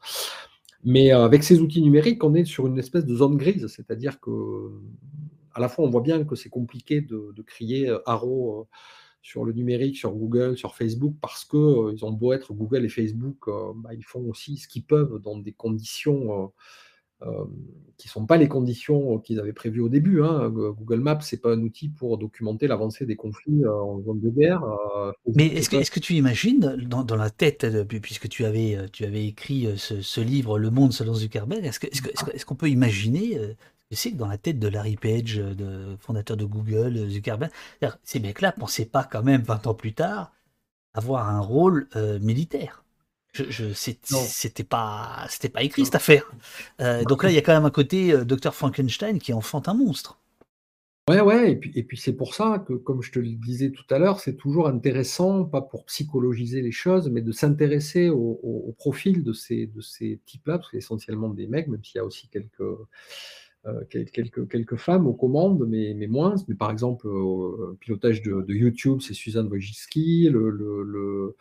Mais 0.82 1.10
avec 1.10 1.42
ces 1.44 1.60
outils 1.60 1.82
numériques, 1.82 2.22
on 2.22 2.34
est 2.34 2.44
sur 2.44 2.66
une 2.66 2.78
espèce 2.78 3.06
de 3.06 3.14
zone 3.14 3.36
grise, 3.36 3.66
c'est-à-dire 3.68 4.20
que 4.20 4.30
à 5.54 5.60
la 5.60 5.68
fois 5.68 5.84
on 5.84 5.90
voit 5.90 6.02
bien 6.02 6.22
que 6.24 6.36
c'est 6.36 6.50
compliqué 6.50 7.00
de, 7.00 7.42
crier 7.44 7.92
haro 8.04 8.68
sur 9.20 9.44
le 9.44 9.52
numérique, 9.52 9.96
sur 9.96 10.12
Google, 10.12 10.56
sur 10.56 10.76
Facebook, 10.76 11.16
parce 11.20 11.44
qu'ils 11.44 12.04
ont 12.04 12.12
beau 12.12 12.34
être 12.34 12.52
Google 12.52 12.84
et 12.84 12.88
Facebook, 12.88 13.48
bah, 13.76 13.94
ils 13.94 14.04
font 14.04 14.28
aussi 14.28 14.58
ce 14.58 14.68
qu'ils 14.68 14.84
peuvent 14.84 15.18
dans 15.18 15.38
des 15.38 15.52
conditions 15.52 16.52
qui 17.96 18.08
ne 18.08 18.10
sont 18.10 18.26
pas 18.26 18.36
les 18.36 18.48
conditions 18.48 19.18
qu'ils 19.18 19.40
avaient 19.40 19.52
prévues 19.52 19.80
au 19.80 19.88
début. 19.88 20.22
Hein. 20.22 20.50
Google 20.50 21.00
Maps, 21.00 21.20
ce 21.20 21.34
n'est 21.34 21.40
pas 21.40 21.52
un 21.52 21.60
outil 21.62 21.88
pour 21.88 22.18
documenter 22.18 22.66
l'avancée 22.66 23.06
des 23.06 23.16
conflits 23.16 23.66
en 23.66 24.00
zone 24.02 24.20
de 24.20 24.28
guerre. 24.30 24.62
Mais 25.34 25.46
est-ce 25.46 25.70
que, 25.70 25.76
est 25.76 25.90
que, 25.90 26.00
tu 26.00 26.14
imagines, 26.14 26.76
dans, 26.76 27.16
la 27.16 27.30
tête, 27.30 27.66
puisque 27.88 28.28
tu 28.28 28.44
avais, 28.44 28.76
tu 28.92 29.04
avais 29.04 29.26
écrit 29.26 29.68
ce, 29.76 30.20
livre 30.20 30.58
Le 30.58 30.70
Monde 30.70 30.92
selon 30.92 31.14
Zuckerberg, 31.14 31.64
est-ce 31.64 31.80
qu'on 31.80 32.30
est 32.30 32.36
est 32.36 32.54
peut 32.54 32.68
imaginer 32.68 33.38
c'est 33.92 34.10
que 34.10 34.16
dans 34.16 34.26
la 34.26 34.36
tête 34.36 34.58
de 34.58 34.66
Larry 34.66 34.96
Page, 34.96 35.36
de, 35.36 35.96
fondateur 36.00 36.36
de 36.36 36.44
Google, 36.44 37.08
Zuckerberg, 37.08 37.52
ces 38.02 38.18
mecs-là 38.18 38.52
ne 38.54 38.60
pensaient 38.60 38.86
pas 38.86 39.04
quand 39.04 39.22
même 39.22 39.42
20 39.42 39.68
ans 39.68 39.74
plus 39.74 39.94
tard 39.94 40.32
avoir 40.92 41.28
un 41.28 41.40
rôle 41.40 41.88
militaire 42.20 42.85
je, 43.44 43.72
c'était 43.72 44.64
pas, 44.64 45.26
c'était 45.28 45.48
pas 45.48 45.62
écrit 45.62 45.84
cette 45.84 45.94
affaire. 45.94 46.30
Euh, 46.80 47.04
donc 47.04 47.22
là, 47.22 47.30
il 47.30 47.34
y 47.34 47.38
a 47.38 47.42
quand 47.42 47.54
même 47.54 47.64
un 47.64 47.70
côté 47.70 48.12
euh, 48.12 48.24
Docteur 48.24 48.54
Frankenstein 48.54 49.18
qui 49.18 49.32
enfante 49.32 49.68
un 49.68 49.74
monstre. 49.74 50.18
Ouais, 51.08 51.20
ouais, 51.20 51.52
et 51.52 51.56
puis, 51.56 51.70
et 51.76 51.84
puis 51.84 51.96
c'est 51.96 52.14
pour 52.14 52.34
ça 52.34 52.64
que, 52.66 52.72
comme 52.72 53.00
je 53.00 53.12
te 53.12 53.20
le 53.20 53.28
disais 53.28 53.70
tout 53.70 53.84
à 53.90 54.00
l'heure, 54.00 54.18
c'est 54.18 54.34
toujours 54.34 54.66
intéressant, 54.66 55.44
pas 55.44 55.60
pour 55.62 55.84
psychologiser 55.84 56.62
les 56.62 56.72
choses, 56.72 57.08
mais 57.10 57.20
de 57.20 57.30
s'intéresser 57.30 58.08
au, 58.08 58.74
profil 58.76 59.22
de 59.22 59.32
ces, 59.32 59.68
de 59.68 59.80
ces 59.80 60.20
types-là, 60.26 60.58
parce 60.58 60.70
que 60.72 60.78
essentiellement 60.78 61.28
des 61.28 61.46
mecs, 61.46 61.68
même 61.68 61.84
s'il 61.84 61.98
y 61.98 62.00
a 62.00 62.04
aussi 62.04 62.28
quelques, 62.28 62.60
euh, 62.60 63.84
quelques, 63.88 64.48
quelques 64.48 64.76
femmes 64.76 65.06
aux 65.06 65.14
commandes, 65.14 65.64
mais, 65.68 65.94
mais 65.94 66.08
moins. 66.08 66.34
Mais 66.48 66.56
par 66.56 66.72
exemple, 66.72 67.06
au 67.06 67.76
pilotage 67.78 68.20
de, 68.22 68.44
YouTube, 68.52 68.98
c'est 69.00 69.14
Suzanne 69.14 69.46
Wojcicki, 69.46 70.28
le, 70.28 70.50
le 70.50 71.36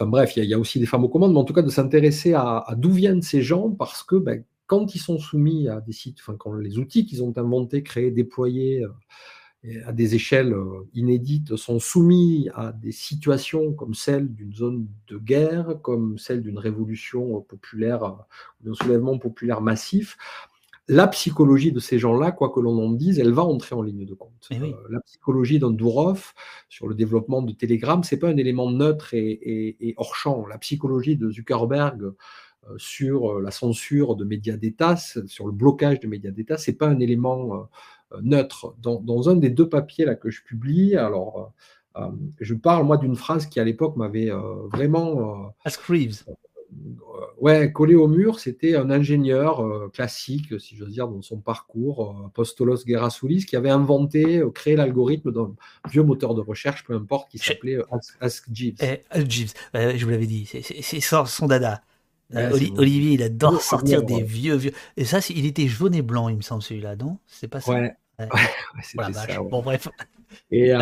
Enfin 0.00 0.08
bref, 0.08 0.32
il 0.38 0.44
y, 0.44 0.54
a 0.54 0.58
aussi 0.58 0.80
des 0.80 0.86
femmes 0.86 1.04
aux 1.04 1.10
commandes, 1.10 1.34
mais 1.34 1.38
en 1.38 1.44
tout 1.44 1.52
cas 1.52 1.60
de 1.60 1.68
s'intéresser 1.68 2.32
à, 2.32 2.64
d'où 2.74 2.90
viennent 2.90 3.20
ces 3.20 3.42
gens, 3.42 3.70
parce 3.70 4.02
que 4.02 4.16
ben, 4.16 4.44
quand 4.66 4.94
ils 4.94 4.98
sont 4.98 5.18
soumis 5.18 5.68
à 5.68 5.82
des 5.82 5.92
sites, 5.92 6.20
enfin 6.20 6.36
quand 6.38 6.54
les 6.54 6.78
outils 6.78 7.04
qu'ils 7.04 7.22
ont 7.22 7.36
inventés, 7.36 7.82
créés, 7.82 8.10
déployés 8.10 8.82
euh, 8.82 9.82
à 9.84 9.92
des 9.92 10.14
échelles 10.14 10.54
euh, 10.54 10.88
inédites 10.94 11.54
sont 11.56 11.78
soumis 11.78 12.48
à 12.54 12.72
des 12.72 12.92
situations 12.92 13.74
comme 13.74 13.92
celle 13.92 14.32
d'une 14.32 14.54
zone 14.54 14.86
de 15.08 15.18
guerre, 15.18 15.76
comme 15.82 16.16
celle 16.16 16.40
d'une 16.40 16.58
révolution 16.58 17.36
euh, 17.36 17.40
populaire, 17.40 18.16
d'un 18.62 18.72
soulèvement 18.72 19.18
populaire 19.18 19.60
massif, 19.60 20.16
la 20.90 21.06
psychologie 21.06 21.70
de 21.70 21.78
ces 21.78 22.00
gens-là, 22.00 22.32
quoi 22.32 22.50
que 22.50 22.58
l'on 22.58 22.76
en 22.84 22.90
dise, 22.90 23.20
elle 23.20 23.32
va 23.32 23.44
entrer 23.44 23.76
en 23.76 23.82
ligne 23.82 24.04
de 24.04 24.14
compte. 24.14 24.48
Euh, 24.50 24.72
la 24.90 25.00
psychologie 25.00 25.60
d'un 25.60 25.70
Durov 25.70 26.32
sur 26.68 26.88
le 26.88 26.96
développement 26.96 27.42
de 27.42 27.52
Telegram, 27.52 28.02
c'est 28.02 28.18
pas 28.18 28.28
un 28.28 28.36
élément 28.36 28.70
neutre 28.72 29.14
et, 29.14 29.94
hors 29.96 30.16
champ. 30.16 30.46
La 30.46 30.58
psychologie 30.58 31.16
de 31.16 31.30
Zuckerberg 31.30 32.02
euh, 32.02 32.74
sur 32.76 33.36
euh, 33.36 33.40
la 33.40 33.52
censure 33.52 34.16
de 34.16 34.24
médias 34.24 34.56
d'État, 34.56 34.96
sur 34.96 35.46
le 35.46 35.52
blocage 35.52 36.00
de 36.00 36.08
médias 36.08 36.32
d'État, 36.32 36.58
c'est 36.58 36.72
pas 36.72 36.88
un 36.88 36.98
élément 36.98 37.68
neutre. 38.20 38.74
Dans, 38.80 39.28
un 39.28 39.36
des 39.36 39.50
deux 39.50 39.68
papiers 39.68 40.04
là 40.04 40.16
que 40.16 40.28
je 40.28 40.42
publie, 40.42 40.96
alors 40.96 41.52
je 42.40 42.54
parle 42.54 42.84
moi 42.84 42.96
d'une 42.96 43.14
phrase 43.14 43.46
qui 43.46 43.60
à 43.60 43.64
l'époque 43.64 43.96
m'avait 43.96 44.30
vraiment 44.72 45.54
Ask 45.64 45.80
Reeves 45.82 46.24
ouais, 47.38 47.72
collé 47.72 47.94
au 47.94 48.08
mur, 48.08 48.38
c'était 48.38 48.76
un 48.76 48.90
ingénieur 48.90 49.60
euh, 49.60 49.88
classique, 49.92 50.60
si 50.60 50.76
j'ose 50.76 50.92
dire, 50.92 51.08
dans 51.08 51.22
son 51.22 51.38
parcours, 51.38 52.16
euh, 52.22 52.26
Apostolos 52.26 52.84
Gerasoulis, 52.86 53.44
qui 53.46 53.56
avait 53.56 53.70
inventé, 53.70 54.38
euh, 54.38 54.50
créé 54.50 54.76
l'algorithme 54.76 55.32
d'un 55.32 55.54
vieux 55.90 56.02
moteur 56.02 56.34
de 56.34 56.40
recherche, 56.40 56.84
peu 56.84 56.94
importe, 56.94 57.30
qui 57.30 57.38
s'appelait 57.38 57.78
Ask, 58.20 58.46
Jeeves. 58.52 58.76
Eh, 58.80 59.02
Ask 59.10 59.30
Jeeves, 59.30 59.52
je 59.74 60.04
vous 60.04 60.10
l'avais 60.10 60.26
dit, 60.26 60.46
c'est 60.46 61.00
son 61.00 61.46
dada. 61.46 61.82
Olivier, 62.32 63.14
il 63.14 63.22
adore 63.22 63.60
sortir 63.60 64.02
des 64.02 64.22
vieux, 64.22 64.56
vieux. 64.56 64.72
Et 64.96 65.04
ça, 65.04 65.18
il 65.30 65.46
était 65.46 65.66
jaune 65.66 65.94
et 65.94 66.02
blanc, 66.02 66.28
il 66.28 66.36
me 66.36 66.42
semble, 66.42 66.62
celui-là, 66.62 66.96
non? 66.96 67.18
C'est 67.26 67.48
pas 67.48 67.60
ça? 67.60 67.72
Ouais. 67.72 67.94
c'était 68.82 69.12
ça, 69.12 69.26
Bon, 69.42 69.62
bref. 69.62 69.88
Et, 70.50 70.72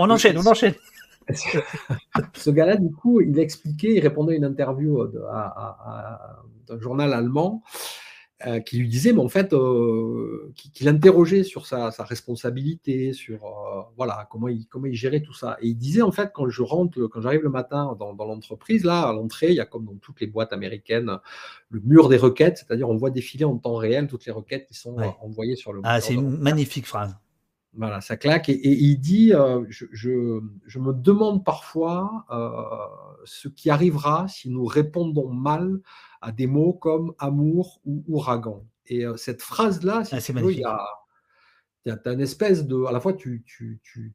on 0.00 0.10
enchaîne, 0.10 0.38
on 0.38 0.46
enchaîne. 0.46 0.74
Ce 2.34 2.50
gars-là, 2.50 2.76
du 2.76 2.90
coup, 2.90 3.20
il 3.20 3.38
expliquait, 3.38 3.94
il 3.94 4.00
répondait 4.00 4.34
à 4.34 4.36
une 4.36 4.44
interview 4.44 5.06
d'un 5.06 6.80
journal 6.80 7.12
allemand 7.12 7.62
euh, 8.46 8.60
qui 8.60 8.78
lui 8.78 8.88
disait, 8.88 9.12
mais 9.12 9.20
en 9.20 9.28
fait, 9.28 9.52
euh, 9.52 10.52
qui, 10.54 10.84
l'interrogeait 10.84 11.42
sur 11.42 11.66
sa, 11.66 11.90
responsabilité, 11.90 13.12
sur 13.12 13.44
euh, 13.44 13.82
voilà 13.96 14.28
comment 14.30 14.46
il, 14.46 14.64
comment 14.68 14.86
il 14.86 14.94
gérait 14.94 15.22
tout 15.22 15.32
ça. 15.32 15.56
Et 15.60 15.66
il 15.66 15.74
disait, 15.74 16.02
en 16.02 16.12
fait, 16.12 16.30
quand 16.32 16.48
je 16.48 16.62
rentre, 16.62 17.04
quand 17.08 17.20
j'arrive 17.20 17.42
le 17.42 17.50
matin 17.50 17.96
dans, 17.98 18.14
l'entreprise, 18.14 18.84
là, 18.84 19.08
à 19.08 19.12
l'entrée, 19.12 19.48
il 19.48 19.54
y 19.54 19.60
a 19.60 19.66
comme 19.66 19.86
dans 19.86 19.96
toutes 19.96 20.20
les 20.20 20.28
boîtes 20.28 20.52
américaines, 20.52 21.18
le 21.70 21.80
mur 21.80 22.08
des 22.08 22.16
requêtes, 22.16 22.58
c'est-à-dire 22.58 22.88
on 22.88 22.96
voit 22.96 23.10
défiler 23.10 23.44
en 23.44 23.58
temps 23.58 23.74
réel 23.74 24.06
toutes 24.06 24.24
les 24.24 24.32
requêtes 24.32 24.66
qui 24.66 24.74
sont 24.74 24.96
envoyées 25.20 25.56
sur 25.56 25.72
le. 25.72 25.80
Ah, 25.82 26.00
c'est 26.00 26.14
une 26.14 26.38
magnifique 26.38 26.86
phrase. 26.86 27.16
Voilà, 27.78 28.00
ça 28.00 28.16
claque. 28.16 28.48
Et, 28.48 28.58
il 28.72 28.98
dit, 28.98 29.32
euh, 29.32 29.64
je, 29.68 30.40
me 30.78 30.92
demande 30.92 31.44
parfois 31.44 32.26
euh, 32.30 32.60
ce 33.24 33.46
qui 33.46 33.70
arrivera 33.70 34.26
si 34.26 34.50
nous 34.50 34.64
répondons 34.64 35.28
mal 35.28 35.80
à 36.20 36.32
des 36.32 36.48
mots 36.48 36.72
comme 36.72 37.14
amour 37.20 37.80
ou 37.86 38.02
ouragan. 38.08 38.64
Et 38.86 39.06
euh, 39.06 39.16
cette 39.16 39.42
phrase-là, 39.42 40.02
ah, 40.10 40.20
c'est 40.20 40.32
magnifique 40.32 40.64
tu 41.84 41.90
as 41.90 42.12
une 42.12 42.20
espèce 42.20 42.66
de. 42.66 42.84
À 42.84 42.92
la 42.92 43.00
fois, 43.00 43.12
tu, 43.12 43.44
tu, 43.46 43.80
tu, 43.82 44.14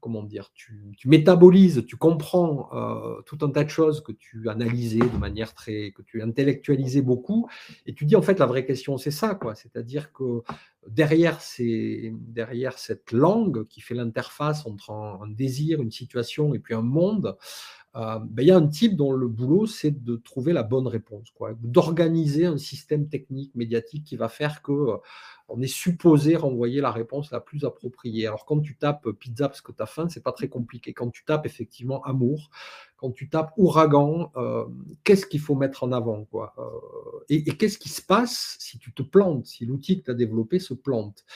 comment 0.00 0.22
dire, 0.22 0.52
tu, 0.54 0.94
métabolises, 1.04 1.84
tu 1.86 1.96
comprends 1.96 2.68
euh, 2.72 3.20
tout 3.22 3.38
un 3.42 3.50
tas 3.50 3.64
de 3.64 3.70
choses 3.70 4.02
que 4.02 4.12
tu 4.12 4.48
analysais 4.48 4.98
de 4.98 5.18
manière 5.18 5.54
très. 5.54 5.92
que 5.92 6.02
tu 6.02 6.22
intellectualisais 6.22 7.02
beaucoup, 7.02 7.48
et 7.86 7.94
tu 7.94 8.04
dis 8.04 8.16
en 8.16 8.22
fait, 8.22 8.38
la 8.38 8.46
vraie 8.46 8.64
question, 8.64 8.98
c'est 8.98 9.10
ça, 9.10 9.34
quoi. 9.34 9.54
C'est-à-dire 9.54 10.12
que 10.12 10.42
derrière, 10.86 11.40
ces, 11.40 12.12
derrière 12.14 12.78
cette 12.78 13.12
langue 13.12 13.66
qui 13.68 13.80
fait 13.80 13.94
l'interface 13.94 14.66
entre 14.66 14.90
un, 14.90 15.28
désir, 15.28 15.80
une 15.80 15.92
situation 15.92 16.54
et 16.54 16.58
puis 16.58 16.74
un 16.74 16.82
monde, 16.82 17.36
euh, 17.94 18.18
ben, 18.20 18.42
il 18.42 18.48
y 18.48 18.50
a 18.50 18.56
un 18.56 18.66
type 18.66 18.96
dont 18.96 19.12
le 19.12 19.28
boulot, 19.28 19.66
c'est 19.66 20.02
de 20.02 20.16
trouver 20.16 20.52
la 20.54 20.62
bonne 20.62 20.86
réponse, 20.86 21.28
d'organiser 21.60 22.46
un 22.46 22.56
système 22.56 23.08
technique, 23.08 23.54
médiatique 23.54 24.04
qui 24.04 24.16
va 24.16 24.28
faire 24.28 24.62
que 24.62 24.72
euh, 24.72 24.96
on 25.48 25.60
est 25.60 25.66
supposé 25.66 26.36
renvoyer 26.36 26.80
la 26.80 26.90
réponse 26.90 27.30
la 27.32 27.40
plus 27.40 27.64
appropriée. 27.64 28.26
Alors 28.26 28.46
quand 28.46 28.60
tu 28.60 28.76
tapes 28.76 29.10
pizza 29.10 29.48
parce 29.48 29.60
que 29.60 29.72
tu 29.72 29.82
as 29.82 29.86
faim, 29.86 30.08
c'est 30.08 30.22
pas 30.22 30.32
très 30.32 30.48
compliqué. 30.48 30.94
Quand 30.94 31.10
tu 31.10 31.24
tapes 31.24 31.44
effectivement 31.44 32.02
amour, 32.04 32.48
quand 32.96 33.10
tu 33.10 33.28
tapes 33.28 33.52
ouragan, 33.58 34.32
euh, 34.36 34.64
qu'est-ce 35.04 35.26
qu'il 35.26 35.40
faut 35.40 35.54
mettre 35.54 35.84
en 35.84 35.92
avant 35.92 36.24
quoi 36.24 36.54
Et, 37.28 37.48
et 37.50 37.56
qu'est-ce 37.56 37.76
qui 37.76 37.90
se 37.90 38.00
passe 38.00 38.56
si 38.58 38.78
tu 38.78 38.94
te 38.94 39.02
plantes, 39.02 39.44
si 39.44 39.66
l'outil 39.66 40.00
que 40.00 40.06
tu 40.06 40.10
as 40.10 40.14
développé 40.14 40.58
se 40.58 40.72
plante? 40.72 41.26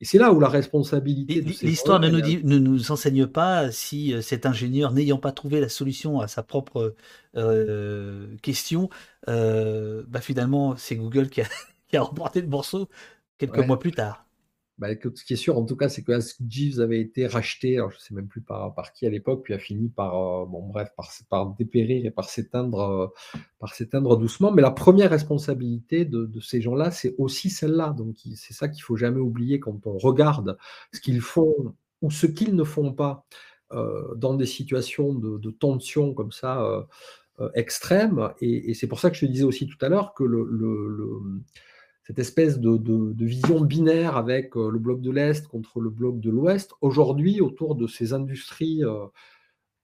Et 0.00 0.04
c'est 0.06 0.18
là 0.18 0.32
où 0.32 0.40
la 0.40 0.48
responsabilité 0.48 1.40
L'histoire 1.40 2.00
ne, 2.00 2.08
nous 2.08 2.20
ne 2.20 2.58
nous 2.58 2.90
enseigne 2.90 3.26
pas 3.26 3.70
si 3.70 4.14
cet 4.22 4.46
ingénieur, 4.46 4.92
n'ayant 4.92 5.18
pas 5.18 5.32
trouvé 5.32 5.60
la 5.60 5.68
solution 5.68 6.20
à 6.20 6.28
sa 6.28 6.42
propre 6.42 6.94
question, 8.42 8.88
bah 9.26 10.20
finalement, 10.20 10.76
c'est 10.76 10.96
Google 10.96 11.28
qui 11.28 11.42
a, 11.42 11.44
qui 11.88 11.96
a 11.96 12.02
remporté 12.02 12.40
le 12.40 12.48
morceau 12.48 12.88
quelques 13.38 13.58
mois 13.58 13.78
plus 13.78 13.92
tard. 13.92 14.29
Bah, 14.80 14.88
ce 15.14 15.24
qui 15.24 15.34
est 15.34 15.36
sûr, 15.36 15.58
en 15.58 15.66
tout 15.66 15.76
cas, 15.76 15.90
c'est 15.90 16.02
que 16.02 16.18
Jeeves 16.48 16.80
avait 16.80 17.02
été 17.02 17.26
racheté, 17.26 17.76
je 17.76 17.82
ne 17.82 18.00
sais 18.00 18.14
même 18.14 18.28
plus 18.28 18.40
par, 18.40 18.74
qui 18.94 19.06
à 19.06 19.10
l'époque, 19.10 19.42
puis 19.44 19.52
a 19.52 19.58
fini 19.58 19.90
par, 19.90 20.14
euh, 20.14 20.46
bon, 20.46 20.66
bref, 20.68 20.88
par, 21.28 21.54
dépérir 21.54 22.06
et 22.06 22.10
par 22.10 22.30
s'éteindre, 22.30 22.80
euh, 22.80 23.06
par 23.58 23.74
s'éteindre 23.74 24.16
doucement. 24.16 24.50
Mais 24.52 24.62
la 24.62 24.70
première 24.70 25.10
responsabilité 25.10 26.06
de, 26.06 26.40
ces 26.40 26.62
gens-là, 26.62 26.90
c'est 26.90 27.14
aussi 27.18 27.50
celle-là. 27.50 27.90
Donc, 27.90 28.16
c'est 28.36 28.54
ça 28.54 28.68
qu'il 28.68 28.82
faut 28.82 28.96
jamais 28.96 29.20
oublier 29.20 29.60
quand 29.60 29.86
on 29.86 29.98
regarde 29.98 30.56
ce 30.94 31.00
qu'ils 31.00 31.20
font 31.20 31.74
ou 32.00 32.10
ce 32.10 32.26
qu'ils 32.26 32.56
ne 32.56 32.64
font 32.64 32.94
pas 32.94 33.26
euh, 33.72 34.14
dans 34.14 34.32
des 34.32 34.46
situations 34.46 35.12
de, 35.12 35.50
tension 35.50 36.14
comme 36.14 36.32
ça 36.32 36.86
extrêmes. 37.54 38.30
Et, 38.40 38.72
c'est 38.72 38.86
pour 38.86 38.98
ça 38.98 39.10
que 39.10 39.16
je 39.16 39.26
te 39.26 39.30
disais 39.30 39.44
aussi 39.44 39.66
tout 39.66 39.84
à 39.84 39.90
l'heure 39.90 40.14
que 40.14 40.24
le 40.24 41.42
cette 42.10 42.18
espèce 42.18 42.58
de, 42.58 43.24
vision 43.24 43.60
binaire 43.60 44.16
avec 44.16 44.56
euh, 44.56 44.68
le 44.68 44.80
bloc 44.80 45.00
de 45.00 45.12
l'Est 45.12 45.46
contre 45.46 45.78
le 45.78 45.90
bloc 45.90 46.18
de 46.18 46.28
l'Ouest, 46.28 46.72
aujourd'hui, 46.80 47.40
autour 47.40 47.76
de 47.76 47.86
ces 47.86 48.12
industries 48.12 48.82
euh, 48.82 49.06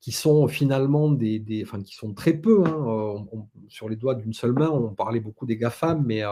qui 0.01 0.11
sont 0.11 0.49
finalement 0.49 1.09
des, 1.09 1.63
enfin, 1.63 1.81
qui 1.81 1.95
sont 1.95 2.15
très 2.15 2.33
peu, 2.33 2.65
hein, 2.67 3.21
euh, 3.33 3.39
sur 3.69 3.89
les 3.89 3.95
doigts 3.95 4.17
d'une 4.17 4.33
seule 4.33 4.55
main, 4.55 4.71
on 4.71 4.93
parlait 4.93 5.21
beaucoup 5.21 5.47
des 5.47 5.57
GAFAM, 5.57 6.03
mais 6.05 6.23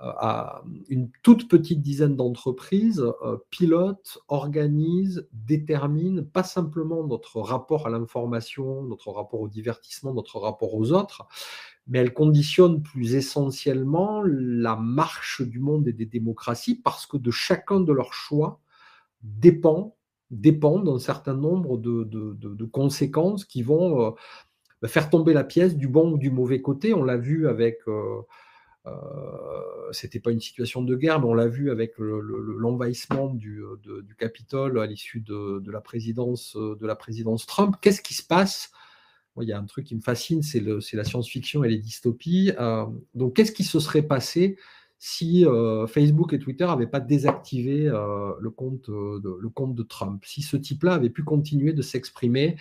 à 0.00 0.62
une 0.88 1.10
toute 1.24 1.48
petite 1.48 1.82
dizaine 1.82 2.14
d'entreprises 2.14 3.04
pilotent, 3.50 4.18
organisent, 4.28 5.26
déterminent 5.32 6.22
pas 6.22 6.44
simplement 6.44 7.04
notre 7.04 7.40
rapport 7.40 7.88
à 7.88 7.90
l'information, 7.90 8.84
notre 8.84 9.10
rapport 9.10 9.40
au 9.40 9.48
divertissement, 9.48 10.14
notre 10.14 10.38
rapport 10.38 10.74
aux 10.74 10.92
autres, 10.92 11.26
mais 11.88 11.98
elles 12.00 12.12
conditionnent 12.12 12.82
plus 12.82 13.14
essentiellement 13.14 14.22
la 14.22 14.76
marche 14.76 15.40
du 15.42 15.58
monde 15.58 15.88
et 15.88 15.92
des 15.92 16.06
démocraties 16.06 16.76
parce 16.76 17.06
que 17.06 17.16
de 17.16 17.30
chacun 17.30 17.80
de 17.80 17.92
leurs 17.92 18.12
choix 18.12 18.60
dépend, 19.22 19.96
dépend 20.30 20.78
d'un 20.78 20.98
certain 20.98 21.34
nombre 21.34 21.78
de, 21.78 22.64
conséquences 22.66 23.46
qui 23.46 23.62
vont 23.62 24.06
euh, 24.06 24.10
bah, 24.82 24.88
faire 24.88 25.08
tomber 25.08 25.32
la 25.32 25.44
pièce 25.44 25.76
du 25.76 25.88
bon 25.88 26.12
ou 26.12 26.18
du 26.18 26.30
mauvais 26.30 26.60
côté. 26.60 26.92
On 26.92 27.04
l'a 27.04 27.16
vu 27.16 27.48
avec, 27.48 27.78
euh, 27.88 28.20
euh, 28.86 28.92
c'était 29.92 30.20
pas 30.20 30.30
une 30.30 30.40
situation 30.40 30.82
de 30.82 30.94
guerre, 30.94 31.20
mais 31.20 31.26
on 31.26 31.34
l'a 31.34 31.48
vu 31.48 31.70
avec 31.70 31.94
l'envahissement 31.96 33.32
du, 33.32 33.62
du, 33.82 34.14
Capitole 34.14 34.78
à 34.78 34.84
l'issue 34.84 35.20
de, 35.20 35.70
la 35.70 35.80
présidence, 35.80 36.54
de 36.54 36.86
la 36.86 36.96
présidence 36.96 37.46
Trump. 37.46 37.76
Qu'est-ce 37.80 38.02
qui 38.02 38.14
se 38.14 38.22
passe 38.22 38.72
il 39.42 39.48
y 39.48 39.52
a 39.52 39.58
un 39.58 39.64
truc 39.64 39.86
qui 39.86 39.94
me 39.94 40.00
fascine, 40.00 40.42
c'est 40.42 40.60
la 40.60 41.04
science-fiction 41.04 41.62
et 41.64 41.68
les 41.68 41.78
dystopies. 41.78 42.52
Euh, 42.58 42.84
donc, 43.14 43.36
qu'est-ce 43.36 43.52
qui 43.52 43.64
se 43.64 43.80
serait 43.80 44.02
passé 44.02 44.58
si 45.00 45.46
euh, 45.46 45.86
Facebook 45.86 46.32
et 46.32 46.40
Twitter 46.40 46.66
n'avaient 46.66 46.88
pas 46.88 46.98
désactivé 46.98 47.86
euh, 47.86 48.32
le, 48.40 48.50
compte, 48.50 48.90
de, 48.90 49.20
de 49.20 49.82
Trump? 49.82 50.24
Si 50.26 50.42
ce 50.42 50.56
type-là 50.56 50.94
avait 50.94 51.10
pu 51.10 51.22
continuer 51.22 51.72
de 51.72 51.82
s'exprimer 51.82 52.56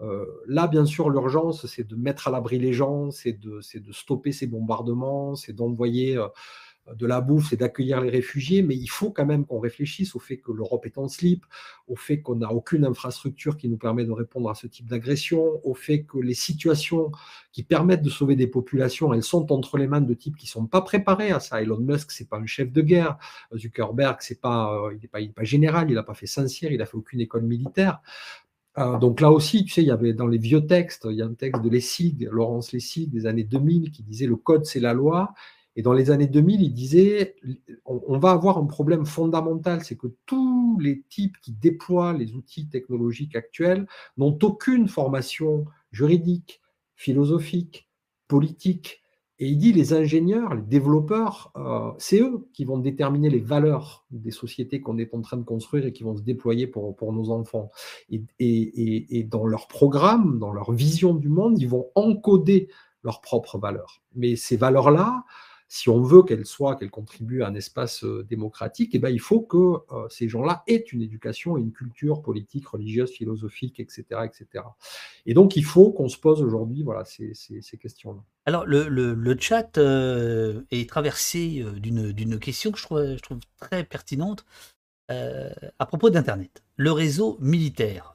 euh, 0.02 0.26
là, 0.48 0.68
bien 0.68 0.86
sûr, 0.86 1.10
l'urgence, 1.10 1.66
c'est 1.68 1.88
de 1.88 1.96
mettre 1.96 2.28
à 2.28 2.32
l'abri 2.32 2.60
les 2.60 2.74
gens, 2.74 3.12
c'est 3.12 3.34
de, 3.34 3.62
de, 3.80 3.92
stopper 3.94 4.34
ces 4.34 4.48
bombardements, 4.48 5.36
c'est 5.36 5.54
d'envoyer 5.54 6.20
de 6.94 7.08
la 7.08 7.20
bouffe, 7.20 7.50
c'est 7.50 7.58
d'accueillir 7.58 8.02
les 8.02 8.10
réfugiés, 8.10 8.62
mais 8.62 8.76
il 8.76 8.88
faut 8.88 9.10
quand 9.10 9.26
même 9.26 9.46
qu'on 9.46 9.60
réfléchisse 9.60 10.16
au 10.16 10.20
fait 10.20 10.38
que 10.38 10.52
l'Europe 10.52 10.86
est 10.86 10.98
en 10.98 11.08
slip, 11.08 11.44
au 11.88 11.96
fait 11.96 12.22
qu'on 12.22 12.36
n'a 12.36 12.52
aucune 12.52 12.86
infrastructure 12.86 13.58
qui 13.58 13.70
nous 13.70 13.78
permet 13.78 14.06
de 14.06 14.12
répondre 14.12 14.50
à 14.50 14.56
ce 14.56 14.68
type 14.68 14.88
d'agression, 14.88 15.60
au 15.64 15.74
fait 15.74 16.04
que 16.04 16.20
les 16.20 16.36
situations 16.36 17.12
qui 17.52 17.64
permettent 17.64 18.04
de 18.04 18.10
sauver 18.10 18.36
des 18.36 18.48
populations, 18.48 19.14
elles 19.14 19.24
sont 19.24 19.52
entre 19.52 19.78
les 19.78 19.88
mains 19.88 20.02
de 20.02 20.14
types 20.14 20.38
qui 20.38 20.46
ne 20.46 20.50
sont 20.50 20.68
pas 20.68 20.82
préparés 20.82 21.32
à 21.32 21.40
ça. 21.40 21.62
Elon 21.62 21.80
Musk, 21.80 22.12
c'est 22.12 22.30
pas 22.30 22.38
un 22.38 22.46
chef 22.46 22.72
de 22.72 22.82
guerre. 22.82 23.18
Zuckerberg, 23.56 24.18
c'est 24.20 24.40
pas, 24.40 24.76
euh, 24.76 24.94
il 24.94 25.02
n'est 25.02 25.08
pas, 25.08 25.20
pas, 25.34 25.44
général, 25.44 25.90
il 25.90 25.96
n'a 25.96 26.04
pas 26.04 26.14
fait 26.14 26.28
Saint-Cyr, 26.28 26.72
il 26.72 26.78
n'a 26.78 26.86
fait 26.86 26.98
aucune 26.98 27.22
école 27.22 27.44
militaire. 27.44 28.02
Euh, 28.78 28.98
donc 28.98 29.22
là 29.22 29.32
aussi, 29.32 29.64
tu 29.64 29.74
sais, 29.74 29.82
il 29.82 29.88
y 29.88 29.92
avait 29.92 30.14
dans 30.14 30.28
les 30.28 30.38
vieux 30.38 30.66
textes, 30.68 31.08
il 31.10 31.16
y 31.16 31.22
a 31.22 31.26
un 31.26 31.34
texte 31.34 31.62
de 31.62 31.70
Lessig, 31.70 32.28
Laurence 32.30 32.74
Lessig, 32.74 33.10
des 33.10 33.26
années 33.26 33.44
2000, 33.44 33.92
qui 33.92 34.04
disait 34.04 34.28
le 34.28 34.36
code 34.36 34.66
c'est 34.66 34.82
la 34.82 34.94
loi, 34.94 35.34
et 35.76 35.82
dans 35.82 35.94
les 35.94 36.10
années 36.10 36.28
2000, 36.28 36.62
il 36.62 36.74
disait, 36.74 37.36
on, 37.86 38.18
va 38.18 38.32
avoir 38.32 38.58
un 38.58 38.66
problème 38.66 39.06
fondamental, 39.06 39.84
c'est 39.84 39.98
que 39.98 40.08
tous 40.26 40.80
les 40.80 41.04
types 41.10 41.38
qui 41.42 41.52
déploient 41.52 42.14
les 42.14 42.34
outils 42.34 42.70
technologiques 42.70 43.36
actuels 43.36 43.86
n'ont 44.18 44.38
aucune 44.42 44.88
formation 44.88 45.66
juridique, 45.92 46.62
philosophique, 46.96 47.90
politique. 48.30 49.02
Et 49.38 49.50
il 49.50 49.58
dit, 49.58 49.74
les 49.74 49.92
ingénieurs, 49.92 50.56
les 50.56 50.62
développeurs, 50.62 51.52
euh, 51.58 51.92
c'est 51.98 52.22
eux 52.22 52.48
qui 52.54 52.64
vont 52.64 52.78
déterminer 52.78 53.30
les 53.30 53.42
valeurs 53.42 54.06
des 54.12 54.32
sociétés 54.32 54.80
qu'on 54.80 54.98
est 54.98 55.14
en 55.14 55.22
train 55.22 55.36
de 55.36 55.44
construire 55.44 55.86
et 55.86 55.92
qui 55.92 56.04
vont 56.04 56.16
se 56.16 56.22
déployer 56.22 56.68
pour, 56.68 57.12
nos 57.12 57.32
enfants. 57.32 57.70
Et 58.10 59.28
dans 59.30 59.46
leur 59.46 59.68
programme, 59.68 60.40
dans 60.40 60.54
leur 60.54 60.72
vision 60.72 61.14
du 61.14 61.28
monde, 61.28 61.60
ils 61.60 61.68
vont 61.68 61.88
encoder 61.96 62.70
leurs 63.04 63.20
propres 63.20 63.58
valeurs. 63.58 64.02
Mais 64.16 64.38
ces 64.38 64.56
valeurs-là, 64.56 65.26
si 65.68 65.90
on 65.90 66.02
veut 66.02 66.24
qu'elle 66.24 66.46
soit, 66.46 66.76
qu'elle 66.76 66.92
contribue 66.92 67.42
à 67.42 67.48
un 67.48 67.56
espace 67.56 68.04
euh, 68.04 68.24
démocratique, 68.30 68.92
eh 68.94 69.00
ben, 69.00 69.10
il 69.10 69.20
faut 69.20 69.42
que 69.42 69.58
euh, 69.92 70.08
ces 70.10 70.30
gens-là 70.30 70.64
aient 70.68 70.86
une 70.92 71.02
éducation 71.02 71.58
et 71.58 71.62
une 71.62 71.72
culture 71.72 72.22
politique, 72.22 72.68
religieuse, 72.68 73.12
philosophique, 73.12 73.80
etc. 73.80 74.04
etc. 74.24 74.64
Et 75.26 75.34
donc, 75.34 75.56
il 75.56 75.66
faut 75.66 75.92
qu'on 75.92 76.08
se 76.08 76.18
pose 76.18 76.42
aujourd'hui 76.42 76.84
voilà, 76.84 77.04
ces, 77.06 77.34
questions-là. 77.80 78.22
Alors, 78.46 78.66
le, 78.66 79.38
chat 79.40 79.78
euh, 79.78 80.62
est 80.72 80.88
traversé 80.88 81.66
d'une 81.78 82.40
question 82.40 82.72
que 82.72 82.80
je 82.80 83.22
trouve 83.22 83.40
très 83.60 83.84
pertinente 83.84 84.46
à 85.10 85.86
propos 85.86 86.10
d'Internet. 86.10 86.64
Le 86.78 86.92
réseau 86.92 87.38
militaire 87.40 88.15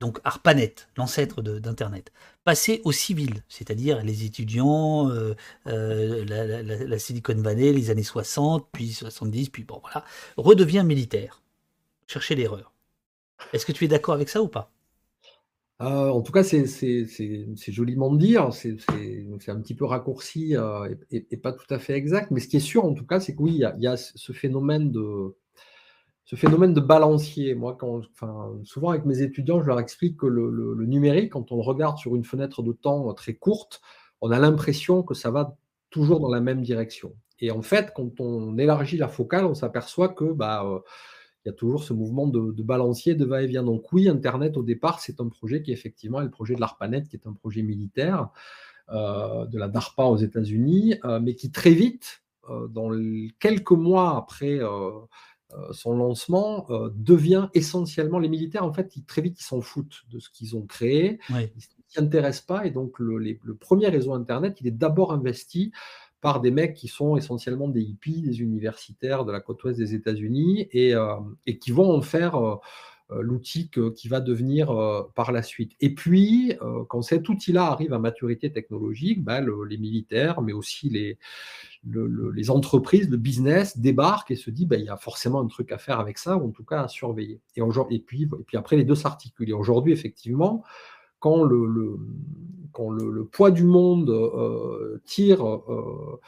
donc 0.00 0.20
ARPANET, 0.24 0.74
l'ancêtre 0.96 1.42
d'Internet, 1.42 2.12
passer 2.44 2.80
aux 2.84 2.92
civils, 2.92 3.42
c'est-à-dire 3.48 4.04
les 4.04 4.24
étudiants, 4.24 5.10
euh, 5.10 5.34
euh, 5.66 6.24
la, 6.24 6.98
Silicon 6.98 7.34
Valley, 7.34 7.72
les 7.72 7.90
années 7.90 8.04
60, 8.04 8.68
puis 8.70 8.92
70, 8.92 9.50
puis 9.50 9.64
bon 9.64 9.80
voilà, 9.82 10.04
redevient 10.36 10.84
militaire. 10.84 11.42
Chercher 12.06 12.36
l'erreur. 12.36 12.72
Est-ce 13.52 13.66
que 13.66 13.72
tu 13.72 13.84
es 13.84 13.88
d'accord 13.88 14.14
avec 14.14 14.28
ça 14.28 14.40
ou 14.40 14.48
pas? 14.48 14.72
Euh, 15.80 16.08
en 16.10 16.22
tout 16.22 16.32
cas, 16.32 16.42
c'est 16.42 17.06
joliment 17.68 18.12
de 18.12 18.18
dire, 18.18 18.52
c'est 18.52 18.78
un 19.48 19.60
petit 19.60 19.74
peu 19.74 19.84
raccourci 19.84 20.54
et, 21.10 21.36
pas 21.36 21.52
tout 21.52 21.72
à 21.72 21.78
fait 21.78 21.94
exact, 21.94 22.30
mais 22.30 22.40
ce 22.40 22.48
qui 22.48 22.56
est 22.56 22.60
sûr, 22.60 22.84
en 22.84 22.94
tout 22.94 23.06
cas, 23.06 23.20
c'est 23.20 23.34
que 23.34 23.42
oui, 23.42 23.62
il 23.76 23.82
y, 23.82 23.86
a 23.86 23.96
ce 23.96 24.32
phénomène 24.32 24.90
de, 24.90 25.34
ce 26.28 26.36
phénomène 26.36 26.74
de 26.74 26.80
balancier. 26.80 27.54
Moi, 27.54 27.74
quand, 27.80 28.02
souvent 28.62 28.90
avec 28.90 29.06
mes 29.06 29.22
étudiants, 29.22 29.62
je 29.62 29.66
leur 29.66 29.80
explique 29.80 30.18
que 30.18 30.26
le, 30.26 30.84
numérique, 30.84 31.32
quand 31.32 31.52
on 31.52 31.56
le 31.56 31.62
regarde 31.62 31.96
sur 31.96 32.14
une 32.14 32.24
fenêtre 32.24 32.62
de 32.62 32.72
temps 32.72 33.14
très 33.14 33.32
courte, 33.32 33.80
on 34.20 34.30
a 34.30 34.38
l'impression 34.38 35.02
que 35.02 35.14
ça 35.14 35.30
va 35.30 35.56
toujours 35.88 36.20
dans 36.20 36.28
la 36.28 36.40
même 36.40 36.60
direction. 36.60 37.14
Et 37.40 37.50
en 37.50 37.62
fait, 37.62 37.94
quand 37.96 38.20
on 38.20 38.58
élargit 38.58 38.98
la 38.98 39.08
focale, 39.08 39.46
on 39.46 39.54
s'aperçoit 39.54 40.10
que 40.10 40.30
bah, 40.30 40.66
euh, 40.66 40.80
il 41.46 41.48
y 41.48 41.50
a 41.50 41.54
toujours 41.54 41.82
ce 41.82 41.94
mouvement 41.94 42.26
de, 42.26 42.62
balancier, 42.62 43.14
de 43.14 43.24
va-et-vient. 43.24 43.62
Donc 43.62 43.90
oui, 43.94 44.06
Internet, 44.06 44.58
au 44.58 44.62
départ, 44.62 45.00
c'est 45.00 45.22
un 45.22 45.28
projet 45.28 45.62
qui 45.62 45.72
effectivement 45.72 46.20
est 46.20 46.24
le 46.24 46.30
projet 46.30 46.54
de 46.54 46.60
l'ARPANET, 46.60 47.04
qui 47.04 47.16
est 47.16 47.26
un 47.26 47.32
projet 47.32 47.62
militaire 47.62 48.28
euh, 48.90 49.46
de 49.46 49.58
la 49.58 49.68
DARPA 49.68 50.04
aux 50.04 50.18
États-Unis, 50.18 50.96
euh, 51.06 51.20
mais 51.20 51.34
qui 51.34 51.50
très 51.50 51.72
vite, 51.72 52.22
dans 52.70 52.90
quelques 53.40 53.72
mois 53.72 54.16
après 54.16 54.58
son 55.72 55.96
lancement 55.96 56.66
euh, 56.70 56.90
devient 56.94 57.48
essentiellement 57.54 58.18
les 58.18 58.28
militaires 58.28 58.64
en 58.64 58.72
fait 58.72 58.96
ils, 58.96 59.04
très 59.04 59.22
vite 59.22 59.40
ils 59.40 59.44
s'en 59.44 59.62
foutent 59.62 60.02
de 60.10 60.18
ce 60.18 60.28
qu'ils 60.28 60.56
ont 60.56 60.66
créé 60.66 61.18
ils 61.30 61.62
s'y 61.88 61.98
intéressent 61.98 62.46
pas. 62.46 62.66
Et 62.66 62.70
donc, 62.70 62.98
le, 62.98 63.18
le 63.18 63.54
premier 63.54 63.88
réseau 63.88 64.12
Internet, 64.12 64.58
il 64.60 64.66
est 64.66 64.72
d'abord 64.72 65.12
investi 65.12 65.72
par 66.20 66.40
des 66.40 66.50
mecs 66.50 66.74
qui 66.74 66.88
sont 66.88 67.16
essentiellement 67.16 67.68
des 67.68 67.80
hippies, 67.80 68.22
des 68.22 68.40
universitaires 68.40 69.24
de 69.24 69.32
la 69.32 69.40
côte 69.40 69.62
ouest 69.64 69.78
des 69.78 69.94
États-Unis, 69.94 70.68
et, 70.72 70.94
euh, 70.94 71.14
et, 71.46 71.58
qui 71.58 71.70
vont 71.70 71.92
en 71.92 72.02
faire 72.02 72.34
euh, 72.34 72.56
euh, 72.56 72.60
l'outil 73.10 73.70
qui 73.70 74.08
va 74.08 74.20
devenir 74.20 74.68
par 75.14 75.32
la 75.32 75.42
suite. 75.42 75.72
Et 75.80 75.94
puis, 75.94 76.54
quand 76.88 77.02
cet 77.02 77.28
outil-là 77.28 77.66
arrive 77.66 77.92
à 77.94 77.98
maturité 77.98 78.52
technologique, 78.52 79.24
ben, 79.24 79.46
les 79.68 79.78
militaires, 79.78 80.42
mais 80.42 80.52
aussi 80.52 80.90
les, 80.90 81.18
les 81.84 82.50
entreprises, 82.50 83.08
le 83.08 83.16
business 83.16 83.78
débarquent 83.78 84.30
et 84.30 84.36
se 84.36 84.50
disent 84.50 84.66
ben, 84.66 84.78
il 84.78 84.86
y 84.86 84.90
a 84.90 84.96
forcément 84.96 85.40
un 85.40 85.46
truc 85.46 85.72
à 85.72 85.78
faire 85.78 86.00
avec 86.00 86.18
ça, 86.18 86.36
ou 86.36 86.48
en 86.48 86.50
tout 86.50 86.64
cas 86.64 86.82
à 86.82 86.88
surveiller. 86.88 87.40
Et, 87.56 87.62
et, 87.90 87.98
puis, 87.98 88.22
et 88.24 88.44
puis 88.46 88.56
après, 88.56 88.76
les 88.76 88.84
deux 88.84 88.94
s'articulent. 88.94 89.54
Aujourd'hui, 89.54 89.92
effectivement, 89.92 90.64
quand 91.20 91.42
le, 91.44 91.98
poids 93.32 93.50
du 93.50 93.64
monde 93.64 94.10
euh, 94.10 95.00
tire 95.04 95.44
euh, 95.46 96.20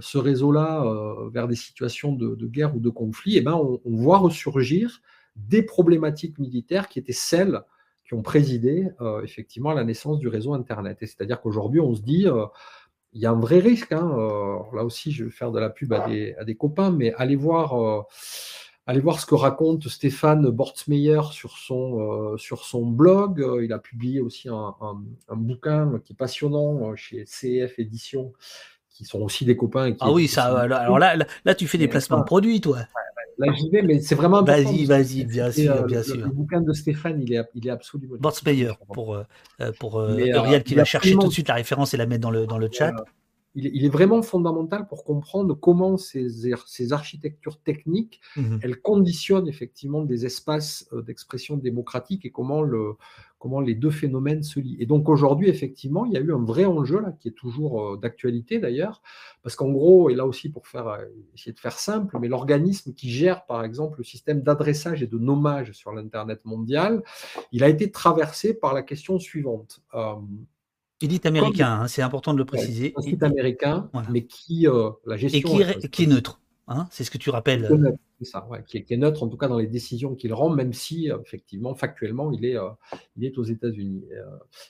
ce 0.00 0.18
réseau-là 0.18 0.84
euh, 0.84 1.28
vers 1.30 1.48
des 1.48 1.56
situations 1.56 2.12
de, 2.12 2.46
guerre 2.46 2.74
ou 2.76 2.80
de 2.80 2.90
conflit, 2.90 3.36
eh 3.36 3.40
ben 3.40 3.54
on, 3.54 3.80
voit 3.84 4.18
ressurgir 4.18 5.00
des 5.48 5.62
problématiques 5.62 6.38
militaires 6.38 6.88
qui 6.88 6.98
étaient 6.98 7.12
celles 7.12 7.60
qui 8.04 8.14
ont 8.14 8.22
présidé 8.22 8.88
effectivement 9.22 9.70
à 9.70 9.74
la 9.74 9.84
naissance 9.84 10.18
du 10.18 10.26
réseau 10.26 10.52
Internet. 10.52 10.98
Et 11.00 11.06
c'est-à-dire 11.06 11.40
qu'aujourd'hui, 11.40 11.78
on 11.78 11.94
se 11.94 12.02
dit, 12.02 12.26
il 13.12 13.20
y 13.20 13.26
a 13.26 13.30
un 13.30 13.38
vrai 13.38 13.60
risque. 13.60 13.92
Hein, 13.92 14.16
là 14.74 14.84
aussi, 14.84 15.12
je 15.12 15.24
vais 15.26 15.30
faire 15.30 15.52
de 15.52 15.60
la 15.60 15.70
pub 15.70 15.92
à 15.92 16.08
des, 16.08 16.34
à 16.34 16.44
des 16.44 16.56
copains, 16.56 16.90
mais 16.90 17.14
allez 17.14 17.36
voir 17.36 18.06
Allez 18.90 18.98
voir 18.98 19.20
ce 19.20 19.26
que 19.26 19.36
raconte 19.36 19.88
Stéphane 19.88 20.50
Bortsmeyer 20.50 21.20
sur 21.30 21.58
son, 21.58 22.00
euh, 22.32 22.36
sur 22.38 22.64
son 22.64 22.84
blog. 22.86 23.40
Euh, 23.40 23.64
il 23.64 23.72
a 23.72 23.78
publié 23.78 24.20
aussi 24.20 24.48
un, 24.48 24.74
bouquin 25.28 26.00
qui 26.04 26.12
est 26.14 26.16
passionnant 26.16 26.90
euh, 26.90 26.96
chez 26.96 27.24
CF 27.24 27.78
Éditions, 27.78 28.32
qui 28.88 29.04
sont 29.04 29.20
aussi 29.20 29.44
des 29.44 29.56
copains. 29.56 29.94
ah 30.00 30.10
oui, 30.10 30.26
ça, 30.26 30.58
alors 30.58 30.98
là, 30.98 31.14
là, 31.16 31.54
tu 31.54 31.68
fais 31.68 31.78
des 31.78 31.86
placements 31.86 32.18
de 32.18 32.24
produits, 32.24 32.60
toi. 32.60 32.78
Là, 33.40 33.52
j'y 33.54 33.70
vais, 33.70 33.82
mais 33.82 34.00
c'est 34.00 34.14
vraiment 34.14 34.42
Vas-y, 34.42 34.84
vas-y, 34.84 35.24
bien 35.24 35.50
sûr, 35.50 35.84
bien 35.84 36.02
sûr. 36.02 36.16
Le, 36.16 36.28
bouquin 36.28 36.60
de 36.60 36.72
Stéphane, 36.72 37.20
il 37.20 37.32
est, 37.32 37.42
il 37.54 37.66
est 37.66 37.70
absolument. 37.70 38.16
Bortsmeyer, 38.18 38.72
pour, 38.92 39.18
pour 39.78 40.00
Uriel 40.02 40.62
qui 40.62 40.74
va 40.74 40.84
chercher 40.84 41.14
tout 41.14 41.28
de 41.28 41.32
suite 41.32 41.48
la 41.48 41.54
référence 41.54 41.94
et 41.94 41.96
la 41.96 42.06
mettre 42.06 42.22
dans 42.22 42.30
le, 42.30 42.46
dans 42.46 42.58
le 42.58 42.68
chat 42.70 42.92
il, 43.54 43.84
est 43.84 43.88
vraiment 43.88 44.22
fondamental 44.22 44.86
pour 44.86 45.04
comprendre 45.04 45.54
comment 45.54 45.96
ces, 45.96 46.28
ces 46.66 46.92
architectures 46.92 47.60
techniques, 47.60 48.20
mmh 48.36 48.58
elles 48.62 48.80
conditionnent 48.80 49.48
effectivement 49.48 50.02
des 50.02 50.26
espaces 50.26 50.88
euh, 50.92 51.02
d'expression 51.02 51.56
démocratique 51.56 52.24
et 52.24 52.30
comment, 52.30 52.62
le, 52.62 52.94
comment 53.38 53.60
les 53.60 53.74
deux 53.74 53.90
phénomènes 53.90 54.42
se 54.42 54.60
lient. 54.60 54.76
Et 54.78 54.86
donc 54.86 55.08
aujourd'hui, 55.08 55.48
effectivement, 55.48 56.04
il 56.04 56.12
y 56.12 56.16
a 56.16 56.20
eu 56.20 56.32
un 56.32 56.44
vrai 56.44 56.64
enjeu 56.64 57.00
là, 57.00 57.12
qui 57.18 57.28
est 57.28 57.32
toujours 57.32 57.82
euh, 57.82 57.96
d'actualité 57.96 58.58
d'ailleurs, 58.58 59.02
parce 59.42 59.56
qu'en 59.56 59.70
gros, 59.70 60.10
et 60.10 60.14
là 60.14 60.26
aussi 60.26 60.50
pour 60.50 60.66
faire, 60.66 60.88
euh, 60.88 61.04
essayer 61.34 61.52
de 61.52 61.58
faire 61.58 61.78
simple, 61.78 62.18
mais 62.20 62.28
l'organisme 62.28 62.92
qui 62.92 63.10
gère 63.10 63.46
par 63.46 63.64
exemple 63.64 63.98
le 63.98 64.04
système 64.04 64.42
d'adressage 64.42 65.02
et 65.02 65.06
de 65.06 65.18
nommage 65.18 65.72
sur 65.72 65.92
l'Internet 65.92 66.44
mondial, 66.44 67.02
il 67.50 67.64
a 67.64 67.68
été 67.68 67.90
traversé 67.90 68.54
par 68.54 68.74
la 68.74 68.82
question 68.82 69.18
suivante. 69.18 69.80
Il 71.02 71.14
est 71.14 71.24
américain, 71.24 71.80
hein, 71.80 71.88
c'est 71.88 72.02
important 72.02 72.34
de 72.34 72.38
le 72.38 72.44
préciser. 72.44 72.92
Un 72.96 73.00
site 73.00 73.22
américain, 73.22 73.90
mais 74.10 74.26
qui 74.26 74.68
euh, 74.68 74.90
la 75.06 75.16
gestion 75.16 75.58
et 75.58 75.88
qui 75.88 76.02
est, 76.02 76.06
neutre. 76.06 76.42
Hein, 76.68 76.88
c'est 76.90 77.04
ce 77.04 77.10
que 77.10 77.16
tu 77.16 77.30
rappelles. 77.30 77.70
C'est 78.18 78.26
ça, 78.26 78.46
qui, 78.66 78.76
est, 78.76 78.96
neutre 78.98 79.22
en 79.22 79.28
tout 79.28 79.38
cas 79.38 79.48
dans 79.48 79.56
les 79.56 79.66
décisions 79.66 80.14
qu'il 80.14 80.34
rend, 80.34 80.50
même 80.50 80.74
si 80.74 81.10
euh, 81.10 81.16
effectivement 81.24 81.74
factuellement 81.74 82.30
il 82.32 82.44
est, 82.44 82.56
euh, 82.56 82.68
il 83.16 83.24
est 83.24 83.38
aux 83.38 83.44
États-Unis 83.44 84.04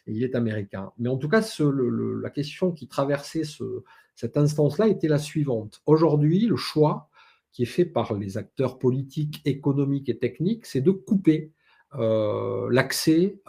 et 0.07 0.13
il 0.13 0.23
est 0.23 0.37
américain. 0.37 0.93
Mais 0.99 1.09
en 1.09 1.17
tout 1.17 1.29
cas, 1.29 1.45
la 1.59 2.31
question 2.31 2.71
qui 2.71 2.87
traversait 2.87 3.43
ce, 3.43 3.83
cette 4.15 4.37
instance-là 4.37 4.87
était 4.87 5.09
la 5.09 5.19
suivante. 5.19 5.83
Aujourd'hui, 5.87 6.47
le 6.47 6.57
choix 6.57 7.09
qui 7.51 7.65
est 7.65 7.67
fait 7.67 7.85
par 7.85 8.15
les 8.15 8.39
acteurs 8.39 8.79
politiques, 8.79 9.43
économiques 9.45 10.09
et 10.09 10.19
techniques, 10.19 10.65
c'est 10.65 10.81
de 10.81 10.93
couper 10.93 11.51
l'accès 11.93 13.41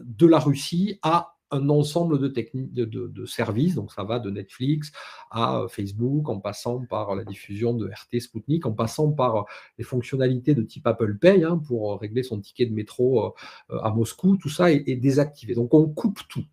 de 0.00 0.26
la 0.26 0.38
Russie 0.38 1.00
à 1.02 1.39
un 1.50 1.68
ensemble 1.68 2.18
de, 2.18 2.28
techniques, 2.28 2.72
de, 2.72 3.26
services, 3.26 3.74
donc 3.74 3.92
ça 3.92 4.04
va 4.04 4.18
de 4.18 4.30
Netflix 4.30 4.92
à 5.30 5.64
Facebook, 5.68 6.28
en 6.28 6.40
passant 6.40 6.84
par 6.86 7.14
la 7.14 7.24
diffusion 7.24 7.74
de 7.74 7.88
RT 7.88 8.20
Sputnik, 8.20 8.66
en 8.66 8.72
passant 8.72 9.10
par 9.12 9.46
les 9.78 9.84
fonctionnalités 9.84 10.54
de 10.54 10.62
type 10.62 10.86
Apple 10.86 11.18
Pay 11.18 11.44
hein, 11.44 11.58
pour 11.58 12.00
régler 12.00 12.22
son 12.22 12.40
ticket 12.40 12.66
de 12.66 12.74
métro 12.74 13.24
euh, 13.24 13.78
à 13.82 13.90
Moscou, 13.90 14.36
tout 14.36 14.48
ça 14.48 14.72
est, 14.72 14.96
désactivé. 14.96 15.54
Donc 15.54 15.74
on 15.74 15.88
coupe 15.88 16.20
tout. 16.28 16.44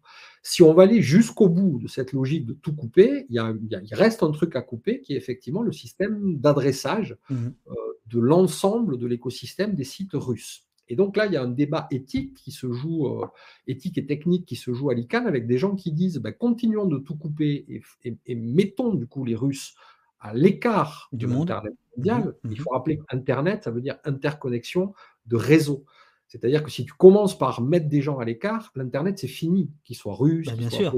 Si 0.44 0.64
on 0.64 0.74
va 0.74 0.84
aller 0.84 1.02
jusqu'au 1.02 1.50
bout 1.50 1.80
de 1.80 1.88
cette 1.88 2.14
logique 2.14 2.46
de 2.46 2.54
tout 2.54 2.74
couper, 2.74 3.26
il, 3.30 3.36
y 3.36 3.40
a, 3.40 3.54
il 3.62 3.96
reste 3.96 4.24
un 4.24 4.32
truc 4.32 4.56
à 4.56 4.62
couper 4.62 5.02
qui 5.02 5.14
est 5.14 5.18
effectivement 5.18 5.62
le 5.62 5.72
système 5.72 6.38
d'adressage 6.38 7.18
mmh 7.30 7.36
euh, 7.36 7.74
de 8.08 8.20
l'ensemble 8.20 8.98
de 8.98 9.06
l'écosystème 9.06 9.76
des 9.76 9.84
sites 9.84 10.14
russes. 10.14 10.67
Et 10.90 10.96
donc 10.96 11.18
là, 11.18 11.26
il 11.26 11.34
y 11.34 11.38
a 11.38 11.44
un 11.44 11.50
débat 11.50 11.88
éthique 11.92 12.36
qui 12.36 12.52
se 12.52 12.72
joue, 12.72 13.08
euh, 13.08 13.28
éthique 13.68 13.98
et 13.98 14.06
technique 14.06 14.46
qui 14.46 14.56
se 14.56 14.74
joue 14.74 14.90
à 14.90 14.94
l'ICANN 14.94 15.28
avec 15.28 15.48
des 15.48 15.58
gens 15.58 15.76
qui 15.76 15.92
disent 15.92 16.18
ben, 16.18 16.34
continuons 16.34 16.86
de 16.86 16.98
tout 16.98 17.16
couper 17.16 17.66
et, 18.04 18.36
mettons 18.36 18.94
du 18.94 19.08
coup 19.08 19.26
les 19.26 19.36
Russes 19.36 19.76
à 20.20 20.34
l'écart 20.34 21.10
du 21.12 21.28
monde 21.28 21.52
Internet 21.52 21.78
mondial. 21.96 22.22
Mmh, 22.22 22.48
mmh. 22.48 22.52
Il 22.52 22.60
faut 22.60 22.70
rappeler 22.72 23.00
qu'Internet, 23.10 23.64
ça 23.64 23.72
veut 23.72 23.82
dire 23.82 23.98
interconnexion 24.04 24.94
de 25.26 25.36
réseau. 25.36 25.86
C'est-à-dire 26.28 26.64
que 26.64 26.70
si 26.70 26.86
tu 26.86 26.94
commences 26.94 27.38
par 27.38 27.62
mettre 27.62 27.88
des 27.88 28.02
gens 28.02 28.18
à 28.20 28.26
l'écart, 28.26 28.72
l'Internet, 28.76 29.18
c'est 29.18 29.28
fini, 29.28 29.72
qu'ils 29.84 29.96
soient 29.96 30.16
russes, 30.16 30.48
bah, 30.48 30.54
qu'ils 30.54 30.72
soient, 30.72 30.92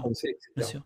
français, 0.00 0.38
etc. 0.56 0.78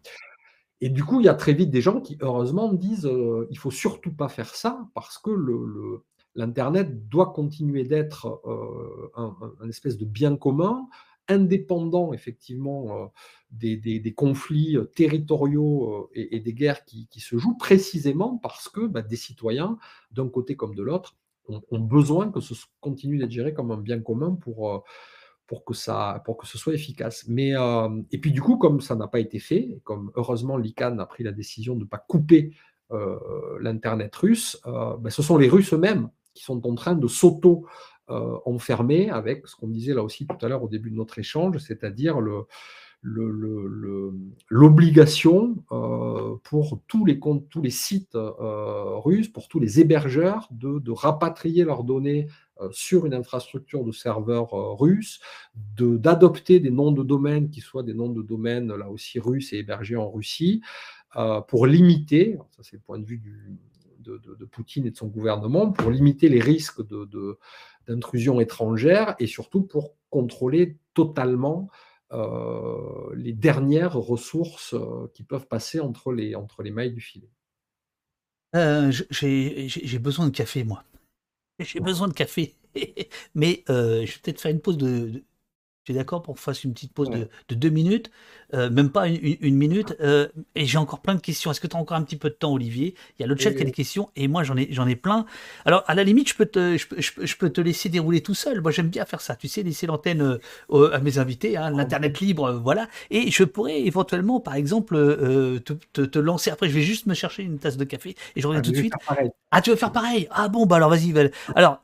Et 0.81 0.89
du 0.89 1.05
coup, 1.05 1.21
il 1.21 1.27
y 1.27 1.29
a 1.29 1.35
très 1.35 1.53
vite 1.53 1.71
des 1.71 1.83
gens 1.83 2.01
qui, 2.01 2.17
heureusement, 2.21 2.73
disent 2.73 3.07
euh, 3.07 3.47
il 3.51 3.59
faut 3.59 3.71
surtout 3.71 4.13
pas 4.13 4.29
faire 4.29 4.55
ça 4.55 4.89
parce 4.95 5.19
que 5.19 5.31
le, 5.31 6.03
l'Internet 6.35 7.09
doit 7.09 7.33
continuer 7.33 7.85
d'être 7.85 8.41
euh, 8.47 9.11
un, 9.17 9.69
espèce 9.69 9.97
de 9.97 10.05
bien 10.05 10.37
commun, 10.37 10.89
indépendant 11.29 12.13
effectivement 12.13 13.05
euh, 13.05 13.07
des, 13.51 14.15
conflits 14.17 14.77
euh, 14.77 14.85
territoriaux 14.85 16.11
et, 16.15 16.41
des 16.41 16.55
guerres 16.55 16.85
qui, 16.85 17.09
se 17.21 17.37
jouent, 17.39 17.57
précisément 17.57 18.39
parce 18.39 18.69
que 18.69 18.87
bah, 18.87 19.03
des 19.03 19.17
citoyens, 19.17 19.79
d'un 20.13 20.29
côté 20.29 20.57
comme 20.57 20.75
de 20.75 20.83
l'autre, 20.83 21.17
ont, 21.49 21.81
besoin 21.81 22.31
que 22.31 22.41
ce 22.41 22.55
continue 22.81 23.19
d'être 23.19 23.33
géré 23.33 23.53
comme 23.53 23.73
un 23.73 23.77
bien 23.77 24.01
commun 24.01 24.37
pour, 24.37 24.85
pour, 25.49 25.65
que, 25.65 25.75
ça, 25.75 26.23
pour 26.25 26.37
que 26.37 26.47
ce 26.47 26.59
soit 26.59 26.75
efficace. 26.75 27.25
Mais, 27.27 27.55
et 28.13 28.19
puis 28.19 28.31
du 28.31 28.41
coup, 28.41 28.57
comme 28.57 28.81
ça 28.81 28.95
n'a 28.95 29.09
pas 29.09 29.19
été 29.19 29.41
fait, 29.41 29.81
comme 29.83 30.13
heureusement 30.15 30.57
l'ICANN 30.57 31.01
a 31.01 31.07
pris 31.07 31.25
la 31.25 31.33
décision 31.33 31.75
de 31.75 31.81
ne 31.81 31.87
pas 31.87 31.99
couper 31.99 32.55
l'Internet 33.59 34.15
russe, 34.15 34.61
bah, 34.65 35.11
ce 35.11 35.23
sont 35.23 35.39
les 35.39 35.49
Russes 35.49 35.75
eux-mêmes 35.75 36.09
qui 36.35 36.45
sont 36.45 36.67
en 36.67 36.75
train 36.75 36.95
de 36.95 37.07
s'auto-enfermer 37.07 39.11
avec 39.11 39.47
ce 39.47 39.57
qu'on 39.57 39.69
disait 39.69 39.95
là 39.95 40.03
aussi 40.03 40.27
tout 40.27 40.45
à 40.45 40.49
l'heure 40.49 40.63
au 40.63 40.69
début 40.69 40.91
de 40.91 40.97
notre 40.97 41.19
échange, 41.19 41.59
c'est-à-dire 41.59 42.21
l'obligation 43.03 45.57
euh, 45.73 46.37
pour 46.45 46.81
tous 46.87 47.07
les 47.07 47.19
comptes, 47.19 47.49
tous 47.49 47.63
les 47.63 47.71
sites 47.71 48.15
euh, 48.15 48.99
russes, 48.99 49.29
pour 49.29 49.49
tous 49.49 49.59
les 49.59 49.81
hébergeurs, 49.81 50.49
de, 50.51 50.91
rapatrier 50.91 51.65
leurs 51.65 51.85
données 51.85 52.27
euh, 52.61 52.69
sur 52.73 53.07
une 53.07 53.15
infrastructure 53.15 53.85
de 53.85 53.93
serveurs 53.93 54.51
russes, 54.79 55.21
d'adopter 55.79 56.61
des 56.61 56.71
noms 56.71 56.93
de 56.93 57.03
domaine 57.03 57.49
qui 57.49 57.61
soient 57.61 57.83
des 57.83 57.95
noms 57.95 58.11
de 58.11 58.23
domaine 58.23 58.75
là 58.75 58.91
aussi 58.91 59.19
russes 59.19 59.53
et 59.53 59.59
hébergés 59.59 59.97
en 59.97 60.11
Russie, 60.11 60.61
pour 61.49 61.67
limiter, 61.67 62.39
ça 62.57 62.63
c'est 62.63 62.77
le 62.77 62.83
point 62.83 63.01
de 63.01 63.05
vue 63.05 63.19
du, 63.19 63.59
de, 64.19 64.45
Poutine 64.45 64.87
et 64.87 64.91
de 64.91 64.97
son 64.97 65.07
gouvernement 65.07 65.71
pour 65.71 65.91
limiter 65.91 66.29
les 66.29 66.41
risques 66.41 66.81
d'intrusion 67.87 68.41
étrangère 68.41 69.15
et 69.19 69.27
surtout 69.27 69.63
pour 69.63 69.95
contrôler 70.11 70.79
totalement 70.95 71.71
euh, 72.13 73.15
les 73.15 73.33
dernières 73.33 73.95
ressources 73.95 74.75
euh, 74.75 75.11
qui 75.15 75.23
peuvent 75.23 75.47
passer 75.47 75.79
entre 75.79 76.13
les, 76.13 76.35
entre 76.35 76.63
les 76.63 76.73
mailles 76.73 76.93
du 76.93 77.01
filet. 77.01 77.31
Euh, 78.57 78.91
j'ai 78.91 79.99
besoin 80.01 80.27
de 80.27 80.33
café, 80.33 80.65
moi. 80.65 80.83
J'ai 81.61 81.79
besoin 81.79 82.09
de 82.09 82.13
café. 82.13 82.57
Mais 83.35 83.63
je 83.69 84.01
vais 84.01 84.21
peut-être 84.23 84.41
faire 84.41 84.51
une 84.51 84.61
pause 84.61 84.77
de, 84.79 85.23
tu 85.85 85.93
es 85.93 85.95
d'accord 85.95 86.23
pour 86.23 86.35
qu'on 86.35 86.41
fasse 86.41 86.65
une 86.65 86.73
petite 86.73 86.93
pause 86.93 87.09
de, 87.11 87.55
deux 87.55 87.71
minutes, 87.71 88.11
euh, 88.53 88.69
même 88.69 88.91
pas 88.91 89.09
une, 89.09 89.55
minute. 89.55 89.97
Euh, 90.01 90.29
et 90.55 90.67
j'ai 90.67 90.79
encore 90.79 91.01
plein 91.01 91.15
de 91.15 91.21
questions. 91.21 91.51
Est-ce 91.51 91.61
que 91.61 91.67
tu 91.67 91.77
as 91.77 91.81
encore 91.81 91.97
un 91.97 92.03
petit 92.03 92.17
peu 92.17 92.29
de 92.29 92.35
temps, 92.35 92.53
Olivier? 92.53 92.95
Il 93.19 93.23
y 93.23 93.25
a 93.25 93.29
le 93.29 93.37
chat 93.37 93.53
qui 93.53 93.63
a 93.63 93.65
des 93.65 93.73
questions 93.73 94.11
et 94.17 94.29
moi 94.29 94.43
j'en 94.43 94.57
ai, 94.57 94.69
j'en 94.73 94.87
ai 94.87 94.97
plein. 94.97 95.25
Alors 95.65 95.85
à 95.87 95.95
la 95.95 96.05
limite, 96.05 96.29
je 96.29 96.35
peux, 96.35 96.47
te, 96.47 96.77
je, 96.77 97.37
peux 97.37 97.51
te 97.51 97.61
laisser 97.61 97.89
dérouler 97.89 98.21
tout 98.21 98.35
seul. 98.35 98.61
Moi 98.61 98.73
j'aime 98.73 98.89
bien 98.89 99.07
faire 99.07 99.21
ça. 99.21 99.37
Tu 99.37 99.49
sais, 99.49 99.63
laisser 99.63 99.87
l'antenne 99.87 100.39
euh, 100.71 100.93
à 100.93 100.99
mes 100.99 101.19
invités, 101.19 101.57
hein, 101.57 101.71
l'internet 101.71 102.21
libre, 102.21 102.53
voilà. 102.53 102.89
Et 103.11 103.31
je 103.31 103.45
pourrais 103.45 103.81
éventuellement, 103.81 104.41
par 104.41 104.55
exemple, 104.55 104.97
te, 105.65 105.73
te, 106.03 106.19
lancer. 106.19 106.51
Après, 106.51 106.69
je 106.69 106.75
vais 106.75 106.83
juste 106.83 107.07
me 107.07 107.15
chercher 107.15 107.43
une 107.43 107.59
tasse 107.59 107.79
de 107.79 107.85
café 107.85 108.17
et 108.37 108.41
je 108.41 108.47
reviens 108.47 108.61
ah, 108.61 108.65
tout 108.65 108.73
de 108.73 108.77
suite. 108.77 108.93
Ah, 109.51 109.63
tu 109.63 109.71
veux 109.71 109.77
faire 109.77 109.93
pareil? 109.93 110.29
Ah 110.31 110.49
bon, 110.49 110.67
bah 110.67 110.77
alors 110.77 110.91
vas-y. 110.91 111.15
Alors, 111.55 111.83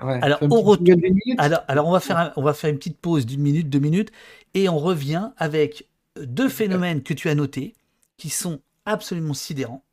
alors, 0.00 0.38
on 0.40 0.60
retourne. 0.62 1.02
Alors, 1.38 1.60
alors 1.68 1.88
on 1.88 1.92
va 1.92 2.00
faire, 2.00 2.32
on 2.36 2.42
va 2.42 2.54
faire 2.54 2.70
une 2.70 2.78
petite 2.78 2.98
pause 2.98 3.25
d'une 3.26 3.42
minute, 3.42 3.68
deux 3.68 3.78
minutes, 3.78 4.12
et 4.54 4.68
on 4.68 4.78
revient 4.78 5.30
avec 5.36 5.88
deux 6.20 6.48
phénomènes 6.48 7.02
que 7.02 7.14
tu 7.14 7.28
as 7.28 7.34
notés, 7.34 7.74
qui 8.16 8.30
sont 8.30 8.60
absolument 8.86 9.34
sidérants. 9.34 9.84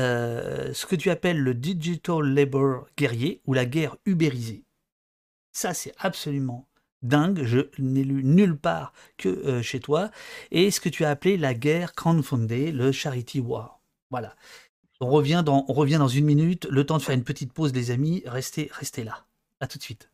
Euh, 0.00 0.72
ce 0.74 0.86
que 0.86 0.96
tu 0.96 1.10
appelles 1.10 1.38
le 1.38 1.54
digital 1.54 2.24
labor 2.34 2.88
guerrier 2.96 3.40
ou 3.46 3.54
la 3.54 3.64
guerre 3.64 3.96
ubérisée. 4.06 4.64
Ça, 5.52 5.72
c'est 5.72 5.94
absolument 5.98 6.66
dingue. 7.02 7.44
Je 7.44 7.60
n'ai 7.78 8.02
lu 8.02 8.24
nulle 8.24 8.56
part 8.56 8.92
que 9.16 9.28
euh, 9.28 9.62
chez 9.62 9.78
toi. 9.78 10.10
Et 10.50 10.72
ce 10.72 10.80
que 10.80 10.88
tu 10.88 11.04
as 11.04 11.10
appelé 11.10 11.36
la 11.36 11.54
guerre 11.54 11.94
crowdfundée, 11.94 12.72
le 12.72 12.90
charity 12.90 13.38
war. 13.38 13.80
Voilà. 14.10 14.34
On 15.00 15.10
revient, 15.10 15.42
dans, 15.44 15.64
on 15.68 15.72
revient 15.72 15.98
dans 15.98 16.08
une 16.08 16.24
minute. 16.24 16.66
Le 16.70 16.84
temps 16.84 16.98
de 16.98 17.02
faire 17.02 17.14
une 17.14 17.24
petite 17.24 17.52
pause, 17.52 17.72
les 17.72 17.92
amis. 17.92 18.22
Restez, 18.26 18.70
restez 18.72 19.04
là. 19.04 19.26
À 19.60 19.68
tout 19.68 19.78
de 19.78 19.82
suite. 19.82 20.10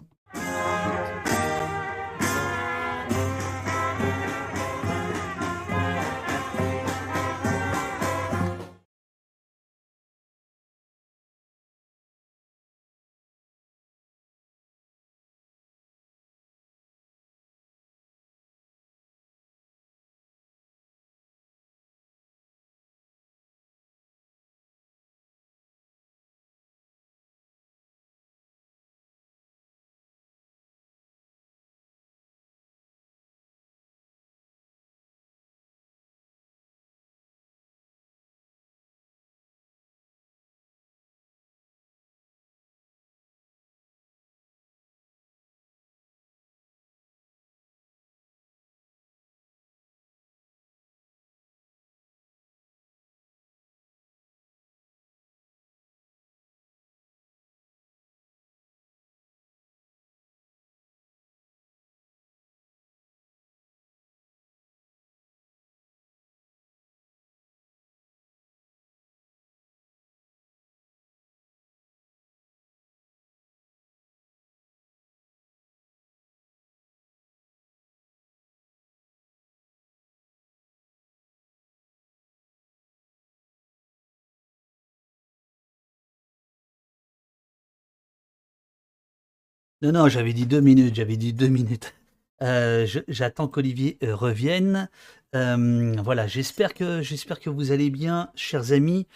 Non, 89.82 89.92
non, 89.92 90.08
j'avais 90.08 90.34
dit 90.34 90.44
deux 90.44 90.60
minutes, 90.60 90.94
j'avais 90.94 91.16
dit 91.16 91.32
deux 91.32 91.48
minutes. 91.48 91.94
Euh, 92.42 92.86
j'attends 93.08 93.48
qu'Olivier 93.48 93.96
euh, 94.02 94.14
revienne. 94.14 94.90
Euh, 95.34 95.94
voilà, 96.02 96.26
j'espère 96.26 96.74
que 96.74 97.00
j'espère 97.00 97.40
que 97.40 97.48
vous 97.48 97.72
allez 97.72 97.88
bien, 97.88 98.30
chers 98.34 98.72
amis. 98.72 99.06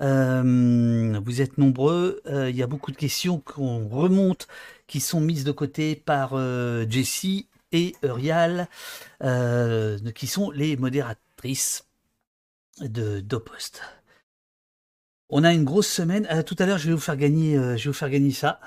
vous 0.00 1.40
êtes 1.42 1.58
nombreux. 1.58 2.22
Il 2.26 2.56
y 2.56 2.62
a 2.62 2.66
beaucoup 2.66 2.92
de 2.92 2.96
questions 2.96 3.40
qu'on 3.40 3.88
remonte, 3.88 4.48
qui 4.86 5.00
sont 5.00 5.20
mises 5.20 5.44
de 5.44 5.52
côté 5.52 5.96
par 5.96 6.34
Jessie 6.88 7.48
et 7.72 7.94
Eurial, 8.02 8.68
qui 10.14 10.26
sont 10.26 10.50
les 10.50 10.78
modératrices 10.78 11.84
de 12.80 13.20
d'Opost. 13.20 13.82
On 15.28 15.44
a 15.44 15.52
une 15.52 15.64
grosse 15.64 15.88
semaine. 15.88 16.26
tout 16.44 16.56
à 16.58 16.64
l'heure, 16.64 16.78
je 16.78 16.86
vais 16.88 16.94
vous 16.94 17.00
faire 17.00 17.16
gagner, 17.16 17.54
je 17.54 17.84
vais 17.84 17.90
vous 17.90 17.92
faire 17.92 18.10
gagner 18.10 18.30
ça. 18.30 18.60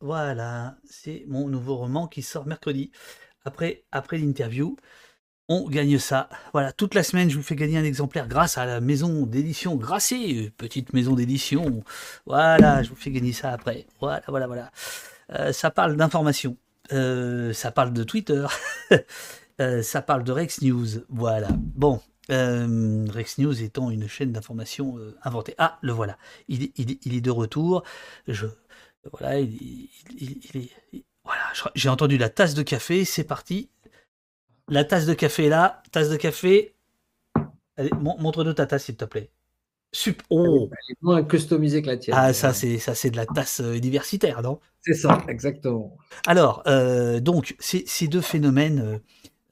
Voilà, 0.00 0.76
c'est 0.84 1.24
mon 1.28 1.48
nouveau 1.48 1.76
roman 1.76 2.08
qui 2.08 2.22
sort 2.22 2.46
mercredi. 2.46 2.90
Après, 3.44 3.84
après 3.92 4.18
l'interview, 4.18 4.76
on 5.48 5.68
gagne 5.68 5.98
ça. 5.98 6.28
Voilà, 6.52 6.72
toute 6.72 6.94
la 6.94 7.02
semaine, 7.02 7.28
je 7.28 7.36
vous 7.36 7.42
fais 7.42 7.56
gagner 7.56 7.78
un 7.78 7.84
exemplaire 7.84 8.28
grâce 8.28 8.56
à 8.56 8.66
la 8.66 8.80
maison 8.80 9.26
d'édition 9.26 9.76
Grasset, 9.76 10.52
petite 10.56 10.92
maison 10.92 11.14
d'édition. 11.14 11.82
Voilà, 12.26 12.82
je 12.82 12.90
vous 12.90 12.96
fais 12.96 13.10
gagner 13.10 13.32
ça 13.32 13.50
après. 13.50 13.86
Voilà, 14.00 14.22
voilà, 14.28 14.46
voilà. 14.46 14.70
Euh, 15.32 15.52
ça 15.52 15.70
parle 15.70 15.96
d'information. 15.96 16.56
Euh, 16.92 17.52
ça 17.52 17.70
parle 17.70 17.92
de 17.92 18.04
Twitter. 18.04 18.46
Euh, 19.60 19.82
ça 19.82 20.00
parle 20.00 20.24
de 20.24 20.32
Rex 20.32 20.62
News. 20.62 20.86
Voilà. 21.10 21.48
Bon, 21.52 22.00
euh, 22.30 23.06
Rex 23.10 23.38
News 23.38 23.62
étant 23.62 23.90
une 23.90 24.08
chaîne 24.08 24.32
d'information 24.32 24.98
euh, 24.98 25.16
inventée. 25.22 25.54
Ah, 25.58 25.78
le 25.82 25.92
voilà. 25.92 26.18
Il, 26.48 26.62
est 26.62 27.20
de 27.20 27.30
retour. 27.30 27.82
Je, 28.28 28.46
voilà, 29.12 29.40
il, 29.40 29.88
est, 30.20 31.04
voilà. 31.24 31.42
J'ai 31.74 31.88
entendu 31.88 32.18
la 32.18 32.28
tasse 32.28 32.54
de 32.54 32.62
café. 32.62 33.04
C'est 33.04 33.24
parti. 33.24 33.70
La 34.68 34.84
tasse 34.84 35.06
de 35.06 35.14
café 35.14 35.46
est 35.46 35.48
là. 35.48 35.82
Tasse 35.92 36.10
de 36.10 36.16
café. 36.16 36.74
Allez, 37.76 37.90
montre-nous 38.00 38.52
ta 38.52 38.66
tasse, 38.66 38.84
s'il 38.84 38.96
te 38.96 39.04
plaît. 39.04 39.30
Super. 39.92 40.24
Oh. 40.30 40.70
Elle 40.70 40.92
est 40.92 41.02
moins 41.02 41.24
customisée 41.24 41.82
que 41.82 41.88
la 41.88 41.96
tienne. 41.96 42.16
Ah, 42.18 42.32
ça, 42.32 42.52
c'est 42.52 42.78
ça, 42.78 42.94
c'est 42.94 43.10
de 43.10 43.16
la 43.16 43.26
tasse 43.26 43.60
euh, 43.60 43.74
universitaire, 43.74 44.42
non? 44.42 44.60
C'est 44.80 44.94
ça, 44.94 45.24
exactement. 45.28 45.96
Alors, 46.26 46.62
donc, 47.20 47.54
ces 47.58 48.08
deux 48.08 48.22
phénomènes 48.22 49.00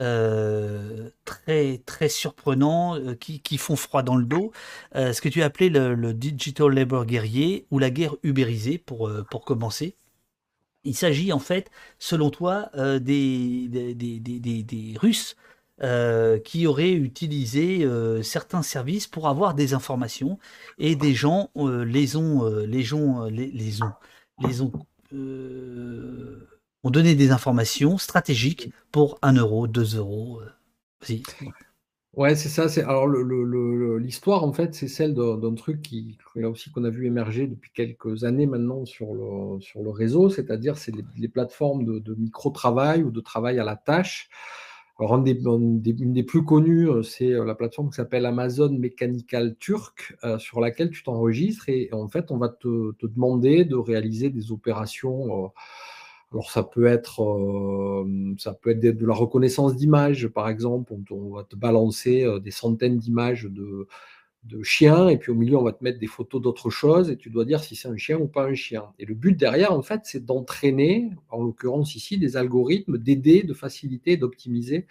euh, 0.00 1.10
très 1.24 1.78
très 1.78 2.08
surprenants 2.08 2.94
euh, 2.96 3.14
qui, 3.14 3.40
qui, 3.40 3.58
font 3.58 3.74
froid 3.74 4.04
dans 4.04 4.14
le 4.14 4.24
dos. 4.24 4.52
Euh, 4.94 5.12
ce 5.12 5.20
que 5.20 5.28
tu 5.28 5.42
as 5.42 5.46
appelé 5.46 5.70
le, 5.70 6.14
digital 6.14 6.72
labor 6.72 7.04
guerrier 7.04 7.66
ou 7.72 7.80
la 7.80 7.90
guerre 7.90 8.14
ubérisée 8.22 8.78
pour, 8.78 9.10
pour 9.30 9.44
commencer. 9.44 9.96
Il 10.84 10.94
s'agit 10.94 11.32
en 11.32 11.40
fait, 11.40 11.70
selon 11.98 12.30
toi, 12.30 12.70
des, 12.76 13.68
des, 13.68 13.94
des, 13.94 14.62
des, 14.62 14.94
Russes 14.98 15.36
qui 16.44 16.66
auraient 16.66 16.92
utilisé 16.92 17.86
certains 18.22 18.62
services 18.62 19.06
pour 19.06 19.28
avoir 19.28 19.54
des 19.54 19.74
informations 19.74 20.38
et 20.78 20.94
des 20.96 21.14
gens 21.14 21.50
les 21.56 22.16
ont 22.16 22.44
les 22.48 22.82
gens 22.82 23.24
les, 23.24 23.82
ont 23.82 23.92
les 24.40 24.62
ont 24.62 24.72
on 26.84 26.90
donnait 26.90 27.14
des 27.14 27.30
informations 27.30 27.98
stratégiques 27.98 28.72
pour 28.92 29.18
1 29.22 29.34
euro, 29.34 29.66
2 29.66 29.96
euros. 29.96 30.40
Euh, 31.10 31.16
ouais, 32.16 32.36
c'est 32.36 32.48
ça. 32.48 32.66
Alors 32.88 33.08
l'histoire 33.08 34.44
en 34.44 34.52
fait, 34.52 34.74
c'est 34.74 34.88
celle 34.88 35.14
d'un 35.14 35.54
truc 35.54 35.82
qui 35.82 36.18
là 36.34 36.48
aussi 36.48 36.70
qu'on 36.70 36.84
a 36.84 36.90
vu 36.90 37.06
émerger 37.06 37.46
depuis 37.46 37.70
quelques 37.74 38.24
années 38.24 38.46
maintenant 38.46 38.84
sur 38.84 39.14
le 39.14 39.60
sur 39.60 39.82
le 39.82 39.90
réseau, 39.90 40.30
c'est-à-dire 40.30 40.76
c'est 40.78 40.92
les, 41.16 41.28
plateformes 41.28 42.00
de, 42.00 42.14
micro 42.14 42.50
travail 42.50 43.02
ou 43.02 43.10
de 43.10 43.20
travail 43.20 43.58
à 43.58 43.64
la 43.64 43.76
tâche. 43.76 44.28
Alors, 45.00 45.14
une 45.16 45.80
des, 45.80 46.22
plus 46.24 46.44
connues, 46.44 46.90
euh, 46.90 47.04
c'est 47.04 47.30
euh, 47.30 47.44
la 47.44 47.54
plateforme 47.54 47.88
qui 47.90 47.94
s'appelle 47.94 48.26
Amazon 48.26 48.70
Mechanical 48.70 49.54
Turk, 49.60 50.16
sur 50.38 50.58
laquelle 50.60 50.90
tu 50.90 51.04
t'enregistres 51.04 51.68
et, 51.68 51.88
en 51.92 52.08
fait, 52.08 52.32
on 52.32 52.36
va 52.36 52.48
te, 52.48 52.92
demander 53.06 53.64
de 53.64 53.76
réaliser 53.76 54.28
des 54.28 54.50
opérations. 54.50 55.52
Alors 56.32 56.50
ça 56.50 56.62
peut 56.62 56.86
être, 56.86 57.22
euh, 57.22 58.34
ça 58.38 58.52
peut 58.52 58.70
être 58.70 58.80
de, 58.80 59.06
la 59.06 59.14
reconnaissance 59.14 59.74
d'images, 59.76 60.28
par 60.28 60.48
exemple. 60.48 60.92
On, 61.10 61.30
va 61.34 61.44
te 61.44 61.56
balancer 61.56 62.24
euh, 62.24 62.38
des 62.38 62.50
centaines 62.50 62.98
d'images 62.98 63.44
de, 63.44 63.86
chiens, 64.62 65.08
et 65.08 65.18
puis 65.18 65.30
au 65.30 65.34
milieu, 65.34 65.56
on 65.56 65.62
va 65.62 65.72
te 65.72 65.84
mettre 65.84 65.98
des 65.98 66.06
photos 66.06 66.40
d'autres 66.40 66.70
choses, 66.70 67.10
et 67.10 67.16
tu 67.16 67.28
dois 67.30 67.44
dire 67.44 67.62
si 67.62 67.76
c'est 67.76 67.88
un 67.88 67.96
chien 67.96 68.18
ou 68.18 68.26
pas 68.26 68.44
un 68.44 68.54
chien. 68.54 68.84
Et 68.98 69.04
le 69.04 69.14
but 69.14 69.36
derrière, 69.38 69.72
en 69.72 69.82
fait, 69.82 70.02
c'est 70.04 70.24
d'entraîner, 70.24 71.10
en 71.28 71.42
l'occurrence 71.42 71.94
ici, 71.94 72.18
des 72.18 72.36
algorithmes, 72.36 72.98
d'aider, 72.98 73.42
de 73.42 73.52
faciliter, 73.52 74.16
d'optimiser 74.16 74.86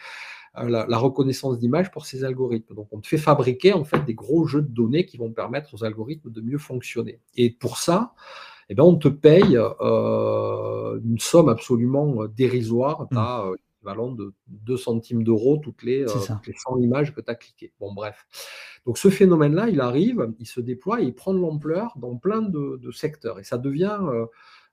euh, 0.60 0.86
la, 0.88 0.98
reconnaissance 0.98 1.60
d'images 1.60 1.92
pour 1.92 2.06
ces 2.06 2.24
algorithmes. 2.24 2.76
Donc 2.76 2.88
on 2.92 3.00
te 3.00 3.08
fait 3.08 3.18
fabriquer, 3.18 3.74
en 3.74 3.84
fait, 3.84 4.04
des 4.06 4.14
gros 4.14 4.46
jeux 4.46 4.62
de 4.62 4.72
données 4.72 5.06
qui 5.06 5.18
vont 5.18 5.32
permettre 5.32 5.74
aux 5.74 5.84
algorithmes 5.84 6.32
de 6.32 6.42
mieux 6.42 6.58
fonctionner. 6.58 7.20
Et 7.36 7.52
pour 7.52 7.78
ça, 7.78 8.14
eh 8.70 8.76
ben, 8.76 8.84
on 8.84 8.96
te 8.96 9.08
paye 9.08 9.58
euh, 9.58 11.00
une 11.04 11.20
somme 11.20 11.50
absolument 11.50 12.24
euh, 12.24 12.28
dérisoire. 12.28 13.08
Tu 13.10 13.18
as 13.18 13.46
mmh. 13.46 13.50
euh, 13.50 13.56
l'équivalent 13.56 14.12
de 14.12 14.34
2 14.48 14.78
centimes 14.78 15.24
d'euros 15.24 15.58
toutes, 15.58 15.84
les, 15.84 16.06
100 16.08 16.42
images 16.80 17.14
que 17.14 17.22
tu 17.22 17.32
as 17.32 17.36
cliquées. 17.36 17.72
Bon, 17.80 17.94
bref. 17.94 18.26
Donc 18.86 18.98
ce 18.98 19.10
phénomène-là, 19.10 19.70
il 19.70 19.80
arrive, 19.80 20.34
il 20.40 20.48
se 20.48 20.60
déploie 20.60 21.02
et 21.02 21.06
il 21.06 21.14
prend 21.14 21.34
de 21.34 21.40
l'ampleur 21.40 21.94
dans 21.98 22.18
plein 22.18 22.42
de, 22.42 22.92
secteurs. 22.92 23.40
Et 23.40 23.44
ça 23.44 23.58
devient 23.58 23.98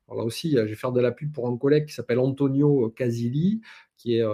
Alors 0.09 0.19
là 0.19 0.25
aussi, 0.25 0.53
je 0.53 0.63
vais 0.63 0.75
faire 0.75 0.93
de 0.93 1.01
la 1.01 1.11
pub 1.11 1.33
pour 1.33 1.49
un 1.49 1.57
collègue 1.57 1.87
qui 1.87 1.95
s'appelle 1.95 2.21
Antonio 2.21 2.91
Casilli, 2.91 3.61
qui 3.97 4.19
est, 4.19 4.25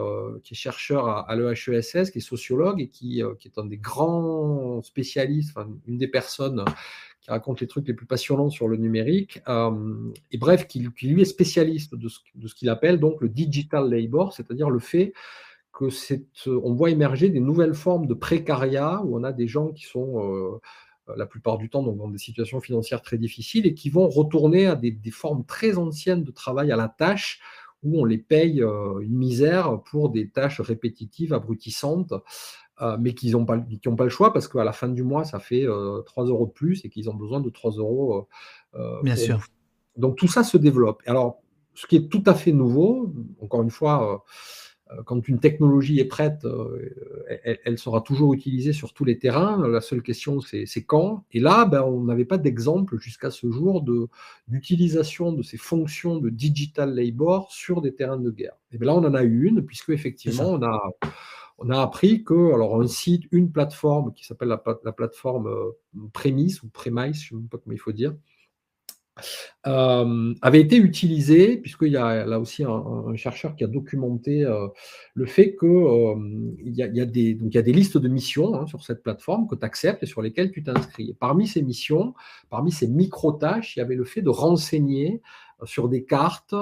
qui 0.43 0.55
est 0.55 0.57
chercheur 0.57 1.09
à, 1.09 1.35
l'EHESS, 1.35 2.11
qui 2.11 2.19
est 2.19 2.21
sociologue 2.21 2.81
et 2.81 2.89
qui, 2.89 3.23
qui, 3.39 3.49
est 3.49 3.59
un 3.59 3.65
des 3.65 3.79
grands 3.79 4.83
spécialistes, 4.83 5.57
enfin, 5.57 5.71
une 5.87 5.97
des 5.97 6.09
personnes 6.09 6.63
qui 7.21 7.31
raconte 7.31 7.61
les 7.61 7.67
trucs 7.67 7.87
les 7.87 7.95
plus 7.95 8.07
passionnants 8.07 8.51
sur 8.51 8.69
le 8.69 8.77
numérique. 8.77 9.43
et 10.31 10.39
bref, 10.39 10.67
qui, 10.67 10.81
lui 11.03 11.23
est 11.23 11.27
spécialiste 11.27 11.95
de 11.95 12.09
ce, 12.09 12.21
de 12.35 12.49
ce 12.49 12.55
qu'il 12.55 12.69
appelle 12.69 12.99
donc 12.99 13.21
le 13.21 13.29
digital 13.29 13.91
labor, 13.91 14.33
c'est-à-dire 14.33 14.71
le 14.71 14.79
fait 14.79 15.13
que 15.73 15.91
c'est, 15.91 16.25
on 16.47 16.75
voit 16.75 16.91
émerger 16.91 17.29
des 17.29 17.41
nouvelles 17.41 17.75
formes 17.75 18.07
de 18.07 18.15
précariat 18.15 19.03
où 19.05 19.19
on 19.19 19.25
a 19.25 19.33
des 19.33 19.47
gens 19.47 19.69
qui 19.69 19.85
sont 19.85 20.61
la 21.17 21.27
plupart 21.27 21.59
du 21.59 21.69
temps 21.69 21.83
dans 21.83 22.09
des 22.09 22.19
situations 22.19 22.61
financières 22.61 23.03
très 23.03 23.19
difficiles 23.19 23.67
et 23.67 23.75
qui 23.75 23.91
vont 23.91 24.09
retourner 24.09 24.67
à 24.67 24.77
des, 24.77 24.99
formes 25.11 25.45
très 25.45 25.79
anciennes 25.79 26.25
de 26.25 26.31
travail 26.31 26.73
à 26.73 26.77
la 26.77 26.89
tâche 26.89 27.41
où 27.83 28.01
on 28.01 28.05
les 28.05 28.19
paye 28.19 28.63
euh, 28.63 29.01
une 29.01 29.17
misère 29.17 29.81
pour 29.85 30.11
des 30.11 30.29
tâches 30.29 30.61
répétitives, 30.61 31.33
abrutissantes, 31.33 32.13
euh, 32.81 32.97
mais 32.99 33.15
qu'ils 33.15 33.33
n'ont 33.33 33.45
pas, 33.45 33.59
pas 33.59 34.05
le 34.05 34.11
choix 34.11 34.33
parce 34.33 34.49
qu'à 34.49 34.65
la 34.65 34.73
fin 34.73 34.89
du 34.89 35.03
mois, 35.03 35.25
ça 35.25 35.39
fait 35.39 35.65
3 35.65 35.73
euh, 35.73 36.29
euros 36.29 36.47
de 36.47 36.53
plus 36.53 36.85
et 36.85 36.89
qu'ils 36.89 37.11
ont 37.11 37.15
besoin 37.15 37.41
de 37.41 37.51
3 37.51 37.73
euros. 37.73 38.29
Bien 39.03 39.17
sûr. 39.17 39.41
Donc 39.97 40.17
tout 40.17 40.29
ça 40.29 40.45
se 40.45 40.57
développe. 40.57 41.03
Alors, 41.07 41.43
ce 41.75 41.87
qui 41.87 41.97
est 41.97 42.09
tout 42.09 42.23
à 42.27 42.35
fait 42.35 42.53
nouveau, 42.53 43.13
encore 43.41 43.63
une 43.63 43.71
fois, 43.71 44.25
euh, 44.93 45.03
quand 45.05 45.29
une 45.29 45.39
technologie 45.39 45.99
est 46.01 46.07
prête, 46.07 46.45
euh, 46.45 47.59
elle, 47.65 47.79
sera 47.79 48.01
toujours 48.01 48.35
utilisée 48.35 48.73
sur 48.73 48.93
tous 48.93 49.05
les 49.05 49.19
terrains. 49.19 49.67
La 49.69 49.81
seule 49.81 50.03
question, 50.03 50.41
c'est 50.41 50.85
quand. 50.85 51.25
Et 51.33 51.41
là, 51.41 51.65
ben, 51.65 51.83
on 51.83 52.05
n'avait 52.05 52.25
pas 52.25 52.39
d'exemple 52.39 52.99
jusqu'à 52.99 53.31
ce 53.31 53.51
jour 53.51 53.85
d'utilisation 54.49 55.33
de, 55.33 55.43
ces 55.43 55.57
fonctions 55.57 56.19
de 56.19 56.31
digital 56.31 56.95
labor 56.95 57.53
sur 57.53 57.81
des 57.81 57.95
terrains 57.95 58.19
de 58.19 58.31
guerre. 58.31 58.57
Et 58.73 58.79
bien 58.79 58.87
là, 58.89 58.95
on 58.95 59.05
en 59.05 59.15
a 59.15 59.23
eu 59.23 59.47
une, 59.47 59.65
puisque 59.65 59.91
effectivement, 59.91 60.51
on 60.51 60.63
a, 60.63 60.81
on 61.61 61.71
a 61.71 61.81
appris 61.81 62.25
que 62.25 62.55
alors 62.55 62.81
un 62.81 62.87
site, 62.87 63.25
une 63.33 63.53
plateforme 63.53 64.13
qui 64.13 64.25
s'appelle 64.25 64.49
la, 64.49 64.63
la, 64.85 64.93
plateforme 64.93 65.47
euh, 65.47 66.09
Premise 66.13 66.63
ou 66.63 66.69
Premise, 66.69 67.23
je 67.23 67.35
ne 67.37 67.43
sais 67.43 67.49
pas 67.49 67.59
comment 67.59 67.75
il 67.75 67.81
faut 67.81 67.93
dire, 67.93 68.15
euh, 69.67 70.35
avait 70.41 70.61
été 70.61 70.77
utilisé, 70.77 71.59
puisqu'il 71.59 71.93
y 71.93 71.97
a 71.97 72.25
là 72.25 72.41
aussi 72.41 72.65
un, 72.65 73.15
chercheur 73.17 73.55
qui 73.57 73.65
a 73.65 73.67
documenté 73.67 74.45
euh, 74.45 74.69
le 75.15 75.27
fait 75.27 75.57
qu'il 75.57 75.69
euh, 75.69 76.15
y, 76.65 76.83
a, 76.83 77.05
des, 77.05 77.39
y 77.41 77.59
a 77.59 77.63
des 77.63 77.73
listes 77.73 77.99
de 77.99 78.09
missions 78.09 78.55
hein, 78.55 78.67
sur 78.67 78.83
cette 78.83 79.03
plateforme 79.03 79.47
que 79.49 79.55
tu 79.55 79.65
acceptes 79.65 80.03
et 80.03 80.07
sur 80.07 80.23
lesquelles 80.23 80.51
tu 80.51 80.63
t'inscris. 80.63 81.15
Parmi 81.19 81.47
ces 81.47 81.63
missions, 81.63 82.15
parmi 82.49 82.73
ces 82.73 82.89
micro-tâches, 82.89 83.77
il 83.77 83.81
y 83.81 83.83
avait 83.83 83.97
le 83.97 84.05
fait 84.05 84.23
de 84.23 84.31
renseigner 84.31 85.21
sur 85.65 85.89
des 85.89 86.05
cartes, 86.05 86.55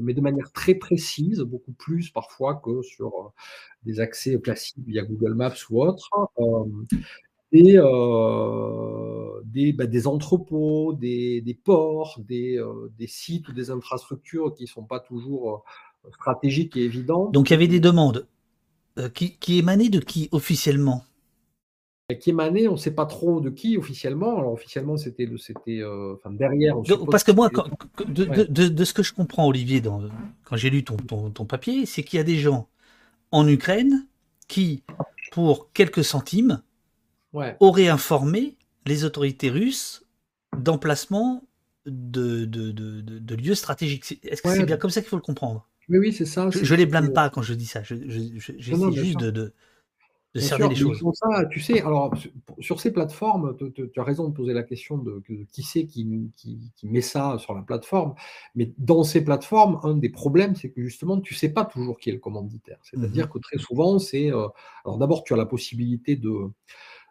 mais 0.00 0.14
de 0.14 0.20
manière 0.20 0.52
très 0.52 0.74
précise, 0.74 1.40
beaucoup 1.40 1.72
plus 1.72 2.10
parfois 2.10 2.54
que 2.56 2.82
sur 2.82 3.32
des 3.84 4.00
accès 4.00 4.40
classiques 4.40 4.78
via 4.86 5.04
Google 5.04 5.34
Maps 5.34 5.54
ou 5.70 5.82
autre, 5.82 6.10
euh, 7.54 9.40
des, 9.44 9.72
bah, 9.72 9.86
des, 9.86 10.06
entrepôts, 10.06 10.92
des, 10.94 11.40
des 11.40 11.54
ports, 11.54 12.20
des, 12.26 12.58
euh, 12.58 12.90
des, 12.98 13.06
sites 13.06 13.48
ou 13.48 13.52
des 13.52 13.70
infrastructures 13.70 14.54
qui 14.54 14.64
ne 14.64 14.68
sont 14.68 14.82
pas 14.82 14.98
toujours 14.98 15.64
euh, 16.04 16.10
stratégiques 16.12 16.76
et 16.76 16.84
évidentes. 16.84 17.32
Donc 17.32 17.50
il 17.50 17.52
y 17.52 17.56
avait 17.56 17.68
des 17.68 17.80
demandes 17.80 18.26
qui, 19.14 19.36
qui, 19.38 19.58
émanaient 19.58 19.88
de 19.88 19.98
qui 20.00 20.28
officiellement? 20.32 21.04
Qui 22.20 22.32
on 22.32 22.72
ne 22.72 22.76
sait 22.76 22.90
pas 22.90 23.06
trop 23.06 23.40
de 23.40 23.50
qui 23.50 23.78
officiellement. 23.78 24.38
Alors 24.38 24.52
officiellement, 24.52 24.96
c'était 24.96 25.28
c'était 25.38 25.82
enfin, 26.14 26.30
derrière. 26.30 26.76
parce 27.10 27.24
que 27.24 27.32
moi, 27.32 27.50
de, 28.06 28.24
de, 28.24 28.68
de, 28.68 28.84
ce 28.84 28.92
que 28.92 29.02
je 29.02 29.14
comprends, 29.14 29.46
Olivier, 29.46 29.80
dans, 29.80 30.02
quand 30.44 30.56
j'ai 30.56 30.70
lu 30.70 30.84
ton, 30.84 30.96
ton, 30.96 31.30
ton 31.30 31.44
papier, 31.46 31.86
c'est 31.86 32.02
qu'il 32.02 32.18
y 32.18 32.20
a 32.20 32.24
des 32.24 32.36
gens 32.36 32.68
en 33.30 33.48
Ukraine 33.48 34.06
qui, 34.48 34.82
pour 35.32 35.72
quelques 35.72 36.04
centimes, 36.04 36.62
aurait 37.60 37.88
informé 37.88 38.56
les 38.86 39.04
autorités 39.04 39.50
russes 39.50 40.04
d'emplacement 40.56 41.42
de, 41.86 43.34
lieux 43.34 43.54
stratégiques. 43.54 44.20
Est-ce 44.22 44.42
que 44.42 44.50
c'est 44.50 44.64
bien 44.64 44.76
comme 44.76 44.90
ça 44.90 45.00
qu'il 45.00 45.08
faut 45.08 45.16
le 45.16 45.22
comprendre? 45.22 45.66
Oui, 45.88 45.98
oui, 45.98 46.12
c'est 46.12 46.24
ça. 46.24 46.48
Je 46.50 46.72
ne 46.72 46.78
les 46.78 46.86
blâme 46.86 47.12
pas 47.12 47.28
quand 47.30 47.42
je 47.42 47.54
dis 47.54 47.66
ça. 47.66 47.82
J'essaie 47.82 48.92
juste 48.92 49.18
de, 49.18 49.52
de, 50.34 50.40
cerner 50.40 50.68
les 50.68 50.74
choses. 50.74 51.00
Ça, 51.14 51.44
tu 51.46 51.60
sais, 51.60 51.80
alors 51.80 52.12
sur 52.58 52.80
ces 52.80 52.92
plateformes, 52.92 53.56
tu 53.74 53.90
as 53.96 54.02
raison 54.02 54.28
de 54.28 54.34
poser 54.34 54.52
la 54.52 54.62
question 54.62 54.98
de, 54.98 55.22
qui 55.52 55.62
c'est 55.62 55.86
qui, 55.86 56.30
qui, 56.36 56.58
met 56.84 57.00
ça 57.00 57.38
sur 57.38 57.54
la 57.54 57.62
plateforme. 57.62 58.14
Mais 58.54 58.72
dans 58.78 59.04
ces 59.04 59.24
plateformes, 59.24 59.80
un 59.82 59.94
des 59.94 60.08
problèmes, 60.08 60.56
c'est 60.56 60.70
que 60.70 60.82
justement, 60.82 61.20
tu 61.20 61.34
ne 61.34 61.38
sais 61.38 61.50
pas 61.50 61.64
toujours 61.64 61.98
qui 61.98 62.10
est 62.10 62.14
le 62.14 62.18
commanditaire. 62.18 62.78
C'est-à-dire 62.82 63.26
mmh 63.26 63.30
que 63.30 63.38
très 63.38 63.58
souvent, 63.58 63.98
c'est. 63.98 64.32
Euh, 64.32 64.48
alors 64.84 64.98
d'abord, 64.98 65.24
tu 65.24 65.32
as 65.34 65.36
la 65.36 65.46
possibilité 65.46 66.16
de 66.16 66.50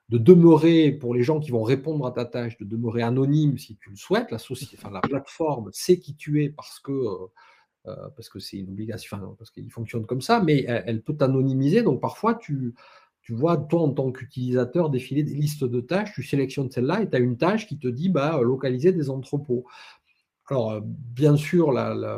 de 0.10 0.18
demeurer, 0.18 0.92
pour 0.92 1.16
les 1.16 1.24
gens 1.24 1.40
qui 1.40 1.50
vont 1.50 1.64
répondre 1.64 2.06
à 2.06 2.12
ta 2.12 2.26
tâche, 2.26 2.58
de 2.58 2.66
demeurer 2.66 3.02
anonyme 3.02 3.58
si 3.58 3.78
tu 3.78 3.90
le 3.90 3.96
souhaites. 3.96 4.32
La, 4.32 4.38
société, 4.38 4.78
enfin, 4.78 4.92
la 4.92 5.00
plateforme 5.00 5.70
sait 5.72 5.98
qui 5.98 6.14
tu 6.16 6.44
es 6.44 6.50
parce 6.50 6.80
que 6.80 6.92
euh, 6.92 7.28
euh, 7.88 8.10
parce 8.16 8.30
que 8.30 8.40
c'est 8.40 8.58
une 8.58 8.70
obligation, 8.70 9.36
parce 9.38 9.52
qu'il 9.52 9.70
fonctionne 9.70 10.06
comme 10.06 10.22
ça, 10.22 10.42
mais 10.42 10.64
elle, 10.68 11.02
peut 11.02 11.16
t'anonymiser. 11.16 11.84
Donc 11.84 12.00
parfois, 12.00 12.36
tu, 12.36 12.74
tu 13.24 13.34
vois, 13.34 13.58
toi, 13.58 13.82
en 13.82 13.92
tant 13.92 14.12
qu'utilisateur, 14.12 14.90
défiler 14.90 15.24
des 15.24 15.34
listes 15.34 15.64
de 15.64 15.82
tâches, 15.82 16.14
tu 16.14 16.24
sélectionnes 16.24 16.70
celle-là 16.70 17.02
et 17.02 17.10
tu 17.10 17.16
as 17.16 17.20
une 17.20 17.38
tâche 17.38 17.68
qui 17.68 17.80
te 17.80 17.88
dit 17.88 18.10
bah, 18.10 18.40
localiser 18.42 18.92
des 18.92 19.10
entrepôts. 19.10 19.66
Alors, 20.50 20.82
bien 20.82 21.38
sûr, 21.38 21.74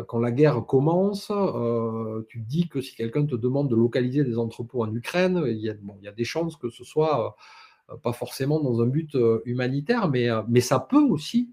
quand 0.07 0.19
la 0.19 0.31
guerre 0.31 0.65
commence, 0.65 1.31
euh, 1.31 2.25
tu 2.27 2.43
te 2.43 2.49
dis 2.49 2.67
que 2.67 2.81
si 2.81 2.95
quelqu'un 2.95 3.25
te 3.25 3.35
demande 3.35 3.69
de 3.69 3.75
localiser 3.75 4.23
des 4.23 4.39
entrepôts 4.39 4.83
en 4.83 4.93
Ukraine, 4.93 5.43
il 5.47 5.59
y 5.59 5.69
a, 5.69 5.75
bon, 5.75 5.95
il 6.01 6.05
y 6.05 6.07
a 6.07 6.11
des 6.11 6.23
chances 6.23 6.57
que 6.57 6.69
ce 6.69 6.83
soit 6.83 7.35
euh, 7.91 7.97
pas 7.97 8.13
forcément 8.13 8.59
dans 8.59 8.81
un 8.81 8.87
but 8.87 9.15
euh, 9.15 9.41
humanitaire, 9.45 10.09
mais, 10.09 10.29
euh, 10.29 10.41
mais 10.47 10.61
ça 10.61 10.79
peut 10.79 11.03
aussi 11.03 11.51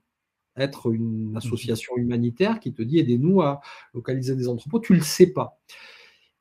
être 0.56 0.92
une 0.92 1.32
mmh 1.32 1.36
association 1.36 1.96
humanitaire 1.96 2.60
qui 2.60 2.74
te 2.74 2.82
dit 2.82 2.98
aidez-nous 2.98 3.40
à 3.40 3.60
localiser 3.94 4.36
des 4.36 4.48
entrepôts, 4.48 4.80
tu 4.80 4.92
ne 4.92 4.98
le 4.98 5.04
sais 5.04 5.32
pas. 5.32 5.58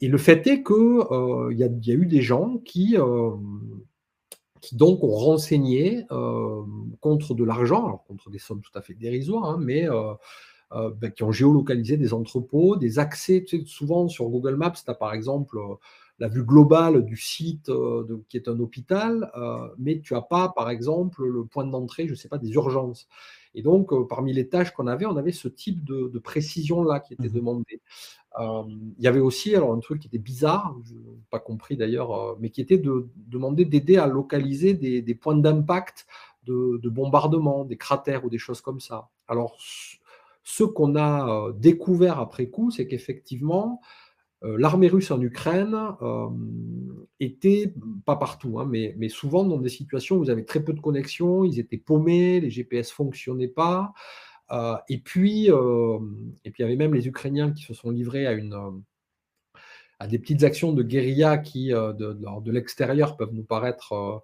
Et 0.01 0.07
le 0.07 0.17
fait 0.17 0.45
est 0.47 0.63
qu'il 0.63 1.57
y, 1.57 1.63
a 1.63 1.93
eu 1.93 2.05
des 2.07 2.21
gens 2.21 2.57
qui, 2.65 2.97
qui 4.61 4.75
donc 4.75 5.03
ont 5.03 5.15
renseigné 5.15 6.05
contre 6.99 7.35
de 7.35 7.43
l'argent, 7.43 8.03
contre 8.07 8.31
des 8.31 8.39
sommes 8.39 8.61
tout 8.61 8.77
à 8.77 8.81
fait 8.81 8.95
dérisoires, 8.95 9.45
hein, 9.45 9.57
mais 9.61 9.87
ben, 10.71 11.11
qui 11.11 11.23
ont 11.23 11.31
géolocalisé 11.31 11.97
des 11.97 12.13
entrepôts, 12.13 12.77
des 12.77 12.97
accès. 12.97 13.45
souvent 13.65 14.07
sur 14.07 14.27
Google 14.29 14.55
Maps, 14.55 14.71
tu 14.71 14.89
as 14.89 14.95
par 14.95 15.13
exemple 15.13 15.59
la 16.21 16.27
vue 16.27 16.43
globale 16.43 17.03
du 17.03 17.17
site 17.17 17.69
euh, 17.69 18.23
qui 18.29 18.37
est 18.37 18.47
un 18.47 18.59
hôpital, 18.59 19.31
euh, 19.35 19.67
mais 19.79 20.01
tu 20.01 20.13
n'as 20.13 20.21
pas, 20.21 20.49
par 20.49 20.69
exemple, 20.69 21.25
le 21.25 21.45
point 21.45 21.65
d'entrée, 21.65 22.05
je 22.05 22.11
ne 22.11 22.15
sais 22.15 22.29
pas, 22.29 22.37
des 22.37 22.51
urgences. 22.51 23.07
Et 23.55 23.63
donc, 23.63 23.91
euh, 23.91 24.05
parmi 24.07 24.31
les 24.31 24.47
tâches 24.47 24.71
qu'on 24.71 24.85
avait, 24.85 25.07
on 25.07 25.17
avait 25.17 25.31
ce 25.31 25.47
type 25.47 25.83
de, 25.83 26.19
précision-là 26.19 26.99
qui 26.99 27.13
était 27.15 27.27
mmh 27.27 27.33
demandé. 27.33 27.81
Il 28.39 29.03
y 29.03 29.07
avait 29.07 29.19
aussi 29.19 29.55
alors 29.55 29.73
un 29.73 29.79
truc 29.79 29.99
qui 29.99 30.07
était 30.07 30.19
bizarre, 30.19 30.77
je 30.85 30.93
n'ai 30.93 30.99
pas 31.31 31.39
compris 31.39 31.75
d'ailleurs, 31.75 32.37
mais 32.39 32.51
qui 32.51 32.61
était 32.61 32.77
de 32.77 33.09
demander 33.15 33.65
d'aider 33.65 33.97
à 33.97 34.05
localiser 34.05 34.73
des, 34.75 35.15
points 35.15 35.35
d'impact 35.35 36.05
de, 36.45 36.79
de, 36.81 36.89
bombardement, 36.89 37.65
des 37.65 37.77
cratères 37.77 38.23
ou 38.23 38.29
des 38.29 38.37
choses 38.37 38.61
comme 38.61 38.79
ça. 38.79 39.09
Alors, 39.27 39.57
ce 40.43 40.63
qu'on 40.63 40.95
a 40.95 41.51
découvert 41.53 42.19
après 42.19 42.45
coup, 42.45 42.69
c'est 42.71 42.87
qu'effectivement, 42.87 43.81
l'armée 44.43 44.87
russe 44.87 45.11
en 45.11 45.21
Ukraine 45.21 45.77
euh, 46.01 46.27
était, 47.19 47.73
pas 48.05 48.15
partout, 48.15 48.59
hein, 48.59 48.67
mais, 48.67 49.09
souvent 49.09 49.43
dans 49.43 49.57
des 49.57 49.69
situations 49.69 50.15
où 50.15 50.19
vous 50.19 50.29
avez 50.29 50.45
très 50.45 50.63
peu 50.63 50.73
de 50.73 50.79
connexion, 50.79 51.43
ils 51.43 51.59
étaient 51.59 51.77
paumés, 51.77 52.39
les 52.39 52.49
GPS 52.49 52.89
ne 52.89 52.93
fonctionnaient 52.93 53.47
pas. 53.47 53.93
Euh, 54.51 54.75
et, 54.89 54.97
puis, 54.97 55.45
il 55.45 56.53
y 56.59 56.63
avait 56.63 56.75
même 56.75 56.93
les 56.93 57.07
Ukrainiens 57.07 57.51
qui 57.51 57.63
se 57.63 57.73
sont 57.73 57.91
livrés 57.91 58.25
à 58.27 60.07
des 60.07 60.19
petites 60.19 60.43
actions 60.43 60.73
de 60.73 60.81
guérilla 60.81 61.37
qui, 61.37 61.69
de, 61.69 61.93
de, 61.93 62.51
l'extérieur, 62.51 63.17
peuvent 63.17 63.33
nous 63.33 63.43
paraître 63.43 64.23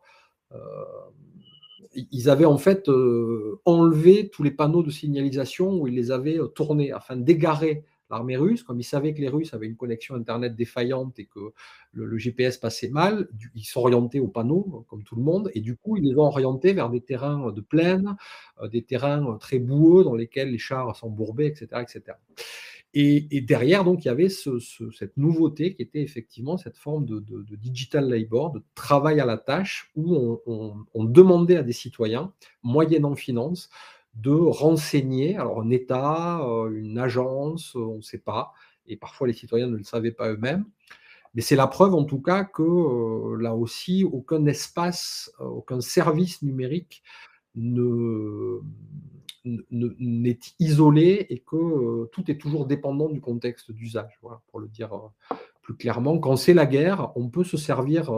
ils 2.12 2.30
avaient 2.30 2.46
en 2.46 2.58
fait 2.58 2.90
enlevé 3.66 4.30
tous 4.30 4.44
les 4.44 4.52
panneaux 4.52 4.84
de 4.84 4.92
signalisation 4.92 5.80
où 5.80 5.88
ils 5.88 5.96
les 5.96 6.12
avaient 6.12 6.40
tournés 6.56 6.92
afin 6.92 7.16
d'égarer 7.16 7.84
l'armée 8.10 8.38
russe, 8.38 8.64
comme 8.64 8.80
ils 8.80 8.86
savaient 8.86 9.14
que 9.14 9.22
les 9.22 9.30
Russes 9.30 9.54
avaient 9.54 9.68
une 9.68 9.76
connexion 9.76 10.16
Internet 10.16 10.56
défaillante 10.56 11.20
et 11.20 11.26
que 11.26 11.52
le, 11.92 12.18
GPS 12.18 12.58
passait 12.58 12.90
mal, 12.90 13.28
ils 13.56 13.64
s'orientaient 13.64 14.20
au 14.20 14.28
panneau, 14.28 14.86
comme 14.90 15.04
tout 15.04 15.16
le 15.16 15.24
monde, 15.24 15.50
et 15.54 15.62
du 15.62 15.76
coup, 15.76 15.98
ils 15.98 16.04
les 16.04 16.16
ont 16.16 16.24
orientés 16.24 16.74
vers 16.74 16.90
des 16.90 17.02
terrains 17.02 17.52
de 17.52 17.62
plaine, 17.62 18.16
euh, 18.62 18.68
des 18.68 18.84
terrains 18.84 19.26
euh, 19.26 19.38
très 19.38 19.60
boueux 19.60 20.04
dans 20.04 20.16
lesquels 20.16 20.52
les 20.52 20.58
chars 20.58 20.96
s'embourbaient, 20.96 21.48
etc. 21.48 21.82
etc. 21.82 22.18
Et, 22.94 23.42
derrière, 23.42 23.84
donc, 23.84 24.06
il 24.06 24.08
y 24.08 24.12
avait 24.12 24.30
cette 24.30 25.18
nouveauté 25.18 25.76
qui 25.76 25.84
était 25.84 26.02
effectivement 26.02 26.58
cette 26.58 26.78
forme 26.78 27.06
de, 27.06 27.24
digital 27.56 28.10
labor, 28.10 28.52
de 28.52 28.64
travail 28.74 29.20
à 29.20 29.26
la 29.26 29.38
tâche, 29.38 29.92
où 29.96 30.16
on, 30.48 30.74
on 30.96 31.04
demandait 31.04 31.58
à 31.58 31.64
des 31.64 31.74
citoyens, 31.74 32.34
moyennant 32.64 33.16
finance, 33.16 33.70
de 34.22 34.32
renseigner, 34.32 35.38
alors 35.38 35.62
un 35.62 35.70
État, 35.70 36.42
une 36.72 36.98
agence, 36.98 37.76
on 37.76 37.98
ne 37.98 38.02
sait 38.02 38.18
pas, 38.18 38.54
et 38.88 38.98
parfois 38.98 39.28
les 39.28 39.34
citoyens 39.34 39.68
ne 39.68 39.78
le 39.78 39.84
savaient 39.84 40.12
pas 40.12 40.30
eux-mêmes, 40.32 40.66
mais 41.36 41.42
c'est 41.42 41.56
la 41.56 41.68
preuve 41.68 41.94
en 41.94 42.04
tout 42.04 42.22
cas 42.22 42.44
que 42.44 43.36
là 43.40 43.56
aussi, 43.56 44.04
aucun 44.04 44.46
espace, 44.46 45.32
aucun 45.40 45.82
service 45.82 46.42
numérique 46.42 47.04
ne, 47.56 48.60
n'est 49.46 50.40
isolé 50.60 51.28
et 51.30 51.40
que 51.40 52.06
tout 52.08 52.30
est 52.32 52.38
toujours 52.38 52.66
dépendant 52.66 53.10
du 53.10 53.22
contexte 53.22 53.72
d'usage. 53.72 54.18
Voilà, 54.22 54.42
pour 54.48 54.60
le 54.60 54.68
dire 54.68 54.92
plus 55.62 55.76
clairement, 55.76 56.18
quand 56.18 56.38
c'est 56.38 56.54
la 56.54 56.66
guerre, 56.66 57.12
on 57.16 57.30
peut 57.30 57.44
se 57.44 57.58
servir 57.58 58.12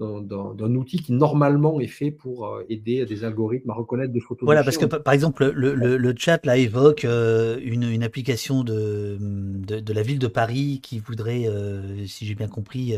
d'un 0.00 0.74
outil 0.74 0.98
qui 0.98 1.12
normalement 1.12 1.78
est 1.78 1.86
fait 1.86 2.10
pour 2.10 2.48
euh, 2.48 2.64
aider 2.68 3.06
des 3.06 3.22
algorithmes 3.22 3.70
à 3.70 3.74
reconnaître 3.74 4.12
des 4.12 4.20
photos. 4.20 4.44
Voilà, 4.44 4.64
parce 4.64 4.76
que 4.76 4.86
par 4.86 5.14
exemple, 5.14 5.52
le, 5.54 5.74
le, 5.74 6.14
chat 6.16 6.44
là 6.44 6.56
évoque 6.56 7.04
euh, 7.04 7.60
une, 7.62 7.84
une, 7.84 8.02
application 8.02 8.64
de, 8.64 9.16
de, 9.20 9.92
la 9.92 10.02
ville 10.02 10.18
de 10.18 10.26
Paris 10.26 10.80
qui 10.82 10.98
voudrait, 10.98 11.46
euh, 11.46 12.06
si 12.06 12.26
j'ai 12.26 12.34
bien 12.34 12.48
compris, 12.48 12.96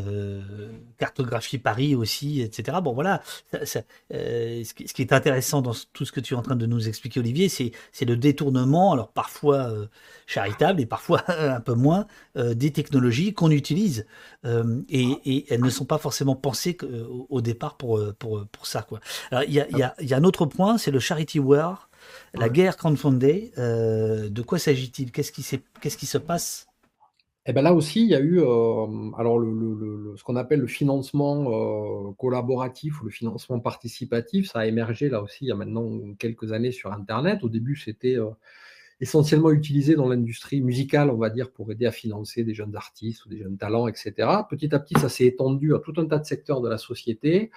cartographier 0.97 1.59
Paris 1.59 1.94
aussi, 1.94 2.40
etc. 2.40 2.78
Bon, 2.82 2.94
voilà. 2.94 3.23
Ça, 3.64 3.82
ce, 4.10 4.73
qui, 4.73 5.02
est 5.02 5.12
intéressant 5.12 5.60
dans 5.60 5.74
tout 5.93 6.06
ce 6.06 6.12
que 6.12 6.20
tu 6.20 6.32
es 6.32 6.36
en 6.36 6.43
train 6.43 6.56
de 6.56 6.66
nous 6.66 6.89
expliquer, 6.89 7.20
Olivier, 7.20 7.48
c'est 7.48 8.05
le 8.06 8.16
détournement, 8.16 8.93
alors 8.93 9.12
parfois 9.12 9.70
charitable 10.27 10.81
et 10.81 10.86
parfois 10.86 11.23
un 11.28 11.60
peu 11.60 11.74
moins, 11.74 12.06
des 12.36 12.70
technologies 12.73 13.35
qu'on 13.35 13.51
utilise 13.51 14.06
et, 14.44 15.09
et, 15.24 15.52
elles 15.52 15.62
ne 15.62 15.70
sont 15.70 15.85
pas 15.85 15.98
forcément 15.98 16.36
pensées 16.36 16.74
que 16.74 16.85
au, 17.28 17.40
départ 17.40 17.76
pour, 17.76 17.98
euh, 17.98 18.14
pour, 18.18 18.46
pour 18.46 18.66
ça. 18.66 18.82
Quoi. 18.82 19.00
il 19.46 19.52
y 19.52 19.60
a, 19.60 19.68
y, 19.70 19.82
a, 19.82 19.94
y 20.00 20.14
a, 20.14 20.16
un 20.16 20.24
autre 20.24 20.46
point, 20.46 20.78
c'est 20.78 20.90
le 20.90 20.98
charity 20.98 21.38
war, 21.38 21.90
la 22.34 22.48
guerre 22.48 22.76
crowdfundée. 22.76 23.52
Euh, 23.58 24.28
de 24.28 24.42
quoi 24.42 24.58
s'agit-il? 24.58 25.12
Qu'est-ce 25.12 25.32
qui, 25.32 25.44
qu'est-ce 25.80 25.96
qui 25.96 26.06
se 26.06 26.18
passe? 26.18 26.66
Eh 27.48 27.52
ben 27.52 27.62
là 27.62 27.72
aussi, 27.72 28.02
il 28.02 28.08
y 28.08 28.14
a 28.16 28.20
eu 28.20 28.40
alors 28.40 29.38
le, 29.38 30.14
ce 30.16 30.24
qu'on 30.24 30.34
appelle 30.34 30.58
le 30.58 30.66
financement 30.66 32.12
collaboratif 32.14 33.00
ou 33.00 33.04
le 33.04 33.10
financement 33.12 33.60
participatif. 33.60 34.50
Ça 34.50 34.60
a 34.60 34.66
émergé 34.66 35.08
là 35.08 35.22
aussi 35.22 35.44
il 35.44 35.48
y 35.48 35.52
a 35.52 35.54
maintenant 35.54 35.88
quelques 36.18 36.50
années 36.50 36.72
sur 36.72 36.92
Internet. 36.92 37.44
Au 37.44 37.48
début, 37.48 37.76
c'était 37.76 38.16
essentiellement 39.01 39.51
utilisé 39.51 39.94
dans 39.94 40.09
l'industrie 40.09 40.60
musicale, 40.62 41.10
on 41.10 41.16
va 41.16 41.31
dire, 41.31 41.51
pour 41.51 41.70
aider 41.70 41.86
à 41.86 41.93
financer 41.93 42.44
des 42.44 42.55
jeunes 42.55 42.77
artistes 42.77 43.27
ou 43.27 43.28
des 43.28 43.39
jeunes 43.39 43.59
talents, 43.59 43.89
etc. 43.89 44.12
Petit 44.48 44.74
à 44.74 44.78
petit, 44.78 44.94
ça 44.98 45.09
s'est 45.09 45.27
étendu 45.27 45.74
à 45.74 45.78
tout 45.78 45.93
un 45.98 46.06
tas 46.06 46.18
de 46.18 46.24
secteurs 46.24 46.60
de 46.60 46.68
la 46.68 46.78
société. 46.78 47.51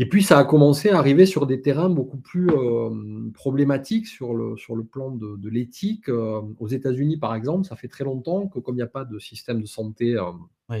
Et 0.00 0.08
puis, 0.08 0.22
ça 0.22 0.38
a 0.38 0.44
commencé 0.44 0.90
à 0.90 0.98
arriver 0.98 1.26
sur 1.26 1.46
des 1.46 1.60
terrains 1.60 1.90
beaucoup 1.90 2.18
plus 2.18 2.48
euh, 2.50 3.30
problématiques 3.34 4.06
sur 4.06 4.32
le, 4.32 4.56
sur 4.56 4.76
le 4.76 4.84
plan 4.84 5.10
de, 5.10 5.48
l'éthique. 5.48 6.08
Euh, 6.08 6.40
aux 6.60 6.68
États-Unis, 6.68 7.16
par 7.16 7.34
exemple, 7.34 7.66
ça 7.66 7.74
fait 7.74 7.88
très 7.88 8.04
longtemps 8.04 8.46
que, 8.46 8.60
comme 8.60 8.76
il 8.76 8.78
n'y 8.78 8.82
a 8.82 8.86
pas 8.86 9.04
de 9.04 9.18
système 9.18 9.60
de 9.60 9.66
santé 9.66 10.14
euh, 10.14 10.78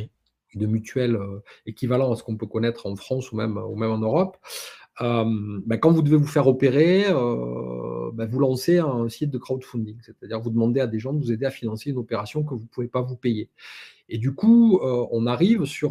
de 0.54 0.66
mutuelle 0.66 1.18
équivalent 1.66 2.12
à 2.12 2.16
ce 2.16 2.22
qu'on 2.22 2.36
peut 2.36 2.46
connaître 2.46 2.86
en 2.86 2.94
France 2.94 3.32
ou 3.32 3.36
même, 3.36 3.58
ou 3.58 3.74
même 3.74 3.90
en 3.90 3.98
Europe, 3.98 4.38
ben, 5.00 5.78
quand 5.80 5.92
vous 5.92 6.02
devez 6.02 6.16
vous 6.16 6.26
faire 6.26 6.46
opérer, 6.48 7.04
ben, 7.08 8.26
vous 8.26 8.38
lancez 8.38 8.78
un 8.78 9.08
site 9.08 9.30
de 9.30 9.38
crowdfunding, 9.38 9.98
c'est-à-dire 10.02 10.40
vous 10.40 10.50
demandez 10.50 10.80
à 10.80 10.86
des 10.86 10.98
gens 10.98 11.12
de 11.12 11.18
vous 11.18 11.32
aider 11.32 11.46
à 11.46 11.50
financer 11.50 11.90
une 11.90 11.98
opération 11.98 12.42
que 12.42 12.54
vous 12.54 12.62
ne 12.62 12.68
pouvez 12.68 12.88
pas 12.88 13.02
vous 13.02 13.16
payer. 13.16 13.48
Et 14.08 14.18
du 14.18 14.34
coup, 14.34 14.80
on 14.82 15.26
arrive 15.26 15.64
sur, 15.66 15.90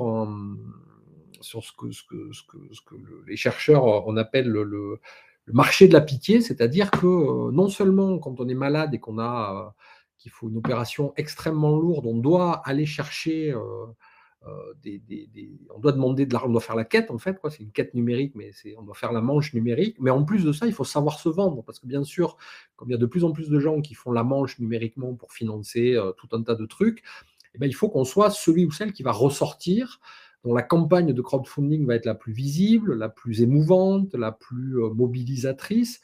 ce, 1.41 1.71
que, 1.77 2.95
les 3.27 3.37
chercheurs 3.37 4.07
on 4.07 4.17
appelle 4.17 4.49
le, 4.49 4.99
marché 5.47 5.87
de 5.87 5.93
la 5.93 6.01
pitié, 6.01 6.41
c'est-à-dire 6.41 6.91
que 6.91 7.51
non 7.51 7.69
seulement 7.69 8.19
quand 8.19 8.41
on 8.41 8.49
est 8.49 8.53
malade 8.53 8.93
et 8.93 8.99
qu'il 8.99 10.31
faut 10.31 10.49
une 10.49 10.57
opération 10.57 11.13
extrêmement 11.15 11.77
lourde, 11.77 12.05
on 12.05 12.17
doit 12.17 12.61
aller 12.65 12.85
chercher 12.85 13.53
euh, 14.45 14.73
on 15.75 15.79
doit 15.79 15.91
demander 15.91 16.25
de 16.25 16.33
l'argent, 16.33 16.47
on 16.47 16.51
doit 16.51 16.61
faire 16.61 16.75
la 16.75 16.85
quête 16.85 17.09
en 17.11 17.17
fait, 17.17 17.37
c'est 17.49 17.63
une 17.63 17.71
quête 17.71 17.93
numérique, 17.93 18.33
mais 18.35 18.51
on 18.77 18.83
doit 18.83 18.95
faire 18.95 19.11
la 19.11 19.21
manche 19.21 19.53
numérique. 19.53 19.97
Mais 19.99 20.11
en 20.11 20.23
plus 20.23 20.43
de 20.43 20.51
ça, 20.51 20.67
il 20.67 20.73
faut 20.73 20.83
savoir 20.83 21.19
se 21.19 21.29
vendre, 21.29 21.63
parce 21.63 21.79
que 21.79 21.87
bien 21.87 22.03
sûr, 22.03 22.37
comme 22.75 22.89
il 22.89 22.91
y 22.91 22.95
a 22.95 22.99
de 22.99 23.05
plus 23.05 23.23
en 23.23 23.31
plus 23.31 23.49
de 23.49 23.59
gens 23.59 23.81
qui 23.81 23.93
font 23.93 24.11
la 24.11 24.23
manche 24.23 24.59
numériquement 24.59 25.15
pour 25.15 25.33
financer 25.33 25.95
euh, 25.95 26.11
tout 26.11 26.27
un 26.33 26.43
tas 26.43 26.55
de 26.55 26.65
trucs, 26.65 27.03
eh 27.55 27.57
bien, 27.57 27.67
il 27.67 27.73
faut 27.73 27.89
qu'on 27.89 28.05
soit 28.05 28.29
celui 28.29 28.65
ou 28.65 28.71
celle 28.71 28.93
qui 28.93 29.03
va 29.03 29.11
ressortir, 29.11 29.99
dont 30.43 30.53
la 30.53 30.61
campagne 30.61 31.13
de 31.13 31.21
crowdfunding 31.21 31.85
va 31.85 31.95
être 31.95 32.05
la 32.05 32.15
plus 32.15 32.33
visible, 32.33 32.93
la 32.93 33.09
plus 33.09 33.41
émouvante, 33.41 34.13
la 34.13 34.31
plus 34.31 34.79
euh, 34.83 34.93
mobilisatrice. 34.93 36.01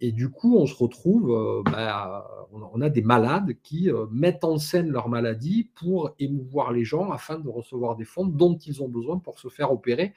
Et 0.00 0.12
du 0.12 0.28
coup, 0.28 0.56
on 0.58 0.66
se 0.66 0.74
retrouve, 0.74 1.30
euh, 1.30 1.62
bah, 1.64 2.28
on 2.52 2.80
a 2.82 2.90
des 2.90 3.02
malades 3.02 3.54
qui 3.62 3.90
euh, 3.90 4.06
mettent 4.10 4.44
en 4.44 4.58
scène 4.58 4.90
leur 4.90 5.08
maladie 5.08 5.70
pour 5.74 6.14
émouvoir 6.18 6.72
les 6.72 6.84
gens 6.84 7.10
afin 7.10 7.38
de 7.38 7.48
recevoir 7.48 7.96
des 7.96 8.04
fonds 8.04 8.26
dont 8.26 8.58
ils 8.58 8.82
ont 8.82 8.88
besoin 8.88 9.18
pour 9.18 9.38
se 9.38 9.48
faire 9.48 9.72
opérer, 9.72 10.12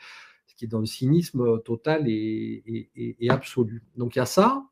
ce 0.48 0.56
qui 0.56 0.66
est 0.66 0.68
dans 0.68 0.80
le 0.80 0.86
cynisme 0.86 1.62
total 1.62 2.04
et, 2.08 3.18
absolu. 3.30 3.84
Donc 3.96 4.16
il 4.16 4.20
y 4.20 4.22
a 4.22 4.26
ça, 4.26 4.66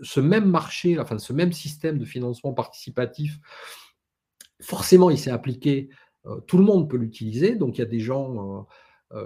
ce 0.00 0.20
même 0.20 0.48
marché, 0.48 0.98
enfin 1.00 1.18
ce 1.18 1.32
même 1.32 1.52
système 1.52 1.98
de 1.98 2.04
financement 2.04 2.52
participatif, 2.52 3.40
forcément 4.60 5.10
il 5.10 5.18
s'est 5.18 5.32
appliqué, 5.32 5.90
euh, 6.26 6.38
tout 6.42 6.58
le 6.58 6.64
monde 6.64 6.88
peut 6.88 6.98
l'utiliser, 6.98 7.56
donc 7.56 7.78
il 7.78 7.80
y 7.80 7.84
a 7.84 7.86
des 7.86 8.00
gens 8.00 8.66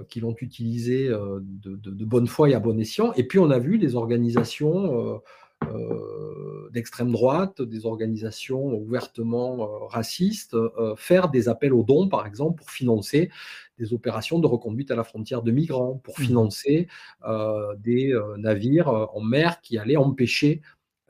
qui 0.09 0.21
l'ont 0.21 0.35
utilisé 0.41 1.09
euh, 1.09 1.41
de, 1.43 2.05
bonne 2.05 2.27
foi 2.27 2.51
et 2.51 2.55
à 2.55 2.61
bon 2.61 2.79
escient. 2.79 3.13
Et 3.15 3.25
puis 3.25 3.39
on 3.39 3.51
a 3.51 3.59
vu 3.59 3.79
des 3.79 3.97
organisations 3.97 5.21
euh, 5.65 6.69
d'extrême 6.73 7.13
droite, 7.13 7.61
des 7.63 7.87
organisations 7.87 8.75
ouvertement 8.75 9.87
racistes, 9.87 10.57
faire 10.97 11.31
des 11.31 11.49
appels 11.49 11.73
aux 11.73 11.83
dons, 11.83 12.09
par 12.09 12.27
exemple, 12.27 12.59
pour 12.59 12.71
financer 12.71 13.31
des 13.79 13.93
opérations 13.93 14.39
de 14.39 14.47
reconduite 14.47 14.91
à 14.91 14.97
la 14.97 15.05
frontière 15.05 15.43
de 15.43 15.51
migrants, 15.51 16.01
pour 16.03 16.19
mmh. 16.19 16.23
financer 16.23 16.89
des 17.79 18.13
navires 18.37 18.89
en 18.89 19.21
mer 19.21 19.61
qui 19.63 19.79
allaient 19.79 19.97
empêcher 19.97 20.61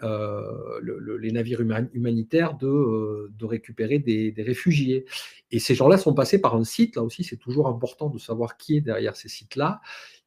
euh, 0.02 0.80
les 1.20 1.30
navires 1.30 1.60
humanitaires 1.60 2.54
de, 2.56 2.66
euh, 2.66 3.32
de 3.38 3.44
récupérer 3.44 4.00
des, 4.00 4.34
réfugiés. 4.38 5.04
Et 5.52 5.60
ces 5.60 5.74
gens-là 5.76 5.98
sont 5.98 6.14
passés 6.14 6.40
par 6.40 6.56
un 6.56 6.64
site, 6.64 6.96
là 6.96 7.02
aussi 7.02 7.22
c'est 7.22 7.36
toujours 7.36 7.68
important 7.68 8.10
de 8.10 8.18
savoir 8.18 8.56
qui 8.56 8.76
est 8.76 8.80
derrière 8.80 9.14
ces 9.14 9.28
sites-là. 9.28 9.80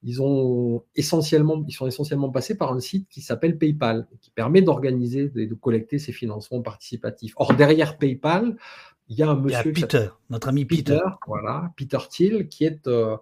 Ils, 0.04 0.22
ont 0.22 0.84
essentiellement, 0.96 1.64
ils 1.68 1.74
sont 1.74 1.86
essentiellement 1.86 2.30
passés 2.30 2.56
par 2.56 2.72
un 2.72 2.80
site 2.80 3.10
qui 3.10 3.22
s'appelle 3.22 3.58
PayPal, 3.58 4.08
qui 4.22 4.32
permet 4.32 4.62
d'organiser 4.62 5.32
et 5.36 5.48
de 5.48 5.54
collecter 5.54 6.00
ces 6.00 6.14
financements 6.14 6.62
participatifs. 6.62 7.34
Or, 7.36 7.54
derrière 7.54 7.98
PayPal, 7.98 8.56
il 9.10 9.18
y 9.18 9.24
a 9.24 9.30
un 9.30 9.36
monsieur... 9.36 9.74
Peter, 9.74 10.08
notre 10.30 10.48
ami 10.48 10.64
Peter. 10.66 11.00
Voilà, 11.28 11.74
Peter 11.76 12.00
Thiel, 12.10 12.48
qui 12.48 12.64
est... 12.64 12.88
Euh, 12.88 13.18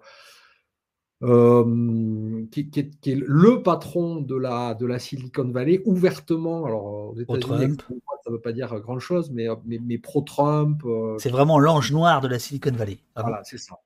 euh, 1.22 2.44
qui, 2.50 2.68
est, 2.76 3.14
le 3.14 3.62
patron 3.62 4.20
de 4.20 4.36
la, 4.36 4.74
de 4.74 4.84
la 4.84 4.98
Silicon 4.98 5.50
Valley, 5.50 5.82
ouvertement. 5.86 6.66
Alors, 6.66 7.12
aux 7.12 7.16
États-Unis, 7.18 7.76
ça 7.78 8.30
ne 8.30 8.32
veut 8.32 8.40
pas 8.40 8.52
dire 8.52 8.78
grand-chose, 8.80 9.30
mais, 9.30 9.46
mais, 9.64 9.98
pro-Trump. 9.98 10.82
Euh, 10.84 11.16
c'est 11.18 11.30
vraiment 11.30 11.58
l'ange 11.58 11.92
noir 11.92 12.20
de 12.20 12.28
la 12.28 12.38
Silicon 12.38 12.72
Valley. 12.72 12.98
Ah 13.14 13.22
voilà, 13.22 13.42
c'est 13.44 13.58
ça. 13.58 13.76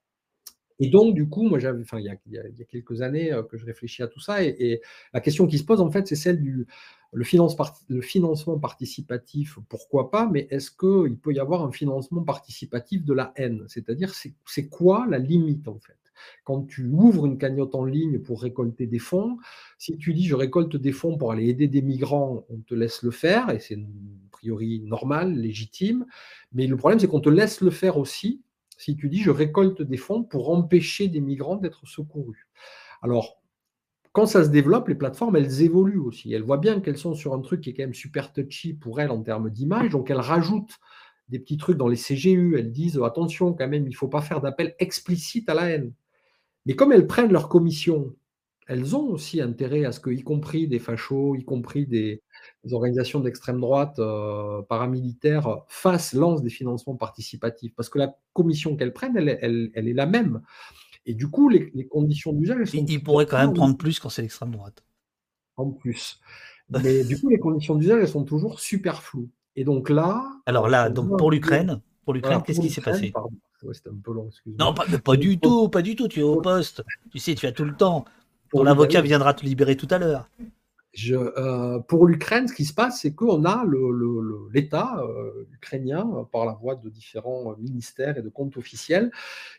Et 0.81 0.89
donc, 0.89 1.15
du 1.15 1.29
coup, 1.29 1.47
moi, 1.47 1.59
j'avais, 1.59 1.83
enfin, 1.83 1.99
il 1.99 2.07
y, 2.07 2.09
a, 2.09 2.17
il, 2.27 2.33
y 2.33 2.39
a, 2.39 2.65
quelques 2.65 3.03
années 3.03 3.33
euh, 3.33 3.43
que 3.43 3.59
je 3.59 3.67
réfléchis 3.67 4.03
à 4.03 4.09
tout 4.09 4.21
ça, 4.21 4.43
et, 4.43 4.81
la 5.13 5.21
question 5.21 5.47
qui 5.47 5.59
se 5.59 5.65
pose, 5.65 5.81
en 5.81 5.91
fait, 5.91 6.09
c'est 6.09 6.17
celle 6.17 6.41
du 6.41 6.67
le, 7.13 7.25
finance 7.25 7.57
le 7.89 8.01
financement 8.01 8.59
participatif, 8.59 9.59
pourquoi 9.69 10.11
pas, 10.11 10.27
mais 10.27 10.47
est-ce 10.51 10.71
qu'il 10.71 11.19
peut 11.19 11.35
y 11.35 11.39
avoir 11.39 11.65
un 11.65 11.73
financement 11.73 12.23
participatif 12.23 13.05
de 13.05 13.13
la 13.13 13.33
haine? 13.37 13.65
C'est-à-dire, 13.69 14.15
c'est 14.15 14.69
quoi 14.69 15.07
la 15.09 15.19
limite, 15.19 15.69
en 15.69 15.79
fait? 15.79 16.00
Quand 16.45 16.67
tu 16.67 16.87
ouvres 16.87 17.27
une 17.27 17.39
cagnotte 17.39 17.75
en 17.75 17.85
ligne 17.85 18.19
pour 18.19 18.43
récolter 18.43 18.87
des 18.87 18.99
fonds, 18.99 19.39
si 19.79 19.97
tu 19.99 20.15
dis 20.15 20.27
je 20.27 20.35
récolte 20.35 20.77
des 20.77 20.93
fonds 20.93 21.17
pour 21.17 21.33
aller 21.33 21.49
aider 21.49 21.69
des 21.69 21.83
migrants, 21.83 22.45
on 22.49 22.59
te 22.59 22.75
laisse 22.75 23.03
le 23.03 23.11
faire, 23.11 23.51
et 23.51 23.61
c'est 23.61 23.77
a 23.77 24.31
priori 24.31 24.81
normal, 24.81 25.35
légitime. 25.35 26.07
Mais 26.53 26.67
le 26.67 26.77
problème, 26.77 26.99
c'est 26.99 27.09
qu'on 27.09 27.21
te 27.21 27.29
laisse 27.29 27.61
le 27.61 27.71
faire 27.71 27.99
aussi 27.99 28.43
si 28.81 28.97
tu 28.97 29.11
dis 29.11 29.21
je 29.21 29.31
récolte 29.31 29.83
des 29.83 29.99
fonds 29.99 30.25
pour 30.25 30.51
empêcher 30.51 31.09
des 31.09 31.21
migrants 31.21 31.57
d'être 31.57 31.87
secourus. 31.87 32.49
Alors, 33.03 33.41
quand 34.13 34.27
ça 34.27 34.43
se 34.43 34.49
développe, 34.49 34.89
les 34.89 34.95
plateformes, 34.95 35.37
elles 35.37 35.63
évoluent 35.63 36.01
aussi. 36.01 36.33
Elles 36.33 36.43
voient 36.43 36.59
bien 36.59 36.81
qu'elles 36.81 36.99
sont 36.99 37.15
sur 37.15 37.35
un 37.35 37.41
truc 37.41 37.61
qui 37.61 37.71
est 37.71 37.75
quand 37.75 37.85
même 37.85 37.95
super 37.95 38.33
touchy 38.33 38.75
pour 38.75 39.01
elles 39.01 39.11
en 39.11 39.23
termes 39.23 39.51
d'image, 39.51 39.91
donc 39.91 40.11
elles 40.11 40.17
rajoutent 40.17 40.79
des 41.29 41.39
petits 41.39 41.59
trucs 41.59 41.77
dans 41.77 41.89
les 41.89 41.97
CGU. 41.97 42.57
Elles 42.59 42.73
disent 42.73 42.99
attention, 43.05 43.53
quand 43.53 43.69
même, 43.69 43.87
il 43.87 43.91
ne 43.91 43.95
faut 43.95 44.09
pas 44.09 44.23
faire 44.23 44.41
d'appel 44.41 44.75
explicite 44.79 45.49
à 45.49 45.55
la 45.55 45.71
haine. 45.71 45.93
Mais 46.67 46.75
comme 46.75 46.93
elles 46.93 47.07
prennent 47.07 47.33
leur 47.33 47.49
commission, 47.49 48.15
elles 48.71 48.95
ont 48.95 49.09
aussi 49.09 49.41
intérêt 49.41 49.85
à 49.85 49.91
ce 49.91 49.99
que, 49.99 50.11
y 50.11 50.23
compris 50.23 50.69
des 50.69 50.79
fachos, 50.79 51.35
y 51.35 51.45
compris 51.45 51.87
des, 51.87 52.23
organisations 52.71 53.19
d'extrême 53.19 53.61
droite 53.61 53.99
euh, 53.99 54.63
paramilitaires, 54.63 55.65
fassent, 55.67 56.13
lancent 56.13 56.43
des 56.43 56.51
financements 56.51 56.95
participatifs. 56.95 57.75
Parce 57.75 57.89
que 57.89 57.99
la 57.99 58.15
commission 58.33 58.77
qu'elles 58.77 58.93
prennent, 58.93 59.17
elle, 59.17 59.71
est 59.75 59.93
la 59.93 60.07
même. 60.07 60.43
Et 61.05 61.15
du 61.15 61.29
coup, 61.29 61.49
les, 61.49 61.73
conditions 61.89 62.33
d'usage. 62.33 62.73
Ils 62.73 63.03
pourraient 63.03 63.27
quand 63.27 63.39
même 63.39 63.55
prendre 63.55 63.77
plus 63.77 63.99
quand 63.99 64.09
c'est 64.09 64.23
l'extrême 64.23 64.53
droite. 64.53 64.85
En 65.57 65.73
plus. 65.73 66.21
Mais 66.85 67.03
du 67.03 67.21
coup, 67.21 67.29
les 67.29 67.41
conditions 67.41 67.75
d'usage, 67.75 68.03
elles 68.03 68.09
sont 68.09 68.25
toujours 68.25 68.61
super 68.61 69.03
floues. 69.03 69.31
Et 69.57 69.65
donc 69.65 69.91
là. 69.91 70.25
Alors 70.47 70.69
là, 70.69 70.91
donc 70.91 71.19
pour 71.19 71.33
l'Ukraine, 71.33 71.81
pour 72.05 72.15
l'Ukraine, 72.15 72.41
qu'est-ce 72.47 72.61
qui 72.61 72.71
s'est 72.71 72.81
passé? 72.81 73.13
C'était 73.73 73.91
un 73.91 74.01
peu 74.03 74.13
long, 74.13 74.29
excuse-moi. 74.29 74.65
Non, 74.65 74.75
pas, 74.75 74.87
pas 74.99 75.17
du 75.17 75.39
tout, 75.39 75.69
pas 75.69 75.83
du 75.83 75.97
tout. 75.97 76.09
Tu 76.09 76.21
es 76.21 76.23
au 76.23 76.41
poste. 76.41 76.83
Tu 77.11 77.19
sais, 77.19 77.35
tu 77.35 77.47
as 77.47 77.53
tout 77.53 77.65
le 77.65 77.77
temps. 77.77 78.05
Ton 78.51 78.67
avocat 78.67 79.01
viendra 79.01 79.35
te 79.35 79.45
libérer 79.45 79.77
tout 79.77 79.89
à 79.91 79.99
l'heure. 79.99 80.29
Je, 80.93 81.15
euh, 81.15 81.79
pour 81.79 82.07
l'Ukraine, 82.07 82.49
ce 82.49 82.55
qui 82.55 82.65
se 82.65 82.75
passe, 82.75 83.03
c'est 83.03 83.15
qu'on 83.15 83.45
a 83.45 83.65
l'État 84.53 84.97
le, 84.97 85.09
euh, 85.09 85.49
ukrainien, 85.53 86.27
par 86.33 86.47
la 86.47 86.53
voie 86.53 86.75
de 86.75 86.89
différents 86.89 87.55
ministères 87.59 88.19
et 88.19 88.23
de 88.23 88.29
comptes 88.29 88.57
officiels, 88.57 89.13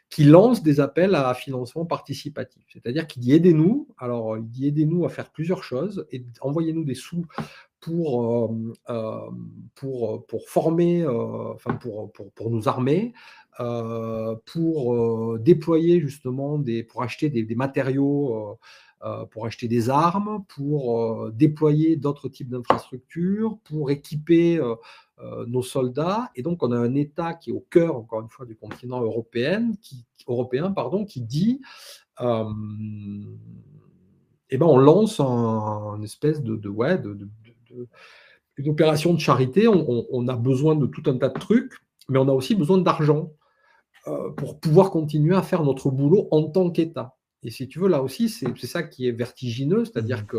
qui 0.10 0.26
lance 0.26 0.62
des 0.62 0.82
appels 0.82 1.16
à 1.16 1.34
financement 1.34 1.86
participatif. 1.86 2.66
C'est-à-dire 2.68 3.08
qu'il 3.08 3.22
dit 3.22 3.32
aidez-nous. 3.32 3.88
Alors, 3.98 4.38
il 4.38 4.50
dit 4.50 4.68
aidez-nous 4.68 5.06
à 5.06 5.10
faire 5.10 5.30
plusieurs 5.30 5.64
choses 5.64 6.06
et 6.12 6.26
envoyez-nous 6.42 6.84
des 6.84 6.96
sous 6.96 7.26
pour, 7.82 8.54
euh, 8.90 9.30
pour, 9.76 10.26
pour 10.28 10.50
former, 10.50 11.06
enfin 11.06 11.76
pour, 11.76 12.12
pour, 12.14 12.32
pour, 12.32 12.50
nous 12.50 12.70
armer, 12.70 13.14
pour 14.46 15.40
déployer 15.40 16.00
justement 16.00 16.58
des, 16.58 16.84
pour 16.84 17.04
acheter 17.04 17.30
des, 17.30 17.56
matériaux 17.56 18.58
euh, 19.04 19.26
pour 19.26 19.48
acheter 19.48 19.68
des 19.68 19.90
armes, 19.90 20.44
pour 20.48 21.02
euh, 21.02 21.32
déployer 21.32 21.96
d'autres 21.96 22.30
types 22.30 22.50
d'infrastructures, 22.50 23.58
pour 23.64 23.90
équiper 23.90 24.60
euh, 24.60 24.76
nos 25.48 25.64
soldats. 25.64 26.30
Et 26.36 26.44
donc, 26.44 26.62
on 26.62 26.72
a 26.72 26.78
un 26.78 26.94
État 26.94 27.34
qui 27.34 27.50
est 27.50 27.54
au 27.54 27.66
cœur, 27.68 27.96
encore 27.96 28.22
une 28.22 28.30
fois, 28.30 28.46
du 28.46 28.56
continent 28.56 29.02
européen, 29.02 29.72
qui, 29.82 30.06
européen 30.28 30.72
pardon, 30.72 31.04
qui 31.04 31.22
dit 31.22 31.62
eh 32.20 32.26
ben, 34.58 34.68
on 34.68 34.78
lance 34.78 35.20
un, 35.20 35.96
une 35.96 36.04
espèce 36.04 36.44
de, 36.44 36.56
de, 36.56 36.70
une 38.58 38.70
opération 38.70 39.14
de 39.14 39.20
charité. 39.20 39.68
On, 39.68 40.06
on, 40.10 40.28
a 40.28 40.36
besoin 40.36 40.76
de 40.76 40.86
tout 40.86 41.04
un 41.08 41.18
tas 41.18 41.30
de 41.30 41.40
trucs, 41.40 41.74
mais 42.10 42.20
on 42.20 42.28
a 42.28 42.34
aussi 42.34 42.56
besoin 42.56 42.78
d'argent 42.78 43.32
pour 44.36 44.60
pouvoir 44.60 44.90
continuer 44.90 45.36
à 45.36 45.44
faire 45.44 45.64
notre 45.64 45.92
boulot 45.92 46.28
en 46.32 46.50
tant 46.50 46.72
qu'État. 46.72 47.16
Et 47.44 47.52
si 47.52 47.68
tu 47.68 47.80
veux, 47.80 47.88
là 47.88 48.02
aussi, 48.02 48.30
c'est 48.30 48.66
ça 48.66 48.82
qui 48.84 49.08
est 49.08 49.12
vertigineux, 49.12 49.86
c'est-à-dire 49.86 50.24
mmh 50.24 50.26
que 50.26 50.38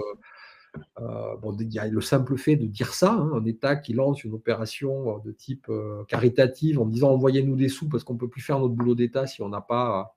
euh, 1.00 1.36
bon, 1.36 1.56
il 1.58 1.72
y 1.72 1.78
a 1.78 1.86
le 1.86 2.00
simple 2.00 2.36
fait 2.36 2.56
de 2.56 2.66
dire 2.66 2.94
ça, 2.94 3.12
hein, 3.12 3.32
un 3.34 3.44
État 3.44 3.76
qui 3.76 3.92
lance 3.92 4.24
une 4.24 4.32
opération 4.32 5.18
de 5.18 5.32
type 5.32 5.66
euh, 5.68 6.04
caritative 6.04 6.80
en 6.80 6.86
disant 6.86 7.10
envoyez-nous 7.10 7.56
des 7.56 7.68
sous 7.68 7.88
parce 7.88 8.04
qu'on 8.04 8.14
ne 8.14 8.18
peut 8.18 8.28
plus 8.28 8.40
faire 8.40 8.58
notre 8.58 8.74
boulot 8.74 8.94
d'État 8.94 9.26
si 9.26 9.42
on 9.42 9.48
n'a 9.48 9.60
pas 9.60 10.14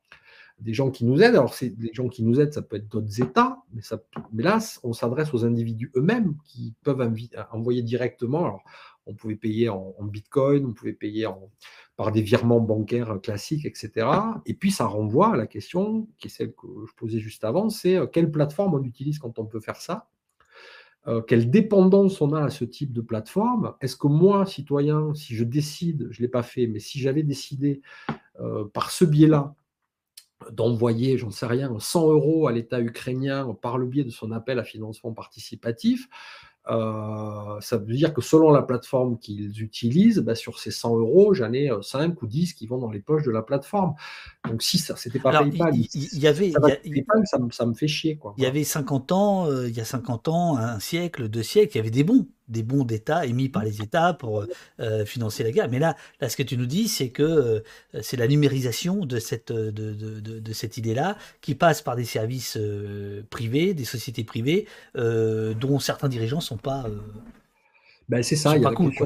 des 0.60 0.73
gens 0.73 0.90
qui 0.90 1.06
nous 1.06 1.22
aident. 1.22 1.36
Alors, 1.36 1.53
c'est 1.53 1.69
des 1.69 1.91
gens 1.94 2.07
qui 2.07 2.23
nous 2.23 2.40
aident, 2.40 2.53
ça 2.53 2.61
peut 2.61 2.77
être 2.77 2.88
d'autres 2.88 3.22
États, 3.22 3.57
mais, 3.73 3.82
ça, 3.82 4.02
mais 4.32 4.44
là, 4.44 4.60
on 4.84 4.94
s'adresse 4.94 5.34
aux 5.34 5.45
individus 5.45 5.91
eux-mêmes 5.95 6.36
qui 6.45 6.73
peuvent 6.84 7.02
envoyer 7.52 7.82
directement. 7.82 8.45
Alors, 8.45 8.64
on 9.07 9.14
pouvait 9.14 9.36
payer 9.36 9.69
en, 9.69 9.94
bitcoin, 10.02 10.65
on 10.65 10.73
pouvait 10.73 10.94
payer 10.94 11.27
par 11.95 12.11
des 12.11 12.22
virements 12.22 12.60
bancaires 12.60 13.19
classiques, 13.22 13.65
etc. 13.65 14.07
Et 14.45 14.56
puis 14.56 14.72
ça 14.72 14.86
renvoie 14.86 15.34
à 15.34 15.38
la 15.38 15.48
question, 15.48 16.07
qui 16.18 16.27
est 16.27 16.32
celle 16.32 16.53
que 16.53 16.68
je 16.88 16.94
posais 16.95 17.19
juste 17.19 17.44
avant, 17.44 17.69
c'est 17.69 17.98
euh, 17.98 18.07
quelle 18.07 18.32
plateforme 18.32 18.73
on 18.73 18.84
utilise 18.84 19.19
quand 19.19 19.38
on 19.38 19.45
peut 19.45 19.60
faire 19.60 19.80
ça? 19.80 20.07
Euh, 21.07 21.22
Quelle 21.22 21.52
dépendance 21.52 22.19
on 22.19 22.34
a 22.34 22.45
à 22.45 22.49
ce 22.49 22.65
type 22.65 22.91
de 22.91 23.02
plateforme? 23.02 23.76
Est-ce 23.80 23.95
que 23.95 24.07
moi, 24.07 24.45
citoyen, 24.48 25.14
si 25.14 25.36
je 25.36 25.44
décide, 25.44 26.07
je 26.10 26.19
ne 26.19 26.26
l'ai 26.26 26.32
pas 26.32 26.41
fait, 26.41 26.65
mais 26.65 26.80
si 26.80 26.99
j'avais 26.99 27.22
décidé 27.22 27.82
euh, 28.40 28.65
par 28.65 28.90
ce 28.90 29.06
biais-là 29.06 29.53
d'envoyer, 30.52 31.18
j'en 31.18 31.32
sais 31.32 31.45
rien, 31.45 31.74
100 31.78 32.12
euros 32.12 32.48
à 32.48 32.52
l'État 32.52 32.80
ukrainien 32.80 33.56
par 33.62 33.78
le 33.78 33.86
biais 33.86 34.03
de 34.03 34.10
son 34.10 34.32
appel 34.32 34.60
à 34.60 34.64
financement 34.64 35.14
participatif, 35.14 36.07
euh, 36.68 37.60
ça 37.62 37.78
veut 37.78 37.94
dire 37.94 38.14
que 38.14 38.22
selon 38.22 38.49
la 38.52 38.64
plateforme 38.64 39.20
qu'ils 39.20 39.62
utilisent, 39.62 40.20
bah, 40.20 40.34
sur 40.34 40.57
ces 40.60 40.72
100 40.72 40.98
euros, 40.98 41.34
j'en 41.34 41.53
ai 41.53 41.70
5 41.82 42.12
euh, 42.12 42.16
ou 42.22 42.28
10 42.28 42.53
qui 42.53 42.66
vont 42.66 42.80
dans 42.80 42.90
les 42.90 43.02
poches 43.02 43.24
de 43.24 43.32
la 43.32 43.44
plateforme. 43.44 43.94
Donc 44.48 44.64
si 44.64 44.80
ça 44.80 44.95
c'était 44.95 45.20
pas 45.20 45.32
PayPal, 45.44 45.76
il 45.76 46.20
y, 46.20 46.28
avait, 46.28 46.52
ça, 47.52 47.66
me 47.66 47.74
fait 47.74 47.88
chier. 47.88 48.18
Quoi. 48.18 48.34
Il 48.38 48.44
y 48.44 48.48
avait 48.48 48.64
50 48.64 49.12
ans, 49.12 49.45
euh, 49.48 49.70
il 49.70 49.78
y 49.78 49.82
a 49.82 49.86
50 49.86 50.28
ans, 50.28 50.57
un 50.57 50.80
siècle, 50.80 51.30
deux 51.30 51.44
siècles, 51.44 51.74
il 51.76 51.78
y 51.78 51.82
avait 51.82 51.91
des 51.91 52.03
bons 52.03 52.28
des 52.47 52.63
bons 52.63 52.84
d'État 52.84 53.26
émis 53.26 53.49
par 53.49 53.63
les 53.63 53.81
États 53.81 54.13
pour 54.13 54.45
euh, 54.80 55.05
financer 55.05 55.43
la 55.43 55.51
guerre. 55.51 55.69
Mais 55.69 55.80
là, 55.80 55.95
là, 56.22 56.30
ce 56.30 56.38
que 56.38 56.43
tu 56.43 56.57
nous 56.57 56.65
dis, 56.65 56.88
c'est 56.88 57.09
que 57.09 57.23
euh, 57.23 57.59
c'est 58.01 58.17
la 58.17 58.27
numérisation 58.27 59.05
de 59.05 59.19
cette, 59.19 59.51
de, 59.51 59.72
de, 59.72 60.19
de, 60.19 60.53
cette 60.53 60.77
idée-là 60.77 61.17
qui 61.41 61.55
passe 61.55 61.81
par 61.81 61.95
des 61.95 62.05
services 62.05 62.57
euh, 62.57 63.23
privés, 63.30 63.73
des 63.73 63.85
sociétés 63.85 64.23
privées, 64.23 64.67
dont 64.95 65.80
certains 65.80 66.09
dirigeants 66.09 66.38
ne 66.38 66.41
sont 66.41 66.57
pas. 66.57 66.85
Ben, 68.07 68.22
c'est 68.22 68.35
ça, 68.35 68.55
il 68.55 68.61
y, 68.61 68.65
a 68.65 68.69
la 68.69 68.76
question 68.76 69.05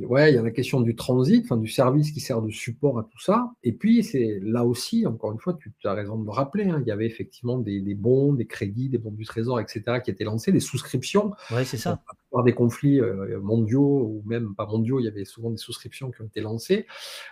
ouais, 0.00 0.32
il 0.32 0.36
y 0.36 0.38
a 0.38 0.42
la 0.42 0.50
question 0.50 0.80
du 0.80 0.94
transit, 0.94 1.44
enfin, 1.44 1.56
du 1.56 1.68
service 1.68 2.12
qui 2.12 2.20
sert 2.20 2.40
de 2.40 2.50
support 2.50 2.98
à 2.98 3.02
tout 3.02 3.20
ça. 3.20 3.50
Et 3.62 3.72
puis, 3.72 4.04
c'est 4.04 4.38
là 4.42 4.64
aussi, 4.64 5.06
encore 5.06 5.32
une 5.32 5.38
fois, 5.38 5.54
tu, 5.54 5.72
as 5.84 5.92
raison 5.92 6.18
de 6.18 6.24
le 6.24 6.30
rappeler, 6.30 6.64
hein, 6.64 6.80
il 6.80 6.88
y 6.88 6.92
avait 6.92 7.06
effectivement 7.06 7.58
des, 7.58 7.80
des, 7.80 7.94
bons, 7.94 8.32
des 8.34 8.46
crédits, 8.46 8.88
des 8.88 8.98
bons 8.98 9.10
du 9.10 9.24
trésor, 9.24 9.60
etc., 9.60 10.00
qui 10.04 10.10
étaient 10.10 10.24
lancés, 10.24 10.52
des 10.52 10.60
souscriptions. 10.60 11.32
Ouais, 11.50 11.64
c'est 11.64 11.76
ça. 11.76 12.00
Des 12.42 12.54
conflits 12.54 13.00
euh, 13.00 13.40
mondiaux 13.40 13.82
ou 13.82 14.22
même 14.26 14.54
pas 14.54 14.66
mondiaux, 14.66 15.00
il 15.00 15.04
y 15.04 15.08
avait 15.08 15.24
souvent 15.24 15.50
des 15.50 15.56
souscriptions 15.56 16.10
qui 16.10 16.22
ont 16.22 16.26
été 16.26 16.40
lancées. 16.40 16.86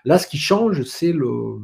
Là, 0.05 0.19
ce 0.19 0.27
qui 0.27 0.39
change, 0.39 0.83
c'est 0.83 1.13
le, 1.13 1.59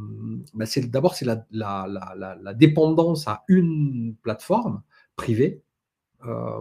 c'est 0.65 0.91
d'abord 0.91 1.15
c'est 1.15 1.27
la, 1.27 2.55
dépendance 2.55 3.29
à 3.29 3.45
une 3.49 4.15
plateforme 4.23 4.83
privée 5.17 5.63
euh, 6.27 6.61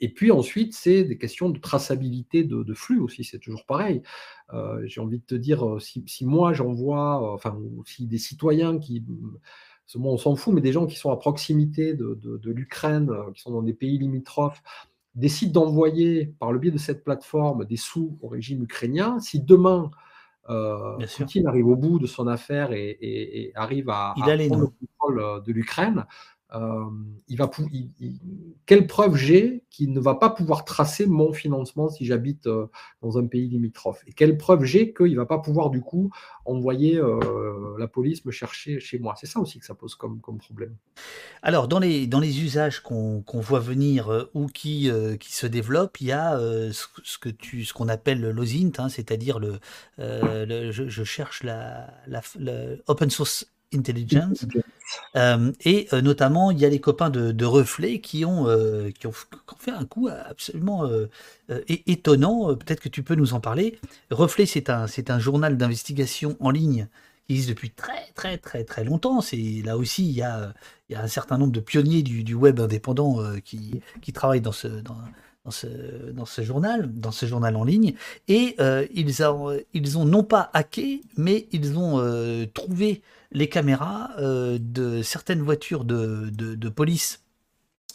et 0.00 0.08
puis 0.08 0.30
ensuite, 0.30 0.74
c'est 0.74 1.04
des 1.04 1.18
questions 1.18 1.50
de 1.50 1.58
traçabilité 1.58 2.44
de, 2.44 2.74
flux 2.74 3.00
aussi, 3.00 3.24
c'est 3.24 3.38
toujours 3.38 3.64
pareil. 3.66 4.02
Euh, 4.52 4.82
j'ai 4.86 5.00
envie 5.00 5.18
de 5.18 5.24
te 5.24 5.34
dire, 5.34 5.66
euh, 5.66 5.78
si, 5.78 6.04
moi 6.22 6.52
j'envoie, 6.52 7.32
enfin, 7.32 7.58
si 7.84 8.06
des 8.06 8.18
citoyens 8.18 8.78
qui, 8.78 9.04
on 9.94 10.16
s'en 10.18 10.36
fout, 10.36 10.54
mais 10.54 10.60
des 10.60 10.72
gens 10.72 10.86
qui 10.86 10.96
sont 10.96 11.10
à 11.10 11.16
proximité 11.16 11.94
de, 11.94 12.50
l'Ukraine, 12.50 13.10
qui 13.34 13.42
sont 13.42 13.52
dans 13.52 13.62
des 13.62 13.74
pays 13.74 13.98
limitrophes, 13.98 14.62
décident 15.16 15.62
d'envoyer 15.64 16.26
par 16.38 16.52
le 16.52 16.58
biais 16.58 16.70
de 16.70 16.78
cette 16.78 17.02
plateforme 17.02 17.64
des 17.64 17.76
sous 17.76 18.16
au 18.22 18.28
régime 18.28 18.62
ukrainien, 18.62 19.18
si 19.18 19.40
demain 19.40 19.90
Poutine 21.16 21.48
arrive 21.48 21.66
au 21.66 21.74
bout 21.74 21.98
de 21.98 22.06
son 22.06 22.28
affaire 22.28 22.70
et, 22.72 23.50
arrive 23.56 23.90
à, 23.90 24.10
à 24.10 24.14
prendre 24.14 24.60
le 24.60 24.68
contrôle 24.68 25.42
de 25.42 25.52
l'Ukraine, 25.52 26.06
euh, 26.54 26.84
quelle 28.66 28.86
preuve 28.86 29.16
j'ai 29.16 29.64
qu'il 29.68 29.92
ne 29.92 29.98
va 29.98 30.14
pas 30.14 30.30
pouvoir 30.30 30.64
tracer 30.64 31.06
mon 31.06 31.32
financement 31.32 31.88
si 31.88 32.06
j'habite 32.06 32.46
euh, 32.46 32.66
dans 33.02 33.18
un 33.18 33.26
pays 33.26 33.48
limitrophe? 33.48 34.02
Et 34.06 34.12
quelle 34.12 34.38
preuve 34.38 34.64
j'ai 34.64 34.92
qu'il 34.92 35.12
ne 35.12 35.16
va 35.16 35.26
pas 35.26 35.38
pouvoir 35.38 35.70
du 35.70 35.80
coup 35.80 36.10
envoyer 36.44 36.98
euh, 36.98 37.74
la 37.78 37.88
police 37.88 38.24
me 38.24 38.30
chercher 38.30 38.78
chez 38.78 38.98
moi? 38.98 39.14
C'est 39.18 39.26
ça 39.26 39.40
aussi 39.40 39.58
que 39.58 39.66
ça 39.66 39.74
pose 39.74 39.96
comme, 39.96 40.20
problème. 40.20 40.76
Alors, 41.42 41.66
dans 41.66 41.80
les, 41.80 42.06
dans 42.06 42.20
les 42.20 42.42
usages 42.42 42.80
qu'on 42.80 43.24
voit 43.26 43.60
venir 43.60 44.28
ou 44.34 44.46
qui, 44.46 44.90
qui 45.18 45.32
se 45.32 45.46
développent, 45.46 46.00
il 46.00 46.08
y 46.08 46.12
a 46.12 46.38
ce, 46.38 46.86
ce 47.02 47.72
qu'on 47.72 47.88
appelle 47.88 48.20
l'OSINT, 48.30 48.72
hein, 48.78 48.88
c'est-à-dire 48.88 49.40
le, 49.40 49.58
je, 49.98 51.04
cherche 51.04 51.42
la, 51.42 51.90
open 52.86 53.10
source 53.10 53.46
Intelligence. 53.74 54.46
Euh, 55.16 55.52
et 55.64 55.88
euh, 55.92 56.00
notamment, 56.00 56.50
il 56.50 56.58
y 56.58 56.64
a 56.64 56.68
les 56.68 56.80
copains 56.80 57.10
de, 57.10 57.44
Reflet 57.44 58.00
qui 58.00 58.24
ont, 58.24 58.48
euh, 58.48 58.90
qui 58.90 59.06
ont, 59.06 59.12
fait 59.58 59.70
un 59.70 59.84
coup 59.84 60.08
absolument 60.08 60.88
étonnant. 61.68 62.54
Peut-être 62.54 62.80
que 62.80 62.88
tu 62.88 63.02
peux 63.02 63.14
nous 63.14 63.34
en 63.34 63.40
parler. 63.40 63.78
Reflet, 64.10 64.46
c'est 64.46 64.70
un, 64.70 64.86
c'est 64.86 65.10
un 65.10 65.18
journal 65.18 65.56
d'investigation 65.56 66.36
en 66.40 66.50
ligne 66.50 66.88
qui 67.26 67.32
existe 67.32 67.48
depuis 67.48 67.70
très 67.70 68.12
très 68.14 68.38
très 68.38 68.64
très 68.64 68.84
longtemps. 68.84 69.20
C'est 69.20 69.62
là 69.64 69.76
aussi 69.76 70.06
il 70.06 70.14
y 70.14 70.22
a, 70.22 70.54
il 70.88 70.92
y 70.92 70.96
a 70.96 71.02
un 71.02 71.08
certain 71.08 71.38
nombre 71.38 71.52
de 71.52 71.60
pionniers 71.60 72.02
du, 72.02 72.22
du 72.22 72.34
web 72.34 72.60
indépendant 72.60 73.20
qui, 73.40 73.80
qui 74.02 74.12
travaillent 74.12 74.40
dans 74.40 74.52
ce 74.52 74.68
dans, 74.68 74.98
dans 75.46 75.50
ce, 75.50 76.10
dans 76.12 76.26
ce 76.26 76.42
journal, 76.42 76.92
dans 76.92 77.12
ce 77.12 77.24
journal 77.24 77.56
en 77.56 77.64
ligne, 77.64 77.94
et 78.28 78.56
ils, 78.92 79.22
ont, 79.22 79.58
ils 79.72 79.96
ont 79.96 80.04
non 80.04 80.22
pas 80.22 80.50
hacké, 80.52 81.00
mais 81.16 81.48
ils 81.52 81.78
ont 81.78 82.46
trouvé 82.52 83.00
les 83.32 83.48
caméras 83.48 84.10
euh, 84.18 84.58
de 84.60 85.02
certaines 85.02 85.42
voitures 85.42 85.84
de, 85.84 86.30
de, 86.30 86.68
police 86.68 87.24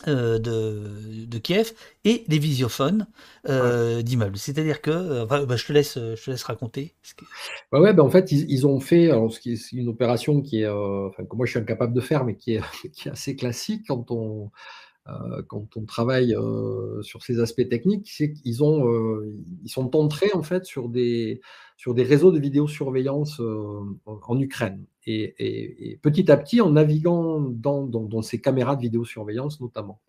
euh, 0.08 0.40
de, 0.40 1.26
de, 1.26 1.38
Kiev 1.38 1.72
et 2.06 2.24
les 2.28 2.40
visiophones 2.40 3.08
euh, 3.48 4.02
d'immeubles. 4.02 4.38
C'est-à-dire 4.38 4.82
que, 4.82 5.26
bah, 5.26 5.56
je, 5.56 5.66
te 5.66 5.74
laisse, 5.74 5.96
je 5.96 6.24
te 6.24 6.32
laisse 6.32 6.44
raconter. 6.44 6.94
Ouais, 7.72 7.80
ouais 7.80 7.94
bah, 7.94 8.04
en 8.04 8.10
fait, 8.10 8.32
ils, 8.32 8.50
ils, 8.52 8.68
ont 8.68 8.80
fait 8.80 9.10
alors, 9.10 9.32
ce 9.32 9.76
une 9.76 9.90
opération 9.90 10.42
qui 10.42 10.62
est, 10.62 10.70
enfin, 10.70 11.24
que 11.26 11.36
moi 11.36 11.46
je 11.46 11.52
suis 11.52 11.60
incapable 11.60 11.94
de 11.94 12.02
faire, 12.02 12.26
mais 12.26 12.36
qui 12.36 12.56
est, 12.56 12.62
qui 12.94 13.08
est 13.08 13.12
assez 13.12 13.36
classique 13.36 13.86
quand 13.88 14.12
on, 14.12 14.52
quand 15.48 15.78
on 15.78 15.86
travaille 15.86 16.36
sur 17.02 17.24
ces 17.24 17.40
aspects 17.40 17.68
techniques, 17.68 18.10
c'est 18.10 18.34
qu'ils 18.34 18.64
ont, 18.64 19.22
ils 19.64 19.70
sont 19.70 19.96
entrés 19.96 20.32
en 20.34 20.44
fait 20.44 20.66
sur 20.66 20.90
des 20.90 21.42
réseaux 21.88 22.32
de 22.32 22.40
vidéosurveillance 22.40 23.42
en 24.06 24.40
Ukraine. 24.40 24.86
Et, 25.08 26.00
petit 26.02 26.32
à 26.32 26.38
petit, 26.38 26.62
en 26.62 26.72
naviguant 26.72 27.40
dans, 27.40 28.22
ces 28.22 28.40
caméras 28.40 28.76
de 28.76 28.82
vidéosurveillance 28.82 29.60
notamment. 29.60 30.00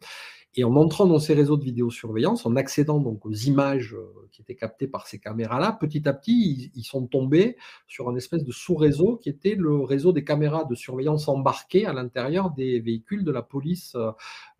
Et 0.54 0.64
en 0.64 0.76
entrant 0.76 1.06
dans 1.06 1.18
ces 1.18 1.32
réseaux 1.32 1.56
de 1.56 1.64
vidéosurveillance, 1.64 2.44
en 2.44 2.56
accédant 2.56 3.00
donc 3.00 3.24
aux 3.24 3.32
images 3.32 3.94
euh, 3.94 4.28
qui 4.32 4.42
étaient 4.42 4.54
captées 4.54 4.86
par 4.86 5.06
ces 5.06 5.18
caméras-là, 5.18 5.72
petit 5.72 6.06
à 6.06 6.12
petit, 6.12 6.70
ils, 6.74 6.84
sont 6.84 7.06
tombés 7.06 7.56
sur 7.88 8.10
un 8.10 8.16
espèce 8.16 8.44
de 8.44 8.52
sous-réseau 8.52 9.16
qui 9.16 9.30
était 9.30 9.54
le 9.54 9.80
réseau 9.80 10.12
des 10.12 10.24
caméras 10.24 10.64
de 10.64 10.74
surveillance 10.74 11.26
embarquées 11.28 11.86
à 11.86 11.94
l'intérieur 11.94 12.50
des 12.50 12.80
véhicules 12.80 13.24
de 13.24 13.32
la 13.32 13.40
police 13.40 13.94
euh, 13.94 14.10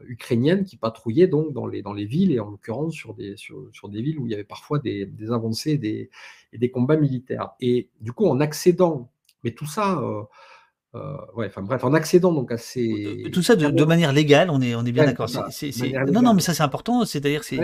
ukrainienne 0.07 0.65
qui 0.65 0.79
patrouillaient 0.79 1.27
donc 1.27 1.53
dans 1.53 1.67
les, 1.67 1.83
dans 1.83 1.93
les 1.93 2.07
villes 2.07 2.33
et 2.33 2.41
en 2.41 2.49
l'occurrence 2.51 2.95
sur 2.95 3.13
des, 3.13 3.37
sur, 3.37 3.89
des 3.91 4.01
villes 4.01 4.19
où 4.19 4.27
il 4.27 4.31
y 4.31 4.35
avait 4.35 4.45
parfois 4.45 4.79
des, 4.79 5.11
avancées 5.31 5.77
des, 5.77 6.09
et 6.55 6.59
des 6.59 6.71
combats 6.71 6.97
militaires. 6.97 7.51
Et 7.61 7.91
du 8.01 8.13
coup, 8.13 8.27
en 8.27 8.41
accédant, 8.41 9.11
mais 9.45 9.51
tout 9.51 9.67
ça... 9.67 9.99
Euh, 10.01 10.23
euh, 10.95 11.17
ouais, 11.35 11.47
enfin 11.47 11.63
bref, 11.63 11.85
en 11.85 11.95
accédant 11.95 12.33
donc 12.33 12.53
à 12.53 12.59
ces. 12.59 13.25
Tout 13.33 13.43
ça 13.43 13.57
de, 13.57 13.85
manière 13.85 14.13
légale, 14.13 14.51
on 14.51 14.61
est, 14.61 14.75
on 14.75 14.85
est 14.85 14.93
bien 14.93 15.07
d'accord. 15.07 15.29
Non, 16.13 16.21
non, 16.21 16.35
mais 16.35 16.43
ça 16.43 16.53
c'est 16.53 16.63
important, 16.63 17.05
c'est-à-dire 17.07 17.45
c'est. 17.45 17.59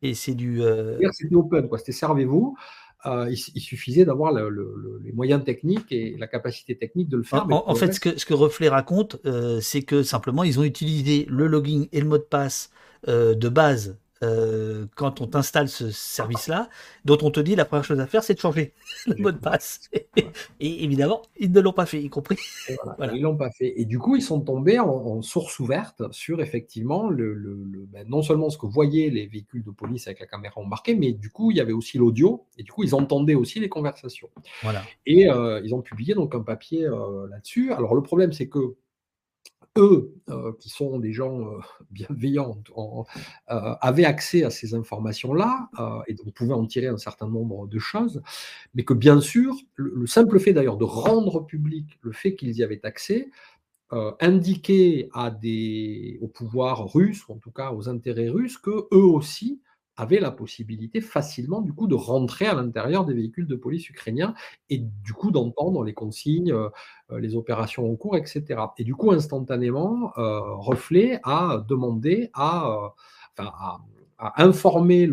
et 0.00 0.14
c'est 0.14 0.34
du. 0.34 0.62
Euh... 0.62 0.98
C'était 1.12 1.34
open, 1.34 1.68
quoi. 1.68 1.78
C'était 1.78 1.92
servez-vous. 1.92 2.56
Euh, 3.04 3.28
il, 3.30 3.60
suffisait 3.60 4.04
d'avoir 4.04 4.32
le, 4.32 5.00
les 5.02 5.10
moyens 5.10 5.44
techniques 5.44 5.90
et 5.90 6.16
la 6.16 6.28
capacité 6.28 6.76
technique 6.76 7.08
de 7.08 7.16
le 7.16 7.24
faire. 7.24 7.46
En, 7.50 7.74
fait, 7.74 7.92
ce, 7.92 7.98
que, 7.98 8.16
ce 8.16 8.24
que 8.24 8.32
Reflet 8.32 8.68
raconte, 8.68 9.20
euh, 9.26 9.58
c'est 9.60 9.82
que 9.82 10.04
simplement, 10.04 10.44
ils 10.44 10.60
ont 10.60 10.62
utilisé 10.62 11.26
le 11.28 11.48
login 11.48 11.86
et 11.90 12.00
le 12.00 12.06
mot 12.06 12.18
de 12.18 12.22
passe 12.22 12.70
de 13.08 13.48
base 13.48 13.98
euh, 14.22 14.86
quand 14.94 15.20
on 15.20 15.26
t'installe 15.26 15.68
ce 15.68 15.90
service-là, 15.90 16.68
dont 17.04 17.18
on 17.22 17.30
te 17.30 17.40
dit 17.40 17.56
la 17.56 17.64
première 17.64 17.84
chose 17.84 18.00
à 18.00 18.06
faire, 18.06 18.22
c'est 18.22 18.34
de 18.34 18.38
changer 18.38 18.72
le 19.06 19.16
mot 19.16 19.32
de 19.32 19.38
passe. 19.38 19.90
Et 20.60 20.84
évidemment, 20.84 21.22
ils 21.38 21.50
ne 21.50 21.60
l'ont 21.60 21.72
pas 21.72 21.86
fait, 21.86 22.00
y 22.00 22.08
compris. 22.08 22.36
Voilà, 22.96 23.14
Ils 23.14 23.22
l'ont 23.22 23.36
pas 23.36 23.50
fait. 23.50 23.72
Et 23.80 23.84
du 23.84 23.98
coup, 23.98 24.16
ils 24.16 24.22
sont 24.22 24.40
tombés 24.40 24.78
en, 24.78 25.22
source 25.22 25.58
ouverte 25.58 26.02
sur 26.12 26.40
effectivement 26.40 27.08
le, 27.08 27.34
ben, 27.88 28.06
non 28.08 28.22
seulement 28.22 28.50
ce 28.50 28.58
que 28.58 28.66
voyaient 28.66 29.10
les 29.10 29.26
véhicules 29.26 29.62
de 29.62 29.70
police 29.70 30.06
avec 30.06 30.20
la 30.20 30.26
caméra 30.26 30.60
embarquée, 30.60 30.94
mais 30.94 31.12
du 31.12 31.30
coup, 31.30 31.50
il 31.50 31.56
y 31.56 31.60
avait 31.60 31.72
aussi 31.72 31.98
l'audio. 31.98 32.46
Et 32.58 32.62
du 32.62 32.72
coup, 32.72 32.84
ils 32.84 32.94
entendaient 32.94 33.34
aussi 33.34 33.60
les 33.60 33.68
conversations. 33.68 34.30
Voilà. 34.62 34.82
Et 35.06 35.30
euh, 35.30 35.60
ils 35.64 35.74
ont 35.74 35.82
publié 35.82 36.14
donc 36.14 36.34
un 36.34 36.42
papier 36.42 36.84
euh, 36.84 37.28
là-dessus. 37.28 37.72
Alors 37.72 37.94
le 37.94 38.02
problème, 38.02 38.32
c'est 38.32 38.48
que 38.48 38.76
eux, 39.78 40.14
euh, 40.28 40.52
qui 40.58 40.68
sont 40.68 40.98
des 40.98 41.12
gens 41.12 41.40
euh, 41.40 41.58
bienveillants, 41.90 42.58
euh, 42.76 43.74
avaient 43.80 44.04
accès 44.04 44.44
à 44.44 44.50
ces 44.50 44.74
informations-là 44.74 45.70
et 46.06 46.14
donc 46.14 46.32
pouvaient 46.34 46.54
en 46.54 46.66
tirer 46.66 46.88
un 46.88 46.98
certain 46.98 47.28
nombre 47.28 47.66
de 47.66 47.78
choses, 47.78 48.22
mais 48.74 48.84
que 48.84 48.94
bien 48.94 49.20
sûr, 49.20 49.56
le, 49.74 50.06
simple 50.06 50.38
fait 50.38 50.52
d'ailleurs 50.52 50.76
de 50.76 50.84
rendre 50.84 51.44
public 51.44 51.98
le 52.02 52.12
fait 52.12 52.34
qu'ils 52.34 52.56
y 52.56 52.62
avaient 52.62 52.84
accès 52.84 53.30
indiquait 54.20 55.10
à 55.12 55.30
des, 55.30 56.18
au 56.22 56.26
pouvoir 56.26 56.90
russe, 56.94 57.28
ou 57.28 57.32
en 57.32 57.36
tout 57.36 57.50
cas 57.50 57.72
aux 57.72 57.90
intérêts 57.90 58.30
russes, 58.30 58.56
que 58.56 58.70
eux 58.70 59.04
aussi 59.04 59.60
avaient 60.02 60.18
la 60.18 60.32
possibilité 60.32 61.00
facilement 61.00 61.60
du 61.60 61.72
coup 61.72 61.86
de 61.86 61.94
rentrer 61.94 62.46
à 62.46 62.54
l'intérieur 62.54 63.04
des 63.04 63.14
véhicules 63.14 63.46
de 63.46 63.54
police 63.54 63.88
ukrainiens 63.88 64.34
et 64.68 64.78
du 64.78 65.12
coup 65.12 65.30
d'entendre 65.30 65.84
les 65.84 65.94
consignes, 65.94 66.52
euh, 66.52 66.68
euh, 67.12 67.20
les 67.20 67.36
opérations 67.36 67.90
en 67.90 67.94
cours, 67.94 68.16
etc. 68.16 68.60
Et 68.78 68.84
du 68.84 68.94
coup, 68.96 69.12
instantanément, 69.12 70.12
euh, 70.18 70.40
Reflet 70.56 71.20
a 71.22 71.64
demandé 71.68 72.30
à, 72.34 72.94
informer 74.36 75.08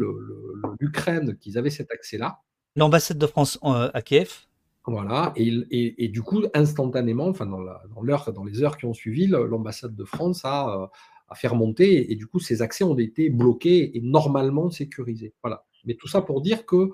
l'Ukraine 0.79 1.37
qu'ils 1.37 1.57
avaient 1.57 1.69
cet 1.69 1.89
accès-là. 1.91 2.41
L'ambassade 2.75 3.17
de 3.17 3.27
France 3.27 3.57
à 3.63 4.01
Kiev 4.01 4.45
voilà, 4.85 5.33
et, 5.35 6.07
du 6.07 6.21
coup, 6.23 6.43
instantanément, 6.53 7.27
enfin 7.27 7.45
dans, 7.45 7.59
dans, 7.59 8.31
dans 8.31 8.43
les 8.43 8.63
heures 8.63 8.77
qui 8.77 8.85
ont 8.85 8.93
suivi, 8.93 9.27
l'ambassade 9.27 9.95
de 9.95 10.03
France 10.03 10.41
a, 10.45 10.89
à 11.29 11.35
faire 11.35 11.55
monter, 11.55 12.11
et, 12.11 12.15
du 12.15 12.27
coup, 12.27 12.39
ces 12.39 12.61
accès 12.61 12.83
ont 12.83 12.97
été 12.97 13.29
bloqués 13.29 13.97
et 13.97 14.01
normalement 14.01 14.69
sécurisés. 14.69 15.33
Voilà. 15.43 15.65
Mais 15.85 15.95
tout 15.95 16.07
ça 16.07 16.21
pour 16.21 16.41
dire 16.41 16.65
que, 16.65 16.91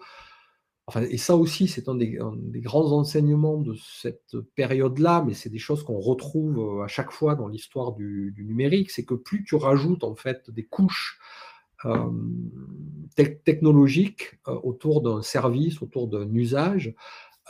enfin, 0.87 1.01
et 1.03 1.17
ça 1.17 1.35
aussi, 1.35 1.67
c'est 1.67 1.89
un, 1.89 1.95
des, 1.95 2.17
grands 2.61 2.91
enseignements 2.91 3.59
de 3.59 3.75
cette 3.75 4.35
période-là, 4.55 5.23
mais 5.25 5.33
c'est 5.33 5.49
des 5.49 5.59
choses 5.59 5.83
qu'on 5.83 5.99
retrouve 5.99 6.59
euh, 6.59 6.83
à 6.83 6.87
chaque 6.87 7.11
fois 7.11 7.35
dans 7.35 7.47
l'histoire 7.47 7.93
du, 7.93 8.33
numérique, 8.37 8.91
c'est 8.91 9.05
que 9.05 9.15
plus 9.15 9.43
tu 9.43 9.55
rajoutes 9.55 10.03
en 10.03 10.15
fait 10.15 10.49
des 10.49 10.65
couches 10.65 11.19
euh, 11.85 12.09
technologiques 13.43 14.39
euh, 14.47 14.59
autour 14.63 15.01
d'un 15.01 15.21
service, 15.21 15.81
autour 15.81 16.07
d'un 16.07 16.33
usage, 16.33 16.93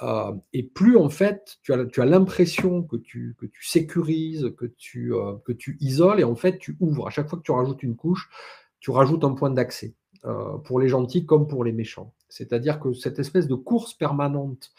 euh, 0.02 0.34
et 0.52 0.64
plus 0.64 0.98
en 0.98 1.10
fait 1.10 1.58
tu 1.64 1.72
as, 1.72 2.06
l'impression 2.06 2.84
que 2.84 2.98
tu, 2.98 3.36
sécurises, 3.62 4.54
que 4.58 4.66
tu, 4.66 5.14
euh, 5.14 5.36
que 5.46 5.54
tu 5.54 5.78
isoles, 5.80 6.20
et 6.20 6.24
en 6.24 6.36
fait 6.36 6.58
tu 6.58 6.76
ouvres. 6.80 7.08
À 7.08 7.10
chaque 7.10 7.30
fois 7.30 7.40
que 7.40 7.44
tu 7.44 7.52
rajoutes 7.52 7.84
une 7.84 7.96
couche, 7.96 8.30
tu 8.80 8.92
rajoutes 8.92 9.24
un 9.24 9.34
point 9.34 9.50
d'accès, 9.50 9.96
euh, 10.26 10.58
pour 10.58 10.80
les 10.80 10.90
gentils 10.90 11.26
comme 11.26 11.48
pour 11.48 11.64
les 11.64 11.72
méchants. 11.72 12.14
C'est-à-dire 12.28 12.80
que 12.80 12.94
cette 12.94 13.20
espèce 13.20 13.48
de 13.48 13.56
course 13.56 13.94
permanente 13.94 14.72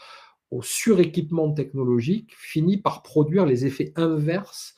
au 0.50 0.62
suréquipement 0.62 1.52
technologique 1.52 2.32
finit 2.36 2.76
par 2.76 3.02
produire 3.02 3.46
les 3.46 3.66
effets 3.66 3.92
inverses 3.96 4.74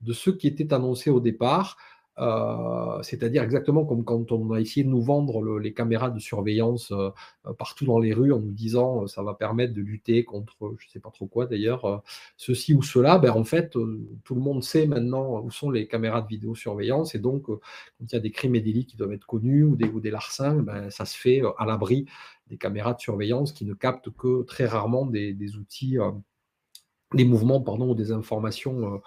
de 0.00 0.12
ceux 0.12 0.36
qui 0.36 0.48
étaient 0.48 0.72
annoncés 0.74 1.10
au 1.10 1.20
départ, 1.20 1.76
euh, 2.18 3.02
c'est-à-dire 3.02 3.42
exactement 3.42 3.86
comme 3.86 4.04
quand 4.04 4.32
on 4.32 4.52
a 4.52 4.60
essayé 4.60 4.84
de 4.84 4.90
nous 4.90 5.00
vendre 5.00 5.58
les 5.58 5.72
caméras 5.72 6.10
de 6.10 6.18
surveillance 6.18 6.92
euh, 6.92 7.08
euh, 7.46 7.54
partout 7.54 7.86
dans 7.86 7.98
les 7.98 8.12
rues 8.12 8.32
en 8.32 8.38
nous 8.38 8.52
disant 8.52 9.06
ça 9.06 9.22
va 9.22 9.32
permettre 9.32 9.72
de 9.72 9.80
lutter 9.80 10.22
contre 10.22 10.74
je 10.78 10.86
ne 10.86 10.90
sais 10.90 11.00
pas 11.00 11.10
trop 11.10 11.26
quoi 11.26 11.46
d'ailleurs, 11.46 12.02
ceci 12.36 12.74
ou 12.74 12.82
cela, 12.82 13.18
ben, 13.18 13.30
en 13.30 13.44
fait 13.44 13.70
tout 13.70 14.34
le 14.34 14.40
monde 14.40 14.62
sait 14.62 14.86
maintenant 14.86 15.40
où 15.40 15.50
sont 15.50 15.70
les 15.70 15.88
caméras 15.88 16.20
de 16.20 16.28
vidéosurveillance. 16.28 17.14
Et 17.14 17.18
donc 17.18 17.46
quand 17.46 17.58
il 18.00 18.12
y 18.12 18.16
a 18.16 18.20
des 18.20 18.30
crimes 18.30 18.56
et 18.56 18.60
délits 18.60 18.86
qui 18.86 18.96
doivent 18.96 19.12
être 19.12 19.26
connus 19.26 19.64
ou 19.64 19.76
des, 19.76 20.10
larcins, 20.10 20.56
ben, 20.56 20.90
ça 20.90 21.06
se 21.06 21.16
fait 21.16 21.40
à 21.58 21.64
l'abri 21.64 22.06
des 22.48 22.58
caméras 22.58 22.92
de 22.92 23.00
surveillance 23.00 23.52
qui 23.52 23.64
ne 23.64 23.72
captent 23.72 24.10
que 24.10 24.42
très 24.42 24.66
rarement 24.66 25.06
des, 25.06 25.56
outils, 25.56 25.96
des 27.14 27.24
mouvements 27.24 27.62
pardon, 27.62 27.90
ou 27.90 27.94
des 27.94 28.12
informations 28.12 29.00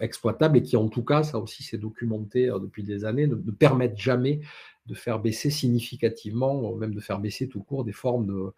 exploitables 0.00 0.58
et 0.58 0.62
qui, 0.62 0.76
en 0.76 0.88
tout 0.88 1.04
cas, 1.04 1.22
ça 1.22 1.38
aussi 1.38 1.62
c'est 1.62 1.78
documenté 1.78 2.48
euh, 2.48 2.58
depuis 2.58 2.82
des 2.82 3.04
années, 3.04 3.26
ne, 3.26 3.34
permettent 3.50 3.98
jamais 3.98 4.40
de 4.86 4.94
faire 4.94 5.18
baisser 5.18 5.50
significativement, 5.50 6.74
même 6.74 6.94
de 6.94 7.00
faire 7.00 7.18
baisser 7.18 7.46
tout 7.46 7.62
court 7.62 7.84
des 7.84 7.92
formes 7.92 8.26
de, 8.26 8.54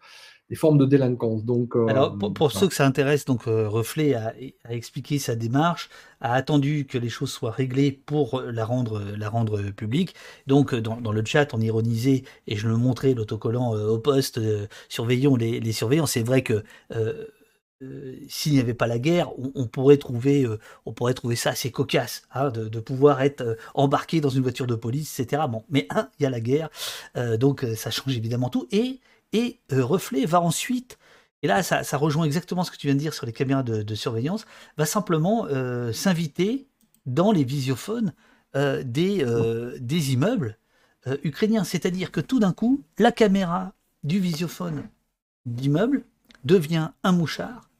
des 0.49 0.55
formes 0.55 0.77
de 0.77 0.85
délinquance. 0.85 1.43
Donc, 1.43 1.75
euh, 1.75 1.87
Alors, 1.87 2.17
pour, 2.33 2.53
ceux 2.53 2.69
que 2.69 2.73
ça 2.73 2.85
intéresse, 2.85 3.25
donc 3.25 3.43
Reflet 3.45 4.13
a, 4.13 4.33
expliqué 4.69 5.19
sa 5.19 5.35
démarche, 5.35 5.89
a 6.21 6.33
attendu 6.33 6.85
que 6.85 6.97
les 6.97 7.09
choses 7.09 7.31
soient 7.31 7.51
réglées 7.51 7.91
pour 7.91 8.41
la 8.41 8.63
rendre, 8.63 9.01
la 9.17 9.27
rendre 9.27 9.61
publique. 9.71 10.15
Donc, 10.47 10.73
dans, 10.73 11.11
le 11.11 11.25
chat, 11.25 11.53
on 11.53 11.59
ironisait, 11.59 12.23
et 12.47 12.55
je 12.55 12.69
le 12.69 12.77
montrais, 12.77 13.13
l'autocollant 13.13 13.73
au 13.73 13.99
poste, 13.99 14.39
surveillons 14.87 15.35
les, 15.35 15.59
les 15.59 15.71
surveillants. 15.73 16.05
C'est 16.05 16.23
vrai 16.23 16.43
que 16.43 16.63
euh, 16.95 17.25
s'il 18.27 18.53
n'y 18.53 18.59
avait 18.59 18.73
pas 18.73 18.87
la 18.87 18.99
guerre, 18.99 19.31
on, 19.55 19.65
pourrait 19.65 19.97
trouver, 19.97 20.43
euh, 20.43 20.59
pourrait 20.95 21.13
trouver 21.13 21.35
ça 21.35 21.51
assez 21.51 21.71
cocasse, 21.71 22.23
hein, 22.33 22.49
de, 22.49 22.79
pouvoir 22.79 23.21
être 23.21 23.41
euh, 23.41 23.55
embarqué 23.73 24.21
dans 24.21 24.29
une 24.29 24.43
voiture 24.43 24.67
de 24.67 24.75
police, 24.75 25.19
etc. 25.19 25.43
Bon, 25.49 25.63
mais 25.69 25.87
il 26.19 26.23
y 26.23 26.25
a 26.25 26.29
la 26.29 26.39
guerre, 26.39 26.69
donc 27.39 27.65
ça 27.75 27.91
change 27.91 28.15
évidemment 28.15 28.49
tout. 28.49 28.67
Et, 28.71 28.99
et 29.33 29.59
Reflet 29.71 30.25
va 30.25 30.41
ensuite, 30.41 30.97
et 31.41 31.47
là 31.47 31.63
ça, 31.63 31.97
rejoint 31.97 32.25
exactement 32.25 32.63
ce 32.63 32.71
que 32.71 32.77
tu 32.77 32.87
viens 32.87 32.95
de 32.95 32.99
dire 32.99 33.13
sur 33.13 33.25
les 33.25 33.33
caméras 33.33 33.63
de, 33.63 33.95
surveillance, 33.95 34.45
va 34.77 34.85
simplement 34.85 35.47
s'inviter 35.93 36.67
dans 37.05 37.31
les 37.31 37.43
visiophones 37.43 38.13
des, 38.55 39.25
des 39.79 40.13
immeubles 40.13 40.57
ukrainiens. 41.23 41.63
C'est-à-dire 41.63 42.11
que 42.11 42.21
tout 42.21 42.39
d'un 42.39 42.53
coup, 42.53 42.83
la 42.99 43.11
caméra 43.11 43.73
du 44.03 44.19
visiophone 44.19 44.83
d'immeuble 45.45 46.03
devient 46.43 46.89
un 47.03 47.11
mouchard 47.11 47.70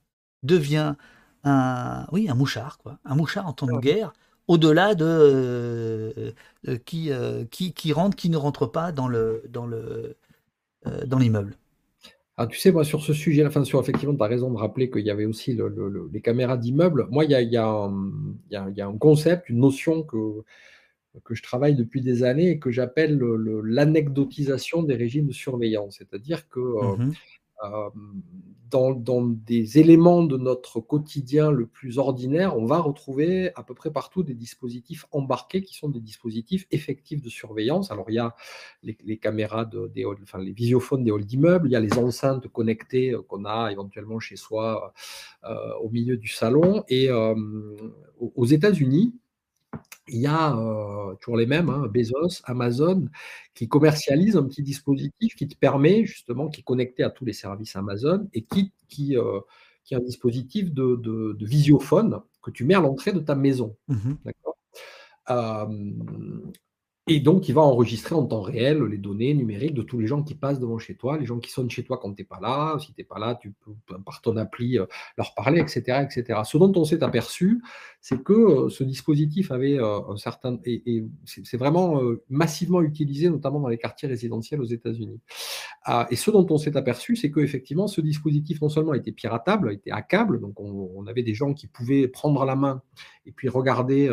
devient 0.44 0.96
un, 1.44 2.06
oui, 2.12 2.30
un 2.30 2.36
mouchard, 2.36 2.78
quoi, 2.78 3.00
un 3.06 3.16
mouchard 3.16 3.48
en 3.48 3.54
temps 3.54 3.68
de 3.68 3.80
guerre, 3.80 4.14
au-delà 4.48 4.96
de 4.96 5.06
euh, 5.06 6.32
euh, 6.68 6.78
qui, 6.86 7.12
euh, 7.12 7.46
qui, 7.46 7.74
qui 7.74 7.94
rentre, 7.94 8.16
qui 8.16 8.30
ne 8.30 8.38
rentre 8.38 8.68
pas 8.68 8.92
dans 8.92 9.08
le 9.08 9.44
dans 9.50 9.66
le 9.66 10.18
dans 11.06 11.20
l'immeuble. 11.20 11.56
Ah, 12.38 12.48
tu 12.48 12.58
sais, 12.58 12.72
moi, 12.72 12.84
sur 12.84 13.04
ce 13.04 13.14
sujet, 13.14 13.48
fin, 13.52 13.64
sur, 13.64 13.80
effectivement, 13.80 14.16
tu 14.16 14.24
as 14.24 14.28
raison 14.28 14.50
de 14.50 14.58
rappeler 14.58 14.90
qu'il 14.90 15.06
y 15.06 15.12
avait 15.12 15.26
aussi 15.26 15.56
les 16.12 16.22
caméras 16.22 16.58
d'immeuble. 16.58 17.08
Moi, 17.12 17.26
il 17.26 17.32
y 17.32 17.36
a, 17.36 17.42
y, 17.42 17.56
a, 17.56 17.92
y 18.50 18.82
a, 18.82 18.88
un 18.88 18.98
concept, 18.98 19.50
une 19.50 19.60
notion 19.60 20.02
que, 20.02 20.42
que 21.24 21.36
je 21.36 21.44
travaille 21.44 21.76
depuis 21.76 22.02
des 22.02 22.24
années 22.24 22.50
et 22.50 22.58
que 22.58 22.72
j'appelle 22.72 23.20
l'anecdotisation 23.20 24.82
des 24.82 24.96
régimes 24.96 25.28
de 25.28 25.34
surveillance. 25.34 25.98
C'est-à-dire 26.00 26.50
que 26.50 26.60
mmh 26.60 27.12
dans, 28.72 29.22
des 29.24 29.80
éléments 29.80 30.24
de 30.24 30.38
notre 30.38 30.80
quotidien 30.80 31.52
le 31.52 31.68
plus 31.68 31.98
ordinaire, 31.98 32.58
on 32.58 32.66
va 32.66 32.80
retrouver 32.80 33.52
à 33.56 33.64
peu 33.64 33.74
près 33.74 33.92
partout 33.92 34.24
des 34.24 34.34
dispositifs 34.34 35.06
embarqués 35.12 35.62
qui 35.62 35.76
sont 35.76 35.90
des 35.90 36.00
dispositifs 36.00 36.66
effectifs 36.72 37.22
de 37.22 37.30
surveillance. 37.30 37.92
Alors 37.92 38.10
il 38.10 38.16
y 38.16 38.20
a 38.20 38.34
les, 38.84 39.18
caméras, 39.18 39.66
de, 39.66 39.92
des 39.94 40.06
les 40.40 40.54
visiophones 40.54 41.04
des 41.04 41.12
halls 41.12 41.26
d'immeubles, 41.26 41.68
il 41.68 41.72
y 41.72 41.76
a 41.76 41.82
les 41.82 41.98
enceintes 41.98 42.48
connectées 42.48 43.12
euh, 43.12 43.22
qu'on 43.22 43.46
a 43.46 43.72
éventuellement 43.72 44.20
chez 44.20 44.38
soi 44.38 44.94
euh, 45.44 45.74
au 45.82 45.90
milieu 45.90 46.18
du 46.18 46.30
salon. 46.30 46.84
Et 46.88 47.10
aux 47.12 48.46
États-Unis, 48.46 49.14
il 50.08 50.20
y 50.22 50.28
a, 50.28 50.54
toujours 51.22 51.38
les 51.38 51.46
mêmes, 51.46 51.70
hein, 51.70 51.88
Bezos, 51.88 52.42
Amazon, 52.46 53.08
qui 53.54 53.68
commercialisent 53.68 54.38
un 54.38 54.44
petit 54.44 54.64
dispositif 54.64 55.36
qui 55.36 55.48
te 55.48 55.56
permet 55.58 56.06
justement 56.06 56.50
qui 56.50 56.62
est 56.62 56.64
connecté 56.64 57.04
à 57.04 57.10
tous 57.10 57.26
les 57.26 57.34
services 57.34 57.76
Amazon 57.76 58.28
et 58.34 58.44
qui 58.44 58.72
qui, 58.90 59.16
heu, 59.16 59.42
qui 59.86 59.94
est 59.94 59.98
un 59.98 60.02
dispositif 60.02 60.74
de 60.74 60.96
de 60.98 61.34
de 61.34 61.46
visiophone 61.46 62.20
que 62.42 62.52
tu 62.52 62.66
mets 62.66 62.76
à 62.76 62.82
l'entrée 62.82 63.14
de 63.14 63.20
ta 63.20 63.36
maison. 63.36 63.76
Mmh 63.88 63.96
mh. 63.96 64.18
D'accord? 64.26 64.58
Et 67.08 67.20
donc, 67.20 67.50
il 67.50 67.54
va 67.56 67.62
enregistrer 67.62 68.16
en 68.16 68.26
temps 68.26 68.42
réel 68.42 68.84
les 68.84 68.98
données 69.00 69.34
numériques 69.34 69.74
de 69.74 69.82
tous 69.82 69.98
les 70.00 70.08
gens 70.08 70.22
qui 70.24 70.36
passent 70.36 70.60
devant 70.60 70.78
chez 70.78 70.96
toi, 70.96 71.18
les 71.18 71.26
gens 71.26 71.40
qui 71.40 71.50
sonnent 71.50 71.70
chez 71.70 71.84
toi 71.84 71.98
quand 71.98 72.14
tu 72.14 72.22
es 72.22 72.26
pas 72.26 72.40
là. 72.40 72.78
Si 72.80 72.94
tu 72.94 73.02
es 73.02 73.04
pas 73.04 73.18
là, 73.20 73.36
tu 73.42 73.54
peux, 73.66 73.98
par 74.06 74.22
ton 74.22 74.38
appli, 74.38 74.78
heu, 74.78 74.88
leur 75.18 75.34
parler 75.34 75.62
et 75.62 75.68
cetera 75.68 76.04
et 76.04 76.10
cetera. 76.12 76.44
Ce 76.46 76.58
dont 76.58 76.72
on 76.76 76.86
s'est 76.86 77.04
aperçu, 77.04 77.62
c'est 78.02 78.22
que, 78.24 78.34
heu, 78.68 78.70
ce 78.70 78.84
dispositif 78.84 79.52
avait, 79.52 79.78
heu, 79.80 79.84
un 80.10 80.18
certain 80.18 80.60
et 80.66 81.04
c'est 81.26 81.58
vraiment, 81.58 82.02
massivement 82.30 82.82
utilisé, 82.82 83.30
notamment 83.30 83.60
dans 83.60 83.68
les 83.70 83.80
quartiers 83.80 84.08
résidentiels 84.08 84.62
aux 84.62 84.66
États-Unis. 84.66 85.20
Ah 85.84 86.08
et 86.12 86.16
ce 86.16 86.30
dont 86.32 86.46
on 86.52 86.58
s'est 86.58 86.78
aperçu, 86.78 87.16
c'est 87.16 87.32
qu'effectivement, 87.32 87.88
ce 87.88 88.02
dispositif 88.02 88.62
non 88.62 88.70
seulement 88.70 88.94
était 88.94 89.12
piratable, 89.12 89.74
était 89.74 89.92
hackable, 89.92 90.40
donc 90.40 90.60
on 90.60 91.06
avait 91.08 91.24
des 91.24 91.34
gens 91.34 91.54
qui 91.56 91.68
pouvaient 91.68 92.08
prendre 92.08 92.46
la 92.46 92.56
main 92.56 92.84
et 93.26 93.32
puis 93.32 93.50
regarder, 93.50 94.10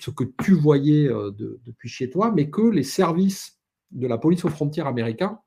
ce 0.00 0.10
que 0.10 0.24
tu 0.42 0.54
voyais, 0.54 1.08
de 1.08 1.60
depuis 1.64 1.88
chez 1.88 2.10
toi, 2.10 2.32
mais 2.34 2.50
que 2.50 2.62
les 2.62 2.82
services 2.82 3.58
de 3.90 4.06
la 4.06 4.18
police 4.18 4.44
aux 4.44 4.50
frontières 4.50 4.86
américains 4.86 5.40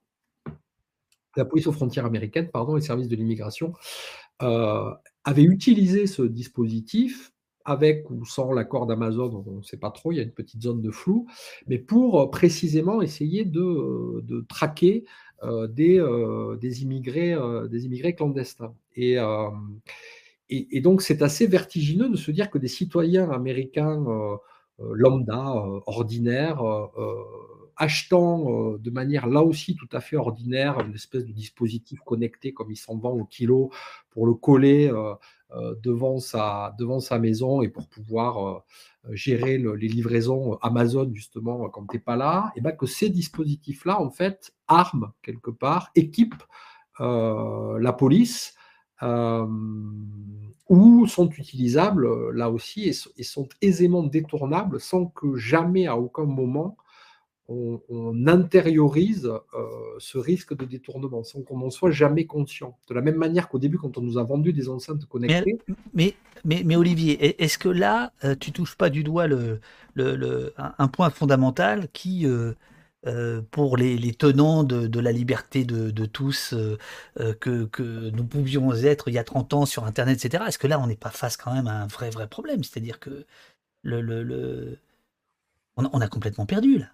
américaines, 2.06 2.50
pardon, 2.52 2.76
les 2.76 2.82
services 2.82 3.08
de 3.08 3.16
l'immigration, 3.16 3.74
heu, 4.42 4.94
avaient 5.24 5.44
utilisé 5.44 6.08
ce 6.08 6.24
dispositif 6.24 7.32
avec 7.64 8.10
ou 8.10 8.26
sans 8.26 8.52
l'accord 8.54 8.88
d'Amazon, 8.88 9.44
on 9.46 9.58
ne 9.58 9.62
sait 9.62 9.78
pas 9.78 9.92
trop, 9.92 10.12
il 10.12 10.16
y 10.18 10.20
a 10.20 10.24
une 10.24 10.32
petite 10.32 10.64
zone 10.64 10.82
de 10.82 10.90
flou, 10.90 11.28
mais 11.68 11.78
pour, 11.78 12.32
précisément 12.32 13.04
essayer 13.04 13.46
de, 13.46 14.46
traquer, 14.50 15.06
des, 15.70 16.82
immigrés, 16.82 17.38
des 17.70 17.86
immigrés 17.86 18.16
clandestins 18.16 18.74
et 20.52 20.82
donc 20.82 21.02
c'est 21.02 21.22
assez 21.22 21.48
vertigineux 21.48 22.10
de 22.10 22.18
se 22.18 22.32
dire 22.32 22.50
que 22.52 22.58
des 22.60 22.68
citoyens 22.68 23.30
américains, 23.32 24.04
heu 24.08 24.38
heu, 24.82 24.94
lambda, 24.96 25.54
heu, 25.68 25.82
ordinaires, 25.88 26.62
achetant, 27.78 28.74
de 28.78 28.92
manière 28.92 29.28
là 29.28 29.42
aussi 29.44 29.76
tout 29.76 29.88
à 29.92 30.02
fait 30.02 30.18
ordinaire, 30.18 30.80
une 30.82 30.94
espèce 30.96 31.26
de 31.26 31.32
dispositif 31.32 32.00
connecté 32.02 32.54
comme 32.54 32.72
il 32.72 32.76
s'en 32.78 32.98
vend 32.98 33.12
au 33.12 33.26
kilo 33.26 33.72
pour 34.12 34.26
le 34.28 34.34
coller, 34.34 34.92
devant 35.84 36.20
sa 36.20 36.76
devant 36.80 37.00
sa 37.00 37.20
maison 37.20 37.62
et 37.62 37.70
pour 37.70 37.88
pouvoir, 37.90 38.64
gérer 39.12 39.58
le 39.58 39.76
les 39.76 39.88
livraisons 39.88 40.58
Amazon 40.62 41.10
justement 41.14 41.68
quand 41.70 41.88
tu 41.88 41.98
es 41.98 42.00
pas 42.00 42.16
là 42.16 42.52
et 42.56 42.62
bah, 42.62 42.72
que 42.72 42.86
ces 42.86 43.10
dispositifs-là 43.10 44.00
en 44.00 44.12
fait 44.12 44.54
arment 44.68 45.12
quelque 45.24 45.50
part, 45.52 45.92
équipent, 45.96 46.44
la 47.00 47.94
police, 47.98 48.54
hem, 49.02 49.94
ou 50.70 51.06
sont 51.08 51.30
utilisables, 51.30 52.06
heu, 52.06 52.32
là 52.32 52.50
aussi 52.50 52.94
et 53.18 53.24
sont 53.24 53.50
aisément 53.62 54.04
détournables 54.04 54.80
sans 54.80 55.06
que 55.08 55.36
jamais, 55.36 55.88
à 55.88 55.98
aucun 55.98 56.26
moment, 56.26 56.78
on 57.50 57.82
on 57.90 58.28
intériorise, 58.28 59.26
heu, 59.28 59.40
ce 60.00 60.18
risque 60.18 60.56
de 60.56 60.66
détournement, 60.66 61.24
sans 61.24 61.42
qu'on 61.42 61.62
en 61.62 61.70
soit 61.70 61.92
jamais 61.92 62.26
conscient. 62.26 62.78
De 62.88 62.94
la 62.94 63.02
même 63.02 63.18
manière 63.18 63.50
qu'au 63.50 63.60
début, 63.60 63.78
quand 63.78 63.98
on 63.98 64.02
nous 64.02 64.18
a 64.18 64.24
vendu 64.24 64.54
des 64.54 64.70
enceintes 64.70 65.06
connectées 65.06 65.58
mais 65.94 66.16
mais 66.46 66.64
mais 66.66 66.76
Olivier, 66.76 67.24
est 67.26 67.42
est-ce 67.42 67.58
que 67.58 67.70
là, 67.70 68.14
tu 68.40 68.52
touches 68.52 68.76
pas 68.76 68.90
du 68.90 69.04
doigt 69.04 69.28
le 69.28 69.60
le 69.96 70.54
un 70.58 70.88
point 70.88 71.10
fondamental 71.10 71.88
qui, 71.92 72.26
heu, 73.08 73.46
pour 73.52 73.78
les 73.78 73.98
les 73.98 74.14
tenants 74.14 74.64
de 74.64 74.88
de 74.88 75.00
la 75.00 75.12
liberté 75.12 75.66
de 75.66 75.92
de 75.92 76.06
tous, 76.06 76.54
heu 76.54 76.78
heu, 77.20 77.34
que 77.34 77.66
que 77.66 78.10
nous 78.12 78.26
pouvions 78.26 78.74
être 78.74 79.10
il 79.10 79.14
y 79.16 79.18
a 79.20 79.24
30 79.24 79.54
ans 79.54 79.66
sur 79.66 79.86
internet 79.86 80.18
et 80.18 80.22
cetera. 80.22 80.48
Est-ce 80.48 80.60
que 80.60 80.68
là, 80.68 80.80
on 80.80 80.88
n'est 80.88 80.96
pas 80.98 81.10
face 81.12 81.38
quand 81.38 81.54
même 81.54 81.68
à 81.68 81.82
un 81.84 81.88
vrai, 81.88 82.10
vrai 82.10 82.28
problème? 82.28 82.64
C'est-à-dire 82.64 83.00
que 83.00 83.26
le 83.84 84.02
le 84.02 84.24
le 84.24 84.80
on 85.78 85.86
a 85.86 85.90
on 85.94 86.02
a 86.02 86.08
complètement 86.08 86.46
perdu 86.46 86.78
là. 86.80 86.88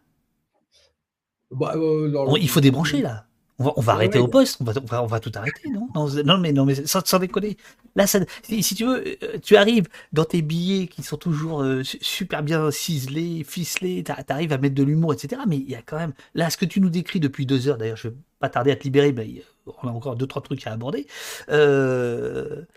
Bah, 2.25 2.33
il 2.39 2.49
faut 2.49 2.61
débrancher 2.61 3.01
là. 3.01 3.25
On 3.59 3.63
va 3.63 3.73
on 3.75 3.81
va 3.81 3.93
ouais, 3.93 3.97
arrêter 3.97 4.19
au 4.19 4.27
poste, 4.27 4.57
on 4.61 4.65
va 4.65 4.73
on 4.79 4.85
va 4.85 5.03
on 5.03 5.07
va 5.07 5.19
tout 5.19 5.31
arrêter, 5.33 5.69
non? 5.71 5.89
Non 5.95 6.37
mais 6.37 6.53
non 6.53 6.63
mais 6.63 6.75
sans 6.85 7.03
sans 7.03 7.17
déconner. 7.17 7.57
Là 7.95 8.05
ça 8.05 8.19
si 8.43 8.61
si 8.61 8.75
tu 8.75 8.85
veux, 8.85 9.03
heu, 9.07 9.39
tu 9.41 9.57
arrives 9.57 9.87
dans 10.13 10.25
tes 10.25 10.43
billets 10.43 10.85
qui 10.85 11.01
sont 11.01 11.17
toujours, 11.17 11.65
su 11.83 11.97
super 12.01 12.43
bien 12.43 12.69
ciselés, 12.69 13.43
ficelés, 13.43 14.03
tu 14.03 14.11
arrives 14.31 14.53
à 14.53 14.59
mettre 14.59 14.75
de 14.75 14.83
l'humour 14.83 15.15
et 15.15 15.17
cetera, 15.17 15.47
mais 15.47 15.57
il 15.57 15.69
y 15.69 15.73
a 15.73 15.81
quand 15.81 15.97
même 15.97 16.13
là 16.35 16.51
ce 16.51 16.57
que 16.57 16.65
tu 16.65 16.79
nous 16.79 16.91
décris 16.91 17.19
depuis 17.19 17.47
2 17.47 17.67
heures, 17.67 17.77
d'ailleurs 17.79 17.97
je 17.97 18.09
vais 18.09 18.15
pas 18.39 18.49
tarder 18.49 18.69
à 18.69 18.75
te 18.75 18.83
libérer, 18.83 19.11
mais 19.11 19.43
on 19.65 19.87
a 19.87 19.91
encore 19.91 20.15
2-3 20.15 20.43
trucs 20.43 20.67
à 20.67 20.73
aborder. 20.73 21.07
Heu 21.49 22.67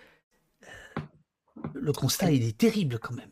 le 1.74 1.92
constat 1.92 2.30
il 2.32 2.42
est 2.42 2.56
terrible 2.56 2.98
quand 2.98 3.12
même. 3.14 3.30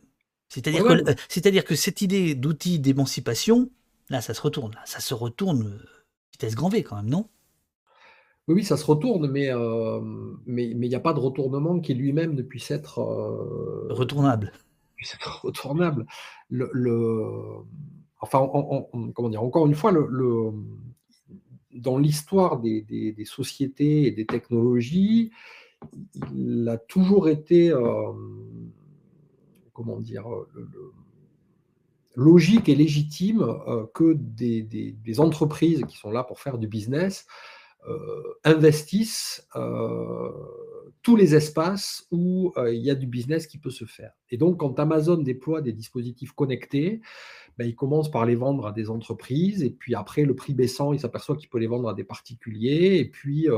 C'est-à-dire 0.51 0.83
que 0.85 1.03
ouais, 1.03 1.17
c'est-à-dire 1.31 1.65
que 1.65 1.75
cette 1.75 2.03
idée 2.03 2.35
d'outil 2.35 2.79
d'émancipation, 2.79 3.71
là 4.11 4.21
ça 4.21 4.35
se 4.35 4.43
retourne 4.43 4.75
là, 4.75 4.83
ça 4.85 5.01
se 5.01 5.15
retourne, 5.15 5.81
vitesse 6.33 6.55
grand 6.55 6.69
V 6.69 6.83
quand 6.83 6.97
même, 6.97 7.09
non? 7.09 7.27
Oui, 8.49 8.55
oui, 8.57 8.65
ça 8.65 8.77
se 8.79 8.85
retourne, 8.87 9.31
mais 9.31 9.45
hem, 9.47 10.39
mais 10.47 10.73
mais 10.75 10.87
il 10.87 10.91
y 10.93 10.95
a 10.95 11.01
pas 11.01 11.13
de 11.13 11.21
retournement 11.21 11.81
qui 11.81 11.95
lui-même 11.95 12.35
ne 12.35 12.43
puisse 12.43 12.71
être, 12.71 13.01
heu, 13.01 13.93
Retournable. 13.93 14.53
puisse 14.97 15.15
être 15.15 15.45
retournable. 15.45 16.07
Le 16.51 16.69
le 16.73 17.23
enfin, 18.21 18.41
on 18.41 18.67
on 18.71 18.89
on 18.93 19.13
comment 19.13 19.29
dire? 19.29 19.43
Encore 19.43 19.67
une 19.67 19.75
fois, 19.75 19.93
le 19.93 20.07
le 20.11 20.53
dans 21.75 21.99
l'histoire 21.99 22.59
des 22.61 22.83
des 22.83 23.13
des 23.13 23.25
sociétés 23.25 24.07
et 24.07 24.11
des 24.11 24.27
technologies, 24.27 25.31
il 26.35 26.69
a 26.69 26.79
toujours 26.79 27.29
été, 27.29 27.67
hem, 27.69 28.73
comment 29.73 30.01
dire? 30.01 30.27
Le 30.55 30.69
logique 32.17 32.69
et 32.69 32.75
légitime, 32.75 33.47
que 33.95 34.15
des 34.15 34.63
des 34.63 35.21
entreprises 35.21 35.85
qui 35.89 35.97
sont 35.97 36.11
là 36.11 36.25
pour 36.25 36.41
faire 36.41 36.59
du 36.59 36.67
business, 36.67 37.27
investissent, 38.45 39.47
heu, 39.57 40.31
tous 41.03 41.17
les 41.17 41.35
espaces 41.35 42.07
où, 42.11 42.53
heu, 42.57 42.75
il 42.75 42.83
y 42.83 42.91
a 42.91 42.95
du 42.95 43.07
business 43.07 43.47
qui 43.47 43.59
peut 43.59 43.71
se 43.71 43.85
faire. 43.85 44.13
Et 44.31 44.37
donc 44.37 44.59
quand 44.59 44.79
Amazon 44.79 45.17
déploie 45.19 45.63
des 45.63 45.73
dispositifs 45.73 46.33
connectés, 46.33 47.01
bah, 47.59 47.65
il 47.65 47.75
commence 47.75 48.11
par 48.11 48.27
les 48.27 48.35
vendre 48.35 48.67
à 48.67 48.73
des 48.73 48.91
entreprises 48.91 49.63
et 49.63 49.71
puis 49.71 49.95
après 49.95 50.25
le 50.25 50.35
prix 50.37 50.55
baissant, 50.55 50.93
il 50.93 51.01
s'aperçoit 51.01 51.37
qu'il 51.37 51.49
peut 51.49 51.59
les 51.59 51.67
vendre 51.67 51.89
à 51.89 51.95
des 51.95 52.05
particuliers 52.05 52.99
et 52.99 53.05
puis, 53.07 53.49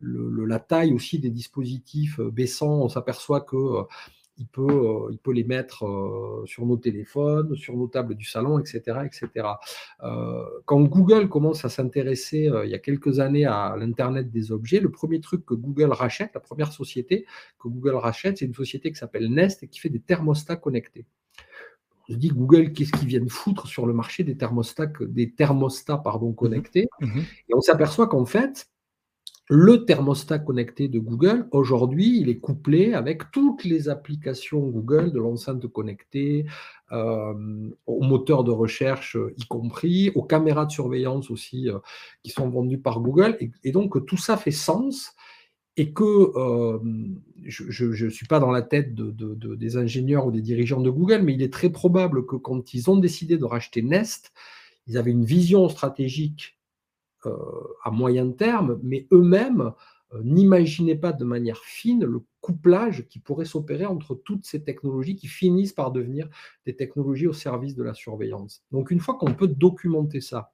la 0.00 0.58
taille 0.60 0.92
aussi 0.92 1.18
des 1.18 1.30
dispositifs, 1.30 2.20
baissant, 2.20 2.82
on 2.82 2.88
s'aperçoit 2.88 3.40
que, 3.40 3.56
il 4.38 4.46
peut, 4.46 4.62
heu, 4.70 5.08
il 5.12 5.18
peut 5.18 5.32
les 5.32 5.44
mettre, 5.44 5.84
heu, 5.86 6.46
sur 6.46 6.64
nos 6.66 6.76
téléphones, 6.76 7.54
sur 7.56 7.76
nos 7.76 7.86
tables 7.88 8.14
du 8.14 8.24
salon 8.24 8.58
et 8.58 8.64
cetera 8.66 9.04
et 9.06 9.10
cetera. 9.12 9.60
Heu, 10.02 10.44
quand 10.64 10.80
Google 10.82 11.28
commence 11.28 11.64
à 11.64 11.68
s'intéresser, 11.68 12.50
il 12.64 12.70
y 12.70 12.74
a 12.74 12.78
quelques 12.78 13.20
années 13.20 13.44
à 13.46 13.76
l'internet 13.78 14.30
des 14.30 14.50
objets, 14.52 14.80
le 14.80 14.90
1er 14.90 15.20
truc 15.20 15.44
que 15.44 15.54
Google 15.54 15.92
rachète, 15.92 16.30
la 16.34 16.40
1re 16.40 16.72
société 16.72 17.26
que 17.58 17.68
Google 17.68 17.96
rachète, 17.96 18.38
c'est 18.38 18.46
une 18.46 18.54
société 18.54 18.90
qui 18.90 18.98
s'appelle 18.98 19.28
Nest 19.32 19.62
et 19.62 19.68
qui 19.68 19.80
fait 19.80 19.90
des 19.90 20.00
thermostats 20.00 20.56
connectés. 20.56 21.06
On 22.08 22.12
se 22.14 22.18
dit: 22.18 22.28
«Google, 22.30 22.72
qu'est-ce 22.72 22.92
qu'ils 22.92 23.08
viennent 23.08 23.28
foutre 23.28 23.66
sur 23.68 23.86
le 23.86 23.92
marché 23.94 24.24
des 24.24 24.36
thermostats 24.36 24.86
des 25.02 25.32
thermostats, 25.32 25.98
pardon, 25.98 26.32
Mmh 26.40 26.48
mh. 26.58 26.62
connectés?» 26.62 26.88
Mmh 27.00 27.06
mh. 27.20 27.26
et 27.48 27.54
on 27.54 27.60
s'aperçoit 27.62 28.08
qu'en 28.08 28.26
fait, 28.26 28.68
le 29.54 29.84
thermostat 29.84 30.38
connecté 30.38 30.88
de 30.88 30.98
Google, 30.98 31.46
aujourd'hui, 31.50 32.18
il 32.20 32.30
est 32.30 32.38
couplé 32.38 32.94
avec 32.94 33.30
toutes 33.32 33.64
les 33.64 33.90
applications 33.90 34.60
Google, 34.66 35.12
de 35.12 35.18
l'enceinte 35.18 35.66
connectée, 35.66 36.46
hem, 36.90 37.74
au 37.86 38.00
moteur 38.02 38.44
de 38.44 38.50
recherche, 38.50 39.14
heu, 39.16 39.34
y 39.36 39.44
compris, 39.46 40.10
aux 40.14 40.22
caméras 40.22 40.64
de 40.64 40.72
surveillance 40.72 41.30
aussi, 41.30 41.68
heu, 41.68 41.80
qui 42.22 42.30
sont 42.30 42.48
vendues 42.48 42.78
par 42.78 43.00
Google. 43.00 43.36
Et 43.62 43.72
donc 43.72 44.06
tout 44.06 44.16
ça 44.16 44.38
fait 44.38 44.50
sens. 44.52 45.14
Et 45.78 45.92
que, 45.92 46.32
je 47.44 47.92
je 47.92 48.06
suis 48.08 48.26
pas 48.26 48.40
dans 48.40 48.50
la 48.50 48.62
tête 48.62 48.94
de 48.94 49.10
de 49.10 49.34
de 49.34 49.54
des 49.54 49.76
ingénieurs 49.76 50.26
ou 50.26 50.32
des 50.32 50.42
dirigeants 50.42 50.80
de 50.80 50.90
Google, 50.90 51.22
mais 51.22 51.34
il 51.34 51.42
est 51.42 51.52
très 51.52 51.70
probable 51.70 52.26
que 52.26 52.36
quand 52.36 52.74
ils 52.74 52.90
ont 52.90 52.96
décidé 52.98 53.38
de 53.38 53.44
racheter 53.44 53.82
Nest, 53.82 54.32
ils 54.86 54.98
avaient 54.98 55.10
une 55.12 55.24
vision 55.24 55.68
stratégique, 55.68 56.58
à 57.84 57.90
moyen 57.90 58.30
terme, 58.30 58.78
mais 58.82 59.06
eux-mêmes, 59.12 59.72
heu, 60.14 60.22
n'imaginaient 60.22 60.96
pas 60.96 61.12
de 61.12 61.24
manière 61.24 61.58
fine 61.58 62.04
le 62.04 62.20
couplage 62.40 63.06
qui 63.08 63.18
pourrait 63.18 63.44
s'opérer 63.44 63.86
entre 63.86 64.14
toutes 64.14 64.44
ces 64.44 64.62
technologies 64.62 65.16
qui 65.16 65.28
finissent 65.28 65.72
par 65.72 65.92
devenir 65.92 66.28
des 66.66 66.74
technologies 66.74 67.26
au 67.26 67.32
service 67.32 67.74
de 67.74 67.82
la 67.82 67.94
surveillance. 67.94 68.64
Donc 68.72 68.90
une 68.90 69.00
fois 69.00 69.14
qu'on 69.14 69.34
peut 69.34 69.48
documenter 69.48 70.20
ça, 70.20 70.52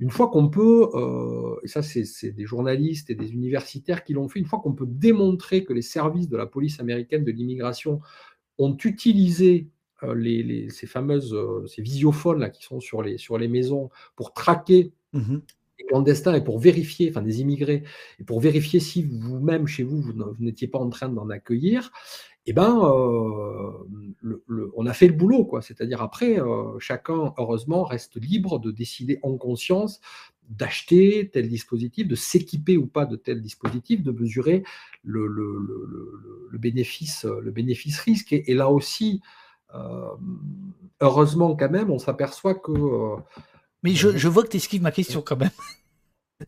une 0.00 0.10
fois 0.10 0.28
qu'on 0.28 0.48
peut, 0.48 0.88
heu 0.94 1.60
et 1.62 1.68
ça 1.68 1.82
c'est 1.82 2.32
des 2.32 2.44
journalistes 2.44 3.10
et 3.10 3.14
des 3.14 3.32
universitaires 3.32 4.04
qui 4.04 4.14
l'ont 4.14 4.28
fait, 4.28 4.40
une 4.40 4.46
fois 4.46 4.60
qu'on 4.60 4.72
peut 4.72 4.88
démontrer 4.88 5.64
que 5.64 5.72
les 5.72 5.82
services 5.82 6.28
de 6.28 6.36
la 6.36 6.46
police 6.46 6.80
américaine 6.80 7.24
de 7.24 7.30
l'immigration 7.30 8.00
ont 8.58 8.76
utilisé, 8.84 9.68
ces 10.00 10.86
fameuses 10.88 11.36
ces 11.68 11.82
visiophones 11.82 12.40
là 12.40 12.50
qui 12.50 12.64
sont 12.64 12.80
sur 12.80 13.02
les, 13.02 13.18
sur 13.18 13.38
les 13.38 13.46
maisons 13.46 13.90
pour 14.16 14.32
traquer 14.32 14.92
Mmh 15.12 15.38
clandestins 15.84 16.34
et 16.34 16.42
pour 16.42 16.58
vérifier, 16.58 17.10
enfin 17.10 17.22
des 17.22 17.40
immigrés, 17.40 17.82
et 18.20 18.24
pour 18.24 18.40
vérifier 18.40 18.80
si 18.80 19.02
vous-même 19.02 19.66
chez 19.66 19.82
vous, 19.82 20.00
vous 20.00 20.12
n'étiez 20.40 20.68
pas 20.68 20.78
en 20.78 20.88
train 20.88 21.08
d'en 21.08 21.28
accueillir, 21.30 21.90
eh 22.46 22.52
ben, 22.52 22.74
le, 24.20 24.72
on 24.74 24.86
a 24.86 24.92
fait 24.92 25.06
le 25.06 25.12
boulot, 25.12 25.44
quoi. 25.44 25.62
C'est-à-dire 25.62 26.02
après, 26.02 26.38
chacun, 26.80 27.32
heureusement, 27.38 27.84
reste 27.84 28.20
libre 28.20 28.58
de 28.58 28.72
décider 28.72 29.20
en 29.22 29.36
conscience 29.36 30.00
d'acheter 30.48 31.30
tel 31.32 31.48
dispositif, 31.48 32.08
de 32.08 32.16
s'équiper 32.16 32.76
ou 32.76 32.86
pas 32.86 33.06
de 33.06 33.16
tel 33.16 33.40
dispositif, 33.40 34.02
de 34.02 34.10
mesurer 34.10 34.64
le, 35.04 36.50
bénéfice, 36.54 37.24
le 37.24 37.50
bénéfice 37.50 38.00
risque. 38.00 38.32
Et, 38.32 38.50
et 38.50 38.54
là 38.54 38.68
aussi, 38.70 39.22
heureusement 41.00 41.56
quand 41.56 41.70
même, 41.70 41.90
on 41.90 41.98
s'aperçoit 41.98 42.54
que 42.54 42.72
mais 43.82 43.94
je, 43.94 44.16
je 44.16 44.28
vois 44.28 44.42
que 44.44 44.48
tu 44.48 44.56
esquives 44.56 44.82
ma 44.82 44.92
question 44.92 45.22
quand 45.22 45.36
même. 45.36 45.50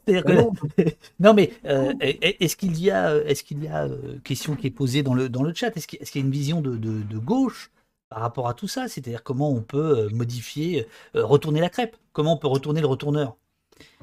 non, 1.21 1.35
mais 1.35 1.53
euh, 1.67 1.93
est-ce 2.01 2.57
qu'il 2.57 2.79
y 2.81 2.91
a, 2.91 3.17
est-ce 3.17 3.45
qu'il 3.45 3.63
y 3.63 3.69
a 3.69 3.85
euh, 3.85 4.19
question 4.25 4.57
qui 4.57 4.67
est 4.67 4.71
posée 4.71 5.03
dans 5.03 5.15
le, 5.15 5.29
dans 5.29 5.43
le 5.43 5.55
chat? 5.55 5.77
Est-ce 5.77 5.87
qu'il 5.87 6.01
y 6.01 6.19
a 6.19 6.27
une 6.27 6.33
vision 6.33 6.61
de, 6.61 6.77
de, 6.77 7.19
gauche 7.19 7.71
par 8.09 8.21
rapport 8.21 8.49
à 8.49 8.55
tout 8.55 8.69
ça? 8.69 8.89
C'est-à-dire 8.89 9.23
comment 9.23 9.51
on 9.51 9.63
peut 9.63 10.07
euh, 10.07 10.09
modifier, 10.11 10.87
retourner 11.15 11.61
la 11.61 11.69
crêpe? 11.69 11.97
Comment 12.13 12.35
on 12.35 12.39
peut 12.39 12.49
retourner 12.49 12.81
le 12.81 12.87
retourneur? 12.87 13.37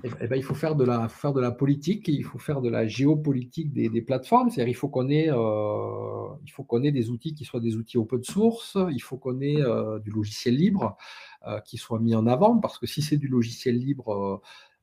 Eh 0.04 0.28
ben, 0.28 0.36
il 0.36 0.44
faut 0.44 0.56
faire 0.56 0.76
de 0.76 0.84
la 0.84 1.08
faire 1.08 1.34
de 1.34 1.42
la 1.42 1.52
politique, 1.52 2.08
il 2.08 2.24
faut 2.24 2.40
faire 2.40 2.62
de 2.62 2.70
la 2.70 2.88
géopolitique 2.88 3.72
des, 3.74 3.90
des 3.90 4.02
plateformes. 4.02 4.50
C'est-à-dire 4.50 4.72
il 4.72 4.76
faut 4.76 4.90
qu'on 4.90 5.10
ait, 5.10 5.28
il 5.28 6.52
faut 6.52 6.64
qu'on 6.64 6.84
ait 6.84 6.92
des 6.92 7.10
outils 7.10 7.34
qui 7.34 7.46
soient 7.46 7.60
des 7.60 7.76
outils 7.76 7.98
open 7.98 8.24
source. 8.24 8.78
Il 8.92 9.02
faut 9.02 9.18
qu'on 9.18 9.42
ait 9.42 9.62
du 10.04 10.12
logiciel 10.12 10.56
libre 10.56 10.98
qui 11.66 11.78
soit 11.78 12.00
mis 12.00 12.16
en 12.16 12.28
avant 12.28 12.58
parce 12.58 12.78
que 12.78 12.88
si 12.88 13.02
c'est 13.02 13.18
du 13.18 13.28
logiciel 13.28 13.78
libre 13.78 14.42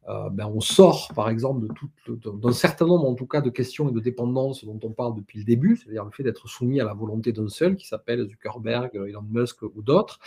euh, 0.09 0.31
ben, 0.31 0.47
on 0.47 0.61
sort, 0.61 1.13
par 1.15 1.29
exemple, 1.29 1.67
d'un 2.07 2.53
certain 2.53 2.87
nombre, 2.87 3.07
en 3.07 3.15
tout 3.15 3.27
cas, 3.27 3.43
de 3.43 3.51
questions 3.51 3.91
et 3.91 3.93
de 3.93 4.01
dépendances 4.01 4.65
dont 4.65 4.81
on 4.83 4.91
parle 4.91 5.15
depuis 5.15 5.39
le 5.39 5.45
début, 5.45 5.77
c'est-à-dire 5.77 6.05
le 6.05 6.11
fait 6.11 6.23
d'être 6.23 6.49
soumis 6.49 6.81
à 6.81 6.85
la 6.85 6.95
volonté 6.95 7.33
d'un 7.33 7.49
seul, 7.49 7.77
qui 7.77 7.87
s'appelle 7.87 8.27
Zuckerberg, 8.27 8.91
Elon 8.95 9.25
Musk 9.29 9.63
ou 9.63 9.83
d'autres. 9.83 10.19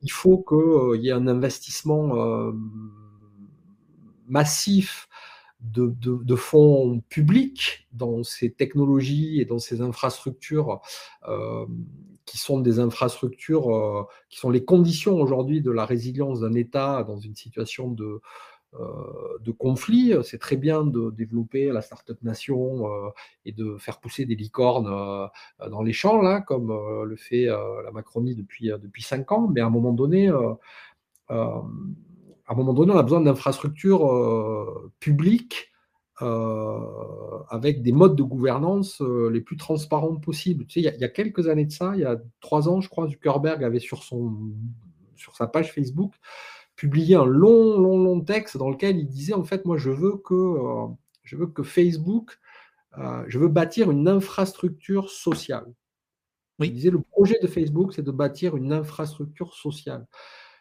Il 0.00 0.10
faut 0.10 0.38
qu'il 0.38 0.56
euh, 0.56 0.96
y 0.96 1.08
ait 1.08 1.12
un 1.12 1.26
investissement 1.26 2.16
euh, 2.16 2.52
massif 4.28 5.08
de, 5.60 6.36
fonds 6.36 7.00
publics 7.08 7.88
dans 7.92 8.22
ces 8.22 8.52
technologies 8.52 9.40
et 9.40 9.44
dans 9.44 9.58
ces 9.58 9.80
infrastructures 9.80 10.80
qui 12.26 12.38
sont 12.38 12.60
des 12.60 12.78
infrastructures 12.78 14.06
qui 14.28 14.38
sont 14.38 14.50
les 14.50 14.64
conditions 14.64 15.14
aujourd'hui 15.14 15.62
de 15.62 15.70
la 15.70 15.86
résilience 15.86 16.40
d'un 16.40 16.52
État 16.54 17.04
dans 17.04 17.18
une 17.18 17.34
situation 17.34 17.90
de, 17.90 18.20
euh, 18.80 19.38
de 19.40 19.52
conflits. 19.52 20.12
C'est 20.22 20.38
très 20.38 20.56
bien 20.56 20.84
de 20.84 21.10
développer 21.10 21.70
la 21.72 21.82
Startup 21.82 22.20
Nation 22.22 22.90
euh, 22.90 23.08
et 23.44 23.52
de 23.52 23.76
faire 23.78 24.00
pousser 24.00 24.26
des 24.26 24.34
licornes 24.34 24.88
euh, 24.88 25.68
dans 25.70 25.82
les 25.82 25.92
champs, 25.92 26.20
là, 26.20 26.40
comme 26.40 26.68
le 27.04 27.16
fait 27.16 27.46
la 27.46 27.90
Macronie 27.92 28.34
depuis, 28.34 28.68
depuis 28.68 29.02
cinq 29.02 29.32
ans. 29.32 29.48
Mais 29.48 29.60
à 29.60 29.66
un 29.66 29.70
moment 29.70 29.92
donné, 29.92 30.30
à 32.46 32.52
un 32.52 32.56
moment 32.56 32.72
donné, 32.72 32.92
on 32.92 32.98
a 32.98 33.02
besoin 33.02 33.20
d'infrastructures 33.20 34.90
publiques 35.00 35.72
avec 36.20 37.82
des 37.82 37.92
modes 37.92 38.16
de 38.16 38.22
gouvernance 38.22 39.00
les 39.30 39.40
plus 39.40 39.56
transparents 39.56 40.16
possibles. 40.16 40.66
Tu 40.66 40.80
sais, 40.80 40.88
il, 40.94 41.00
y 41.00 41.04
a, 41.04 41.08
quelques 41.08 41.48
années 41.48 41.66
de 41.66 41.72
ça, 41.72 41.92
il 41.94 42.00
y 42.00 42.04
a 42.04 42.16
trois 42.40 42.68
ans, 42.68 42.80
je 42.80 42.88
crois, 42.88 43.08
Zuckerberg 43.08 43.64
avait 43.64 43.80
sur, 43.80 44.02
son, 44.02 44.32
sur 45.16 45.34
sa 45.36 45.46
page 45.46 45.72
Facebook 45.72 46.14
publié 46.76 47.16
un 47.16 47.24
long, 47.24 47.80
long, 47.80 47.98
long 47.98 48.20
texte 48.20 48.56
dans 48.56 48.70
lequel 48.70 48.98
il 48.98 49.08
disait 49.08 49.32
en 49.32 49.44
fait, 49.44 49.64
moi, 49.64 49.78
je 49.78 49.90
veux 49.90 50.18
que, 50.18 50.34
euh, 50.34 50.86
je 51.24 51.36
veux 51.36 51.46
que 51.46 51.62
Facebook, 51.62 52.38
euh, 52.98 53.24
je 53.26 53.38
veux 53.38 53.48
bâtir 53.48 53.90
une 53.90 54.06
infrastructure 54.06 55.10
sociale. 55.10 55.66
Il 56.60 56.72
disait 56.72 56.90
le 56.90 57.00
projet 57.00 57.38
de 57.42 57.46
Facebook, 57.48 57.92
c'est 57.92 58.02
de 58.02 58.10
bâtir 58.10 58.56
une 58.56 58.72
infrastructure 58.72 59.54
sociale. 59.54 60.06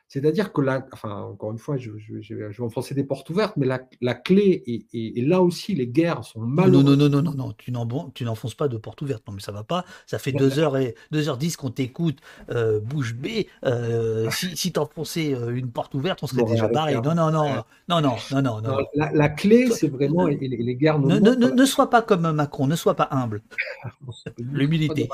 C'est-à-dire 0.07 0.53
que 0.53 0.61
là, 0.61 0.85
enfin, 0.93 1.23
encore 1.23 1.51
une 1.51 1.57
fois, 1.57 1.77
je, 1.77 1.89
vais 1.91 2.59
enfoncer 2.59 2.93
des 2.93 3.03
portes 3.03 3.29
ouvertes, 3.31 3.55
mais 3.57 3.65
la, 3.65 4.13
clé, 4.13 4.63
et, 4.93 5.21
là 5.21 5.41
aussi, 5.41 5.73
les 5.73 5.87
guerres 5.87 6.23
sont 6.23 6.41
mal. 6.41 6.69
Non, 6.69 6.83
non, 6.83 6.95
non, 6.95 7.09
non, 7.09 7.21
non, 7.21 7.33
non, 7.33 8.11
tu 8.13 8.23
n'enfonces 8.23 8.53
pas 8.53 8.67
de 8.67 8.77
portes 8.77 9.01
ouvertes. 9.01 9.23
Non, 9.27 9.33
mais 9.33 9.41
ça 9.41 9.51
va 9.51 9.63
pas. 9.63 9.83
Ça 10.05 10.19
fait 10.19 10.31
2h10 10.31 10.93
deux 11.11 11.27
heures 11.29 11.39
qu'on 11.57 11.71
t'écoute, 11.71 12.19
euh, 12.51 12.79
bouche 12.79 13.15
bée. 13.15 13.47
Euh, 13.65 14.29
si 14.31 14.55
si 14.55 14.73
enfonçais 14.77 15.33
euh, 15.33 15.55
une 15.55 15.71
porte 15.71 15.95
ouverte, 15.95 16.21
on 16.21 16.27
serait 16.27 16.43
déjà 16.43 16.67
barré. 16.67 16.93
Non, 16.95 17.15
non, 17.15 17.31
non, 17.31 17.63
non, 17.89 18.01
non, 18.01 18.15
non, 18.31 18.41
non. 18.41 18.61
non. 18.61 18.77
La, 18.93 19.29
clé, 19.29 19.69
c'est 19.71 19.87
vraiment. 19.87 20.27
Et 20.27 20.37
les, 20.37 20.75
guerres 20.75 20.99
ne, 20.99 21.19
ne, 21.19 21.31
ne, 21.31 21.49
ne 21.49 21.65
sois 21.65 21.89
pas 21.89 22.01
comme 22.01 22.31
Macron, 22.31 22.67
ne 22.67 22.75
sois 22.75 22.95
pas 22.95 23.07
humble. 23.11 23.41
L'humilité 24.37 25.09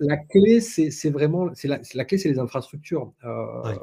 la 0.00 0.16
clé, 0.16 0.60
c'est 0.60 1.10
vraiment, 1.10 1.50
la, 1.64 1.80
la, 1.94 2.04
clé, 2.04 2.18
c'est 2.18 2.28
les 2.28 2.38
infrastructures. 2.38 3.12
Euh, 3.24 3.74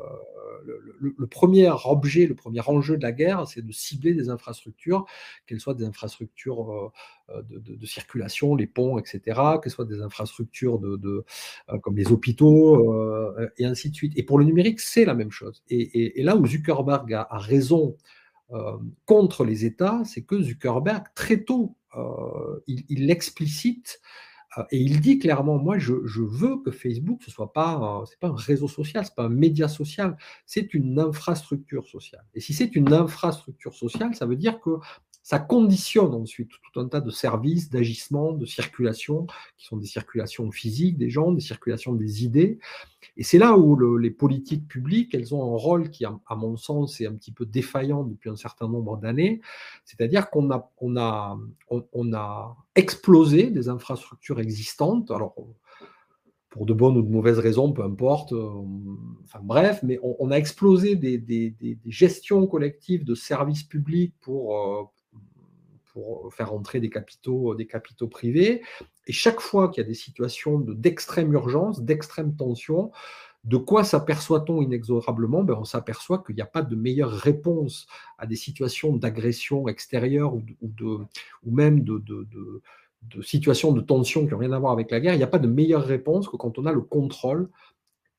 le, 0.99 1.27
premier 1.27 1.72
objet, 1.85 2.27
le 2.27 2.35
premier 2.35 2.61
enjeu 2.68 2.98
de 2.98 3.03
la 3.03 3.11
guerre, 3.11 3.48
c'est 3.48 3.65
de 3.65 3.72
cibler 3.72 4.14
des 4.14 4.30
infrastructures, 4.30 5.06
qu'elles 5.45 5.60
soient 5.60 5.73
des 5.73 5.85
infrastructures 5.85 6.72
euh, 6.72 6.91
euh, 7.30 7.41
de, 7.49 7.85
circulation, 7.85 8.56
les 8.56 8.68
ponts, 8.68 8.99
etc., 8.99 9.39
qu'elles 9.61 9.72
soient 9.72 9.85
des 9.85 10.02
infrastructures 10.02 10.80
de, 10.80 11.26
comme 11.81 11.98
les 11.98 12.11
hôpitaux, 12.11 13.35
et 13.57 13.65
ainsi 13.65 13.89
de 13.89 13.95
suite. 13.95 14.14
Et 14.15 14.23
pour 14.23 14.39
le 14.39 14.45
numérique, 14.45 14.80
c'est 14.80 15.06
la 15.06 15.14
même 15.14 15.31
chose. 15.31 15.64
Et, 15.69 16.22
là 16.23 16.35
où 16.35 16.45
Zuckerberg 16.45 17.14
a, 17.14 17.27
raison 17.38 17.98
contre 19.06 19.45
les 19.45 19.65
États, 19.65 20.02
c'est 20.06 20.23
que 20.23 20.41
Zuckerberg, 20.41 21.06
très 21.15 21.43
tôt, 21.43 21.76
il, 22.68 22.84
il 22.89 23.10
explicite 23.10 23.99
euh, 23.99 24.02
et 24.72 24.78
il 24.78 24.99
dit 24.99 25.18
clairement, 25.18 25.57
moi, 25.57 25.78
je, 25.78 25.94
veux 25.94 26.57
que 26.57 26.72
Facebook, 26.72 27.22
ce 27.23 27.32
soit 27.32 27.53
pas, 27.53 28.03
c'est 28.10 28.19
pas 28.19 28.28
un 28.28 28.36
réseau 28.36 28.68
social, 28.68 29.06
c'est 29.06 29.15
pas 29.15 29.23
un 29.23 29.30
média 29.30 29.68
social, 29.68 30.18
c'est 30.45 30.73
une 30.73 30.99
infrastructure 30.99 31.88
sociale. 31.88 32.26
Et 32.34 32.41
si 32.41 32.53
c'est 32.53 32.76
une 32.76 32.91
infrastructure 32.91 33.73
sociale, 33.73 34.14
ça 34.14 34.26
veut 34.26 34.36
dire 34.36 34.60
que 34.60 34.72
ça 35.23 35.40
conditionne 35.40 36.14
ensuite 36.14 36.49
tout 36.49 36.80
un 36.80 36.88
tas 36.88 36.99
de 36.99 37.11
services, 37.11 37.69
d'agissements, 37.69 38.34
de 38.34 38.45
circulation, 38.45 39.28
qui 39.57 39.65
sont 39.68 39.78
des 39.78 39.88
circulations 39.88 40.52
physiques 40.52 40.98
des 40.98 41.10
gens, 41.10 41.32
des 41.32 41.41
circulations 41.41 41.94
des 41.94 42.26
idées. 42.26 42.60
Et 43.18 43.23
c'est 43.23 43.38
là 43.38 43.57
où 43.57 43.98
les 43.98 44.11
politiques 44.11 44.68
publiques, 44.68 45.14
elles 45.14 45.34
ont 45.34 45.44
un 45.53 45.57
rôle 45.57 45.90
qui, 45.90 46.06
à, 46.06 46.36
mon 46.36 46.56
sens, 46.57 47.02
est 47.02 47.07
un 47.07 47.14
petit 47.14 47.32
peu 47.32 47.45
défaillant 47.45 48.03
depuis 48.03 48.30
un 48.30 48.36
certain 48.36 48.68
nombre 48.68 48.98
d'années. 48.98 49.41
C'est-à-dire 49.86 50.30
qu'on 50.30 50.52
a, 50.52 50.72
on 50.80 50.98
a, 50.98 51.38
on, 51.69 52.14
a 52.14 52.57
explosé 52.76 53.49
des 53.49 53.69
infrastructures 53.69 54.40
existantes. 54.40 55.11
Alors, 55.11 55.36
pour 56.49 56.65
de 56.65 56.73
bonnes 56.73 56.98
ou 56.98 57.02
de 57.02 57.10
mauvaises 57.10 57.40
raisons, 57.40 57.72
peu 57.72 57.84
importe. 57.84 58.34
Euh, 58.34 58.49
enfin 59.23 59.40
bref, 59.41 59.80
mais 59.84 59.99
on, 60.03 60.32
a 60.32 60.36
explosé 60.36 60.95
des, 60.95 61.18
des, 61.18 61.49
des, 61.52 61.78
gestions 61.88 62.45
collectives 62.45 63.06
de 63.06 63.15
services 63.15 63.64
publics 63.64 64.14
pour, 64.22 64.57
euh, 64.57 64.84
pour 66.02 66.34
faire 66.34 66.53
entrer 66.53 66.80
des 66.80 66.90
capitaux, 66.90 67.56
des 67.56 67.68
capitaux 67.68 68.07
privés. 68.07 68.61
Et 69.07 69.14
chaque 69.14 69.40
fois 69.40 69.69
qu'il 69.69 69.84
y 69.84 69.86
a 69.86 69.88
des 69.88 69.95
situations 69.95 70.60
d'extrême 70.60 71.34
urgence, 71.34 71.82
d'extrême 71.82 72.36
tension, 72.36 72.91
de 73.44 73.57
quoi 73.57 73.84
s'aperçoit-on 73.84 74.61
inexorablement? 74.61 75.44
Ben 75.44 75.56
On 75.60 75.65
s'aperçoit 75.65 76.23
qu'il 76.23 76.36
n'y 76.36 76.41
a 76.41 76.45
pas 76.48 76.61
de 76.61 76.76
meilleure 76.76 77.11
réponse 77.11 77.88
à 78.18 78.28
des 78.28 78.36
situations 78.36 78.95
d'agression 78.95 79.68
extérieure 79.68 80.36
ou, 80.36 80.44
de, 80.61 80.86
ou, 81.44 81.52
même 81.52 81.82
de, 81.82 81.98
de, 81.98 83.22
situations 83.22 83.72
de 83.72 83.82
tension 83.82 84.26
qui 84.26 84.32
n'ont 84.32 84.38
rien 84.38 84.52
à 84.52 84.60
voir 84.60 84.72
avec 84.72 84.91
la 84.91 84.99
guerre. 84.99 85.15
Il 85.15 85.18
n'y 85.18 85.23
a 85.23 85.28
pas 85.28 85.40
de 85.40 85.48
meilleure 85.48 85.84
réponse 85.84 86.30
que 86.30 86.38
quand 86.38 86.60
on 86.60 86.65
a 86.68 86.72
le 86.72 86.82
contrôle 86.82 87.49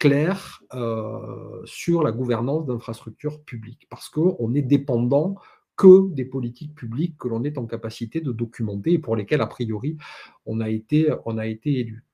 clair 0.00 0.60
euh, 0.74 1.62
sur 1.64 2.02
la 2.02 2.10
gouvernance 2.10 2.66
d'infrastructures 2.66 3.40
publiques, 3.44 3.86
parce 3.88 4.08
qu'on 4.08 4.52
est 4.54 4.62
dépendant 4.62 5.36
que 5.82 6.14
des 6.14 6.24
politiques 6.24 6.76
publiques 6.76 7.18
que 7.18 7.26
l'on 7.26 7.42
est 7.42 7.58
en 7.58 7.66
capacité 7.66 8.20
de 8.20 8.30
documenter 8.30 8.92
et 8.92 8.98
pour 9.00 9.16
lesquelles, 9.16 9.40
a 9.40 9.48
priori, 9.48 9.96
on 10.46 10.60
a 10.60 10.68
été, 10.68 11.12
on 11.26 11.38
a 11.38 11.46
été 11.46 11.80
élu. 11.80 12.04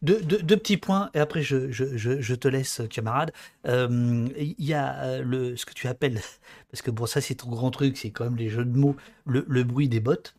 Deux, 0.00 0.18
petits 0.56 0.78
points, 0.78 1.10
et 1.12 1.18
après 1.18 1.42
je, 1.42 1.70
je, 1.70 2.34
te 2.34 2.48
laisse, 2.48 2.80
camarade. 2.88 3.32
Euh, 3.66 4.26
il 4.38 4.64
y 4.64 4.72
a 4.72 5.04
euh, 5.04 5.22
le, 5.22 5.56
ce 5.56 5.66
que 5.66 5.74
tu 5.74 5.88
appelles, 5.88 6.20
parce 6.70 6.80
que 6.80 6.90
bon, 6.90 7.04
ça 7.04 7.20
c'est 7.20 7.34
ton 7.34 7.50
grand 7.50 7.70
truc, 7.70 7.98
c'est 7.98 8.10
quand 8.10 8.24
même 8.24 8.36
les 8.36 8.48
jeux 8.48 8.64
de 8.64 8.76
mots, 8.76 8.96
le, 9.26 9.62
bruit 9.62 9.90
des 9.90 10.00
bottes. 10.00 10.34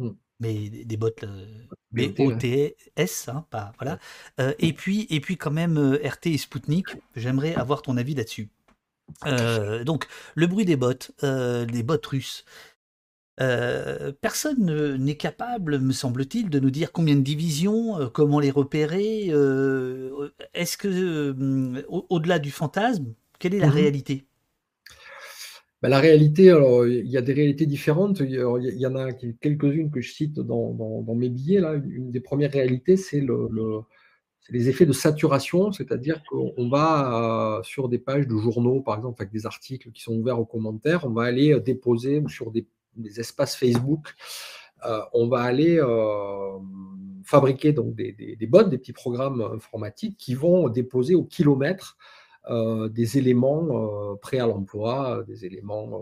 Hmm. 0.00 0.12
Mais 0.40 0.70
des 0.70 0.96
bottes 0.96 1.22
euh, 1.24 1.46
B-O-T-S, 1.92 3.28
hein, 3.28 3.44
pas, 3.50 3.72
voilà. 3.78 3.98
et, 4.58 4.72
puis, 4.72 5.06
et 5.10 5.20
puis 5.20 5.36
quand 5.36 5.50
même 5.50 5.78
RT 6.02 6.28
et 6.28 6.38
Spoutnik, 6.38 6.96
j'aimerais 7.14 7.54
avoir 7.54 7.82
ton 7.82 7.98
avis 7.98 8.14
là-dessus. 8.14 8.48
Euh, 9.26 9.84
donc, 9.84 10.06
le 10.34 10.46
bruit 10.46 10.64
des 10.64 10.76
bottes, 10.76 11.12
euh, 11.22 11.64
des 11.64 11.82
bottes 11.82 12.06
russes. 12.06 12.44
Euh, 13.40 14.12
personne 14.20 14.96
n'est 14.96 15.16
capable, 15.16 15.78
me 15.78 15.92
semble-t-il, 15.92 16.48
de 16.48 16.58
nous 16.58 16.70
dire 16.70 16.92
combien 16.92 17.16
de 17.16 17.20
divisions, 17.20 18.10
comment 18.12 18.40
les 18.40 18.50
repérer. 18.50 19.26
Est-ce 20.54 20.78
que, 20.78 21.34
au-delà 21.88 22.38
du 22.38 22.50
fantasme, 22.50 23.12
quelle 23.38 23.54
est 23.54 23.60
la 23.60 23.68
mmh 23.68 23.70
réalité? 23.70 24.24
Bah, 25.82 25.90
la 25.90 26.00
réalité, 26.00 26.50
alors 26.50 26.86
il 26.86 27.06
y 27.06 27.18
a 27.18 27.22
des 27.22 27.34
réalités 27.34 27.66
différentes. 27.66 28.20
Il 28.20 28.30
y, 28.30 28.86
en 28.86 28.96
a 28.96 29.12
quelques-unes 29.12 29.90
que 29.90 30.00
je 30.00 30.12
cite 30.12 30.40
dans, 30.40 31.14
mes 31.14 31.28
billets. 31.28 31.60
Là. 31.60 31.74
Une 31.74 32.10
des 32.10 32.20
premières 32.20 32.52
réalités, 32.52 32.96
c'est 32.96 33.20
le, 33.20 33.48
les 34.50 34.68
effets 34.68 34.86
de 34.86 34.92
saturation, 34.92 35.72
c'est-à-dire 35.72 36.22
qu'on 36.28 36.68
va 36.68 37.60
sur 37.64 37.88
des 37.88 37.98
pages 37.98 38.26
de 38.26 38.36
journaux, 38.36 38.80
par 38.80 38.96
exemple, 38.96 39.22
avec 39.22 39.32
des 39.32 39.46
articles 39.46 39.90
qui 39.92 40.02
sont 40.02 40.14
ouverts 40.14 40.38
aux 40.38 40.44
commentaires, 40.44 41.04
on 41.04 41.10
va 41.10 41.24
aller 41.24 41.58
déposer 41.60 42.22
sur 42.28 42.50
des 42.50 42.66
des 42.96 43.20
espaces 43.20 43.56
Facebook, 43.56 44.14
euh, 44.84 45.00
on 45.12 45.28
va 45.28 45.40
aller 45.42 45.78
euh, 45.78 46.58
fabriquer 47.24 47.72
donc 47.72 47.94
des, 47.94 48.12
des, 48.12 48.46
bots, 48.46 48.64
des 48.64 48.78
petits 48.78 48.92
programmes 48.92 49.42
informatiques 49.42 50.16
qui 50.16 50.34
vont 50.34 50.68
déposer 50.68 51.14
au 51.14 51.24
kilomètre 51.24 51.96
euh, 51.96 52.02
des 52.48 53.18
éléments 53.18 54.16
prêts 54.16 54.38
à 54.38 54.46
l'emploi, 54.46 55.24
des 55.26 55.44
éléments 55.44 56.00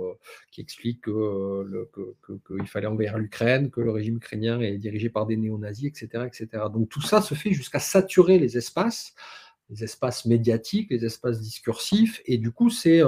qui 0.50 0.60
expliquent 0.60 1.04
qu'il 1.04 2.66
fallait 2.66 2.86
envahir 2.86 3.18
l'Ukraine, 3.18 3.70
que 3.70 3.80
le 3.80 3.90
régime 3.90 4.16
ukrainien 4.16 4.60
est 4.60 4.78
dirigé 4.78 5.08
par 5.08 5.26
des 5.26 5.36
néo-nazis, 5.36 5.86
etc., 5.86 6.24
etc. 6.26 6.64
Donc 6.72 6.88
tout 6.88 7.02
ça 7.02 7.22
se 7.22 7.34
fait 7.34 7.52
jusqu'à 7.52 7.78
saturer 7.78 8.38
les 8.38 8.58
espaces, 8.58 9.14
les 9.70 9.84
espaces 9.84 10.26
médiatiques, 10.26 10.90
les 10.90 11.04
espaces 11.04 11.40
discursifs, 11.40 12.20
et 12.26 12.36
du 12.36 12.50
coup 12.50 12.68
c'est 12.68 13.02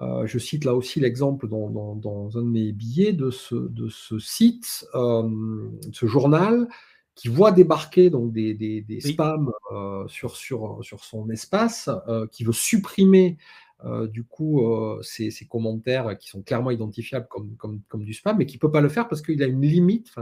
euh, 0.00 0.26
je 0.26 0.38
cite 0.38 0.64
là 0.64 0.74
aussi 0.74 1.00
l'exemple 1.00 1.48
dans, 1.48 2.30
un 2.34 2.42
de 2.42 2.48
mes 2.48 2.72
billets 2.72 3.14
de 3.14 3.30
ce, 3.30 4.18
site, 4.18 4.86
euh, 4.94 5.70
ce 5.92 6.06
journal, 6.06 6.68
qui 7.16 7.28
voit 7.28 7.50
débarquer 7.50 8.10
donc 8.10 8.32
des, 8.32 8.84
spams 9.00 9.50
euh, 9.72 10.06
sur, 10.06 10.36
son 10.36 11.30
espace, 11.30 11.90
qui 12.30 12.44
veut 12.44 12.52
supprimer 12.52 13.38
euh, 13.84 14.06
du 14.06 14.24
coup, 14.24 14.66
euh, 14.66 15.02
ces, 15.02 15.30
commentaires 15.48 16.16
qui 16.18 16.28
sont 16.28 16.42
clairement 16.42 16.70
identifiables 16.70 17.28
comme, 17.28 17.56
comme, 17.58 18.04
du 18.04 18.14
spam, 18.14 18.38
mais 18.38 18.46
qui 18.46 18.56
ne 18.56 18.60
peut 18.60 18.70
pas 18.70 18.80
le 18.80 18.88
faire 18.88 19.06
parce 19.06 19.20
qu'il 19.20 19.42
a 19.42 19.46
une 19.46 19.60
limite. 19.60 20.14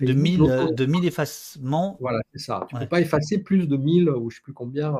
De 0.00 0.14
1000, 0.14 0.42
euh, 0.42 0.70
de 0.70 0.86
1000 0.86 1.04
effacements. 1.04 1.98
Voilà, 2.00 2.20
c'est 2.32 2.40
ça. 2.40 2.66
Tu 2.68 2.74
ne 2.74 2.80
peux 2.80 2.88
pas 2.88 3.02
effacer 3.02 3.38
plus 3.38 3.68
de 3.68 3.76
1000 3.76 4.08
ou 4.08 4.30
je 4.30 4.36
ne 4.36 4.38
sais 4.38 4.42
plus 4.42 4.54
combien 4.54 4.96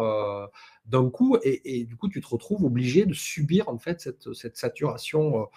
d'un 0.87 1.09
coup, 1.09 1.39
et, 1.43 1.85
du 1.85 1.97
coup, 1.97 2.09
tu 2.09 2.21
te 2.21 2.29
retrouves 2.29 2.65
obligé 2.65 3.07
de 3.07 3.15
subir 3.15 3.69
en 3.69 3.79
fait 3.79 4.01
cette, 4.01 4.33
cette 4.35 4.57
saturation 4.59 5.49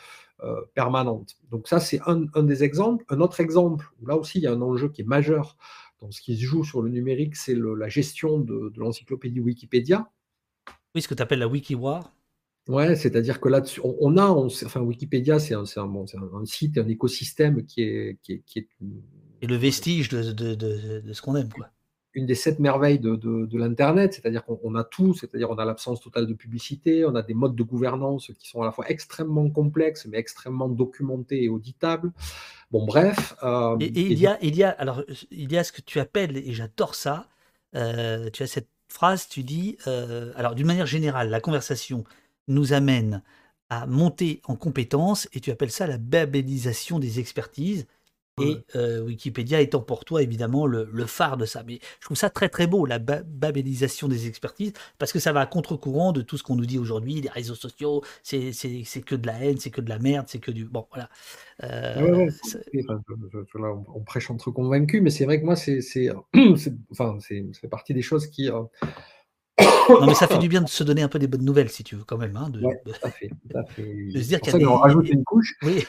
permanente. 0.74 1.36
Donc 1.52 1.68
ça, 1.68 1.82
c'est 1.82 2.00
un, 2.06 2.44
des 2.44 2.64
exemples. 2.64 3.04
Un 3.10 3.20
autre 3.20 3.42
exemple, 3.42 3.92
où 4.02 4.08
là 4.08 4.16
aussi, 4.16 4.40
il 4.40 4.44
y 4.44 4.48
a 4.48 4.52
un 4.52 4.62
enjeu 4.62 4.88
qui 4.88 5.02
est 5.02 5.06
majeur 5.06 5.58
dans 6.00 6.12
ce 6.12 6.22
qui 6.22 6.36
se 6.36 6.44
joue 6.44 6.64
sur 6.64 6.82
le 6.82 6.90
numérique, 6.90 7.36
c'est 7.36 7.56
la 7.56 7.90
gestion 7.90 8.40
de, 8.40 8.70
de 8.70 8.80
l'encyclopédie 8.80 9.40
Wikipédia. 9.40 10.12
Oui, 10.94 11.02
ce 11.02 11.08
que 11.08 11.14
tu 11.14 11.22
appelles 11.22 11.40
la 11.40 11.48
Wikiwar. 11.48 12.16
Ouais, 12.68 12.96
c'est-à-dire 12.96 13.40
que 13.40 13.48
là-dessus, 13.48 13.82
on, 13.84 14.18
a, 14.18 14.26
enfin, 14.28 14.82
Wikipédia, 14.82 15.38
c'est 15.40 15.54
un, 15.54 15.66
un, 15.78 16.46
site, 16.46 16.78
un 16.80 16.88
écosystème 16.88 17.64
qui 17.66 17.84
est, 17.84 18.18
qui 18.24 18.42
est, 18.56 18.68
Et 19.42 19.48
le 19.48 19.56
vestige 19.56 20.10
de, 20.10 21.14
ce 21.14 21.22
qu'on 21.22 21.36
aime, 21.36 21.50
quoi. 21.50 21.70
Une 22.16 22.26
des 22.26 22.36
sept 22.36 22.60
merveilles 22.60 23.00
de, 23.00 23.58
l'Internet, 23.58 24.14
c'est-à-dire 24.14 24.44
qu'on 24.46 24.74
a 24.76 24.84
tout, 24.84 25.14
c'est-à-dire 25.14 25.52
on 25.52 25.58
a 25.58 25.66
l'absence 25.66 26.02
totale 26.02 26.26
de 26.26 26.34
publicité, 26.34 27.06
on 27.06 27.14
a 27.14 27.22
des 27.22 27.34
modes 27.34 27.56
de 27.56 27.64
gouvernance 27.64 28.32
qui 28.40 28.48
sont 28.48 28.62
à 28.62 28.66
la 28.66 28.72
fois 28.72 28.90
extrêmement 28.90 29.50
complexes, 29.50 30.08
mais 30.08 30.18
extrêmement 30.18 30.70
documentés 30.70 31.44
et 31.44 31.50
auditables. 31.50 32.12
Bon, 32.72 32.86
bref. 32.86 33.36
Euh, 33.44 33.78
et, 33.80 33.88
il, 33.88 34.18
y 34.18 34.28
a, 34.28 34.38
il, 34.42 34.56
y 34.56 34.64
a, 34.64 34.70
alors, 34.70 35.04
il 35.30 35.52
y 35.52 35.58
a 35.58 35.64
ce 35.64 35.72
que 35.72 35.82
tu 35.82 36.00
appelles, 36.00 36.38
et 36.38 36.54
j'adore 36.54 36.96
ça, 36.96 37.28
euh, 37.76 38.30
tu 38.32 38.44
as 38.44 38.48
cette 38.48 38.70
phrase, 38.88 39.28
tu 39.28 39.44
dis, 39.44 39.78
euh, 39.88 40.32
alors 40.36 40.56
d'une 40.56 40.68
manière 40.68 40.86
générale, 40.86 41.30
la 41.30 41.42
conversation 41.42 42.04
nous 42.48 42.74
amène 42.74 43.22
à 43.70 43.86
monter 43.88 44.42
en 44.46 44.56
compétences 44.56 45.28
et 45.34 45.40
tu 45.40 45.52
appelles 45.52 45.72
ça 45.72 45.88
la 45.88 45.98
babélisation 45.98 47.00
des 47.00 47.20
expertises. 47.20 47.88
Et 48.41 48.57
euh, 48.76 49.02
Wikipédia 49.02 49.62
étant 49.62 49.80
pour 49.80 50.03
toi 50.03 50.22
évidemment 50.22 50.66
le, 50.66 51.06
phare 51.06 51.38
de 51.38 51.45
ça. 51.45 51.64
Mais 51.64 51.80
je 51.99 52.06
trouve 52.06 52.18
ça 52.18 52.30
très 52.30 52.49
très 52.49 52.68
beau, 52.68 52.86
la 52.86 52.99
babélisation 52.99 54.10
des 54.10 54.28
expertises, 54.28 54.74
parce 54.98 55.14
que 55.14 55.20
ça 55.20 55.32
va 55.32 55.41
à 55.41 55.45
contre-courant 55.45 56.12
de 56.12 56.22
tout 56.22 56.38
ce 56.38 56.44
qu'on 56.44 56.56
nous 56.56 56.66
dit 56.66 56.78
aujourd'hui, 56.78 57.22
les 57.22 57.30
réseaux 57.30 57.56
sociaux, 57.56 58.03
c'est 58.24 58.52
que 59.06 59.16
de 59.16 59.28
la 59.28 59.41
haine, 59.41 59.57
c'est 59.57 59.70
que 59.70 59.80
de 59.80 59.90
la 59.90 59.99
merde, 59.99 60.26
c'est 60.28 60.40
que 60.40 60.52
du... 60.52 60.66
Bon, 60.66 60.86
voilà. 60.91 61.10
Euh, 61.64 62.30
on, 63.88 64.02
prêche 64.02 64.30
entre 64.30 64.52
convaincus, 64.52 65.02
mais 65.02 65.12
c'est 65.12 65.24
vrai 65.24 65.40
que 65.40 65.45
moi, 65.45 65.56
c'est 65.56 65.80
enfin, 66.91 67.18
c'est 67.22 67.70
partie 67.70 67.94
des 67.94 68.02
choses 68.02 68.28
qui... 68.28 68.49
Euh, 68.49 68.64
non, 69.90 70.07
mais 70.07 70.14
ça 70.14 70.27
fait 70.27 70.38
du 70.38 70.49
bien 70.49 70.61
de 70.61 70.68
se 70.68 70.84
donner 70.84 71.02
un 71.02 71.07
peu 71.07 71.19
des 71.19 71.27
bonnes 71.27 71.45
nouvelles, 71.45 71.69
si 71.69 71.84
tu 71.84 71.95
veux, 71.95 72.03
quand 72.03 72.18
même. 72.18 72.36
Hein, 72.36 72.49
de, 72.49 72.61
fait, 73.10 73.30
se 74.19 74.27
dire 74.27 74.41
qu'il 74.41 74.60
y 74.60 74.64
a 74.64 74.69
rajoute 74.69 75.10
une 75.10 75.23
couche. 75.23 75.56
Oui. 75.64 75.86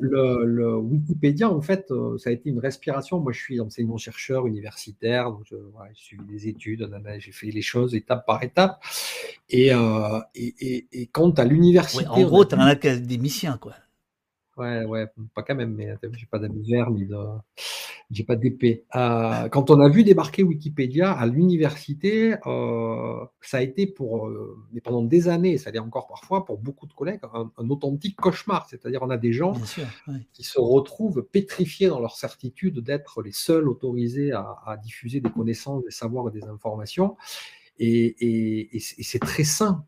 Le, 0.00 0.76
Wikipédia, 0.76 1.50
en 1.50 1.62
fait, 1.62 1.90
euh, 1.90 2.18
ça 2.18 2.30
a 2.30 2.32
été 2.32 2.50
une 2.50 2.58
respiration. 2.58 3.20
Moi, 3.20 3.32
je 3.32 3.40
suis 3.40 3.60
enseignant-chercheur 3.60 4.46
universitaire, 4.46 5.30
donc 5.30 5.44
j'ai 5.46 5.56
suivi 5.94 6.24
des 6.24 6.48
études, 6.48 6.90
j'ai 7.18 7.32
fait 7.32 7.50
les 7.50 7.62
choses 7.62 7.94
étape 7.94 8.26
par 8.26 8.42
étape. 8.42 8.82
Et, 9.48 9.72
euh, 9.72 10.20
et, 10.34 10.86
et, 10.92 11.06
quant 11.06 11.30
à 11.30 11.44
l'université. 11.44 12.06
en 12.06 12.20
gros, 12.22 12.44
tu 12.44 12.54
es 12.54 12.58
un 12.58 12.66
académicien, 12.66 13.58
quoi. 13.58 13.74
Ouais, 14.56 14.84
ouais, 14.84 15.06
pas 15.34 15.42
quand 15.42 15.54
même, 15.54 15.74
mais 15.74 15.94
j'ai 16.14 16.26
pas 16.26 16.38
d'amis 16.38 16.70
verts 16.70 16.90
ni 16.90 17.06
de 17.06 17.16
j'ai 18.10 18.24
pas 18.24 18.36
d'épée. 18.36 18.84
Euh, 18.94 19.48
quand 19.48 19.70
on 19.70 19.80
a 19.80 19.88
vu 19.88 20.04
débarquer 20.04 20.42
Wikipédia 20.42 21.10
à 21.10 21.26
l'université, 21.26 22.36
euh, 22.46 23.24
ça 23.40 23.58
a 23.58 23.62
été 23.62 23.86
pour, 23.86 24.28
euh, 24.28 24.56
mais 24.72 24.80
pendant 24.80 25.02
des 25.02 25.28
années, 25.28 25.58
ça 25.58 25.70
l'est 25.70 25.78
encore 25.80 26.06
parfois 26.06 26.44
pour 26.44 26.58
beaucoup 26.58 26.86
de 26.86 26.92
collègues, 26.92 27.20
un, 27.32 27.68
authentique 27.68 28.16
cauchemar. 28.16 28.66
C'est-à-dire, 28.70 29.02
on 29.02 29.10
a 29.10 29.16
des 29.16 29.32
gens 29.32 29.54
qui 30.32 30.44
se 30.44 30.60
retrouvent 30.60 31.22
pétrifiés 31.22 31.88
dans 31.88 32.00
leur 32.00 32.16
certitude 32.16 32.78
d'être 32.78 33.22
les 33.22 33.32
seuls 33.32 33.68
autorisés 33.68 34.32
à, 34.32 34.56
à, 34.64 34.76
diffuser 34.76 35.20
des 35.20 35.30
connaissances, 35.30 35.84
des 35.84 35.90
savoirs 35.90 36.28
et 36.28 36.32
des 36.32 36.44
informations. 36.44 37.16
Et, 37.78 38.78
c'est 38.80 39.18
très 39.18 39.44
sain. 39.44 39.84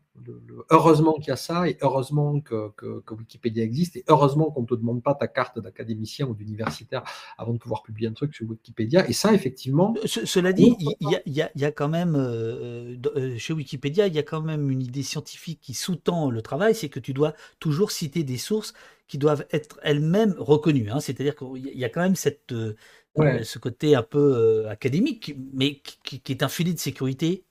heureusement 0.69 1.13
qu'il 1.13 1.29
y 1.29 1.31
a 1.31 1.35
ça, 1.35 1.67
et 1.67 1.77
heureusement 1.81 2.39
que, 2.41 2.71
Wikipédia 3.11 3.63
existe, 3.63 3.95
et 3.95 4.03
heureusement 4.07 4.51
qu'on 4.51 4.61
ne 4.61 4.67
te 4.67 4.75
demande 4.75 5.01
pas 5.01 5.15
ta 5.15 5.27
carte 5.27 5.59
d'académicien 5.59 6.27
ou 6.27 6.35
d'universitaire 6.35 7.03
avant 7.37 7.53
de 7.53 7.57
pouvoir 7.57 7.83
publier 7.83 8.07
un 8.07 8.13
truc 8.13 8.35
sur 8.35 8.47
Wikipédia. 8.47 9.07
Et 9.09 9.13
ça, 9.13 9.33
effectivement. 9.33 9.95
Euh, 9.97 10.07
cela 10.25 10.53
dit, 10.53 10.75
il 10.79 11.19
y, 11.25 11.63
a, 11.65 11.71
quand 11.71 11.89
même, 11.89 12.15
euh, 12.15 12.95
euh, 13.15 13.37
chez 13.37 13.53
Wikipédia, 13.53 14.07
il 14.07 14.13
y 14.13 14.19
a 14.19 14.23
quand 14.23 14.41
même 14.41 14.69
une 14.69 14.81
idée 14.81 15.03
scientifique 15.03 15.59
qui 15.61 15.73
sous-tend 15.73 16.29
le 16.29 16.41
travail, 16.41 16.75
c'est 16.75 16.89
que 16.89 16.99
tu 16.99 17.13
dois 17.13 17.33
toujours 17.59 17.91
citer 17.91 18.23
des 18.23 18.37
sources 18.37 18.73
qui 19.07 19.17
doivent 19.17 19.45
être 19.51 19.79
elles-mêmes 19.81 20.35
reconnues. 20.37 20.91
Hein. 20.91 20.99
C'est-à-dire 20.99 21.35
qu'il 21.35 21.75
y 21.75 21.83
a 21.83 21.89
quand 21.89 22.01
même 22.01 22.15
cette, 22.15 22.53
ce 22.53 23.57
côté 23.57 23.95
un 23.95 24.03
peu 24.03 24.67
académique, 24.67 25.35
mais 25.51 25.79
qui, 26.03 26.19
qui 26.19 26.31
est 26.31 26.43
un 26.43 26.47
filet 26.47 26.73
de 26.73 26.79
sécurité 26.79 27.45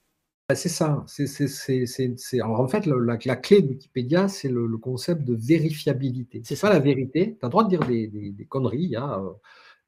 bah, 0.49 0.55
c'est 0.55 0.69
ça. 0.69 1.05
C'est, 1.07 2.41
Alors, 2.41 2.61
en 2.61 2.69
fait, 2.69 2.87
la, 2.87 3.37
clé 3.37 3.61
de 3.61 3.69
Wikipédia, 3.69 4.29
c'est 4.29 4.49
le, 4.49 4.79
concept 4.79 5.25
de 5.25 5.35
vérifiabilité. 5.35 6.41
C'est 6.45 6.61
pas 6.61 6.71
la 6.71 6.79
vérité. 6.79 7.37
Tu 7.39 7.45
as 7.45 7.49
le 7.49 7.51
droit 7.51 7.65
de 7.65 7.69
dire 7.69 7.81
des, 7.87 8.47
conneries. 8.49 8.97
Hein, 8.97 9.25
euh, 9.25 9.33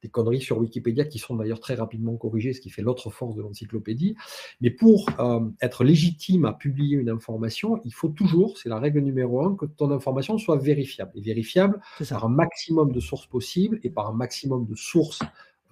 des 0.02 0.08
conneries 0.08 0.40
sur 0.40 0.58
Wikipédia 0.58 1.04
qui 1.04 1.18
sont 1.18 1.36
d'ailleurs 1.36 1.60
très 1.60 1.74
rapidement 1.74 2.16
corrigées, 2.16 2.52
ce 2.52 2.60
qui 2.60 2.70
fait 2.70 2.82
l'autre 2.82 3.10
force 3.10 3.36
de 3.36 3.42
l'encyclopédie. 3.42 4.16
Mais 4.60 4.70
pour 4.70 5.06
euh, 5.18 5.40
être 5.60 5.84
légitime 5.84 6.44
à 6.44 6.52
publier 6.52 6.96
une 6.96 7.10
information, 7.10 7.80
il 7.84 7.92
faut 7.92 8.08
toujours, 8.08 8.58
c'est 8.58 8.68
la 8.68 8.78
règle 8.78 9.00
numéro 9.00 9.44
un, 9.44 9.56
que 9.56 9.66
ton 9.66 9.90
information 9.90 10.38
soit 10.38 10.58
vérifiable. 10.58 11.12
Et 11.14 11.20
vérifiable 11.20 11.80
par 12.08 12.24
un 12.24 12.28
maximum 12.28 12.92
de 12.92 13.00
sources 13.00 13.26
possibles 13.26 13.80
et 13.82 13.90
par 13.90 14.08
un 14.08 14.14
maximum 14.14 14.66
de 14.66 14.74
sources 14.74 15.20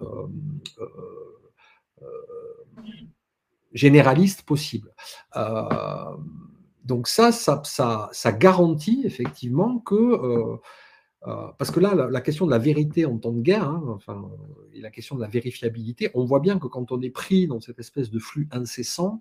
euh, 0.01 0.27
généraliste 3.73 4.43
possible. 4.43 4.93
Euh, 5.35 6.15
donc 6.83 7.07
ça 7.07 7.31
ça, 7.31 8.31
garantit 8.31 9.03
effectivement 9.05 9.79
que... 9.79 9.95
Euh, 9.95 10.57
euh, 11.27 11.47
parce 11.57 11.69
que 11.69 11.81
là, 11.81 11.93
la, 12.09 12.21
question 12.21 12.45
de 12.45 12.51
la 12.51 12.59
vérité 12.59 13.05
en 13.05 13.17
temps 13.17 13.33
de 13.33 13.41
guerre, 13.41 13.67
hein, 13.67 13.83
enfin, 13.89 14.31
et 14.73 14.79
la 14.79 14.89
question 14.89 15.17
de 15.17 15.21
la 15.21 15.27
vérifiabilité, 15.27 16.09
on 16.13 16.23
voit 16.23 16.39
bien 16.39 16.59
que 16.59 16.67
quand 16.67 16.93
on 16.93 17.01
est 17.01 17.09
pris 17.09 17.45
dans 17.45 17.59
cette 17.59 17.77
espèce 17.77 18.09
de 18.09 18.19
flux 18.19 18.47
incessant 18.51 19.19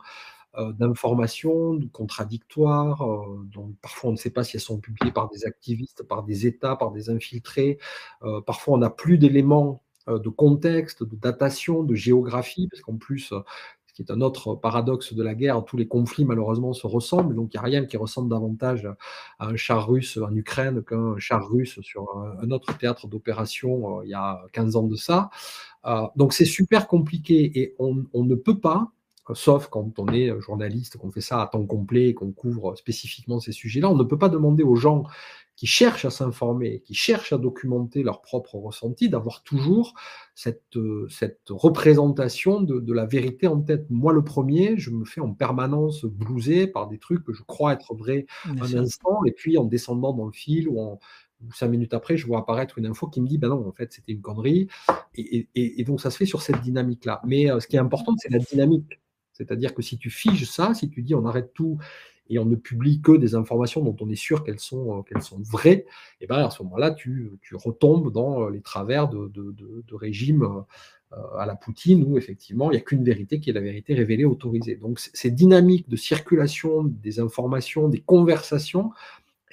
d'informations 0.78 1.78
contradictoires, 1.92 3.04
dont 3.52 3.74
parfois 3.82 4.10
on 4.10 4.12
ne 4.12 4.16
sait 4.16 4.30
pas 4.30 4.44
si 4.44 4.56
elles 4.56 4.62
sont 4.62 4.80
publiées 4.80 5.12
par 5.12 5.28
des 5.28 5.44
activistes, 5.44 6.02
par 6.04 6.22
des 6.22 6.46
États, 6.46 6.74
par 6.74 6.90
des 6.90 7.10
infiltrés, 7.10 7.78
parfois 8.46 8.74
on 8.74 8.78
n'a 8.78 8.90
plus 8.90 9.18
d'éléments 9.18 9.82
de 10.08 10.28
contexte, 10.28 11.02
de 11.02 11.16
datation, 11.16 11.82
de 11.82 11.94
géographie, 11.94 12.66
parce 12.68 12.80
qu'en 12.80 12.96
plus, 12.96 13.32
qui 13.98 14.02
est 14.02 14.12
un 14.12 14.20
autre 14.20 14.54
paradoxe 14.54 15.12
de 15.12 15.24
la 15.24 15.34
guerre. 15.34 15.64
Tous 15.64 15.76
les 15.76 15.88
conflits, 15.88 16.24
malheureusement, 16.24 16.72
se 16.72 16.86
ressemblent. 16.86 17.34
Donc, 17.34 17.52
il 17.52 17.56
n'y 17.56 17.58
a 17.58 17.62
rien 17.62 17.84
qui 17.84 17.96
ressemble 17.96 18.30
davantage 18.30 18.88
à 19.40 19.48
un 19.48 19.56
char 19.56 19.88
russe 19.88 20.18
en 20.18 20.32
Ukraine 20.36 20.84
qu'un 20.84 21.18
char 21.18 21.50
russe 21.50 21.80
sur 21.80 22.06
un 22.40 22.48
autre 22.52 22.78
théâtre 22.78 23.08
d'opération 23.08 24.02
il 24.02 24.10
y 24.10 24.14
a 24.14 24.40
15 24.52 24.76
ans 24.76 24.86
de 24.86 24.94
ça. 24.94 25.30
donc, 26.14 26.32
c'est 26.32 26.44
super 26.44 26.86
compliqué 26.86 27.50
et 27.60 27.74
on, 27.80 28.04
on 28.12 28.22
ne 28.22 28.36
peut 28.36 28.60
pas 28.60 28.92
sauf 29.34 29.68
quand 29.68 29.98
on 29.98 30.08
est 30.08 30.32
journaliste, 30.40 30.96
qu'on 30.96 31.10
fait 31.10 31.20
ça 31.20 31.42
à 31.42 31.46
temps 31.46 31.66
complet, 31.66 32.14
qu'on 32.14 32.32
couvre 32.32 32.76
spécifiquement 32.76 33.40
ces 33.40 33.52
sujets-là, 33.52 33.90
on 33.90 33.96
ne 33.96 34.04
peut 34.04 34.18
pas 34.18 34.28
demander 34.28 34.62
aux 34.62 34.76
gens 34.76 35.04
qui 35.58 35.66
cherchent 35.66 36.04
à 36.04 36.10
s'informer, 36.10 36.82
qui 36.82 36.94
cherchent 36.94 37.32
à 37.32 37.36
documenter 37.36 38.04
leurs 38.04 38.22
propres 38.22 38.54
ressentis, 38.54 39.08
d'avoir 39.08 39.42
toujours 39.42 39.94
cette, 40.36 40.78
cette 41.10 41.40
représentation 41.48 42.60
de, 42.60 42.92
la 42.92 43.06
vérité 43.06 43.48
en 43.48 43.60
tête. 43.60 43.84
Moi, 43.90 44.12
le 44.12 44.22
premier, 44.22 44.78
je 44.78 44.90
me 44.90 45.04
fais 45.04 45.20
en 45.20 45.34
permanence 45.34 46.04
blouser 46.04 46.68
par 46.68 46.86
des 46.86 46.98
trucs 46.98 47.24
que 47.24 47.32
je 47.32 47.42
crois 47.42 47.72
être 47.72 47.92
vrais 47.96 48.26
un 48.44 48.74
instant, 48.76 49.24
et 49.26 49.32
puis 49.32 49.58
en 49.58 49.64
descendant 49.64 50.12
dans 50.12 50.26
le 50.26 50.32
fil 50.32 50.68
ou 50.68 50.80
en, 50.80 51.00
cinq 51.52 51.68
minutes 51.68 51.92
après, 51.92 52.16
je 52.16 52.28
vois 52.28 52.38
apparaître 52.38 52.78
une 52.78 52.86
info 52.86 53.08
qui 53.08 53.20
me 53.20 53.26
dit, 53.26 53.38
ben 53.38 53.48
non, 53.48 53.66
en 53.66 53.72
fait, 53.72 53.92
c'était 53.92 54.12
une 54.12 54.22
connerie. 54.22 54.68
Et, 55.16 55.84
donc, 55.84 56.00
ça 56.00 56.12
se 56.12 56.18
fait 56.18 56.26
sur 56.26 56.40
cette 56.40 56.60
dynamique-là. 56.60 57.20
Mais 57.24 57.48
ce 57.58 57.66
qui 57.66 57.74
est 57.74 57.80
important, 57.80 58.14
c'est 58.18 58.30
la 58.30 58.38
dynamique. 58.38 59.00
C'est-à-dire 59.38 59.72
que 59.74 59.82
si 59.82 59.96
tu 59.96 60.10
figes 60.10 60.44
ça, 60.50 60.74
si 60.74 60.90
tu 60.90 61.02
dis 61.02 61.14
on 61.14 61.24
arrête 61.24 61.54
tout 61.54 61.78
et 62.28 62.38
on 62.38 62.44
ne 62.44 62.56
publie 62.56 63.00
que 63.00 63.12
des 63.12 63.34
informations 63.34 63.82
dont 63.82 63.96
on 64.00 64.10
est 64.10 64.16
sûr 64.16 64.44
qu'elles 64.44 64.58
sont, 64.58 65.04
euh, 65.16 65.20
sont 65.20 65.40
vraies, 65.40 65.86
et 66.20 66.24
eh 66.24 66.26
ben 66.26 66.44
à 66.44 66.50
ce 66.50 66.62
moment-là, 66.64 66.90
tu, 66.90 67.30
retombes 67.54 68.12
dans 68.12 68.42
euh, 68.42 68.50
les 68.50 68.60
travers 68.60 69.08
de, 69.08 69.30
régimes 69.94 70.42
euh, 71.12 71.38
à 71.38 71.46
la 71.46 71.56
Poutine 71.56 72.04
où 72.06 72.18
effectivement 72.18 72.70
il 72.70 72.74
n'y 72.74 72.80
a 72.80 72.82
qu'une 72.82 73.02
vérité 73.04 73.40
qui 73.40 73.48
est 73.48 73.54
la 73.54 73.60
vérité 73.60 73.94
révélée, 73.94 74.26
autorisée. 74.26 74.76
Donc 74.76 74.98
ces 74.98 75.30
dynamiques 75.30 75.88
de 75.88 75.96
circulation 75.96 76.82
des 76.82 77.20
informations, 77.20 77.88
des 77.88 78.00
conversations, 78.00 78.90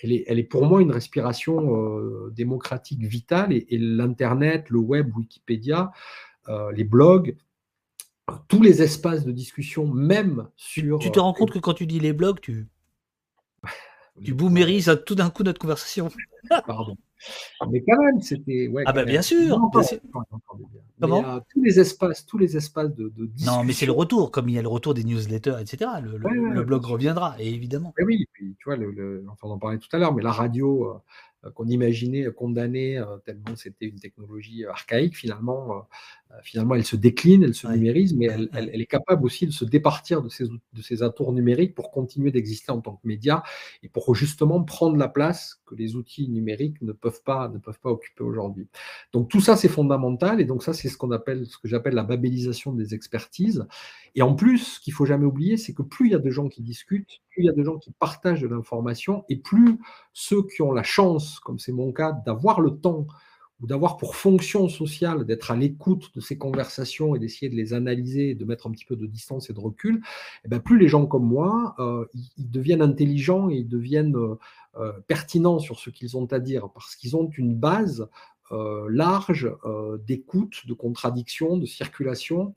elle 0.03 0.11
est, 0.11 0.25
elle 0.27 0.39
est 0.39 0.43
pour 0.43 0.65
moi 0.65 0.81
une 0.81 0.91
respiration 0.91 2.29
démocratique 2.29 3.01
vitale 3.01 3.53
et, 3.53 3.65
l'Internet, 3.77 4.69
le 4.69 4.79
web, 4.79 5.15
Wikipédia, 5.15 5.93
les 6.75 6.83
blogs, 6.83 7.37
tous 8.47 8.61
les 8.61 8.81
espaces 8.81 9.25
de 9.25 9.31
discussion, 9.31 9.87
même 9.87 10.47
sur. 10.55 10.99
Tu 10.99 11.11
te 11.11 11.19
rends 11.19 11.33
compte 11.33 11.51
que 11.51 11.59
quand 11.59 11.73
tu 11.73 11.87
dis 11.87 11.99
les 11.99 12.13
blogs, 12.13 12.39
tu. 12.39 12.67
tu 14.23 14.33
boomérises 14.33 15.01
tout 15.05 15.15
d'un 15.15 15.29
coup 15.29 15.43
notre 15.43 15.59
conversation. 15.59 16.09
Pardon. 16.67 16.97
Mais 17.71 17.83
quand 17.87 17.97
même, 18.03 18.21
c'était. 18.21 18.71
ah, 18.85 18.93
bah 18.93 19.05
bien 19.05 19.21
sûr, 19.21 19.59
Comment 20.99 21.39
tous 21.51 21.63
les 21.63 21.79
espaces, 21.79 22.25
tous 22.25 22.37
les 22.37 22.55
espaces 22.55 22.93
de, 22.93 23.11
discussion. 23.17 23.51
Non, 23.51 23.63
mais 23.63 23.73
c'est 23.73 23.85
le 23.85 23.91
retour, 23.91 24.31
comme 24.31 24.47
il 24.49 24.55
y 24.55 24.59
a 24.59 24.61
le 24.61 24.67
retour 24.67 24.93
des 24.93 25.03
newsletters, 25.03 25.55
etc. 25.59 25.89
Le, 26.03 26.63
blog 26.63 26.85
reviendra, 26.85 27.35
évidemment. 27.39 27.93
oui, 27.99 28.27
puis, 28.33 28.55
tu 28.59 28.65
vois, 28.65 28.75
le, 28.75 29.25
enfin, 29.29 29.47
on 29.47 29.51
en 29.51 29.57
parlait 29.57 29.79
tout 29.79 29.89
à 29.93 29.97
l'heure, 29.97 30.13
mais 30.13 30.21
la 30.21 30.31
radio, 30.31 30.89
euh, 30.89 30.97
euh, 31.45 31.51
qu'on 31.51 31.67
imaginait 31.67 32.31
condamner 32.31 32.97
euh, 32.97 33.17
tellement 33.17 33.55
c'était 33.55 33.85
une 33.85 33.99
technologie 33.99 34.65
archaïque, 34.65 35.15
finalement, 35.15 35.77
euh, 35.77 35.81
finalement, 36.43 36.75
elle 36.75 36.85
se 36.85 36.95
décline, 36.95 37.43
elle 37.43 37.53
se 37.53 37.67
numérise, 37.67 38.15
mais 38.15 38.25
elle, 38.25 38.81
est 38.81 38.85
capable 38.85 39.25
aussi 39.25 39.47
de 39.47 39.51
se 39.51 39.65
départir 39.65 40.21
de 40.21 40.29
ces, 40.29 40.45
de 40.45 40.81
ces 40.81 41.03
atours 41.03 41.33
numériques 41.33 41.75
pour 41.75 41.91
continuer 41.91 42.31
d'exister 42.31 42.71
en 42.71 42.81
tant 42.81 42.95
que 42.95 43.07
média 43.07 43.43
et 43.83 43.89
pour 43.89 44.15
justement 44.15 44.63
prendre 44.63 44.97
la 44.97 45.07
place 45.07 45.61
que 45.65 45.75
les 45.75 45.95
outils 45.95 46.29
numériques 46.29 46.81
ne 46.81 46.91
peuvent 46.91 47.21
pas, 47.23 47.49
ne 47.49 47.57
peuvent 47.57 47.79
pas 47.79 47.89
occuper 47.89 48.23
aujourd'hui. 48.23 48.67
Donc 49.13 49.29
tout 49.29 49.41
ça, 49.41 49.55
c'est 49.55 49.67
fondamental, 49.67 50.41
et 50.41 50.45
donc 50.45 50.63
ça, 50.63 50.73
c'est 50.73 50.89
ce 50.89 50.97
qu'on 50.97 51.11
appelle, 51.11 51.45
ce 51.45 51.57
que 51.57 51.67
j'appelle 51.67 51.95
la 51.95 52.03
babélisation 52.03 52.73
des 52.73 52.93
expertises. 52.93 53.65
Et 54.15 54.21
en 54.21 54.35
plus, 54.35 54.75
ce 54.75 54.79
qu'il 54.79 54.93
faut 54.93 55.05
jamais 55.05 55.25
oublier, 55.25 55.57
c'est 55.57 55.73
que 55.73 55.81
plus 55.81 56.07
il 56.07 56.11
y 56.11 56.15
a 56.15 56.19
de 56.19 56.29
gens 56.29 56.47
qui 56.47 56.61
discutent, 56.61 57.21
plus 57.29 57.43
il 57.43 57.45
y 57.45 57.49
a 57.49 57.53
de 57.53 57.63
gens 57.63 57.77
qui 57.77 57.91
partagent 57.91 58.41
de 58.41 58.47
l'information, 58.47 59.25
et 59.29 59.37
plus 59.37 59.79
ceux 60.13 60.43
qui 60.47 60.61
ont 60.61 60.71
la 60.71 60.83
chance, 60.83 61.39
comme 61.39 61.59
c'est 61.59 61.73
mon 61.73 61.91
cas, 61.91 62.13
d'avoir 62.25 62.61
le 62.61 62.71
temps 62.71 63.07
ou 63.61 63.67
d'avoir 63.67 63.97
pour 63.97 64.15
fonction 64.15 64.67
sociale 64.67 65.25
d'être 65.25 65.51
à 65.51 65.55
l'écoute 65.55 66.11
de 66.15 66.21
ces 66.21 66.37
conversations 66.37 67.15
et 67.15 67.19
d'essayer 67.19 67.49
de 67.49 67.55
les 67.55 67.73
analyser, 67.73 68.35
de 68.35 68.45
mettre 68.45 68.67
un 68.67 68.71
petit 68.71 68.85
peu 68.85 68.95
de 68.95 69.05
distance 69.05 69.49
et 69.49 69.53
de 69.53 69.59
recul, 69.59 70.01
eh 70.43 70.49
bien, 70.49 70.59
plus 70.59 70.77
les 70.77 70.87
gens 70.87 71.05
comme 71.05 71.25
moi, 71.25 71.75
euh, 71.79 72.05
ils, 72.37 72.51
deviennent 72.51 72.81
intelligents 72.81 73.49
et 73.49 73.55
ils 73.55 73.67
deviennent 73.67 74.15
euh, 74.15 74.35
euh, 74.77 74.91
pertinents 75.07 75.59
sur 75.59 75.79
ce 75.79 75.89
qu'ils 75.89 76.17
ont 76.17 76.25
à 76.31 76.39
dire, 76.39 76.69
parce 76.73 76.95
qu'ils 76.95 77.15
ont 77.15 77.29
une 77.37 77.55
base 77.55 78.07
large 78.51 79.51
d'écoute, 80.05 80.67
de 80.67 80.75
contradiction, 80.75 81.57
de 81.57 81.65
circulation, 81.65 82.53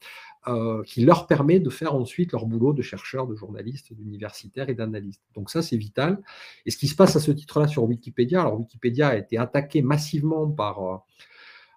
euh, 0.46 0.82
qui 0.84 1.04
leur 1.04 1.26
permet 1.26 1.58
de 1.58 1.68
faire 1.68 1.94
ensuite 1.94 2.32
leur 2.32 2.46
boulot 2.46 2.72
de 2.72 2.80
chercheurs, 2.80 3.26
de 3.26 3.34
journalistes, 3.34 3.92
d'universitaires 3.92 4.70
et 4.70 4.74
d'analystes. 4.74 5.20
Donc 5.34 5.50
ça, 5.50 5.62
c'est 5.62 5.76
vital. 5.76 6.22
Et 6.64 6.70
ce 6.70 6.78
qui 6.78 6.86
se 6.86 6.94
passe 6.94 7.16
à 7.16 7.20
ce 7.20 7.32
titre-là 7.32 7.66
sur 7.66 7.84
Wikipédia, 7.84 8.40
alors 8.40 8.58
Wikipédia 8.58 9.08
a 9.08 9.16
été 9.16 9.36
attaqué 9.36 9.82
massivement 9.82 10.48
par, 10.48 10.82
euh, 10.82 10.96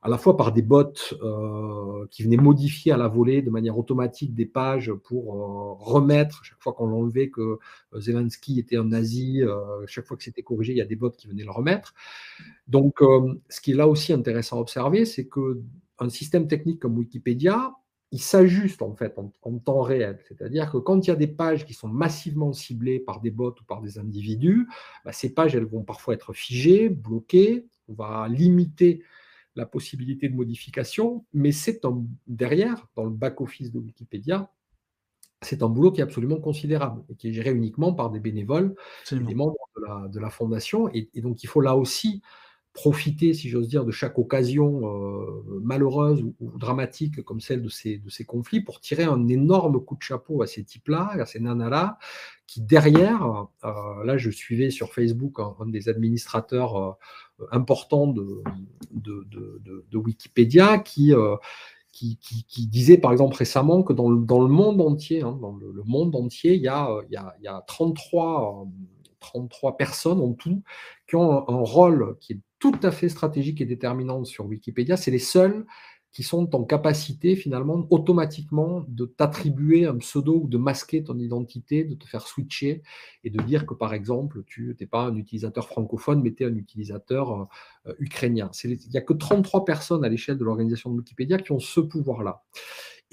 à 0.04 0.10
la 0.10 0.18
fois 0.18 0.38
par 0.38 0.54
des 0.54 0.62
bots 0.62 0.94
euh, 1.22 2.06
qui 2.12 2.24
venaient 2.24 2.38
modifier 2.38 2.94
à 2.94 2.98
la 2.98 3.08
volée 3.08 3.42
de 3.42 3.50
manière 3.50 3.78
automatique 3.78 4.36
des 4.36 4.46
pages 4.46 4.94
pour 4.94 5.26
remettre, 5.82 6.46
chaque 6.46 6.62
fois 6.62 6.74
qu'on 6.74 6.88
l'enlevait, 6.88 7.30
que 7.30 7.58
Zelensky 7.98 8.60
était 8.60 8.78
un 8.78 8.86
nazi, 8.86 9.42
chaque 9.88 10.06
fois 10.06 10.16
que 10.16 10.24
c'était 10.24 10.44
corrigé, 10.44 10.72
il 10.74 10.78
y 10.78 10.82
a 10.82 10.86
des 10.86 10.96
bots 10.96 11.10
qui 11.10 11.28
venaient 11.28 11.44
le 11.44 11.52
remettre. 11.52 11.94
Donc, 12.68 13.00
ce 13.50 13.60
qui 13.60 13.72
est 13.72 13.76
là 13.76 13.88
aussi 13.88 14.14
intéressant 14.14 14.58
à 14.58 14.62
observer, 14.62 15.06
c'est 15.06 15.28
qu'un 15.28 16.10
système 16.10 16.48
technique 16.48 16.80
comme 16.80 16.98
Wikipédia, 16.98 17.74
il 18.12 18.20
s'ajuste 18.22 18.82
en 18.82 18.94
fait 18.94 19.18
en, 19.18 19.58
temps 19.60 19.82
réel. 19.82 20.20
C'est-à-dire 20.28 20.72
que 20.72 20.78
quand 20.78 21.08
il 21.08 21.10
y 21.10 21.14
a 21.14 21.16
des 21.16 21.28
pages 21.28 21.66
qui 21.66 21.74
sont 21.74 21.88
massivement 21.88 22.52
ciblées 22.52 23.00
par 23.00 23.22
des 23.22 23.32
bots 23.32 23.56
ou 23.60 23.64
par 23.64 23.82
des 23.82 23.98
individus, 24.00 24.68
bah, 25.06 25.14
ces 25.14 25.34
pages 25.34 25.56
elles 25.56 25.66
vont 25.66 25.84
parfois 25.84 26.14
être 26.14 26.34
figées, 26.34 26.90
bloquées. 26.90 27.66
On 27.88 27.94
va 27.94 28.28
limiter 28.28 29.04
la 29.56 29.66
possibilité 29.66 30.30
de 30.30 30.36
modification, 30.36 31.26
mais 31.34 31.52
c'est 31.52 31.82
derrière, 32.28 32.88
dans 32.96 33.04
le 33.04 33.12
back-office 33.12 33.72
de 33.72 33.80
Wikipédia, 33.80 34.50
c'est 35.42 35.64
un 35.64 35.70
boulot 35.70 35.92
qui 35.92 36.02
est 36.02 36.04
absolument 36.04 36.40
considérable 36.40 37.04
et 37.10 37.16
qui 37.16 37.30
est 37.30 37.34
géré 37.34 37.52
uniquement 37.52 37.94
par 37.94 38.12
des 38.12 38.20
bénévoles, 38.20 38.76
des 39.12 39.36
membres 39.36 39.58
de 40.10 40.20
la, 40.20 40.30
fondation. 40.30 40.88
et, 40.94 41.10
donc 41.16 41.44
il 41.44 41.48
faut 41.48 41.62
là 41.62 41.76
aussi 41.76 42.22
profiter, 42.74 43.34
si 43.34 43.50
j'ose 43.50 43.68
dire, 43.68 43.84
de 43.84 43.92
chaque 43.92 44.18
occasion 44.18 44.82
euh, 44.86 45.60
malheureuse 45.62 46.24
ou, 46.40 46.58
dramatique 46.58 47.22
comme 47.24 47.42
celle 47.42 47.62
de 47.62 47.70
ces, 47.70 47.98
de 47.98 48.10
ces 48.10 48.24
conflits 48.24 48.62
pour 48.62 48.80
tirer 48.80 49.04
un 49.04 49.28
énorme 49.28 49.84
coup 49.84 49.96
de 49.96 50.02
chapeau 50.02 50.42
à 50.42 50.48
ces 50.48 50.64
types-là, 50.64 51.12
à 51.20 51.26
ces 51.26 51.40
nanas-là, 51.40 51.98
qui 52.48 52.62
derrière, 52.62 53.48
euh, 53.66 54.04
là 54.06 54.18
je 54.18 54.30
suivais 54.30 54.70
sur 54.70 54.94
Facebook 54.94 55.40
un, 55.40 55.66
des 55.68 55.90
administrateurs 55.90 56.78
euh, 56.78 57.46
importants 57.52 58.08
de, 58.08 58.42
de, 58.92 59.28
de, 59.90 59.98
Wikipédia 59.98 60.78
qui, 60.80 61.14
qui, 61.92 62.18
qui, 62.18 62.68
disait 62.68 62.98
par 62.98 63.12
exemple 63.12 63.36
récemment 63.36 63.84
que 63.84 63.92
dans 63.92 64.10
le, 64.10 64.24
dans 64.24 64.42
le 64.42 64.48
monde 64.48 64.80
entier, 64.80 65.24
hein, 65.24 65.38
dans 65.42 65.56
le, 65.56 65.84
monde 65.86 66.16
entier, 66.16 66.54
il 66.56 66.62
y 66.62 66.70
a, 66.70 66.90
il 67.10 67.14
y 67.14 67.18
a, 67.18 67.36
il 67.40 67.44
y 67.44 67.48
a 67.48 67.62
33... 67.68 68.66
33 69.24 69.78
personnes 69.78 70.20
en 70.20 70.34
tout 70.34 70.64
qui 71.08 71.16
ont 71.16 71.32
un, 71.32 71.54
un 71.54 71.60
rôle 71.60 72.18
qui 72.20 72.34
est 72.34 72.40
tout 72.62 72.80
à 72.84 72.92
fait 72.92 73.10
stratégique 73.10 73.60
et 73.60 73.66
déterminante 73.66 74.28
sur 74.28 74.46
Wikipédia. 74.46 74.96
C'est 74.96 75.12
les 75.12 75.20
seuls 75.20 75.66
qui 76.12 76.24
sont 76.24 76.56
en 76.56 76.64
capacité 76.64 77.36
finalement 77.36 77.88
automatiquement 77.90 78.86
de 78.88 79.06
t'attribuer 79.06 79.86
un 79.86 79.98
pseudo 79.98 80.42
ou 80.44 80.48
de 80.48 80.58
masquer 80.58 81.04
ton 81.04 81.18
identité, 81.18 81.86
de 81.86 81.96
te 81.96 82.06
faire 82.06 82.28
switcher 82.28 82.84
et 83.24 83.30
de 83.30 83.42
dire 83.44 83.66
que 83.66 83.74
par 83.74 83.94
exemple 83.94 84.44
tu 84.46 84.76
n'es 84.80 84.86
pas 84.86 85.06
un 85.06 85.16
utilisateur 85.16 85.68
francophone 85.68 86.22
mais 86.22 86.34
tu 86.34 86.44
es 86.44 86.46
un 86.46 86.56
utilisateur 86.56 87.50
euh, 87.88 87.94
ukrainien. 88.00 88.52
Il 88.64 88.78
n'y 88.92 88.98
a 88.98 89.02
que 89.02 89.14
33 89.14 89.66
personnes 89.66 90.04
à 90.04 90.10
l'échelle 90.10 90.38
de 90.38 90.44
l'organisation 90.44 90.92
de 90.92 90.98
Wikipédia 90.98 91.38
qui 91.38 91.54
ont 91.54 91.60
ce 91.60 91.80
pouvoir-là. 91.80 92.44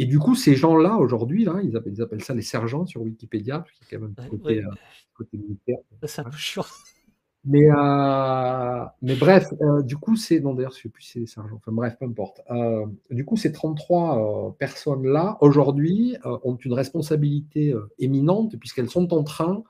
Et 0.00 0.06
du 0.06 0.18
coup, 0.20 0.36
ces 0.36 0.54
gens-là, 0.54 0.96
aujourd'hui, 0.96 1.44
là, 1.44 1.60
ils 1.64 1.76
appellent, 1.76 1.94
ils 1.94 2.02
appellent, 2.02 2.22
ça 2.22 2.32
les 2.32 2.42
sergents 2.42 2.86
sur 2.86 3.02
Wikipédia, 3.02 3.58
parce 3.58 3.72
qu'il 3.72 3.86
y 3.90 3.94
a 3.94 3.98
quand 3.98 4.04
même 4.04 4.14
un 4.16 4.28
côté, 4.28 4.62
euh, 4.62 4.70
côté 5.12 5.38
militaire. 5.38 5.78
Ça 6.04 6.22
me 6.22 6.30
mais, 7.48 7.64
euh, 7.70 8.84
mais 9.00 9.14
bref, 9.14 9.46
euh, 9.62 9.82
du 9.82 9.96
coup, 9.96 10.16
c'est. 10.16 10.40
Non, 10.40 10.52
d'ailleurs, 10.52 10.72
je 10.72 10.80
ne 10.80 10.82
sais 10.82 10.88
plus 10.90 11.02
si 11.02 11.20
c'est 11.20 11.26
sergents. 11.26 11.56
Enfin, 11.56 11.72
bref, 11.72 11.96
peu 11.98 12.04
importe. 12.04 12.42
Euh, 12.50 12.84
du 13.10 13.24
coup, 13.24 13.38
ces 13.38 13.52
33 13.52 14.54
personnes-là, 14.58 15.38
aujourd'hui, 15.40 16.16
ont 16.24 16.56
une 16.56 16.74
responsabilité 16.74 17.74
éminente, 17.98 18.56
puisqu'elles 18.58 18.90
sont 18.90 19.14
en 19.14 19.24
train, 19.24 19.62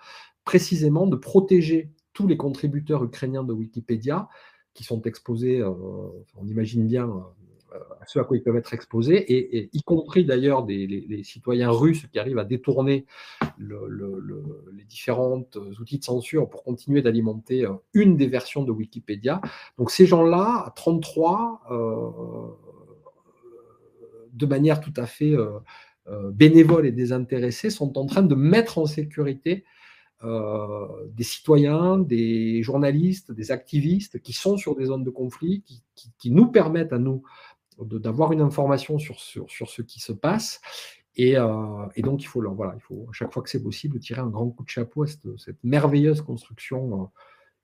précisément, 0.44 1.06
de 1.06 1.14
protéger 1.14 1.92
tous 2.14 2.26
les 2.26 2.36
contributeurs 2.36 3.05
ukrainiens 3.05 3.44
de 3.44 3.52
Wikipédia 3.52 4.28
qui 4.74 4.82
sont 4.82 5.02
exposés, 5.02 5.62
on 5.62 6.46
imagine 6.46 6.86
bien, 6.86 7.09
ce 8.07 8.19
à 8.19 8.24
quoi 8.24 8.36
ils 8.36 8.43
peuvent 8.43 8.57
être 8.57 8.73
exposés, 8.74 9.16
et, 9.16 9.70
y 9.73 9.82
compris 9.82 10.24
d'ailleurs 10.24 10.65
des, 10.65 11.23
citoyens 11.24 11.70
russes 11.70 12.07
qui 12.07 12.19
arrivent 12.19 12.39
à 12.39 12.45
détourner 12.45 13.07
les 13.59 14.85
différents 14.89 15.45
outils 15.81 15.99
de 15.99 16.05
censure 16.05 16.49
pour 16.49 16.62
continuer 16.65 17.03
d'alimenter 17.03 17.65
euh, 17.65 17.74
une 17.93 18.16
des 18.16 18.27
versions 18.27 18.62
de 18.62 18.73
Wikipédia. 18.73 19.40
Donc 19.77 19.90
ces 19.90 20.07
gens-là, 20.07 20.65
à 20.66 20.70
33, 20.70 21.62
euh, 21.70 22.49
de 24.32 24.47
manière 24.47 24.81
tout 24.81 24.95
à 24.97 25.07
fait 25.07 25.35
euh, 25.35 25.59
bénévoles 26.32 26.86
et 26.86 26.93
désintéressés 26.93 27.70
sont 27.70 27.99
en 27.99 28.07
train 28.07 28.23
de 28.23 28.35
mettre 28.35 28.78
en 28.78 28.86
sécurité 28.86 29.65
des 30.20 31.23
citoyens, 31.23 31.97
des 31.97 32.61
journalistes, 32.65 33.31
des 33.31 33.53
activistes 33.53 34.20
qui 34.20 34.32
sont 34.32 34.57
sur 34.57 34.74
des 34.74 34.86
zones 34.86 35.05
de 35.05 35.11
conflit, 35.11 35.62
qui, 36.19 36.31
nous 36.32 36.49
permettent 36.49 36.93
à 36.93 36.99
nous 36.99 37.23
d'avoir 37.84 38.32
une 38.32 38.40
information 38.40 38.98
sur, 38.98 39.20
sur, 39.20 39.50
sur, 39.50 39.68
ce 39.68 39.82
qui 39.82 40.00
se 40.00 40.12
passe. 40.12 40.60
Et, 41.16 41.34
et, 41.96 42.02
donc, 42.02 42.22
il 42.22 42.26
faut, 42.26 42.42
voilà, 42.55 42.74
il 42.76 42.80
faut, 42.80 43.06
à 43.10 43.12
chaque 43.12 43.32
fois 43.32 43.42
que 43.42 43.50
c'est 43.50 43.62
possible, 43.62 43.98
tirer 43.98 44.20
un 44.20 44.28
grand 44.28 44.48
coup 44.50 44.64
de 44.64 44.68
chapeau 44.68 45.02
à 45.02 45.06
cette, 45.06 45.38
cette 45.38 45.62
merveilleuse 45.64 46.22
construction 46.22 47.10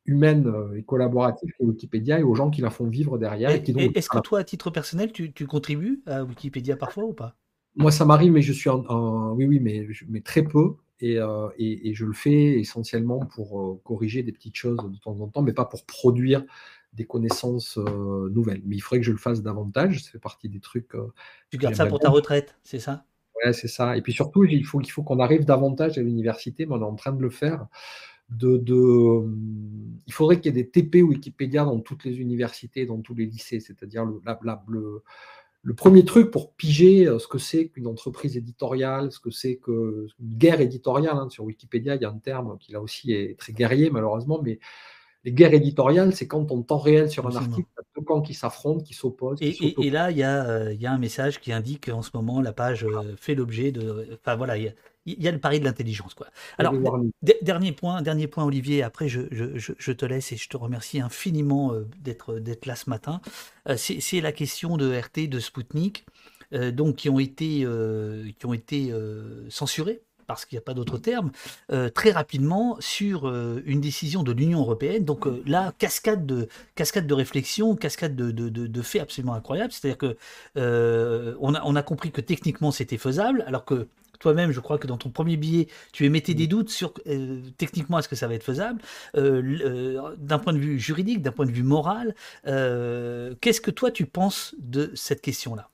humaine 0.06 0.52
et 0.76 0.82
collaborative 0.82 1.50
qu'est 1.56 1.64
Wikipédia 1.64 2.18
et 2.18 2.22
aux 2.24 2.34
gens 2.34 2.50
qui 2.50 2.60
la 2.60 2.70
font 2.70 2.86
vivre 2.86 3.16
derrière. 3.16 3.50
Est-ce 3.50 4.08
que 4.08 4.18
toi, 4.20 4.40
à 4.40 4.44
titre 4.44 4.70
personnel, 4.70 5.12
tu, 5.12 5.32
tu, 5.32 5.46
contribues 5.46 6.02
à 6.06 6.24
Wikipédia 6.24 6.76
parfois 6.76 7.04
ou 7.04 7.12
pas? 7.12 7.36
Moi, 7.76 7.90
ça 7.90 8.04
m'arrive, 8.04 8.32
mais 8.32 8.42
je 8.42 8.52
suis 8.52 8.70
en, 8.70 9.32
oui, 9.32 9.46
oui, 9.46 9.60
mais, 9.60 9.86
mais 10.08 10.20
très 10.20 10.42
peu. 10.42 10.74
Et, 11.00 11.18
et, 11.58 11.88
et, 11.88 11.94
je 11.94 12.04
le 12.04 12.12
fais 12.12 12.58
essentiellement 12.58 13.26
pour 13.26 13.80
corriger 13.82 14.22
des 14.22 14.32
petites 14.32 14.56
choses 14.56 14.78
de 14.78 14.98
temps 14.98 15.20
en 15.20 15.28
temps, 15.28 15.42
mais 15.42 15.52
pas 15.52 15.64
pour 15.64 15.84
produire 15.84 16.44
des 16.94 17.04
connaissances 17.04 17.76
nouvelles. 17.76 18.62
Mais 18.64 18.76
il 18.76 18.80
faudrait 18.80 19.00
que 19.00 19.06
je 19.06 19.12
le 19.12 19.18
fasse 19.18 19.42
davantage. 19.42 20.02
Ça 20.02 20.10
fait 20.10 20.18
partie 20.18 20.48
des 20.48 20.60
trucs. 20.60 20.92
tu 21.50 21.58
gardes 21.58 21.74
ça 21.74 21.86
pour 21.86 22.00
ta 22.00 22.10
retraite, 22.10 22.56
c'est 22.62 22.78
ça? 22.78 23.04
Ouais, 23.44 23.52
c'est 23.52 23.68
ça. 23.68 23.96
Et 23.96 24.02
puis 24.02 24.12
surtout, 24.12 24.44
il 24.44 24.64
faut 24.64 24.78
qu'il 24.78 24.92
faut 24.92 25.02
qu'on 25.02 25.18
arrive 25.18 25.44
davantage 25.44 25.98
à 25.98 26.02
l'université, 26.02 26.66
mais 26.66 26.74
on 26.74 26.80
est 26.80 26.84
en 26.84 26.94
train 26.94 27.12
de 27.12 27.22
le 27.22 27.30
faire 27.30 27.66
de, 28.30 28.62
il 30.06 30.12
faudrait 30.12 30.40
qu'il 30.40 30.54
y 30.54 30.58
ait 30.58 30.62
des 30.62 30.68
TP 30.68 31.02
Wikipédia 31.02 31.64
dans 31.64 31.80
toutes 31.80 32.04
les 32.04 32.20
universités, 32.20 32.86
dans 32.86 33.00
tous 33.00 33.14
les 33.14 33.26
lycées, 33.26 33.60
c'est-à-dire 33.60 34.04
le, 34.04 34.20
le, 35.62 35.74
premier 35.74 36.04
truc 36.04 36.30
pour 36.30 36.54
piger 36.54 37.06
euh, 37.06 37.18
ce 37.18 37.28
que 37.28 37.38
c'est 37.38 37.68
qu'une 37.68 37.86
entreprise 37.86 38.36
éditoriale, 38.36 39.12
ce 39.12 39.20
que 39.20 39.30
c'est 39.30 39.56
qu'une 39.56 40.08
guerre 40.20 40.60
éditoriale. 40.60 41.16
Hein. 41.16 41.28
Sur 41.30 41.44
Wikipédia, 41.44 41.96
il 41.96 42.02
y 42.02 42.04
a 42.04 42.10
un 42.10 42.18
terme 42.18 42.56
qui 42.58 42.72
là 42.72 42.80
aussi 42.80 43.12
est 43.12 43.38
très 43.38 43.52
guerrier 43.52 43.90
malheureusement, 43.90 44.40
mais 44.42 44.58
les 45.24 45.32
guerres 45.32 45.54
éditoriales, 45.54 46.14
c'est 46.14 46.26
quand 46.26 46.50
en 46.52 46.62
temps 46.62 46.78
réel 46.78 47.10
sur 47.10 47.26
un 47.26 47.34
article, 47.34 47.66
il 47.76 47.78
y 47.78 47.80
a 47.80 47.84
deux 47.96 48.04
camps 48.04 48.20
qui 48.20 48.34
s'affrontent, 48.34 48.84
qui 48.84 48.92
s'opposent. 48.92 49.38
Et, 49.40 49.90
là, 49.90 50.10
il 50.10 50.18
y, 50.18 50.22
a, 50.22 50.44
euh, 50.44 50.72
il 50.72 50.80
y, 50.80 50.86
a, 50.86 50.92
un 50.92 50.98
message 50.98 51.40
qui 51.40 51.50
indique 51.50 51.86
qu'en 51.86 52.02
ce 52.02 52.10
moment, 52.14 52.42
la 52.42 52.52
page 52.52 52.84
euh, 52.84 53.14
fait 53.16 53.34
l'objet 53.34 53.72
de. 53.72 54.06
Enfin 54.20 54.36
voilà, 54.36 54.58
il 54.58 54.64
y, 54.64 54.68
a, 54.68 54.72
il 55.06 55.22
y 55.22 55.26
a 55.26 55.32
le 55.32 55.38
pari 55.38 55.60
de 55.60 55.64
l'intelligence. 55.64 56.12
Quoi. 56.12 56.26
Alors, 56.58 56.74
dernier 57.40 57.72
point, 57.72 58.02
dernier 58.02 58.26
point, 58.26 58.44
Olivier, 58.44 58.82
après 58.82 59.08
je, 59.08 59.22
je, 59.30 59.92
te 59.92 60.04
laisse 60.04 60.30
et 60.32 60.36
je 60.36 60.48
te 60.48 60.58
remercie 60.58 61.00
infiniment 61.00 61.72
euh, 61.72 61.88
d'être 61.98 62.66
là 62.66 62.76
ce 62.76 62.90
matin. 62.90 63.22
C'est 63.76 64.20
la 64.20 64.32
question 64.32 64.76
de 64.76 64.94
RT, 64.94 65.28
de 65.28 65.40
Spoutnik, 65.40 66.04
donc, 66.52 66.96
qui 66.96 67.08
ont 67.08 67.18
été, 67.18 67.66
qui 68.38 68.46
ont 68.46 68.52
été 68.52 68.92
censurés 69.48 70.02
parce 70.26 70.44
qu'il 70.44 70.56
n'y 70.56 70.60
a 70.60 70.64
pas 70.64 70.74
d'autre 70.74 70.98
terme, 70.98 71.30
euh, 71.72 71.88
très 71.88 72.10
rapidement 72.10 72.76
sur 72.80 73.28
euh, 73.28 73.62
une 73.66 73.80
décision 73.80 74.22
de 74.22 74.32
l'Union 74.32 74.60
européenne. 74.60 75.04
Donc 75.04 75.26
euh, 75.26 75.42
là, 75.46 75.72
cascade 75.78 76.26
de, 76.26 76.48
cascade 76.74 77.06
de 77.06 77.14
réflexion, 77.14 77.76
cascade 77.76 78.16
de, 78.16 78.30
de, 78.30 78.48
de, 78.48 78.82
faits 78.82 79.02
absolument 79.02 79.34
incroyables. 79.34 79.72
C'est-à-dire 79.72 79.98
que 79.98 80.16
on 81.40 81.54
a, 81.54 81.62
on, 81.64 81.76
a, 81.76 81.82
compris 81.82 82.10
que 82.10 82.20
techniquement 82.20 82.70
c'était 82.70 82.98
faisable, 82.98 83.44
alors 83.46 83.64
que 83.64 83.86
toi-même, 84.20 84.52
je 84.52 84.60
crois 84.60 84.78
que 84.78 84.86
dans 84.86 84.96
ton 84.96 85.10
premier 85.10 85.36
billet, 85.36 85.68
tu 85.92 86.04
émettais 86.04 86.34
des 86.34 86.46
doutes 86.46 86.70
sur 86.70 86.94
techniquement 87.58 87.98
est-ce 87.98 88.08
que 88.08 88.16
ça 88.16 88.26
va 88.26 88.34
être 88.34 88.44
faisable, 88.44 88.80
d'un 89.14 90.38
point 90.38 90.52
de 90.52 90.58
vue 90.58 90.78
juridique, 90.78 91.20
d'un 91.20 91.32
point 91.32 91.46
de 91.46 91.52
vue 91.52 91.62
moral. 91.62 92.14
Qu'est-ce 92.44 93.60
que 93.60 93.70
toi 93.70 93.90
tu 93.90 94.06
penses 94.06 94.54
de 94.58 94.92
cette 94.94 95.20
question-là? 95.20 95.68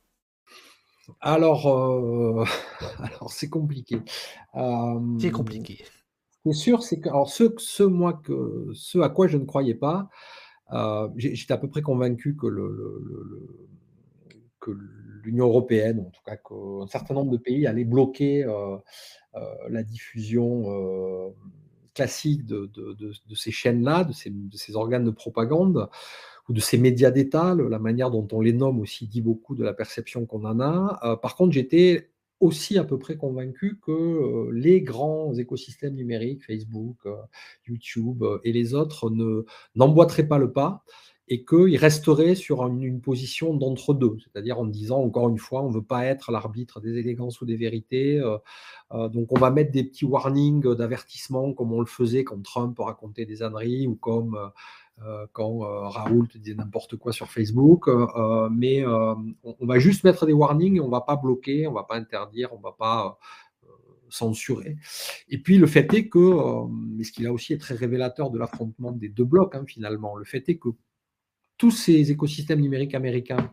Alors, 1.21 1.67
euh, 1.69 2.45
alors 2.99 3.33
c'est 3.33 3.49
compliqué. 3.49 4.01
c'est 5.19 5.31
compliqué. 5.31 5.85
Ce 6.31 6.43
qui 6.43 6.49
est 6.51 6.53
sûr, 6.53 6.83
c'est 6.83 7.01
que 7.01 7.09
alors 7.09 7.29
ce, 7.29 7.53
ce, 7.59 7.83
moi 7.83 8.15
que, 8.15 8.69
ce 8.75 8.99
à 8.99 9.09
quoi 9.09 9.27
je 9.27 9.37
ne 9.37 9.45
croyais 9.45 9.75
pas, 9.75 10.09
euh, 10.73 11.09
j'étais 11.17 11.53
à 11.53 11.59
peu 11.59 11.69
près 11.69 11.83
convaincu 11.83 12.37
que 12.37 12.47
le, 12.47 12.69
que 14.61 14.71
l'Union 15.25 15.47
européenne, 15.47 16.01
en 16.01 16.11
tout 16.11 16.23
cas 16.25 16.37
qu'un 16.37 16.87
certain 16.87 17.15
nombre 17.15 17.33
de 17.33 17.37
pays 17.37 17.67
allaient 17.67 17.85
bloquer 17.85 18.45
euh, 18.45 18.77
la 19.69 19.83
diffusion 19.83 20.65
classique 21.95 22.47
de, 22.47 22.71
de, 22.75 22.95
de, 22.95 23.35
ces 23.35 23.51
chaînes-là, 23.51 24.05
de 24.05 24.13
ces, 24.13 24.31
de 24.31 24.57
ces 24.57 24.77
organes 24.77 25.05
de 25.05 25.11
propagande 25.11 25.89
ou 26.51 26.53
de 26.53 26.61
ces 26.61 26.79
médias 26.79 27.13
d'État, 27.13 27.55
la 27.55 27.79
manière 27.79 28.11
dont 28.11 28.27
on 28.33 28.41
les 28.41 28.53
nomme 28.53 28.81
aussi 28.81 29.07
dit 29.07 29.23
beaucoup 29.23 29.55
de 29.55 29.63
la 29.63 29.73
perception 29.73 30.27
qu'on 30.27 30.45
en 30.45 30.59
a. 30.59 30.99
Euh, 31.05 31.15
par 31.15 31.37
contre, 31.37 31.53
j'étais 31.53 32.11
aussi 32.41 32.77
à 32.77 32.83
peu 32.83 32.99
près 32.99 33.17
convaincu 33.17 33.79
que 33.81 33.93
euh, 33.93 34.51
les 34.53 34.83
grands 34.83 35.33
écosystèmes 35.35 35.95
numériques, 35.95 36.45
Facebook, 36.45 36.97
euh, 37.07 37.15
YouTube 37.69 38.25
et 38.43 38.53
les 38.53 38.75
autres, 38.75 39.11
ne, 39.11 39.45
n'emboîteraient 39.77 40.27
pas 40.27 40.39
le 40.39 40.51
pas 40.51 40.83
et 41.29 41.45
qu'ils 41.45 41.77
resteraient 41.77 42.35
sur 42.35 42.67
une, 42.67 43.01
position 43.01 43.55
d'entre-deux, 43.55 44.17
c'est-à-dire 44.25 44.59
en 44.59 44.67
disant, 44.67 45.01
encore 45.01 45.29
une 45.29 45.39
fois, 45.39 45.63
on 45.63 45.69
ne 45.69 45.75
veut 45.75 45.85
pas 45.85 46.05
être 46.05 46.33
l'arbitre 46.33 46.81
des 46.81 46.97
élégances 46.97 47.41
ou 47.41 47.47
des 47.47 47.55
vérités, 47.55 48.21
donc 48.91 49.31
on 49.31 49.39
va 49.39 49.53
mettre 49.53 49.71
des 49.71 49.85
petits 49.85 50.05
warnings 50.05 50.75
d'avertissement 50.75 51.53
comme 51.53 51.73
on 51.73 51.79
le 51.79 51.87
faisait 51.87 52.25
quand 52.25 52.43
Trump 52.43 52.77
racontait 52.81 53.27
des 53.27 53.45
âneries 53.45 53.87
ou 53.87 53.95
comme 53.95 54.37
quand 55.33 55.65
euh, 55.65 55.89
Raoul 55.89 56.29
te 56.29 56.39
disait 56.39 56.55
n'importe 56.55 56.97
quoi 56.97 57.13
sur 57.13 57.31
Facebook, 57.31 57.89
euh, 57.89 58.49
mais 58.51 58.85
on, 58.87 59.67
va 59.67 59.79
juste 59.79 60.05
mettre 60.05 60.27
des 60.27 60.33
warnings 60.33 60.81
on 60.81 60.87
ne 60.87 60.91
va 60.91 61.01
pas 61.01 61.17
bloquer, 61.17 61.67
on 61.67 61.71
ne 61.71 61.77
va 61.77 61.85
pas 61.85 61.97
interdire, 61.97 62.53
on 62.53 62.59
ne 62.59 62.63
va 62.63 62.73
pas 62.73 63.19
censurer. 64.09 64.77
Et 65.29 65.39
puis 65.39 65.59
le 65.59 65.67
fait 65.67 65.93
est 65.95 66.09
que, 66.09 66.67
mais 66.69 67.05
ce 67.05 67.13
qui 67.13 67.23
là 67.23 67.33
aussi 67.33 67.53
est 67.53 67.59
très 67.59 67.75
révélateur 67.75 68.31
de 68.31 68.39
l'affrontement 68.39 68.93
des 68.93 69.09
deux 69.09 69.25
blocs 69.25 69.55
hein, 69.55 69.65
finalement, 69.67 70.17
le 70.17 70.25
fait 70.25 70.49
est 70.49 70.59
que 70.59 70.71
tous 71.57 71.71
ces 71.71 72.11
écosystèmes 72.11 72.61
numériques 72.61 72.95
américains, 72.95 73.53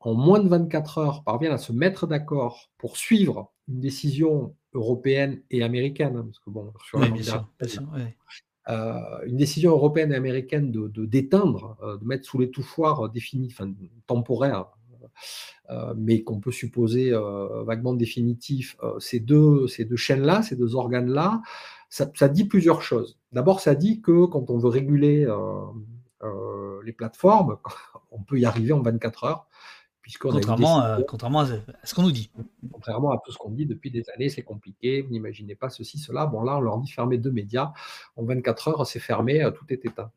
en 0.00 0.14
moins 0.14 0.40
de 0.40 0.48
24 0.48 0.98
heures, 0.98 1.24
parviennent 1.24 1.52
à 1.52 1.58
se 1.58 1.72
mettre 1.72 2.06
d'accord 2.06 2.70
pour 2.76 2.96
suivre 2.96 3.52
une 3.68 3.80
décision 3.80 4.54
européenne 4.74 5.42
et 5.50 5.62
américaine, 5.62 6.16
hein, 6.16 6.24
parce 6.24 6.38
que 6.38 6.50
bon, 6.50 6.72
sur 6.84 6.98
la 6.98 7.06
euh, 7.06 8.06
une 8.66 9.36
décision 9.36 9.72
européenne 9.72 10.12
et 10.12 10.16
américaine 10.16 10.70
de 10.70 11.04
d'éteindre, 11.04 11.76
de, 11.82 11.96
de, 11.96 12.04
mettre 12.04 12.24
sous 12.24 12.38
les 12.38 12.50
touchoirs 12.50 13.08
définis, 13.08 13.48
enfin 13.50 13.72
temporaires, 14.06 14.66
euh, 15.70 15.94
mais 15.96 16.22
qu'on 16.22 16.40
peut 16.40 16.50
supposer 16.50 17.12
euh, 17.12 17.62
vaguement 17.62 17.94
définitif, 17.94 18.76
ces 18.98 19.20
deux, 19.20 19.66
chaînes-là, 19.68 20.42
ces 20.42 20.56
deux 20.56 20.74
organes-là, 20.74 21.42
ça, 21.88 22.06
dit 22.28 22.44
plusieurs 22.44 22.82
choses. 22.82 23.18
D'abord, 23.32 23.60
ça 23.60 23.74
dit 23.74 24.00
que 24.00 24.26
quand 24.26 24.50
on 24.50 24.58
veut 24.58 24.68
réguler 24.68 25.26
les 26.84 26.92
plateformes, 26.92 27.58
on 28.10 28.22
peut 28.22 28.38
y 28.38 28.44
arriver 28.44 28.72
en 28.72 28.82
24 28.82 29.24
heures. 29.24 29.46
Contrairement, 30.18 30.80
à, 30.80 31.02
contrairement 31.02 31.40
à 31.40 31.46
ce 31.84 31.94
qu'on 31.94 32.02
nous 32.02 32.12
dit. 32.12 32.30
Contrairement 32.72 33.12
à 33.12 33.18
tout 33.24 33.32
ce 33.32 33.38
qu'on 33.38 33.50
dit 33.50 33.66
depuis 33.66 33.90
des 33.90 34.08
années, 34.10 34.28
c'est 34.28 34.42
compliqué, 34.42 35.02
vous 35.02 35.10
n'imaginez 35.10 35.54
pas 35.54 35.70
ceci, 35.70 35.98
cela. 35.98 36.26
Bon, 36.26 36.42
là, 36.42 36.56
on 36.56 36.60
leur 36.60 36.78
dit 36.78 36.90
fermer 36.90 37.18
deux 37.18 37.30
médias. 37.30 37.72
En 38.16 38.24
24 38.24 38.68
heures, 38.68 38.86
c'est 38.86 39.00
fermé, 39.00 39.42
euh, 39.42 39.50
tout 39.50 39.64
est 39.70 39.84
éteint. 39.84 40.10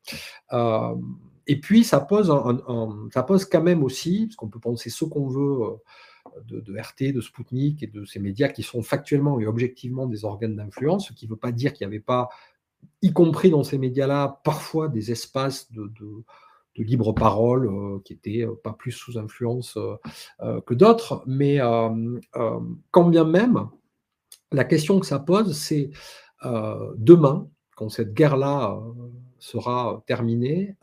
Euh, 0.54 0.96
et 1.48 1.60
puis, 1.60 1.84
ça 1.84 2.00
pose, 2.00 2.32
un, 2.32 3.10
ça 3.14 3.24
pose 3.24 3.46
quand 3.46 3.62
même 3.62 3.84
aussi, 3.84 4.28
parce 4.28 4.36
qu'on 4.38 4.48
peut 4.48 4.60
penser 4.60 4.90
ce 4.90 5.06
qu'on 5.06 5.28
veut 5.28 5.64
euh, 5.64 6.42
de, 6.46 6.60
de, 6.62 6.80
RT, 6.80 7.14
de 7.14 7.22
Spoutnik 7.22 7.84
et 7.84 7.88
de 7.88 8.06
ces 8.06 8.20
médias 8.20 8.48
qui 8.48 8.64
sont 8.64 8.82
factuellement 8.82 9.40
et 9.40 9.48
objectivement 9.48 10.06
des 10.06 10.24
organes 10.26 10.56
d'influence, 10.56 11.08
ce 11.08 11.14
qui 11.14 11.26
ne 11.26 11.32
veut 11.32 11.38
pas 11.38 11.52
dire 11.52 11.74
qu'il 11.74 11.86
n'y 11.88 11.94
avait 11.94 12.04
pas, 12.04 12.30
y 13.02 13.12
compris 13.12 13.50
dans 13.50 13.64
ces 13.64 13.78
médias-là, 13.78 14.42
parfois 14.44 14.88
des 14.88 15.12
espaces 15.12 15.72
de, 15.72 15.92
de 16.00 16.24
de 16.76 16.84
libre 16.84 17.14
parole 17.14 17.68
euh, 17.68 18.00
qui 18.04 18.14
étaient 18.14 18.46
euh, 18.46 18.56
pas 18.64 18.74
plus 18.74 18.92
sous 18.92 19.18
influence 19.18 19.78
euh, 20.42 20.62
que 20.62 20.74
d'autres. 20.74 21.24
Mais 21.28 21.60
quand 22.92 23.10
bien 23.10 23.26
même, 23.26 23.70
la 24.52 24.64
question 24.64 25.00
que 25.00 25.06
ça 25.06 25.20
pose, 25.20 25.56
c'est 25.58 25.92
demain, 26.44 27.48
quand 27.76 27.90
cette 27.90 28.14
guerre-là 28.14 28.80
sera 29.40 30.04
terminée, 30.06 30.76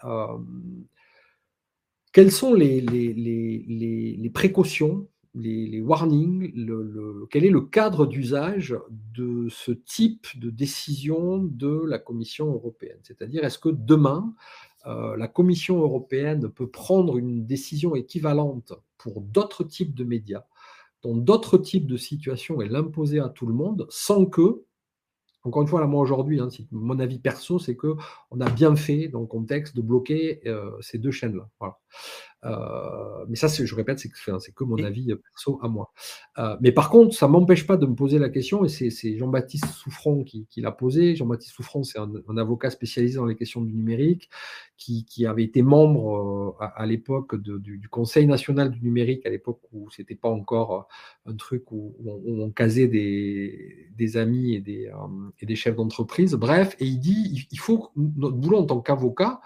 quelles 2.13 2.33
sont 2.33 2.55
les, 2.55 4.31
précautions, 4.33 5.07
les, 5.35 5.81
warnings, 5.81 6.53
quel 7.31 7.45
est 7.45 7.51
le 7.51 7.61
cadre 7.61 8.07
d'usage 8.07 8.77
de 9.15 9.49
ce 9.51 9.73
type 9.73 10.27
de 10.37 10.51
décision 10.51 11.39
de 11.39 11.85
la 11.87 11.99
Commission 11.99 12.53
européenne? 12.53 12.99
C'est-à-dire, 13.03 13.45
est-ce 13.45 13.59
que 13.59 13.69
demain, 13.69 14.35
euh, 14.87 15.17
la 15.17 15.29
Commission 15.29 15.81
européenne 15.81 16.49
peut 16.49 16.69
prendre 16.69 17.19
une 17.19 17.47
décision 17.47 17.95
équivalente 17.95 18.73
pour 18.99 19.21
d'autres 19.21 19.65
types 19.65 19.95
de 19.95 20.05
médias, 20.05 20.45
dans 21.03 21.15
d'autres 21.15 21.59
types 21.59 21.87
de 21.87 21.97
situations 21.97 22.61
et 22.61 22.69
l'imposer 22.69 23.21
à 23.21 23.29
tout 23.29 23.47
le 23.47 23.55
monde 23.55 23.87
sans 23.91 24.27
que, 24.27 24.65
encore 25.43 25.63
une 25.63 25.69
fois, 25.69 25.81
là, 25.81 25.87
moi 25.87 26.01
aujourd'hui, 26.01 26.41
hein, 26.41 26.49
mon 26.71 26.99
avis 26.99 27.19
perso, 27.19 27.59
c'est 27.59 27.77
que 27.77 27.95
on 28.31 28.41
a 28.41 28.51
bien 28.51 28.77
fait 28.77 29.09
dans 29.09 29.21
le 29.21 29.27
contexte 29.27 29.75
de 29.77 29.83
bloquer 29.83 30.41
euh, 30.47 30.71
ces 30.81 30.99
deux 30.99 31.11
chaînes-là. 31.11 31.49
Euh, 32.45 33.25
mais 33.29 33.37
ça, 33.37 33.49
je 33.49 33.75
répète, 33.75 33.99
c'est 33.99 34.09
que, 34.09 34.65
mon 34.65 34.83
avis 34.83 35.15
perso 35.15 35.59
à 35.63 35.69
moi. 35.69 35.93
Euh, 36.39 36.57
mais 36.61 36.73
par 36.73 36.91
contre, 36.91 37.15
ça 37.15 37.27
ne 37.27 37.33
m'empêche 37.33 37.67
pas 37.67 37.77
de 37.77 37.87
me 37.87 37.95
poser 37.95 38.19
la 38.19 38.31
question, 38.31 38.65
et 38.65 38.69
c'est 38.69 39.17
Jean-Baptiste 39.17 39.67
Souffron 39.67 40.25
qui, 40.25 40.47
l'a 40.57 40.73
posé. 40.73 41.15
Jean-Baptiste 41.17 41.55
Souffron, 41.55 41.83
c'est 41.83 41.99
un, 41.99 42.37
avocat 42.37 42.71
spécialisé 42.71 43.17
dans 43.17 43.27
les 43.27 43.37
questions 43.37 43.61
du 43.61 43.75
numérique, 43.75 44.31
qui, 44.77 45.27
avait 45.27 45.45
été 45.45 45.61
membre 45.61 46.57
euh, 46.61 46.65
à, 46.77 46.87
l'époque 46.87 47.37
du, 47.37 47.89
Conseil 47.91 48.27
national 48.27 48.71
du 48.71 48.81
numérique, 48.81 49.27
à 49.27 49.31
l'époque 49.31 49.61
où 49.73 49.91
ce 49.91 50.01
n'était 50.01 50.15
pas 50.15 50.31
encore 50.31 50.89
un 51.27 51.35
truc 51.35 51.71
où, 51.73 51.95
on, 52.27 52.51
casait 52.51 52.89
des, 52.89 54.17
amis 54.17 54.55
et 54.55 54.61
des, 54.61 54.91
et 55.41 55.47
des 55.47 55.57
chefs 55.57 55.77
d'entreprise. 55.77 56.35
Bref, 56.35 56.75
et 56.81 56.87
il 56.87 56.99
dit, 56.99 57.47
il 57.51 57.59
faut, 57.59 57.91
notre 57.97 58.37
boulot 58.37 58.59
en 58.59 58.65
tant 58.65 58.81
qu'avocat, 58.81 59.41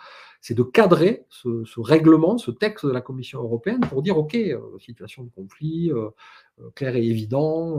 c'est 0.44 0.52
de 0.52 0.62
cadrer 0.62 1.24
ce, 1.30 1.80
règlement, 1.80 2.36
ce 2.36 2.50
texte 2.50 2.84
de 2.84 2.90
la 2.90 3.00
Commission 3.00 3.40
européenne 3.40 3.80
pour 3.80 4.02
dire, 4.02 4.18
OK, 4.18 4.34
euh, 4.34 4.60
situation 4.78 5.24
de 5.24 5.30
conflit, 5.30 5.90
euh, 5.90 6.10
euh, 6.60 6.68
clair 6.74 6.96
et 6.96 7.02
évident, 7.02 7.78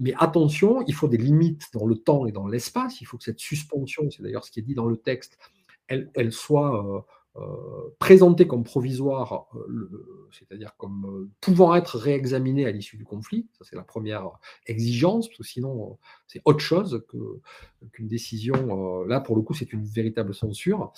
mais 0.00 0.12
attention, 0.18 0.82
il 0.88 0.94
faut 0.94 1.06
des 1.06 1.18
limites 1.18 1.68
dans 1.72 1.86
le 1.86 1.94
temps 1.94 2.26
et 2.26 2.32
dans 2.32 2.48
l'espace, 2.48 3.00
il 3.00 3.04
faut 3.04 3.16
que 3.16 3.22
cette 3.22 3.38
suspension, 3.38 4.10
c'est 4.10 4.24
d'ailleurs 4.24 4.44
ce 4.44 4.50
qui 4.50 4.58
est 4.58 4.64
dit 4.64 4.74
dans 4.74 4.86
le 4.86 4.96
texte, 4.96 5.38
elle, 5.86 6.32
soit 6.32 7.06
présenté 7.98 8.46
comme 8.46 8.62
provisoire, 8.62 9.46
euh, 9.54 10.28
c'est-à-dire 10.32 10.76
comme 10.76 11.06
euh, 11.06 11.30
pouvant 11.40 11.74
être 11.74 11.96
réexaminé 11.96 12.66
à 12.66 12.70
l'issue 12.70 12.98
du 12.98 13.04
conflit. 13.04 13.46
Ça, 13.58 13.64
c'est 13.68 13.76
la 13.76 13.84
première 13.84 14.28
exigence, 14.66 15.28
parce 15.28 15.38
que 15.38 15.44
sinon, 15.44 15.98
c'est 16.26 16.42
autre 16.44 16.60
chose 16.60 17.02
qu'une 17.92 18.08
décision. 18.08 19.04
là, 19.04 19.20
pour 19.20 19.36
le 19.36 19.42
coup, 19.42 19.54
c'est 19.54 19.72
une 19.72 19.84
véritable 19.84 20.34
censure. 20.34 20.92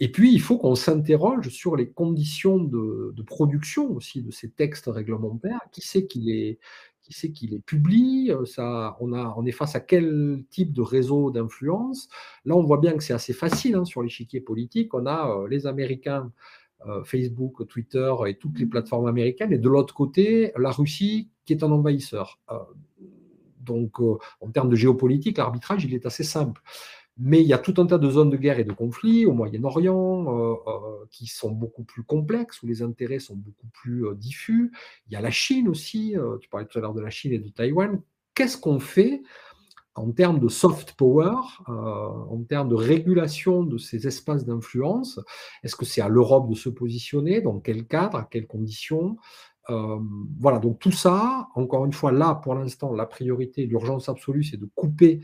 et 0.00 0.10
puis, 0.10 0.32
il 0.32 0.40
faut 0.40 0.58
qu'on 0.58 0.74
s'interroge 0.74 1.48
sur 1.48 1.76
les 1.76 1.90
conditions 1.90 2.58
de, 2.58 3.12
de, 3.14 3.22
production 3.22 3.92
aussi 3.92 4.22
de 4.22 4.32
ces 4.32 4.50
textes 4.50 4.86
réglementaires. 4.86 5.60
Qui 5.70 5.82
sait 5.82 6.06
qui 6.06 6.20
les, 6.20 6.58
qui 7.08 7.18
c'est 7.18 7.32
qui 7.32 7.46
les 7.46 7.58
publie, 7.58 8.30
euh, 8.30 8.44
ça, 8.44 8.96
on, 9.00 9.12
a, 9.12 9.34
on 9.36 9.46
est 9.46 9.52
face 9.52 9.74
à 9.74 9.80
quel 9.80 10.44
type 10.50 10.72
de 10.72 10.82
réseau 10.82 11.30
d'influence? 11.30 12.08
Là, 12.44 12.54
on 12.54 12.62
voit 12.62 12.78
bien 12.78 12.92
que 12.96 13.02
c'est 13.02 13.14
assez 13.14 13.32
facile 13.32 13.74
hein, 13.74 13.84
sur 13.84 14.02
l'échiquier 14.02 14.40
politique. 14.40 14.94
On 14.94 15.06
a 15.06 15.30
euh, 15.30 15.48
les 15.48 15.66
Américains, 15.66 16.30
euh, 16.86 17.02
Facebook, 17.04 17.66
Twitter 17.66 18.12
et 18.26 18.36
toutes 18.36 18.58
les 18.58 18.66
plateformes 18.66 19.06
américaines, 19.06 19.52
et 19.52 19.58
de 19.58 19.68
l'autre 19.68 19.94
côté, 19.94 20.52
la 20.56 20.70
Russie 20.70 21.30
qui 21.44 21.54
est 21.54 21.64
un 21.64 21.72
envahisseur. 21.72 22.38
donc, 23.60 24.00
en 24.00 24.50
termes 24.52 24.68
de 24.68 24.76
géopolitique, 24.76 25.38
l'arbitrage, 25.38 25.84
il 25.84 25.94
est 25.94 26.04
assez 26.06 26.24
simple. 26.24 26.62
Mais 27.20 27.40
il 27.40 27.48
y 27.48 27.52
a 27.52 27.58
tout 27.58 27.74
un 27.78 27.86
tas 27.86 27.98
de 27.98 28.08
zones 28.08 28.30
de 28.30 28.36
guerre 28.36 28.60
et 28.60 28.64
de 28.64 28.72
conflits 28.72 29.26
au 29.26 29.32
Moyen-Orient 29.32 30.26
euh, 30.28 30.54
euh, 30.68 31.04
qui 31.10 31.26
sont 31.26 31.50
beaucoup 31.50 31.82
plus 31.82 32.04
complexes, 32.04 32.62
où 32.62 32.66
les 32.68 32.80
intérêts 32.80 33.18
sont 33.18 33.34
beaucoup 33.34 33.66
plus 33.72 34.06
euh, 34.06 34.14
diffus. 34.14 34.72
Il 35.08 35.14
y 35.14 35.16
a 35.16 35.20
la 35.20 35.32
Chine 35.32 35.68
aussi, 35.68 36.14
tu 36.40 36.48
parlais 36.48 36.66
tout 36.66 36.78
à 36.78 36.80
l'heure 36.80 36.94
de 36.94 37.00
la 37.00 37.10
Chine 37.10 37.32
et 37.32 37.38
de 37.38 37.48
Taïwan. 37.48 38.00
Qu'est-ce 38.34 38.56
qu'on 38.56 38.78
fait 38.78 39.22
en 39.96 40.12
termes 40.12 40.38
de 40.38 40.46
soft 40.46 40.92
power, 40.92 41.34
en 41.66 42.44
termes 42.48 42.68
de 42.68 42.76
régulation 42.76 43.64
de 43.64 43.78
ces 43.78 44.06
espaces 44.06 44.44
d'influence? 44.44 45.18
Est-ce 45.64 45.74
que 45.74 45.84
c'est 45.84 46.00
à 46.00 46.08
l'Europe 46.08 46.48
de 46.48 46.54
se 46.54 46.68
positionner? 46.68 47.40
Dans 47.40 47.58
quel 47.58 47.88
cadre? 47.88 48.16
À 48.18 48.24
quelles 48.30 48.46
conditions? 48.46 49.16
Voilà, 49.68 50.60
donc 50.60 50.78
tout 50.78 50.92
ça, 50.92 51.48
encore 51.56 51.84
une 51.84 51.92
fois, 51.92 52.12
là, 52.12 52.36
pour 52.36 52.54
l'instant, 52.54 52.92
la 52.94 53.06
priorité, 53.06 53.66
l'urgence 53.66 54.08
absolue, 54.08 54.44
c'est 54.44 54.56
de 54.56 54.68
couper 54.74 55.20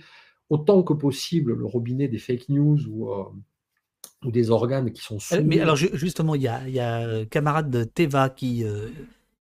autant 0.54 0.82
que 0.82 0.92
possible 0.92 1.54
le 1.54 1.66
robinet 1.66 2.08
des 2.08 2.18
fake 2.18 2.48
news 2.48 2.78
ou, 2.88 3.10
euh, 3.10 3.24
ou 4.24 4.30
des 4.30 4.50
organes 4.50 4.92
qui 4.92 5.02
sont 5.02 5.18
soumis. 5.18 5.44
Mais 5.44 5.60
alors 5.60 5.76
justement, 5.76 6.34
il 6.34 6.42
y 6.42 6.48
a, 6.48 6.68
y 6.68 6.80
a 6.80 6.96
un 6.96 7.24
camarade 7.24 7.70
de 7.70 7.84
Teva 7.84 8.30
qui, 8.30 8.64
euh, 8.64 8.88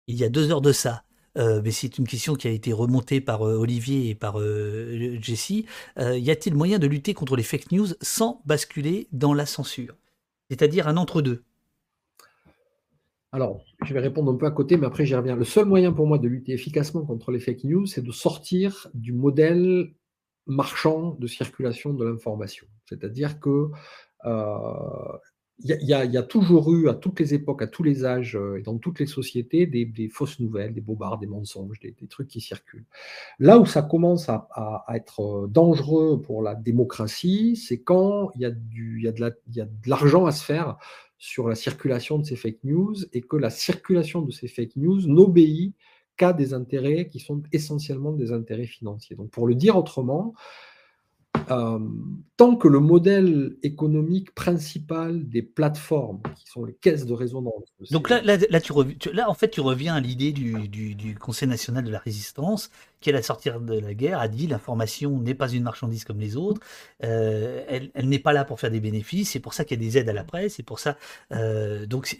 il 0.06 0.16
y 0.16 0.24
a 0.24 0.28
deux 0.28 0.50
heures 0.50 0.60
de 0.60 0.72
ça, 0.72 1.04
euh, 1.38 1.60
mais 1.64 1.70
c'est 1.70 1.98
une 1.98 2.06
question 2.06 2.34
qui 2.34 2.48
a 2.48 2.50
été 2.50 2.72
remontée 2.72 3.20
par 3.20 3.42
Olivier 3.42 4.10
et 4.10 4.14
par 4.14 4.38
Jessie. 5.20 5.66
y 5.98 6.30
a-t-il 6.30 6.54
moyen 6.54 6.78
de 6.78 6.86
lutter 6.86 7.14
contre 7.14 7.36
les 7.36 7.42
fake 7.42 7.70
news 7.72 7.88
sans 8.00 8.42
basculer 8.44 9.08
dans 9.12 9.34
la 9.34 9.46
censure? 9.46 9.94
C'est-à-dire 10.50 10.88
un 10.88 10.96
entre-deux? 10.96 11.44
Alors, 13.34 13.64
je 13.82 13.94
vais 13.94 14.00
répondre 14.00 14.30
un 14.30 14.36
peu 14.36 14.44
à 14.44 14.50
côté, 14.50 14.76
mais 14.76 14.86
après 14.86 15.06
j'y 15.06 15.14
reviens. 15.14 15.36
Le 15.36 15.44
seul 15.44 15.64
moyen 15.64 15.92
pour 15.92 16.06
moi 16.06 16.18
de 16.18 16.28
lutter 16.28 16.52
efficacement 16.52 17.02
contre 17.06 17.32
les 17.32 17.40
fake 17.40 17.64
news, 17.64 17.86
c'est 17.86 18.04
de 18.04 18.12
sortir 18.12 18.88
du 18.92 19.14
modèle 19.14 19.94
marchand 20.46 21.16
de 21.18 21.26
circulation 21.26 21.94
de 21.94 22.04
l'information. 22.04 22.66
C'est-à-dire 22.86 23.40
que 23.40 23.70
euh, 24.24 25.18
il 25.64 25.86
y, 25.86 26.16
a 26.16 26.22
toujours 26.22 26.74
eu, 26.74 26.88
à 26.88 26.94
toutes 26.94 27.20
les 27.20 27.34
époques, 27.34 27.62
à 27.62 27.68
tous 27.68 27.84
les 27.84 28.04
âges 28.04 28.34
euh, 28.36 28.58
et 28.58 28.62
dans 28.62 28.78
toutes 28.78 28.98
les 28.98 29.06
sociétés, 29.06 29.66
des, 29.66 30.08
fausses 30.08 30.40
nouvelles, 30.40 30.74
des 30.74 30.80
bobards, 30.80 31.18
des 31.18 31.28
mensonges, 31.28 31.78
des, 31.78 31.94
trucs 32.08 32.26
qui 32.26 32.40
circulent. 32.40 32.86
Là 33.38 33.58
où 33.58 33.66
ça 33.66 33.82
commence 33.82 34.28
à, 34.28 34.84
être 34.92 35.20
euh, 35.20 35.46
dangereux 35.46 36.20
pour 36.20 36.42
la 36.42 36.56
démocratie, 36.56 37.54
c'est 37.54 37.80
quand 37.80 38.30
il 38.34 38.40
y 38.40 38.46
a, 38.46 38.50
de 38.50 39.88
l'argent 39.88 40.26
à 40.26 40.32
se 40.32 40.44
faire 40.44 40.78
sur 41.18 41.48
la 41.48 41.54
circulation 41.54 42.18
de 42.18 42.24
ces 42.24 42.34
fake 42.34 42.64
news 42.64 42.96
et 43.12 43.20
que 43.20 43.36
la 43.36 43.50
circulation 43.50 44.22
de 44.22 44.32
ces 44.32 44.48
fake 44.48 44.74
news 44.74 45.06
n'obéit 45.06 45.76
des 46.30 46.54
intérêts 46.54 47.08
qui 47.08 47.18
sont 47.18 47.42
essentiellement 47.50 48.12
des 48.12 48.30
intérêts 48.30 48.66
financiers. 48.66 49.16
Donc 49.16 49.30
pour 49.30 49.48
le 49.48 49.56
dire 49.56 49.76
autrement, 49.76 50.34
euh, 51.50 51.78
tant 52.36 52.56
que 52.56 52.68
le 52.68 52.80
modèle 52.80 53.56
économique 53.62 54.34
principal 54.34 55.28
des 55.28 55.42
plateformes, 55.42 56.20
qui 56.36 56.50
sont 56.50 56.64
les 56.64 56.74
caisses 56.74 57.06
de 57.06 57.12
résonance. 57.12 57.72
Donc 57.90 58.10
là, 58.10 58.20
là, 58.22 58.60
tu 58.60 58.72
là, 59.12 59.30
en 59.30 59.34
fait, 59.34 59.48
tu 59.48 59.60
reviens 59.60 59.94
à 59.94 60.00
l'idée 60.00 60.32
du, 60.32 60.68
du, 60.68 61.14
Conseil 61.14 61.48
national 61.48 61.84
de 61.84 61.90
la 61.90 61.98
résistance, 61.98 62.70
qui, 63.00 63.10
à 63.10 63.12
la 63.12 63.22
sortie 63.22 63.50
de 63.50 63.78
la 63.78 63.94
guerre, 63.94 64.18
a 64.20 64.28
dit 64.28 64.46
l'information 64.46 65.18
n'est 65.18 65.34
pas 65.34 65.48
une 65.48 65.62
marchandise 65.62 66.04
comme 66.04 66.18
les 66.18 66.36
autres, 66.36 66.60
euh, 67.04 67.64
elle, 67.68 67.90
elle 67.94 68.08
n'est 68.08 68.18
pas 68.18 68.32
là 68.32 68.44
pour 68.44 68.58
faire 68.58 68.70
des 68.70 68.80
bénéfices, 68.80 69.30
c'est 69.30 69.40
pour 69.40 69.54
ça 69.54 69.64
qu'il 69.64 69.80
y 69.80 69.84
a 69.84 69.88
des 69.88 69.98
aides 69.98 70.08
à 70.08 70.12
la 70.12 70.24
presse, 70.24 70.54
c'est 70.54 70.62
pour 70.62 70.78
ça. 70.78 70.96
Euh, 71.32 71.86
donc, 71.86 72.16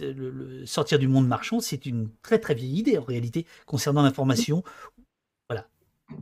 le, 0.00 0.66
sortir 0.66 0.98
du 0.98 1.08
monde 1.08 1.26
marchand, 1.26 1.60
c'est 1.60 1.86
une 1.86 2.08
très 2.22 2.38
très 2.38 2.54
vieille 2.54 2.78
idée 2.78 2.98
en 2.98 3.04
réalité 3.04 3.46
concernant 3.64 4.02
l'information, 4.02 4.62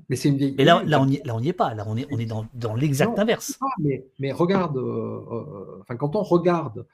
mais 0.08 0.16
c'est 0.16 0.28
une 0.28 0.36
vieille. 0.36 0.54
Mais 0.56 0.64
là, 0.64 0.82
là 0.84 1.00
on 1.00 1.06
n'y 1.06 1.48
est 1.48 1.52
pas. 1.52 1.74
Là, 1.74 1.84
on 1.86 1.96
est, 1.96 2.06
on 2.10 2.18
est 2.18 2.26
dans, 2.26 2.46
dans 2.54 2.74
l'exact 2.74 3.18
inverse. 3.18 3.58
mais, 3.78 4.06
mais, 4.18 4.32
regarde, 4.32 4.76
euh, 4.76 5.20
euh, 5.30 5.80
enfin, 5.80 5.96
quand 5.96 6.16
on 6.16 6.22
regarde 6.22 6.86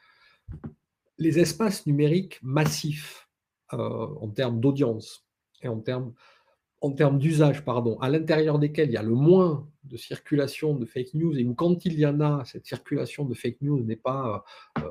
les 1.19 1.39
espaces 1.39 1.87
numériques 1.87 2.41
massifs 2.43 3.29
euh, 3.73 4.07
en 4.21 4.29
termes 4.29 4.61
d'audience 4.61 5.27
et 5.63 5.69
en 5.69 5.79
termes, 5.79 6.15
en 6.81 6.93
termes 6.93 7.19
d'usage, 7.19 7.65
pardon, 7.65 7.99
à 8.01 8.09
l'intérieur 8.09 8.59
desquels 8.59 8.89
il 8.89 8.95
y 8.95 8.97
a 8.97 9.03
le 9.03 9.15
moins 9.15 9.69
de 9.85 9.97
circulation 9.97 10.75
de 10.75 10.87
fake 10.87 11.15
news 11.15 11.37
et 11.37 11.45
où 11.45 11.55
quand 11.55 11.85
il 11.85 11.99
y 11.99 12.07
en 12.07 12.21
a, 12.21 12.45
cette 12.45 12.67
circulation 12.67 13.25
de 13.25 13.35
fake 13.35 13.61
news 13.61 13.83
n'est 13.85 13.97
pas 13.97 14.45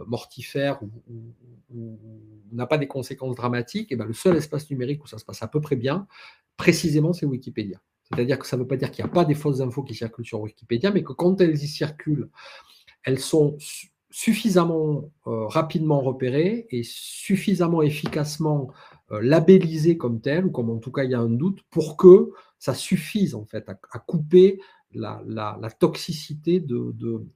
mortifère 0.06 0.82
ou, 0.84 2.00
n'a 2.52 2.68
pas 2.68 2.78
des 2.78 2.88
conséquences 2.88 3.36
dramatiques, 3.36 3.92
et 3.92 3.96
ben 3.96 4.06
le 4.06 4.14
seul 4.14 4.36
espace 4.36 4.70
numérique 4.70 5.04
où 5.04 5.08
ça 5.08 5.18
se 5.18 5.26
passe 5.26 5.42
à 5.42 5.48
peu 5.48 5.62
près 5.62 5.76
bien, 5.76 6.08
précisément, 6.58 7.14
c'est 7.14 7.26
Wikipédia. 7.26 7.80
C'est-à-dire 8.12 8.40
que 8.40 8.48
ça 8.48 8.58
ne 8.58 8.62
veut 8.64 8.68
pas 8.68 8.78
dire 8.78 8.92
qu'il 8.92 9.04
n'y 9.04 9.12
a 9.12 9.14
pas 9.14 9.26
des 9.26 9.36
fausses 9.36 9.62
infos 9.62 9.84
qui 9.84 9.94
circulent 9.94 10.26
sur 10.26 10.42
Wikipédia, 10.42 10.92
mais 10.92 11.04
que 11.04 11.14
quand 11.14 11.40
elles 11.42 11.56
y 11.56 11.68
circulent, 11.68 12.30
elles 13.04 13.20
sont 13.20 13.58
suffisamment 14.10 15.12
euh, 15.28 15.46
rapidement 15.46 16.02
repérées 16.02 16.68
et 16.72 16.82
suffisamment 16.84 17.84
efficacement 17.84 18.72
euh, 19.12 19.22
labellisées 19.22 19.98
comme 19.98 20.22
telles, 20.22 20.46
ou 20.46 20.52
comme 20.52 20.70
en 20.72 20.80
tout 20.80 20.92
cas 20.92 21.04
il 21.04 21.12
y 21.12 21.16
a 21.16 21.20
un 21.20 21.30
doute, 21.30 21.60
pour 21.70 21.98
que 21.98 22.32
ça 22.58 22.74
suffise 22.74 23.36
en 23.36 23.46
fait 23.46 23.70
à 23.70 24.00
couper 24.00 24.60
la, 24.94 25.70
toxicité 25.80 26.60
de, 26.60 26.94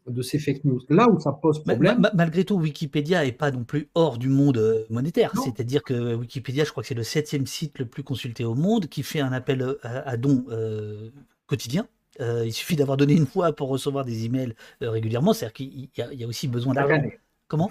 de, 0.08 0.22
ces 0.22 0.40
fake 0.40 0.64
news. 0.66 0.82
Là 0.90 1.10
où 1.10 1.20
ça 1.20 1.32
pose 1.32 1.64
problème. 1.64 2.08
malgré 2.14 2.44
tout, 2.44 2.56
Wikipédia 2.56 3.24
n'est 3.24 3.32
pas 3.32 3.52
non 3.52 3.64
plus 3.64 3.90
hors 3.96 4.18
du 4.18 4.30
monde 4.30 4.58
euh, 4.58 4.86
monétaire. 4.90 5.34
C'est-à-dire 5.44 5.84
que 5.84 6.16
Wikipédia, 6.16 6.64
je 6.64 6.72
crois 6.72 6.84
que 6.84 6.88
c'est 6.88 6.96
le 6.96 7.04
septième 7.04 7.46
site 7.46 7.80
le 7.80 7.86
plus 7.86 8.04
consulté 8.04 8.44
au 8.46 8.56
monde 8.56 8.88
qui 8.88 9.04
fait 9.04 9.20
un 9.20 9.32
appel 9.32 9.62
euh, 9.62 9.78
à, 9.84 10.18
dons 10.18 10.46
euh, 10.50 11.10
quotidien. 11.48 11.88
il 12.20 12.54
suffit 12.54 12.76
d'avoir 12.76 12.98
donné 12.98 13.14
une 13.14 13.28
fois 13.28 13.54
pour 13.54 13.70
recevoir 13.70 14.06
des 14.06 14.26
emails 14.26 14.56
régulièrement. 14.82 15.34
C'est-à-dire 15.34 15.54
qu'il 15.54 15.90
y, 15.96 16.24
a 16.24 16.28
aussi 16.28 16.48
besoin 16.48 16.74
d'argent. 16.74 17.02
Comment 17.48 17.70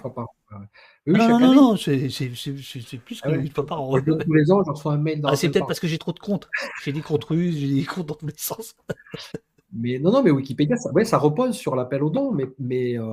Non, 1.05 1.39
non, 1.39 1.53
non, 1.53 1.75
c'est 1.75 1.97
plus 2.99 3.19
que 3.21 3.29
une 3.29 3.49
fois 3.49 3.65
par 3.65 3.81
an. 3.81 3.99
Tous 4.01 4.33
les 4.33 4.49
ans, 4.49 4.63
je 4.63 4.71
reçois 4.71 4.93
un 4.93 4.97
mail 4.97 5.21
ah, 5.25 5.35
C'est 5.35 5.49
peut-être 5.49 5.67
parce 5.67 5.81
que 5.81 5.87
j'ai 5.87 5.97
trop 5.97 6.13
de 6.13 6.19
comptes. 6.19 6.47
J'ai 6.83 6.93
des 6.93 7.01
comptes 7.01 7.25
russes, 7.25 7.55
j'ai 7.57 7.67
des 7.67 7.83
comptes 7.83 8.05
dans 8.05 8.15
tous 8.15 8.27
les 8.27 8.33
sens. 8.37 8.75
Mais 9.73 9.99
non, 9.99 10.11
non, 10.11 10.23
mais 10.23 10.31
Wikipédia, 10.31 10.77
ça, 10.77 10.91
ouais, 10.91 11.05
ça 11.05 11.17
repose 11.17 11.55
sur 11.55 11.75
l'appel 11.75 12.03
aux 12.03 12.09
dons, 12.09 12.31
mais, 12.31 12.45
mais, 12.59 12.97
euh, 12.97 13.05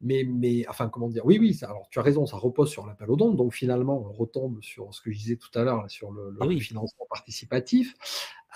mais, 0.00 0.24
mais, 0.24 0.66
enfin, 0.68 0.88
comment 0.88 1.08
dire 1.08 1.24
Oui, 1.24 1.38
oui, 1.40 1.58
alors 1.62 1.88
tu 1.90 1.98
as 1.98 2.02
raison, 2.02 2.26
ça 2.26 2.36
repose 2.36 2.70
sur 2.70 2.86
l'appel 2.86 3.10
aux 3.10 3.16
dons, 3.16 3.32
donc 3.32 3.54
finalement, 3.54 3.98
on 3.98 4.12
retombe 4.12 4.62
sur 4.62 4.92
ce 4.92 5.00
que 5.00 5.10
je 5.10 5.18
disais 5.18 5.36
tout 5.36 5.56
à 5.58 5.64
l'heure, 5.64 5.90
sur 5.90 6.12
le, 6.12 6.36
ah 6.40 6.48
financement 6.60 7.06
participatif. 7.08 7.94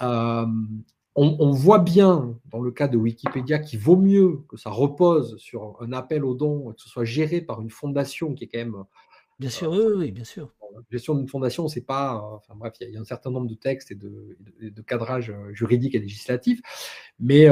Euh, 0.03 0.47
on, 1.17 1.51
voit 1.51 1.81
bien, 1.81 2.39
dans 2.47 2.61
le 2.61 2.71
cas 2.71 2.89
de 2.89 2.97
Wikipédia, 2.97 3.59
qu'il 3.59 3.79
vaut 3.79 3.97
mieux 3.97 4.43
que 4.49 4.57
ça 4.57 4.71
repose 4.71 5.37
sur 5.39 5.77
un 5.81 5.93
appel 5.93 6.25
aux 6.25 6.35
dons, 6.35 6.73
que 6.73 6.81
ce 6.81 6.89
soit 6.89 7.05
géré 7.05 7.41
par 7.41 7.61
une 7.61 7.71
fondation 7.71 8.35
qui 8.35 8.45
est 8.45 8.47
quand 8.47 8.59
même 8.59 8.85
Bien 9.39 9.51
sûr, 9.51 9.71
oui, 9.71 9.79
oui, 9.97 10.13
bien 10.13 10.25
sûr. 10.25 10.51
Gestion 10.91 11.15
d'une 11.15 11.29
fondation, 11.29 11.69
c'est 11.69 11.81
pas. 11.81 12.21
Enfin 12.37 12.55
bref, 12.57 12.75
il 12.81 12.91
y, 12.91 12.97
a 12.97 13.01
un 13.01 13.05
certain 13.05 13.31
nombre 13.31 13.49
de 13.49 13.55
textes 13.55 13.91
et 13.91 13.95
de, 13.95 14.37
de, 14.61 14.83
cadrage 14.83 15.33
juridique 15.53 15.95
et 15.95 15.99
législatif. 15.99 16.61
Mais, 17.19 17.49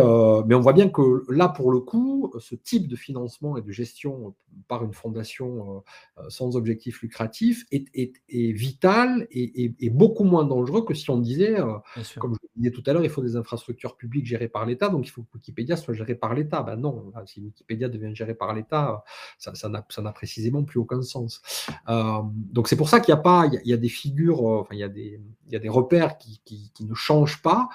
mais 0.46 0.54
on 0.54 0.60
voit 0.60 0.72
bien 0.72 0.88
que 0.88 1.24
là, 1.30 1.48
pour 1.48 1.70
le 1.70 1.80
coup, 1.80 2.32
ce 2.38 2.54
type 2.54 2.88
de 2.88 2.96
financement 2.96 3.56
et 3.56 3.62
de 3.62 3.70
gestion 3.70 4.34
par 4.66 4.84
une 4.84 4.92
fondation 4.92 5.84
sans 6.28 6.56
objectif 6.56 7.02
lucratif 7.02 7.64
est, 7.70 7.86
est, 7.94 8.12
est 8.28 8.52
vital 8.52 9.26
et, 9.30 9.74
et, 9.78 9.90
beaucoup 9.90 10.24
moins 10.24 10.44
dangereux 10.44 10.84
que 10.84 10.94
si 10.94 11.10
on 11.10 11.18
disait, 11.18 11.56
comme 12.18 12.34
je 12.34 12.38
le 12.42 12.48
disais 12.56 12.70
tout 12.70 12.82
à 12.86 12.92
l'heure, 12.92 13.04
il 13.04 13.10
faut 13.10 13.22
des 13.22 13.36
infrastructures 13.36 13.96
publiques 13.96 14.26
gérées 14.26 14.48
par 14.48 14.66
l'État, 14.66 14.88
donc 14.88 15.06
il 15.06 15.10
faut 15.10 15.22
que 15.22 15.28
Wikipédia 15.34 15.76
soit 15.76 15.94
géré 15.94 16.14
par 16.14 16.34
l'État. 16.34 16.62
Ben 16.62 16.76
non, 16.76 17.12
si 17.26 17.40
Wikipédia 17.40 17.88
devient 17.88 18.14
géré 18.14 18.34
par 18.34 18.54
l'État, 18.54 19.04
ça 19.38 19.68
n'a 19.68 20.12
précisément 20.12 20.64
plus 20.64 20.78
aucun 20.78 21.02
sens. 21.02 21.42
donc 21.86 22.68
c'est 22.68 22.76
pour 22.76 22.88
ça 22.88 23.00
qu'il 23.00 23.07
a 23.12 23.16
pas, 23.16 23.46
il 23.46 23.68
y, 23.68 23.72
a, 23.72 23.76
des 23.76 23.88
figures, 23.88 24.44
enfin 24.44 24.74
il 24.74 24.80
y 24.80 24.84
a 24.84 24.88
des, 24.88 25.20
il 25.46 25.52
y 25.52 25.56
a 25.56 25.58
des 25.58 25.68
repères 25.68 26.18
qui, 26.18 26.40
qui, 26.44 26.84
ne 26.84 26.94
changent 26.94 27.42
pas. 27.42 27.68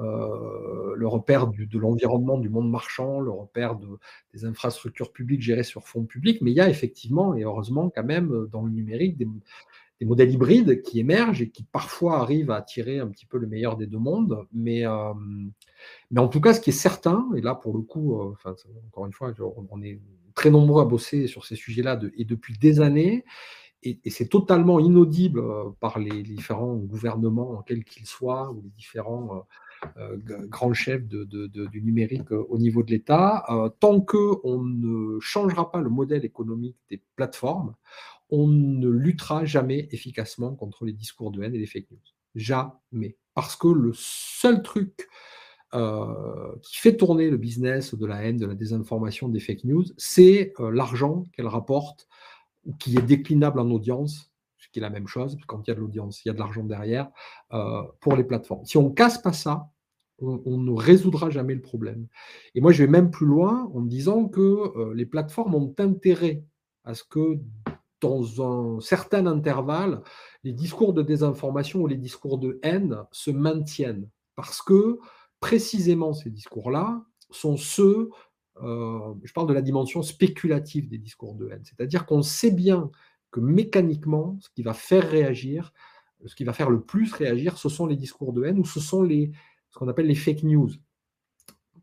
Euh, 0.00 0.94
le 0.94 1.08
repère 1.08 1.48
de 1.48 1.78
l'environnement 1.78 2.38
du 2.38 2.48
monde 2.48 2.70
marchand, 2.70 3.20
le 3.20 3.30
repère 3.30 3.74
de, 3.76 3.88
des 4.32 4.44
infrastructures 4.44 5.12
publiques 5.12 5.42
gérées 5.42 5.64
sur 5.64 5.88
fonds 5.88 6.04
publics, 6.04 6.40
mais 6.40 6.52
il 6.52 6.54
y 6.54 6.60
a 6.60 6.68
effectivement, 6.68 7.34
et 7.34 7.42
heureusement 7.42 7.90
quand 7.90 8.04
même, 8.04 8.46
dans 8.52 8.62
le 8.62 8.70
numérique, 8.70 9.16
des, 9.16 9.26
modèles 10.06 10.30
hybrides 10.30 10.82
qui 10.82 11.00
émergent 11.00 11.42
et 11.42 11.50
qui 11.50 11.64
parfois 11.64 12.20
arrivent 12.20 12.52
à 12.52 12.62
tirer 12.62 13.00
un 13.00 13.08
petit 13.08 13.26
peu 13.26 13.38
le 13.38 13.48
meilleur 13.48 13.76
des 13.76 13.88
deux 13.88 13.98
mondes. 13.98 14.46
Mais, 14.52 14.86
euh, 14.86 15.12
mais 16.12 16.20
en 16.20 16.28
tout 16.28 16.40
cas, 16.40 16.54
ce 16.54 16.60
qui 16.60 16.70
est 16.70 16.72
certain, 16.72 17.28
et 17.36 17.40
là 17.40 17.56
pour 17.56 17.74
le 17.74 17.82
coup, 17.82 18.20
euh, 18.20 18.52
encore 18.86 19.06
une 19.06 19.12
fois, 19.12 19.32
on 19.70 19.82
est 19.82 20.00
très 20.34 20.50
nombreux 20.50 20.82
à 20.82 20.84
bosser 20.84 21.26
sur 21.26 21.44
ces 21.44 21.56
sujets-là 21.56 21.98
et 22.16 22.24
depuis 22.24 22.56
des 22.58 22.80
années, 22.80 23.24
et, 23.82 24.00
c'est 24.10 24.28
totalement 24.28 24.80
inaudible 24.80 25.42
par 25.80 25.98
les 25.98 26.22
différents 26.22 26.76
gouvernements, 26.76 27.62
quels 27.66 27.84
qu'ils 27.84 28.06
soient, 28.06 28.50
ou 28.50 28.62
les 28.62 28.70
différents 28.70 29.44
euh, 29.96 30.16
grand 30.48 30.72
chef 30.72 31.06
de, 31.06 31.24
du 31.66 31.82
numérique 31.82 32.32
euh, 32.32 32.44
au 32.48 32.58
niveau 32.58 32.82
de 32.82 32.90
l'État. 32.90 33.44
Euh, 33.48 33.68
tant 33.80 34.00
qu'on 34.00 34.62
ne 34.62 35.20
changera 35.20 35.70
pas 35.70 35.80
le 35.80 35.88
modèle 35.88 36.24
économique 36.24 36.76
des 36.90 37.00
plateformes, 37.14 37.74
on 38.30 38.48
ne 38.48 38.88
luttera 38.88 39.44
jamais 39.44 39.88
efficacement 39.92 40.54
contre 40.54 40.84
les 40.84 40.92
discours 40.92 41.30
de 41.30 41.42
haine 41.42 41.54
et 41.54 41.58
les 41.58 41.66
fake 41.66 41.90
news. 41.92 41.98
Jamais. 42.34 43.16
Parce 43.34 43.56
que 43.56 43.68
le 43.68 43.92
seul 43.94 44.62
truc 44.62 45.08
qui 45.70 46.78
fait 46.78 46.96
tourner 46.96 47.28
le 47.28 47.36
business 47.36 47.94
de 47.94 48.06
la 48.06 48.22
haine, 48.22 48.38
de 48.38 48.46
la 48.46 48.54
désinformation, 48.54 49.28
des 49.28 49.38
fake 49.38 49.64
news, 49.64 49.84
c'est 49.98 50.54
l'argent 50.58 51.24
qu'elle 51.32 51.46
rapporte 51.46 52.08
qui 52.78 52.96
est 52.96 53.02
déclinable 53.02 53.60
en 53.60 53.70
audience 53.70 54.28
ce 54.58 54.68
qui 54.72 54.80
est 54.80 54.82
la 54.82 54.90
même 54.90 55.06
chose, 55.06 55.36
quand 55.46 55.66
il 55.66 55.70
y 55.70 55.72
a 55.72 55.74
de 55.74 55.80
l'audience, 55.80 56.24
il 56.24 56.28
y 56.28 56.30
a 56.30 56.34
de 56.34 56.38
l'argent 56.38 56.64
derrière, 56.64 57.10
euh, 57.52 57.82
pour 58.00 58.16
les 58.16 58.24
plateformes. 58.24 58.64
Si 58.64 58.76
on 58.76 58.90
ne 58.90 58.94
casse 58.94 59.18
pas 59.18 59.32
ça, 59.32 59.70
on, 60.20 60.58
ne 60.58 60.72
résoudra 60.72 61.30
jamais 61.30 61.54
le 61.54 61.60
problème. 61.60 62.08
Et 62.56 62.60
moi, 62.60 62.72
je 62.72 62.82
vais 62.82 62.90
même 62.90 63.12
plus 63.12 63.26
loin 63.26 63.70
en 63.72 63.82
disant 63.82 64.26
que 64.26 64.40
euh, 64.40 64.92
les 64.92 65.06
plateformes 65.06 65.54
ont 65.54 65.72
intérêt 65.78 66.42
à 66.82 66.94
ce 66.94 67.04
que 67.04 67.38
dans 68.00 68.76
un 68.76 68.80
certain 68.80 69.26
intervalle, 69.26 70.02
les 70.42 70.52
discours 70.52 70.92
de 70.92 71.02
désinformation 71.02 71.82
ou 71.82 71.86
les 71.86 71.96
discours 71.96 72.38
de 72.38 72.58
haine 72.64 72.96
se 73.12 73.30
maintiennent. 73.30 74.08
Parce 74.34 74.60
que 74.60 74.98
précisément 75.40 76.12
ces 76.12 76.30
discours-là 76.30 77.04
sont 77.30 77.56
ceux, 77.56 78.10
euh, 78.62 79.14
je 79.22 79.32
parle 79.32 79.48
de 79.48 79.54
la 79.54 79.62
dimension 79.62 80.02
spéculative 80.02 80.88
des 80.88 80.98
discours 80.98 81.34
de 81.34 81.48
haine, 81.48 81.62
c'est-à-dire 81.64 82.06
qu'on 82.06 82.22
sait 82.22 82.50
bien 82.50 82.90
que 83.30 83.40
mécaniquement, 83.40 84.36
ce 84.40 84.48
qui 84.50 84.62
va 84.62 84.74
faire 84.74 85.08
réagir, 85.08 85.72
ce 86.26 86.34
qui 86.34 86.44
va 86.44 86.52
faire 86.52 86.70
le 86.70 86.80
plus 86.80 87.12
réagir, 87.12 87.58
ce 87.58 87.68
sont 87.68 87.86
les 87.86 87.96
discours 87.96 88.32
de 88.32 88.44
haine 88.44 88.58
ou 88.58 88.64
ce 88.64 88.80
sont 88.80 89.02
les, 89.02 89.30
ce 89.70 89.78
qu'on 89.78 89.88
appelle 89.88 90.06
les 90.06 90.14
fake 90.14 90.42
news. 90.42 90.70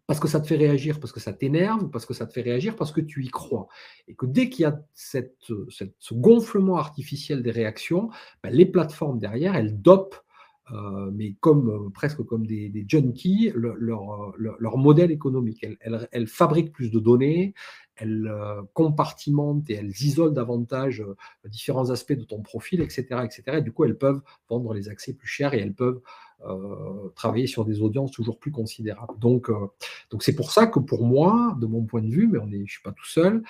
Parce 0.07 0.19
que 0.19 0.27
ça 0.27 0.39
te 0.39 0.47
fait 0.47 0.57
réagir, 0.57 0.99
parce 0.99 1.11
que 1.11 1.19
ça 1.19 1.33
t'énerve, 1.33 1.89
parce 1.89 2.05
que 2.05 2.13
ça 2.13 2.27
te 2.27 2.33
fait 2.33 2.41
réagir, 2.41 2.75
parce 2.75 2.91
que 2.91 3.01
tu 3.01 3.23
y 3.23 3.29
crois. 3.29 3.67
Et 4.07 4.15
que 4.15 4.27
dès 4.27 4.49
qu'il 4.49 4.63
y 4.63 4.65
a 4.65 4.79
ce 4.93 6.13
gonflement 6.13 6.77
artificiel 6.77 7.41
des 7.41 7.51
réactions, 7.51 8.09
ben, 8.43 8.51
les 8.51 8.67
plateformes 8.67 9.19
derrière, 9.19 9.55
elles 9.55 9.81
dopent 9.81 10.24
euh, 10.71 11.11
mais 11.13 11.33
comme 11.41 11.69
euh, 11.69 11.89
presque 11.91 12.23
comme 12.23 12.47
des, 12.47 12.69
des 12.69 12.85
junkies, 12.87 13.51
leur, 13.53 14.33
leur, 14.37 14.77
modèle 14.77 15.11
économique. 15.11 15.63
Elles, 15.79 16.07
elles, 16.11 16.27
fabriquent 16.27 16.73
plus 16.73 16.89
de 16.89 16.99
données, 16.99 17.53
elles 17.97 18.27
euh, 18.27 18.63
compartimentent 18.73 19.69
et 19.69 19.75
elles 19.75 19.91
isolent 20.01 20.33
davantage 20.33 21.03
différents 21.45 21.91
aspects 21.91 22.13
de 22.13 22.23
ton 22.23 22.41
profil, 22.41 22.81
etc., 22.81 23.03
etc. 23.23 23.43
Et 23.57 23.61
du 23.61 23.71
coup, 23.71 23.85
elles 23.85 23.97
peuvent 23.97 24.21
vendre 24.49 24.73
les 24.73 24.89
accès 24.89 25.13
plus 25.13 25.27
chers 25.27 25.53
et 25.53 25.59
elles 25.59 25.75
peuvent 25.75 26.01
travailler 27.15 27.47
sur 27.47 27.65
des 27.65 27.81
audiences 27.81 28.11
toujours 28.11 28.37
plus 28.37 28.51
considérables. 28.51 29.17
Donc, 29.17 29.49
donc 30.11 30.21
c'est 30.21 30.35
pour 30.35 30.51
ça 30.51 30.67
que 30.67 30.79
pour 30.79 31.03
moi, 31.03 31.57
de 31.59 31.65
mon 31.65 31.85
point 31.85 32.01
de 32.01 32.09
vue, 32.09 32.27
mais 32.27 32.37
on 32.39 32.51
est, 32.51 32.65
je 32.65 32.73
suis 32.73 32.83
pas 32.83 32.91
tout 32.91 33.05
seul, 33.05 33.41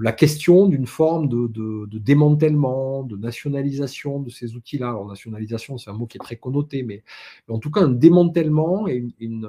la 0.00 0.12
question 0.12 0.66
d'une 0.66 0.86
forme 0.86 1.28
de, 1.28 1.98
démantèlement, 1.98 3.02
de 3.02 3.16
nationalisation 3.16 4.20
de 4.20 4.30
ces 4.30 4.54
outils-là. 4.56 4.88
Alors, 4.88 5.06
nationalisation, 5.06 5.78
c'est 5.78 5.90
un 5.90 5.94
mot 5.94 6.06
qui 6.06 6.18
est 6.18 6.24
très 6.24 6.36
connoté, 6.36 6.82
mais, 6.82 7.02
en 7.48 7.58
tout 7.58 7.70
cas, 7.70 7.80
un 7.80 7.90
démantèlement 7.90 8.88
et 8.88 9.12
une, 9.18 9.48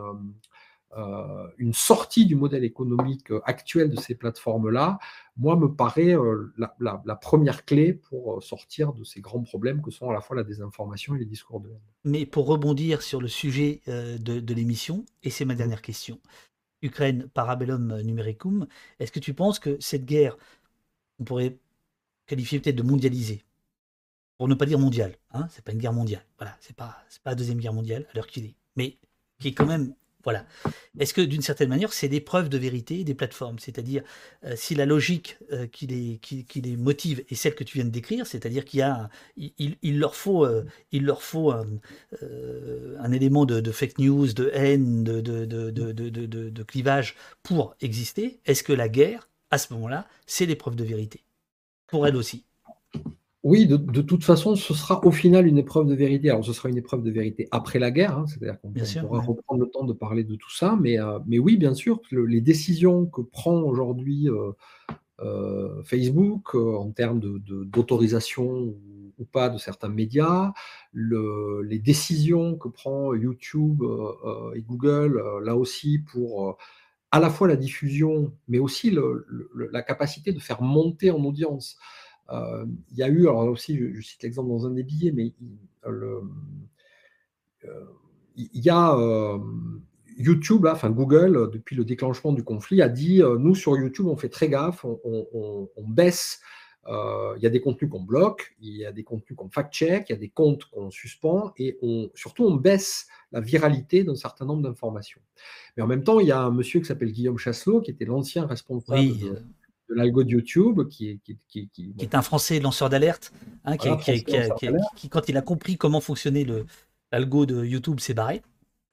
euh, 0.98 1.48
une, 1.58 1.74
sortie 1.74 2.28
du 2.28 2.36
modèle 2.36 2.64
économique 2.64 3.32
actuel 3.46 3.90
de 3.90 3.96
ces 3.96 4.14
plateformes-là, 4.14 5.00
moi, 5.38 5.56
me 5.56 5.74
paraît 5.74 6.16
euh, 6.16 6.54
la, 6.58 7.16
première 7.16 7.66
clé 7.66 7.94
pour 7.94 8.44
sortir 8.44 8.94
de 8.94 9.04
ces 9.04 9.20
grands 9.20 9.42
problèmes 9.42 9.82
que 9.82 9.90
sont 9.90 10.10
à 10.10 10.14
la 10.14 10.22
fois 10.22 10.36
la 10.36 10.44
désinformation 10.44 11.16
et 11.16 11.20
les 11.20 11.26
discours 11.26 11.62
de 11.62 11.70
haine. 11.70 11.82
Mais 12.04 12.26
pour 12.28 12.46
rebondir 12.46 13.02
sur 13.02 13.22
le 13.22 13.28
sujet 13.28 13.82
euh, 13.88 14.20
de, 14.20 14.40
de 14.40 14.54
l'émission, 14.54 15.06
et 15.24 15.32
c'est 15.32 15.46
ma 15.46 15.56
dernière 15.56 15.82
question, 15.82 16.20
Ukraine 16.84 17.28
Parabellum 17.34 18.02
Numericum, 18.02 18.68
est-ce 19.00 19.12
que 19.12 19.20
tu 19.20 19.34
penses 19.34 19.58
que 19.58 19.78
cette 19.80 20.06
guerre, 20.06 20.38
on 21.20 21.24
pourrait 21.24 21.58
qualifier 22.28 22.60
peut-être 22.60 22.76
de 22.76 22.84
mondialisée, 22.84 23.44
pour 24.38 24.48
ne 24.48 24.56
pas 24.56 24.66
dire 24.66 24.80
mondiale, 24.80 25.16
hein, 25.32 25.48
c'est 25.50 25.64
pas 25.64 25.72
une 25.72 25.80
guerre 25.80 25.94
mondiale, 25.94 26.26
voilà, 26.38 26.56
c'est 26.60 26.76
pas, 26.76 26.98
pas 27.24 27.32
la 27.32 27.36
deuxième 27.36 27.60
guerre 27.60 27.74
mondiale 27.74 28.06
à 28.12 28.16
l'heure 28.16 28.28
qu'il 28.28 28.46
est, 28.46 28.56
mais 28.76 28.98
qui 29.40 29.50
est 29.50 29.54
quand 29.54 29.66
même 29.66 29.96
voilà. 30.24 30.46
Est-ce 31.00 31.14
que 31.14 31.22
d'une 31.22 31.42
certaine 31.42 31.70
manière, 31.70 31.92
c'est 31.92 32.08
des 32.08 32.22
preuves 32.22 32.48
de 32.48 32.58
vérité 32.58 33.04
des 33.04 33.14
plateformes? 33.14 33.60
C'est-à-dire, 33.60 34.04
euh, 34.46 34.54
si 34.56 34.74
la 34.74 34.86
logique 34.86 35.38
euh, 35.52 35.68
qui, 35.68 35.88
les, 35.88 36.78
motive 36.78 37.24
est 37.30 37.36
celle 37.36 37.56
que 37.56 37.64
tu 37.64 37.78
viens 37.78 37.86
de 37.86 37.90
décrire, 37.90 38.26
c'est-à-dire 38.26 38.64
qu'il 38.64 38.80
y 38.80 38.84
a, 38.84 39.10
il, 39.38 40.00
leur 40.00 40.16
faut, 40.16 40.46
euh, 40.46 40.64
il 40.92 41.04
leur 41.04 41.24
faut 41.24 41.52
un 41.52 43.12
élément 43.12 43.46
de, 43.46 43.72
fake 43.72 44.00
news, 44.00 44.32
de 44.34 44.50
haine, 44.54 45.04
de, 45.04 45.20
de, 45.22 45.70
de 45.70 46.64
clivage 46.64 47.16
pour 47.42 47.76
exister, 47.82 48.40
est-ce 48.46 48.64
que 48.64 48.74
la 48.74 48.88
guerre, 48.88 49.30
à 49.52 49.58
ce 49.58 49.74
moment-là, 49.74 50.08
c'est 50.26 50.48
des 50.48 50.56
preuves 50.56 50.76
de 50.76 50.84
vérité? 50.84 51.24
Pour 51.88 52.08
elle 52.08 52.16
aussi. 52.16 52.46
Oui, 53.44 53.66
de, 53.66 54.02
toute 54.02 54.24
façon, 54.24 54.56
ce 54.56 54.74
sera 54.74 55.04
au 55.06 55.12
final 55.12 55.46
une 55.48 55.58
épreuve 55.58 55.86
de 55.86 55.96
vérité. 55.96 56.30
Alors, 56.30 56.46
ce 56.46 56.54
sera 56.54 56.70
une 56.70 56.78
épreuve 56.78 57.04
de 57.04 57.12
vérité 57.12 57.50
après 57.52 57.78
la 57.78 57.92
guerre, 57.92 58.18
hein, 58.18 58.26
c'est-à-dire 58.26 58.58
qu'on 58.62 58.72
pourra 58.72 59.20
reprendre 59.20 59.62
le 59.62 59.70
temps 59.70 59.84
de 59.84 59.92
parler 59.92 60.24
de 60.24 60.36
tout 60.36 60.50
ça, 60.50 60.78
mais, 60.80 60.98
euh, 60.98 61.20
mais 61.28 61.40
oui, 61.40 61.58
bien 61.58 61.74
sûr, 61.74 62.00
les 62.12 62.40
décisions 62.40 63.06
que 63.06 63.20
prend 63.20 63.60
aujourd'hui 63.60 64.30
euh, 64.30 64.54
euh, 65.20 65.84
Facebook 65.84 66.56
en 66.56 66.90
termes 66.92 67.20
d'autorisation 67.20 68.46
ou, 68.46 68.78
ou, 69.20 69.26
pas 69.26 69.50
de 69.50 69.58
certains 69.58 69.90
médias, 69.90 70.54
le, 70.94 71.64
les 71.64 71.80
décisions 71.80 72.56
que 72.58 72.70
prend 72.70 73.14
YouTube 73.14 73.84
et 74.56 74.62
Google, 74.62 75.22
là 75.44 75.58
aussi, 75.58 76.00
pour 76.00 76.58
à 77.12 77.20
la 77.20 77.30
fois 77.30 77.50
la 77.50 77.58
diffusion, 77.58 78.34
mais 78.48 78.60
aussi 78.60 78.98
la 79.70 79.82
capacité 79.82 80.32
de 80.32 80.40
faire 80.40 80.62
monter 80.62 81.12
en 81.12 81.24
audience. 81.26 81.78
Euh, 82.32 82.66
il 82.92 82.98
y 82.98 83.04
a 83.04 83.10
eu, 83.10 83.22
alors 83.22 83.48
aussi, 83.48 83.78
je, 83.78 84.02
cite 84.02 84.24
l'exemple 84.24 84.50
dans 84.50 84.66
un 84.66 84.72
des 84.72 84.84
billets, 84.84 85.12
mais 85.12 85.34
il, 85.42 85.58
euh, 85.86 86.22
y 88.38 88.70
a 88.70 88.96
euh, 88.96 89.38
YouTube, 90.18 90.66
enfin 90.66 90.90
Google, 90.90 91.50
depuis 91.52 91.76
le 91.76 91.86
déclenchement 91.86 92.32
du 92.32 92.44
conflit, 92.44 92.82
a 92.82 92.90
dit 92.90 93.22
nous 93.40 93.56
sur 93.56 93.78
YouTube, 93.78 94.08
on 94.08 94.18
fait 94.18 94.30
très 94.30 94.50
gaffe, 94.50 94.86
on, 94.86 95.68
baisse. 95.88 96.40
il 96.88 97.42
y 97.42 97.46
a 97.46 97.50
des 97.50 97.62
contenus 97.62 97.90
qu'on 97.92 98.04
bloque, 98.04 98.56
il 98.62 98.78
y 98.78 98.86
a 98.86 98.92
des 98.92 99.04
contenus 99.04 99.36
qu'on 99.36 99.50
fact-check, 99.50 100.10
il 100.10 100.14
y 100.14 100.16
a 100.16 100.20
des 100.20 100.30
comptes 100.30 100.66
qu'on 100.66 100.92
suspend, 100.92 101.52
et 101.58 101.78
on, 101.82 102.10
surtout 102.16 102.46
on 102.46 102.56
baisse 102.56 103.08
la 103.32 103.42
viralité 103.42 104.04
d'un 104.04 104.16
certain 104.16 104.46
nombre 104.46 104.62
d'informations. 104.62 105.22
Mais 105.76 105.84
en 105.84 105.88
même 105.88 106.04
temps, 106.04 106.20
il 106.20 106.28
y 106.28 106.32
a 106.32 106.40
un 106.40 106.52
monsieur 106.52 106.80
qui 106.80 106.86
s'appelle 106.86 107.12
Guillaume 107.12 107.38
Chasselot, 107.38 107.82
qui 107.82 107.92
était 107.92 108.06
l'ancien 108.06 108.46
responsable 108.46 109.18
de, 109.18 109.44
de 109.94 110.00
l'algo 110.00 110.24
de 110.24 110.30
YouTube, 110.30 110.88
qui 110.90 111.10
est, 111.10 111.20
qui, 111.24 111.38
qui, 111.48 111.70
qui, 111.70 111.94
est 112.00 112.16
un 112.16 112.22
Français 112.22 112.60
lanceur 112.60 112.90
d'alerte, 112.90 113.32
hein, 113.66 113.78
qui, 113.78 115.10
quand 115.10 115.30
il 115.30 115.38
a 115.38 115.42
compris 115.42 115.78
comment 115.78 116.02
fonctionnait 116.02 116.46
l'algo 117.12 117.46
de 117.46 117.64
YouTube, 117.64 118.00
s'est 118.00 118.14
barré. 118.14 118.42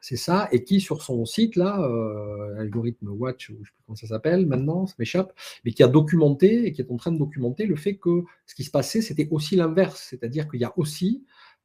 C'est 0.03 0.17
ça, 0.17 0.49
et 0.51 0.65
qui 0.65 0.81
sur 0.81 1.03
son 1.03 1.27
site 1.27 1.57
là, 1.57 1.79
euh, 1.83 2.59
Algorithme 2.59 3.09
Watch, 3.09 3.51
ou 3.51 3.59
je 3.63 3.69
sais 3.69 3.75
plus 3.75 3.83
comment 3.87 3.97
ça 3.97 4.07
s'appelle 4.07 4.47
maintenant, 4.47 4.87
ça 4.87 4.95
m'échappe, 4.99 5.35
mais 5.65 5.73
qui 5.73 5.83
a 5.83 5.89
documenté 5.89 6.67
et 6.67 6.73
qui 6.73 6.81
est 6.81 6.91
en 6.91 6.97
train 6.97 7.13
de 7.13 7.19
documenter 7.19 7.67
le 7.67 7.77
fait 7.77 7.97
que 7.97 8.25
ce 8.47 8.55
qui 8.55 8.65
se 8.65 8.71
passait, 8.71 9.03
c'était 9.03 9.29
aussi 9.31 9.57
l'inverse, 9.57 10.07
c'est-à-dire 10.09 10.49
qu'il 10.49 10.61
y 10.61 10.65
a 10.65 10.73
aussi 10.79 11.23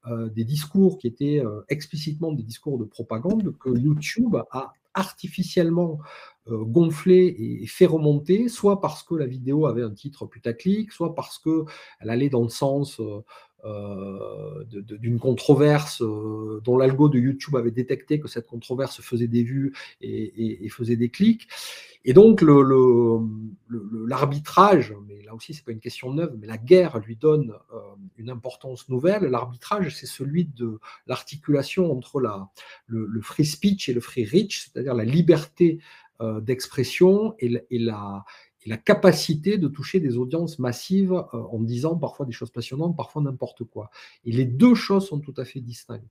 euh, 0.07 0.29
des 0.29 0.43
discours 0.43 0.97
qui 0.97 1.07
étaient 1.07 1.39
euh, 1.39 1.61
explicitement 1.69 2.33
des 2.33 2.43
discours 2.43 2.77
de 2.77 2.83
propagande 2.83 3.57
que 3.57 3.69
YouTube 3.69 4.35
a 4.51 4.73
artificiellement 4.95 5.99
euh, 6.47 6.63
gonflé 6.63 7.35
et 7.39 7.67
fait 7.67 7.85
remonter, 7.85 8.49
soit 8.49 8.79
parce 8.79 9.03
que 9.03 9.15
la 9.15 9.25
vidéo 9.25 9.65
avait 9.65 9.83
un 9.83 9.93
titre 9.93 10.25
putaclic, 10.25 10.91
soit 10.91 11.15
parce 11.15 11.39
qu'elle 11.39 12.09
allait 12.09 12.29
dans 12.29 12.43
le 12.43 12.49
sens 12.49 12.99
euh, 12.99 13.23
d'une 14.69 15.19
controverse 15.19 16.01
euh, 16.01 16.61
dont 16.63 16.77
l'algo 16.77 17.09
de 17.09 17.17
YouTube 17.17 17.55
avait 17.55 17.71
détecté 17.71 18.19
que 18.19 18.27
cette 18.27 18.45
controverse 18.45 19.01
faisait 19.01 19.27
des 19.27 19.43
vues 19.43 19.73
et, 20.01 20.69
faisait 20.69 20.95
des 20.97 21.09
clics. 21.09 21.47
Et 22.03 22.13
donc 22.13 22.43
l'arbitrage, 24.07 24.93
mais 25.07 25.21
là 25.23 25.33
aussi 25.33 25.55
c'est 25.55 25.65
pas 25.65 25.71
une 25.71 25.79
question 25.79 26.13
neuve, 26.13 26.35
mais 26.39 26.45
la 26.45 26.57
guerre 26.57 26.99
lui 26.99 27.15
donne 27.15 27.55
euh, 27.73 27.79
une 28.17 28.29
importance 28.29 28.87
nouvelle. 28.89 29.23
L'arbitrage, 29.23 29.95
c'est 29.95 30.05
celui 30.05 30.45
de 30.45 30.79
l'articulation 31.07 31.91
entre 31.91 32.19
la, 32.19 32.49
le, 32.85 33.21
free 33.21 33.45
speech 33.45 33.89
et 33.89 33.93
le 33.93 34.01
free 34.01 34.25
reach, 34.25 34.69
c'est-à-dire 34.69 34.93
la 34.93 35.05
liberté 35.05 35.79
d'expression 36.41 37.35
et, 37.39 37.61
la, 37.71 38.23
la 38.65 38.77
capacité 38.77 39.57
de 39.57 39.67
toucher 39.67 39.99
des 39.99 40.17
audiences 40.17 40.59
massives 40.59 41.13
euh, 41.13 41.37
en 41.51 41.59
disant 41.59 41.95
parfois 41.95 42.25
des 42.25 42.31
choses 42.31 42.51
passionnantes, 42.51 42.97
parfois 42.97 43.21
n'importe 43.21 43.63
quoi. 43.63 43.89
Et 44.25 44.31
les 44.31 44.45
deux 44.45 44.75
choses 44.75 45.07
sont 45.07 45.19
tout 45.19 45.33
à 45.37 45.45
fait 45.45 45.61
distinctes. 45.61 46.09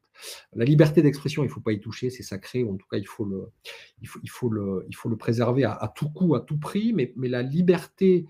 La 0.55 0.65
liberté 0.65 1.03
d'expression, 1.03 1.43
il 1.43 1.47
ne 1.47 1.53
faut 1.53 1.61
pas 1.61 1.73
y 1.73 1.81
toucher, 1.81 2.11
c'est 2.11 2.23
sacré, 2.23 2.63
ou 2.63 2.73
en 2.73 2.77
tout 2.77 2.87
cas, 2.91 2.99
il 2.99 3.07
faut 3.07 3.25
le, 3.25 5.17
préserver 5.17 5.65
à, 5.65 5.93
tout 5.95 6.09
coup, 6.11 6.35
à 6.35 6.41
tout 6.41 6.59
prix, 6.59 6.93
mais 6.93 7.13
la 7.17 7.43
liberté 7.43 8.27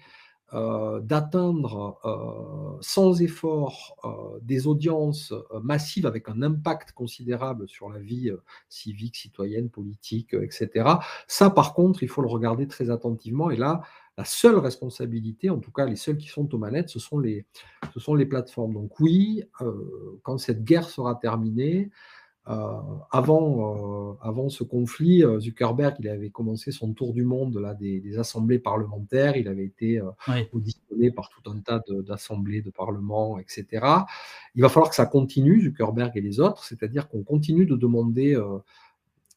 euh, 0.52 1.00
d'atteindre 1.00 1.98
euh, 2.05 2.76
sans 2.81 3.23
effort 3.23 3.97
des 4.42 4.66
audiences 4.66 5.32
massives 5.62 6.06
avec 6.06 6.28
un 6.28 6.42
impact 6.42 6.92
considérable 6.92 7.68
sur 7.68 7.89
la 7.89 7.98
vie 7.98 8.31
civique, 8.68 9.16
citoyenne, 9.16 9.70
politique, 9.70 10.34
etc. 10.34 10.90
Ça, 11.26 11.50
par 11.50 11.74
contre, 11.74 12.02
il 12.02 12.08
faut 12.08 12.23
le 12.23 12.28
regarder 12.28 12.68
très 12.68 12.90
attentivement. 12.90 13.50
Et 13.50 13.56
là, 13.56 13.82
la 14.16 14.24
seule 14.24 14.58
responsabilité, 14.58 15.50
en 15.50 15.58
tout 15.58 15.73
cas 15.73 15.86
les 15.86 15.97
seuls 15.97 16.16
qui 16.16 16.28
sont 16.28 16.52
aux 16.55 16.58
manettes, 16.58 16.89
ce 16.89 16.98
sont 16.98 17.18
les, 17.18 17.47
ce 17.92 18.00
sont 18.00 18.14
les 18.14 18.26
plateformes. 18.26 18.74
Donc 18.74 19.00
oui, 19.00 19.42
euh, 19.60 20.20
quand 20.23 20.39
cette 20.39 20.62
guerre 20.62 20.89
sera 20.89 21.16
terminée, 21.16 21.90
euh, 21.90 21.90
avant, 22.47 24.12
euh, 24.12 24.18
avant 24.20 24.50
ce 24.50 24.64
conflit, 24.64 25.23
Zuckerberg, 25.40 25.97
il 26.00 26.08
avait 26.08 26.31
commencé 26.31 26.73
son 26.73 26.92
tour 26.92 27.14
du 27.14 27.24
monde 27.24 27.58
là, 27.58 27.74
des, 27.74 28.18
assemblées 28.18 28.58
parlementaires, 28.58 29.36
il 29.36 29.48
avait 29.48 29.64
été 29.64 30.02
auditionné 30.52 31.10
par 31.10 31.31
tout 31.31 31.50
un 31.50 31.58
tas 31.60 31.82
d'assemblées, 32.06 32.60
de, 32.60 32.66
de 32.66 32.70
parlements, 32.70 33.39
etc. 33.39 33.86
Il 34.55 34.62
va 34.62 34.68
falloir 34.68 34.90
que 34.90 34.97
ça 34.97 35.06
continue, 35.06 35.62
Zuckerberg 35.62 36.12
et 36.16 36.20
les 36.20 36.40
autres, 36.40 36.64
c'est-à-dire 36.64 37.08
qu'on 37.08 37.23
continue 37.23 37.66
de 37.66 37.76
demander 37.76 38.39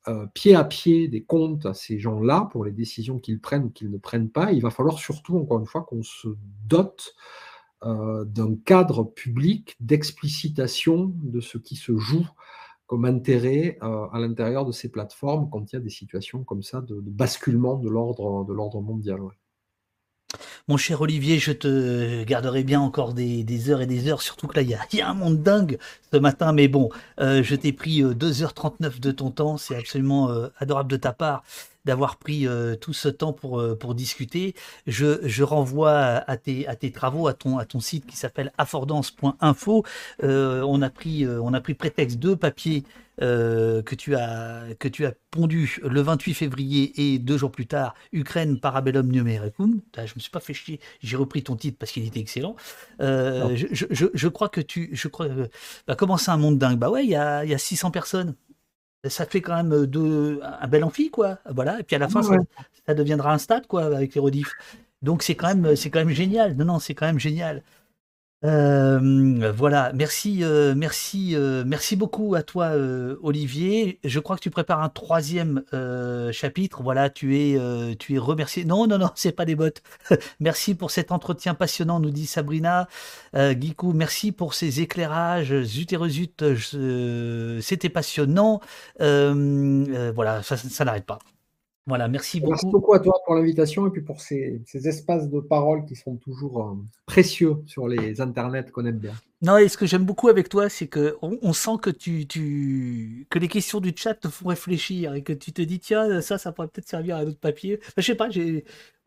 euh, 0.08 0.26
pied 0.34 0.56
à 0.56 0.64
pied 0.64 1.10
des 1.10 1.24
comptes 1.24 1.66
à 1.66 1.74
ces 1.74 2.00
gens-là 2.00 2.48
pour 2.52 2.64
les 2.64 2.72
décisions 2.72 3.20
qu'ils 3.20 3.42
prennent 3.42 3.66
ou 3.66 3.70
qu'ils 3.70 3.92
ne 3.92 3.98
prennent 3.98 4.30
pas. 4.30 4.54
Il 4.54 4.62
va 4.62 4.70
falloir 4.70 5.00
surtout, 5.00 5.38
encore 5.38 5.60
une 5.60 5.66
fois, 5.66 5.84
qu'on 5.84 6.02
se 6.02 6.30
dote 6.66 7.14
euh, 7.84 8.24
d'un 8.24 8.56
cadre 8.56 9.04
public 9.04 9.76
d'explicitation 9.82 11.12
de 11.14 11.42
ce 11.42 11.58
qui 11.58 11.76
se 11.76 11.98
joue 11.98 12.26
comme 12.88 13.06
intérêt 13.06 13.78
euh, 13.84 14.08
à 14.14 14.20
l'intérieur 14.20 14.66
de 14.66 14.72
ces 14.72 14.90
plateformes 14.90 15.50
quand 15.52 15.72
il 15.72 15.76
y 15.76 15.78
a 15.78 15.82
des 15.82 15.90
situations 15.90 16.44
comme 16.44 16.64
ça 16.64 16.82
de, 16.82 17.00
basculement 17.00 17.76
de 17.78 17.90
l'ordre 17.90 18.82
mondial. 18.82 19.20
Mon 20.68 20.76
cher 20.76 21.00
Olivier, 21.00 21.40
je 21.40 21.54
te 21.54 22.24
garderai 22.24 22.64
bien 22.64 22.82
encore 22.82 23.14
des, 23.14 23.70
heures 23.70 23.82
et 23.82 23.86
des 23.86 24.10
heures, 24.10 24.22
surtout 24.22 24.48
que 24.48 24.56
là, 24.58 24.62
il 24.62 24.70
y 24.70 25.02
a, 25.02 25.10
un 25.10 25.14
monde 25.14 25.42
dingue 25.42 25.78
ce 26.12 26.18
matin, 26.18 26.52
mais 26.52 26.68
bon, 26.68 26.90
euh, 27.22 27.42
je 27.44 27.56
t'ai 27.56 27.72
pris 27.72 28.02
2h39 28.02 28.86
euh, 28.86 28.90
de 29.00 29.12
ton 29.12 29.32
temps, 29.32 29.58
c'est 29.58 29.78
absolument 29.78 30.30
adorable 30.58 30.90
de 30.90 30.98
ta 30.98 31.14
part 31.14 31.44
d'avoir 31.88 32.18
pris 32.18 32.46
tout 32.82 32.94
ce 32.94 33.10
temps 33.10 33.34
pour, 33.34 33.64
pour 33.80 33.96
discuter. 33.96 34.54
Je, 34.86 35.44
renvoie 35.44 35.96
à 35.96 36.38
tes, 36.38 36.68
à 36.68 36.76
tes 36.76 36.92
travaux, 36.92 37.28
à 37.28 37.34
ton, 37.34 37.58
à 37.58 37.66
ton 37.66 37.80
site 37.80 38.06
qui 38.06 38.16
s'appelle 38.16 38.52
affordance.info. 38.58 39.84
on, 40.22 40.82
a 40.82 40.90
pris, 40.90 41.26
on 41.28 41.54
a 41.54 41.62
pris 41.62 41.74
prétexte 41.74 42.20
de 42.20 42.36
papier 42.36 42.84
euh, 43.20 43.82
que, 43.82 43.96
tu 43.96 44.16
as, 44.16 44.76
que 44.78 44.88
tu 44.88 45.04
as 45.08 45.12
pondu 45.32 45.80
le 45.82 46.02
28 46.02 46.36
février 46.36 47.14
et 47.14 47.18
deux 47.18 47.36
jours 47.36 47.52
plus 47.52 47.66
tard, 47.66 47.96
Ukraine 48.12 48.60
Parabellum 48.60 49.08
Numericum. 49.08 49.82
Je 49.98 50.14
me 50.16 50.20
suis 50.20 50.30
pas 50.30 50.40
fait 50.40 50.54
chier, 50.54 50.80
j'ai 51.02 51.18
repris 51.18 51.42
ton 51.42 51.56
titre 51.56 51.78
parce 51.80 51.92
qu'il 51.92 52.06
était 52.06 52.20
excellent. 52.20 52.56
Euh, 53.02 53.56
je, 53.56 54.28
crois 54.28 54.50
que 54.50 54.62
tu. 54.62 54.90
Je 54.92 55.08
crois, 55.08 55.28
bah, 55.88 55.96
comment 55.96 56.18
c'est 56.18 56.30
un 56.30 56.38
monde 56.38 56.60
dingue? 56.60 56.78
Bah 56.78 56.92
ouais, 56.92 57.06
il 57.06 57.10
y 57.10 57.16
a, 57.16 57.44
y 57.44 57.56
a 57.56 57.58
600 57.58 57.90
personnes 57.90 58.36
ça 59.10 59.26
fait 59.26 59.42
quand 59.42 59.56
même 59.56 59.86
de, 59.86 60.40
un 60.44 60.68
bel 60.68 60.84
amphi, 60.84 61.10
quoi. 61.10 61.40
Voilà. 61.50 61.80
Et 61.80 61.84
puis 61.84 61.96
à 61.96 62.00
la 62.00 62.08
fin, 62.10 62.22
ça, 62.22 62.94
deviendra 62.94 63.34
un 63.34 63.38
stade, 63.38 63.68
quoi, 63.68 63.86
avec 63.86 64.16
les 64.16 64.22
rediffs. 64.22 64.54
Donc 65.02 65.24
c'est 65.24 65.36
quand 65.36 65.54
même, 65.54 65.76
c'est 65.76 65.90
quand 65.90 66.00
même 66.00 66.10
génial. 66.10 66.56
Non, 66.56 66.66
non, 66.66 66.80
c'est 66.80 66.96
quand 66.96 67.06
même 67.06 67.20
génial. 67.20 67.62
Euh, 68.46 69.52
voilà, 69.56 69.92
merci, 69.94 70.44
euh, 70.44 70.76
merci, 70.76 71.36
euh, 71.36 71.64
merci 71.66 71.96
beaucoup 71.96 72.36
à 72.36 72.44
toi, 72.44 72.72
Olivier. 73.22 74.00
Je 74.04 74.20
crois 74.20 74.36
que 74.36 74.42
tu 74.42 74.52
prépares 74.52 74.82
un 74.82 74.90
troisième 74.90 75.64
chapitre. 76.32 76.84
Voilà, 76.84 77.10
tu 77.10 77.38
es, 77.38 77.96
tu 77.98 78.16
es 78.16 78.18
remercié. 78.18 78.66
Non, 78.66 78.88
non, 78.88 78.98
non, 78.98 79.10
c'est 79.16 79.32
pas 79.32 79.46
des 79.46 79.56
bottes. 79.56 79.82
merci 80.40 80.76
pour 80.76 80.92
cet 80.92 81.12
entretien 81.12 81.54
passionnant, 81.56 82.00
nous 82.00 82.12
dit 82.12 82.28
Sabrina. 82.28 82.88
Guikou, 83.36 83.94
merci 83.94 84.32
pour 84.32 84.54
ces 84.54 84.82
éclairages. 84.82 85.64
Zut 85.64 85.92
et 85.94 85.98
rezut, 85.98 86.30
c'était 87.62 87.90
passionnant. 87.90 88.62
voilà, 89.00 90.44
ça, 90.44 90.58
ça 90.58 90.86
n'arrête 90.86 91.06
pas. 91.06 91.20
Voilà, 91.88 92.10
merci 92.10 92.42
beaucoup. 92.42 92.52
Merci 92.52 92.68
beaucoup 92.68 92.94
à 92.94 93.00
toi 93.00 93.14
pour 93.26 93.36
l'invitation 93.36 93.88
et 93.88 93.90
puis 93.90 94.02
pour 94.02 94.20
ces, 94.20 94.62
espaces 94.74 95.30
de 95.30 95.40
parole 95.40 95.86
qui 95.86 95.96
sont 95.96 96.18
toujours 96.18 96.62
euh, 96.62 96.76
précieux 97.08 97.56
sur 97.66 97.88
les 97.88 98.22
internets 98.22 98.70
qu'on 98.72 98.86
aime 98.86 99.00
bien. 99.00 99.14
Non, 99.44 99.58
et 99.58 99.68
ce 99.70 99.78
que 99.78 99.86
j'aime 99.86 100.04
beaucoup 100.04 100.30
avec 100.30 100.50
toi, 100.50 100.68
c'est 100.68 100.88
que 100.88 101.16
on, 101.22 101.54
sent 101.54 101.78
que 101.80 101.92
tu, 101.92 102.26
tu, 102.28 103.28
que 103.30 103.38
les 103.38 103.48
questions 103.48 103.80
du 103.80 103.94
chat 103.96 104.16
te 104.16 104.30
font 104.30 104.50
réfléchir 104.50 105.14
et 105.14 105.22
que 105.22 105.32
tu 105.32 105.54
te 105.54 105.62
dis 105.62 105.80
tiens 105.80 106.22
ça, 106.22 106.40
ça 106.40 106.52
pourrait 106.52 106.68
peut-être 106.68 106.88
servir 106.90 107.18
à 107.18 107.26
d'autres 107.26 107.40
papiers. 107.40 107.80
Je 107.98 108.02
je 108.02 108.08
sais 108.08 108.16
pas, 108.16 108.30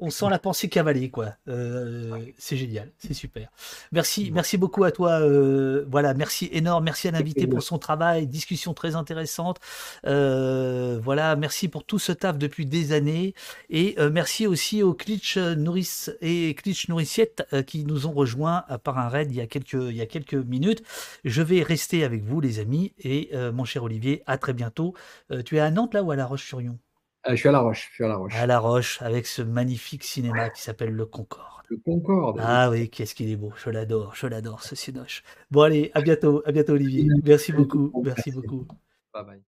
on 0.01 0.11
sent 0.11 0.27
la 0.31 0.39
pensée 0.39 0.69
cavaler 0.69 1.11
quoi. 1.11 1.35
Euh, 1.49 2.17
c'est 2.39 2.57
génial, 2.57 2.91
c'est 2.99 3.12
super. 3.12 3.49
Merci, 3.93 4.31
merci 4.33 4.57
beaucoup 4.57 4.85
à 4.85 4.93
toi. 4.93 5.20
Euh, 5.20 5.85
voilà, 5.91 6.15
merci 6.15 6.49
énorme, 6.53 6.85
merci 6.85 7.09
à 7.09 7.11
l'invité 7.11 7.47
pour 7.47 7.62
son 7.62 7.79
travail, 7.79 8.27
discussion 8.27 8.73
très 8.73 8.95
intéressante. 8.95 9.59
Euh, 10.07 10.99
voilà, 11.03 11.37
merci 11.37 11.69
pour 11.69 11.85
tout 11.85 11.99
ce 11.99 12.12
taf 12.12 12.39
depuis 12.39 12.67
des 12.67 12.93
années 12.93 13.35
et 13.69 13.97
merci 14.12 14.47
aussi 14.47 14.83
aux 14.83 14.95
Klitsch 14.95 15.37
Nourrice 15.37 16.11
et 16.20 16.55
Klitsch 16.55 16.89
Nourriciette 16.89 17.45
qui 17.67 17.85
nous 17.91 18.07
ont 18.07 18.12
rejoints 18.12 18.65
par 18.85 18.99
un 18.99 19.09
raid 19.09 19.31
il 19.31 19.36
y 19.36 19.41
a 19.41 19.47
quelques 19.47 19.73
il 19.73 19.97
y 19.97 20.01
a 20.01 20.07
quelques 20.07 20.35
minutes. 20.35 20.83
Je 21.25 21.43
vais 21.43 21.62
rester 21.62 22.05
avec 22.05 22.23
vous, 22.25 22.41
les 22.41 22.59
amis, 22.59 22.94
et 22.99 23.31
euh, 23.35 23.52
mon 23.52 23.65
cher 23.65 23.83
Olivier, 23.85 24.23
à 24.27 24.39
très 24.39 24.52
bientôt. 24.52 24.94
Euh, 25.31 25.43
tu 25.43 25.57
es 25.57 25.60
à 25.60 25.70
Nantes, 25.70 25.94
là, 25.94 26.02
ou 26.02 26.10
à 26.10 26.17
La 26.17 26.27
Roche-sur-Yon? 26.27 26.78
Euh, 27.27 27.31
Je 27.33 27.36
suis 27.36 27.49
à 27.49 27.52
La 27.52 27.60
Roche, 27.60 27.89
je 27.91 27.94
suis 27.94 28.05
à 28.05 28.09
La 28.09 28.17
Roche. 28.17 28.35
À 28.35 28.47
La 28.47 28.59
Roche, 28.59 29.02
avec 29.02 29.27
ce 29.27 29.43
magnifique 29.43 30.05
cinéma 30.05 30.51
qui 30.51 30.62
s'appelle 30.62 30.93
Le 30.93 31.07
Concorde. 31.07 31.65
Le 31.69 31.77
Concorde. 31.77 32.39
Ah 32.43 32.70
oui, 32.70 32.91
qu'est-ce 32.91 33.15
qu'il 33.15 33.31
est 33.31 33.36
beau. 33.36 33.52
Je 33.57 33.70
l'adore, 33.70 34.15
je 34.15 34.27
l'adore, 34.27 34.62
ce 34.62 34.75
cinoche. 34.75 35.23
Bon, 35.51 35.62
allez, 35.62 35.91
à 35.94 36.01
bientôt, 36.01 36.43
à 36.47 36.52
bientôt, 36.52 36.73
Olivier. 36.73 37.07
Merci 37.25 37.52
beaucoup, 37.52 37.93
merci 38.05 38.31
beaucoup. 38.33 38.67
Bye 39.12 39.25
bye. 39.25 39.41